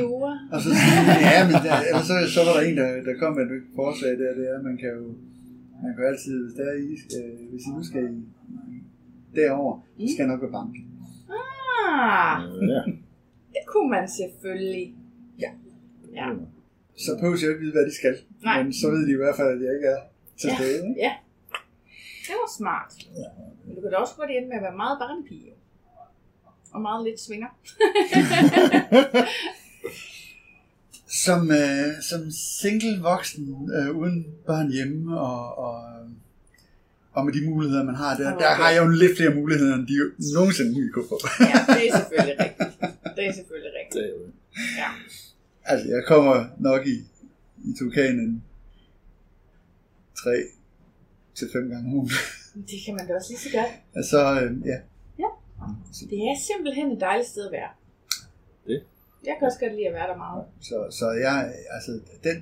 Og 0.55 0.59
så 0.65 0.69
sige, 0.81 1.01
ja, 1.35 1.41
men 1.49 1.55
der, 1.67 1.75
så, 2.09 2.15
så 2.35 2.41
var 2.47 2.53
der 2.57 2.63
en, 2.69 2.77
der, 2.81 2.89
der 3.09 3.15
kom 3.23 3.33
med 3.39 3.45
et 3.57 3.63
forslag 3.81 4.13
der, 4.23 4.31
det 4.39 4.45
er, 4.51 4.55
at 4.59 4.65
man 4.69 4.77
kan 4.83 4.91
jo, 4.99 5.05
man 5.83 5.91
kan 5.95 6.01
jo 6.05 6.09
altid, 6.13 6.35
hvis 6.45 6.55
der 6.59 6.65
er 6.73 6.77
I, 6.89 6.91
øh, 7.17 7.33
hvis 7.51 7.63
I 7.69 7.71
nu 7.77 7.83
skal 7.91 8.03
i, 8.15 8.19
derover, 9.39 9.73
så 10.01 10.05
skal 10.13 10.23
jeg 10.25 10.31
nok 10.33 10.43
være 10.45 10.55
bank. 10.59 10.75
Ah, 11.39 12.37
Ja. 12.73 12.81
det 13.55 13.63
kunne 13.73 13.91
man 13.97 14.05
selvfølgelig. 14.21 14.87
Ja. 15.45 15.51
Ja. 16.19 16.27
Så 17.05 17.11
behøver 17.19 17.37
jeg 17.43 17.51
ikke 17.53 17.61
vide, 17.65 17.73
hvad 17.77 17.87
de 17.91 17.95
skal. 18.01 18.15
Nej. 18.49 18.63
Men 18.63 18.73
så 18.81 18.87
ved 18.95 19.03
de 19.09 19.13
i 19.19 19.21
hvert 19.23 19.37
fald, 19.41 19.49
at 19.57 19.61
jeg 19.67 19.73
ikke 19.77 19.89
er 19.97 20.01
til 20.41 20.49
Ja. 20.51 20.57
stede. 20.59 20.77
ikke? 20.89 21.01
Ja. 21.07 21.13
Det 22.27 22.35
var 22.43 22.51
smart. 22.61 22.93
Men 23.65 23.71
du 23.77 23.81
kan 23.83 23.91
da 23.93 23.97
også 24.05 24.15
godt 24.21 24.31
ende 24.37 24.49
med 24.51 24.57
at 24.61 24.65
være 24.69 24.77
meget 24.85 24.97
barnepige. 25.05 25.51
Og 26.77 26.83
meget 26.83 27.05
lidt 27.09 27.21
svinger. 27.21 27.51
Som, 31.25 31.51
øh, 31.51 31.89
som 32.11 32.21
single 32.63 33.01
voksen, 33.03 33.71
øh, 33.77 33.97
uden 33.97 34.27
børn 34.47 34.73
hjemme, 34.73 35.21
og, 35.21 35.59
og, 35.59 35.75
og 37.13 37.25
med 37.25 37.33
de 37.33 37.51
muligheder, 37.51 37.85
man 37.85 37.95
har 37.95 38.17
der, 38.17 38.33
Okay. 38.35 38.45
der 38.45 38.51
har 38.55 38.71
jeg 38.71 38.83
jo 38.85 38.89
lidt 38.89 39.17
flere 39.17 39.35
muligheder, 39.35 39.75
end 39.75 39.87
de 39.87 39.95
nogensinde 40.35 40.93
kunne 40.93 41.09
få. 41.09 41.19
Ja, 41.41 41.75
det 41.75 41.89
er 41.89 41.97
selvfølgelig 41.99 42.37
rigtigt. 42.45 42.71
Det 43.17 43.27
er 43.29 43.33
selvfølgelig 43.33 43.73
rigtigt. 43.81 43.95
Det 43.95 44.05
er 44.05 44.09
jo 44.09 44.31
Ja. 44.81 44.89
Altså, 45.65 45.89
jeg 45.89 46.03
kommer 46.07 46.45
nok 46.59 46.87
i, 46.87 46.97
i 47.65 47.71
Tukanen 47.79 48.43
tre 50.23 50.35
til 51.35 51.49
fem 51.53 51.69
gange 51.71 51.89
om 51.89 51.95
ugen. 51.95 52.11
Det 52.55 52.79
kan 52.87 52.95
man 52.95 53.07
da 53.09 53.15
også 53.15 53.31
lige 53.33 53.41
så 53.41 53.51
godt. 53.59 53.73
Altså, 53.95 54.19
øh, 54.41 54.67
ja. 54.67 54.79
Det 56.11 56.19
er 56.31 56.37
simpelthen 56.51 56.87
et 56.93 57.01
dejligt 57.01 57.29
sted 57.29 57.47
at 57.47 57.53
være. 57.53 57.69
Det. 58.67 58.83
Jeg 59.27 59.35
kan 59.39 59.47
også 59.47 59.59
godt 59.61 59.73
lide 59.75 59.89
at 59.89 59.95
være 59.95 60.09
der 60.13 60.17
meget. 60.17 60.45
Så, 60.61 60.77
så 60.99 61.07
jeg, 61.11 61.53
altså, 61.77 61.93
den, 62.25 62.37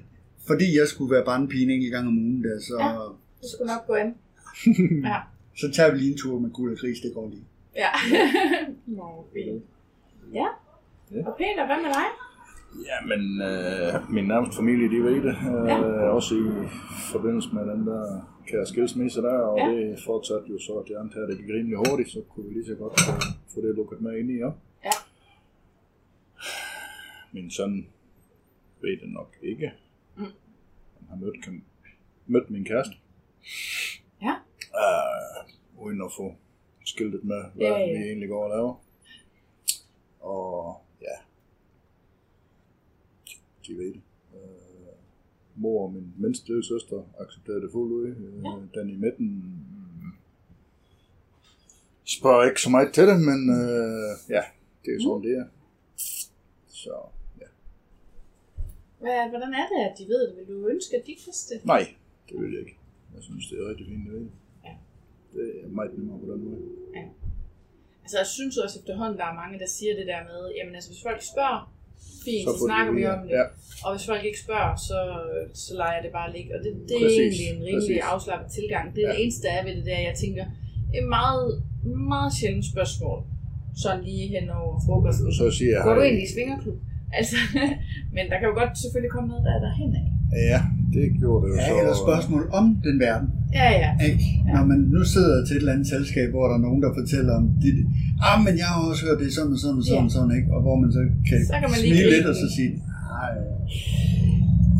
fordi 0.46 0.78
jeg 0.78 0.86
skulle 0.88 1.14
være 1.14 1.24
barnepige 1.24 1.62
en 1.64 1.70
enkelt 1.70 1.92
gang 1.92 2.06
om 2.08 2.18
ugen 2.18 2.44
der, 2.44 2.60
så, 2.60 2.76
Ja. 2.80 2.88
Det 3.42 3.50
skulle 3.50 3.72
nok 3.74 3.86
gå 3.86 3.94
an. 3.94 4.14
Ja. 5.10 5.18
så 5.60 5.66
tager 5.76 5.90
vi 5.92 5.98
lige 5.98 6.12
en 6.12 6.18
tur 6.18 6.38
med 6.38 6.50
guld 6.50 6.72
og 6.72 6.78
gris, 6.78 6.98
det 7.00 7.14
går 7.14 7.28
lige. 7.28 7.44
Ja. 7.76 7.90
Nå, 8.98 9.24
fint. 9.32 9.64
Ja. 10.34 10.46
Ja. 11.12 11.26
Og 11.28 11.34
Peter, 11.38 11.66
hvad 11.66 11.76
med 11.76 11.90
dig? 12.00 12.08
Ja, 12.90 12.98
men 13.10 13.20
øh, 13.42 14.12
min 14.14 14.24
nærmeste 14.24 14.56
familie, 14.56 14.88
de 14.90 15.02
ved 15.04 15.14
det. 15.28 15.34
Øh, 15.50 15.66
Ja. 15.68 16.08
Også 16.18 16.34
i 16.34 16.68
forbindelse 17.12 17.48
med 17.52 17.62
den 17.62 17.86
der 17.86 18.28
kære 18.46 18.66
skilsmisse 18.66 19.22
der, 19.22 19.38
og 19.38 19.58
Ja. 19.58 19.66
det 19.76 20.00
fortsatte 20.04 20.48
jo 20.50 20.58
så, 20.58 20.72
at 20.78 20.90
jeg 20.90 21.00
antager, 21.00 21.26
det 21.26 21.38
gik 21.38 21.48
rimelig 21.48 21.76
hurtigt, 21.78 22.10
så 22.10 22.22
kunne 22.28 22.48
vi 22.48 22.54
lige 22.54 22.66
så 22.66 22.74
godt 22.74 23.00
få, 23.54 23.60
det 23.60 23.74
lukket 23.74 24.00
med 24.00 24.18
ind 24.18 24.30
i, 24.30 24.34
ja. 24.38 24.50
Ja. 24.84 24.90
Min 27.32 27.50
søn 27.50 27.88
ved 28.80 29.00
det 29.00 29.08
nok 29.12 29.36
ikke. 29.42 29.72
Mm. 30.16 30.22
Han 30.98 31.08
har 31.08 31.16
mødt, 31.16 31.44
kan, 31.44 31.64
mødt 32.26 32.50
min 32.50 32.64
kæreste. 32.64 32.94
Ja. 34.22 34.34
Uh, 34.74 35.84
uden 35.86 36.02
at 36.02 36.10
få 36.16 36.34
skiltet 36.84 37.24
med, 37.24 37.44
hvad 37.54 37.66
Ja, 37.66 37.78
ja. 37.78 37.98
vi 37.98 38.04
egentlig 38.06 38.28
går 38.28 38.44
og 38.44 38.50
laver. 38.50 38.74
Og 40.20 40.80
ja, 41.00 41.16
de 43.66 43.78
ved 43.78 43.92
det. 43.94 44.00
Øh, 45.56 45.62
mor 45.62 45.86
og 45.86 45.92
min 45.92 46.14
mindste 46.18 46.62
søster 46.62 47.02
accepterede 47.20 47.62
det 47.62 47.70
fuldt 47.72 47.92
ud. 47.92 48.06
Øh, 48.06 48.74
Den 48.74 48.90
i 48.90 48.96
midten 48.96 49.26
mm, 49.26 50.12
spørger 52.04 52.44
ikke 52.48 52.60
så 52.60 52.70
meget 52.70 52.92
til 52.92 53.06
det, 53.06 53.20
men 53.20 53.40
øh, 53.50 54.10
ja, 54.36 54.42
det 54.84 54.90
er 54.94 55.00
sådan, 55.02 55.22
det 55.28 55.38
er. 55.38 55.46
Så 56.68 56.94
ja, 57.40 57.46
Hvad, 58.98 59.28
hvordan 59.28 59.54
er 59.54 59.66
det, 59.72 59.80
at 59.90 59.94
de 59.98 60.04
ved 60.08 60.28
det? 60.28 60.36
Vil 60.36 60.46
du 60.56 60.68
ønske, 60.68 60.96
at 60.96 61.06
de 61.06 61.14
vidste 61.26 61.54
det? 61.54 61.64
nej, 61.64 61.94
det 62.28 62.40
vil 62.40 62.50
jeg 62.52 62.60
ikke. 62.60 62.76
Jeg 63.14 63.22
synes, 63.22 63.46
det 63.50 63.58
er 63.60 63.68
rigtig 63.70 63.86
fint, 63.86 64.12
det. 64.12 64.30
Ja. 64.64 64.74
Det 65.34 65.64
er 65.64 65.68
meget 65.68 65.98
nemmere 65.98 66.18
på 66.20 66.26
den 66.32 66.44
måde. 66.44 66.62
Altså, 68.02 68.18
jeg 68.18 68.26
synes 68.26 68.58
også 68.58 68.78
efterhånden, 68.78 69.18
der 69.18 69.24
er 69.24 69.34
mange, 69.34 69.58
der 69.58 69.66
siger 69.66 69.96
det 69.96 70.06
der 70.06 70.24
med, 70.24 70.52
jamen 70.56 70.74
altså, 70.74 70.90
hvis 70.90 71.02
folk 71.02 71.22
spørger, 71.32 71.73
fint, 72.26 72.44
så, 72.46 72.50
så 72.58 72.62
snakker 72.68 72.92
vi 72.98 73.02
om 73.14 73.18
det. 73.24 73.30
Ja, 73.38 73.44
Og 73.84 73.88
hvis 73.94 74.04
folk 74.10 74.22
ikke 74.30 74.40
spørger, 74.46 74.72
så, 74.88 74.98
så 75.64 75.70
leger 75.82 76.00
det 76.04 76.10
bare 76.18 76.28
ligge. 76.36 76.50
Og 76.56 76.60
det, 76.64 76.70
det 76.88 76.94
er 76.96 77.02
Præcis, 77.04 77.20
egentlig 77.24 77.46
en 77.54 77.60
rimelig 77.68 77.96
præcis. 78.00 78.12
afslappet 78.14 78.48
tilgang. 78.58 78.84
Det 78.94 79.00
er 79.02 79.06
Ja. 79.08 79.12
det 79.14 79.20
eneste, 79.24 79.40
der 79.46 79.52
er 79.58 79.62
ved 79.66 79.74
det 79.78 79.84
der, 79.90 80.00
jeg 80.10 80.16
tænker, 80.24 80.44
et 80.98 81.06
meget, 81.18 81.46
meget 82.14 82.30
sjældent 82.38 82.66
spørgsmål. 82.72 83.18
Sådan 83.84 84.02
lige 84.08 84.26
hen 84.34 84.46
over 84.60 84.74
frokosten. 84.86 85.26
så 85.40 85.46
siger 85.58 85.70
jeg, 85.76 85.82
Går 85.86 85.94
du 85.98 86.02
egentlig 86.06 86.24
i 86.28 86.32
svingerklub? 86.36 86.78
Altså, 87.18 87.36
men 88.14 88.24
der 88.30 88.36
kan 88.40 88.46
jo 88.50 88.54
godt 88.60 88.72
selvfølgelig 88.82 89.12
komme 89.14 89.28
noget, 89.32 89.42
der 89.46 89.52
er 89.56 89.62
derhen 89.66 89.90
af. 90.02 90.06
Ja, 90.52 90.60
det 90.94 91.04
gjorde 91.20 91.40
det 91.42 91.48
jo 91.52 91.56
Ja, 91.60 91.66
så. 91.68 91.72
eller 91.80 91.94
spørgsmål 92.06 92.42
om 92.58 92.64
den 92.86 92.96
verden. 93.06 93.28
Ja, 93.60 93.68
ja. 93.82 93.90
Ikke? 94.08 94.24
Når 94.54 94.64
man 94.72 94.80
nu 94.94 95.00
sidder 95.14 95.36
til 95.46 95.54
et 95.56 95.60
eller 95.62 95.74
andet 95.76 95.88
selskab, 95.94 96.26
hvor 96.34 96.44
der 96.50 96.56
er 96.58 96.62
nogen, 96.66 96.80
der 96.84 96.90
fortæller 97.00 97.32
om 97.40 97.44
det. 97.64 97.74
Ah, 98.28 98.36
men 98.46 98.52
jeg 98.60 98.66
har 98.72 98.78
også 98.90 99.02
hørt 99.06 99.18
det 99.22 99.28
sådan 99.38 99.52
og 99.56 99.60
sådan 99.64 99.78
og 99.82 99.86
sådan, 99.88 99.98
Ja. 99.98 100.02
ja. 100.08 100.14
sådan 100.16 100.32
ikke? 100.38 100.48
Og 100.56 100.60
hvor 100.66 100.76
man 100.82 100.88
så 100.96 101.00
kan, 101.28 101.38
Så 101.52 101.56
kan 101.62 101.68
man 101.72 101.78
lige 101.84 101.92
smile 101.94 102.04
gribe 102.04 102.14
lidt 102.16 102.26
og 102.32 102.36
så 102.42 102.46
sige, 102.56 102.70
nej, 103.14 103.32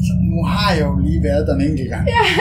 så 0.06 0.12
nu 0.30 0.38
har 0.52 0.68
jeg 0.78 0.84
jo 0.88 0.92
lige 1.08 1.20
været 1.28 1.42
der 1.48 1.54
en 1.58 1.64
enkelt 1.70 1.90
gang. 1.94 2.04
Ja. 2.16 2.22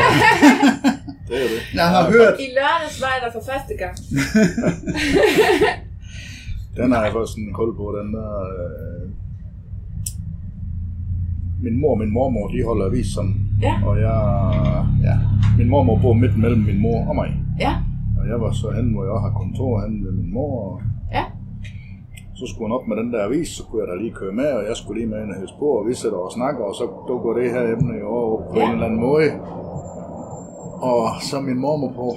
Det 1.30 1.38
er 1.46 1.50
det. 1.54 1.62
Jeg 1.80 1.88
har 1.96 2.04
hørt, 2.16 2.34
I 2.46 2.48
lørdags 2.58 2.98
var 3.04 3.12
jeg 3.16 3.22
der 3.26 3.32
for 3.38 3.44
første 3.52 3.74
gang. 3.84 3.96
Den 6.78 6.88
har 6.92 7.02
jeg 7.06 7.12
fået 7.18 7.30
sådan 7.30 7.44
en 7.48 7.54
kul 7.60 7.72
på, 7.82 7.86
den 8.00 8.08
der... 8.18 8.30
Øh... 8.54 9.04
Min 11.64 11.76
mor 11.82 11.92
og 11.96 12.00
min 12.00 12.12
mormor, 12.18 12.48
de 12.54 12.64
holder 12.70 12.86
avis 12.86 13.08
sådan. 13.16 13.36
Ja. 13.68 13.74
Og 13.88 13.96
jeg... 14.08 14.20
Ja, 15.08 15.16
min 15.58 15.70
mormor 15.70 15.98
bor 16.04 16.14
midt 16.14 16.36
mellem 16.44 16.62
min 16.70 16.80
mor 16.82 17.00
og 17.10 17.16
mig. 17.16 17.30
Ja, 17.66 17.74
Og 18.20 18.24
jeg 18.32 18.38
var 18.42 18.52
så 18.52 18.68
hen, 18.78 18.88
hvor 18.94 19.04
jeg 19.12 19.18
har 19.26 19.32
kontor 19.42 19.72
hen 19.84 19.94
ved 20.06 20.12
min 20.22 20.34
mor. 20.34 20.52
Og 20.66 20.82
ja. 21.18 21.24
så 22.40 22.44
skulle 22.50 22.66
hun 22.68 22.76
op 22.78 22.88
med 22.88 22.96
den 23.02 23.14
der 23.14 23.22
avis, 23.26 23.50
så 23.58 23.62
kunne 23.66 23.82
jeg 23.82 23.88
da 23.92 23.96
lige 24.04 24.14
køre 24.22 24.34
med, 24.42 24.50
og 24.58 24.64
jeg 24.70 24.76
skulle 24.80 24.98
lige 25.00 25.10
med 25.14 25.20
ind 25.24 25.32
og 25.32 25.60
på, 25.60 25.66
og 25.80 25.84
vi 25.88 25.94
sætter 25.94 26.18
og 26.18 26.32
snakker, 26.38 26.64
og 26.70 26.76
så 26.76 26.86
dukker 27.08 27.32
det 27.40 27.52
her 27.52 27.62
emne 27.76 27.94
jo 28.04 28.08
over 28.08 28.38
på 28.52 28.58
Ja. 28.60 28.66
en 28.66 28.72
eller 28.72 28.86
anden 28.86 29.00
måde. 29.10 29.30
Og 30.92 31.02
så 31.22 31.36
min 31.42 31.60
mormor 31.66 31.92
på, 32.02 32.08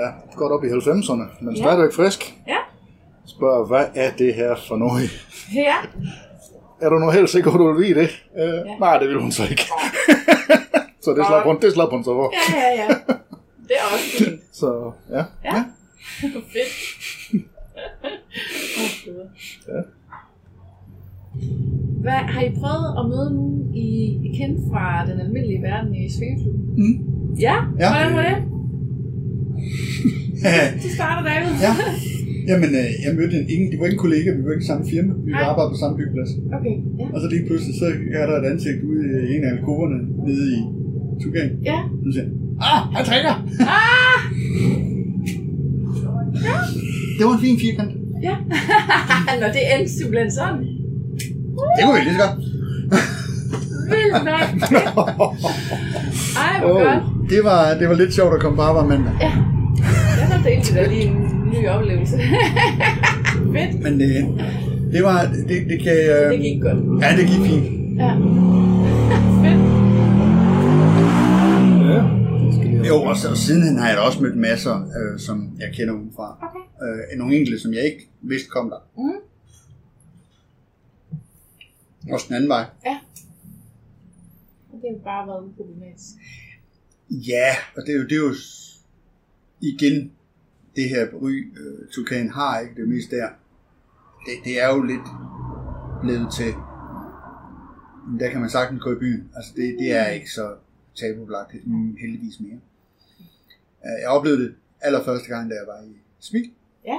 ja, 0.00 0.08
godt 0.40 0.52
op 0.52 0.64
i 0.64 0.68
90'erne, 0.68 1.26
men 1.44 1.54
Ja. 1.56 1.62
stadigvæk 1.62 1.92
frisk. 1.92 2.20
Ja. 2.48 2.60
Spørger, 3.26 3.66
hvad 3.66 3.84
er 3.94 4.10
det 4.18 4.34
her 4.34 4.54
for 4.68 4.76
noget? 4.76 5.10
Ja. 5.54 5.74
Er 6.82 6.88
du 6.88 6.98
nu 6.98 7.10
helt 7.10 7.30
sikker 7.30 7.50
at 7.50 7.58
du 7.58 7.72
vil 7.72 7.84
vide 7.86 8.00
det? 8.00 8.08
Øh, 8.38 8.54
ja. 8.66 8.74
Nej, 8.80 8.98
det 8.98 9.08
vil 9.08 9.20
hun 9.20 9.30
så 9.32 9.42
ikke. 9.50 9.62
så 11.04 11.10
det 11.16 11.22
slap, 11.28 11.44
hun, 11.48 11.56
det 11.62 11.70
slap 11.72 11.90
hun 11.90 12.04
så 12.04 12.12
for. 12.20 12.28
Ja, 12.34 12.54
ja, 12.60 12.70
ja. 12.82 12.88
Det 13.68 13.74
er 13.80 13.84
også 13.92 14.08
fint. 14.18 14.40
Så 14.60 14.68
ja. 15.16 15.22
Ja. 15.48 15.58
Fedt. 16.52 16.72
Åh, 18.80 18.90
Gud. 19.04 19.26
Ja. 19.68 19.80
Hvad, 22.04 22.20
har 22.34 22.42
I 22.48 22.50
prøvet 22.60 22.86
at 23.00 23.04
møde 23.12 23.28
nogen, 23.38 23.74
I, 23.74 23.86
I 24.26 24.28
kendte 24.38 24.60
fra 24.70 24.84
den 25.08 25.16
almindelige 25.24 25.62
verden 25.62 25.94
i 25.94 26.10
Svingeklubben? 26.16 26.64
Mm. 26.80 26.94
Ja? 27.46 27.56
Ja. 27.82 27.88
Hvordan 27.92 28.12
var 28.18 28.24
det? 28.30 28.38
Du 30.84 30.88
starter, 30.98 31.22
David. 31.30 31.50
ja. 31.66 31.72
Jamen, 32.50 32.70
øh, 32.80 32.90
jeg 33.04 33.12
mødte 33.18 33.34
en, 33.40 33.46
ingen, 33.54 33.68
det 33.70 33.76
var 33.78 33.84
ikke 33.86 33.98
en 34.00 34.04
kollega, 34.06 34.28
vi 34.38 34.42
var 34.46 34.52
ikke 34.56 34.66
i 34.68 34.72
samme 34.72 34.84
firma, 34.92 35.12
vi 35.26 35.30
Nej. 35.30 35.42
arbejdede 35.50 35.72
på 35.74 35.78
samme 35.82 35.94
byggeplads. 36.00 36.30
Okay, 36.58 36.76
ja. 37.00 37.06
Og 37.14 37.18
så 37.22 37.26
lige 37.34 37.44
pludselig, 37.48 37.74
så 37.82 37.86
er 38.20 38.26
der 38.28 38.36
et 38.42 38.46
ansigt 38.52 38.80
ude 38.90 39.02
i 39.28 39.36
en 39.36 39.42
af 39.46 39.50
alkoverne 39.54 39.98
nede 40.28 40.44
i 40.58 40.60
Tugan. 41.22 41.50
Ja. 41.64 41.78
Så 42.04 42.12
siger 42.12 42.26
ah, 42.60 42.80
han 42.94 43.04
trækker! 43.04 43.34
Ah! 43.60 44.18
Det 47.18 47.26
var 47.26 47.32
en 47.32 47.40
fin 47.40 47.58
firkant. 47.60 47.90
Ja. 48.22 48.36
Nå, 49.40 49.46
det 49.46 49.62
endte 49.78 49.92
simpelthen 49.98 50.30
sådan. 50.30 50.58
Det 51.76 51.84
kunne 51.84 51.94
vi 51.98 52.04
lige 52.04 52.16
så 52.18 52.26
godt. 52.26 52.38
Vildt 53.90 54.24
nok. 54.24 54.70
Ej, 56.44 56.60
hvor 56.60 56.70
Åh. 56.70 56.82
godt. 56.82 57.30
Det 57.30 57.40
var, 57.44 57.74
det 57.78 57.88
var 57.88 57.94
lidt 57.94 58.14
sjovt 58.14 58.34
at 58.34 58.40
komme 58.40 58.56
på 58.56 58.62
arbejde 58.62 58.88
mandag. 58.88 59.12
Ja. 59.20 59.32
Jeg 60.18 60.26
har 60.32 60.42
delt 60.44 60.72
da 60.74 60.86
lige 60.86 61.02
en 61.04 61.16
ny 61.52 61.68
oplevelse. 61.68 62.16
Fedt. 63.54 63.82
Men 63.82 64.00
det, 64.00 64.26
det 64.92 65.02
var, 65.04 65.22
det, 65.48 65.56
det 65.68 65.82
kan... 65.82 65.92
Øh, 65.92 66.32
Det 66.32 66.40
gik 66.40 66.62
godt. 66.62 67.02
Ja, 67.02 67.16
det 67.16 67.26
gik 67.26 67.40
fint. 67.50 67.64
Ja. 67.98 68.10
Jo, 72.88 73.02
og, 73.02 73.16
så, 73.16 73.30
og 73.30 73.36
sidenhen 73.36 73.78
har 73.78 73.88
jeg 73.88 73.96
da 73.96 74.02
også 74.02 74.22
mødt 74.22 74.36
masser, 74.36 74.76
øh, 74.98 75.18
som 75.18 75.56
jeg 75.58 75.74
kender 75.74 75.94
udenfra. 75.94 76.38
Okay. 76.42 77.12
Øh, 77.12 77.18
nogle 77.18 77.36
enkelte, 77.36 77.60
som 77.60 77.72
jeg 77.72 77.84
ikke 77.84 78.10
vidste 78.20 78.48
kom 78.48 78.70
der. 78.70 78.78
Mm. 78.96 79.20
Også 82.12 82.26
den 82.28 82.36
anden 82.36 82.48
vej. 82.48 82.64
Det 84.82 84.90
har 84.90 85.04
bare 85.04 85.26
været 85.26 85.44
uproblematisk. 85.44 86.14
Ja, 87.10 87.50
og 87.76 87.82
det 87.86 87.94
er 87.94 87.98
jo, 87.98 88.04
det 88.04 88.12
er 88.12 88.16
jo 88.16 88.34
igen 89.60 90.12
det 90.76 90.88
her 90.88 91.06
ry, 91.22 91.52
øh, 91.60 91.88
Tukan 91.92 92.30
har, 92.30 92.60
ikke 92.60 92.74
det 92.80 92.88
mest 92.88 93.10
der. 93.10 93.28
Det, 94.26 94.34
det 94.44 94.62
er 94.62 94.68
jo 94.74 94.82
lidt 94.82 95.08
blevet 96.02 96.32
til, 96.32 96.52
men 98.08 98.20
der 98.20 98.30
kan 98.30 98.40
man 98.40 98.50
sagtens 98.50 98.82
gå 98.82 98.92
i 98.92 98.98
byen. 98.98 99.30
Altså 99.36 99.52
det, 99.56 99.76
det 99.78 99.92
er 99.92 100.06
ikke 100.06 100.30
så 100.30 100.54
tabubelagt 100.94 101.66
mm, 101.66 101.96
heldigvis 102.00 102.40
mere. 102.40 102.60
Øh, 103.86 104.00
Jeg 104.02 104.08
oplevede 104.08 104.42
det 104.42 104.54
allerførste 104.80 105.28
gang, 105.28 105.50
da 105.50 105.54
jeg 105.54 105.66
var 105.66 105.82
i 105.82 105.92
Smil. 106.20 106.50
Ja. 106.86 106.98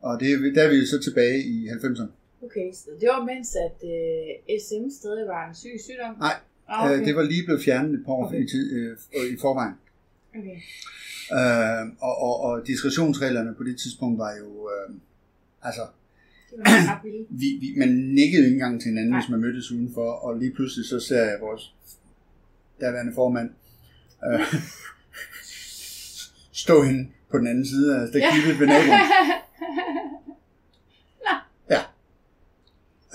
Og 0.00 0.20
det, 0.20 0.54
der 0.54 0.62
er 0.62 0.68
vi 0.70 0.76
jo 0.76 0.86
så 0.86 0.98
tilbage 1.02 1.42
i 1.42 1.68
90'erne. 1.68 2.10
Okay, 2.42 2.72
så 2.74 2.88
det 3.00 3.08
var 3.08 3.24
mens, 3.24 3.56
at 3.56 3.78
øh, 3.92 4.58
SM 4.60 4.90
stadig 5.00 5.26
var 5.26 5.48
en 5.48 5.54
syg 5.54 5.76
sygdom? 5.84 6.14
Nej, 6.18 6.32
Ah, 6.70 6.84
okay. 6.90 7.00
øh, 7.00 7.06
det 7.06 7.16
var 7.16 7.22
lige 7.22 7.44
blevet 7.44 7.62
fjernet 7.62 7.94
et 7.94 8.04
par 8.04 8.12
år 8.12 8.26
Okay. 8.26 8.44
i, 8.44 8.48
tid, 8.48 8.72
øh, 8.72 8.96
i 9.34 9.36
forvejen. 9.40 9.74
Okay. 10.38 10.56
Øh, 11.38 11.92
og, 12.00 12.22
og, 12.22 12.40
og 12.40 12.66
diskretionsreglerne 12.66 13.54
på 13.54 13.64
det 13.64 13.78
tidspunkt 13.80 14.18
var 14.18 14.32
jo, 14.36 14.70
øh, 14.70 14.94
altså, 15.62 15.82
vi, 17.40 17.46
vi, 17.60 17.74
man 17.76 17.88
nikkede 17.88 18.44
ikke 18.44 18.54
engang 18.54 18.80
til 18.80 18.88
hinanden, 18.88 19.10
Nej. 19.10 19.20
hvis 19.20 19.30
man 19.30 19.40
mødtes 19.40 19.72
udenfor, 19.72 20.10
og 20.12 20.38
lige 20.38 20.52
pludselig 20.54 20.86
så 20.86 21.00
ser 21.00 21.24
jeg 21.24 21.38
vores 21.40 21.74
daværende 22.80 23.12
formand 23.14 23.50
øh, 24.32 24.40
stå 26.64 26.82
hende 26.82 27.02
på 27.30 27.38
den 27.38 27.46
anden 27.46 27.66
side 27.66 27.88
af 28.00 28.08
stakibet 28.08 28.60
ved 28.60 28.66
naboen. 28.66 29.00
Ja. 31.74 31.80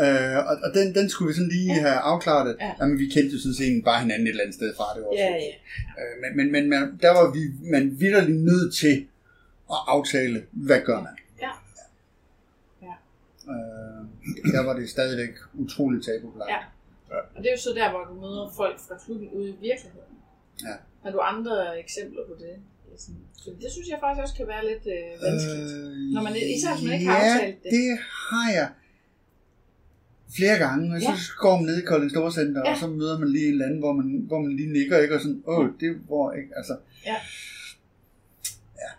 Øh, 0.03 0.37
og, 0.49 0.55
og 0.65 0.69
den, 0.73 0.95
den 0.95 1.09
skulle 1.09 1.27
vi 1.29 1.33
sådan 1.33 1.49
lige 1.49 1.73
Ja. 1.73 1.81
have 1.81 1.95
afklaret, 2.11 2.49
at 2.49 2.55
Ja. 2.59 2.71
jamen, 2.79 2.99
vi 2.99 3.05
kendte 3.15 3.31
jo 3.35 3.39
sådan 3.41 3.53
set 3.61 3.83
bare 3.85 3.99
hinanden 4.01 4.27
et 4.27 4.29
eller 4.29 4.43
andet 4.43 4.55
sted 4.55 4.75
fra 4.77 4.83
det 4.95 5.03
år. 5.05 5.13
ja, 5.17 5.29
ja. 5.47 5.53
Øh, 5.99 6.13
men, 6.21 6.31
men, 6.37 6.51
men 6.51 6.69
man, 6.69 6.99
der 7.01 7.11
var 7.17 7.25
vi, 7.37 7.41
man 7.75 7.99
vidderligt 7.99 8.41
nødt 8.51 8.75
til 8.75 9.07
at 9.71 9.77
aftale, 9.87 10.45
hvad 10.51 10.81
gør 10.81 10.99
man? 11.01 11.15
Ja. 11.41 11.51
Ja. 12.87 12.93
Øh, 13.51 14.53
der 14.55 14.63
var 14.65 14.73
det 14.73 14.89
stadigvæk 14.89 15.33
utroligt 15.53 16.05
tabubelagt. 16.05 16.51
Ja. 16.51 16.57
Og 17.35 17.37
det 17.43 17.47
er 17.47 17.51
jo 17.57 17.61
så 17.61 17.69
der, 17.75 17.89
hvor 17.89 18.03
du 18.03 18.13
møder 18.13 18.53
folk 18.57 18.79
fra 18.87 18.95
klubben 19.05 19.29
ude 19.29 19.49
i 19.49 19.55
virkeligheden. 19.61 20.15
Ja. 20.61 20.75
Har 21.03 21.11
du 21.11 21.19
andre 21.19 21.79
eksempler 21.79 22.21
på 22.27 22.33
det? 22.39 22.55
Sådan- 22.97 23.21
Så 23.43 23.49
det 23.61 23.69
synes 23.75 23.87
jeg 23.91 23.97
faktisk 24.03 24.21
også 24.25 24.35
kan 24.39 24.47
være 24.53 24.63
lidt 24.71 24.85
øh, 24.95 25.23
vanskeligt. 25.25 25.71
Øh, 25.71 26.13
Når 26.15 26.21
man, 26.25 26.33
især 26.57 26.71
hvis 26.75 26.83
man 26.87 26.93
ikke 26.97 27.05
har 27.11 27.17
ja, 27.25 27.33
aftalt 27.33 27.57
det. 27.63 27.71
det 27.77 27.87
har 28.29 28.47
jeg 28.59 28.69
flere 30.37 30.57
gange, 30.65 30.95
og 30.95 31.01
så 31.01 31.09
Ja. 31.09 31.17
går 31.43 31.53
man 31.57 31.65
ned 31.69 31.77
i 31.81 31.85
Kolding 31.85 32.11
Storcenter, 32.11 32.61
Ja. 32.65 32.71
og 32.71 32.77
så 32.77 32.87
møder 32.87 33.19
man 33.19 33.29
lige 33.35 33.45
en 33.47 33.51
eller 33.51 33.65
anden, 33.65 33.79
hvor 33.79 33.93
man, 33.99 34.07
hvor 34.29 34.39
man 34.45 34.51
lige 34.59 34.71
nikker, 34.77 34.97
ikke? 35.03 35.15
Og 35.15 35.21
sådan, 35.21 35.43
åh, 35.47 35.67
det 35.79 35.89
hvor, 36.07 36.31
ikke? 36.39 36.49
Altså, 36.59 36.75
Ja. 37.05 37.17
ja. 38.83 38.89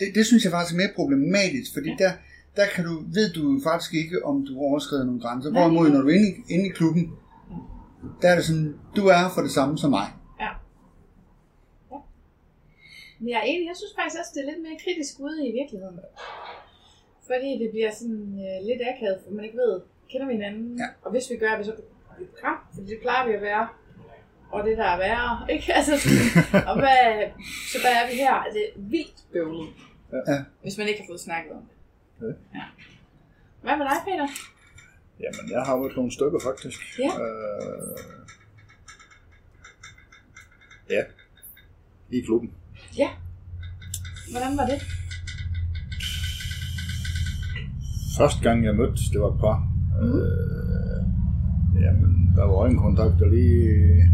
Det, 0.00 0.14
det 0.14 0.26
synes 0.26 0.42
jeg 0.44 0.52
faktisk 0.52 0.74
er 0.74 0.78
mere 0.82 0.92
problematisk, 0.96 1.72
fordi 1.72 1.88
Ja. 1.88 1.96
der, 2.04 2.12
der 2.56 2.66
kan 2.74 2.84
du, 2.84 3.04
ved 3.16 3.32
du 3.32 3.60
faktisk 3.64 3.94
ikke, 3.94 4.24
om 4.24 4.46
du 4.46 4.58
overskrider 4.58 5.04
nogle 5.04 5.20
grænser. 5.20 5.50
Nej. 5.50 5.60
Hvorimod, 5.62 5.90
når 5.90 6.00
du 6.00 6.08
er 6.08 6.14
inde 6.14 6.28
i, 6.30 6.34
inde 6.54 6.66
i 6.66 6.72
klubben, 6.78 7.12
der 8.22 8.28
er 8.28 8.34
det 8.34 8.44
sådan, 8.44 8.74
du 8.96 9.06
er 9.06 9.30
for 9.34 9.40
det 9.42 9.50
samme 9.50 9.78
som 9.78 9.90
mig. 9.90 10.08
Men 13.22 13.28
jeg 13.32 13.38
er 13.42 13.48
enig, 13.52 13.64
jeg 13.72 13.78
synes 13.80 13.94
faktisk 13.98 14.18
også, 14.20 14.32
det 14.34 14.40
er 14.42 14.50
lidt 14.50 14.62
mere 14.66 14.78
kritisk 14.84 15.14
ude 15.26 15.38
i 15.48 15.52
virkeligheden. 15.60 15.98
Fordi 17.30 17.50
det 17.62 17.68
bliver 17.74 17.92
sådan 18.00 18.24
øh, 18.46 18.58
lidt 18.68 18.82
akavet, 18.90 19.18
for 19.22 19.30
man 19.36 19.44
ikke 19.46 19.58
ved, 19.64 19.74
kender 20.10 20.26
vi 20.26 20.32
hinanden? 20.38 20.78
Ja. 20.82 20.88
Og 21.04 21.10
hvis 21.12 21.30
vi 21.30 21.36
gør, 21.42 21.50
er 21.54 21.58
vi 21.58 21.64
så 21.64 21.74
på 21.76 21.82
på 22.18 22.24
kram, 22.40 22.58
for 22.74 22.82
det 22.82 22.98
plejer 23.02 23.26
vi 23.28 23.32
at 23.34 23.42
være. 23.42 23.68
Og 24.52 24.64
det 24.64 24.78
der 24.78 24.84
er 24.84 24.98
værre, 24.98 25.52
ikke? 25.52 25.72
Altså, 25.78 25.92
sådan, 25.98 26.68
og 26.68 26.74
hvad, 26.82 27.30
så 27.72 27.78
hvad 27.82 27.92
er 28.00 28.06
vi 28.10 28.14
her? 28.14 28.34
Er 28.34 28.52
det 28.52 28.66
vildt 28.76 29.24
bøvlet? 29.32 29.68
Ja. 30.28 30.44
Hvis 30.62 30.78
man 30.78 30.88
ikke 30.88 31.00
har 31.00 31.06
fået 31.06 31.20
snakket 31.20 31.52
om 31.52 31.62
det. 31.68 31.76
Ja. 32.26 32.58
ja. 32.58 32.64
Hvad 33.62 33.76
med 33.76 33.86
dig, 33.86 33.98
Peter? 34.04 34.28
Jamen, 35.20 35.50
jeg 35.50 35.62
har 35.62 35.76
mødt 35.76 35.96
nogle 35.96 36.12
stykker, 36.12 36.40
faktisk. 36.40 36.80
Ja. 36.98 37.10
Øh, 37.22 37.98
ja. 40.90 41.02
I 42.10 42.20
klubben. 42.20 42.54
Ja. 42.98 43.08
Hvordan 44.30 44.56
var 44.56 44.66
det? 44.66 44.82
Første 48.18 48.42
gang, 48.42 48.64
jeg 48.64 48.74
mødte, 48.74 49.02
det 49.12 49.20
var 49.20 49.28
et 49.28 49.40
par. 49.40 49.58
Mm. 50.02 50.18
Øh, 50.18 51.82
jamen, 51.82 52.32
der 52.36 52.44
var 52.44 52.54
øjenkontakt, 52.54 53.22
og 53.22 53.28
lige... 53.28 53.68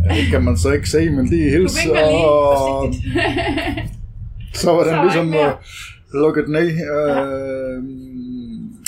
Ja, 0.05 0.15
det 0.15 0.27
kan 0.31 0.43
man 0.45 0.57
så 0.57 0.73
ikke 0.73 0.91
se, 0.91 1.11
men 1.11 1.27
lige 1.27 1.51
hilse, 1.51 1.93
og 1.93 2.95
så 4.55 4.73
var 4.73 4.83
den 4.85 4.95
Så 4.95 5.03
ligesom 5.03 5.29
uh, 5.29 5.53
lukket 6.23 6.49
ned. 6.49 6.69
Øh, 6.97 7.83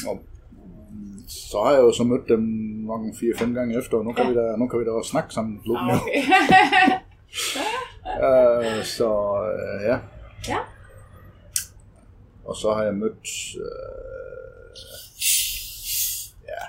og 0.08 0.22
så 1.28 1.56
har 1.64 1.72
jeg 1.72 1.80
jo 1.80 1.92
så 1.92 2.04
mødt 2.04 2.28
dem 2.28 2.40
nok 2.86 3.00
en 3.00 3.12
4-5 3.12 3.54
gange 3.54 3.78
efter, 3.78 3.96
og 3.96 4.04
nu 4.04 4.12
kan, 4.12 4.28
vi 4.30 4.34
da, 4.34 4.56
nu 4.58 4.68
kan 4.68 4.80
vi 4.80 4.84
da 4.84 4.90
også 4.90 5.10
snakke 5.10 5.34
sammen. 5.34 5.60
Ah, 5.76 5.96
okay. 5.96 6.22
Øh, 8.26 8.84
så 8.84 9.10
øh, 9.52 9.82
ja. 9.84 9.98
Ja. 10.48 10.58
Og 12.44 12.56
så 12.56 12.72
har 12.74 12.82
jeg 12.82 12.94
mødt... 12.94 13.28
Øh, 13.56 13.64
ja. 16.48 16.64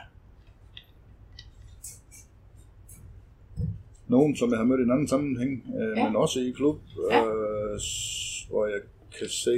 Nogen, 4.08 4.36
som 4.36 4.50
jeg 4.50 4.58
har 4.58 4.66
mødt 4.66 4.80
i 4.80 4.84
en 4.84 4.92
anden 4.92 5.08
sammenhæng, 5.08 5.64
øh, 5.82 5.98
Ja. 5.98 6.04
men 6.08 6.16
også 6.16 6.40
i 6.40 6.52
klub, 6.52 6.80
Ja. 7.12 7.26
øh, 7.26 7.80
s- 7.80 8.46
hvor 8.50 8.66
jeg 8.66 8.80
kan 9.20 9.30
se, 9.30 9.56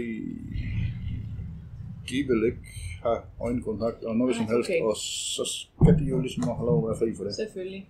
de 2.09 2.15
vil 2.27 2.45
ikke 2.45 2.67
have 3.03 3.17
øjenkontakt 3.41 4.03
og 4.03 4.15
noget 4.15 4.35
Nej, 4.35 4.45
som 4.45 4.55
helst, 4.55 4.69
okay. 4.69 4.81
og 4.81 4.97
så 4.97 5.43
skal 5.45 5.99
de 5.99 6.09
jo 6.09 6.19
ligesom 6.21 6.43
have 6.43 6.65
lov 6.65 6.77
at 6.83 6.87
være 6.89 6.97
fri 6.99 7.15
for 7.17 7.23
det. 7.23 7.35
Selvfølgelig. 7.35 7.89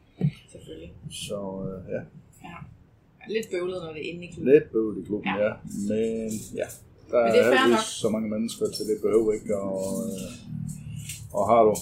Selvfølgelig. 0.52 0.94
Så 1.12 1.38
øh, 1.68 1.92
ja, 1.92 1.98
Ja. 1.98 2.04
Lidt 3.28 3.48
bøvlet, 3.52 3.78
når 3.84 3.92
det 3.94 4.02
er 4.06 4.14
inde 4.14 4.24
i 4.28 4.32
klubben. 4.34 4.54
lidt 4.54 4.72
bøvl 4.72 4.98
i 5.02 5.04
klubben, 5.06 5.30
Ja. 5.38 5.44
ja. 5.44 5.48
ja. 5.48 5.54
Men 5.90 6.30
ja, 6.62 6.68
der 7.12 7.20
Men 7.20 7.28
er, 7.28 7.32
det 7.34 7.40
er 7.42 7.46
heldigvis 7.50 7.72
nok. 7.72 8.02
så 8.04 8.10
mange 8.10 8.30
mennesker 8.30 8.66
til 8.76 8.84
det 8.90 8.98
behøver 9.02 9.32
ikke, 9.34 9.58
og, 9.58 9.84
øh, 10.06 10.30
og 11.38 11.44
har 11.52 11.62
du 11.68 11.74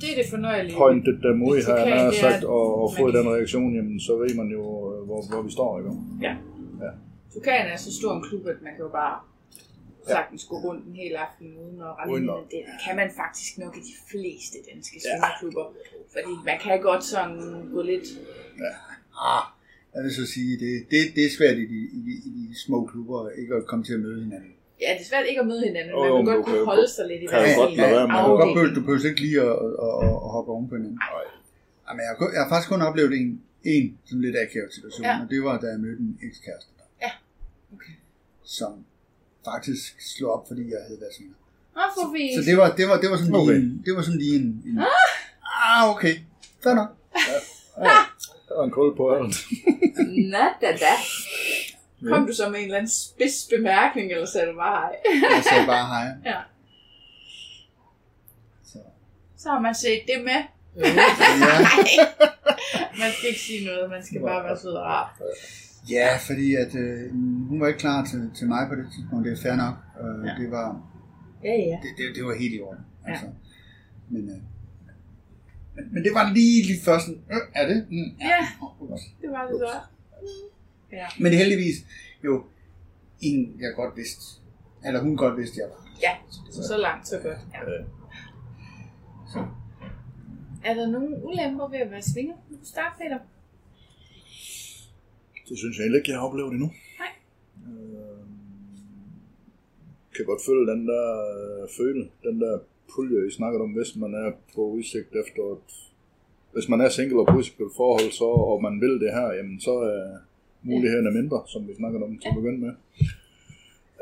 Det 0.00 0.08
er 0.12 0.16
det 0.22 0.26
fornøjelige. 0.30 0.76
pointet 0.76 1.16
dem 1.22 1.36
ud, 1.50 1.56
har 1.66 1.76
jeg 1.76 1.90
nær 1.90 2.04
er, 2.06 2.12
sagt, 2.24 2.44
og, 2.44 2.82
og 2.82 2.86
fået 2.98 3.14
den 3.14 3.26
reaktion, 3.36 3.74
jamen 3.76 4.00
så 4.00 4.12
ved 4.22 4.32
man 4.40 4.48
jo, 4.58 4.62
øh, 4.92 4.98
hvor, 5.08 5.20
hvor 5.30 5.42
vi 5.42 5.50
står, 5.56 5.70
ikke? 5.78 5.90
Ja. 6.26 6.34
Ja. 6.84 6.90
Tukan 7.32 7.66
er 7.74 7.76
så 7.76 7.90
stor 8.00 8.12
en 8.16 8.22
klub, 8.28 8.46
at 8.46 8.58
man 8.66 8.72
kan 8.76 8.82
jo 8.88 8.92
bare 9.02 9.16
sagtens 10.08 10.44
gå 10.44 10.56
rundt 10.66 10.86
en 10.86 10.94
hel 11.02 11.14
aften 11.26 11.46
uden 11.64 11.80
at 11.80 11.86
rende 11.98 12.12
Uden 12.14 12.26
Det 12.50 12.62
kan 12.84 12.96
man 12.96 13.10
faktisk 13.22 13.58
nok 13.58 13.76
i 13.76 13.80
de 13.90 13.94
fleste 14.10 14.56
danske 14.74 14.96
svingerklubber. 15.04 15.66
Fordi 16.14 16.32
man 16.48 16.56
kan 16.64 16.80
godt 16.82 17.04
sådan 17.04 17.36
gå 17.74 17.82
lidt... 17.82 18.06
Ah, 19.30 19.44
jeg 19.98 20.04
vil 20.06 20.14
så 20.22 20.26
sige, 20.34 20.52
det, 20.64 20.72
det, 20.92 21.00
det 21.16 21.22
er 21.28 21.32
svært 21.38 21.56
i 21.64 21.66
de, 21.72 21.78
i, 21.96 21.98
de, 22.06 22.12
i 22.28 22.30
de 22.50 22.54
små 22.66 22.78
klubber 22.90 23.18
ikke 23.40 23.52
at 23.60 23.64
komme 23.70 23.82
til 23.88 23.94
at 23.98 24.00
møde 24.06 24.20
hinanden. 24.26 24.52
Ja, 24.82 24.88
det 24.96 25.00
er 25.04 25.08
svært 25.12 25.26
ikke 25.30 25.40
at 25.44 25.48
møde 25.52 25.62
hinanden. 25.70 25.92
Man 25.94 26.04
vil 26.06 26.14
men 26.18 26.24
godt 26.26 26.36
du 26.36 26.42
kan 26.42 26.44
kunne 26.44 26.58
jo 26.58 26.64
holde 26.72 26.82
godt- 26.86 26.96
sig 26.98 27.04
lidt 27.12 27.22
i 27.22 27.26
hver 27.28 27.56
godt 27.60 27.70
sin 27.72 27.80
være 27.80 28.06
med- 28.12 28.18
Du 28.26 28.30
kan 28.32 28.40
godt 28.44 28.54
behøve, 28.56 28.74
du 28.78 28.82
behøver 28.86 29.06
ikke 29.12 29.22
lige 29.26 29.38
at, 29.50 29.56
at, 29.66 29.72
at, 29.86 29.94
at 30.26 30.30
hoppe 30.36 30.48
oven 30.54 30.66
på 30.70 30.74
hinanden. 30.78 30.98
Nej. 31.06 31.24
Jamen, 31.86 32.00
jeg, 32.08 32.12
jeg 32.34 32.40
har 32.44 32.50
faktisk 32.54 32.70
kun 32.74 32.82
oplevet 32.88 33.12
en, 33.20 33.28
en 33.74 33.84
sådan 34.08 34.22
lidt 34.26 34.36
akavet 34.44 34.70
situation, 34.76 35.04
Ja. 35.08 35.12
ja. 35.14 35.18
og 35.22 35.26
det 35.32 35.38
var, 35.46 35.54
da 35.62 35.66
jeg 35.74 35.78
mødte 35.86 36.00
en 36.06 36.12
ekskæreste, 36.28 36.70
Ja. 37.04 37.12
Okay. 37.76 37.94
som 38.58 38.72
faktisk 39.50 39.90
slog 40.12 40.30
op, 40.36 40.44
fordi 40.50 40.62
jeg 40.74 40.80
havde 40.88 41.00
været. 41.04 41.14
Åh, 41.80 41.88
for 41.96 42.06
vi... 42.16 42.22
Så 42.38 42.42
det 42.50 42.56
var, 42.60 42.68
det 42.78 42.84
var, 42.90 42.96
det 43.02 43.08
var 43.12 43.16
sådan 43.22 43.32
lige 43.38 43.48
Okay. 43.48 43.58
en, 43.62 43.82
det 43.86 43.92
var 43.96 44.02
sådan 44.08 44.20
lige 44.24 44.36
en, 44.42 44.48
en 44.68 44.74
ah, 45.66 45.82
okay, 45.92 46.14
fair 46.62 46.74
nok. 46.80 46.90
Der 47.86 47.90
var 48.58 48.64
en 48.64 48.70
kul 48.70 48.96
på 48.96 49.14
alt. 49.14 49.36
Nå, 50.34 50.44
da, 50.60 50.68
da. 50.84 50.92
Kom 52.08 52.26
du 52.26 52.32
så 52.34 52.48
med 52.50 52.58
en 52.58 52.64
eller 52.64 52.76
anden 52.78 52.90
spids 52.90 53.48
bemærkning, 53.56 54.12
eller 54.12 54.26
sagde 54.26 54.46
du 54.52 54.56
bare 54.56 54.80
hej? 54.82 54.92
Jeg 55.36 55.44
sagde 55.50 55.66
bare 55.66 55.86
hej. 55.94 56.06
Ja. 56.32 56.38
Så, 58.64 58.78
Så 59.36 59.48
har 59.50 59.60
man 59.60 59.74
set 59.74 60.00
det 60.06 60.24
med. 60.24 60.40
ja, 60.76 60.84
Man 63.00 63.10
skal 63.16 63.28
ikke 63.28 63.40
sige 63.40 63.66
noget, 63.66 63.90
man 63.90 64.04
skal 64.04 64.20
bare 64.20 64.44
være 64.44 64.58
sød 64.58 64.70
og 64.72 64.82
rar. 64.84 65.20
ja, 65.90 66.08
fordi 66.26 66.54
at, 66.54 66.74
øh, 66.74 67.10
hun 67.48 67.60
var 67.60 67.68
ikke 67.68 67.80
klar 67.80 68.04
til, 68.04 68.30
til 68.38 68.46
mig 68.48 68.66
på 68.68 68.74
det 68.74 68.86
tidspunkt, 68.94 69.24
det 69.26 69.32
er 69.32 69.42
fair 69.42 69.56
nok. 69.64 69.74
Øh, 70.02 70.26
Ja. 70.26 70.32
ja. 70.32 70.38
Det 70.42 70.50
var, 70.50 70.66
Ja, 71.44 71.54
ja. 71.70 71.76
det, 71.84 71.90
det, 71.98 72.04
det 72.16 72.24
var 72.24 72.34
helt 72.42 72.54
i 72.54 72.60
orden. 72.60 72.84
Ja. 73.06 73.10
Altså. 73.12 73.26
Men, 74.10 74.22
øh, 74.30 74.36
men, 75.78 75.94
men 75.94 76.04
det 76.04 76.12
var 76.14 76.32
lige, 76.32 76.62
lige 76.66 76.80
først 76.84 77.04
sådan, 77.06 77.22
øh, 77.32 77.40
er 77.54 77.66
det? 77.68 77.86
Mm, 77.90 78.10
Ja, 78.20 78.40
Ups. 78.80 79.02
det 79.22 79.30
var 79.30 79.46
det 79.48 79.56
så. 79.60 79.78
Ja. 80.92 81.06
Men 81.20 81.32
heldigvis 81.32 81.76
jo 82.24 82.44
en, 83.20 83.56
jeg 83.60 83.72
godt 83.76 83.96
vidste, 83.96 84.22
eller 84.86 85.00
hun 85.00 85.16
godt 85.16 85.36
vidste, 85.36 85.60
jeg 85.60 85.68
var. 85.68 85.82
Ja, 86.02 86.12
så, 86.52 86.62
så 86.68 86.76
langt, 86.76 87.08
så 87.08 87.18
godt. 87.18 87.38
Ja. 87.54 87.60
Så. 89.32 89.46
Er 90.64 90.74
der 90.74 90.86
nogen 90.86 91.14
ulemper 91.22 91.68
ved 91.68 91.78
at 91.78 91.90
være 91.90 92.02
svinger? 92.02 92.34
Du 92.50 92.56
kan 92.56 92.66
starte, 92.66 92.94
Peter. 93.02 93.18
Det 95.48 95.58
synes 95.58 95.76
jeg 95.76 95.82
egentlig 95.84 95.98
ikke, 95.98 96.10
jeg 96.10 96.18
har 96.18 96.26
oplevet 96.28 96.50
endnu. 96.52 96.70
Nej. 96.98 97.12
Øh, 97.66 98.18
kan 100.16 100.24
godt 100.24 100.42
føle 100.48 100.72
den 100.72 100.88
der 100.88 101.06
øh, 101.62 101.68
føle, 101.78 102.02
den 102.22 102.40
der 102.40 102.58
pulje, 102.94 103.28
I 103.28 103.30
snakker 103.30 103.60
om, 103.60 103.72
hvis 103.72 103.96
man 103.96 104.14
er 104.14 104.32
på 104.54 104.60
udsigt 104.60 105.12
efter 105.22 105.42
et, 105.52 105.70
hvis 106.52 106.68
man 106.68 106.80
er 106.80 106.88
single 106.88 107.20
og 107.20 107.26
på 107.26 107.36
udsigt 107.38 107.58
på 107.58 107.64
et 107.64 107.76
forhold, 107.76 108.10
så, 108.12 108.24
og 108.24 108.62
man 108.62 108.80
vil 108.80 109.00
det 109.00 109.12
her, 109.12 109.28
jamen 109.32 109.60
så 109.60 109.70
er 109.70 110.18
mulighederne 110.62 111.10
mindre, 111.10 111.42
som 111.46 111.68
vi 111.68 111.74
snakkede 111.74 112.04
om 112.04 112.18
til 112.18 112.28
at 112.28 112.34
begynde 112.34 112.60
med. 112.66 112.74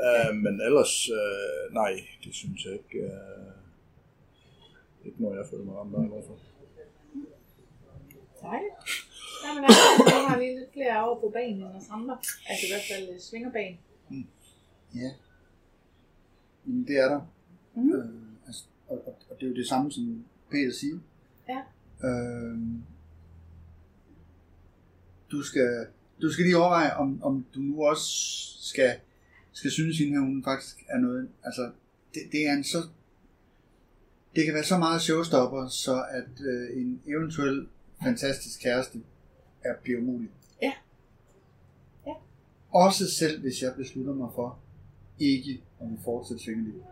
Uh, 0.05 0.37
men 0.45 0.61
ellers, 0.61 1.11
uh, 1.19 1.75
nej, 1.75 1.93
det 2.25 2.35
synes 2.35 2.65
jeg 2.65 2.73
ikke. 2.73 2.99
Uh, 3.07 3.57
ikke 5.07 5.23
noget, 5.23 5.37
jeg 5.39 5.47
føler 5.51 5.65
mig 5.65 5.75
ramt 5.77 5.95
af 5.95 6.05
i 6.05 6.09
hvert 6.09 6.25
fald. 6.29 6.39
Dejligt. 8.43 8.75
Jamen, 9.45 9.65
altså, 9.65 9.83
nu 9.99 10.29
har 10.29 10.39
vi 10.39 10.45
lidt 10.45 10.73
flere 10.73 11.05
år 11.09 11.21
på 11.21 11.29
banen 11.29 11.63
end 11.63 11.77
os 11.77 11.89
andre. 11.91 12.19
Altså 12.49 12.63
i 12.67 12.71
hvert 12.73 12.87
fald 12.91 13.21
svingerbanen. 13.21 13.79
Ja. 14.95 15.11
Men 16.65 16.87
det 16.87 16.97
er 17.05 17.09
der. 17.09 17.21
Mhm. 17.75 17.93
Øh, 17.93 18.05
altså, 18.47 18.65
og, 18.89 19.07
og, 19.07 19.19
og, 19.31 19.37
det 19.41 19.47
er 19.47 19.51
jo 19.51 19.57
det 19.57 19.69
samme, 19.69 19.93
som 19.93 20.25
Peter 20.51 20.73
siger. 20.73 20.99
Ja. 21.49 21.61
Øh, 22.09 22.59
du, 25.31 25.43
skal, 25.43 25.87
du 26.23 26.33
skal 26.33 26.45
lige 26.45 26.57
overveje, 26.57 26.97
om, 26.97 27.23
om 27.23 27.47
du 27.55 27.61
nu 27.61 27.85
også 27.85 28.07
skal, 28.61 28.97
skal 29.53 29.71
synes, 29.71 30.01
at 30.01 30.21
hun 30.21 30.45
faktisk 30.45 30.85
er 30.89 30.99
noget. 30.99 31.29
Altså, 31.45 31.71
det, 32.15 32.23
det 32.33 32.49
er 32.49 32.53
en 32.53 32.65
så... 32.65 32.79
Det 34.37 34.45
kan 34.45 34.55
være 34.55 34.65
så 34.65 34.79
meget 34.79 35.03
showstopper, 35.03 35.69
så 35.69 36.05
at 36.11 36.47
øh, 36.47 36.81
en 36.81 37.03
eventuel 37.07 37.69
fantastisk 38.03 38.61
kæreste 38.61 38.99
er 39.65 39.75
bliver 39.83 40.01
umulig. 40.01 40.31
Ja. 40.63 40.73
Ja. 42.07 42.13
Også 42.71 43.11
selv 43.11 43.41
hvis 43.41 43.63
jeg 43.63 43.75
beslutter 43.77 44.15
mig 44.15 44.29
for 44.35 44.59
ikke 45.19 45.63
at 45.81 45.87
fortsætte 46.05 46.45
svingerliv. 46.45 46.85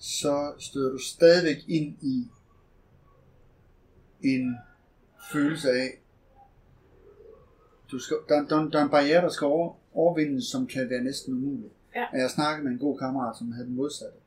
Så 0.00 0.52
støder 0.58 0.90
du 0.92 0.98
stadigvæk 0.98 1.56
ind 1.68 1.96
i 2.02 2.28
en 4.22 4.56
følelse 5.32 5.70
af, 5.70 5.98
du 7.90 7.98
skal, 7.98 8.16
der, 8.28 8.42
der, 8.48 8.68
der 8.70 8.78
er 8.78 8.84
en 8.84 8.90
barriere, 8.90 9.22
der 9.22 9.28
skal 9.28 9.46
over, 9.46 9.74
overvindes, 9.94 10.44
som 10.44 10.66
kan 10.66 10.90
være 10.90 11.04
næsten 11.04 11.34
umulig. 11.34 11.70
Ja. 11.94 12.04
Og 12.12 12.18
jeg 12.18 12.30
snakkede 12.30 12.64
med 12.64 12.72
en 12.72 12.78
god 12.78 12.98
kammerat, 12.98 13.36
som 13.36 13.52
havde 13.52 13.66
den 13.66 13.76
modsatte. 13.76 14.18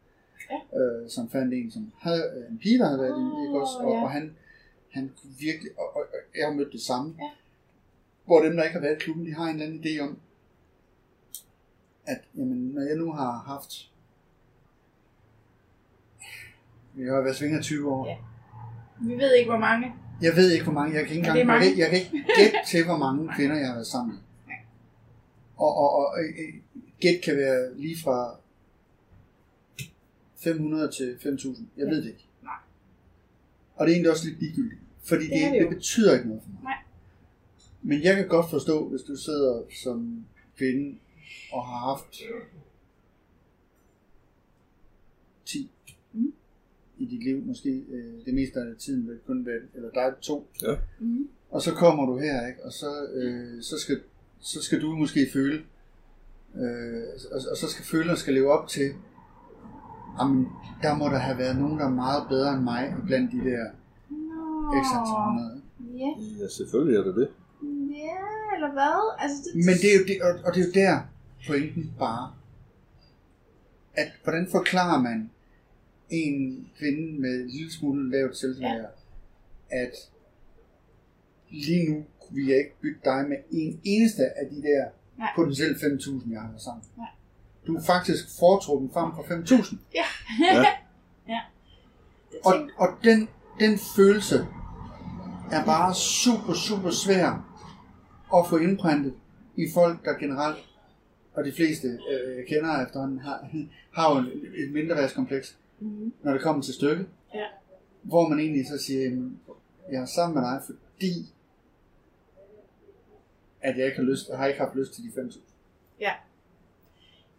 Ja. 0.49 0.79
Øh, 0.79 1.09
som 1.09 1.29
fandt 1.29 1.53
en, 1.53 1.71
som 1.71 1.91
havde 1.99 2.23
øh, 2.37 2.51
en 2.51 2.57
pige, 2.57 2.77
der 2.79 2.85
havde 2.85 2.99
været 3.01 3.19
i 3.19 3.23
Åh, 3.23 3.47
ikke 3.47 3.61
også? 3.61 3.77
Og, 3.77 3.91
ja. 3.91 4.03
og 4.03 4.11
han, 4.11 4.35
han 4.89 5.11
kunne 5.21 5.33
virkelig, 5.39 5.71
og, 5.79 5.95
og, 5.95 6.01
og 6.01 6.19
jeg 6.37 6.47
har 6.47 6.53
mødt 6.53 6.73
det 6.73 6.81
samme, 6.81 7.15
Ja. 7.19 7.29
hvor 8.25 8.41
dem, 8.43 8.55
der 8.55 8.63
ikke 8.63 8.73
har 8.73 8.81
været 8.81 8.95
i 8.95 8.99
klubben, 8.99 9.25
de 9.25 9.33
har 9.33 9.43
en 9.45 9.49
eller 9.61 9.65
anden 9.65 9.83
idé 9.83 9.99
om, 10.01 10.19
at 12.05 12.17
jamen, 12.37 12.57
når 12.57 12.81
jeg 12.81 12.95
nu 12.97 13.11
har 13.11 13.31
haft, 13.31 13.91
jeg 16.97 17.13
har 17.13 17.21
været 17.21 17.35
svinger 17.35 17.61
20 17.61 17.91
år, 17.91 18.07
Ja. 18.07 18.15
Vi 19.07 19.13
ved 19.13 19.35
ikke, 19.35 19.49
hvor 19.49 19.59
mange. 19.59 19.93
jeg 20.21 20.35
ved 20.35 20.51
ikke, 20.51 20.63
hvor 20.63 20.73
mange. 20.73 20.95
Jeg 20.95 21.05
kan 21.05 21.15
ikke 21.15 21.19
engang, 21.19 21.37
jeg, 21.39 21.47
mange. 21.47 21.77
jeg 21.77 21.89
kan 21.89 21.99
ikke 21.99 22.11
gætte 22.37 22.57
til, 22.67 22.85
hvor 22.85 22.97
mange 22.97 23.29
kvinder, 23.35 23.55
jeg 23.57 23.67
har 23.67 23.73
været 23.73 23.87
sammen 23.87 24.13
med. 24.15 24.21
Og, 25.57 25.77
og, 25.77 25.95
og 25.95 26.19
øh, 26.19 26.53
gæt 26.99 27.21
kan 27.23 27.37
være 27.37 27.77
lige 27.77 27.95
fra 28.03 28.35
500 30.37 30.91
til 30.91 31.17
5.000. 31.19 31.61
Jeg 31.77 31.87
ved 31.87 31.97
det 32.03 32.07
ikke. 32.09 32.25
Nej. 32.43 32.53
Og 33.75 33.85
det 33.85 33.91
er 33.91 33.95
egentlig 33.95 34.11
også 34.11 34.27
lidt 34.27 34.39
ligegyldigt. 34.39 34.81
Fordi 35.03 35.23
Det 35.23 35.31
det, 35.31 35.51
det, 35.51 35.61
det 35.61 35.69
betyder 35.69 36.13
ikke 36.13 36.27
noget 36.27 36.43
for 36.43 36.49
mig. 36.49 36.61
Nej. 36.63 36.77
Men 37.81 38.03
jeg 38.03 38.15
kan 38.15 38.27
godt 38.27 38.49
forstå, 38.49 38.89
hvis 38.89 39.01
du 39.01 39.15
sidder 39.15 39.61
som 39.83 40.25
kvinde 40.57 40.97
og 41.53 41.65
har 41.67 41.77
haft 41.89 42.21
10 45.45 45.69
Mm. 46.13 46.33
I 47.03 47.05
dit 47.05 47.23
liv, 47.23 47.37
måske 47.45 47.69
øh, 47.91 48.25
det 48.25 48.33
meste 48.33 48.59
af 48.59 48.75
tiden 48.79 49.07
vil 49.07 49.17
kun 49.27 49.45
være, 49.45 49.59
eller 49.75 49.89
der 49.89 50.01
er 50.01 50.13
to, 50.21 50.47
Mm. 50.99 51.27
og 51.49 51.61
så 51.61 51.71
kommer 51.73 52.05
du 52.05 52.17
her, 52.17 52.47
ikke? 52.47 52.65
og 52.65 52.71
så, 52.71 52.91
øh, 53.13 53.61
så, 53.63 53.77
skal, 53.79 53.99
så 54.39 54.61
skal 54.61 54.81
du 54.81 54.95
måske 54.95 55.27
føle, 55.33 55.61
øh, 56.55 57.03
og, 57.31 57.39
og 57.51 57.57
så 57.57 57.67
skal 57.69 57.85
følerne 57.85 58.17
skal 58.17 58.33
leve 58.33 58.51
op 58.51 58.67
til, 58.67 58.91
jamen, 60.19 60.47
der 60.83 60.95
må 60.97 61.05
der 61.05 61.17
have 61.17 61.37
været 61.37 61.57
nogen, 61.59 61.79
der 61.79 61.85
er 61.85 61.89
meget 62.05 62.23
bedre 62.29 62.53
end 62.53 62.63
mig, 62.63 62.95
blandt 63.05 63.31
de 63.31 63.37
der 63.37 63.63
Nå. 64.09 64.83
x 64.83 64.85
antal 64.97 65.19
hundrede. 65.27 65.61
Ja. 65.97 66.11
Ja, 66.43 66.47
selvfølgelig 66.47 66.97
er 66.99 67.03
det 67.03 67.15
det. 67.15 67.29
ja, 67.95 68.55
eller 68.55 68.71
hvad? 68.73 69.15
Altså, 69.23 69.37
det... 69.43 69.55
Men 69.65 69.75
det 69.81 69.89
er 69.93 69.97
jo 69.99 70.05
det, 70.07 70.21
og, 70.21 70.31
og 70.45 70.55
det 70.55 70.61
er 70.61 70.65
jo 70.65 70.71
der 70.73 70.99
pointen 71.47 71.93
bare, 71.99 72.31
at 73.93 74.07
hvordan 74.23 74.47
forklarer 74.51 75.01
man 75.01 75.29
en 76.09 76.67
kvinde 76.77 77.21
med 77.21 77.41
en 77.41 77.47
lille 77.49 77.71
smule 77.71 78.11
lavt 78.11 78.37
selvværd, 78.37 78.91
ja. 79.71 79.77
at 79.77 80.09
lige 81.49 81.89
nu 81.89 82.05
vil 82.31 82.47
jeg 82.47 82.57
ikke 82.57 82.79
bytte 82.81 82.99
dig 83.05 83.25
med 83.29 83.37
en 83.51 83.81
eneste 83.83 84.23
af 84.23 84.49
de 84.51 84.61
der 84.61 84.85
Nej. 85.17 85.29
potentielt 85.35 85.77
5.000, 85.77 86.31
jeg 86.31 86.41
har 86.41 86.57
sammen. 86.57 86.83
Nej. 86.97 87.07
Du 87.67 87.75
er 87.75 87.83
faktisk 87.83 88.39
foretrukken 88.39 88.89
frem 88.93 89.11
for 89.15 89.23
5.000. 89.23 89.75
Ja. 89.95 90.05
Ja. 90.39 90.65
ja. 91.33 91.39
Og, 92.45 92.69
og 92.77 92.87
den, 93.03 93.29
den 93.59 93.79
følelse 93.95 94.47
er 95.51 95.65
bare 95.65 95.95
super, 95.95 96.53
super 96.53 96.89
svær 96.89 97.53
at 98.35 98.49
få 98.49 98.57
indprintet 98.57 99.13
i 99.55 99.65
folk, 99.73 100.05
der 100.05 100.13
generelt, 100.13 100.57
og 101.33 101.45
de 101.45 101.51
fleste 101.51 101.87
øh, 101.87 102.47
kender 102.47 102.85
efterhånden, 102.85 103.19
har, 103.19 103.49
har 103.93 104.15
jo 104.15 104.21
et, 104.21 104.63
et 104.63 104.71
mindreværdskompleks, 104.71 105.57
Mhm. 105.79 106.13
når 106.23 106.31
det 106.33 106.41
kommer 106.41 106.63
til 106.63 106.73
stykket. 106.73 107.05
Ja. 107.33 107.45
Hvor 108.01 108.27
man 108.29 108.39
egentlig 108.39 108.67
så 108.67 108.77
siger, 108.77 109.03
"Jamen, 109.03 109.39
jeg 109.91 110.01
er 110.01 110.05
sammen 110.05 110.35
med 110.35 110.49
dig, 110.49 110.61
fordi 110.65 111.33
at 113.61 113.77
jeg 113.77 113.85
ikke 113.85 113.97
har 113.97 114.03
lyst, 114.05 114.33
har 114.35 114.45
ikke 114.47 114.59
haft 114.59 114.75
lyst 114.75 114.93
til 114.93 115.03
de 115.03 115.11
5.000. 115.15 115.41
Ja. 115.99 116.11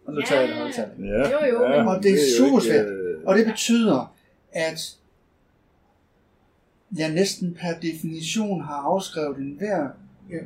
Og 0.06 0.12
nu 0.15 0.20
Ja. 0.20 0.27
tager 0.27 0.40
jeg 0.40 0.48
det 0.48 0.56
højtallet. 0.59 1.06
Ja. 1.09 1.31
Jo, 1.31 1.47
jo, 1.55 1.62
ja, 1.65 1.89
Og 1.97 2.02
det 2.02 2.11
er 2.11 2.15
jo 2.15 2.36
super 2.39 2.61
ikke, 2.61 2.73
svært. 2.74 2.86
øh, 2.86 3.24
Og 3.27 3.35
det 3.39 3.47
betyder, 3.47 4.15
at 4.52 4.98
jeg 6.98 7.12
næsten 7.15 7.55
per 7.55 7.81
definition 7.82 8.61
har 8.61 8.74
afskrevet 8.74 9.36
enhver 9.39 9.89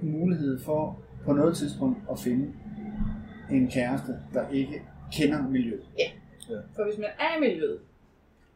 mulighed 0.03 0.61
for 0.61 0.99
på 1.25 1.33
noget 1.33 1.57
tidspunkt 1.57 1.99
at 2.11 2.21
finde 2.21 2.53
en 3.51 3.71
kæreste, 3.71 4.19
der 4.35 4.49
ikke 4.49 4.83
kender 5.13 5.49
miljøet. 5.49 5.85
For 6.77 6.85
hvis 6.85 6.99
man 6.99 7.11
er 7.19 7.37
i 7.37 7.41
miljøet, 7.41 7.81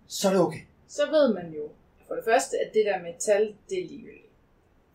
Så 0.07 0.29
er 0.29 0.33
det 0.33 0.41
okay. 0.41 0.61
så 0.89 1.11
ved 1.11 1.35
man 1.35 1.53
jo 1.53 1.71
for 2.13 2.15
det 2.15 2.25
første, 2.25 2.59
at 2.59 2.75
det 2.75 2.85
der 2.87 3.03
med 3.03 3.15
tal, 3.19 3.55
det 3.69 3.83
er 3.83 3.89
ligegyldigt. 3.89 4.33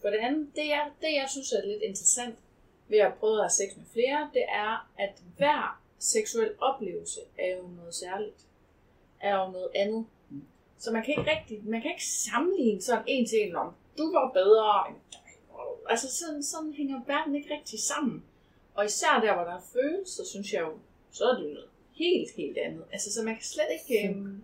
For 0.01 0.09
det 0.09 0.17
andet, 0.17 0.47
det 0.55 0.67
jeg, 0.67 0.91
det 1.01 1.11
jeg 1.13 1.27
synes 1.29 1.51
er 1.51 1.65
lidt 1.65 1.81
interessant 1.81 2.35
ved 2.87 2.97
at 2.97 3.13
prøve 3.19 3.33
at 3.33 3.43
have 3.43 3.49
sex 3.49 3.77
med 3.77 3.85
flere, 3.93 4.29
det 4.33 4.43
er, 4.49 4.91
at 4.99 5.13
hver 5.37 5.81
seksuel 5.99 6.51
oplevelse 6.59 7.19
er 7.39 7.55
jo 7.57 7.67
noget 7.67 7.95
særligt. 7.95 8.41
Er 9.21 9.35
jo 9.39 9.51
noget 9.51 9.69
andet. 9.75 10.05
Så 10.77 10.91
man 10.91 11.03
kan 11.03 11.09
ikke 11.17 11.31
rigtig, 11.31 11.61
man 11.65 11.81
kan 11.81 11.91
ikke 11.91 12.05
sammenligne 12.05 12.81
sådan 12.81 13.03
en 13.07 13.27
til 13.27 13.47
en 13.47 13.55
om, 13.55 13.73
du 13.97 14.11
var 14.11 14.31
bedre 14.33 14.89
end 14.89 14.97
dig. 15.11 15.19
Altså 15.89 16.15
sådan, 16.15 16.43
sådan 16.43 16.73
hænger 16.73 17.01
verden 17.07 17.35
ikke 17.35 17.53
rigtig 17.53 17.79
sammen. 17.79 18.23
Og 18.75 18.85
især 18.85 19.19
der, 19.21 19.33
hvor 19.33 19.43
der 19.43 19.55
er 19.55 19.69
følelser, 19.73 20.23
synes 20.25 20.53
jeg 20.53 20.61
jo, 20.61 20.77
så 21.11 21.23
er 21.23 21.35
det 21.35 21.43
jo 21.43 21.53
noget 21.53 21.69
helt, 21.97 22.29
helt 22.37 22.57
andet. 22.65 22.83
Altså, 22.93 23.13
så 23.13 23.19
man 23.23 23.33
kan 23.35 23.43
slet 23.43 23.69
ikke... 23.77 24.07
Øhm, 24.09 24.41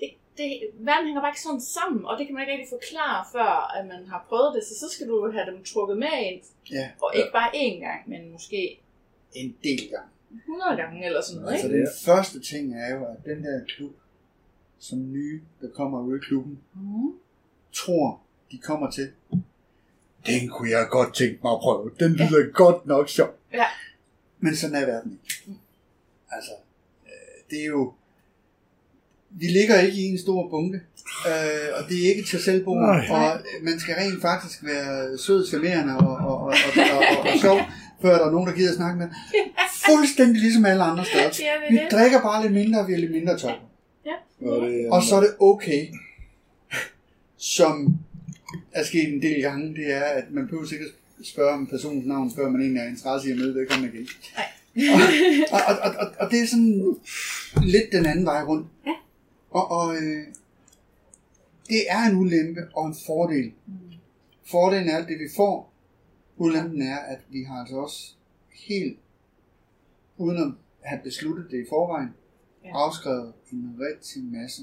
det, 0.00 0.10
det, 0.38 0.60
verden 0.88 1.06
hænger 1.06 1.20
bare 1.22 1.30
ikke 1.30 1.42
sådan 1.48 1.60
sammen, 1.60 2.04
og 2.06 2.18
det 2.18 2.26
kan 2.26 2.34
man 2.34 2.42
ikke 2.42 2.52
rigtig 2.52 2.72
forklare, 2.78 3.24
før 3.32 3.50
at 3.78 3.86
man 3.86 4.06
har 4.12 4.26
prøvet 4.28 4.54
det. 4.54 4.62
Så 4.68 4.74
så 4.82 4.86
skal 4.94 5.06
du 5.08 5.30
have 5.36 5.46
dem 5.50 5.64
trukket 5.64 5.96
med 5.98 6.14
ind, 6.28 6.40
Ja, 6.70 6.86
og 7.02 7.10
ikke 7.16 7.32
bare 7.32 7.50
én 7.64 7.78
gang, 7.86 8.00
men 8.10 8.32
måske 8.32 8.80
en 9.32 9.56
del 9.64 9.82
gange. 9.92 10.10
100 10.48 10.76
gange 10.76 11.06
eller 11.06 11.20
sådan 11.22 11.40
noget, 11.42 11.52
Altså 11.54 11.68
ikke? 11.68 11.78
den 11.78 11.88
første 12.04 12.40
ting 12.40 12.74
er 12.84 12.94
jo, 12.94 13.04
at 13.04 13.16
den 13.24 13.44
der 13.44 13.64
klub, 13.76 13.92
som 14.78 15.12
nye, 15.12 15.40
der 15.60 15.68
kommer 15.70 16.00
ud 16.02 16.16
i 16.18 16.20
klubben, 16.28 16.58
Mm. 16.74 17.12
tror, 17.72 18.20
de 18.50 18.58
kommer 18.58 18.90
til. 18.90 19.12
Den 20.26 20.48
kunne 20.48 20.70
jeg 20.70 20.86
godt 20.90 21.14
tænke 21.14 21.38
mig 21.44 21.52
at 21.52 21.58
prøve. 21.58 21.90
Den 22.00 22.12
lyder 22.12 22.52
godt 22.52 22.86
nok 22.86 23.08
sjov. 23.08 23.28
Ja. 23.52 23.64
Men 24.38 24.56
sådan 24.56 24.76
er 24.76 24.86
verden 24.86 25.12
ikke. 25.12 25.58
Altså, 26.36 26.52
øh, 27.06 27.10
det 27.50 27.60
er 27.60 27.66
jo... 27.66 27.92
Vi 29.30 29.46
ligger 29.46 29.80
ikke 29.80 29.98
i 29.98 30.04
en 30.04 30.18
stor 30.18 30.48
bunke, 30.50 30.80
øh, 31.26 31.68
og 31.78 31.88
det 31.88 31.96
er 32.04 32.08
ikke 32.08 32.22
til 32.30 32.42
selvbrug, 32.42 32.76
Nej. 32.76 33.06
og 33.10 33.40
man 33.62 33.80
skal 33.80 33.94
rent 33.94 34.22
faktisk 34.22 34.64
være 34.64 35.18
sød, 35.18 35.46
charmerende 35.46 35.96
og, 35.96 36.16
og, 36.16 36.38
og, 36.38 36.46
og, 36.46 36.52
og, 36.92 36.98
og, 37.18 37.32
og 37.32 37.38
sjov, 37.40 37.58
før 38.02 38.18
der 38.18 38.26
er 38.26 38.30
nogen, 38.30 38.48
der 38.48 38.54
gider 38.54 38.70
at 38.70 38.76
snakke 38.76 38.98
med. 38.98 39.08
Fuldstændig 39.86 40.42
ligesom 40.42 40.64
alle 40.64 40.82
andre 40.82 41.04
steder. 41.04 41.24
Ja, 41.24 41.70
Vi 41.70 41.76
det. 41.76 41.88
drikker 41.92 42.20
bare 42.20 42.42
lidt 42.42 42.52
mindre, 42.52 42.80
og 42.80 42.88
vi 42.88 42.92
er 42.92 42.98
lidt 42.98 43.10
mindre 43.12 43.38
tør. 43.38 43.54
Og, 44.40 44.66
det, 44.66 44.88
Og 44.90 45.02
så 45.02 45.14
er 45.16 45.20
det 45.20 45.34
okay, 45.40 45.86
som 47.36 47.98
er 48.72 48.84
sket 48.84 49.08
en 49.14 49.22
del 49.22 49.42
gange, 49.42 49.74
det 49.74 49.92
er, 49.94 50.02
at 50.04 50.24
man 50.30 50.44
behøver 50.46 50.66
sikkert 50.66 50.90
spørge 51.24 51.52
om 51.52 51.66
personens 51.66 52.06
navn, 52.06 52.32
før 52.36 52.48
man 52.50 52.60
egentlig 52.60 52.80
er 52.80 52.88
interesseret 52.88 53.24
i 53.24 53.30
at 53.30 53.36
møde 53.36 53.54
vedkommende 53.54 53.94
igen. 53.94 54.08
Og, 55.52 55.60
og, 55.68 55.74
og, 55.84 55.90
og, 56.00 56.14
og 56.20 56.30
det 56.30 56.40
er 56.40 56.46
sådan 56.46 56.96
lidt 57.62 57.92
den 57.92 58.06
anden 58.06 58.24
vej 58.26 58.42
rundt. 58.44 58.66
Ja. 58.86 58.92
Og, 59.50 59.70
og 59.70 59.94
øh, 59.96 60.26
det 61.68 61.80
er 61.90 61.98
en 62.10 62.16
ulempe 62.16 62.60
og 62.74 62.86
en 62.86 62.96
fordel. 63.06 63.52
Fordelen 64.50 64.88
er 64.88 64.96
alt 64.96 65.08
det, 65.08 65.18
vi 65.18 65.28
får. 65.36 65.72
Ulempen 66.36 66.82
er, 66.82 66.96
at 66.98 67.18
vi 67.28 67.42
har 67.42 67.60
altså 67.60 67.76
også 67.76 68.14
helt, 68.68 68.98
uden 70.16 70.38
at 70.38 70.48
have 70.82 71.00
besluttet 71.04 71.46
det 71.50 71.58
i 71.64 71.68
forvejen, 71.68 72.08
Ja. 72.64 72.70
afskrevet 72.74 73.32
en 73.52 73.76
rigtig 73.80 74.24
masse 74.24 74.62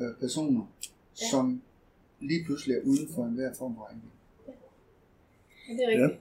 øh, 0.00 0.14
personer, 0.20 0.66
Ja. 1.20 1.30
som 1.30 1.62
lige 2.20 2.44
pludselig 2.44 2.76
er 2.76 2.80
uden 2.84 3.08
for 3.14 3.24
enhver 3.24 3.54
form 3.58 3.74
for 3.74 3.82
rækkevidde. 3.82 4.12
Ja, 5.68 5.72
det 5.72 5.82
er 5.84 5.88
rigtigt. 5.88 6.10
Ja. 6.12 6.16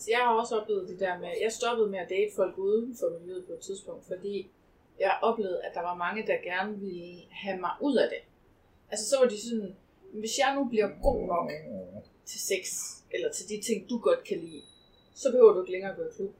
Altså, 0.00 0.10
jeg 0.10 0.18
har 0.18 0.34
også 0.40 0.60
oplevet 0.60 0.88
det 0.88 1.00
der 1.00 1.18
med, 1.18 1.28
jeg 1.42 1.52
stoppede 1.52 1.90
med 1.90 1.98
at 1.98 2.08
date 2.08 2.32
folk 2.36 2.58
uden 2.58 2.96
for 3.00 3.18
miljøet 3.18 3.44
på 3.46 3.52
et 3.52 3.60
tidspunkt, 3.60 4.06
fordi 4.06 4.50
jeg 5.00 5.18
oplevede, 5.22 5.62
at 5.64 5.74
der 5.74 5.80
var 5.80 5.94
mange, 5.96 6.26
der 6.26 6.36
gerne 6.50 6.78
ville 6.80 7.20
have 7.30 7.58
mig 7.60 7.70
ud 7.80 7.96
af 7.96 8.08
det. 8.08 8.18
Altså, 8.90 9.08
så 9.10 9.18
var 9.20 9.28
de 9.28 9.40
sådan, 9.48 9.76
hvis 10.12 10.38
jeg 10.38 10.54
nu 10.54 10.64
bliver 10.64 10.88
god 11.02 11.26
nok 11.26 11.50
til 12.26 12.40
sex, 12.40 12.64
eller 13.14 13.32
til 13.32 13.48
de 13.48 13.60
ting, 13.62 13.90
du 13.90 13.98
godt 13.98 14.24
kan 14.24 14.38
lide, 14.38 14.62
så 15.14 15.30
behøver 15.30 15.52
du 15.52 15.60
ikke 15.62 15.72
længere 15.72 15.94
gå 15.96 16.02
i 16.02 16.12
klub. 16.16 16.34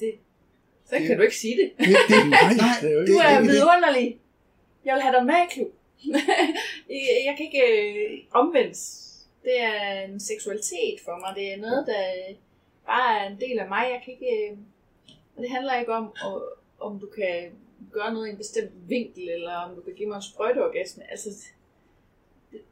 Det, 0.00 0.12
så 0.84 0.94
Det- 0.96 1.06
kan 1.06 1.16
du 1.16 1.22
ikke 1.22 1.36
sige 1.36 1.56
det. 1.56 1.72
Det, 1.78 1.86
det, 2.08 2.18
nej, 2.36 2.54
nej, 2.64 2.74
det 2.82 2.92
er 2.92 3.06
Du 3.06 3.12
er 3.12 3.40
vidunderlig. 3.40 4.20
Jeg 4.84 4.94
vil 4.94 5.02
have 5.02 5.14
dig 5.16 5.26
med 5.26 5.34
i 5.34 5.54
klub. 5.54 5.72
Jeg- 6.88 7.22
jeg 7.26 7.34
kan 7.36 7.46
ikke 7.46 7.62
øh, 7.72 8.18
omvendes. 8.32 9.02
Det 9.46 9.56
er 9.60 10.00
en 10.08 10.20
seksualitet 10.20 10.98
for 11.04 11.16
mig. 11.22 11.30
Det 11.36 11.52
er 11.52 11.56
noget, 11.56 11.82
der 11.86 12.02
bare 12.86 13.20
er 13.20 13.26
en 13.30 13.40
del 13.40 13.58
af 13.58 13.68
mig. 13.68 13.82
Jeg 13.94 14.00
kan 14.04 14.12
ikke... 14.16 14.32
øh, 14.50 14.58
og 15.36 15.42
det 15.42 15.50
handler 15.50 15.80
ikke 15.80 15.92
om, 15.92 16.14
om 16.80 17.00
du 17.00 17.06
kan 17.06 17.52
gøre 17.92 18.12
noget 18.14 18.26
i 18.26 18.30
en 18.30 18.36
bestemt 18.36 18.72
vinkel, 18.88 19.28
eller 19.28 19.54
om 19.54 19.74
du 19.76 19.80
kan 19.80 19.94
give 19.94 20.08
mig 20.08 20.16
en 20.16 20.22
sprøjteorgasme. 20.22 21.10
Altså, 21.10 21.28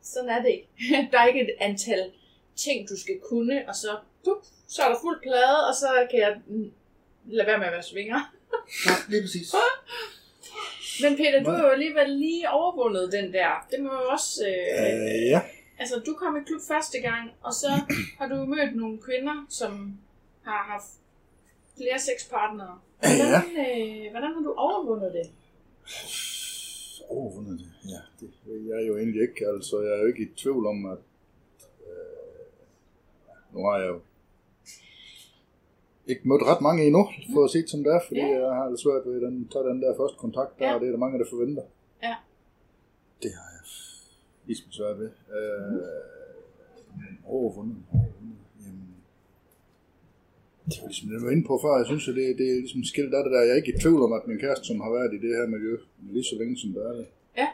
sådan 0.02 0.30
er 0.30 0.42
det 0.42 0.48
ikke. 0.48 0.68
Der 1.12 1.18
er 1.18 1.26
ikke 1.26 1.40
et 1.40 1.54
antal 1.60 2.12
ting, 2.56 2.88
du 2.88 2.96
skal 3.00 3.18
kunne, 3.28 3.64
og 3.68 3.74
så, 3.74 3.98
pup, 4.24 4.44
så 4.68 4.82
er 4.82 4.88
der 4.88 4.98
fuld 5.00 5.22
plade, 5.22 5.68
og 5.68 5.74
så 5.74 6.06
kan 6.10 6.20
jeg 6.20 6.40
mm, 6.46 6.72
lade 7.26 7.46
være 7.46 7.58
med 7.58 7.66
at 7.66 7.72
være 7.72 7.82
svinger. 7.82 8.20
nej, 8.86 8.96
lige 9.08 9.22
præcis. 9.22 9.54
Men 11.02 11.16
Peter, 11.16 11.42
du 11.44 11.50
har 11.50 11.64
jo 11.64 11.70
alligevel 11.70 12.10
lige 12.10 12.50
overvundet 12.50 13.12
den 13.12 13.32
der. 13.32 13.66
Det 13.70 13.80
må 13.80 13.88
jo 13.92 14.08
også... 14.10 14.46
Øh, 14.48 14.82
Øh, 14.86 15.30
ja. 15.30 15.40
Altså, 15.84 15.96
du 16.08 16.12
kom 16.20 16.36
i 16.36 16.42
klub 16.48 16.60
første 16.72 16.98
gang, 17.08 17.24
og 17.46 17.52
så 17.62 17.68
har 18.18 18.26
du 18.32 18.36
mødt 18.54 18.76
nogle 18.82 18.96
kvinder, 19.06 19.36
som 19.48 19.72
har 20.48 20.62
haft 20.72 20.90
flere 21.78 21.98
sexpartnere. 22.08 22.78
Hvordan, 22.98 23.48
øh, 23.66 24.10
hvordan 24.12 24.30
har 24.36 24.42
du 24.48 24.52
overvundet 24.66 25.10
det? 25.18 25.26
Overvundet 27.08 27.58
det. 27.58 27.70
Ja, 27.94 28.00
det 28.20 28.28
jeg 28.72 28.88
jo 28.88 28.96
egentlig 28.98 29.22
ikke. 29.28 29.46
Altså, 29.54 29.80
jeg 29.82 29.92
er 29.96 30.00
jo 30.02 30.06
ikke 30.06 30.22
i 30.22 30.34
tvivl 30.36 30.66
om, 30.66 30.86
at 30.86 30.98
øh, 31.90 33.54
nu 33.54 33.58
har 33.66 33.78
jeg 33.78 33.88
jo 33.88 34.00
ikke 36.06 36.28
mødt 36.28 36.42
ret 36.42 36.60
mange 36.60 36.84
endnu, 36.86 37.02
for 37.34 37.44
at 37.44 37.50
sige 37.50 37.62
det 37.62 37.70
som 37.70 37.84
det 37.84 37.92
er, 37.94 38.00
fordi 38.08 38.20
Ja. 38.20 38.38
jeg 38.46 38.54
har 38.60 38.68
det 38.68 38.80
svært 38.80 39.02
ved 39.06 39.20
den, 39.26 39.48
tage 39.52 39.64
den 39.64 39.82
der 39.82 39.96
første 40.00 40.18
kontakt, 40.18 40.58
der, 40.58 40.66
Ja. 40.66 40.74
og 40.74 40.80
det 40.80 40.86
er 40.86 40.90
der 40.90 40.98
mange, 41.04 41.18
der 41.18 41.24
forventer. 41.30 41.62
Ja. 42.02 42.14
Det 43.22 43.30
har 43.38 43.48
ligesom 44.46 44.72
svært 44.72 44.98
ved. 44.98 45.10
Øh, 45.36 45.72
men 47.00 47.12
overvundet, 47.24 47.76
overvundet, 47.92 48.38
jamen, 48.64 48.88
det 50.70 50.78
var 50.82 50.88
ligesom 50.88 51.08
det, 51.08 51.14
jeg 51.16 51.22
var 51.26 51.30
inde 51.30 51.46
på 51.46 51.58
før. 51.62 51.76
Jeg 51.76 51.86
synes, 51.86 52.08
at 52.08 52.14
det, 52.14 52.38
det 52.38 52.46
er 52.50 52.60
ligesom 52.64 52.84
skilt 52.84 53.14
af 53.14 53.22
det 53.24 53.32
der. 53.32 53.40
Jeg 53.40 53.50
er 53.52 53.60
ikke 53.62 53.74
i 53.74 53.80
tvivl 53.80 54.02
om, 54.02 54.12
at 54.12 54.26
min 54.26 54.38
kæreste, 54.38 54.64
som 54.66 54.80
har 54.80 54.90
været 54.98 55.14
i 55.14 55.20
det 55.26 55.36
her 55.36 55.46
miljø 55.46 55.76
lige 56.14 56.24
så 56.30 56.36
længe, 56.40 56.56
som 56.62 56.70
det 56.72 56.82
er 56.90 56.92
det, 56.92 57.06
Ja. 57.36 57.48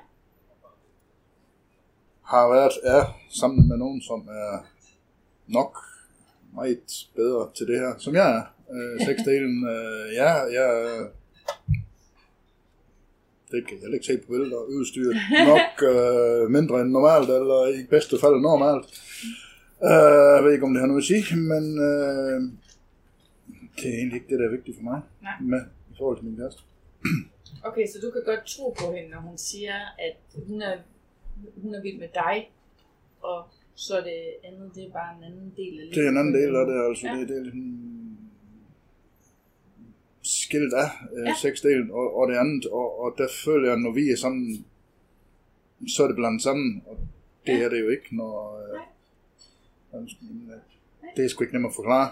har 2.33 2.49
været 2.55 2.73
er 2.85 3.03
sammen 3.41 3.69
med 3.69 3.77
nogen, 3.77 4.01
som 4.03 4.21
er 4.29 4.67
nok 5.47 5.73
meget 6.55 7.09
bedre 7.17 7.51
til 7.57 7.67
det 7.67 7.79
her, 7.79 7.93
som 7.99 8.15
jeg 8.15 8.29
er. 8.39 8.43
Øh, 8.75 9.01
sexdelen, 9.07 9.57
øh, 9.75 10.15
ja, 10.15 10.31
jeg 10.59 10.69
er- 10.85 11.09
det 13.51 13.67
kan 13.67 13.75
jeg 13.77 13.81
heller 13.81 13.99
ikke 13.99 14.07
se 14.07 14.19
på 14.19 14.33
billeder, 14.33 14.61
udstyret 14.77 15.17
nok 15.53 15.75
øh, 15.93 16.51
mindre 16.57 16.81
end 16.81 16.91
normalt, 16.91 17.31
eller 17.39 17.59
i 17.79 17.81
bedste 17.95 18.17
fald 18.23 18.37
normalt. 18.49 18.87
Øh, 19.89 20.21
jeg 20.37 20.43
ved 20.45 20.53
ikke, 20.53 20.67
om 20.67 20.73
det 20.73 20.81
har 20.81 20.91
noget 20.93 21.03
at 21.05 21.11
sige, 21.13 21.37
men 21.53 21.65
øh, 21.89 22.39
det 23.77 23.87
er 23.91 23.97
egentlig 24.01 24.17
ikke 24.19 24.31
det, 24.31 24.39
der 24.41 24.47
er 24.47 24.57
vigtigt 24.57 24.77
for 24.77 24.85
mig 24.91 25.01
Nej. 25.23 25.37
med 25.53 25.63
i 25.93 25.95
forhold 25.99 26.17
til 26.19 26.27
min 26.27 26.37
kæreste. 26.37 26.63
Okay, 27.69 27.87
så 27.93 27.97
du 28.05 28.11
kan 28.11 28.23
godt 28.31 28.45
tro 28.47 28.67
på 28.81 28.87
hende, 28.95 29.11
når 29.11 29.21
hun 29.21 29.39
siger, 29.39 29.77
at 30.07 30.17
hun 30.49 30.63
er, 30.63 30.77
hun 31.63 31.75
er 31.75 31.83
vild 31.83 31.99
med 31.99 32.09
dig, 32.15 32.37
og 33.23 33.39
så 33.75 33.93
er 33.99 34.05
det 34.11 34.21
andet, 34.45 34.71
det 34.75 34.83
er 34.85 34.93
bare 35.01 35.11
en 35.19 35.25
anden 35.25 35.53
del 35.57 35.75
af 35.81 35.85
livet. 35.85 35.95
Det 35.95 36.05
er 36.05 36.11
en 36.11 36.19
anden 36.19 36.35
del 36.35 36.57
af 36.61 36.67
det, 36.67 36.77
altså. 36.89 37.07
Ja. 37.07 37.13
Det, 37.13 37.29
det 37.29 37.37
er 37.37 37.51
skilt 40.51 40.75
af 40.75 40.89
øh, 41.17 41.27
Ja. 41.27 41.35
sexdelen 41.43 41.91
og, 41.91 42.07
og 42.19 42.29
det 42.31 42.37
andet. 42.37 42.67
Og, 42.67 43.01
og 43.03 43.15
der 43.19 43.29
føler 43.45 43.69
jeg, 43.71 43.79
når 43.79 43.93
vi 43.93 44.05
er 44.11 44.17
sammen, 44.17 44.65
så 45.95 46.03
er 46.03 46.07
det 46.07 46.17
blandet 46.17 46.43
sammen. 46.43 46.83
Og 46.87 46.97
det 47.47 47.53
Ja. 47.59 47.65
er 47.65 47.69
det 47.69 47.81
jo 47.81 47.89
ikke, 47.89 48.09
når... 48.17 48.35
Øh, 48.63 48.81
Nej. 49.93 50.03
øh, 50.03 50.59
det 51.17 51.25
er 51.25 51.29
sgu 51.29 51.45
ikke 51.45 51.55
nemt 51.55 51.67
at 51.67 51.75
forklare. 51.75 52.09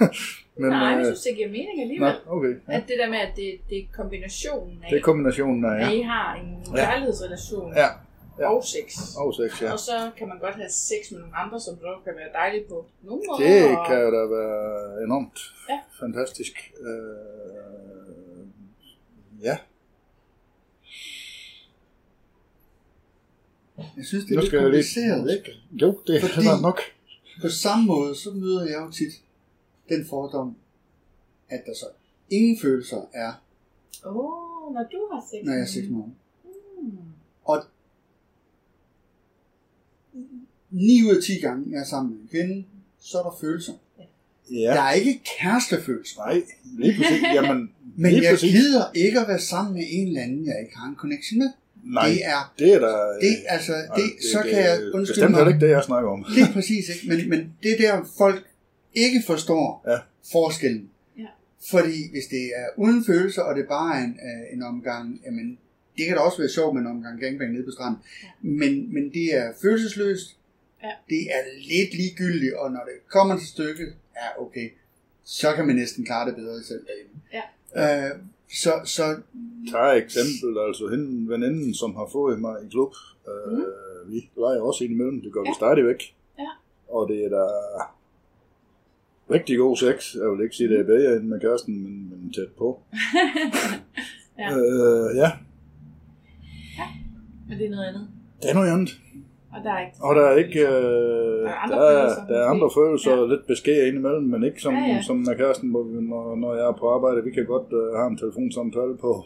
Men, 0.60 0.70
Nej, 0.70 0.78
jeg 0.78 0.98
øh, 0.98 1.04
synes, 1.04 1.20
det 1.20 1.36
giver 1.36 1.48
mening 1.48 1.80
alligevel. 1.82 2.12
okay. 2.26 2.54
Ja. 2.68 2.72
At 2.76 2.82
det 2.88 2.96
der 3.02 3.08
med, 3.10 3.18
at 3.18 3.32
det, 3.36 3.50
det 3.70 3.78
er 3.78 3.82
kombinationen 3.96 4.78
af, 4.84 4.88
Det 4.90 4.98
er 4.98 5.02
kombinationen 5.02 5.64
af, 5.64 5.74
at 5.74 5.80
ja. 5.80 5.90
I 5.90 6.02
har 6.02 6.34
en 6.34 6.50
kærlighedsrelation 6.76 7.72
Ja, 7.76 7.86
ja. 8.38 8.46
og 8.54 8.64
sex. 8.64 9.16
Og 9.16 9.34
sex, 9.34 9.62
ja. 9.62 9.72
Og 9.72 9.78
så 9.78 10.10
kan 10.16 10.28
man 10.28 10.38
godt 10.38 10.54
have 10.54 10.70
sex 10.70 11.10
med 11.12 11.20
nogle 11.20 11.36
andre, 11.36 11.60
som 11.60 11.76
dog 11.76 12.04
kan 12.04 12.12
være 12.16 12.32
dejligt 12.32 12.68
på 12.68 12.86
nogle 13.02 13.22
måder. 13.28 13.40
Det 13.46 13.78
og- 13.78 13.86
kan 13.86 13.96
jo 14.00 14.10
da 14.16 14.22
være 14.36 15.04
enormt 15.04 15.38
Ja. 15.70 15.78
fantastisk. 16.00 16.52
Øh, 16.80 18.46
ja, 19.42 19.56
Jeg 23.96 24.04
synes, 24.06 24.24
det 24.24 24.32
er 24.36 24.40
lidt 24.40 24.46
skal 24.46 24.56
jeg 24.60 24.70
lige... 24.70 24.82
kompliceret, 24.82 25.36
ikke? 25.38 25.52
Jo, 25.72 25.98
det 26.06 26.20
Fordi- 26.20 26.46
er 26.46 26.60
nok. 26.62 26.80
På 27.42 27.48
samme 27.48 27.84
måde, 27.86 28.14
så 28.16 28.30
møder 28.30 28.64
jeg 28.66 28.80
jo 28.86 28.90
tit 28.90 29.12
den 29.88 30.06
fordom, 30.10 30.56
at 31.48 31.62
der 31.66 31.74
så 31.74 31.86
ingen 32.30 32.58
følelser 32.62 33.00
er, 33.12 33.32
Åh, 34.06 34.16
oh, 34.16 34.74
når 34.74 34.82
du 34.92 35.08
har 35.12 35.20
sex. 35.30 35.44
når 35.44 35.52
jeg 35.52 35.58
er 35.58 35.62
med 35.62 35.66
6 35.66 35.76
hende. 35.86 35.92
måneder. 35.98 36.14
Mm. 36.80 36.98
Og 37.44 37.64
9 40.72 41.02
ud 41.10 41.16
af 41.16 41.22
10 41.22 41.38
gange, 41.38 41.64
jeg 41.70 41.80
er 41.80 41.84
sammen 41.84 42.12
med 42.12 42.20
en 42.22 42.28
kvinde, 42.30 42.64
så 43.00 43.18
er 43.18 43.22
der 43.22 43.36
følelser. 43.40 43.72
Ja, 44.50 44.56
Der 44.76 44.80
er 44.82 44.92
ikke 44.92 45.20
kærestefølelser. 45.40 46.16
nej, 46.26 46.42
lige 46.78 46.94
præcis. 47.02 47.22
Jamen, 47.34 47.70
Men 47.96 48.12
lige 48.12 48.22
jeg 48.22 48.30
præcis. 48.32 48.52
gider 48.52 48.84
ikke 48.94 49.20
at 49.20 49.28
være 49.28 49.38
sammen 49.40 49.74
med 49.74 49.82
en 49.90 50.08
eller 50.08 50.20
anden, 50.22 50.46
jeg 50.46 50.54
ikke 50.62 50.76
har 50.76 50.88
en 50.88 50.96
connection 50.96 51.38
med. 51.38 51.50
Nej, 51.84 52.08
Det 52.08 52.18
er, 52.24 52.52
det 52.58 52.74
er 52.74 52.78
der... 52.78 52.96
det, 53.20 53.36
altså, 53.48 53.72
det, 53.96 54.02
så 54.32 54.38
kan 54.42 54.58
jeg 54.58 54.78
undskylde 54.94 55.06
Bestemt 55.06 55.30
mig. 55.30 55.38
heller 55.40 55.54
ikke 55.54 55.66
det, 55.66 55.72
jeg 55.72 55.82
snakker 55.84 56.10
om. 56.10 56.24
Lige 56.36 56.46
præcis, 56.52 56.88
ikke? 56.88 57.08
Men, 57.08 57.28
men 57.28 57.52
det 57.62 57.70
er 57.72 57.76
der, 57.96 58.02
folk 58.18 58.44
ikke 58.94 59.22
forstår 59.26 59.84
Ja. 59.88 59.98
forskellen. 60.32 60.88
Ja. 61.18 61.26
Fordi 61.70 62.10
hvis 62.10 62.24
det 62.30 62.44
er 62.56 62.66
uden 62.76 63.04
følelser, 63.04 63.42
og 63.42 63.56
det 63.56 63.64
bare 63.68 63.96
er 64.00 64.04
en, 64.04 64.10
øh, 64.28 64.56
en 64.56 64.62
omgang, 64.62 65.20
jamen, 65.26 65.58
det 65.98 66.06
kan 66.06 66.14
da 66.16 66.20
også 66.20 66.38
være 66.38 66.48
sjovt 66.48 66.74
med 66.74 66.82
en 66.82 66.88
omgang 66.88 67.20
gangbang 67.20 67.52
nede 67.52 67.64
på 67.64 67.70
stranden, 67.70 68.00
Ja. 68.22 68.28
men, 68.40 68.94
men 68.94 69.10
det 69.14 69.36
er 69.36 69.52
følelsesløst, 69.62 70.36
Ja. 70.82 70.90
det 71.08 71.22
er 71.36 71.42
lidt 71.72 71.94
ligegyldigt, 71.94 72.54
og 72.54 72.70
når 72.70 72.80
det 72.84 72.96
kommer 73.08 73.38
til 73.38 73.46
stykket, 73.48 73.94
ja 74.16 74.42
okay, 74.42 74.70
så 75.24 75.54
kan 75.56 75.66
man 75.66 75.76
næsten 75.76 76.04
klare 76.04 76.28
det 76.28 76.36
bedre 76.36 76.62
selv 76.62 76.84
derhjemme. 76.86 77.16
Ja. 77.32 78.08
Øh, 78.10 78.18
så, 78.62 78.72
så 78.84 79.16
Tag 79.72 79.96
et 79.96 80.02
eksempel, 80.04 80.58
altså 80.66 80.88
hende 80.88 81.28
veninden, 81.28 81.74
som 81.74 81.94
har 81.94 82.08
fået 82.12 82.40
mig 82.40 82.56
i 82.66 82.68
klub. 82.70 82.92
Øh, 83.28 83.52
Mm. 83.58 83.64
Vi 84.12 84.30
leger 84.36 84.60
også 84.60 84.84
indimellem, 84.84 85.20
det 85.22 85.32
gør 85.32 85.40
vi 85.40 85.48
Ja. 85.48 85.54
stadigvæk. 85.54 86.14
Ja. 86.38 86.48
Og 86.88 87.08
det 87.08 87.24
er 87.24 87.28
da 87.28 87.44
rigtig 89.30 89.58
god 89.58 89.76
sex. 89.76 90.14
Jeg 90.14 90.30
vil 90.30 90.42
ikke 90.44 90.56
sige, 90.56 90.68
det 90.68 90.80
er 90.80 90.84
bedre 90.84 91.16
end 91.16 91.24
med 91.24 91.40
kæresten, 91.40 91.82
men, 91.82 92.10
men 92.10 92.32
tæt 92.32 92.48
på. 92.58 92.80
Ja. 94.38 94.48
Øh, 94.56 95.16
ja, 95.16 95.30
Men 97.48 97.58
det 97.58 97.66
er 97.66 97.70
noget 97.70 97.84
andet. 97.88 98.08
det 98.42 98.50
er 98.50 98.54
noget 98.54 98.70
andet. 98.72 99.00
Og 99.54 99.64
der 99.64 99.72
er 99.72 99.80
ikke... 99.86 99.96
Og 100.00 100.14
der 100.16 100.22
er 100.30 100.36
ikke... 100.36 100.60
Øh, 100.60 101.42
Der 101.42 101.48
er 101.48 101.54
andre 101.64 101.76
der, 101.76 101.90
er, 101.90 102.00
følelser, 102.00 102.26
der 102.26 102.38
er 102.42 102.46
andre 102.54 102.70
følelser, 102.78 103.10
Ja. 103.10 103.20
ja. 103.20 103.26
lidt 103.26 103.46
beskære 103.46 103.86
indimellem, 103.88 104.22
men 104.22 104.44
ikke 104.44 104.60
som, 104.60 104.74
Ja, 104.74 104.80
ja, 104.80 104.86
ja. 104.86 104.94
ja. 104.94 105.02
som 105.02 105.16
med 105.16 105.36
kæresten, 105.36 105.70
hvor 105.70 105.82
vi, 105.82 106.00
når, 106.00 106.34
når 106.36 106.54
jeg 106.54 106.66
er 106.66 106.72
på 106.72 106.86
arbejde. 106.96 107.24
Vi 107.24 107.30
kan 107.30 107.46
godt 107.46 107.68
øh, 107.80 107.92
have 107.98 108.06
en 108.12 108.18
telefonsamtale 108.18 108.96
på, 109.04 109.24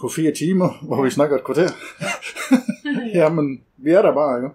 på 0.00 0.08
fire 0.08 0.32
timer, 0.32 0.68
hvor 0.88 1.02
vi 1.02 1.10
snakker 1.10 1.36
et 1.36 1.44
kvarter. 1.44 1.68
Jamen, 3.20 3.64
vi 3.76 3.90
er 3.98 4.02
der 4.02 4.14
bare, 4.14 4.32
ikke? 4.38 4.50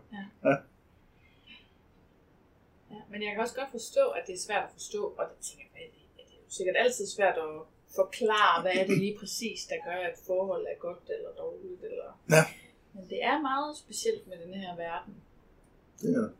Ja, 2.91 3.01
men 3.11 3.19
jeg 3.25 3.31
kan 3.33 3.41
også 3.45 3.55
godt 3.61 3.71
forstå, 3.71 4.03
at 4.17 4.23
det 4.27 4.33
er 4.39 4.43
svært 4.47 4.63
at 4.67 4.73
forstå, 4.77 5.01
og 5.19 5.23
det 5.31 5.37
tænker 5.49 5.67
jeg, 5.75 5.83
at 6.19 6.25
det 6.27 6.33
er 6.37 6.41
jo 6.47 6.51
sikkert 6.57 6.75
altid 6.83 7.05
svært 7.17 7.37
at 7.47 7.53
forklare, 7.99 8.55
hvad 8.63 8.73
er 8.79 8.85
det 8.89 8.97
lige 9.05 9.15
præcis, 9.21 9.59
der 9.71 9.77
gør, 9.87 9.97
at 10.07 10.13
et 10.13 10.19
forhold 10.29 10.63
er 10.73 10.77
godt 10.87 11.05
eller 11.15 11.31
dårligt. 11.43 11.81
Eller... 11.89 12.09
Ja. 12.35 12.43
Men 12.93 13.03
det 13.09 13.23
er 13.23 13.41
meget 13.41 13.77
specielt 13.77 14.27
med 14.27 14.35
den 14.45 14.53
her 14.53 14.75
verden. 14.75 15.13
Det 16.01 16.15
er 16.15 16.21
det. 16.21 16.31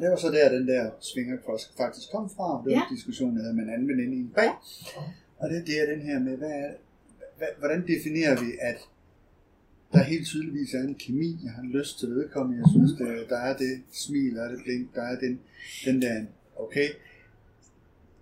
det 0.00 0.10
var 0.10 0.16
så 0.16 0.30
der, 0.30 0.48
den 0.58 0.68
der 0.68 0.90
svinger 1.00 1.36
faktisk 1.76 2.10
kom 2.12 2.30
fra. 2.30 2.62
Det 2.64 2.72
var 2.72 2.78
Ja. 2.78 2.82
en 2.90 2.96
diskussion, 2.96 3.34
jeg 3.36 3.42
havde 3.42 3.54
med 3.56 3.64
en 3.64 3.70
anden 3.70 3.88
veninde 3.88 4.16
i 4.16 4.20
en 4.20 4.32
bag. 4.34 4.50
Og 5.38 5.50
det, 5.50 5.66
det 5.66 5.80
er 5.82 5.86
den 5.94 6.00
her 6.02 6.18
med, 6.18 6.36
hvad 6.36 6.50
er, 6.50 6.70
hvad, 7.38 7.48
hvordan 7.58 7.86
definerer 7.86 8.40
vi, 8.44 8.50
at 8.60 8.78
der 9.92 10.02
helt 10.02 10.26
tydeligvis 10.26 10.74
er 10.74 10.80
en 10.80 10.94
kemi, 10.94 11.38
jeg 11.44 11.52
har 11.52 11.62
lyst 11.62 11.98
til 11.98 12.08
vedkommende, 12.10 12.62
jeg 12.62 12.68
synes, 12.70 12.92
der, 12.98 13.28
der 13.28 13.36
er 13.48 13.56
det 13.56 13.82
smil, 13.92 14.34
der 14.34 14.44
er 14.44 14.48
det 14.48 14.60
blink, 14.64 14.94
der 14.94 15.02
er 15.02 15.18
den, 15.18 15.40
den 15.84 16.02
der, 16.02 16.24
okay, 16.56 16.88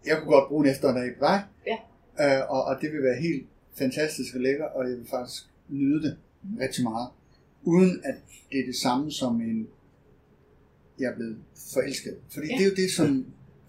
jeg 0.06 0.18
kunne 0.18 0.32
godt 0.32 0.48
bruge 0.48 0.64
en 0.66 0.70
eftermiddag 0.72 1.14
på 1.18 1.24
dig, 1.24 1.44
Ja. 1.66 1.78
øh, 2.40 2.50
og, 2.50 2.64
og 2.64 2.80
det 2.80 2.92
vil 2.92 3.02
være 3.02 3.20
helt 3.20 3.46
fantastisk 3.78 4.34
og 4.34 4.40
lækker, 4.40 4.64
og 4.64 4.88
jeg 4.90 4.96
vil 4.98 5.06
faktisk 5.10 5.42
nyde 5.68 6.02
det 6.02 6.16
rigtig 6.60 6.84
meget, 6.84 7.08
uden 7.64 8.00
at 8.04 8.14
det 8.52 8.60
er 8.60 8.66
det 8.66 8.76
samme 8.76 9.12
som 9.12 9.40
en, 9.40 9.68
jeg 10.98 11.10
er 11.12 11.14
blevet 11.14 11.38
forelsket. 11.74 12.16
Fordi 12.34 12.46
Ja. 12.46 12.54
det 12.56 12.62
er 12.64 12.68
jo 12.70 12.74
det, 12.74 12.90
som 12.90 13.26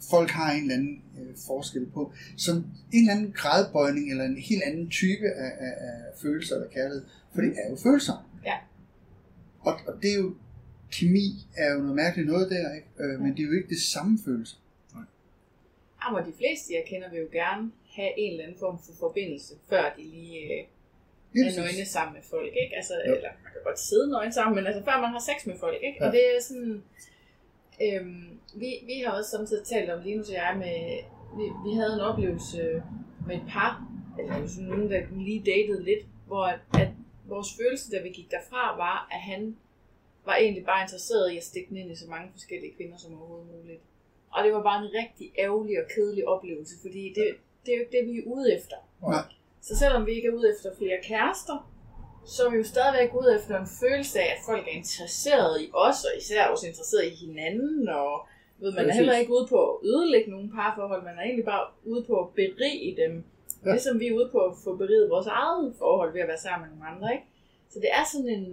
folk 0.10 0.30
har 0.30 0.52
en 0.52 0.62
eller 0.62 0.76
anden 0.76 1.02
øh, 1.20 1.36
forskel 1.48 1.86
på. 1.86 2.14
Som 2.38 2.56
en 2.58 3.00
eller 3.00 3.14
anden 3.14 3.32
gradbøjning, 3.32 4.12
eller 4.12 4.24
en 4.26 4.38
helt 4.38 4.64
anden 4.64 4.90
type 4.90 5.26
af, 5.26 5.52
af, 5.60 5.74
af 5.88 5.98
følelser 6.22 6.56
eller 6.56 6.70
kærlighed. 6.70 7.06
For 7.34 7.42
det 7.42 7.50
er 7.66 7.70
jo 7.70 7.76
følelser. 7.84 8.30
Ja. 8.46 8.58
Og, 9.60 9.74
og 9.88 9.94
det 10.02 10.12
er 10.12 10.16
jo, 10.16 10.36
kemi 10.92 11.26
er 11.58 11.74
jo 11.74 11.80
noget 11.80 11.96
mærkeligt 11.96 12.28
noget 12.28 12.50
der, 12.50 12.74
ikke? 12.76 12.88
Øh, 13.00 13.20
men 13.22 13.32
det 13.32 13.40
er 13.40 13.48
jo 13.48 13.54
ikke 13.54 13.70
det 13.70 13.82
samme 13.82 14.20
følelse. 14.26 14.56
Jamen, 16.08 16.26
de 16.32 16.38
fleste, 16.38 16.74
jeg 16.74 16.84
kender, 16.88 17.10
vil 17.12 17.20
jo 17.20 17.28
gerne 17.32 17.72
have 17.96 18.12
en 18.20 18.32
eller 18.32 18.44
anden 18.44 18.60
form 18.60 18.78
for 18.86 18.94
forbindelse, 19.00 19.54
før 19.70 19.84
de 19.98 20.04
lige 20.04 20.40
øh, 20.40 20.50
Lige 20.50 20.75
er 21.42 21.62
nøgne 21.62 21.86
sammen 21.86 22.14
med 22.14 22.24
folk, 22.34 22.52
ikke? 22.64 22.76
Altså, 22.76 22.94
Jo. 23.08 23.14
eller 23.16 23.30
man 23.44 23.52
kan 23.54 23.62
godt 23.64 23.80
sidde 23.80 24.12
nøgne 24.12 24.34
sammen, 24.34 24.56
men 24.56 24.66
altså 24.68 24.84
før 24.84 25.02
man 25.02 25.12
har 25.16 25.24
sex 25.30 25.48
med 25.48 25.58
folk, 25.60 25.78
ikke? 25.88 25.98
Ja. 26.02 26.06
Og 26.08 26.12
det 26.14 26.22
er 26.36 26.42
sådan, 26.42 26.84
øhm, 27.86 28.40
vi, 28.56 28.70
vi 28.90 28.96
har 29.06 29.12
også 29.18 29.32
samtidig 29.32 29.66
talt 29.66 29.90
om, 29.90 30.04
Linus 30.04 30.30
og 30.30 30.36
jeg, 30.36 30.56
med, 30.64 30.78
vi, 31.38 31.46
vi 31.70 31.72
havde 31.80 31.94
en 31.94 32.00
oplevelse 32.10 32.84
med 33.28 33.36
et 33.36 33.48
par, 33.50 33.72
eller 34.20 34.48
sådan 34.48 34.70
nogen, 34.70 34.92
der 34.92 35.02
lige 35.28 35.44
datede 35.52 35.84
lidt, 35.84 36.06
hvor 36.28 36.44
at, 36.46 36.60
at 36.82 36.88
vores 37.28 37.48
følelse, 37.60 37.92
da 37.92 38.02
vi 38.02 38.10
gik 38.10 38.32
derfra, 38.32 38.78
var, 38.78 39.08
at 39.12 39.20
han 39.32 39.58
var 40.26 40.36
egentlig 40.36 40.66
bare 40.66 40.82
interesseret 40.82 41.32
i 41.32 41.38
at 41.38 41.44
stikke 41.44 41.70
den 41.70 41.78
ind 41.78 41.92
i 41.92 41.96
så 41.96 42.08
mange 42.10 42.32
forskellige 42.32 42.74
kvinder 42.78 42.98
som 42.98 43.18
overhovedet 43.18 43.48
muligt. 43.56 43.82
Og 44.32 44.44
det 44.44 44.54
var 44.54 44.64
bare 44.64 44.86
en 44.86 44.92
rigtig 45.02 45.32
ærgerlig 45.40 45.80
og 45.84 45.86
kedelig 45.96 46.28
oplevelse, 46.28 46.76
fordi 46.82 47.14
det, 47.16 47.26
det 47.66 47.72
er 47.74 47.78
jo 47.78 47.82
ikke 47.84 47.98
det, 47.98 48.08
vi 48.14 48.18
er 48.20 48.24
ude 48.26 48.56
efter. 48.58 48.76
Nej. 49.02 49.24
Så 49.68 49.78
selvom 49.78 50.06
vi 50.06 50.12
ikke 50.12 50.28
er 50.28 50.38
ude 50.38 50.52
efter 50.54 50.70
flere 50.78 50.98
kærester, 51.04 51.72
så 52.26 52.46
er 52.46 52.52
vi 52.52 52.58
jo 52.58 52.64
stadigvæk 52.64 53.14
ude 53.20 53.36
efter 53.36 53.60
en 53.60 53.68
følelse 53.82 54.20
af, 54.20 54.30
at 54.36 54.42
folk 54.46 54.68
er 54.68 54.78
interesseret 54.82 55.62
i 55.62 55.72
os, 55.74 56.04
og 56.04 56.12
især 56.18 56.48
også 56.48 56.68
interesseret 56.68 57.06
i 57.06 57.16
hinanden, 57.26 57.90
og 57.90 58.28
ved, 58.60 58.72
man 58.72 58.90
er 58.90 58.94
heller 58.94 59.18
ikke 59.18 59.34
ude 59.34 59.48
på 59.48 59.60
at 59.72 59.86
ødelægge 59.86 60.32
nogle 60.32 60.52
parforhold, 60.56 61.04
man 61.04 61.18
er 61.18 61.22
egentlig 61.22 61.46
bare 61.46 61.66
ude 61.84 62.04
på 62.04 62.14
at 62.24 62.30
berige 62.30 62.98
dem. 63.04 63.24
Ja. 63.66 63.72
Ligesom 63.72 64.00
vi 64.00 64.08
er 64.08 64.14
ude 64.14 64.30
på 64.32 64.40
at 64.40 64.54
få 64.64 64.76
beriget 64.76 65.10
vores 65.10 65.28
eget 65.28 65.76
forhold 65.78 66.14
ved 66.14 66.22
at 66.22 66.28
være 66.28 66.46
sammen 66.48 66.70
med 66.70 66.78
nogle 66.78 66.92
andre, 66.92 67.14
ikke? 67.14 67.26
Så 67.70 67.80
det 67.80 67.90
er 67.92 68.04
sådan 68.12 68.30
en 68.30 68.48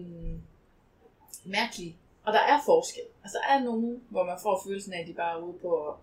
mærkelig, 1.44 1.96
og 2.24 2.32
der 2.32 2.42
er 2.52 2.58
forskel. 2.64 3.06
Altså 3.24 3.38
der 3.42 3.54
er 3.54 3.64
nogen, 3.64 4.02
hvor 4.08 4.24
man 4.24 4.38
får 4.42 4.62
følelsen 4.66 4.92
af, 4.92 5.00
at 5.00 5.06
de 5.06 5.14
bare 5.14 5.38
er 5.38 5.42
ude 5.42 5.58
på 5.58 5.88
at 5.88 5.94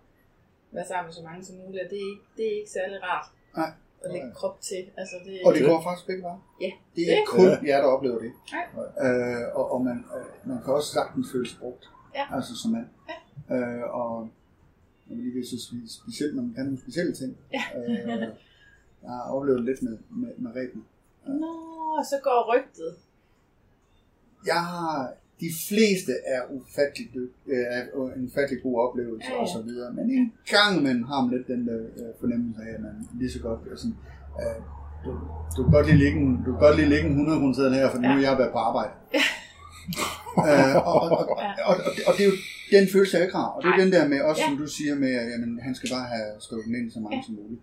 være 0.71 0.87
sammen 0.87 1.07
med 1.07 1.13
så 1.13 1.23
mange 1.23 1.45
som 1.45 1.55
muligt, 1.55 1.83
og 1.83 1.89
det 1.89 1.97
er 1.97 2.09
ikke, 2.13 2.25
det 2.37 2.45
er 2.47 2.55
ikke 2.59 2.69
særlig 2.69 3.03
rart 3.03 3.25
Nej. 3.55 3.71
At 4.03 4.11
lægge 4.13 4.31
krop 4.35 4.61
til. 4.61 4.81
Altså, 4.97 5.15
det, 5.25 5.39
Og 5.45 5.53
det 5.53 5.65
går 5.65 5.81
faktisk 5.87 6.07
begge 6.07 6.23
veje. 6.23 6.39
Ja. 6.61 6.71
Det 6.95 7.03
er 7.11 7.15
Det. 7.15 7.27
kun 7.27 7.45
Ja. 7.49 7.57
jer, 7.69 7.77
der 7.83 7.87
oplever 7.95 8.19
det. 8.19 8.31
Nej. 8.51 8.65
Øh, 9.05 9.55
og 9.55 9.71
og 9.73 9.81
man, 9.85 9.97
øh, 10.17 10.49
man 10.49 10.57
kan 10.63 10.73
også 10.73 10.89
sagtens 10.93 11.27
føle 11.31 11.47
sig 11.49 11.59
brugt. 11.59 11.89
Ja. 12.15 12.35
Altså 12.35 12.55
som 12.61 12.71
mand. 12.71 12.87
Ja. 13.09 13.55
Øh, 13.55 13.83
og 13.99 14.29
jeg 15.09 15.17
vil 15.17 15.23
lige 15.25 15.33
vil 15.35 15.45
så 15.47 15.57
sige, 15.69 15.89
specielt 15.89 16.35
når 16.35 16.43
man 16.43 16.53
kan 16.53 16.63
nogle 16.65 16.81
specielle 16.81 17.13
ting. 17.13 17.37
Ja. 17.53 17.63
øh, 17.77 18.07
jeg 19.03 19.09
har 19.11 19.31
oplevet 19.35 19.63
lidt 19.65 19.81
med, 19.83 19.97
med, 20.09 20.31
med 20.37 20.51
Reben. 20.55 20.85
Nå, 21.27 22.03
så 22.09 22.15
går 22.23 22.39
rygtet. 22.55 22.95
Jeg 24.45 24.61
har 24.65 25.13
de 25.43 25.49
fleste 25.69 26.13
er 26.35 26.41
ufattelig 26.57 27.07
øh, 27.51 27.65
er 27.75 27.81
en 28.17 28.23
ufattelig 28.29 28.63
god 28.63 28.75
oplevelse 28.85 29.27
Ja, 29.29 29.35
ja. 29.35 29.41
og 29.41 29.47
så 29.55 29.61
videre. 29.67 29.89
Men 29.97 30.05
en 30.17 30.33
gang 30.55 30.83
man 30.87 30.97
har 31.09 31.19
man 31.25 31.29
lidt 31.35 31.47
den 31.53 31.61
der 31.67 31.79
øh, 32.01 32.11
fornemmelse 32.19 32.61
af, 32.67 32.71
at 32.75 32.81
man 32.81 32.93
lige 33.19 33.31
så 33.35 33.39
godt 33.47 33.59
sådan, 33.81 33.95
øh, 34.41 34.57
du, 35.05 35.11
du 35.55 35.59
kan 35.63 35.71
godt 35.77 35.85
lige 35.89 35.99
lægge 36.03 36.17
en, 36.19 36.31
du 36.45 36.49
kan 36.53 36.59
godt 36.65 36.75
lige 36.79 36.89
lægge 36.93 37.05
en 37.05 37.11
100 37.11 37.39
kroner 37.39 37.53
seddel 37.55 37.73
her, 37.73 37.89
for 37.91 37.97
nu 37.99 38.07
er 38.07 38.19
jeg 38.27 38.37
været 38.41 38.51
på 38.57 38.61
arbejde. 38.69 38.93
øh, 40.49 40.75
og, 40.91 40.95
og, 41.01 41.09
og, 41.11 41.29
og, 41.29 41.35
og, 41.69 41.75
og, 42.07 42.11
det 42.17 42.21
er 42.25 42.29
jo 42.33 42.37
den 42.75 42.85
følelse, 42.93 43.11
jeg 43.17 43.23
ikke 43.25 43.35
har. 43.41 43.49
Og 43.55 43.59
det 43.63 43.67
er 43.69 43.75
Nej. 43.77 43.83
den 43.83 43.91
der 43.95 44.03
med, 44.07 44.19
også 44.29 44.41
Ja. 44.41 44.47
som 44.49 44.57
du 44.63 44.67
siger 44.77 44.95
med, 45.03 45.11
at 45.21 45.25
jamen, 45.31 45.59
han 45.67 45.73
skal 45.75 45.89
bare 45.97 46.07
have 46.15 46.29
stået 46.39 46.65
den 46.65 46.75
ind 46.79 46.91
så 46.91 46.99
mange 46.99 47.17
Ja. 47.17 47.23
som 47.25 47.35
muligt. 47.41 47.61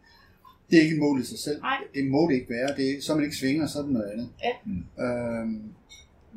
Det 0.71 0.75
er 0.79 0.83
ikke 0.83 0.95
et 0.99 1.01
mål 1.07 1.21
i 1.21 1.25
sig 1.25 1.39
selv. 1.39 1.59
Nej. 1.61 1.79
Det 1.95 2.05
må 2.15 2.21
det 2.29 2.35
ikke 2.39 2.51
være. 2.57 2.69
Det 2.79 2.85
er, 2.91 2.95
så 3.03 3.15
man 3.15 3.25
ikke 3.25 3.37
svinger, 3.37 3.67
så 3.67 3.79
er 3.79 3.83
det 3.83 3.93
noget 3.93 4.11
andet. 4.13 4.29
Ja. 4.47 4.53
Øhm, 5.05 5.63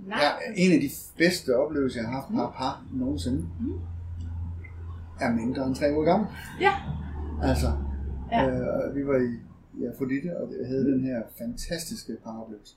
Nej. 0.08 0.20
ja, 0.22 0.54
en 0.56 0.72
af 0.72 0.80
de 0.82 0.90
bedste 1.18 1.58
oplevelser, 1.58 2.00
jeg 2.02 2.10
har 2.10 2.16
haft 2.22 2.34
par 2.34 2.52
par 2.58 2.86
nogensinde, 2.94 3.38
Mm. 3.60 3.80
er 5.22 5.34
mindre 5.34 5.66
end 5.68 5.76
tre 5.76 5.86
uger 5.94 6.06
gammel. 6.06 6.28
Ja. 6.62 6.74
Altså, 7.44 7.68
Ja. 8.32 8.48
øh, 8.50 8.96
vi 8.96 9.08
var 9.08 9.18
i, 9.18 9.34
i 9.82 9.86
Afrodite, 9.86 10.38
og 10.38 10.52
jeg 10.62 10.68
havde 10.68 10.86
den 10.92 11.04
her 11.04 11.22
fantastiske 11.38 12.18
paroplevelse. 12.24 12.76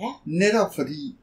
Ja. 0.00 0.08
Netop 0.24 0.74
fordi, 0.74 1.18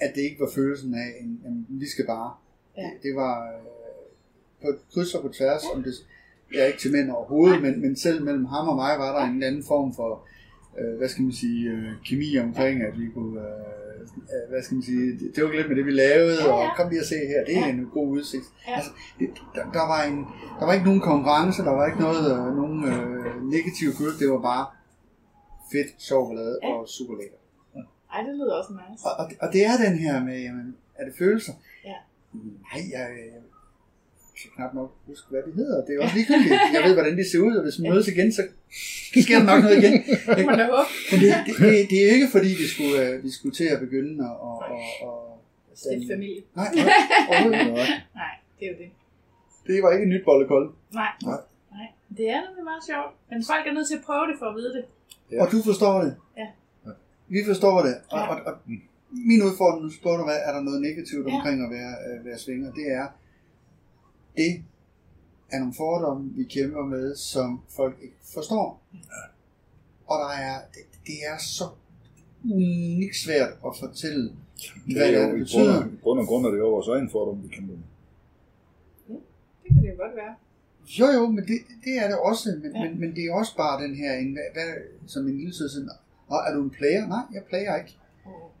at 0.00 0.12
det 0.14 0.20
ikke 0.20 0.40
var 0.40 0.50
følelsen 0.54 0.94
af, 0.94 1.08
en, 1.20 1.40
en 1.46 1.66
vi 1.68 1.86
skal 1.88 2.06
bare. 2.06 2.32
Ja. 2.76 2.82
Det, 2.82 2.90
det 3.02 3.14
var 3.14 3.42
øh, 3.48 3.64
på 4.62 4.68
kryds 4.92 5.14
og 5.14 5.22
på 5.22 5.28
tværs, 5.28 5.62
om 5.74 5.82
det, 5.82 5.92
jeg 6.52 6.60
er 6.60 6.66
ikke 6.66 6.78
til 6.78 6.92
mænd 6.92 7.10
overhovedet, 7.10 7.62
men, 7.62 7.80
men 7.80 7.96
selv 7.96 8.24
mellem 8.24 8.44
ham 8.44 8.68
og 8.68 8.76
mig 8.76 8.98
var 8.98 9.18
der 9.18 9.26
en 9.26 9.42
anden 9.42 9.64
form 9.64 9.94
for, 9.94 10.26
øh, 10.78 10.96
hvad 10.98 11.08
skal 11.08 11.22
man 11.24 11.32
sige, 11.32 11.70
øh, 11.70 11.88
kemi 12.06 12.38
omkring, 12.38 12.82
at 12.82 12.98
vi 13.00 13.06
kunne, 13.14 13.40
øh, 13.40 13.83
hvad 14.50 14.62
skal 14.62 14.74
man 14.74 14.82
sige, 14.82 15.18
det, 15.34 15.44
var 15.44 15.50
lidt 15.50 15.68
med 15.68 15.76
det, 15.76 15.86
vi 15.86 15.90
lavede, 15.90 16.36
Ja, 16.42 16.46
ja. 16.46 16.52
og 16.70 16.76
kom 16.76 16.88
lige 16.90 17.00
og 17.00 17.06
se 17.06 17.14
her, 17.32 17.40
det 17.48 17.56
er 17.56 17.60
Ja. 17.66 17.68
en 17.68 17.86
god 17.92 18.08
udsigt. 18.08 18.44
Ja. 18.68 18.74
Altså, 18.76 18.90
det, 19.18 19.28
der, 19.54 19.64
der, 19.78 19.84
var 19.92 20.00
en, 20.10 20.18
der 20.58 20.64
var 20.66 20.72
ikke 20.72 20.86
nogen 20.90 21.00
konkurrence, 21.00 21.62
der 21.62 21.70
var 21.78 21.86
ikke 21.86 22.00
noget, 22.00 22.24
øh, 22.32 22.56
nogen 22.60 22.78
øh, 22.92 23.42
negativ 23.54 23.88
følelse, 23.98 24.18
det 24.24 24.28
var 24.32 24.42
bare 24.52 24.66
fedt, 25.72 25.88
sjov 26.08 26.22
ballade 26.28 26.58
Ja. 26.62 26.68
og 26.74 26.88
super 26.88 27.14
lækker. 27.20 27.36
Ej, 28.14 28.20
det 28.26 28.34
lyder 28.34 28.54
også 28.60 28.72
nice. 28.82 29.02
Og, 29.08 29.12
og, 29.20 29.24
og 29.42 29.48
det 29.52 29.60
er 29.70 29.76
den 29.86 29.98
her 30.04 30.24
med, 30.24 30.36
jamen, 30.46 30.76
er 30.98 31.04
det 31.04 31.14
følelser? 31.18 31.52
Ja. 31.84 31.98
Nej, 32.34 32.80
jeg, 32.94 33.04
jeg 33.32 33.40
kan 34.42 34.50
knap 34.56 34.74
nok 34.74 34.90
huske, 35.06 35.26
hvad 35.30 35.42
det 35.46 35.54
hedder. 35.60 35.84
Det 35.86 35.92
er 35.94 36.00
også 36.04 36.16
ligegyldigt. 36.18 36.60
Jeg 36.76 36.82
ved, 36.86 36.92
hvordan 36.98 37.16
det 37.20 37.26
ser 37.32 37.38
ud, 37.48 37.54
og 37.58 37.62
hvis 37.66 37.76
vi 37.78 37.82
mødes 37.90 38.08
igen, 38.14 38.32
så 38.38 38.42
sker 39.24 39.38
der 39.40 39.46
nok 39.52 39.60
noget 39.64 39.78
igen. 39.82 39.94
Men 40.48 40.54
det, 41.22 41.28
det, 41.46 41.52
det, 41.58 41.70
det 41.92 41.98
er 42.06 42.10
ikke 42.16 42.28
fordi, 42.36 42.50
vi 42.62 42.66
skulle, 42.74 42.94
øh, 43.08 43.24
vi 43.24 43.30
skulle 43.36 43.54
til 43.60 43.68
at 43.74 43.78
begynde 43.84 44.12
at... 44.28 44.30
Og, 44.48 44.56
og, 44.74 44.80
og, 45.08 45.16
Stifte 45.82 46.06
familie. 46.14 46.40
nej, 46.60 46.68
nej, 46.74 46.84
overhovedet. 47.30 47.66
Nej, 48.22 48.32
det 48.58 48.64
er 48.66 48.70
jo 48.72 48.78
det. 48.82 48.90
Det 49.66 49.82
var 49.82 49.90
ikke 49.94 50.04
et 50.08 50.12
nyt 50.14 50.24
bollekold. 50.30 50.66
Nej. 51.00 51.12
Nej. 51.30 51.40
Nej. 51.76 51.88
Det 52.18 52.26
er 52.34 52.40
nemlig 52.46 52.64
meget 52.70 52.84
sjovt. 52.90 53.12
Men 53.30 53.38
folk 53.52 53.64
er 53.70 53.72
nødt 53.76 53.88
til 53.90 53.96
at 54.00 54.04
prøve 54.08 54.24
det 54.30 54.36
for 54.40 54.46
at 54.52 54.56
vide 54.60 54.72
det. 54.78 54.84
Ja. 55.32 55.36
Og 55.42 55.46
du 55.52 55.58
forstår 55.70 55.94
det. 56.04 56.12
Ja. 56.40 56.46
Vi 57.34 57.40
forstår 57.50 57.76
det. 57.88 57.94
Og, 58.14 58.18
Ja. 58.18 58.26
og, 58.32 58.36
og 58.48 58.54
min 59.30 59.40
udfordring, 59.48 59.80
nu 59.84 59.90
spurgte 59.98 60.18
du, 60.22 60.24
hvad 60.30 60.40
er 60.46 60.52
der 60.56 60.62
noget 60.68 60.80
negativt 60.88 61.24
Ja. 61.28 61.34
omkring 61.34 61.56
at 61.66 61.70
være, 61.78 61.92
øh, 62.06 62.16
være 62.28 62.38
svinger, 62.44 62.68
det 62.78 62.86
er, 63.00 63.06
det 64.36 64.62
er 65.52 65.58
nogle 65.58 65.74
fordomme, 65.76 66.30
vi 66.36 66.44
kæmper 66.44 66.82
med, 66.84 67.16
som 67.16 67.60
folk 67.68 67.96
ikke 68.02 68.16
forstår. 68.34 68.82
Og 70.06 70.18
der 70.18 70.30
er, 70.30 70.60
det, 70.74 70.80
det 71.06 71.14
er 71.32 71.38
så 71.38 71.64
unikt 72.52 73.16
svært 73.16 73.48
at 73.66 73.72
fortælle, 73.80 74.22
Det 74.24 74.96
hvad 74.96 75.06
er 75.06 75.10
det, 75.10 75.20
er, 75.22 75.26
det 75.30 75.38
betyder. 75.38 75.72
grund, 75.74 75.84
og- 75.86 75.92
i 75.92 76.00
grund 76.02 76.20
og 76.20 76.26
grund 76.26 76.46
er 76.46 76.50
det 76.50 76.58
jo 76.58 76.70
vores 76.70 76.88
egen 76.88 77.10
fordom, 77.10 77.42
vi 77.42 77.48
kæmper 77.48 77.74
med. 77.74 77.82
Det 79.62 79.68
kan 79.74 79.82
det 79.82 79.88
jo 79.90 79.96
godt 80.04 80.16
være. 80.16 80.34
Jo, 81.00 81.06
jo, 81.20 81.26
men 81.26 81.44
det, 81.46 81.58
det 81.84 81.94
er 82.02 82.06
det 82.08 82.18
også. 82.18 82.48
Men, 82.62 82.72
Ja. 82.76 82.82
men, 82.90 83.00
men 83.00 83.16
det 83.16 83.24
er 83.26 83.34
også 83.34 83.56
bare 83.56 83.82
den 83.84 83.94
her, 83.96 84.12
en, 84.14 84.38
hvad, 84.52 84.70
som 85.06 85.26
en 85.28 85.36
lille 85.38 85.54
siger, 85.54 85.84
"Nå, 86.30 86.36
er 86.36 86.54
du 86.54 86.62
en 86.62 86.70
player? 86.70 87.06
Nej, 87.08 87.22
jeg 87.34 87.42
player 87.48 87.76
ikke. 87.76 87.96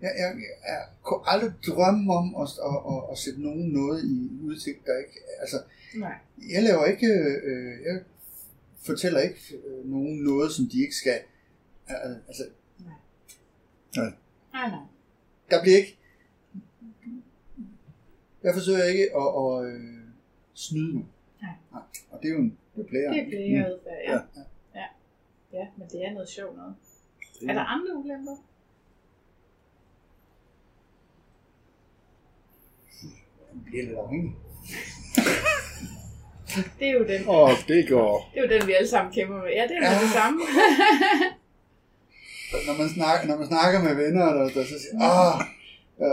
Jeg, 0.04 0.12
jeg, 0.22 0.30
jeg 0.72 0.80
kunne 1.02 1.22
aldrig 1.32 1.52
drømme 1.66 2.12
om 2.20 2.26
at, 2.42 2.48
at, 2.70 2.76
at, 2.92 3.00
at 3.12 3.16
sætte 3.18 3.40
nogen 3.42 3.64
noget 3.78 3.98
i 4.04 4.16
udsigt, 4.48 4.86
der 4.86 4.98
ikke... 4.98 5.16
Altså, 5.40 5.56
Nej. 6.04 6.14
jeg 6.54 6.62
laver 6.62 6.84
ikke... 6.84 7.06
Øh, 7.50 7.72
jeg 7.88 7.96
fortæller 8.88 9.20
ikke 9.20 9.40
øh, 9.66 9.90
nogen 9.90 10.14
noget, 10.28 10.52
som 10.52 10.64
de 10.72 10.80
ikke 10.82 10.94
skal... 11.02 11.18
Øh, 11.90 12.16
altså, 12.28 12.44
Nej, 13.96 14.12
nej. 14.52 14.78
der 15.50 15.62
bliver 15.62 15.76
ikke... 15.78 15.98
Jeg 18.42 18.54
forsøger 18.54 18.84
ikke 18.84 19.06
at, 19.20 19.28
at 19.42 19.74
øh, 19.74 20.00
snyde 20.54 20.92
nogen. 20.94 21.08
Nej. 21.42 21.50
Nej. 21.72 21.82
Og 22.10 22.18
det 22.22 22.28
er 22.28 22.32
jo 22.32 22.38
en 22.38 22.58
det 22.76 22.80
er 22.84 22.88
player. 22.88 23.10
Det 23.12 23.20
er 23.20 23.26
blæreadfærd, 23.26 24.00
ja. 24.06 24.12
Ja. 24.12 24.18
ja. 24.80 24.86
Ja, 25.52 25.66
men 25.78 25.88
det 25.92 26.04
er 26.06 26.12
noget 26.12 26.28
sjovt 26.28 26.56
noget. 26.56 26.74
Det- 27.40 27.48
Er 27.50 27.52
der 27.52 27.60
andre 27.74 27.96
ulemper? 27.96 28.36
Bliver 33.66 33.84
lidt 33.84 33.98
afhængig. 33.98 34.32
Det 36.78 36.86
er 36.88 36.92
jo 36.92 37.04
den, 37.12 37.20
Åh, 37.28 37.50
det 37.68 37.88
går. 37.88 38.30
det 38.34 38.38
er 38.40 38.44
jo 38.46 38.50
den 38.58 38.66
vi 38.68 38.72
alle 38.72 38.88
sammen 38.88 39.14
kæmper 39.14 39.36
med. 39.36 39.50
Ja, 39.58 39.62
det 39.68 39.74
er 39.76 39.80
jo 39.80 39.94
Ja. 39.94 40.00
det 40.04 40.10
samme. 40.20 40.40
når 42.66 42.76
man 42.82 42.88
snakker, 42.96 43.26
når 43.28 43.36
man 43.38 43.46
snakker 43.46 43.78
med 43.86 43.94
venner, 43.94 44.26
der, 44.36 44.44
der 44.56 44.64
så 44.64 44.76
siger, 44.82 44.96
ah, 45.00 45.34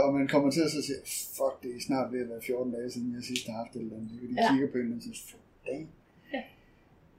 og 0.06 0.14
man 0.14 0.28
kommer 0.28 0.52
til 0.52 0.62
at 0.62 0.72
så 0.72 0.82
sige, 0.88 0.98
fuck, 1.38 1.56
det 1.64 1.70
er 1.76 1.82
snart 1.88 2.08
ved 2.14 2.20
at 2.24 2.30
være 2.30 2.42
14 2.48 2.72
dage 2.74 2.92
siden, 2.92 3.16
jeg 3.16 3.24
sidst 3.24 3.44
har 3.48 3.56
haft 3.62 3.76
et 3.76 3.82
eller 3.82 3.96
andet. 3.98 4.12
De 4.12 4.36
Ja. 4.42 4.52
kigger 4.52 4.68
på 4.74 4.78
en 4.78 4.94
og 4.98 5.02
siger, 5.04 5.16
14 5.30 5.40
dage? 5.68 5.84
Ja. 6.34 6.42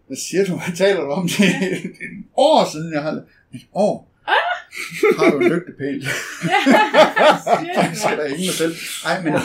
Hvad 0.07 0.17
siger 0.26 0.44
du? 0.49 0.52
Hvad 0.65 0.75
taler 0.83 1.01
du 1.07 1.10
om? 1.18 1.25
Det 1.28 1.47
er 1.57 1.68
det 1.97 2.02
er 2.07 2.10
et 2.18 2.25
år 2.36 2.59
siden, 2.73 2.92
jeg 2.97 3.02
har 3.02 3.12
et 3.57 3.67
år. 3.86 3.97
Ah! 4.34 4.52
Har 5.18 5.31
du 5.31 5.36
en 5.39 5.49
lygtepæl? 5.52 5.99
Shit, 7.47 7.99
skal 8.01 8.17
der 8.18 8.26
hænge 8.33 8.44
mig 8.51 8.57
selv? 8.62 8.75
Ej, 9.09 9.17
men 9.25 9.33
ja. 9.33 9.41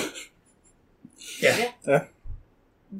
Ja. 1.42 2.00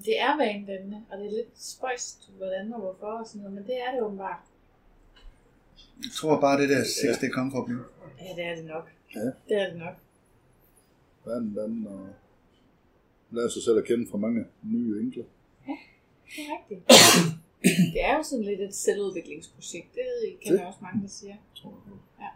Det 0.06 0.20
er 0.20 0.38
vanedannende, 0.38 1.06
og 1.10 1.18
det 1.18 1.26
er 1.26 1.32
lidt 1.32 1.62
spøjst, 1.62 2.30
hvordan 2.38 2.74
og 2.74 2.80
hvorfor 2.80 3.08
og 3.08 3.28
sådan 3.28 3.42
noget, 3.42 3.56
men 3.56 3.64
det 3.64 3.82
er 3.82 3.92
det 3.92 4.02
åbenbart. 4.02 4.44
Jeg 6.04 6.12
tror 6.16 6.42
bare, 6.42 6.62
det 6.62 6.70
der 6.70 6.84
sex, 6.84 7.22
det 7.22 7.34
kommer 7.34 7.52
fra 7.52 7.60
at 7.60 7.66
blive. 7.66 7.84
Ja, 8.20 8.36
det 8.36 8.46
er 8.46 8.56
det 8.56 8.66
nok. 8.66 8.90
Ja. 9.16 9.20
Det 9.20 9.62
er 9.62 9.70
det 9.70 9.78
nok. 9.78 9.96
Verden, 11.26 11.88
og 11.88 12.08
lære 13.32 13.50
sig 13.50 13.64
selv 13.64 13.78
at 13.78 13.86
kende 13.86 14.08
fra 14.12 14.18
mange 14.18 14.46
nye 14.64 14.98
vinkler. 14.98 15.24
Det 15.66 16.44
er 16.44 16.58
rigtigt. 16.58 16.82
det 17.94 18.04
er 18.04 18.18
jo 18.18 18.24
sådan 18.24 18.46
lidt 18.46 18.62
et 18.62 18.76
selvudviklingsprojekt. 18.76 19.96
Det 19.96 20.40
kender 20.42 20.60
jeg 20.60 20.68
også 20.68 20.80
mange, 20.82 21.02
der 21.02 21.08
siger. 21.10 21.36
Ja. 22.20 22.28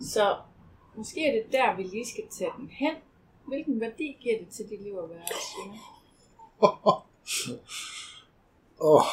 Så 0.00 0.36
måske 0.96 1.26
er 1.26 1.32
det 1.32 1.52
der, 1.52 1.76
vi 1.76 1.82
lige 1.82 2.06
skal 2.06 2.24
tage 2.38 2.50
den 2.58 2.68
hen. 2.68 2.94
Hvilken 3.48 3.80
værdi 3.80 4.16
giver 4.20 4.38
det 4.38 4.48
til 4.48 4.68
dit 4.68 4.82
liv 4.82 4.98
at 5.02 5.10
være 5.10 5.22
svinger? 5.54 5.78
Åh, 8.80 8.94
oh, 8.94 9.04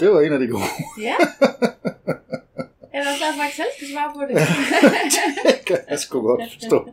det 0.00 0.10
var 0.10 0.20
en 0.20 0.32
af 0.32 0.38
de 0.38 0.46
gode. 0.46 0.62
Ja. 1.00 1.14
Jeg 2.92 3.02
er 3.02 3.42
jeg 3.42 3.52
selv 3.56 3.68
skal 3.76 3.88
svare 3.92 4.12
på 4.14 4.20
det. 4.20 4.36
Det 5.46 5.64
kan 5.66 5.78
jeg 5.88 5.98
sgu 5.98 6.20
godt 6.20 6.42
forstå. 6.52 6.88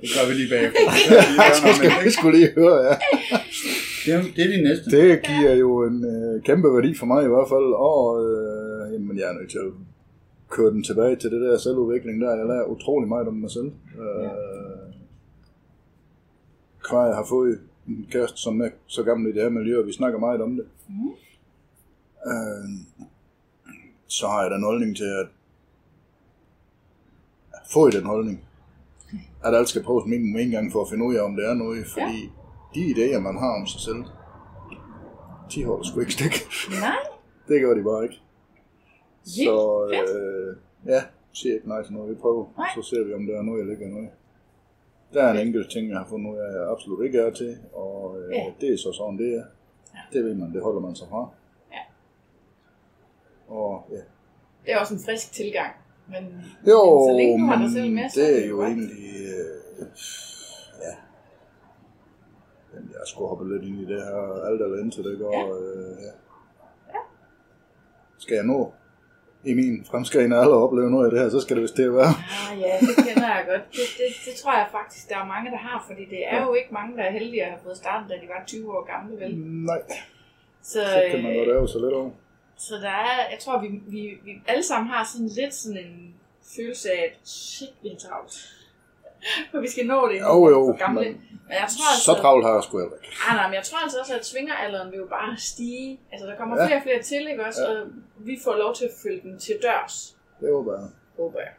Det 0.00 0.08
gør 0.14 0.28
vi 0.28 0.34
lige 0.34 0.50
bagefter. 0.50 0.80
Det 1.66 1.76
skal 1.76 1.90
jeg 2.04 2.12
skulle 2.12 2.38
lige 2.38 2.52
høre, 2.54 2.84
ja. 2.84 2.96
Det, 4.06 4.14
er, 4.14 4.22
det 4.36 4.44
er 4.44 4.50
de 4.56 4.62
næste. 4.68 4.90
Det 4.90 5.22
giver 5.26 5.54
jo 5.54 5.84
en 5.84 6.04
øh, 6.04 6.42
kæmpe 6.42 6.68
værdi 6.74 6.94
for 6.94 7.06
mig 7.06 7.24
i 7.24 7.28
hvert 7.28 7.48
fald, 7.48 7.68
og 7.90 8.02
øh, 8.24 8.92
jamen, 8.92 9.18
jeg 9.18 9.28
er 9.28 9.32
nødt 9.32 9.50
til 9.50 9.58
at 9.58 9.72
køre 10.50 10.70
den 10.70 10.84
tilbage 10.84 11.16
til 11.16 11.30
det 11.30 11.40
der 11.40 11.58
selvudvikling 11.58 12.20
der. 12.22 12.36
Jeg 12.36 12.46
lærer 12.46 12.64
utrolig 12.64 13.08
meget 13.08 13.28
om 13.28 13.34
mig 13.34 13.50
selv. 13.50 13.72
Øh, 14.00 14.30
Kvar 16.88 17.06
jeg 17.06 17.16
har 17.16 17.26
fået 17.28 17.58
en 17.88 18.06
kæreste, 18.10 18.38
som 18.38 18.60
er 18.60 18.68
så 18.86 19.02
gammel 19.02 19.30
i 19.30 19.34
det 19.34 19.42
her 19.42 19.50
miljø, 19.50 19.78
og 19.80 19.86
vi 19.86 19.92
snakker 19.92 20.18
meget 20.18 20.40
om 20.40 20.56
det. 20.56 20.66
Mhm. 20.88 21.08
Øh, 22.26 22.68
så 24.06 24.26
har 24.26 24.42
jeg 24.42 24.50
den 24.50 24.64
holdning 24.64 24.96
til 24.96 25.04
at 25.04 25.26
få 27.72 27.88
i 27.88 27.90
den 27.90 28.06
holdning, 28.06 28.44
at 29.44 29.54
alt 29.54 29.68
skal 29.68 29.82
prøves 29.82 30.06
minimum 30.06 30.40
en 30.40 30.50
gang 30.50 30.72
for 30.72 30.82
at 30.82 30.90
finde 30.90 31.04
ud 31.04 31.14
af, 31.14 31.22
om 31.22 31.36
det 31.36 31.46
er 31.46 31.54
noget, 31.54 31.86
fordi 31.86 32.30
de 32.74 32.80
idéer, 32.92 33.18
man 33.20 33.38
har 33.38 33.50
om 33.60 33.66
sig 33.66 33.80
selv, 33.80 34.02
de 35.54 35.64
holder 35.64 35.84
sgu 35.84 36.00
ikke 36.00 36.12
stik. 36.12 36.34
Nej. 36.80 36.96
Det 37.48 37.60
gør 37.60 37.74
de 37.74 37.82
bare 37.82 38.02
ikke. 38.02 38.18
Vildt. 39.24 39.44
Så 39.44 39.56
øh, 39.94 40.56
ja, 40.92 41.00
siger 41.32 41.54
ikke 41.54 41.68
nej 41.68 41.82
til 41.84 41.92
noget. 41.92 42.10
Vi 42.10 42.14
prøver, 42.14 42.46
Nej. 42.58 42.68
så 42.74 42.82
ser 42.90 43.04
vi, 43.06 43.14
om 43.14 43.26
der 43.26 43.38
er 43.38 43.42
noget, 43.42 43.58
jeg 43.60 43.66
ligger 43.68 43.88
noget. 43.88 44.08
Der 45.14 45.22
er 45.22 45.30
en 45.32 45.46
enkelt 45.46 45.70
ting, 45.70 45.88
jeg 45.90 45.98
har 45.98 46.06
fundet 46.08 46.30
ud 46.32 46.36
af, 46.38 46.52
jeg 46.60 46.70
absolut 46.70 47.04
ikke 47.06 47.18
er 47.18 47.30
til, 47.30 47.56
og 47.72 48.16
øh, 48.20 48.34
Ja. 48.34 48.44
det 48.60 48.72
er 48.74 48.76
så 48.78 48.92
sådan, 48.92 49.18
det 49.18 49.34
er. 49.34 49.44
Ja. 49.94 50.00
Det 50.12 50.24
ved 50.24 50.34
man, 50.34 50.52
det 50.54 50.62
holder 50.62 50.80
man 50.80 50.94
sig 50.94 51.08
fra. 51.10 51.28
Ja. 51.72 51.78
Og 53.54 53.86
ja, 53.90 53.96
Det 54.64 54.72
er 54.72 54.78
også 54.78 54.94
en 54.94 55.00
frisk 55.00 55.32
tilgang. 55.32 55.72
Men, 56.08 56.24
Jo, 56.68 56.98
men 56.98 57.08
så 57.08 57.14
længe 57.16 57.40
du 57.42 57.46
har 57.46 57.62
dig 57.62 57.70
selv 57.72 57.90
med, 57.92 58.04
det 58.14 58.44
er 58.44 58.48
jo 58.48 58.62
egentlig... 58.62 59.06
Øh, 59.26 59.86
jeg 63.02 63.08
skulle 63.10 63.28
hoppe 63.28 63.44
lidt 63.52 63.64
ind 63.68 63.78
i 63.80 63.86
det 63.92 64.00
her 64.08 64.18
alt 64.48 64.62
eller 64.62 64.78
intet, 64.84 65.04
det 65.04 65.18
går... 65.18 65.38
Øh, 65.58 65.96
ja. 66.04 67.00
Skal 68.18 68.34
jeg 68.34 68.44
nå 68.44 68.72
i 69.44 69.54
min 69.54 69.84
fremskridende 69.90 70.36
alder 70.36 70.56
opleve 70.56 70.90
noget 70.90 71.04
af 71.06 71.10
det 71.10 71.20
her, 71.20 71.28
så 71.30 71.40
skal 71.40 71.56
det 71.56 71.62
vist 71.62 71.76
det 71.76 71.92
være. 71.94 72.14
Ah, 72.52 72.60
ja, 72.60 72.72
det 72.80 72.96
kender 73.06 73.28
jeg 73.36 73.44
godt. 73.48 73.64
Det, 73.78 73.86
det, 73.98 74.08
det 74.26 74.34
tror 74.40 74.52
jeg 74.52 74.68
faktisk, 74.72 75.08
der 75.08 75.16
er 75.16 75.26
mange, 75.26 75.50
der 75.50 75.56
har, 75.56 75.84
fordi 75.88 76.04
det 76.04 76.22
er 76.34 76.46
jo 76.46 76.54
ikke 76.54 76.68
mange, 76.72 76.96
der 76.96 77.02
er 77.02 77.10
heldige 77.12 77.42
at 77.44 77.50
have 77.50 77.60
fået 77.64 77.76
startet, 77.76 78.10
da 78.10 78.14
de 78.14 78.28
var 78.28 78.42
20 78.46 78.72
år 78.76 78.84
gamle, 78.92 79.20
vel? 79.20 79.36
Nej, 79.38 79.82
Så, 80.62 80.80
så 80.84 81.02
kan 81.10 81.22
man 81.22 81.32
øh, 81.32 81.38
godt 81.38 81.48
lave 81.48 81.68
sig 81.68 81.80
lidt 81.80 81.92
over. 81.92 82.10
så 82.56 82.74
der 82.74 82.88
er, 83.10 83.16
jeg 83.30 83.38
tror, 83.40 83.60
vi, 83.60 83.68
vi, 83.86 84.18
vi 84.24 84.32
alle 84.46 84.62
sammen 84.62 84.88
har 84.90 85.04
sådan 85.12 85.26
lidt 85.26 85.54
sådan 85.54 85.78
en 85.78 86.14
følelse 86.56 86.90
af, 86.92 87.00
at 87.08 87.28
shit, 87.28 87.74
vi 87.82 87.88
er 87.88 87.96
travlt. 87.96 88.34
For 89.50 89.60
vi 89.60 89.68
skal 89.70 89.86
nå 89.86 90.08
det, 90.08 90.18
Jo, 90.20 90.48
jo, 90.54 90.60
for 90.72 90.78
gamle. 90.78 91.00
men 91.04 91.12
Men 91.48 91.56
jeg 91.62 91.68
tror 91.74 91.86
altså, 91.92 92.04
så 92.04 92.14
travlt 92.22 92.44
har 92.46 92.52
jeg 92.54 92.62
sgu 92.62 92.78
heller 92.78 92.96
ikke. 92.96 93.08
Ah, 93.28 93.34
nej, 93.36 93.46
men 93.48 93.54
jeg 93.54 93.64
tror 93.68 93.78
altså 93.84 93.98
også, 94.02 94.14
at 94.18 94.26
svingeralderen 94.26 94.90
vil 94.92 94.98
jo 94.98 95.06
bare 95.18 95.36
stige. 95.38 96.00
Altså, 96.12 96.26
der 96.26 96.36
kommer 96.36 96.54
Ja. 96.56 96.66
flere 96.66 96.78
og 96.80 96.82
flere 96.82 97.02
til, 97.02 97.22
ikke 97.30 97.44
også? 97.46 97.62
Ja. 97.62 97.80
Og 97.80 97.86
vi 98.28 98.34
får 98.44 98.54
lov 98.56 98.74
til 98.78 98.84
at 98.84 98.90
følge 99.02 99.20
dem 99.22 99.38
til 99.38 99.54
dørs, 99.62 100.16
Det 100.40 100.48
var 100.54 100.62
bare... 100.62 100.88
håber 101.16 101.38
jeg. 101.46 101.52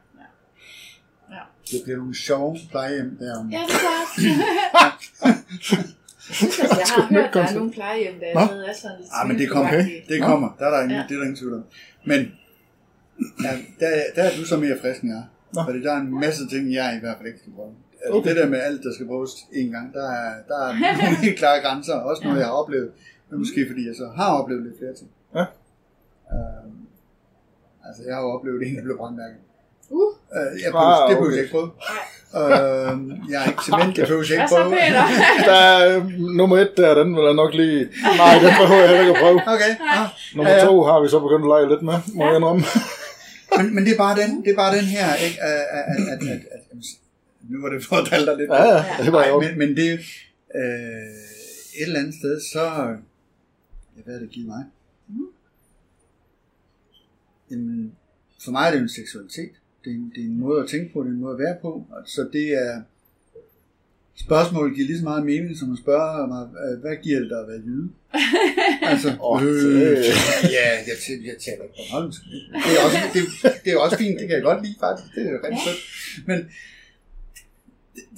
Ja, 1.32 1.44
Det 1.72 1.80
bliver 1.84 1.98
nogle 1.98 2.16
sjove 2.16 2.58
plejehjem 2.72 3.18
der 3.20 3.40
om 3.40 3.50
ja 3.50 3.62
det 3.70 3.76
er 3.92 3.96
også. 4.04 4.22
jeg 6.80 6.88
har 6.96 7.08
hørt, 7.10 7.34
der 7.34 7.42
er 7.48 7.54
nogle 7.54 7.72
plejehjem, 7.72 8.20
der 8.20 8.28
er 8.28 8.74
sådan 8.74 8.98
lidt 9.00 9.10
Ah, 9.22 9.28
men 9.28 9.40
det 9.40 9.50
kommer. 9.50 9.70
svingeragtige. 9.72 10.06
Det 10.14 10.22
kommer. 10.24 10.50
Der 10.60 10.66
er 10.66 10.70
der 10.70 10.82
ingen, 10.84 10.98
Ja. 10.98 11.04
det 11.08 11.12
er 11.12 11.16
der 11.16 11.22
ingen 11.24 11.36
tvivl 11.36 11.54
om. 11.54 11.64
Men 12.04 12.20
ja, 13.44 13.50
der, 13.80 13.88
der 14.16 14.24
er 14.24 14.30
du 14.40 14.46
så 14.46 14.58
mere 14.58 14.78
frisk 14.82 15.02
end 15.02 15.12
jeg. 15.12 15.24
Nå. 15.56 15.62
Fordi 15.66 15.80
der 15.86 15.92
er 15.94 15.98
en 16.08 16.20
masse 16.20 16.44
ting, 16.54 16.74
jeg 16.74 16.88
i 16.98 17.00
hvert 17.04 17.16
fald 17.18 17.28
ikke 17.28 17.40
skal 17.40 17.54
prøve. 17.58 17.74
Altså, 18.02 18.18
Okay. 18.20 18.30
Det 18.30 18.38
der 18.38 18.48
med 18.50 18.60
alt, 18.68 18.84
der 18.84 18.94
skal 18.94 19.06
bruges 19.06 19.32
en 19.54 19.72
gang, 19.72 19.94
der 19.94 20.06
er, 20.12 20.30
der 20.48 20.58
er 20.68 20.72
nogle 21.02 21.18
helt 21.26 21.38
klare 21.38 21.60
grænser. 21.66 21.94
Også 22.10 22.22
noget, 22.24 22.40
jeg 22.40 22.48
har 22.48 22.54
oplevet. 22.54 22.90
Men 23.30 23.40
måske 23.40 23.60
fordi 23.70 23.88
jeg 23.88 23.96
så 23.96 24.08
har 24.16 24.30
oplevet 24.40 24.64
lidt 24.64 24.78
flere 24.82 24.94
ting. 25.00 25.10
Ja. 25.36 25.46
Øhm, 26.34 26.78
altså, 27.88 28.02
jeg 28.08 28.16
har 28.16 28.22
jo 28.22 28.30
oplevet 28.38 28.60
en, 28.68 28.76
der 28.76 28.84
blev 28.84 28.98
brandmærket. 28.98 29.38
Uh, 29.90 30.14
Øh, 30.38 30.62
jeg 30.64 30.72
behøver, 30.72 31.04
Ah, 31.04 31.10
det 31.10 31.18
behøver 31.18 31.28
okay. 31.28 31.38
jeg 31.38 31.44
ikke 31.44 31.56
prøve. 31.58 31.70
Øhm, 32.42 33.06
jeg 33.32 33.38
er 33.44 33.48
ikke 33.52 33.64
cement, 33.68 33.92
det 33.98 34.04
behøver 34.08 34.26
jeg 34.30 34.38
ikke 34.40 34.52
prøve. 34.56 34.70
Der 35.50 35.60
er, 35.72 35.98
øh, 35.98 36.02
nummer 36.40 36.58
et 36.58 36.72
der, 36.78 36.92
den 37.02 37.16
vil 37.16 37.24
jeg 37.30 37.34
nok 37.44 37.54
lige... 37.62 37.80
Nej, 38.22 38.34
den 38.44 38.52
behøver 38.62 38.82
jeg 38.84 38.90
heller 38.90 39.04
ikke 39.06 39.14
at 39.18 39.22
prøve. 39.24 39.38
Okay, 39.56 39.72
ah, 39.96 40.08
Nummer 40.36 40.56
to 40.68 40.74
har 40.90 40.98
vi 41.04 41.08
så 41.14 41.20
begyndt 41.26 41.46
at 41.48 41.52
lege 41.54 41.66
lidt 41.74 41.84
med, 41.90 41.98
må 42.16 42.22
jeg 42.28 42.36
indrømme. 42.36 42.64
Men, 43.58 43.76
men 43.76 43.86
det 43.86 43.94
er 43.94 43.98
bare 43.98 44.22
den, 44.22 44.44
det 44.44 44.52
er 44.52 44.56
bare 44.56 44.78
den 44.78 44.86
her, 44.86 45.16
ikke? 45.16 45.42
At, 45.42 45.50
at, 45.78 45.84
at, 45.92 46.28
at, 46.28 46.28
at, 46.28 46.62
at, 46.72 46.78
nu 47.50 47.62
var 47.62 47.70
det 47.70 47.86
for 47.86 47.96
at 47.96 48.08
dig 48.28 48.38
lidt. 48.38 48.50
Ja, 48.52 48.64
ja, 48.64 49.04
det 49.06 49.14
var 49.14 49.28
jo. 49.28 49.42
men, 49.42 49.58
men 49.58 49.70
det 49.78 49.90
er 49.90 49.98
øh, 50.56 51.80
et 51.80 51.88
eller 51.88 52.00
andet 52.00 52.14
sted, 52.14 52.42
så... 52.54 52.96
Hvad 54.04 54.14
har 54.14 54.22
det 54.22 54.30
givet 54.30 54.48
mig? 54.48 54.64
Jamen, 57.52 57.96
for 58.44 58.52
mig 58.52 58.68
er 58.68 58.72
det 58.72 58.78
jo 58.78 58.84
en 58.84 58.90
seksualitet. 58.90 59.52
Det 59.84 59.92
er 59.92 59.96
en, 59.96 60.12
det 60.16 60.22
er 60.22 60.28
en 60.28 60.40
måde 60.40 60.64
at 60.64 60.70
tænke 60.70 60.94
på, 60.94 61.00
det 61.00 61.08
er 61.08 61.12
en 61.12 61.20
måde 61.20 61.34
at 61.34 61.40
være 61.40 61.58
på. 61.62 61.88
Så 62.06 62.30
det 62.34 62.48
er... 62.54 62.82
Spørgsmålet 64.16 64.76
giver 64.76 64.88
lige 64.88 64.98
så 64.98 65.04
meget 65.04 65.26
mening, 65.26 65.58
som 65.58 65.72
at 65.72 65.78
spørge 65.78 66.28
mig, 66.28 66.44
hvad 66.82 66.96
giver 67.04 67.20
det 67.20 67.30
dig 67.30 67.40
at 67.40 67.48
være 67.48 67.62
jyde? 67.68 67.90
altså, 68.92 69.10
Åh, 69.24 69.44
øh, 69.44 69.48
det- 69.48 70.04
ja, 70.58 70.68
jeg, 70.90 70.98
tæ- 71.06 71.26
jeg 71.30 71.38
taler 71.46 71.64
ikke 71.64 71.76
Bornholmsk. 71.78 72.22
Det 72.66 72.72
er, 72.78 72.82
også, 72.86 72.98
det, 73.14 73.24
det 73.64 73.74
er 73.74 73.78
også 73.78 73.98
fint, 73.98 74.20
det 74.20 74.28
kan 74.28 74.36
jeg 74.38 74.44
godt 74.44 74.62
lide 74.66 74.76
faktisk. 74.80 75.16
Det 75.16 75.22
er 75.28 75.32
jo 75.32 75.40
rigtig 75.46 75.60
sødt. 75.68 75.82
Men 76.28 76.40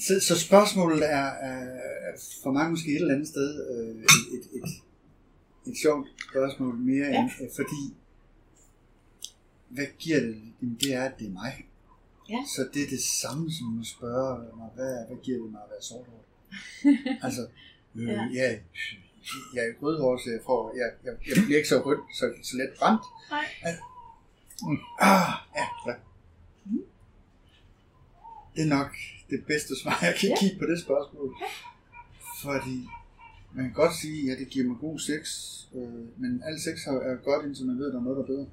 så, 0.06 0.14
så 0.28 0.40
spørgsmålet 0.40 1.02
er, 1.12 1.26
er 1.52 1.62
for 2.44 2.52
mig 2.52 2.70
måske 2.70 2.90
et 2.92 2.96
eller 3.02 3.14
andet 3.14 3.28
sted 3.28 3.50
øh, 3.72 3.96
et, 4.04 4.04
et, 4.36 4.44
et, 4.58 4.70
et 5.72 5.78
sjovt 5.84 6.08
spørgsmål 6.32 6.76
mere 6.78 7.08
Ja. 7.08 7.20
end, 7.22 7.30
fordi 7.56 7.82
hvad 9.70 9.86
giver 10.00 10.20
det? 10.20 10.36
Jamen, 10.62 10.78
det 10.82 10.94
er, 10.94 11.04
at 11.04 11.12
det 11.20 11.28
er 11.28 11.32
mig. 11.32 11.66
Ja. 12.30 12.40
Så 12.56 12.62
det 12.74 12.82
er 12.84 12.90
det 12.90 13.04
samme 13.24 13.52
som 13.52 13.80
at 13.80 13.86
spørge 13.96 14.58
mig, 14.58 14.70
hvad, 14.76 14.94
hvad 15.08 15.18
giver 15.24 15.42
det 15.44 15.52
mig 15.52 15.62
at 15.66 15.70
være 15.74 15.82
sorthåret? 15.82 16.26
altså, 17.26 17.42
øh, 17.96 18.08
Ja. 18.08 18.12
ja. 18.34 18.50
jeg 19.56 19.64
er 19.70 19.74
rødhåret, 19.82 20.22
så 20.24 20.30
jeg, 20.30 20.40
får, 20.46 20.62
jeg, 20.82 20.90
jeg, 21.06 21.14
jeg 21.30 21.44
bliver 21.46 21.58
ikke 21.58 21.70
så 21.70 21.80
rød, 21.86 21.98
så, 22.20 22.26
så 22.44 22.58
let 22.58 22.70
brændt. 22.80 23.02
Nej. 23.32 23.46
Mm. 24.68 24.78
Ah, 25.02 25.32
ja, 25.60 25.66
ja. 25.88 25.94
Det 28.56 28.62
er 28.64 28.70
nok 28.80 28.92
det 29.30 29.46
bedste 29.48 29.74
svar, 29.82 30.00
jeg 30.02 30.16
kan 30.20 30.30
Ja. 30.30 30.36
give 30.40 30.60
på 30.60 30.66
det 30.66 30.80
spørgsmål. 30.86 31.36
Fordi 32.44 32.78
man 33.56 33.64
kan 33.66 33.74
godt 33.74 33.96
sige, 34.02 34.18
at 34.22 34.28
ja, 34.28 34.44
det 34.44 34.50
giver 34.54 34.68
mig 34.68 34.78
god 34.82 35.00
sex, 35.00 35.22
øh, 35.76 36.20
men 36.22 36.42
al 36.46 36.60
sex 36.62 36.76
er 36.88 36.92
er 36.92 37.16
godt, 37.16 37.46
indtil 37.46 37.66
man 37.66 37.78
ved, 37.80 37.88
at 37.88 37.94
der 37.94 38.00
er 38.00 38.04
noget, 38.04 38.18
der 38.18 38.24
er 38.24 38.28
bedre. 38.28 38.48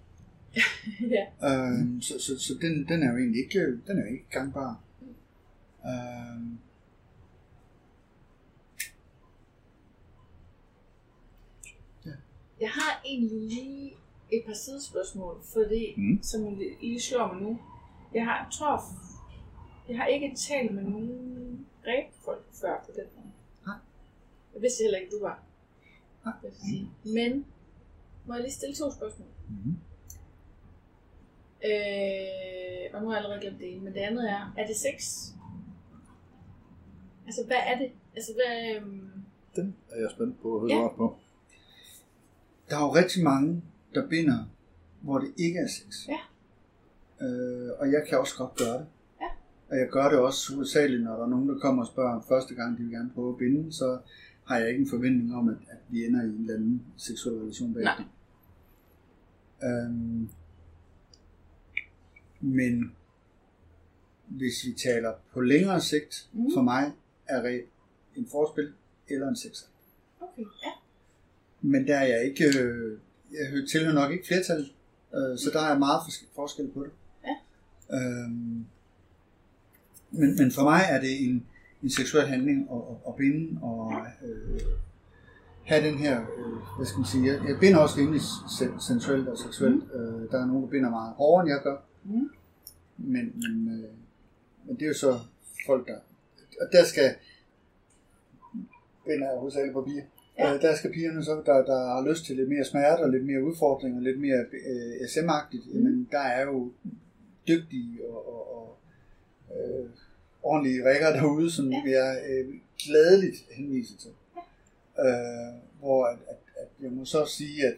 Ja. 1.01 1.25
Øh, 1.49 2.03
så 2.03 2.15
så, 2.21 2.39
så 2.39 2.55
den, 2.61 2.89
den 2.89 3.03
er 3.03 3.11
jo 3.13 3.19
egentlig 3.19 3.45
ikke, 3.45 3.59
den 3.87 3.99
er 3.99 4.03
jo 4.07 4.13
ikke 4.13 4.27
gangbar. 4.31 4.81
Øh, 5.87 6.43
Jeg 12.61 12.71
har 12.71 13.03
egentlig 13.05 13.41
lige 13.41 13.93
et 14.33 14.43
par 14.47 14.53
sidespørgsmål, 14.55 15.41
fordi, 15.53 15.95
Mm. 15.97 16.03
mm. 16.05 16.23
som 16.23 16.59
lige 16.81 17.01
slår 17.01 17.33
mig 17.33 17.43
nu. 17.43 17.59
Jeg 18.15 18.25
har, 18.25 18.49
tror, 18.53 18.83
jeg 19.89 19.97
har 19.97 20.07
ikke 20.07 20.37
talt 20.37 20.75
med 20.75 20.83
nogen 20.83 21.67
folk 22.25 22.45
før 22.61 22.83
på 22.87 22.91
den 22.97 23.05
måde. 23.17 23.33
Nej. 23.67 23.77
Jeg 24.55 24.63
vidste 24.63 24.83
heller 24.85 24.99
ikke, 24.99 25.11
du 25.17 25.21
var. 25.23 25.43
Nej. 26.25 26.35
sige. 26.53 26.91
Men, 27.05 27.47
må 28.27 28.35
jeg 28.35 28.43
lige 28.43 28.53
stille 28.53 28.75
to 28.75 28.91
spørgsmål? 28.91 29.29
Mhm. 29.49 29.77
Øh, 31.65 32.95
og 32.95 33.03
nu 33.03 33.09
har 33.09 33.15
jeg 33.17 33.25
allerede 33.25 33.41
glemt 33.41 33.59
det 33.59 33.73
ene, 33.73 33.85
men 33.85 33.93
det 33.93 34.01
andet 34.01 34.31
er, 34.31 34.55
er 34.59 34.67
det 34.67 34.77
sex? 34.77 35.29
Altså, 37.27 37.41
hvad 37.47 37.57
er 37.67 37.79
det? 37.79 37.91
Altså, 38.17 38.31
hvad... 38.35 38.77
øhm, 38.77 39.11
Den 39.57 39.77
er 39.91 40.01
jeg 40.01 40.11
spændt 40.11 40.43
på 40.43 40.55
at 40.57 40.61
høre 40.61 40.83
Ja. 40.83 40.89
på. 40.89 41.17
Der 42.71 42.77
er 42.77 42.81
jo 42.83 42.95
rigtig 42.95 43.25
mange, 43.25 43.63
der 43.95 44.09
binder, 44.09 44.39
hvor 45.01 45.19
det 45.19 45.33
ikke 45.37 45.59
er 45.59 45.67
sex. 45.69 46.09
Ja. 46.09 46.19
Øh, 47.27 47.71
og 47.79 47.93
jeg 47.93 48.03
kan 48.09 48.19
også 48.19 48.37
godt 48.39 48.57
gøre 48.57 48.79
det. 48.79 48.87
Ja. 49.21 49.27
Og 49.71 49.77
jeg 49.79 49.89
gør 49.91 50.09
det 50.09 50.19
også 50.19 50.55
hovedsageligt, 50.55 51.03
når 51.03 51.17
der 51.17 51.25
er 51.25 51.29
nogen, 51.29 51.49
der 51.49 51.59
kommer 51.59 51.83
og 51.83 51.89
spørger 51.89 52.21
første 52.29 52.55
gang, 52.55 52.79
de 52.79 52.83
vil 52.83 52.93
gerne 52.93 53.11
prøve 53.15 53.29
at 53.33 53.39
binde, 53.39 53.73
så 53.73 53.99
har 54.47 54.59
jeg 54.59 54.69
ikke 54.69 54.81
en 54.81 54.91
forventning 54.91 55.35
om, 55.37 55.49
at, 55.49 55.57
at 55.69 55.79
vi 55.89 56.05
ender 56.07 56.23
i 56.23 56.27
en 56.27 56.41
eller 56.41 56.55
anden 56.55 56.83
seksuel 56.97 57.37
relation 57.39 57.75
bagefter. 57.75 58.05
Øhm, 59.65 60.29
men 62.43 62.93
hvis 64.27 64.65
vi 64.67 64.73
taler 64.73 65.13
på 65.33 65.41
længere 65.41 65.81
sigt, 65.81 66.29
mm. 66.33 66.51
for 66.55 66.63
mig 66.63 66.93
er 67.27 67.43
det 67.43 67.65
en 68.17 68.27
forspil 68.31 68.73
eller 69.09 69.29
en 69.29 69.37
sexakt. 69.37 69.71
okay, 70.21 70.43
ja. 70.43 70.71
Men 71.61 71.87
der 71.87 71.97
er 71.97 72.07
jeg 72.07 72.25
ikke, 72.25 72.45
øh, 72.59 72.99
jeg 73.33 73.51
hø- 73.51 73.67
tilhører 73.67 73.95
nok 73.95 74.13
ikke 74.13 74.27
flertal, 74.27 74.61
øh, 75.15 75.39
så 75.39 75.51
der 75.53 75.61
er 75.61 75.79
meget 75.79 76.01
forskel, 76.35 76.69
på 76.69 76.85
det. 76.85 76.91
Ja. 77.25 77.35
Øhm, 77.97 78.65
men, 80.11 80.37
men 80.37 80.53
for 80.53 80.63
mig 80.63 80.81
er 80.89 81.01
det 81.01 81.25
en, 81.25 81.47
en 81.83 81.91
seksuel 81.91 82.27
handling 82.27 82.69
at, 82.71 82.77
at, 82.77 82.97
at 83.09 83.15
binde 83.17 83.63
og 83.63 83.93
øh, 84.25 84.61
have 85.65 85.87
den 85.89 85.99
her, 85.99 86.21
øh, 86.21 86.77
hvad 86.77 86.87
skal 86.87 86.99
man 86.99 87.07
sige, 87.07 87.27
jeg, 87.27 87.49
jeg 87.49 87.57
binder 87.61 87.79
også 87.79 87.97
rimelig 87.99 88.21
se- 88.59 88.87
sensuelt 88.87 89.29
og 89.29 89.39
seksuelt. 89.39 89.95
Mm. 89.95 90.01
Øh, 90.01 90.31
der 90.31 90.41
er 90.43 90.47
nogen, 90.47 90.63
der 90.63 90.69
binder 90.69 90.91
meget 90.91 91.15
hårdere, 91.15 91.43
end 91.43 91.51
jeg 91.51 91.61
gør. 91.63 91.77
Mm. 92.05 92.31
Men, 92.99 93.33
men, 93.35 93.69
øh, 93.69 93.91
men 94.67 94.77
det 94.77 94.83
er 94.83 94.89
jo 94.89 94.95
så 94.95 95.19
folk, 95.67 95.89
der... 95.89 95.99
Og 96.61 96.67
der 96.73 96.85
skal... 96.85 97.15
Binder 99.07 99.31
jeg 99.31 99.39
hovedsageligt 99.39 99.75
på 99.75 99.83
piger. 99.83 100.03
Ja. 100.39 100.49
Ja. 100.49 100.55
Øh, 100.55 100.63
der 100.63 100.77
skal 100.77 100.93
pigerne 100.93 101.25
så, 101.25 101.43
der, 101.47 101.65
der 101.65 101.79
har 101.95 102.09
lyst 102.11 102.25
til 102.25 102.37
lidt 102.37 102.49
mere 102.49 102.65
smerte 102.65 103.01
og 103.01 103.11
lidt 103.11 103.27
mere 103.27 103.45
udfordring 103.45 103.97
og 103.97 104.03
lidt 104.03 104.21
mere 104.21 104.45
øh, 104.53 105.09
SM-agtigt, 105.09 105.75
mm. 105.75 105.83
men 105.83 106.09
der 106.13 106.19
er 106.19 106.43
jo 106.43 106.73
dygtige 107.49 108.07
og, 108.09 108.29
og, 108.29 108.57
og 108.57 108.79
øh, 109.57 109.91
ordentlige 110.43 110.89
rækker 110.89 111.13
derude, 111.13 111.51
som 111.51 111.73
Ja. 111.73 111.83
ja. 111.87 112.05
jeg 112.05 112.23
øh, 112.31 112.55
gladeligt 112.79 113.37
henviser 113.51 113.97
til. 113.99 114.11
Øh, 114.99 115.55
hvor 115.79 116.05
at, 116.07 116.19
at, 116.29 116.37
at 116.57 116.69
jeg 116.83 116.91
må 116.93 117.05
så 117.05 117.27
sige, 117.27 117.67
at 117.67 117.77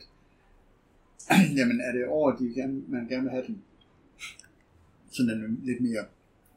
jamen, 1.58 1.80
er 1.80 1.92
det 1.92 2.06
over, 2.06 2.36
de 2.36 2.52
gerne, 2.54 2.82
man 2.88 3.08
gerne 3.08 3.22
vil 3.22 3.30
have 3.30 3.46
den 3.46 3.62
sådan 5.17 5.31
en 5.31 5.60
lidt 5.65 5.81
mere 5.81 6.05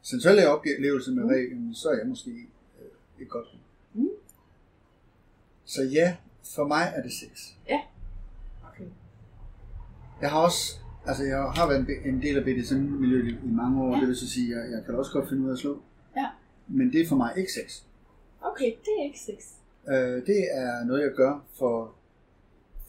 sensuelle 0.02 0.50
oplevelse 0.50 1.11
med 1.11 1.24
Mm. 1.24 1.30
reglen, 1.30 1.76
så 1.76 1.90
er 1.90 1.98
jeg 1.98 2.08
måske 2.08 2.32
øh, 2.32 3.22
et 3.22 3.30
godt. 3.30 3.48
Mm. 3.94 4.08
Så 5.66 5.84
ja, 5.84 6.16
for 6.56 6.68
mig 6.68 6.94
er 6.95 7.02
det 7.02 7.11
sex. 7.11 7.53
Okay. 8.74 8.86
Jeg 10.22 10.30
har 10.32 10.40
også 10.40 10.76
Altså, 11.10 11.24
jeg 11.24 11.38
har 11.38 11.68
været 11.68 12.06
en 12.06 12.22
del 12.22 12.38
af 12.38 12.44
BDSM-miljøet 12.45 13.26
i, 13.27 13.30
i 13.48 13.52
mange 13.52 13.82
år, 13.84 13.88
Ja. 13.90 13.94
ja. 13.95 14.00
det 14.00 14.08
vil 14.08 14.16
så 14.16 14.30
sige, 14.30 14.56
at 14.56 14.61
jeg, 14.64 14.72
jeg 14.72 14.86
kan 14.86 14.95
også 14.95 15.11
godt 15.11 15.30
finde 15.30 15.44
ud 15.44 15.50
af 15.50 15.53
at 15.53 15.60
slå. 15.60 15.82
Ja. 16.18 16.26
Men 16.68 16.92
det 16.94 17.02
er 17.02 17.08
for 17.08 17.16
mig 17.16 17.34
ikke 17.38 17.52
sex. 17.52 17.84
Okay, 18.42 18.66
det 18.66 18.92
er 19.00 19.03
ikke 19.03 19.19
sex. 19.19 19.36
Øh, 19.90 20.26
det 20.26 20.40
er 20.53 20.84
noget, 20.86 21.02
jeg 21.02 21.11
gør 21.11 21.45
for, 21.53 21.95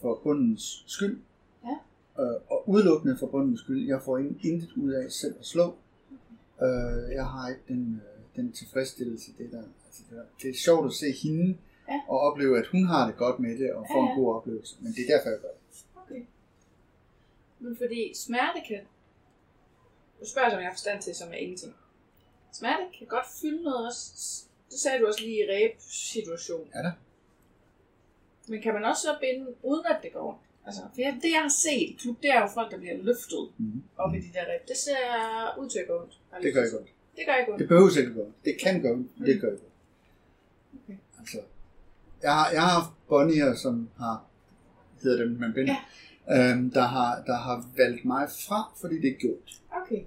for 0.01 0.21
bundens 0.23 0.85
skyld. 0.87 1.19
Øh, 2.21 2.41
og 2.51 2.69
udelukkende 2.69 3.17
for 3.19 3.27
bundens 3.27 3.61
skyld. 3.61 3.87
Jeg 3.89 4.03
får 4.03 4.19
ingen, 4.19 4.41
intet 4.43 4.73
ud 4.77 4.93
af 4.93 5.13
selv 5.13 5.35
at 5.41 5.47
slå. 5.47 5.65
Øh, 6.63 7.13
jeg 7.13 7.27
har 7.27 7.49
ikke 7.49 7.63
den, 7.69 8.03
øh, 8.07 8.37
den 8.37 8.53
tilfredsstillelse, 8.53 9.31
det 9.39 9.53
der. 9.53 9.63
Altså, 9.87 10.03
det, 10.11 10.17
der. 10.19 10.25
det 10.43 10.51
er 10.51 10.55
sjovt 10.55 10.87
at 10.87 10.93
se 10.93 11.13
hende 11.23 11.59
Ja. 11.89 12.01
og 12.09 12.21
opleve, 12.21 12.59
at 12.59 12.67
hun 12.67 12.85
har 12.87 13.07
det 13.07 13.17
godt 13.17 13.39
med 13.41 13.59
det 13.59 13.73
og 13.73 13.87
får 13.93 13.99
Ja, 13.99 14.03
en 14.03 14.09
ja. 14.19 14.21
god 14.23 14.35
oplevelse. 14.35 14.77
Men 14.81 14.93
det 14.93 15.01
er 15.09 15.17
derfor, 15.17 15.29
jeg 15.31 15.39
gør 15.41 15.49
det. 15.49 15.85
Okay. 16.03 16.23
Men 17.59 17.77
fordi 17.77 18.13
smerte 18.15 18.61
kan... 18.69 18.81
Du 20.21 20.27
spørger, 20.29 20.51
som 20.51 20.59
jeg 20.59 20.67
har 20.69 20.73
forstand 20.75 21.03
til, 21.03 21.15
som 21.15 21.29
er 21.29 21.35
ingenting. 21.37 21.75
Smerte 22.53 22.83
kan 22.99 23.07
godt 23.07 23.27
fylde 23.43 23.63
noget 23.63 23.87
også. 23.87 24.45
Det 24.71 24.79
sagde 24.79 24.99
du 25.01 25.07
også 25.07 25.21
lige 25.21 25.45
i 25.45 25.51
ræb-situation. 25.51 26.69
Ja 26.75 26.83
da. 26.83 26.93
Men 28.49 28.63
kan 28.63 28.75
man 28.75 28.85
også 28.85 29.03
så 29.03 29.17
binde, 29.21 29.47
uden 29.63 29.87
at 29.87 29.97
det 30.03 30.13
går 30.13 30.29
ondt? 30.29 30.41
Altså, 30.69 30.83
for 30.95 31.01
jeg, 31.01 31.13
det 31.23 31.31
jeg 31.37 31.43
har 31.49 31.55
set 31.67 31.89
klub, 32.01 32.17
det 32.23 32.31
er 32.31 32.41
jo 32.41 32.49
folk, 32.59 32.71
der 32.73 32.79
bliver 32.79 32.97
løftet 33.11 33.43
Mhm. 33.59 33.83
op 33.97 34.15
i 34.15 34.19
de 34.19 34.31
der 34.35 34.45
ræb. 34.51 34.63
Det 34.69 34.77
ser 34.87 35.01
ud 35.61 35.69
til 35.71 35.79
at 35.79 35.87
gå 35.89 35.95
ondt. 36.03 36.15
Det 36.45 36.55
gør 36.55 36.61
godt. 36.61 36.71
sige. 36.71 36.95
Det 37.17 37.23
gør 37.27 37.35
ikke 37.41 37.51
ondt. 37.53 37.61
Det 37.61 37.69
behøver 37.69 37.91
ikke 37.99 38.11
at 38.11 38.17
gøre. 38.17 38.33
Det 38.45 38.55
kan 38.63 38.83
gøre, 38.83 38.97
men 38.97 39.11
det 39.27 39.41
gør 39.41 39.49
jeg 39.49 39.59
godt. 39.59 39.73
Okay. 40.85 40.97
Altså, 41.21 41.39
jeg 42.23 42.33
har, 42.39 42.51
jeg 42.51 42.63
har 42.63 42.73
haft 42.81 42.91
Bonnier, 43.09 43.55
som 43.55 43.89
har, 43.99 44.25
hedder 45.03 45.25
dem, 45.25 45.37
man 45.41 45.53
binder, 45.55 45.77
øhm, 46.35 46.71
der, 46.71 46.83
har, 46.97 47.23
der 47.27 47.37
har 47.37 47.57
valgt 47.77 48.05
mig 48.05 48.29
fra, 48.49 48.61
fordi 48.81 48.95
det 48.97 49.05
ikke 49.05 49.19
gjorde. 49.19 49.37
ondt. 49.37 49.63
Okay. 49.83 50.03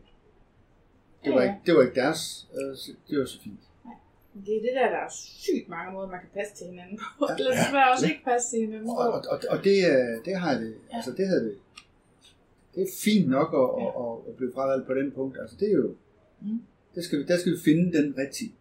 Det 1.23 1.33
var, 1.33 1.41
Ja, 1.41 1.45
ja. 1.45 1.51
ikke, 1.53 1.61
det 1.65 1.75
var 1.75 1.81
ikke 1.81 1.95
deres, 1.95 2.47
øh, 2.53 2.77
det 3.09 3.19
var 3.19 3.25
så 3.25 3.41
fint. 3.43 3.59
Det 4.45 4.55
er 4.57 4.61
det 4.61 4.73
der, 4.75 4.89
der 4.89 4.97
er 4.97 5.09
sygt 5.45 5.69
mange 5.69 5.93
måder, 5.93 6.07
man 6.07 6.19
kan 6.19 6.29
passe 6.33 6.55
til 6.55 6.65
hinanden 6.67 6.97
på. 7.19 7.25
Ja, 7.29 7.35
Eller 7.35 7.53
ja, 7.55 7.59
desværre 7.63 7.91
også 7.91 8.05
ja. 8.05 8.11
ikke 8.11 8.23
passe 8.23 8.49
til 8.49 8.59
hinanden 8.59 8.87
på. 8.87 8.91
Og, 8.91 9.11
og, 9.33 9.37
og, 9.49 9.57
det, 9.63 9.77
øh, 9.91 10.25
det 10.25 10.35
har 10.39 10.53
det, 10.57 10.75
Ja. 10.91 10.95
altså 10.95 11.11
det 11.11 11.27
havde 11.27 11.43
det, 11.45 11.57
det 12.75 12.81
er 12.83 12.91
fint 13.03 13.29
nok 13.29 13.49
at, 13.61 13.67
Ja. 13.83 13.87
at, 14.03 14.17
at, 14.27 14.35
blive 14.37 14.51
fravalgt 14.55 14.87
på 14.87 14.93
den 14.93 15.11
punkt. 15.11 15.37
Altså 15.41 15.55
det 15.59 15.67
er 15.67 15.73
jo, 15.73 15.95
Mm. 16.41 16.61
det 16.95 17.03
skal 17.05 17.19
vi, 17.19 17.23
der 17.25 17.37
skal 17.39 17.51
vi 17.51 17.57
finde 17.65 17.97
den 17.97 18.17
rigtige. 18.17 18.53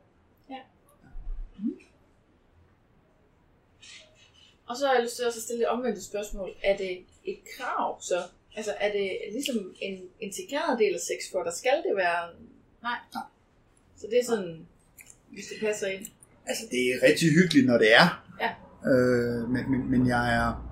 Og 4.69 4.77
så 4.77 4.87
har 4.87 4.95
jeg 4.95 5.03
lyst 5.03 5.17
til 5.17 5.23
at 5.25 5.35
stille 5.35 5.61
det 5.61 5.69
omvendte 5.69 6.05
spørgsmål. 6.05 6.51
Er 6.65 6.77
det 6.77 6.99
et 7.25 7.39
krav 7.57 8.03
så? 8.03 8.23
Altså 8.57 8.75
er 8.81 8.93
det 8.93 9.19
ligesom 9.33 9.75
en 9.81 10.03
integreret 10.21 10.79
del 10.79 10.95
af 10.95 11.01
sex 11.01 11.31
for 11.33 11.43
dig? 11.43 11.53
Skal 11.53 11.83
det 11.89 11.97
være... 11.97 12.29
Nej. 12.83 12.99
Nej. 13.15 13.23
Så 13.97 14.07
det 14.11 14.19
er 14.19 14.25
sådan, 14.25 14.67
hvis 15.31 15.45
det 15.47 15.67
passer 15.67 15.87
ind. 15.87 16.07
Altså 16.47 16.65
det 16.71 16.79
er 16.79 17.07
rigtig 17.09 17.29
hyggeligt, 17.31 17.67
når 17.67 17.79
det 17.79 17.95
er. 17.95 18.25
Ja. 18.41 18.51
Øh, 18.91 19.49
men, 19.51 19.71
men, 19.71 19.91
men 19.91 20.07
jeg 20.07 20.35
er, 20.35 20.67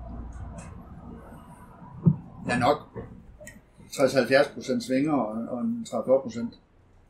jeg 2.47 2.55
er 2.55 2.59
nok 2.59 2.77
60-70% 3.91 4.85
svinger 4.87 5.13
og, 5.13 5.47
og 5.57 5.61
en 5.61 5.85
30-40% 5.89 6.55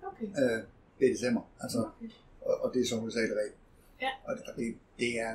Okay. 0.08 0.26
øh, 0.26 0.64
BDSM'er. 1.02 1.42
Altså, 1.64 1.80
okay. 1.80 2.10
og, 2.42 2.64
og 2.64 2.72
det 2.74 2.82
er 2.82 2.86
så 2.88 2.96
hovedsageligt 2.98 3.38
regel. 3.38 3.52
Ja. 4.02 4.10
Og, 4.28 4.38
og 4.48 4.54
det, 4.56 4.76
det 5.00 5.20
er, 5.20 5.34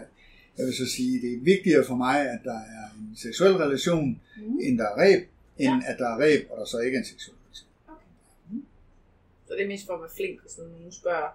jeg 0.59 0.67
vil 0.67 0.75
så 0.75 0.87
sige, 0.97 1.21
det 1.23 1.33
er 1.35 1.41
vigtigere 1.41 1.85
for 1.85 1.95
mig, 1.95 2.21
at 2.31 2.39
der 2.45 2.59
er 2.59 2.85
en 2.99 3.17
seksuel 3.17 3.57
relation, 3.57 4.21
Mm. 4.37 4.59
end 4.63 4.79
der 4.79 4.85
er 4.85 4.97
ræb, 5.03 5.29
end 5.59 5.83
at 5.87 5.99
der 5.99 6.09
er 6.09 6.19
ræb, 6.21 6.47
og 6.51 6.59
der 6.59 6.65
så 6.65 6.79
ikke 6.79 6.95
er 6.97 6.99
en 6.99 7.07
seksuel 7.07 7.37
relation. 7.47 7.69
Så 9.49 9.55
det 9.55 9.63
er 9.65 9.69
mest 9.69 9.87
for 9.87 9.95
at 9.95 10.01
være 10.01 10.11
flink, 10.17 10.41
hvis 10.43 10.59
nogen 10.59 10.93
spørger, 10.93 11.29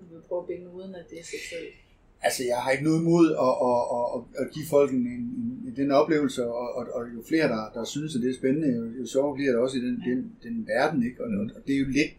om 0.00 0.06
du 0.08 0.14
vil 0.14 0.22
prøve 0.28 0.42
at 0.42 0.48
binde 0.50 0.66
uden 0.78 0.94
at 0.94 1.04
det 1.10 1.18
er 1.22 1.24
seksuelt. 1.24 1.74
Altså, 2.26 2.42
jeg 2.50 2.56
har 2.62 2.70
ikke 2.70 2.84
noget 2.84 3.00
imod 3.04 3.26
at, 3.46 3.54
at, 3.68 3.78
at, 3.96 4.04
at, 4.14 4.20
at 4.42 4.46
give 4.54 4.66
folk 4.74 4.90
en, 4.98 5.04
en, 5.16 5.24
en, 5.66 5.72
den 5.76 5.90
oplevelse, 5.90 6.40
og, 6.46 6.66
og, 6.78 6.84
og 6.96 7.02
jo 7.14 7.20
flere, 7.28 7.48
der, 7.48 7.62
der 7.74 7.84
synes, 7.84 8.16
at 8.16 8.22
det 8.22 8.30
er 8.30 8.34
spændende, 8.34 8.68
jo, 8.78 8.82
jo 9.00 9.06
sjovere 9.06 9.34
bliver 9.36 9.52
det 9.52 9.60
også 9.60 9.76
i 9.78 9.80
den, 9.80 9.96
den, 10.08 10.18
den 10.42 10.66
verden, 10.72 11.00
ikke? 11.08 11.18
Og, 11.24 11.28
og 11.56 11.60
det 11.66 11.74
er 11.74 11.78
jo 11.78 11.84
lidt, 11.98 12.10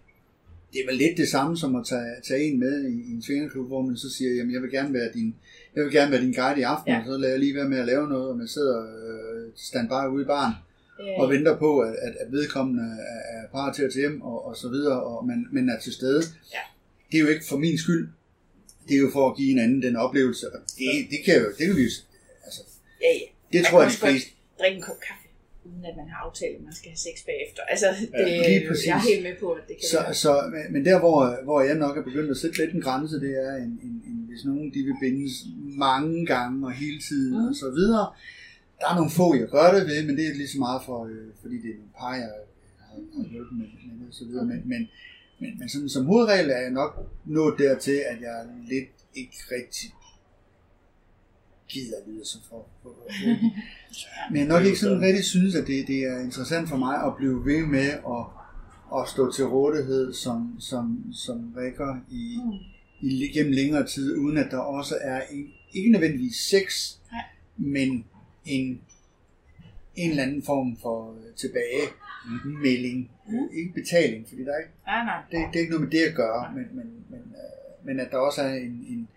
det 0.74 0.80
er 0.82 0.88
vel 0.90 0.98
lidt 0.98 1.18
det 1.18 1.27
samme 1.27 1.58
som 1.58 1.76
at 1.76 1.85
tage, 1.85 2.11
tage 2.27 2.43
en 2.43 2.60
med 2.60 2.76
i, 2.84 2.95
i 3.10 3.11
en 3.16 3.22
svingerklub, 3.22 3.68
hvor 3.68 3.82
man 3.82 3.98
så 3.98 4.10
siger, 4.18 4.32
jamen 4.35 4.53
jeg 4.53 4.61
vil 4.61 4.72
gerne 4.72 4.93
være 4.93 5.10
din, 5.14 5.35
jeg 5.76 5.84
vil 5.84 5.92
gerne 5.93 6.11
være 6.11 6.22
din 6.22 6.34
guide 6.34 6.60
i 6.60 6.64
aften, 6.64 6.92
Ja. 6.93 7.00
og 7.00 7.06
så 7.06 7.18
lader 7.18 7.34
jeg 7.34 7.40
lige 7.40 7.56
være 7.56 7.69
med 7.69 7.80
at 7.80 7.85
lave 7.85 8.08
noget, 8.10 8.27
og 8.30 8.38
man 8.38 8.48
sidder 8.48 8.77
øh, 8.84 9.52
standby 9.56 10.08
ude 10.14 10.24
i 10.24 10.26
baren, 10.26 10.53
Øh, 11.00 11.19
og 11.19 11.30
venter 11.30 11.58
på, 11.58 11.80
at, 11.80 11.95
at, 12.19 12.32
vedkommende 12.32 12.84
er 13.34 13.48
parat 13.52 13.76
til 13.76 13.84
at 13.84 13.92
tage 13.93 14.02
hjem, 14.10 14.22
og, 14.22 14.45
og 14.45 14.58
så 14.58 14.69
videre, 14.69 15.03
og 15.03 15.27
man, 15.27 15.48
man 15.52 15.69
er 15.69 15.80
til 15.80 15.93
stede. 15.93 16.22
Ja. 16.53 16.60
Det 17.14 17.19
er 17.19 17.24
jo 17.25 17.27
ikke 17.35 17.45
for 17.50 17.58
min 17.58 17.77
skyld. 17.77 18.09
Det 18.88 18.93
er 18.95 19.00
jo 19.00 19.09
for 19.14 19.30
at 19.30 19.38
give 19.38 19.51
en 19.51 19.59
anden 19.59 19.82
den 19.82 19.95
oplevelse, 19.95 20.45
og 20.53 20.59
det, 20.77 20.88
det 21.14 21.19
kan 21.25 21.35
jo, 21.42 21.45
det 21.58 21.64
kan 21.67 21.75
vi 21.75 21.82
jo, 21.82 21.90
altså, 22.45 22.61
ja, 23.01 23.11
ja. 23.22 23.25
det 23.53 23.59
Man 23.61 23.66
tror 23.72 23.82
jeg, 23.82 23.92
de 23.92 23.98
fleste, 23.98 24.30
drikke 24.59 24.75
en 24.77 24.83
kop 24.90 25.00
kaffe, 25.08 25.27
uden 25.66 25.85
at 25.85 25.95
man 26.01 26.08
har 26.11 26.17
aftalt, 26.27 26.56
at 26.59 26.64
man 26.69 26.75
skal 26.80 26.90
have 26.93 27.01
sex 27.08 27.16
bagefter. 27.30 27.61
Altså, 27.74 27.88
det, 28.17 28.27
lige 28.50 28.67
præcis. 28.69 28.88
jeg 28.88 28.95
er 29.01 29.06
helt 29.11 29.24
med 29.27 29.35
på, 29.43 29.48
at 29.59 29.64
det 29.67 29.75
kan 29.80 29.88
så, 29.93 30.00
være. 30.01 30.14
så, 30.24 30.32
men- 30.74 30.85
der, 30.85 31.00
hvor, 31.00 31.43
hvor 31.43 31.59
jeg 31.61 31.75
nok 31.85 31.98
er 31.98 32.03
begyndt 32.09 32.32
at 32.32 32.38
sætte 32.38 32.58
lidt 32.61 32.74
en 32.77 32.82
grænse, 32.88 33.16
det 33.25 33.33
er, 33.48 33.53
en, 33.66 33.72
en, 33.88 33.95
en, 34.09 34.17
hvis 34.30 34.42
nogen 34.50 34.67
de 34.75 34.80
vil 34.88 34.95
bindes 35.03 35.33
mange 35.88 36.25
gange 36.33 36.56
og 36.67 36.74
hele 36.83 37.00
tiden 37.09 37.32
Mhm. 37.33 37.42
mm. 37.42 37.50
og 37.51 37.56
så 37.64 37.69
videre. 37.80 38.06
Der 38.80 38.88
er 38.92 38.95
nogle 39.00 39.11
få, 39.19 39.27
jeg 39.42 39.48
gør 39.56 39.67
det 39.75 39.83
ved, 39.92 40.00
men 40.08 40.14
det 40.17 40.24
er 40.27 40.33
lige 40.42 40.48
så 40.56 40.59
meget 40.67 40.82
for, 40.88 40.98
øh, 41.11 41.27
fordi 41.42 41.56
det 41.64 41.69
er 41.74 41.77
nogle 41.82 41.95
par, 42.01 42.14
jeg 42.22 42.30
har, 42.80 43.30
hjulpet 43.32 43.58
med, 43.59 43.67
med 43.88 43.93
det 44.00 44.08
og 44.11 44.16
så 44.19 44.25
videre. 44.25 44.45
Men, 44.51 44.59
men, 44.74 44.82
men, 45.44 45.60
men 45.60 45.70
sådan, 45.70 45.90
som 45.90 46.06
hovedregel 46.06 46.50
er 46.50 46.58
jeg 46.58 46.72
nok 46.72 46.92
nået 47.26 47.56
dertil, 47.58 48.02
at 48.12 48.22
jeg 48.22 48.46
lidt 48.70 48.90
ikke 49.16 49.38
rigtig 49.52 49.94
gider 51.68 51.98
lyde 52.08 52.26
så 52.26 52.38
for, 52.50 52.68
for, 52.84 52.90
for 52.90 53.26
Men 54.32 54.40
jeg 54.40 54.48
nok 54.48 54.66
ikke 54.66 54.80
sådan 54.80 55.02
rigtig 55.02 55.24
synes, 55.24 55.56
at 55.56 55.68
det, 55.68 55.88
det 55.88 56.00
er 56.00 56.20
interessant 56.20 56.70
for 56.70 56.78
mig 56.78 57.04
at 57.06 57.14
blive 57.18 57.46
ved 57.46 57.66
med 57.66 57.90
at, 58.16 58.26
at 59.00 59.10
stå 59.10 59.32
til 59.32 59.46
rådighed 59.46 60.14
som, 60.14 60.56
som, 60.60 61.14
som 61.14 61.54
rækker 61.58 61.96
i, 62.12 62.38
Mm. 62.46 63.08
i, 63.10 63.32
gennem 63.34 63.52
længere 63.54 63.88
tid, 63.88 64.18
uden 64.18 64.38
at 64.38 64.52
der 64.52 64.58
også 64.58 64.96
er 65.02 65.22
en, 65.32 65.54
ikke 65.74 65.92
nødvendigvis 65.92 66.36
sex, 66.36 66.96
Nej. 67.12 67.22
men 67.58 68.06
en, 68.46 68.82
en 69.96 70.10
eller 70.10 70.24
anden 70.24 70.44
form 70.44 70.78
for 70.82 71.16
øh, 72.26 72.42
tilbagemelding. 72.42 73.11
Mm. 73.27 73.50
Ikke 73.53 73.74
betaling, 73.74 74.27
fordi 74.27 74.43
der 74.43 74.53
er 74.53 74.60
ikke, 74.60 74.72
Nej, 74.85 75.03
nej. 75.06 75.19
det, 75.32 75.38
det 75.53 75.56
er 75.56 75.60
ikke 75.60 75.72
noget 75.76 75.88
med 75.90 75.92
det 76.00 76.03
at 76.10 76.16
gøre, 76.16 76.52
men, 76.56 76.66
men, 76.77 76.88
men, 77.10 77.19
øh, 77.19 77.85
men 77.85 78.00
at 78.00 78.11
der 78.11 78.18
også 78.18 78.42
er 78.42 78.53
en, 78.53 78.85
en, 78.90 79.08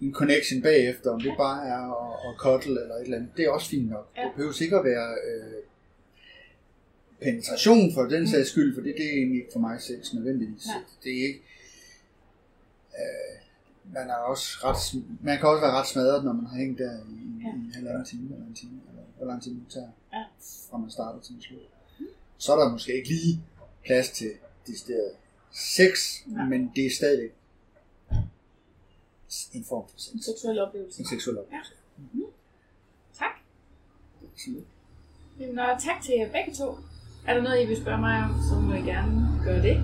en 0.00 0.12
connection 0.14 0.62
bagefter, 0.62 1.10
om 1.10 1.20
det 1.20 1.34
bare 1.38 1.66
er 1.68 1.82
at, 2.04 2.12
at 2.28 2.34
cuddle 2.38 2.80
eller 2.82 2.94
et 2.94 3.02
eller 3.02 3.16
andet, 3.16 3.30
det 3.36 3.44
er 3.44 3.50
også 3.50 3.68
fint 3.70 3.90
nok. 3.90 4.06
Ja. 4.16 4.22
Det 4.22 4.30
behøver 4.34 4.52
sikkert 4.52 4.84
være 4.84 5.10
øh, 5.28 5.62
penetration 7.22 7.94
for 7.94 8.02
den 8.02 8.28
sags 8.28 8.48
skyld, 8.48 8.74
for 8.74 8.82
det, 8.82 8.94
det 8.98 9.06
er 9.06 9.12
egentlig 9.12 9.36
ikke 9.38 9.52
for 9.52 9.60
mig 9.60 9.80
sex 9.80 10.12
nødvendigvis. 10.14 10.66
Nej. 10.66 10.82
Det 11.04 11.12
er 11.18 11.22
ikke... 11.28 11.42
Øh, 13.00 13.34
man, 13.94 14.10
er 14.10 14.14
også 14.14 14.46
ret, 14.64 15.02
man 15.22 15.38
kan 15.38 15.48
også 15.48 15.60
være 15.60 15.72
ret 15.80 15.86
smadret, 15.86 16.24
når 16.24 16.32
man 16.32 16.46
har 16.46 16.56
hængt 16.56 16.78
der 16.78 16.92
i, 16.92 17.22
Ja. 17.44 17.48
i 17.48 17.58
en 17.66 17.72
halvanden 17.74 18.04
time 18.04 18.34
eller 18.34 18.46
en 18.46 18.54
time, 18.54 18.80
eller 18.88 19.02
hvor 19.16 19.26
lang 19.26 19.42
tid 19.42 19.50
det 19.54 19.62
tager, 19.70 19.88
Ja. 20.12 20.22
fra 20.70 20.78
man 20.78 20.90
starter 20.90 21.20
til 21.20 21.32
man 21.34 21.42
slutter. 21.42 21.66
Så 22.38 22.52
er 22.52 22.56
der 22.56 22.72
måske 22.72 22.94
ikke 22.94 23.08
lige 23.08 23.42
plads 23.84 24.10
til 24.10 24.30
decideret 24.66 25.12
sex, 25.52 25.90
Nej. 26.26 26.44
men 26.44 26.72
det 26.76 26.86
er 26.86 26.90
stadig 26.90 27.30
en 29.52 29.64
form 29.64 29.84
for 29.90 29.98
sex. 29.98 30.12
En 30.12 30.22
seksuel 30.22 30.58
oplevelse. 30.58 31.00
En 31.00 31.06
seksuel 31.06 31.38
oplevelse. 31.38 31.72
Tak. 33.18 33.34
Absolut. 34.32 34.64
Jamen, 35.40 35.58
og 35.58 35.82
tak 35.82 36.02
til 36.02 36.14
jer 36.18 36.32
begge 36.32 36.52
to. 36.54 36.78
Er 37.26 37.34
der 37.34 37.42
noget, 37.42 37.62
I 37.62 37.66
vil 37.66 37.76
spørge 37.76 38.00
mig 38.00 38.24
om, 38.24 38.30
så 38.50 38.60
må 38.60 38.74
I 38.74 38.80
gerne 38.92 39.40
gøre 39.44 39.62
det. 39.62 39.76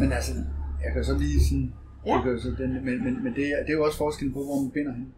Men 0.00 0.12
altså, 0.12 0.32
jeg 0.84 0.92
kan 0.92 1.04
så 1.04 1.18
lige 1.18 1.44
sådan... 1.44 1.74
Ja. 2.06 2.22
så 2.42 2.54
den, 2.58 2.84
men 2.84 3.04
men, 3.04 3.24
men 3.24 3.34
det, 3.34 3.48
er, 3.48 3.58
det 3.62 3.68
er 3.68 3.72
jo 3.72 3.84
også 3.84 3.98
forskellen 3.98 4.34
på, 4.34 4.44
hvor 4.44 4.60
man 4.60 4.70
binder 4.70 4.92
hen. 4.92 5.14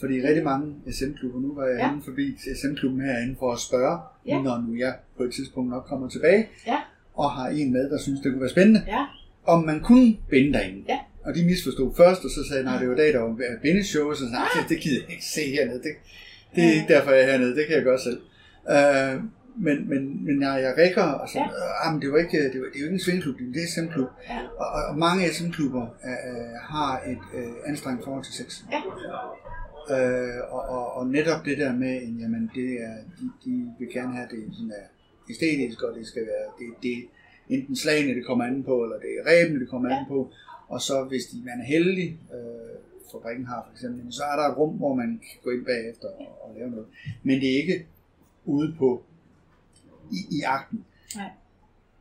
Fordi 0.00 0.26
rigtig 0.28 0.44
mange 0.44 0.74
SM-klubber, 0.92 1.40
nu 1.40 1.54
var 1.54 1.66
jeg 1.66 1.78
Ja. 1.78 1.92
inde 1.92 2.02
forbi 2.04 2.36
SM-klubben 2.60 3.00
herinde 3.00 3.36
for 3.38 3.52
at 3.52 3.58
spørge, 3.58 3.98
Ja. 4.26 4.42
når 4.42 4.64
nu 4.68 4.74
jeg 4.78 4.94
på 5.16 5.22
et 5.22 5.32
tidspunkt 5.34 5.70
nok 5.70 5.84
kommer 5.84 6.08
tilbage, 6.08 6.48
Ja. 6.66 6.78
og 7.14 7.30
har 7.30 7.48
en 7.48 7.72
med, 7.72 7.90
der 7.90 7.98
synes, 7.98 8.20
det 8.20 8.32
kunne 8.32 8.40
være 8.40 8.50
spændende, 8.50 8.82
Ja. 8.86 9.04
om 9.46 9.64
man 9.64 9.80
kunne 9.80 10.16
binde 10.30 10.52
derinde. 10.52 10.84
Ja. 10.88 10.98
Og 11.24 11.34
de 11.34 11.44
misforstod 11.44 11.94
først, 11.96 12.24
og 12.24 12.30
så 12.30 12.48
sagde 12.48 12.64
nej, 12.64 12.78
det 12.78 12.88
var 12.88 12.94
dag, 12.94 13.12
der 13.12 13.18
var 13.20 13.36
bindeshow, 13.62 14.08
og 14.10 14.16
så 14.16 14.24
sagde 14.24 14.36
jeg, 14.36 14.60
"Ej, 14.62 14.68
det 14.68 14.78
gider 14.80 15.00
jeg 15.02 15.10
ikke 15.10 15.24
se 15.24 15.40
hernede, 15.56 15.78
det, 15.82 15.92
det 16.54 16.64
er 16.64 16.72
ikke 16.72 16.94
derfor, 16.94 17.10
jeg 17.10 17.22
er 17.22 17.30
hernede, 17.32 17.56
det 17.56 17.66
kan 17.66 17.76
jeg 17.76 17.84
gøre 17.84 17.98
selv. 17.98 18.20
Øh, 18.74 19.14
men, 19.66 19.88
men, 19.88 20.24
men 20.26 20.34
når 20.36 20.54
jeg 20.66 20.74
rækker, 20.78 21.02
og 21.02 21.28
så, 21.28 21.38
Ja. 21.84 21.90
men 21.92 22.02
det, 22.02 22.12
var 22.12 22.18
ikke, 22.18 22.38
det, 22.52 22.60
var, 22.60 22.66
det 22.72 22.76
er 22.76 22.80
jo 22.80 22.86
ikke 22.86 22.94
en 22.94 23.00
svingeklub, 23.00 23.38
det 23.38 23.46
er 23.46 23.60
en 23.62 23.68
SM-klub. 23.74 24.08
Ja. 24.28 24.38
Og, 24.58 24.66
og, 24.76 24.82
og 24.90 24.98
mange 24.98 25.28
SM-klubber 25.28 25.82
øh, 25.82 26.52
har 26.72 26.92
et 27.12 27.18
øh, 27.38 27.52
anstrengt 27.66 28.04
forhold 28.04 28.24
til 28.24 28.34
sex. 28.34 28.62
Ja. 28.72 28.78
Øh, 29.90 30.52
og, 30.54 30.62
og, 30.62 30.92
og 30.92 31.06
netop 31.06 31.44
det 31.44 31.58
der 31.58 31.72
med, 31.76 31.94
jamen, 32.20 32.50
det 32.54 32.70
er, 32.82 32.94
de, 33.20 33.30
de 33.44 33.72
vil 33.78 33.88
gerne 33.92 34.12
have 34.16 34.28
det 34.30 34.44
sådan 34.54 34.68
der 34.68 34.84
æstetisk, 35.30 35.82
og 35.82 35.94
det 35.98 36.06
skal 36.06 36.22
være, 36.22 36.46
det, 36.58 36.82
det 36.82 37.04
enten 37.48 37.76
slagene, 37.76 38.14
det 38.14 38.26
kommer 38.26 38.44
an 38.44 38.62
på, 38.62 38.82
eller 38.84 38.96
det 38.98 39.10
er 39.18 39.30
rebene, 39.30 39.60
det 39.60 39.68
kommer 39.68 39.88
an 39.96 40.04
på. 40.08 40.30
Og 40.68 40.80
så 40.80 41.04
hvis 41.04 41.24
de, 41.26 41.42
man 41.44 41.60
er 41.60 41.64
heldig, 41.64 42.18
øh, 42.34 42.78
fabrikken 43.12 43.46
har 43.46 43.64
for 43.66 43.72
eksempel, 43.72 44.12
så 44.12 44.22
er 44.24 44.36
der 44.36 44.48
et 44.48 44.58
rum, 44.58 44.76
hvor 44.76 44.94
man 44.94 45.08
kan 45.22 45.38
gå 45.44 45.50
ind 45.50 45.64
bagefter 45.64 46.08
og, 46.08 46.48
og 46.48 46.54
lave 46.58 46.70
noget. 46.70 46.86
Men 47.22 47.40
det 47.40 47.48
er 47.54 47.56
ikke 47.62 47.86
ude 48.44 48.74
på 48.78 49.02
i, 50.12 50.36
i 50.36 50.40
akten. 50.46 50.84
Nej. 51.16 51.30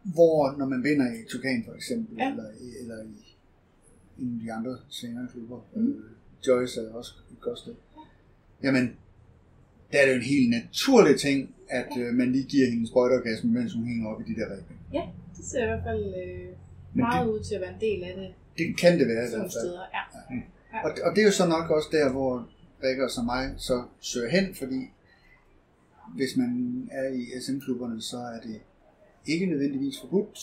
Hvor 0.04 0.56
når 0.58 0.66
man 0.66 0.84
vinder 0.84 1.12
i 1.14 1.26
Tukan 1.30 1.64
for 1.68 1.74
eksempel, 1.74 2.18
Ja. 2.18 2.30
eller, 2.32 2.44
i- 2.62 2.82
eller 2.82 3.04
i 3.04 3.36
en 4.20 4.34
af 4.40 4.46
de 4.46 4.54
andre 4.54 4.78
svingerklubber, 4.90 5.60
mm. 5.76 5.88
øh, 5.88 6.04
Joyce 6.48 6.82
er 6.82 6.94
også 6.94 7.14
et 7.32 7.42
godt 7.42 7.60
sted, 7.60 7.76
jamen, 8.64 8.98
der 9.92 10.00
er 10.00 10.06
det 10.06 10.12
jo 10.12 10.18
en 10.18 10.24
helt 10.24 10.50
naturlig 10.50 11.20
ting, 11.20 11.56
at 11.70 11.88
øh, 12.00 12.14
man 12.14 12.32
lige 12.32 12.44
giver 12.44 12.66
hende 12.66 12.82
en 12.82 12.88
sprøjteorgasme, 12.88 13.52
mens 13.52 13.74
hun 13.74 13.86
hænger 13.86 14.10
op 14.10 14.22
i 14.22 14.24
de 14.24 14.36
der 14.40 14.46
rebe. 14.46 14.74
Ja, 14.94 15.02
det 15.38 15.46
ser 15.46 15.64
i 15.64 15.68
hvert 15.68 15.84
fald 15.84 16.14
øh, 16.24 16.50
meget 16.94 17.30
ud 17.30 17.44
til 17.44 17.56
at 17.56 17.62
være 17.62 17.74
en 17.74 17.82
del 17.82 18.04
af 18.04 18.16
det 18.16 18.34
Det 18.58 18.78
kan 18.78 19.00
det 19.00 19.08
være 19.08 19.26
i 19.26 19.30
hvert 19.30 19.42
fald. 19.42 19.50
steder. 19.50 19.82
Ja. 19.94 20.04
Og, 20.84 20.92
og 21.04 21.16
det 21.16 21.22
er 21.22 21.26
jo 21.26 21.32
så 21.32 21.48
nok 21.48 21.70
også 21.70 21.90
der, 21.92 22.12
hvor 22.12 22.50
Rikker 22.84 23.08
som 23.08 23.26
mig 23.26 23.54
så 23.58 23.84
søger 24.00 24.30
hen, 24.30 24.56
fordi 24.56 24.90
hvis 26.16 26.38
man 26.38 26.50
er 26.92 27.10
i 27.10 27.26
SM-klubberne, 27.42 28.02
så 28.02 28.18
er 28.18 28.40
det 28.48 28.62
ikke 29.26 29.46
nødvendigvis 29.46 30.00
forbudt. 30.02 30.40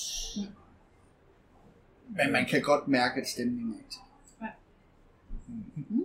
Men 2.09 2.33
man 2.33 2.47
kan 2.51 2.63
godt 2.63 2.89
mærke, 2.89 3.21
at 3.21 3.29
stemningen 3.29 3.73
er 3.75 3.79
ikke 3.79 3.97
til. 5.75 6.05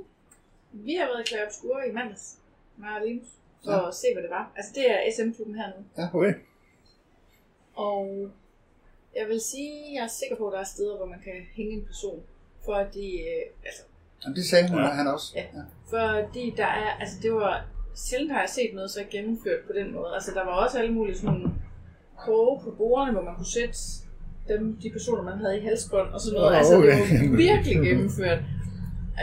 Vi 0.72 0.94
har 1.00 1.06
været 1.06 1.22
i 1.24 1.28
Claire 1.30 1.46
Obscure 1.48 1.90
i 1.90 1.92
mandags, 1.92 2.38
mig 2.78 2.90
og 3.00 3.08
Linus, 3.08 3.28
for 3.66 3.72
Ja. 3.72 3.88
at 3.88 3.94
se, 3.96 4.08
hvad 4.14 4.24
det 4.24 4.32
var. 4.32 4.52
Altså, 4.58 4.72
det 4.76 4.92
er 4.92 4.98
SM-klubben 5.16 5.56
hernede. 5.56 5.84
Ja, 5.98 6.06
okay. 6.14 6.34
Og 7.76 8.32
jeg 9.16 9.28
vil 9.28 9.42
sige, 9.42 9.94
jeg 9.96 10.04
er 10.04 10.08
sikker 10.22 10.36
på, 10.36 10.48
at 10.48 10.54
der 10.54 10.60
er 10.60 10.64
steder, 10.76 10.98
hvor 10.98 11.06
man 11.06 11.20
kan 11.24 11.34
hænge 11.56 11.74
en 11.74 11.86
person. 11.86 12.20
Fordi, 12.66 13.08
øh, 13.22 13.44
altså, 13.66 13.82
Jamen, 14.24 14.36
det 14.36 14.46
sagde 14.46 14.70
hun, 14.70 14.78
Ja. 14.80 14.84
ja. 14.86 14.92
han 14.92 15.08
også. 15.08 15.28
Ja. 15.36 15.46
fordi 15.90 16.54
der 16.58 16.66
er, 16.66 16.90
altså 17.02 17.16
det 17.22 17.34
var, 17.34 17.66
sjældent 17.96 18.32
har 18.32 18.40
jeg 18.40 18.50
set 18.50 18.72
noget 18.74 18.92
så 18.92 19.04
gennemført 19.12 19.60
på 19.68 19.74
den 19.74 19.94
måde. 19.94 20.14
Altså 20.14 20.32
der 20.34 20.44
var 20.46 20.52
også 20.66 20.80
alle 20.80 20.94
mulige 20.94 21.18
sådan 21.18 21.46
kroge 22.18 22.62
på 22.64 22.72
bordene, 22.72 23.12
hvor 23.12 23.22
man 23.22 23.36
kunne 23.36 23.52
sætte 23.60 23.78
dem, 24.48 24.78
de 24.84 24.90
personer, 24.92 25.22
man 25.24 25.38
havde 25.38 25.58
i 25.58 25.62
halsbånd 25.62 26.10
og 26.14 26.22
sådan 26.22 26.36
noget. 26.40 26.52
Åh, 26.52 26.58
Altså 26.58 26.74
det 26.76 26.84
okay. 26.94 27.30
var 27.30 27.38
virkelig 27.38 27.76
gennemført. 27.88 28.40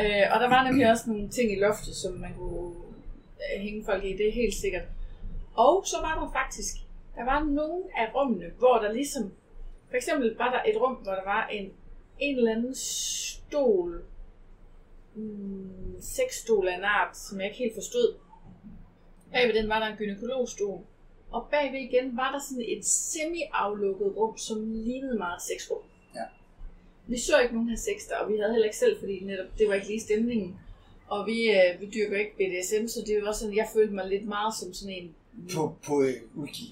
Øh, 0.00 0.26
og 0.32 0.40
der 0.40 0.48
var 0.48 0.64
nemlig 0.64 0.90
også 0.90 1.10
nogle 1.10 1.28
ting 1.28 1.52
i 1.52 1.60
loftet, 1.60 1.94
som 1.94 2.12
man 2.12 2.34
kunne 2.34 2.74
øh, 3.54 3.60
hænge 3.60 3.84
folk 3.84 4.04
i, 4.04 4.16
det 4.16 4.28
er 4.28 4.32
helt 4.32 4.54
sikkert. 4.54 4.84
Og 5.54 5.86
så 5.86 5.96
var 6.00 6.14
der 6.20 6.32
faktisk, 6.32 6.74
der 7.16 7.24
var 7.24 7.44
nogle 7.44 7.84
af 7.96 8.14
rummene, 8.14 8.50
hvor 8.58 8.78
der 8.78 8.92
ligesom, 8.92 9.32
for 9.88 9.96
eksempel 9.96 10.36
var 10.36 10.50
der 10.50 10.70
et 10.70 10.80
rum, 10.80 10.94
hvor 10.94 11.12
der 11.12 11.24
var 11.24 11.46
en, 11.46 11.72
en 12.18 12.36
eller 12.36 12.52
anden 12.52 12.74
stol, 12.74 14.04
mm, 15.14 16.00
sexstol 16.00 16.68
af 16.68 16.76
en 16.76 16.84
art, 16.84 17.16
som 17.16 17.40
jeg 17.40 17.46
ikke 17.46 17.58
helt 17.58 17.74
forstod. 17.74 18.14
Bagved 19.32 19.54
den 19.54 19.68
var 19.68 19.78
der 19.78 19.86
en 19.86 19.96
gynekologstol. 19.96 20.80
Og 21.30 21.46
bagved 21.50 21.80
igen 21.80 22.16
var 22.16 22.32
der 22.32 22.38
sådan 22.38 22.64
et 22.68 22.84
semi-aflukket 22.84 24.16
rum, 24.16 24.38
som 24.38 24.72
lignede 24.72 25.18
meget 25.18 25.36
et 25.36 25.42
sexrum. 25.42 25.82
Ja. 27.08 27.12
Vi 27.12 27.18
så 27.18 27.40
ikke 27.42 27.54
nogen 27.54 27.68
have 27.68 27.78
sex 27.88 27.98
der, 28.08 28.16
og 28.16 28.32
vi 28.32 28.36
havde 28.38 28.52
heller 28.52 28.70
ikke 28.70 28.76
selv, 28.84 28.98
fordi 29.00 29.24
netop 29.24 29.46
det 29.58 29.68
var 29.68 29.74
ikke 29.74 29.86
lige 29.86 30.00
stemningen. 30.00 30.56
Og 31.08 31.26
vi, 31.26 31.50
øh, 31.50 31.80
vi 31.80 31.86
dyrker 31.94 32.18
ikke 32.18 32.34
BDSM, 32.38 32.86
så 32.86 32.98
det 33.06 33.24
var 33.24 33.32
sådan, 33.32 33.56
jeg 33.56 33.68
følte 33.74 33.94
mig 33.94 34.06
lidt 34.08 34.26
meget 34.36 34.54
som 34.60 34.74
sådan 34.74 34.94
en... 34.98 35.14
På, 35.54 35.62
på 35.86 36.02
øh, 36.02 36.14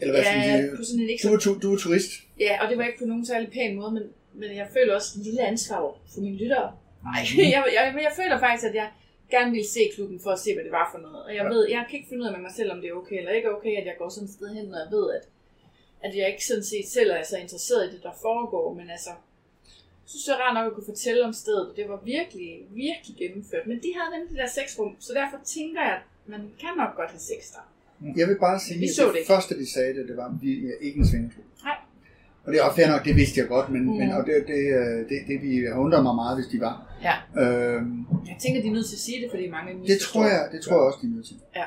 eller 0.00 0.12
hvad 0.14 0.22
ja, 0.22 0.56
sige? 0.56 0.76
på 0.76 0.84
sådan 0.84 1.02
en 1.02 1.10
ikke 1.10 1.28
Du 1.28 1.32
er, 1.34 1.58
du 1.62 1.74
er 1.74 1.78
turist. 1.78 2.10
Ja, 2.40 2.52
og 2.62 2.68
det 2.68 2.78
var 2.78 2.84
ikke 2.84 2.98
på 2.98 3.04
nogen 3.04 3.26
særlig 3.26 3.50
pæn 3.52 3.76
måde, 3.76 3.92
men, 3.96 4.02
men 4.34 4.56
jeg 4.56 4.68
føler 4.76 4.94
også 4.94 5.10
en 5.16 5.22
lille 5.24 5.42
ansvar 5.52 5.80
for 6.12 6.20
mine 6.20 6.36
lyttere. 6.36 6.68
Nej, 7.08 7.20
jeg, 7.38 7.46
jeg, 7.54 7.62
jeg, 7.78 7.84
jeg 8.06 8.12
føler 8.20 8.38
faktisk, 8.38 8.66
at 8.70 8.74
jeg 8.74 8.88
gerne 9.30 9.50
ville 9.50 9.68
se 9.68 9.82
klubben 9.94 10.20
for 10.20 10.30
at 10.30 10.38
se, 10.38 10.54
hvad 10.54 10.64
det 10.64 10.72
var 10.72 10.88
for 10.92 11.00
noget. 11.06 11.22
Og 11.26 11.34
jeg 11.34 11.44
ved, 11.52 11.62
jeg 11.68 11.84
kan 11.88 11.96
ikke 11.98 12.08
finde 12.08 12.22
ud 12.22 12.28
af 12.28 12.32
med 12.32 12.42
mig 12.48 12.54
selv, 12.58 12.72
om 12.72 12.80
det 12.80 12.88
er 12.90 12.94
okay 13.00 13.18
eller 13.18 13.32
ikke 13.32 13.50
okay, 13.56 13.74
at 13.80 13.86
jeg 13.86 13.96
går 13.98 14.08
sådan 14.08 14.28
et 14.28 14.34
sted 14.36 14.48
hen, 14.56 14.64
når 14.72 14.78
jeg 14.84 14.90
ved, 14.96 15.06
at, 15.16 15.24
at 16.06 16.12
jeg 16.16 16.26
ikke 16.32 16.46
sådan 16.46 16.68
set 16.72 16.86
selv 16.96 17.10
er 17.10 17.22
så 17.22 17.36
interesseret 17.36 17.82
i 17.86 17.92
det, 17.94 18.02
der 18.02 18.14
foregår. 18.22 18.74
Men 18.74 18.90
altså, 18.90 19.10
synes, 20.10 20.24
det 20.26 20.32
er 20.36 20.40
rart 20.44 20.54
nok 20.58 20.66
at 20.70 20.74
kunne 20.76 20.90
fortælle 20.94 21.20
om 21.30 21.34
stedet, 21.42 21.64
og 21.70 21.74
det 21.78 21.84
var 21.92 21.98
virkelig, 22.14 22.50
virkelig 22.84 23.12
gennemført. 23.22 23.64
Men 23.70 23.76
de 23.84 23.90
havde 23.96 24.10
nemlig 24.14 24.28
det 24.34 24.38
der 24.42 24.50
sexrum, 24.58 24.92
så 25.06 25.10
derfor 25.20 25.38
tænker 25.56 25.80
jeg, 25.88 25.96
at 26.00 26.04
man 26.34 26.40
kan 26.62 26.72
nok 26.82 26.92
godt 27.00 27.10
have 27.16 27.24
sex 27.32 27.40
der. 27.54 27.64
Jeg 28.20 28.26
vil 28.30 28.38
bare 28.46 28.58
sige, 28.66 28.76
at 28.76 28.96
det 28.98 29.14
det 29.20 29.26
første, 29.32 29.52
de 29.62 29.66
sagde 29.76 29.92
det, 29.98 30.04
det 30.10 30.16
var, 30.20 30.26
at 30.32 30.36
vi 30.44 30.50
er 30.72 30.76
ikke 30.86 30.98
en 31.02 31.06
svingeklub. 31.10 31.46
Nej. 31.68 31.76
Og 32.44 32.48
det 32.52 32.58
er 32.60 32.72
fair 32.78 32.88
nok, 32.94 33.02
det 33.08 33.14
vidste 33.22 33.36
jeg 33.40 33.48
godt, 33.56 33.68
men, 33.74 33.82
Mm. 33.84 33.90
mm. 33.92 33.98
men 34.00 34.08
og 34.16 34.22
det, 34.28 34.34
det, 34.52 34.62
øh, 34.80 34.98
det, 35.10 35.18
det, 35.28 35.36
vi 35.46 35.52
undrer 35.84 36.02
mig 36.08 36.14
meget, 36.22 36.34
hvis 36.38 36.48
de 36.54 36.58
var. 36.68 36.74
Ja. 37.08 37.14
Øhm, 37.42 38.06
Jeg 38.30 38.36
tænker, 38.42 38.58
de 38.62 38.68
er 38.72 38.76
nødt 38.78 38.88
til 38.92 38.96
at 39.00 39.04
sige 39.08 39.18
det, 39.22 39.28
fordi 39.34 39.44
mange 39.56 39.70
det 39.92 39.98
tror 40.06 40.24
jeg, 40.34 40.42
det 40.52 40.60
tror 40.64 40.74
jeg 40.78 40.84
også, 40.88 40.98
de 41.02 41.06
er 41.10 41.14
nødt 41.16 41.26
til. 41.30 41.36
Ja. 41.60 41.66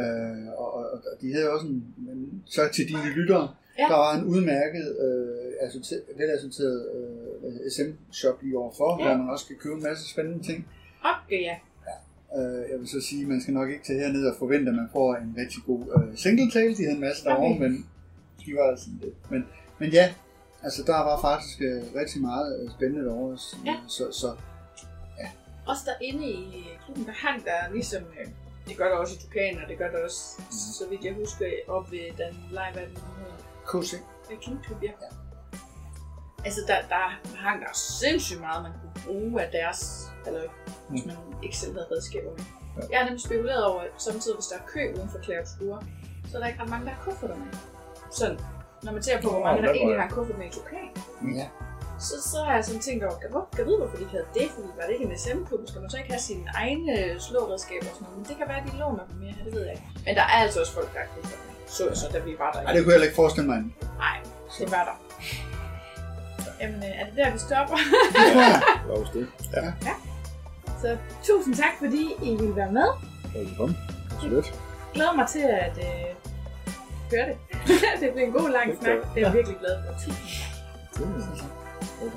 Øh, 0.00 0.48
og, 0.62 0.68
og, 0.78 0.82
og 1.10 1.14
de 1.20 1.26
havde 1.34 1.48
også 1.54 1.66
en, 1.66 1.78
men 2.06 2.42
så 2.46 2.60
til 2.76 2.84
dine 2.88 3.08
lyttere, 3.18 3.46
Ja. 3.78 3.86
der 3.92 3.96
var 4.04 4.12
en 4.18 4.24
udmærket, 4.24 4.86
øh, 5.06 5.66
assorteret, 5.66 6.02
velassorteret 6.20 6.78
øh, 6.96 7.21
SM-shop 7.76 8.42
lige 8.42 8.58
overfor, 8.58 8.90
Ja. 9.00 9.08
ja. 9.08 9.14
hvor 9.14 9.24
man 9.24 9.32
også 9.32 9.46
kan 9.46 9.56
købe 9.56 9.74
en 9.74 9.82
masse 9.82 10.08
spændende 10.10 10.44
ting. 10.46 10.68
Okay, 11.04 11.40
ja. 11.42 11.56
Øh, 12.38 12.70
jeg 12.70 12.78
vil 12.80 12.88
så 12.88 13.00
sige, 13.00 13.22
at 13.22 13.28
man 13.28 13.40
skal 13.40 13.54
nok 13.54 13.68
ikke 13.70 13.84
tage 13.84 13.98
herned 13.98 14.26
og 14.26 14.36
forvente, 14.38 14.68
at 14.70 14.74
man 14.76 14.88
får 14.92 15.14
en 15.14 15.34
rigtig 15.38 15.60
god 15.66 15.82
øh, 15.96 16.16
single 16.18 16.50
tail. 16.50 16.76
De 16.76 16.82
havde 16.82 16.94
en 16.94 17.00
masse 17.00 17.24
derovre, 17.24 17.50
Okay. 17.50 17.60
men 17.60 17.86
de 18.46 18.54
var 18.54 18.70
altså 18.70 18.86
lidt. 19.02 19.30
Men, 19.30 19.44
men 19.78 19.90
ja, 19.90 20.14
altså 20.62 20.82
der 20.86 20.92
var 20.92 21.20
faktisk 21.20 21.60
øh, 21.60 21.82
rigtig 22.00 22.20
meget 22.22 22.48
øh, 22.62 22.70
spændende 22.70 23.04
derovre. 23.08 23.38
Så, 23.38 23.56
Ja. 23.66 23.76
så, 23.88 24.04
så 24.12 24.28
Også 25.66 25.82
derinde 25.86 26.26
i 26.32 26.64
klubben, 26.84 27.04
der 27.06 27.12
hang 27.12 27.44
der 27.44 27.72
ligesom, 27.74 28.02
øh, 28.20 28.26
det 28.68 28.76
gør 28.76 28.88
der 28.88 28.96
også 28.96 29.14
i 29.14 29.18
Tukan, 29.22 29.58
og 29.62 29.68
det 29.68 29.78
gør 29.78 29.90
der 29.90 30.04
også, 30.04 30.20
mm. 30.38 30.52
så 30.78 30.84
vidt 30.90 31.04
jeg 31.04 31.14
husker, 31.14 31.46
op 31.68 31.90
ved 31.92 31.98
den 32.22 32.34
live 32.50 32.76
af 32.82 32.86
den 32.88 32.96
hedder. 32.96 33.80
KC. 33.80 33.92
Ja, 34.30 34.36
Klubklub, 34.42 34.82
ja. 34.82 34.90
Altså, 36.44 36.60
der, 36.66 36.76
der 36.88 37.04
hang 37.36 37.60
der 37.60 37.72
sindssygt 37.74 38.40
meget, 38.40 38.62
man 38.62 38.72
kunne 38.72 39.02
bruge 39.06 39.42
af 39.42 39.48
deres, 39.52 40.10
eller 40.26 40.40
hvis 40.88 41.06
man 41.06 41.16
ikke 41.42 41.56
selv 41.56 41.72
havde 41.72 41.86
redskaber 41.92 42.30
med. 42.30 42.44
Ja. 42.76 42.82
Jeg 42.90 42.98
har 42.98 43.04
nemlig 43.04 43.22
spekuleret 43.22 43.64
over, 43.64 43.80
at 43.80 43.88
samtidig 43.98 44.36
hvis 44.36 44.46
der 44.46 44.56
er 44.56 44.66
kø 44.66 44.82
uden 44.96 45.08
for 45.10 45.18
Obscure, 45.40 45.82
så 46.28 46.36
er 46.36 46.40
der 46.40 46.48
ikke 46.48 46.62
ret 46.62 46.68
mange, 46.68 46.84
der 46.86 46.92
har 46.92 47.02
kufferter 47.04 47.36
med. 47.36 47.46
Sådan, 48.10 48.38
når 48.82 48.92
man 48.92 49.02
ser 49.02 49.20
på, 49.22 49.30
hvor 49.30 49.44
mange 49.46 49.62
der 49.62 49.72
egentlig 49.72 50.00
har 50.00 50.08
kuffert 50.08 50.38
med 50.38 50.46
i 50.46 50.50
Tukan. 50.50 50.88
Ja. 51.40 51.46
Så, 52.00 52.14
så 52.30 52.38
har 52.46 52.54
jeg 52.54 52.64
sådan 52.64 52.80
tænkt 52.80 53.04
over, 53.04 53.16
kan 53.18 53.58
jeg, 53.58 53.66
vide, 53.66 53.78
hvorfor 53.78 53.96
de 53.96 54.06
havde 54.14 54.26
det? 54.34 54.46
Fordi 54.54 54.68
var 54.78 54.84
det 54.86 54.92
ikke 54.96 55.04
en 55.04 55.18
SM-klub? 55.18 55.60
Skal 55.68 55.80
man 55.80 55.90
så 55.90 55.96
ikke 55.96 56.10
have 56.10 56.20
sine 56.20 56.44
egne 56.54 57.20
slåredskaber 57.20 57.88
og 57.90 57.94
sådan 57.94 58.04
noget? 58.04 58.18
Men 58.18 58.26
det 58.28 58.36
kan 58.36 58.48
være, 58.48 58.60
at 58.62 58.66
de 58.72 58.76
låner 58.82 59.04
dem 59.10 59.16
mere, 59.22 59.34
det 59.44 59.54
ved 59.54 59.62
jeg 59.68 59.72
ikke. 59.72 59.88
Men 60.06 60.14
der 60.18 60.22
er 60.22 60.38
altså 60.44 60.60
også 60.60 60.72
folk, 60.72 60.88
der 60.94 61.00
har 61.04 61.08
kuffert 61.14 61.40
med. 61.46 61.54
Så 61.66 61.88
jeg 61.88 61.96
så, 61.96 62.06
da 62.12 62.18
vi 62.18 62.34
var 62.38 62.52
der. 62.52 62.60
Ej, 62.60 62.72
det 62.72 62.80
kunne 62.82 62.92
jeg 62.92 62.96
heller 62.96 63.10
ikke 63.10 63.20
forestille 63.22 63.48
mig. 63.52 63.58
Nej, 64.04 64.16
det 64.58 64.70
var 64.70 64.84
der. 64.90 64.96
Jamen, 66.62 66.82
øh, 66.82 67.00
er 67.00 67.04
det 67.06 67.16
der, 67.16 67.30
vi 67.32 67.38
stopper? 67.38 67.76
Det 68.14 68.32
tror 68.32 68.40
jeg. 68.40 68.62
Lad 68.88 69.04
det. 69.14 69.28
Ja, 69.84 69.94
så 70.80 70.96
tusind 71.22 71.54
tak, 71.54 71.74
fordi 71.78 72.02
I 72.22 72.30
ville 72.36 72.56
være 72.56 72.72
med. 72.72 72.88
velkommen. 73.34 73.76
Så 74.20 74.28
lidt. 74.28 74.54
Glæder 74.94 75.12
mig 75.12 75.26
til 75.28 75.40
at 75.40 75.78
øh, 75.78 76.08
høre 77.12 77.26
det. 77.28 77.36
det 78.00 78.12
bliver 78.12 78.26
en 78.26 78.32
god 78.32 78.50
lang 78.50 78.68
snak. 78.80 78.96
Det 79.14 79.22
er 79.22 79.26
jeg 79.26 79.32
virkelig 79.34 79.56
glad 79.58 79.76
for. 79.84 79.92
Tusind 79.92 81.38
tak. 81.40 81.50
Det 82.00 82.12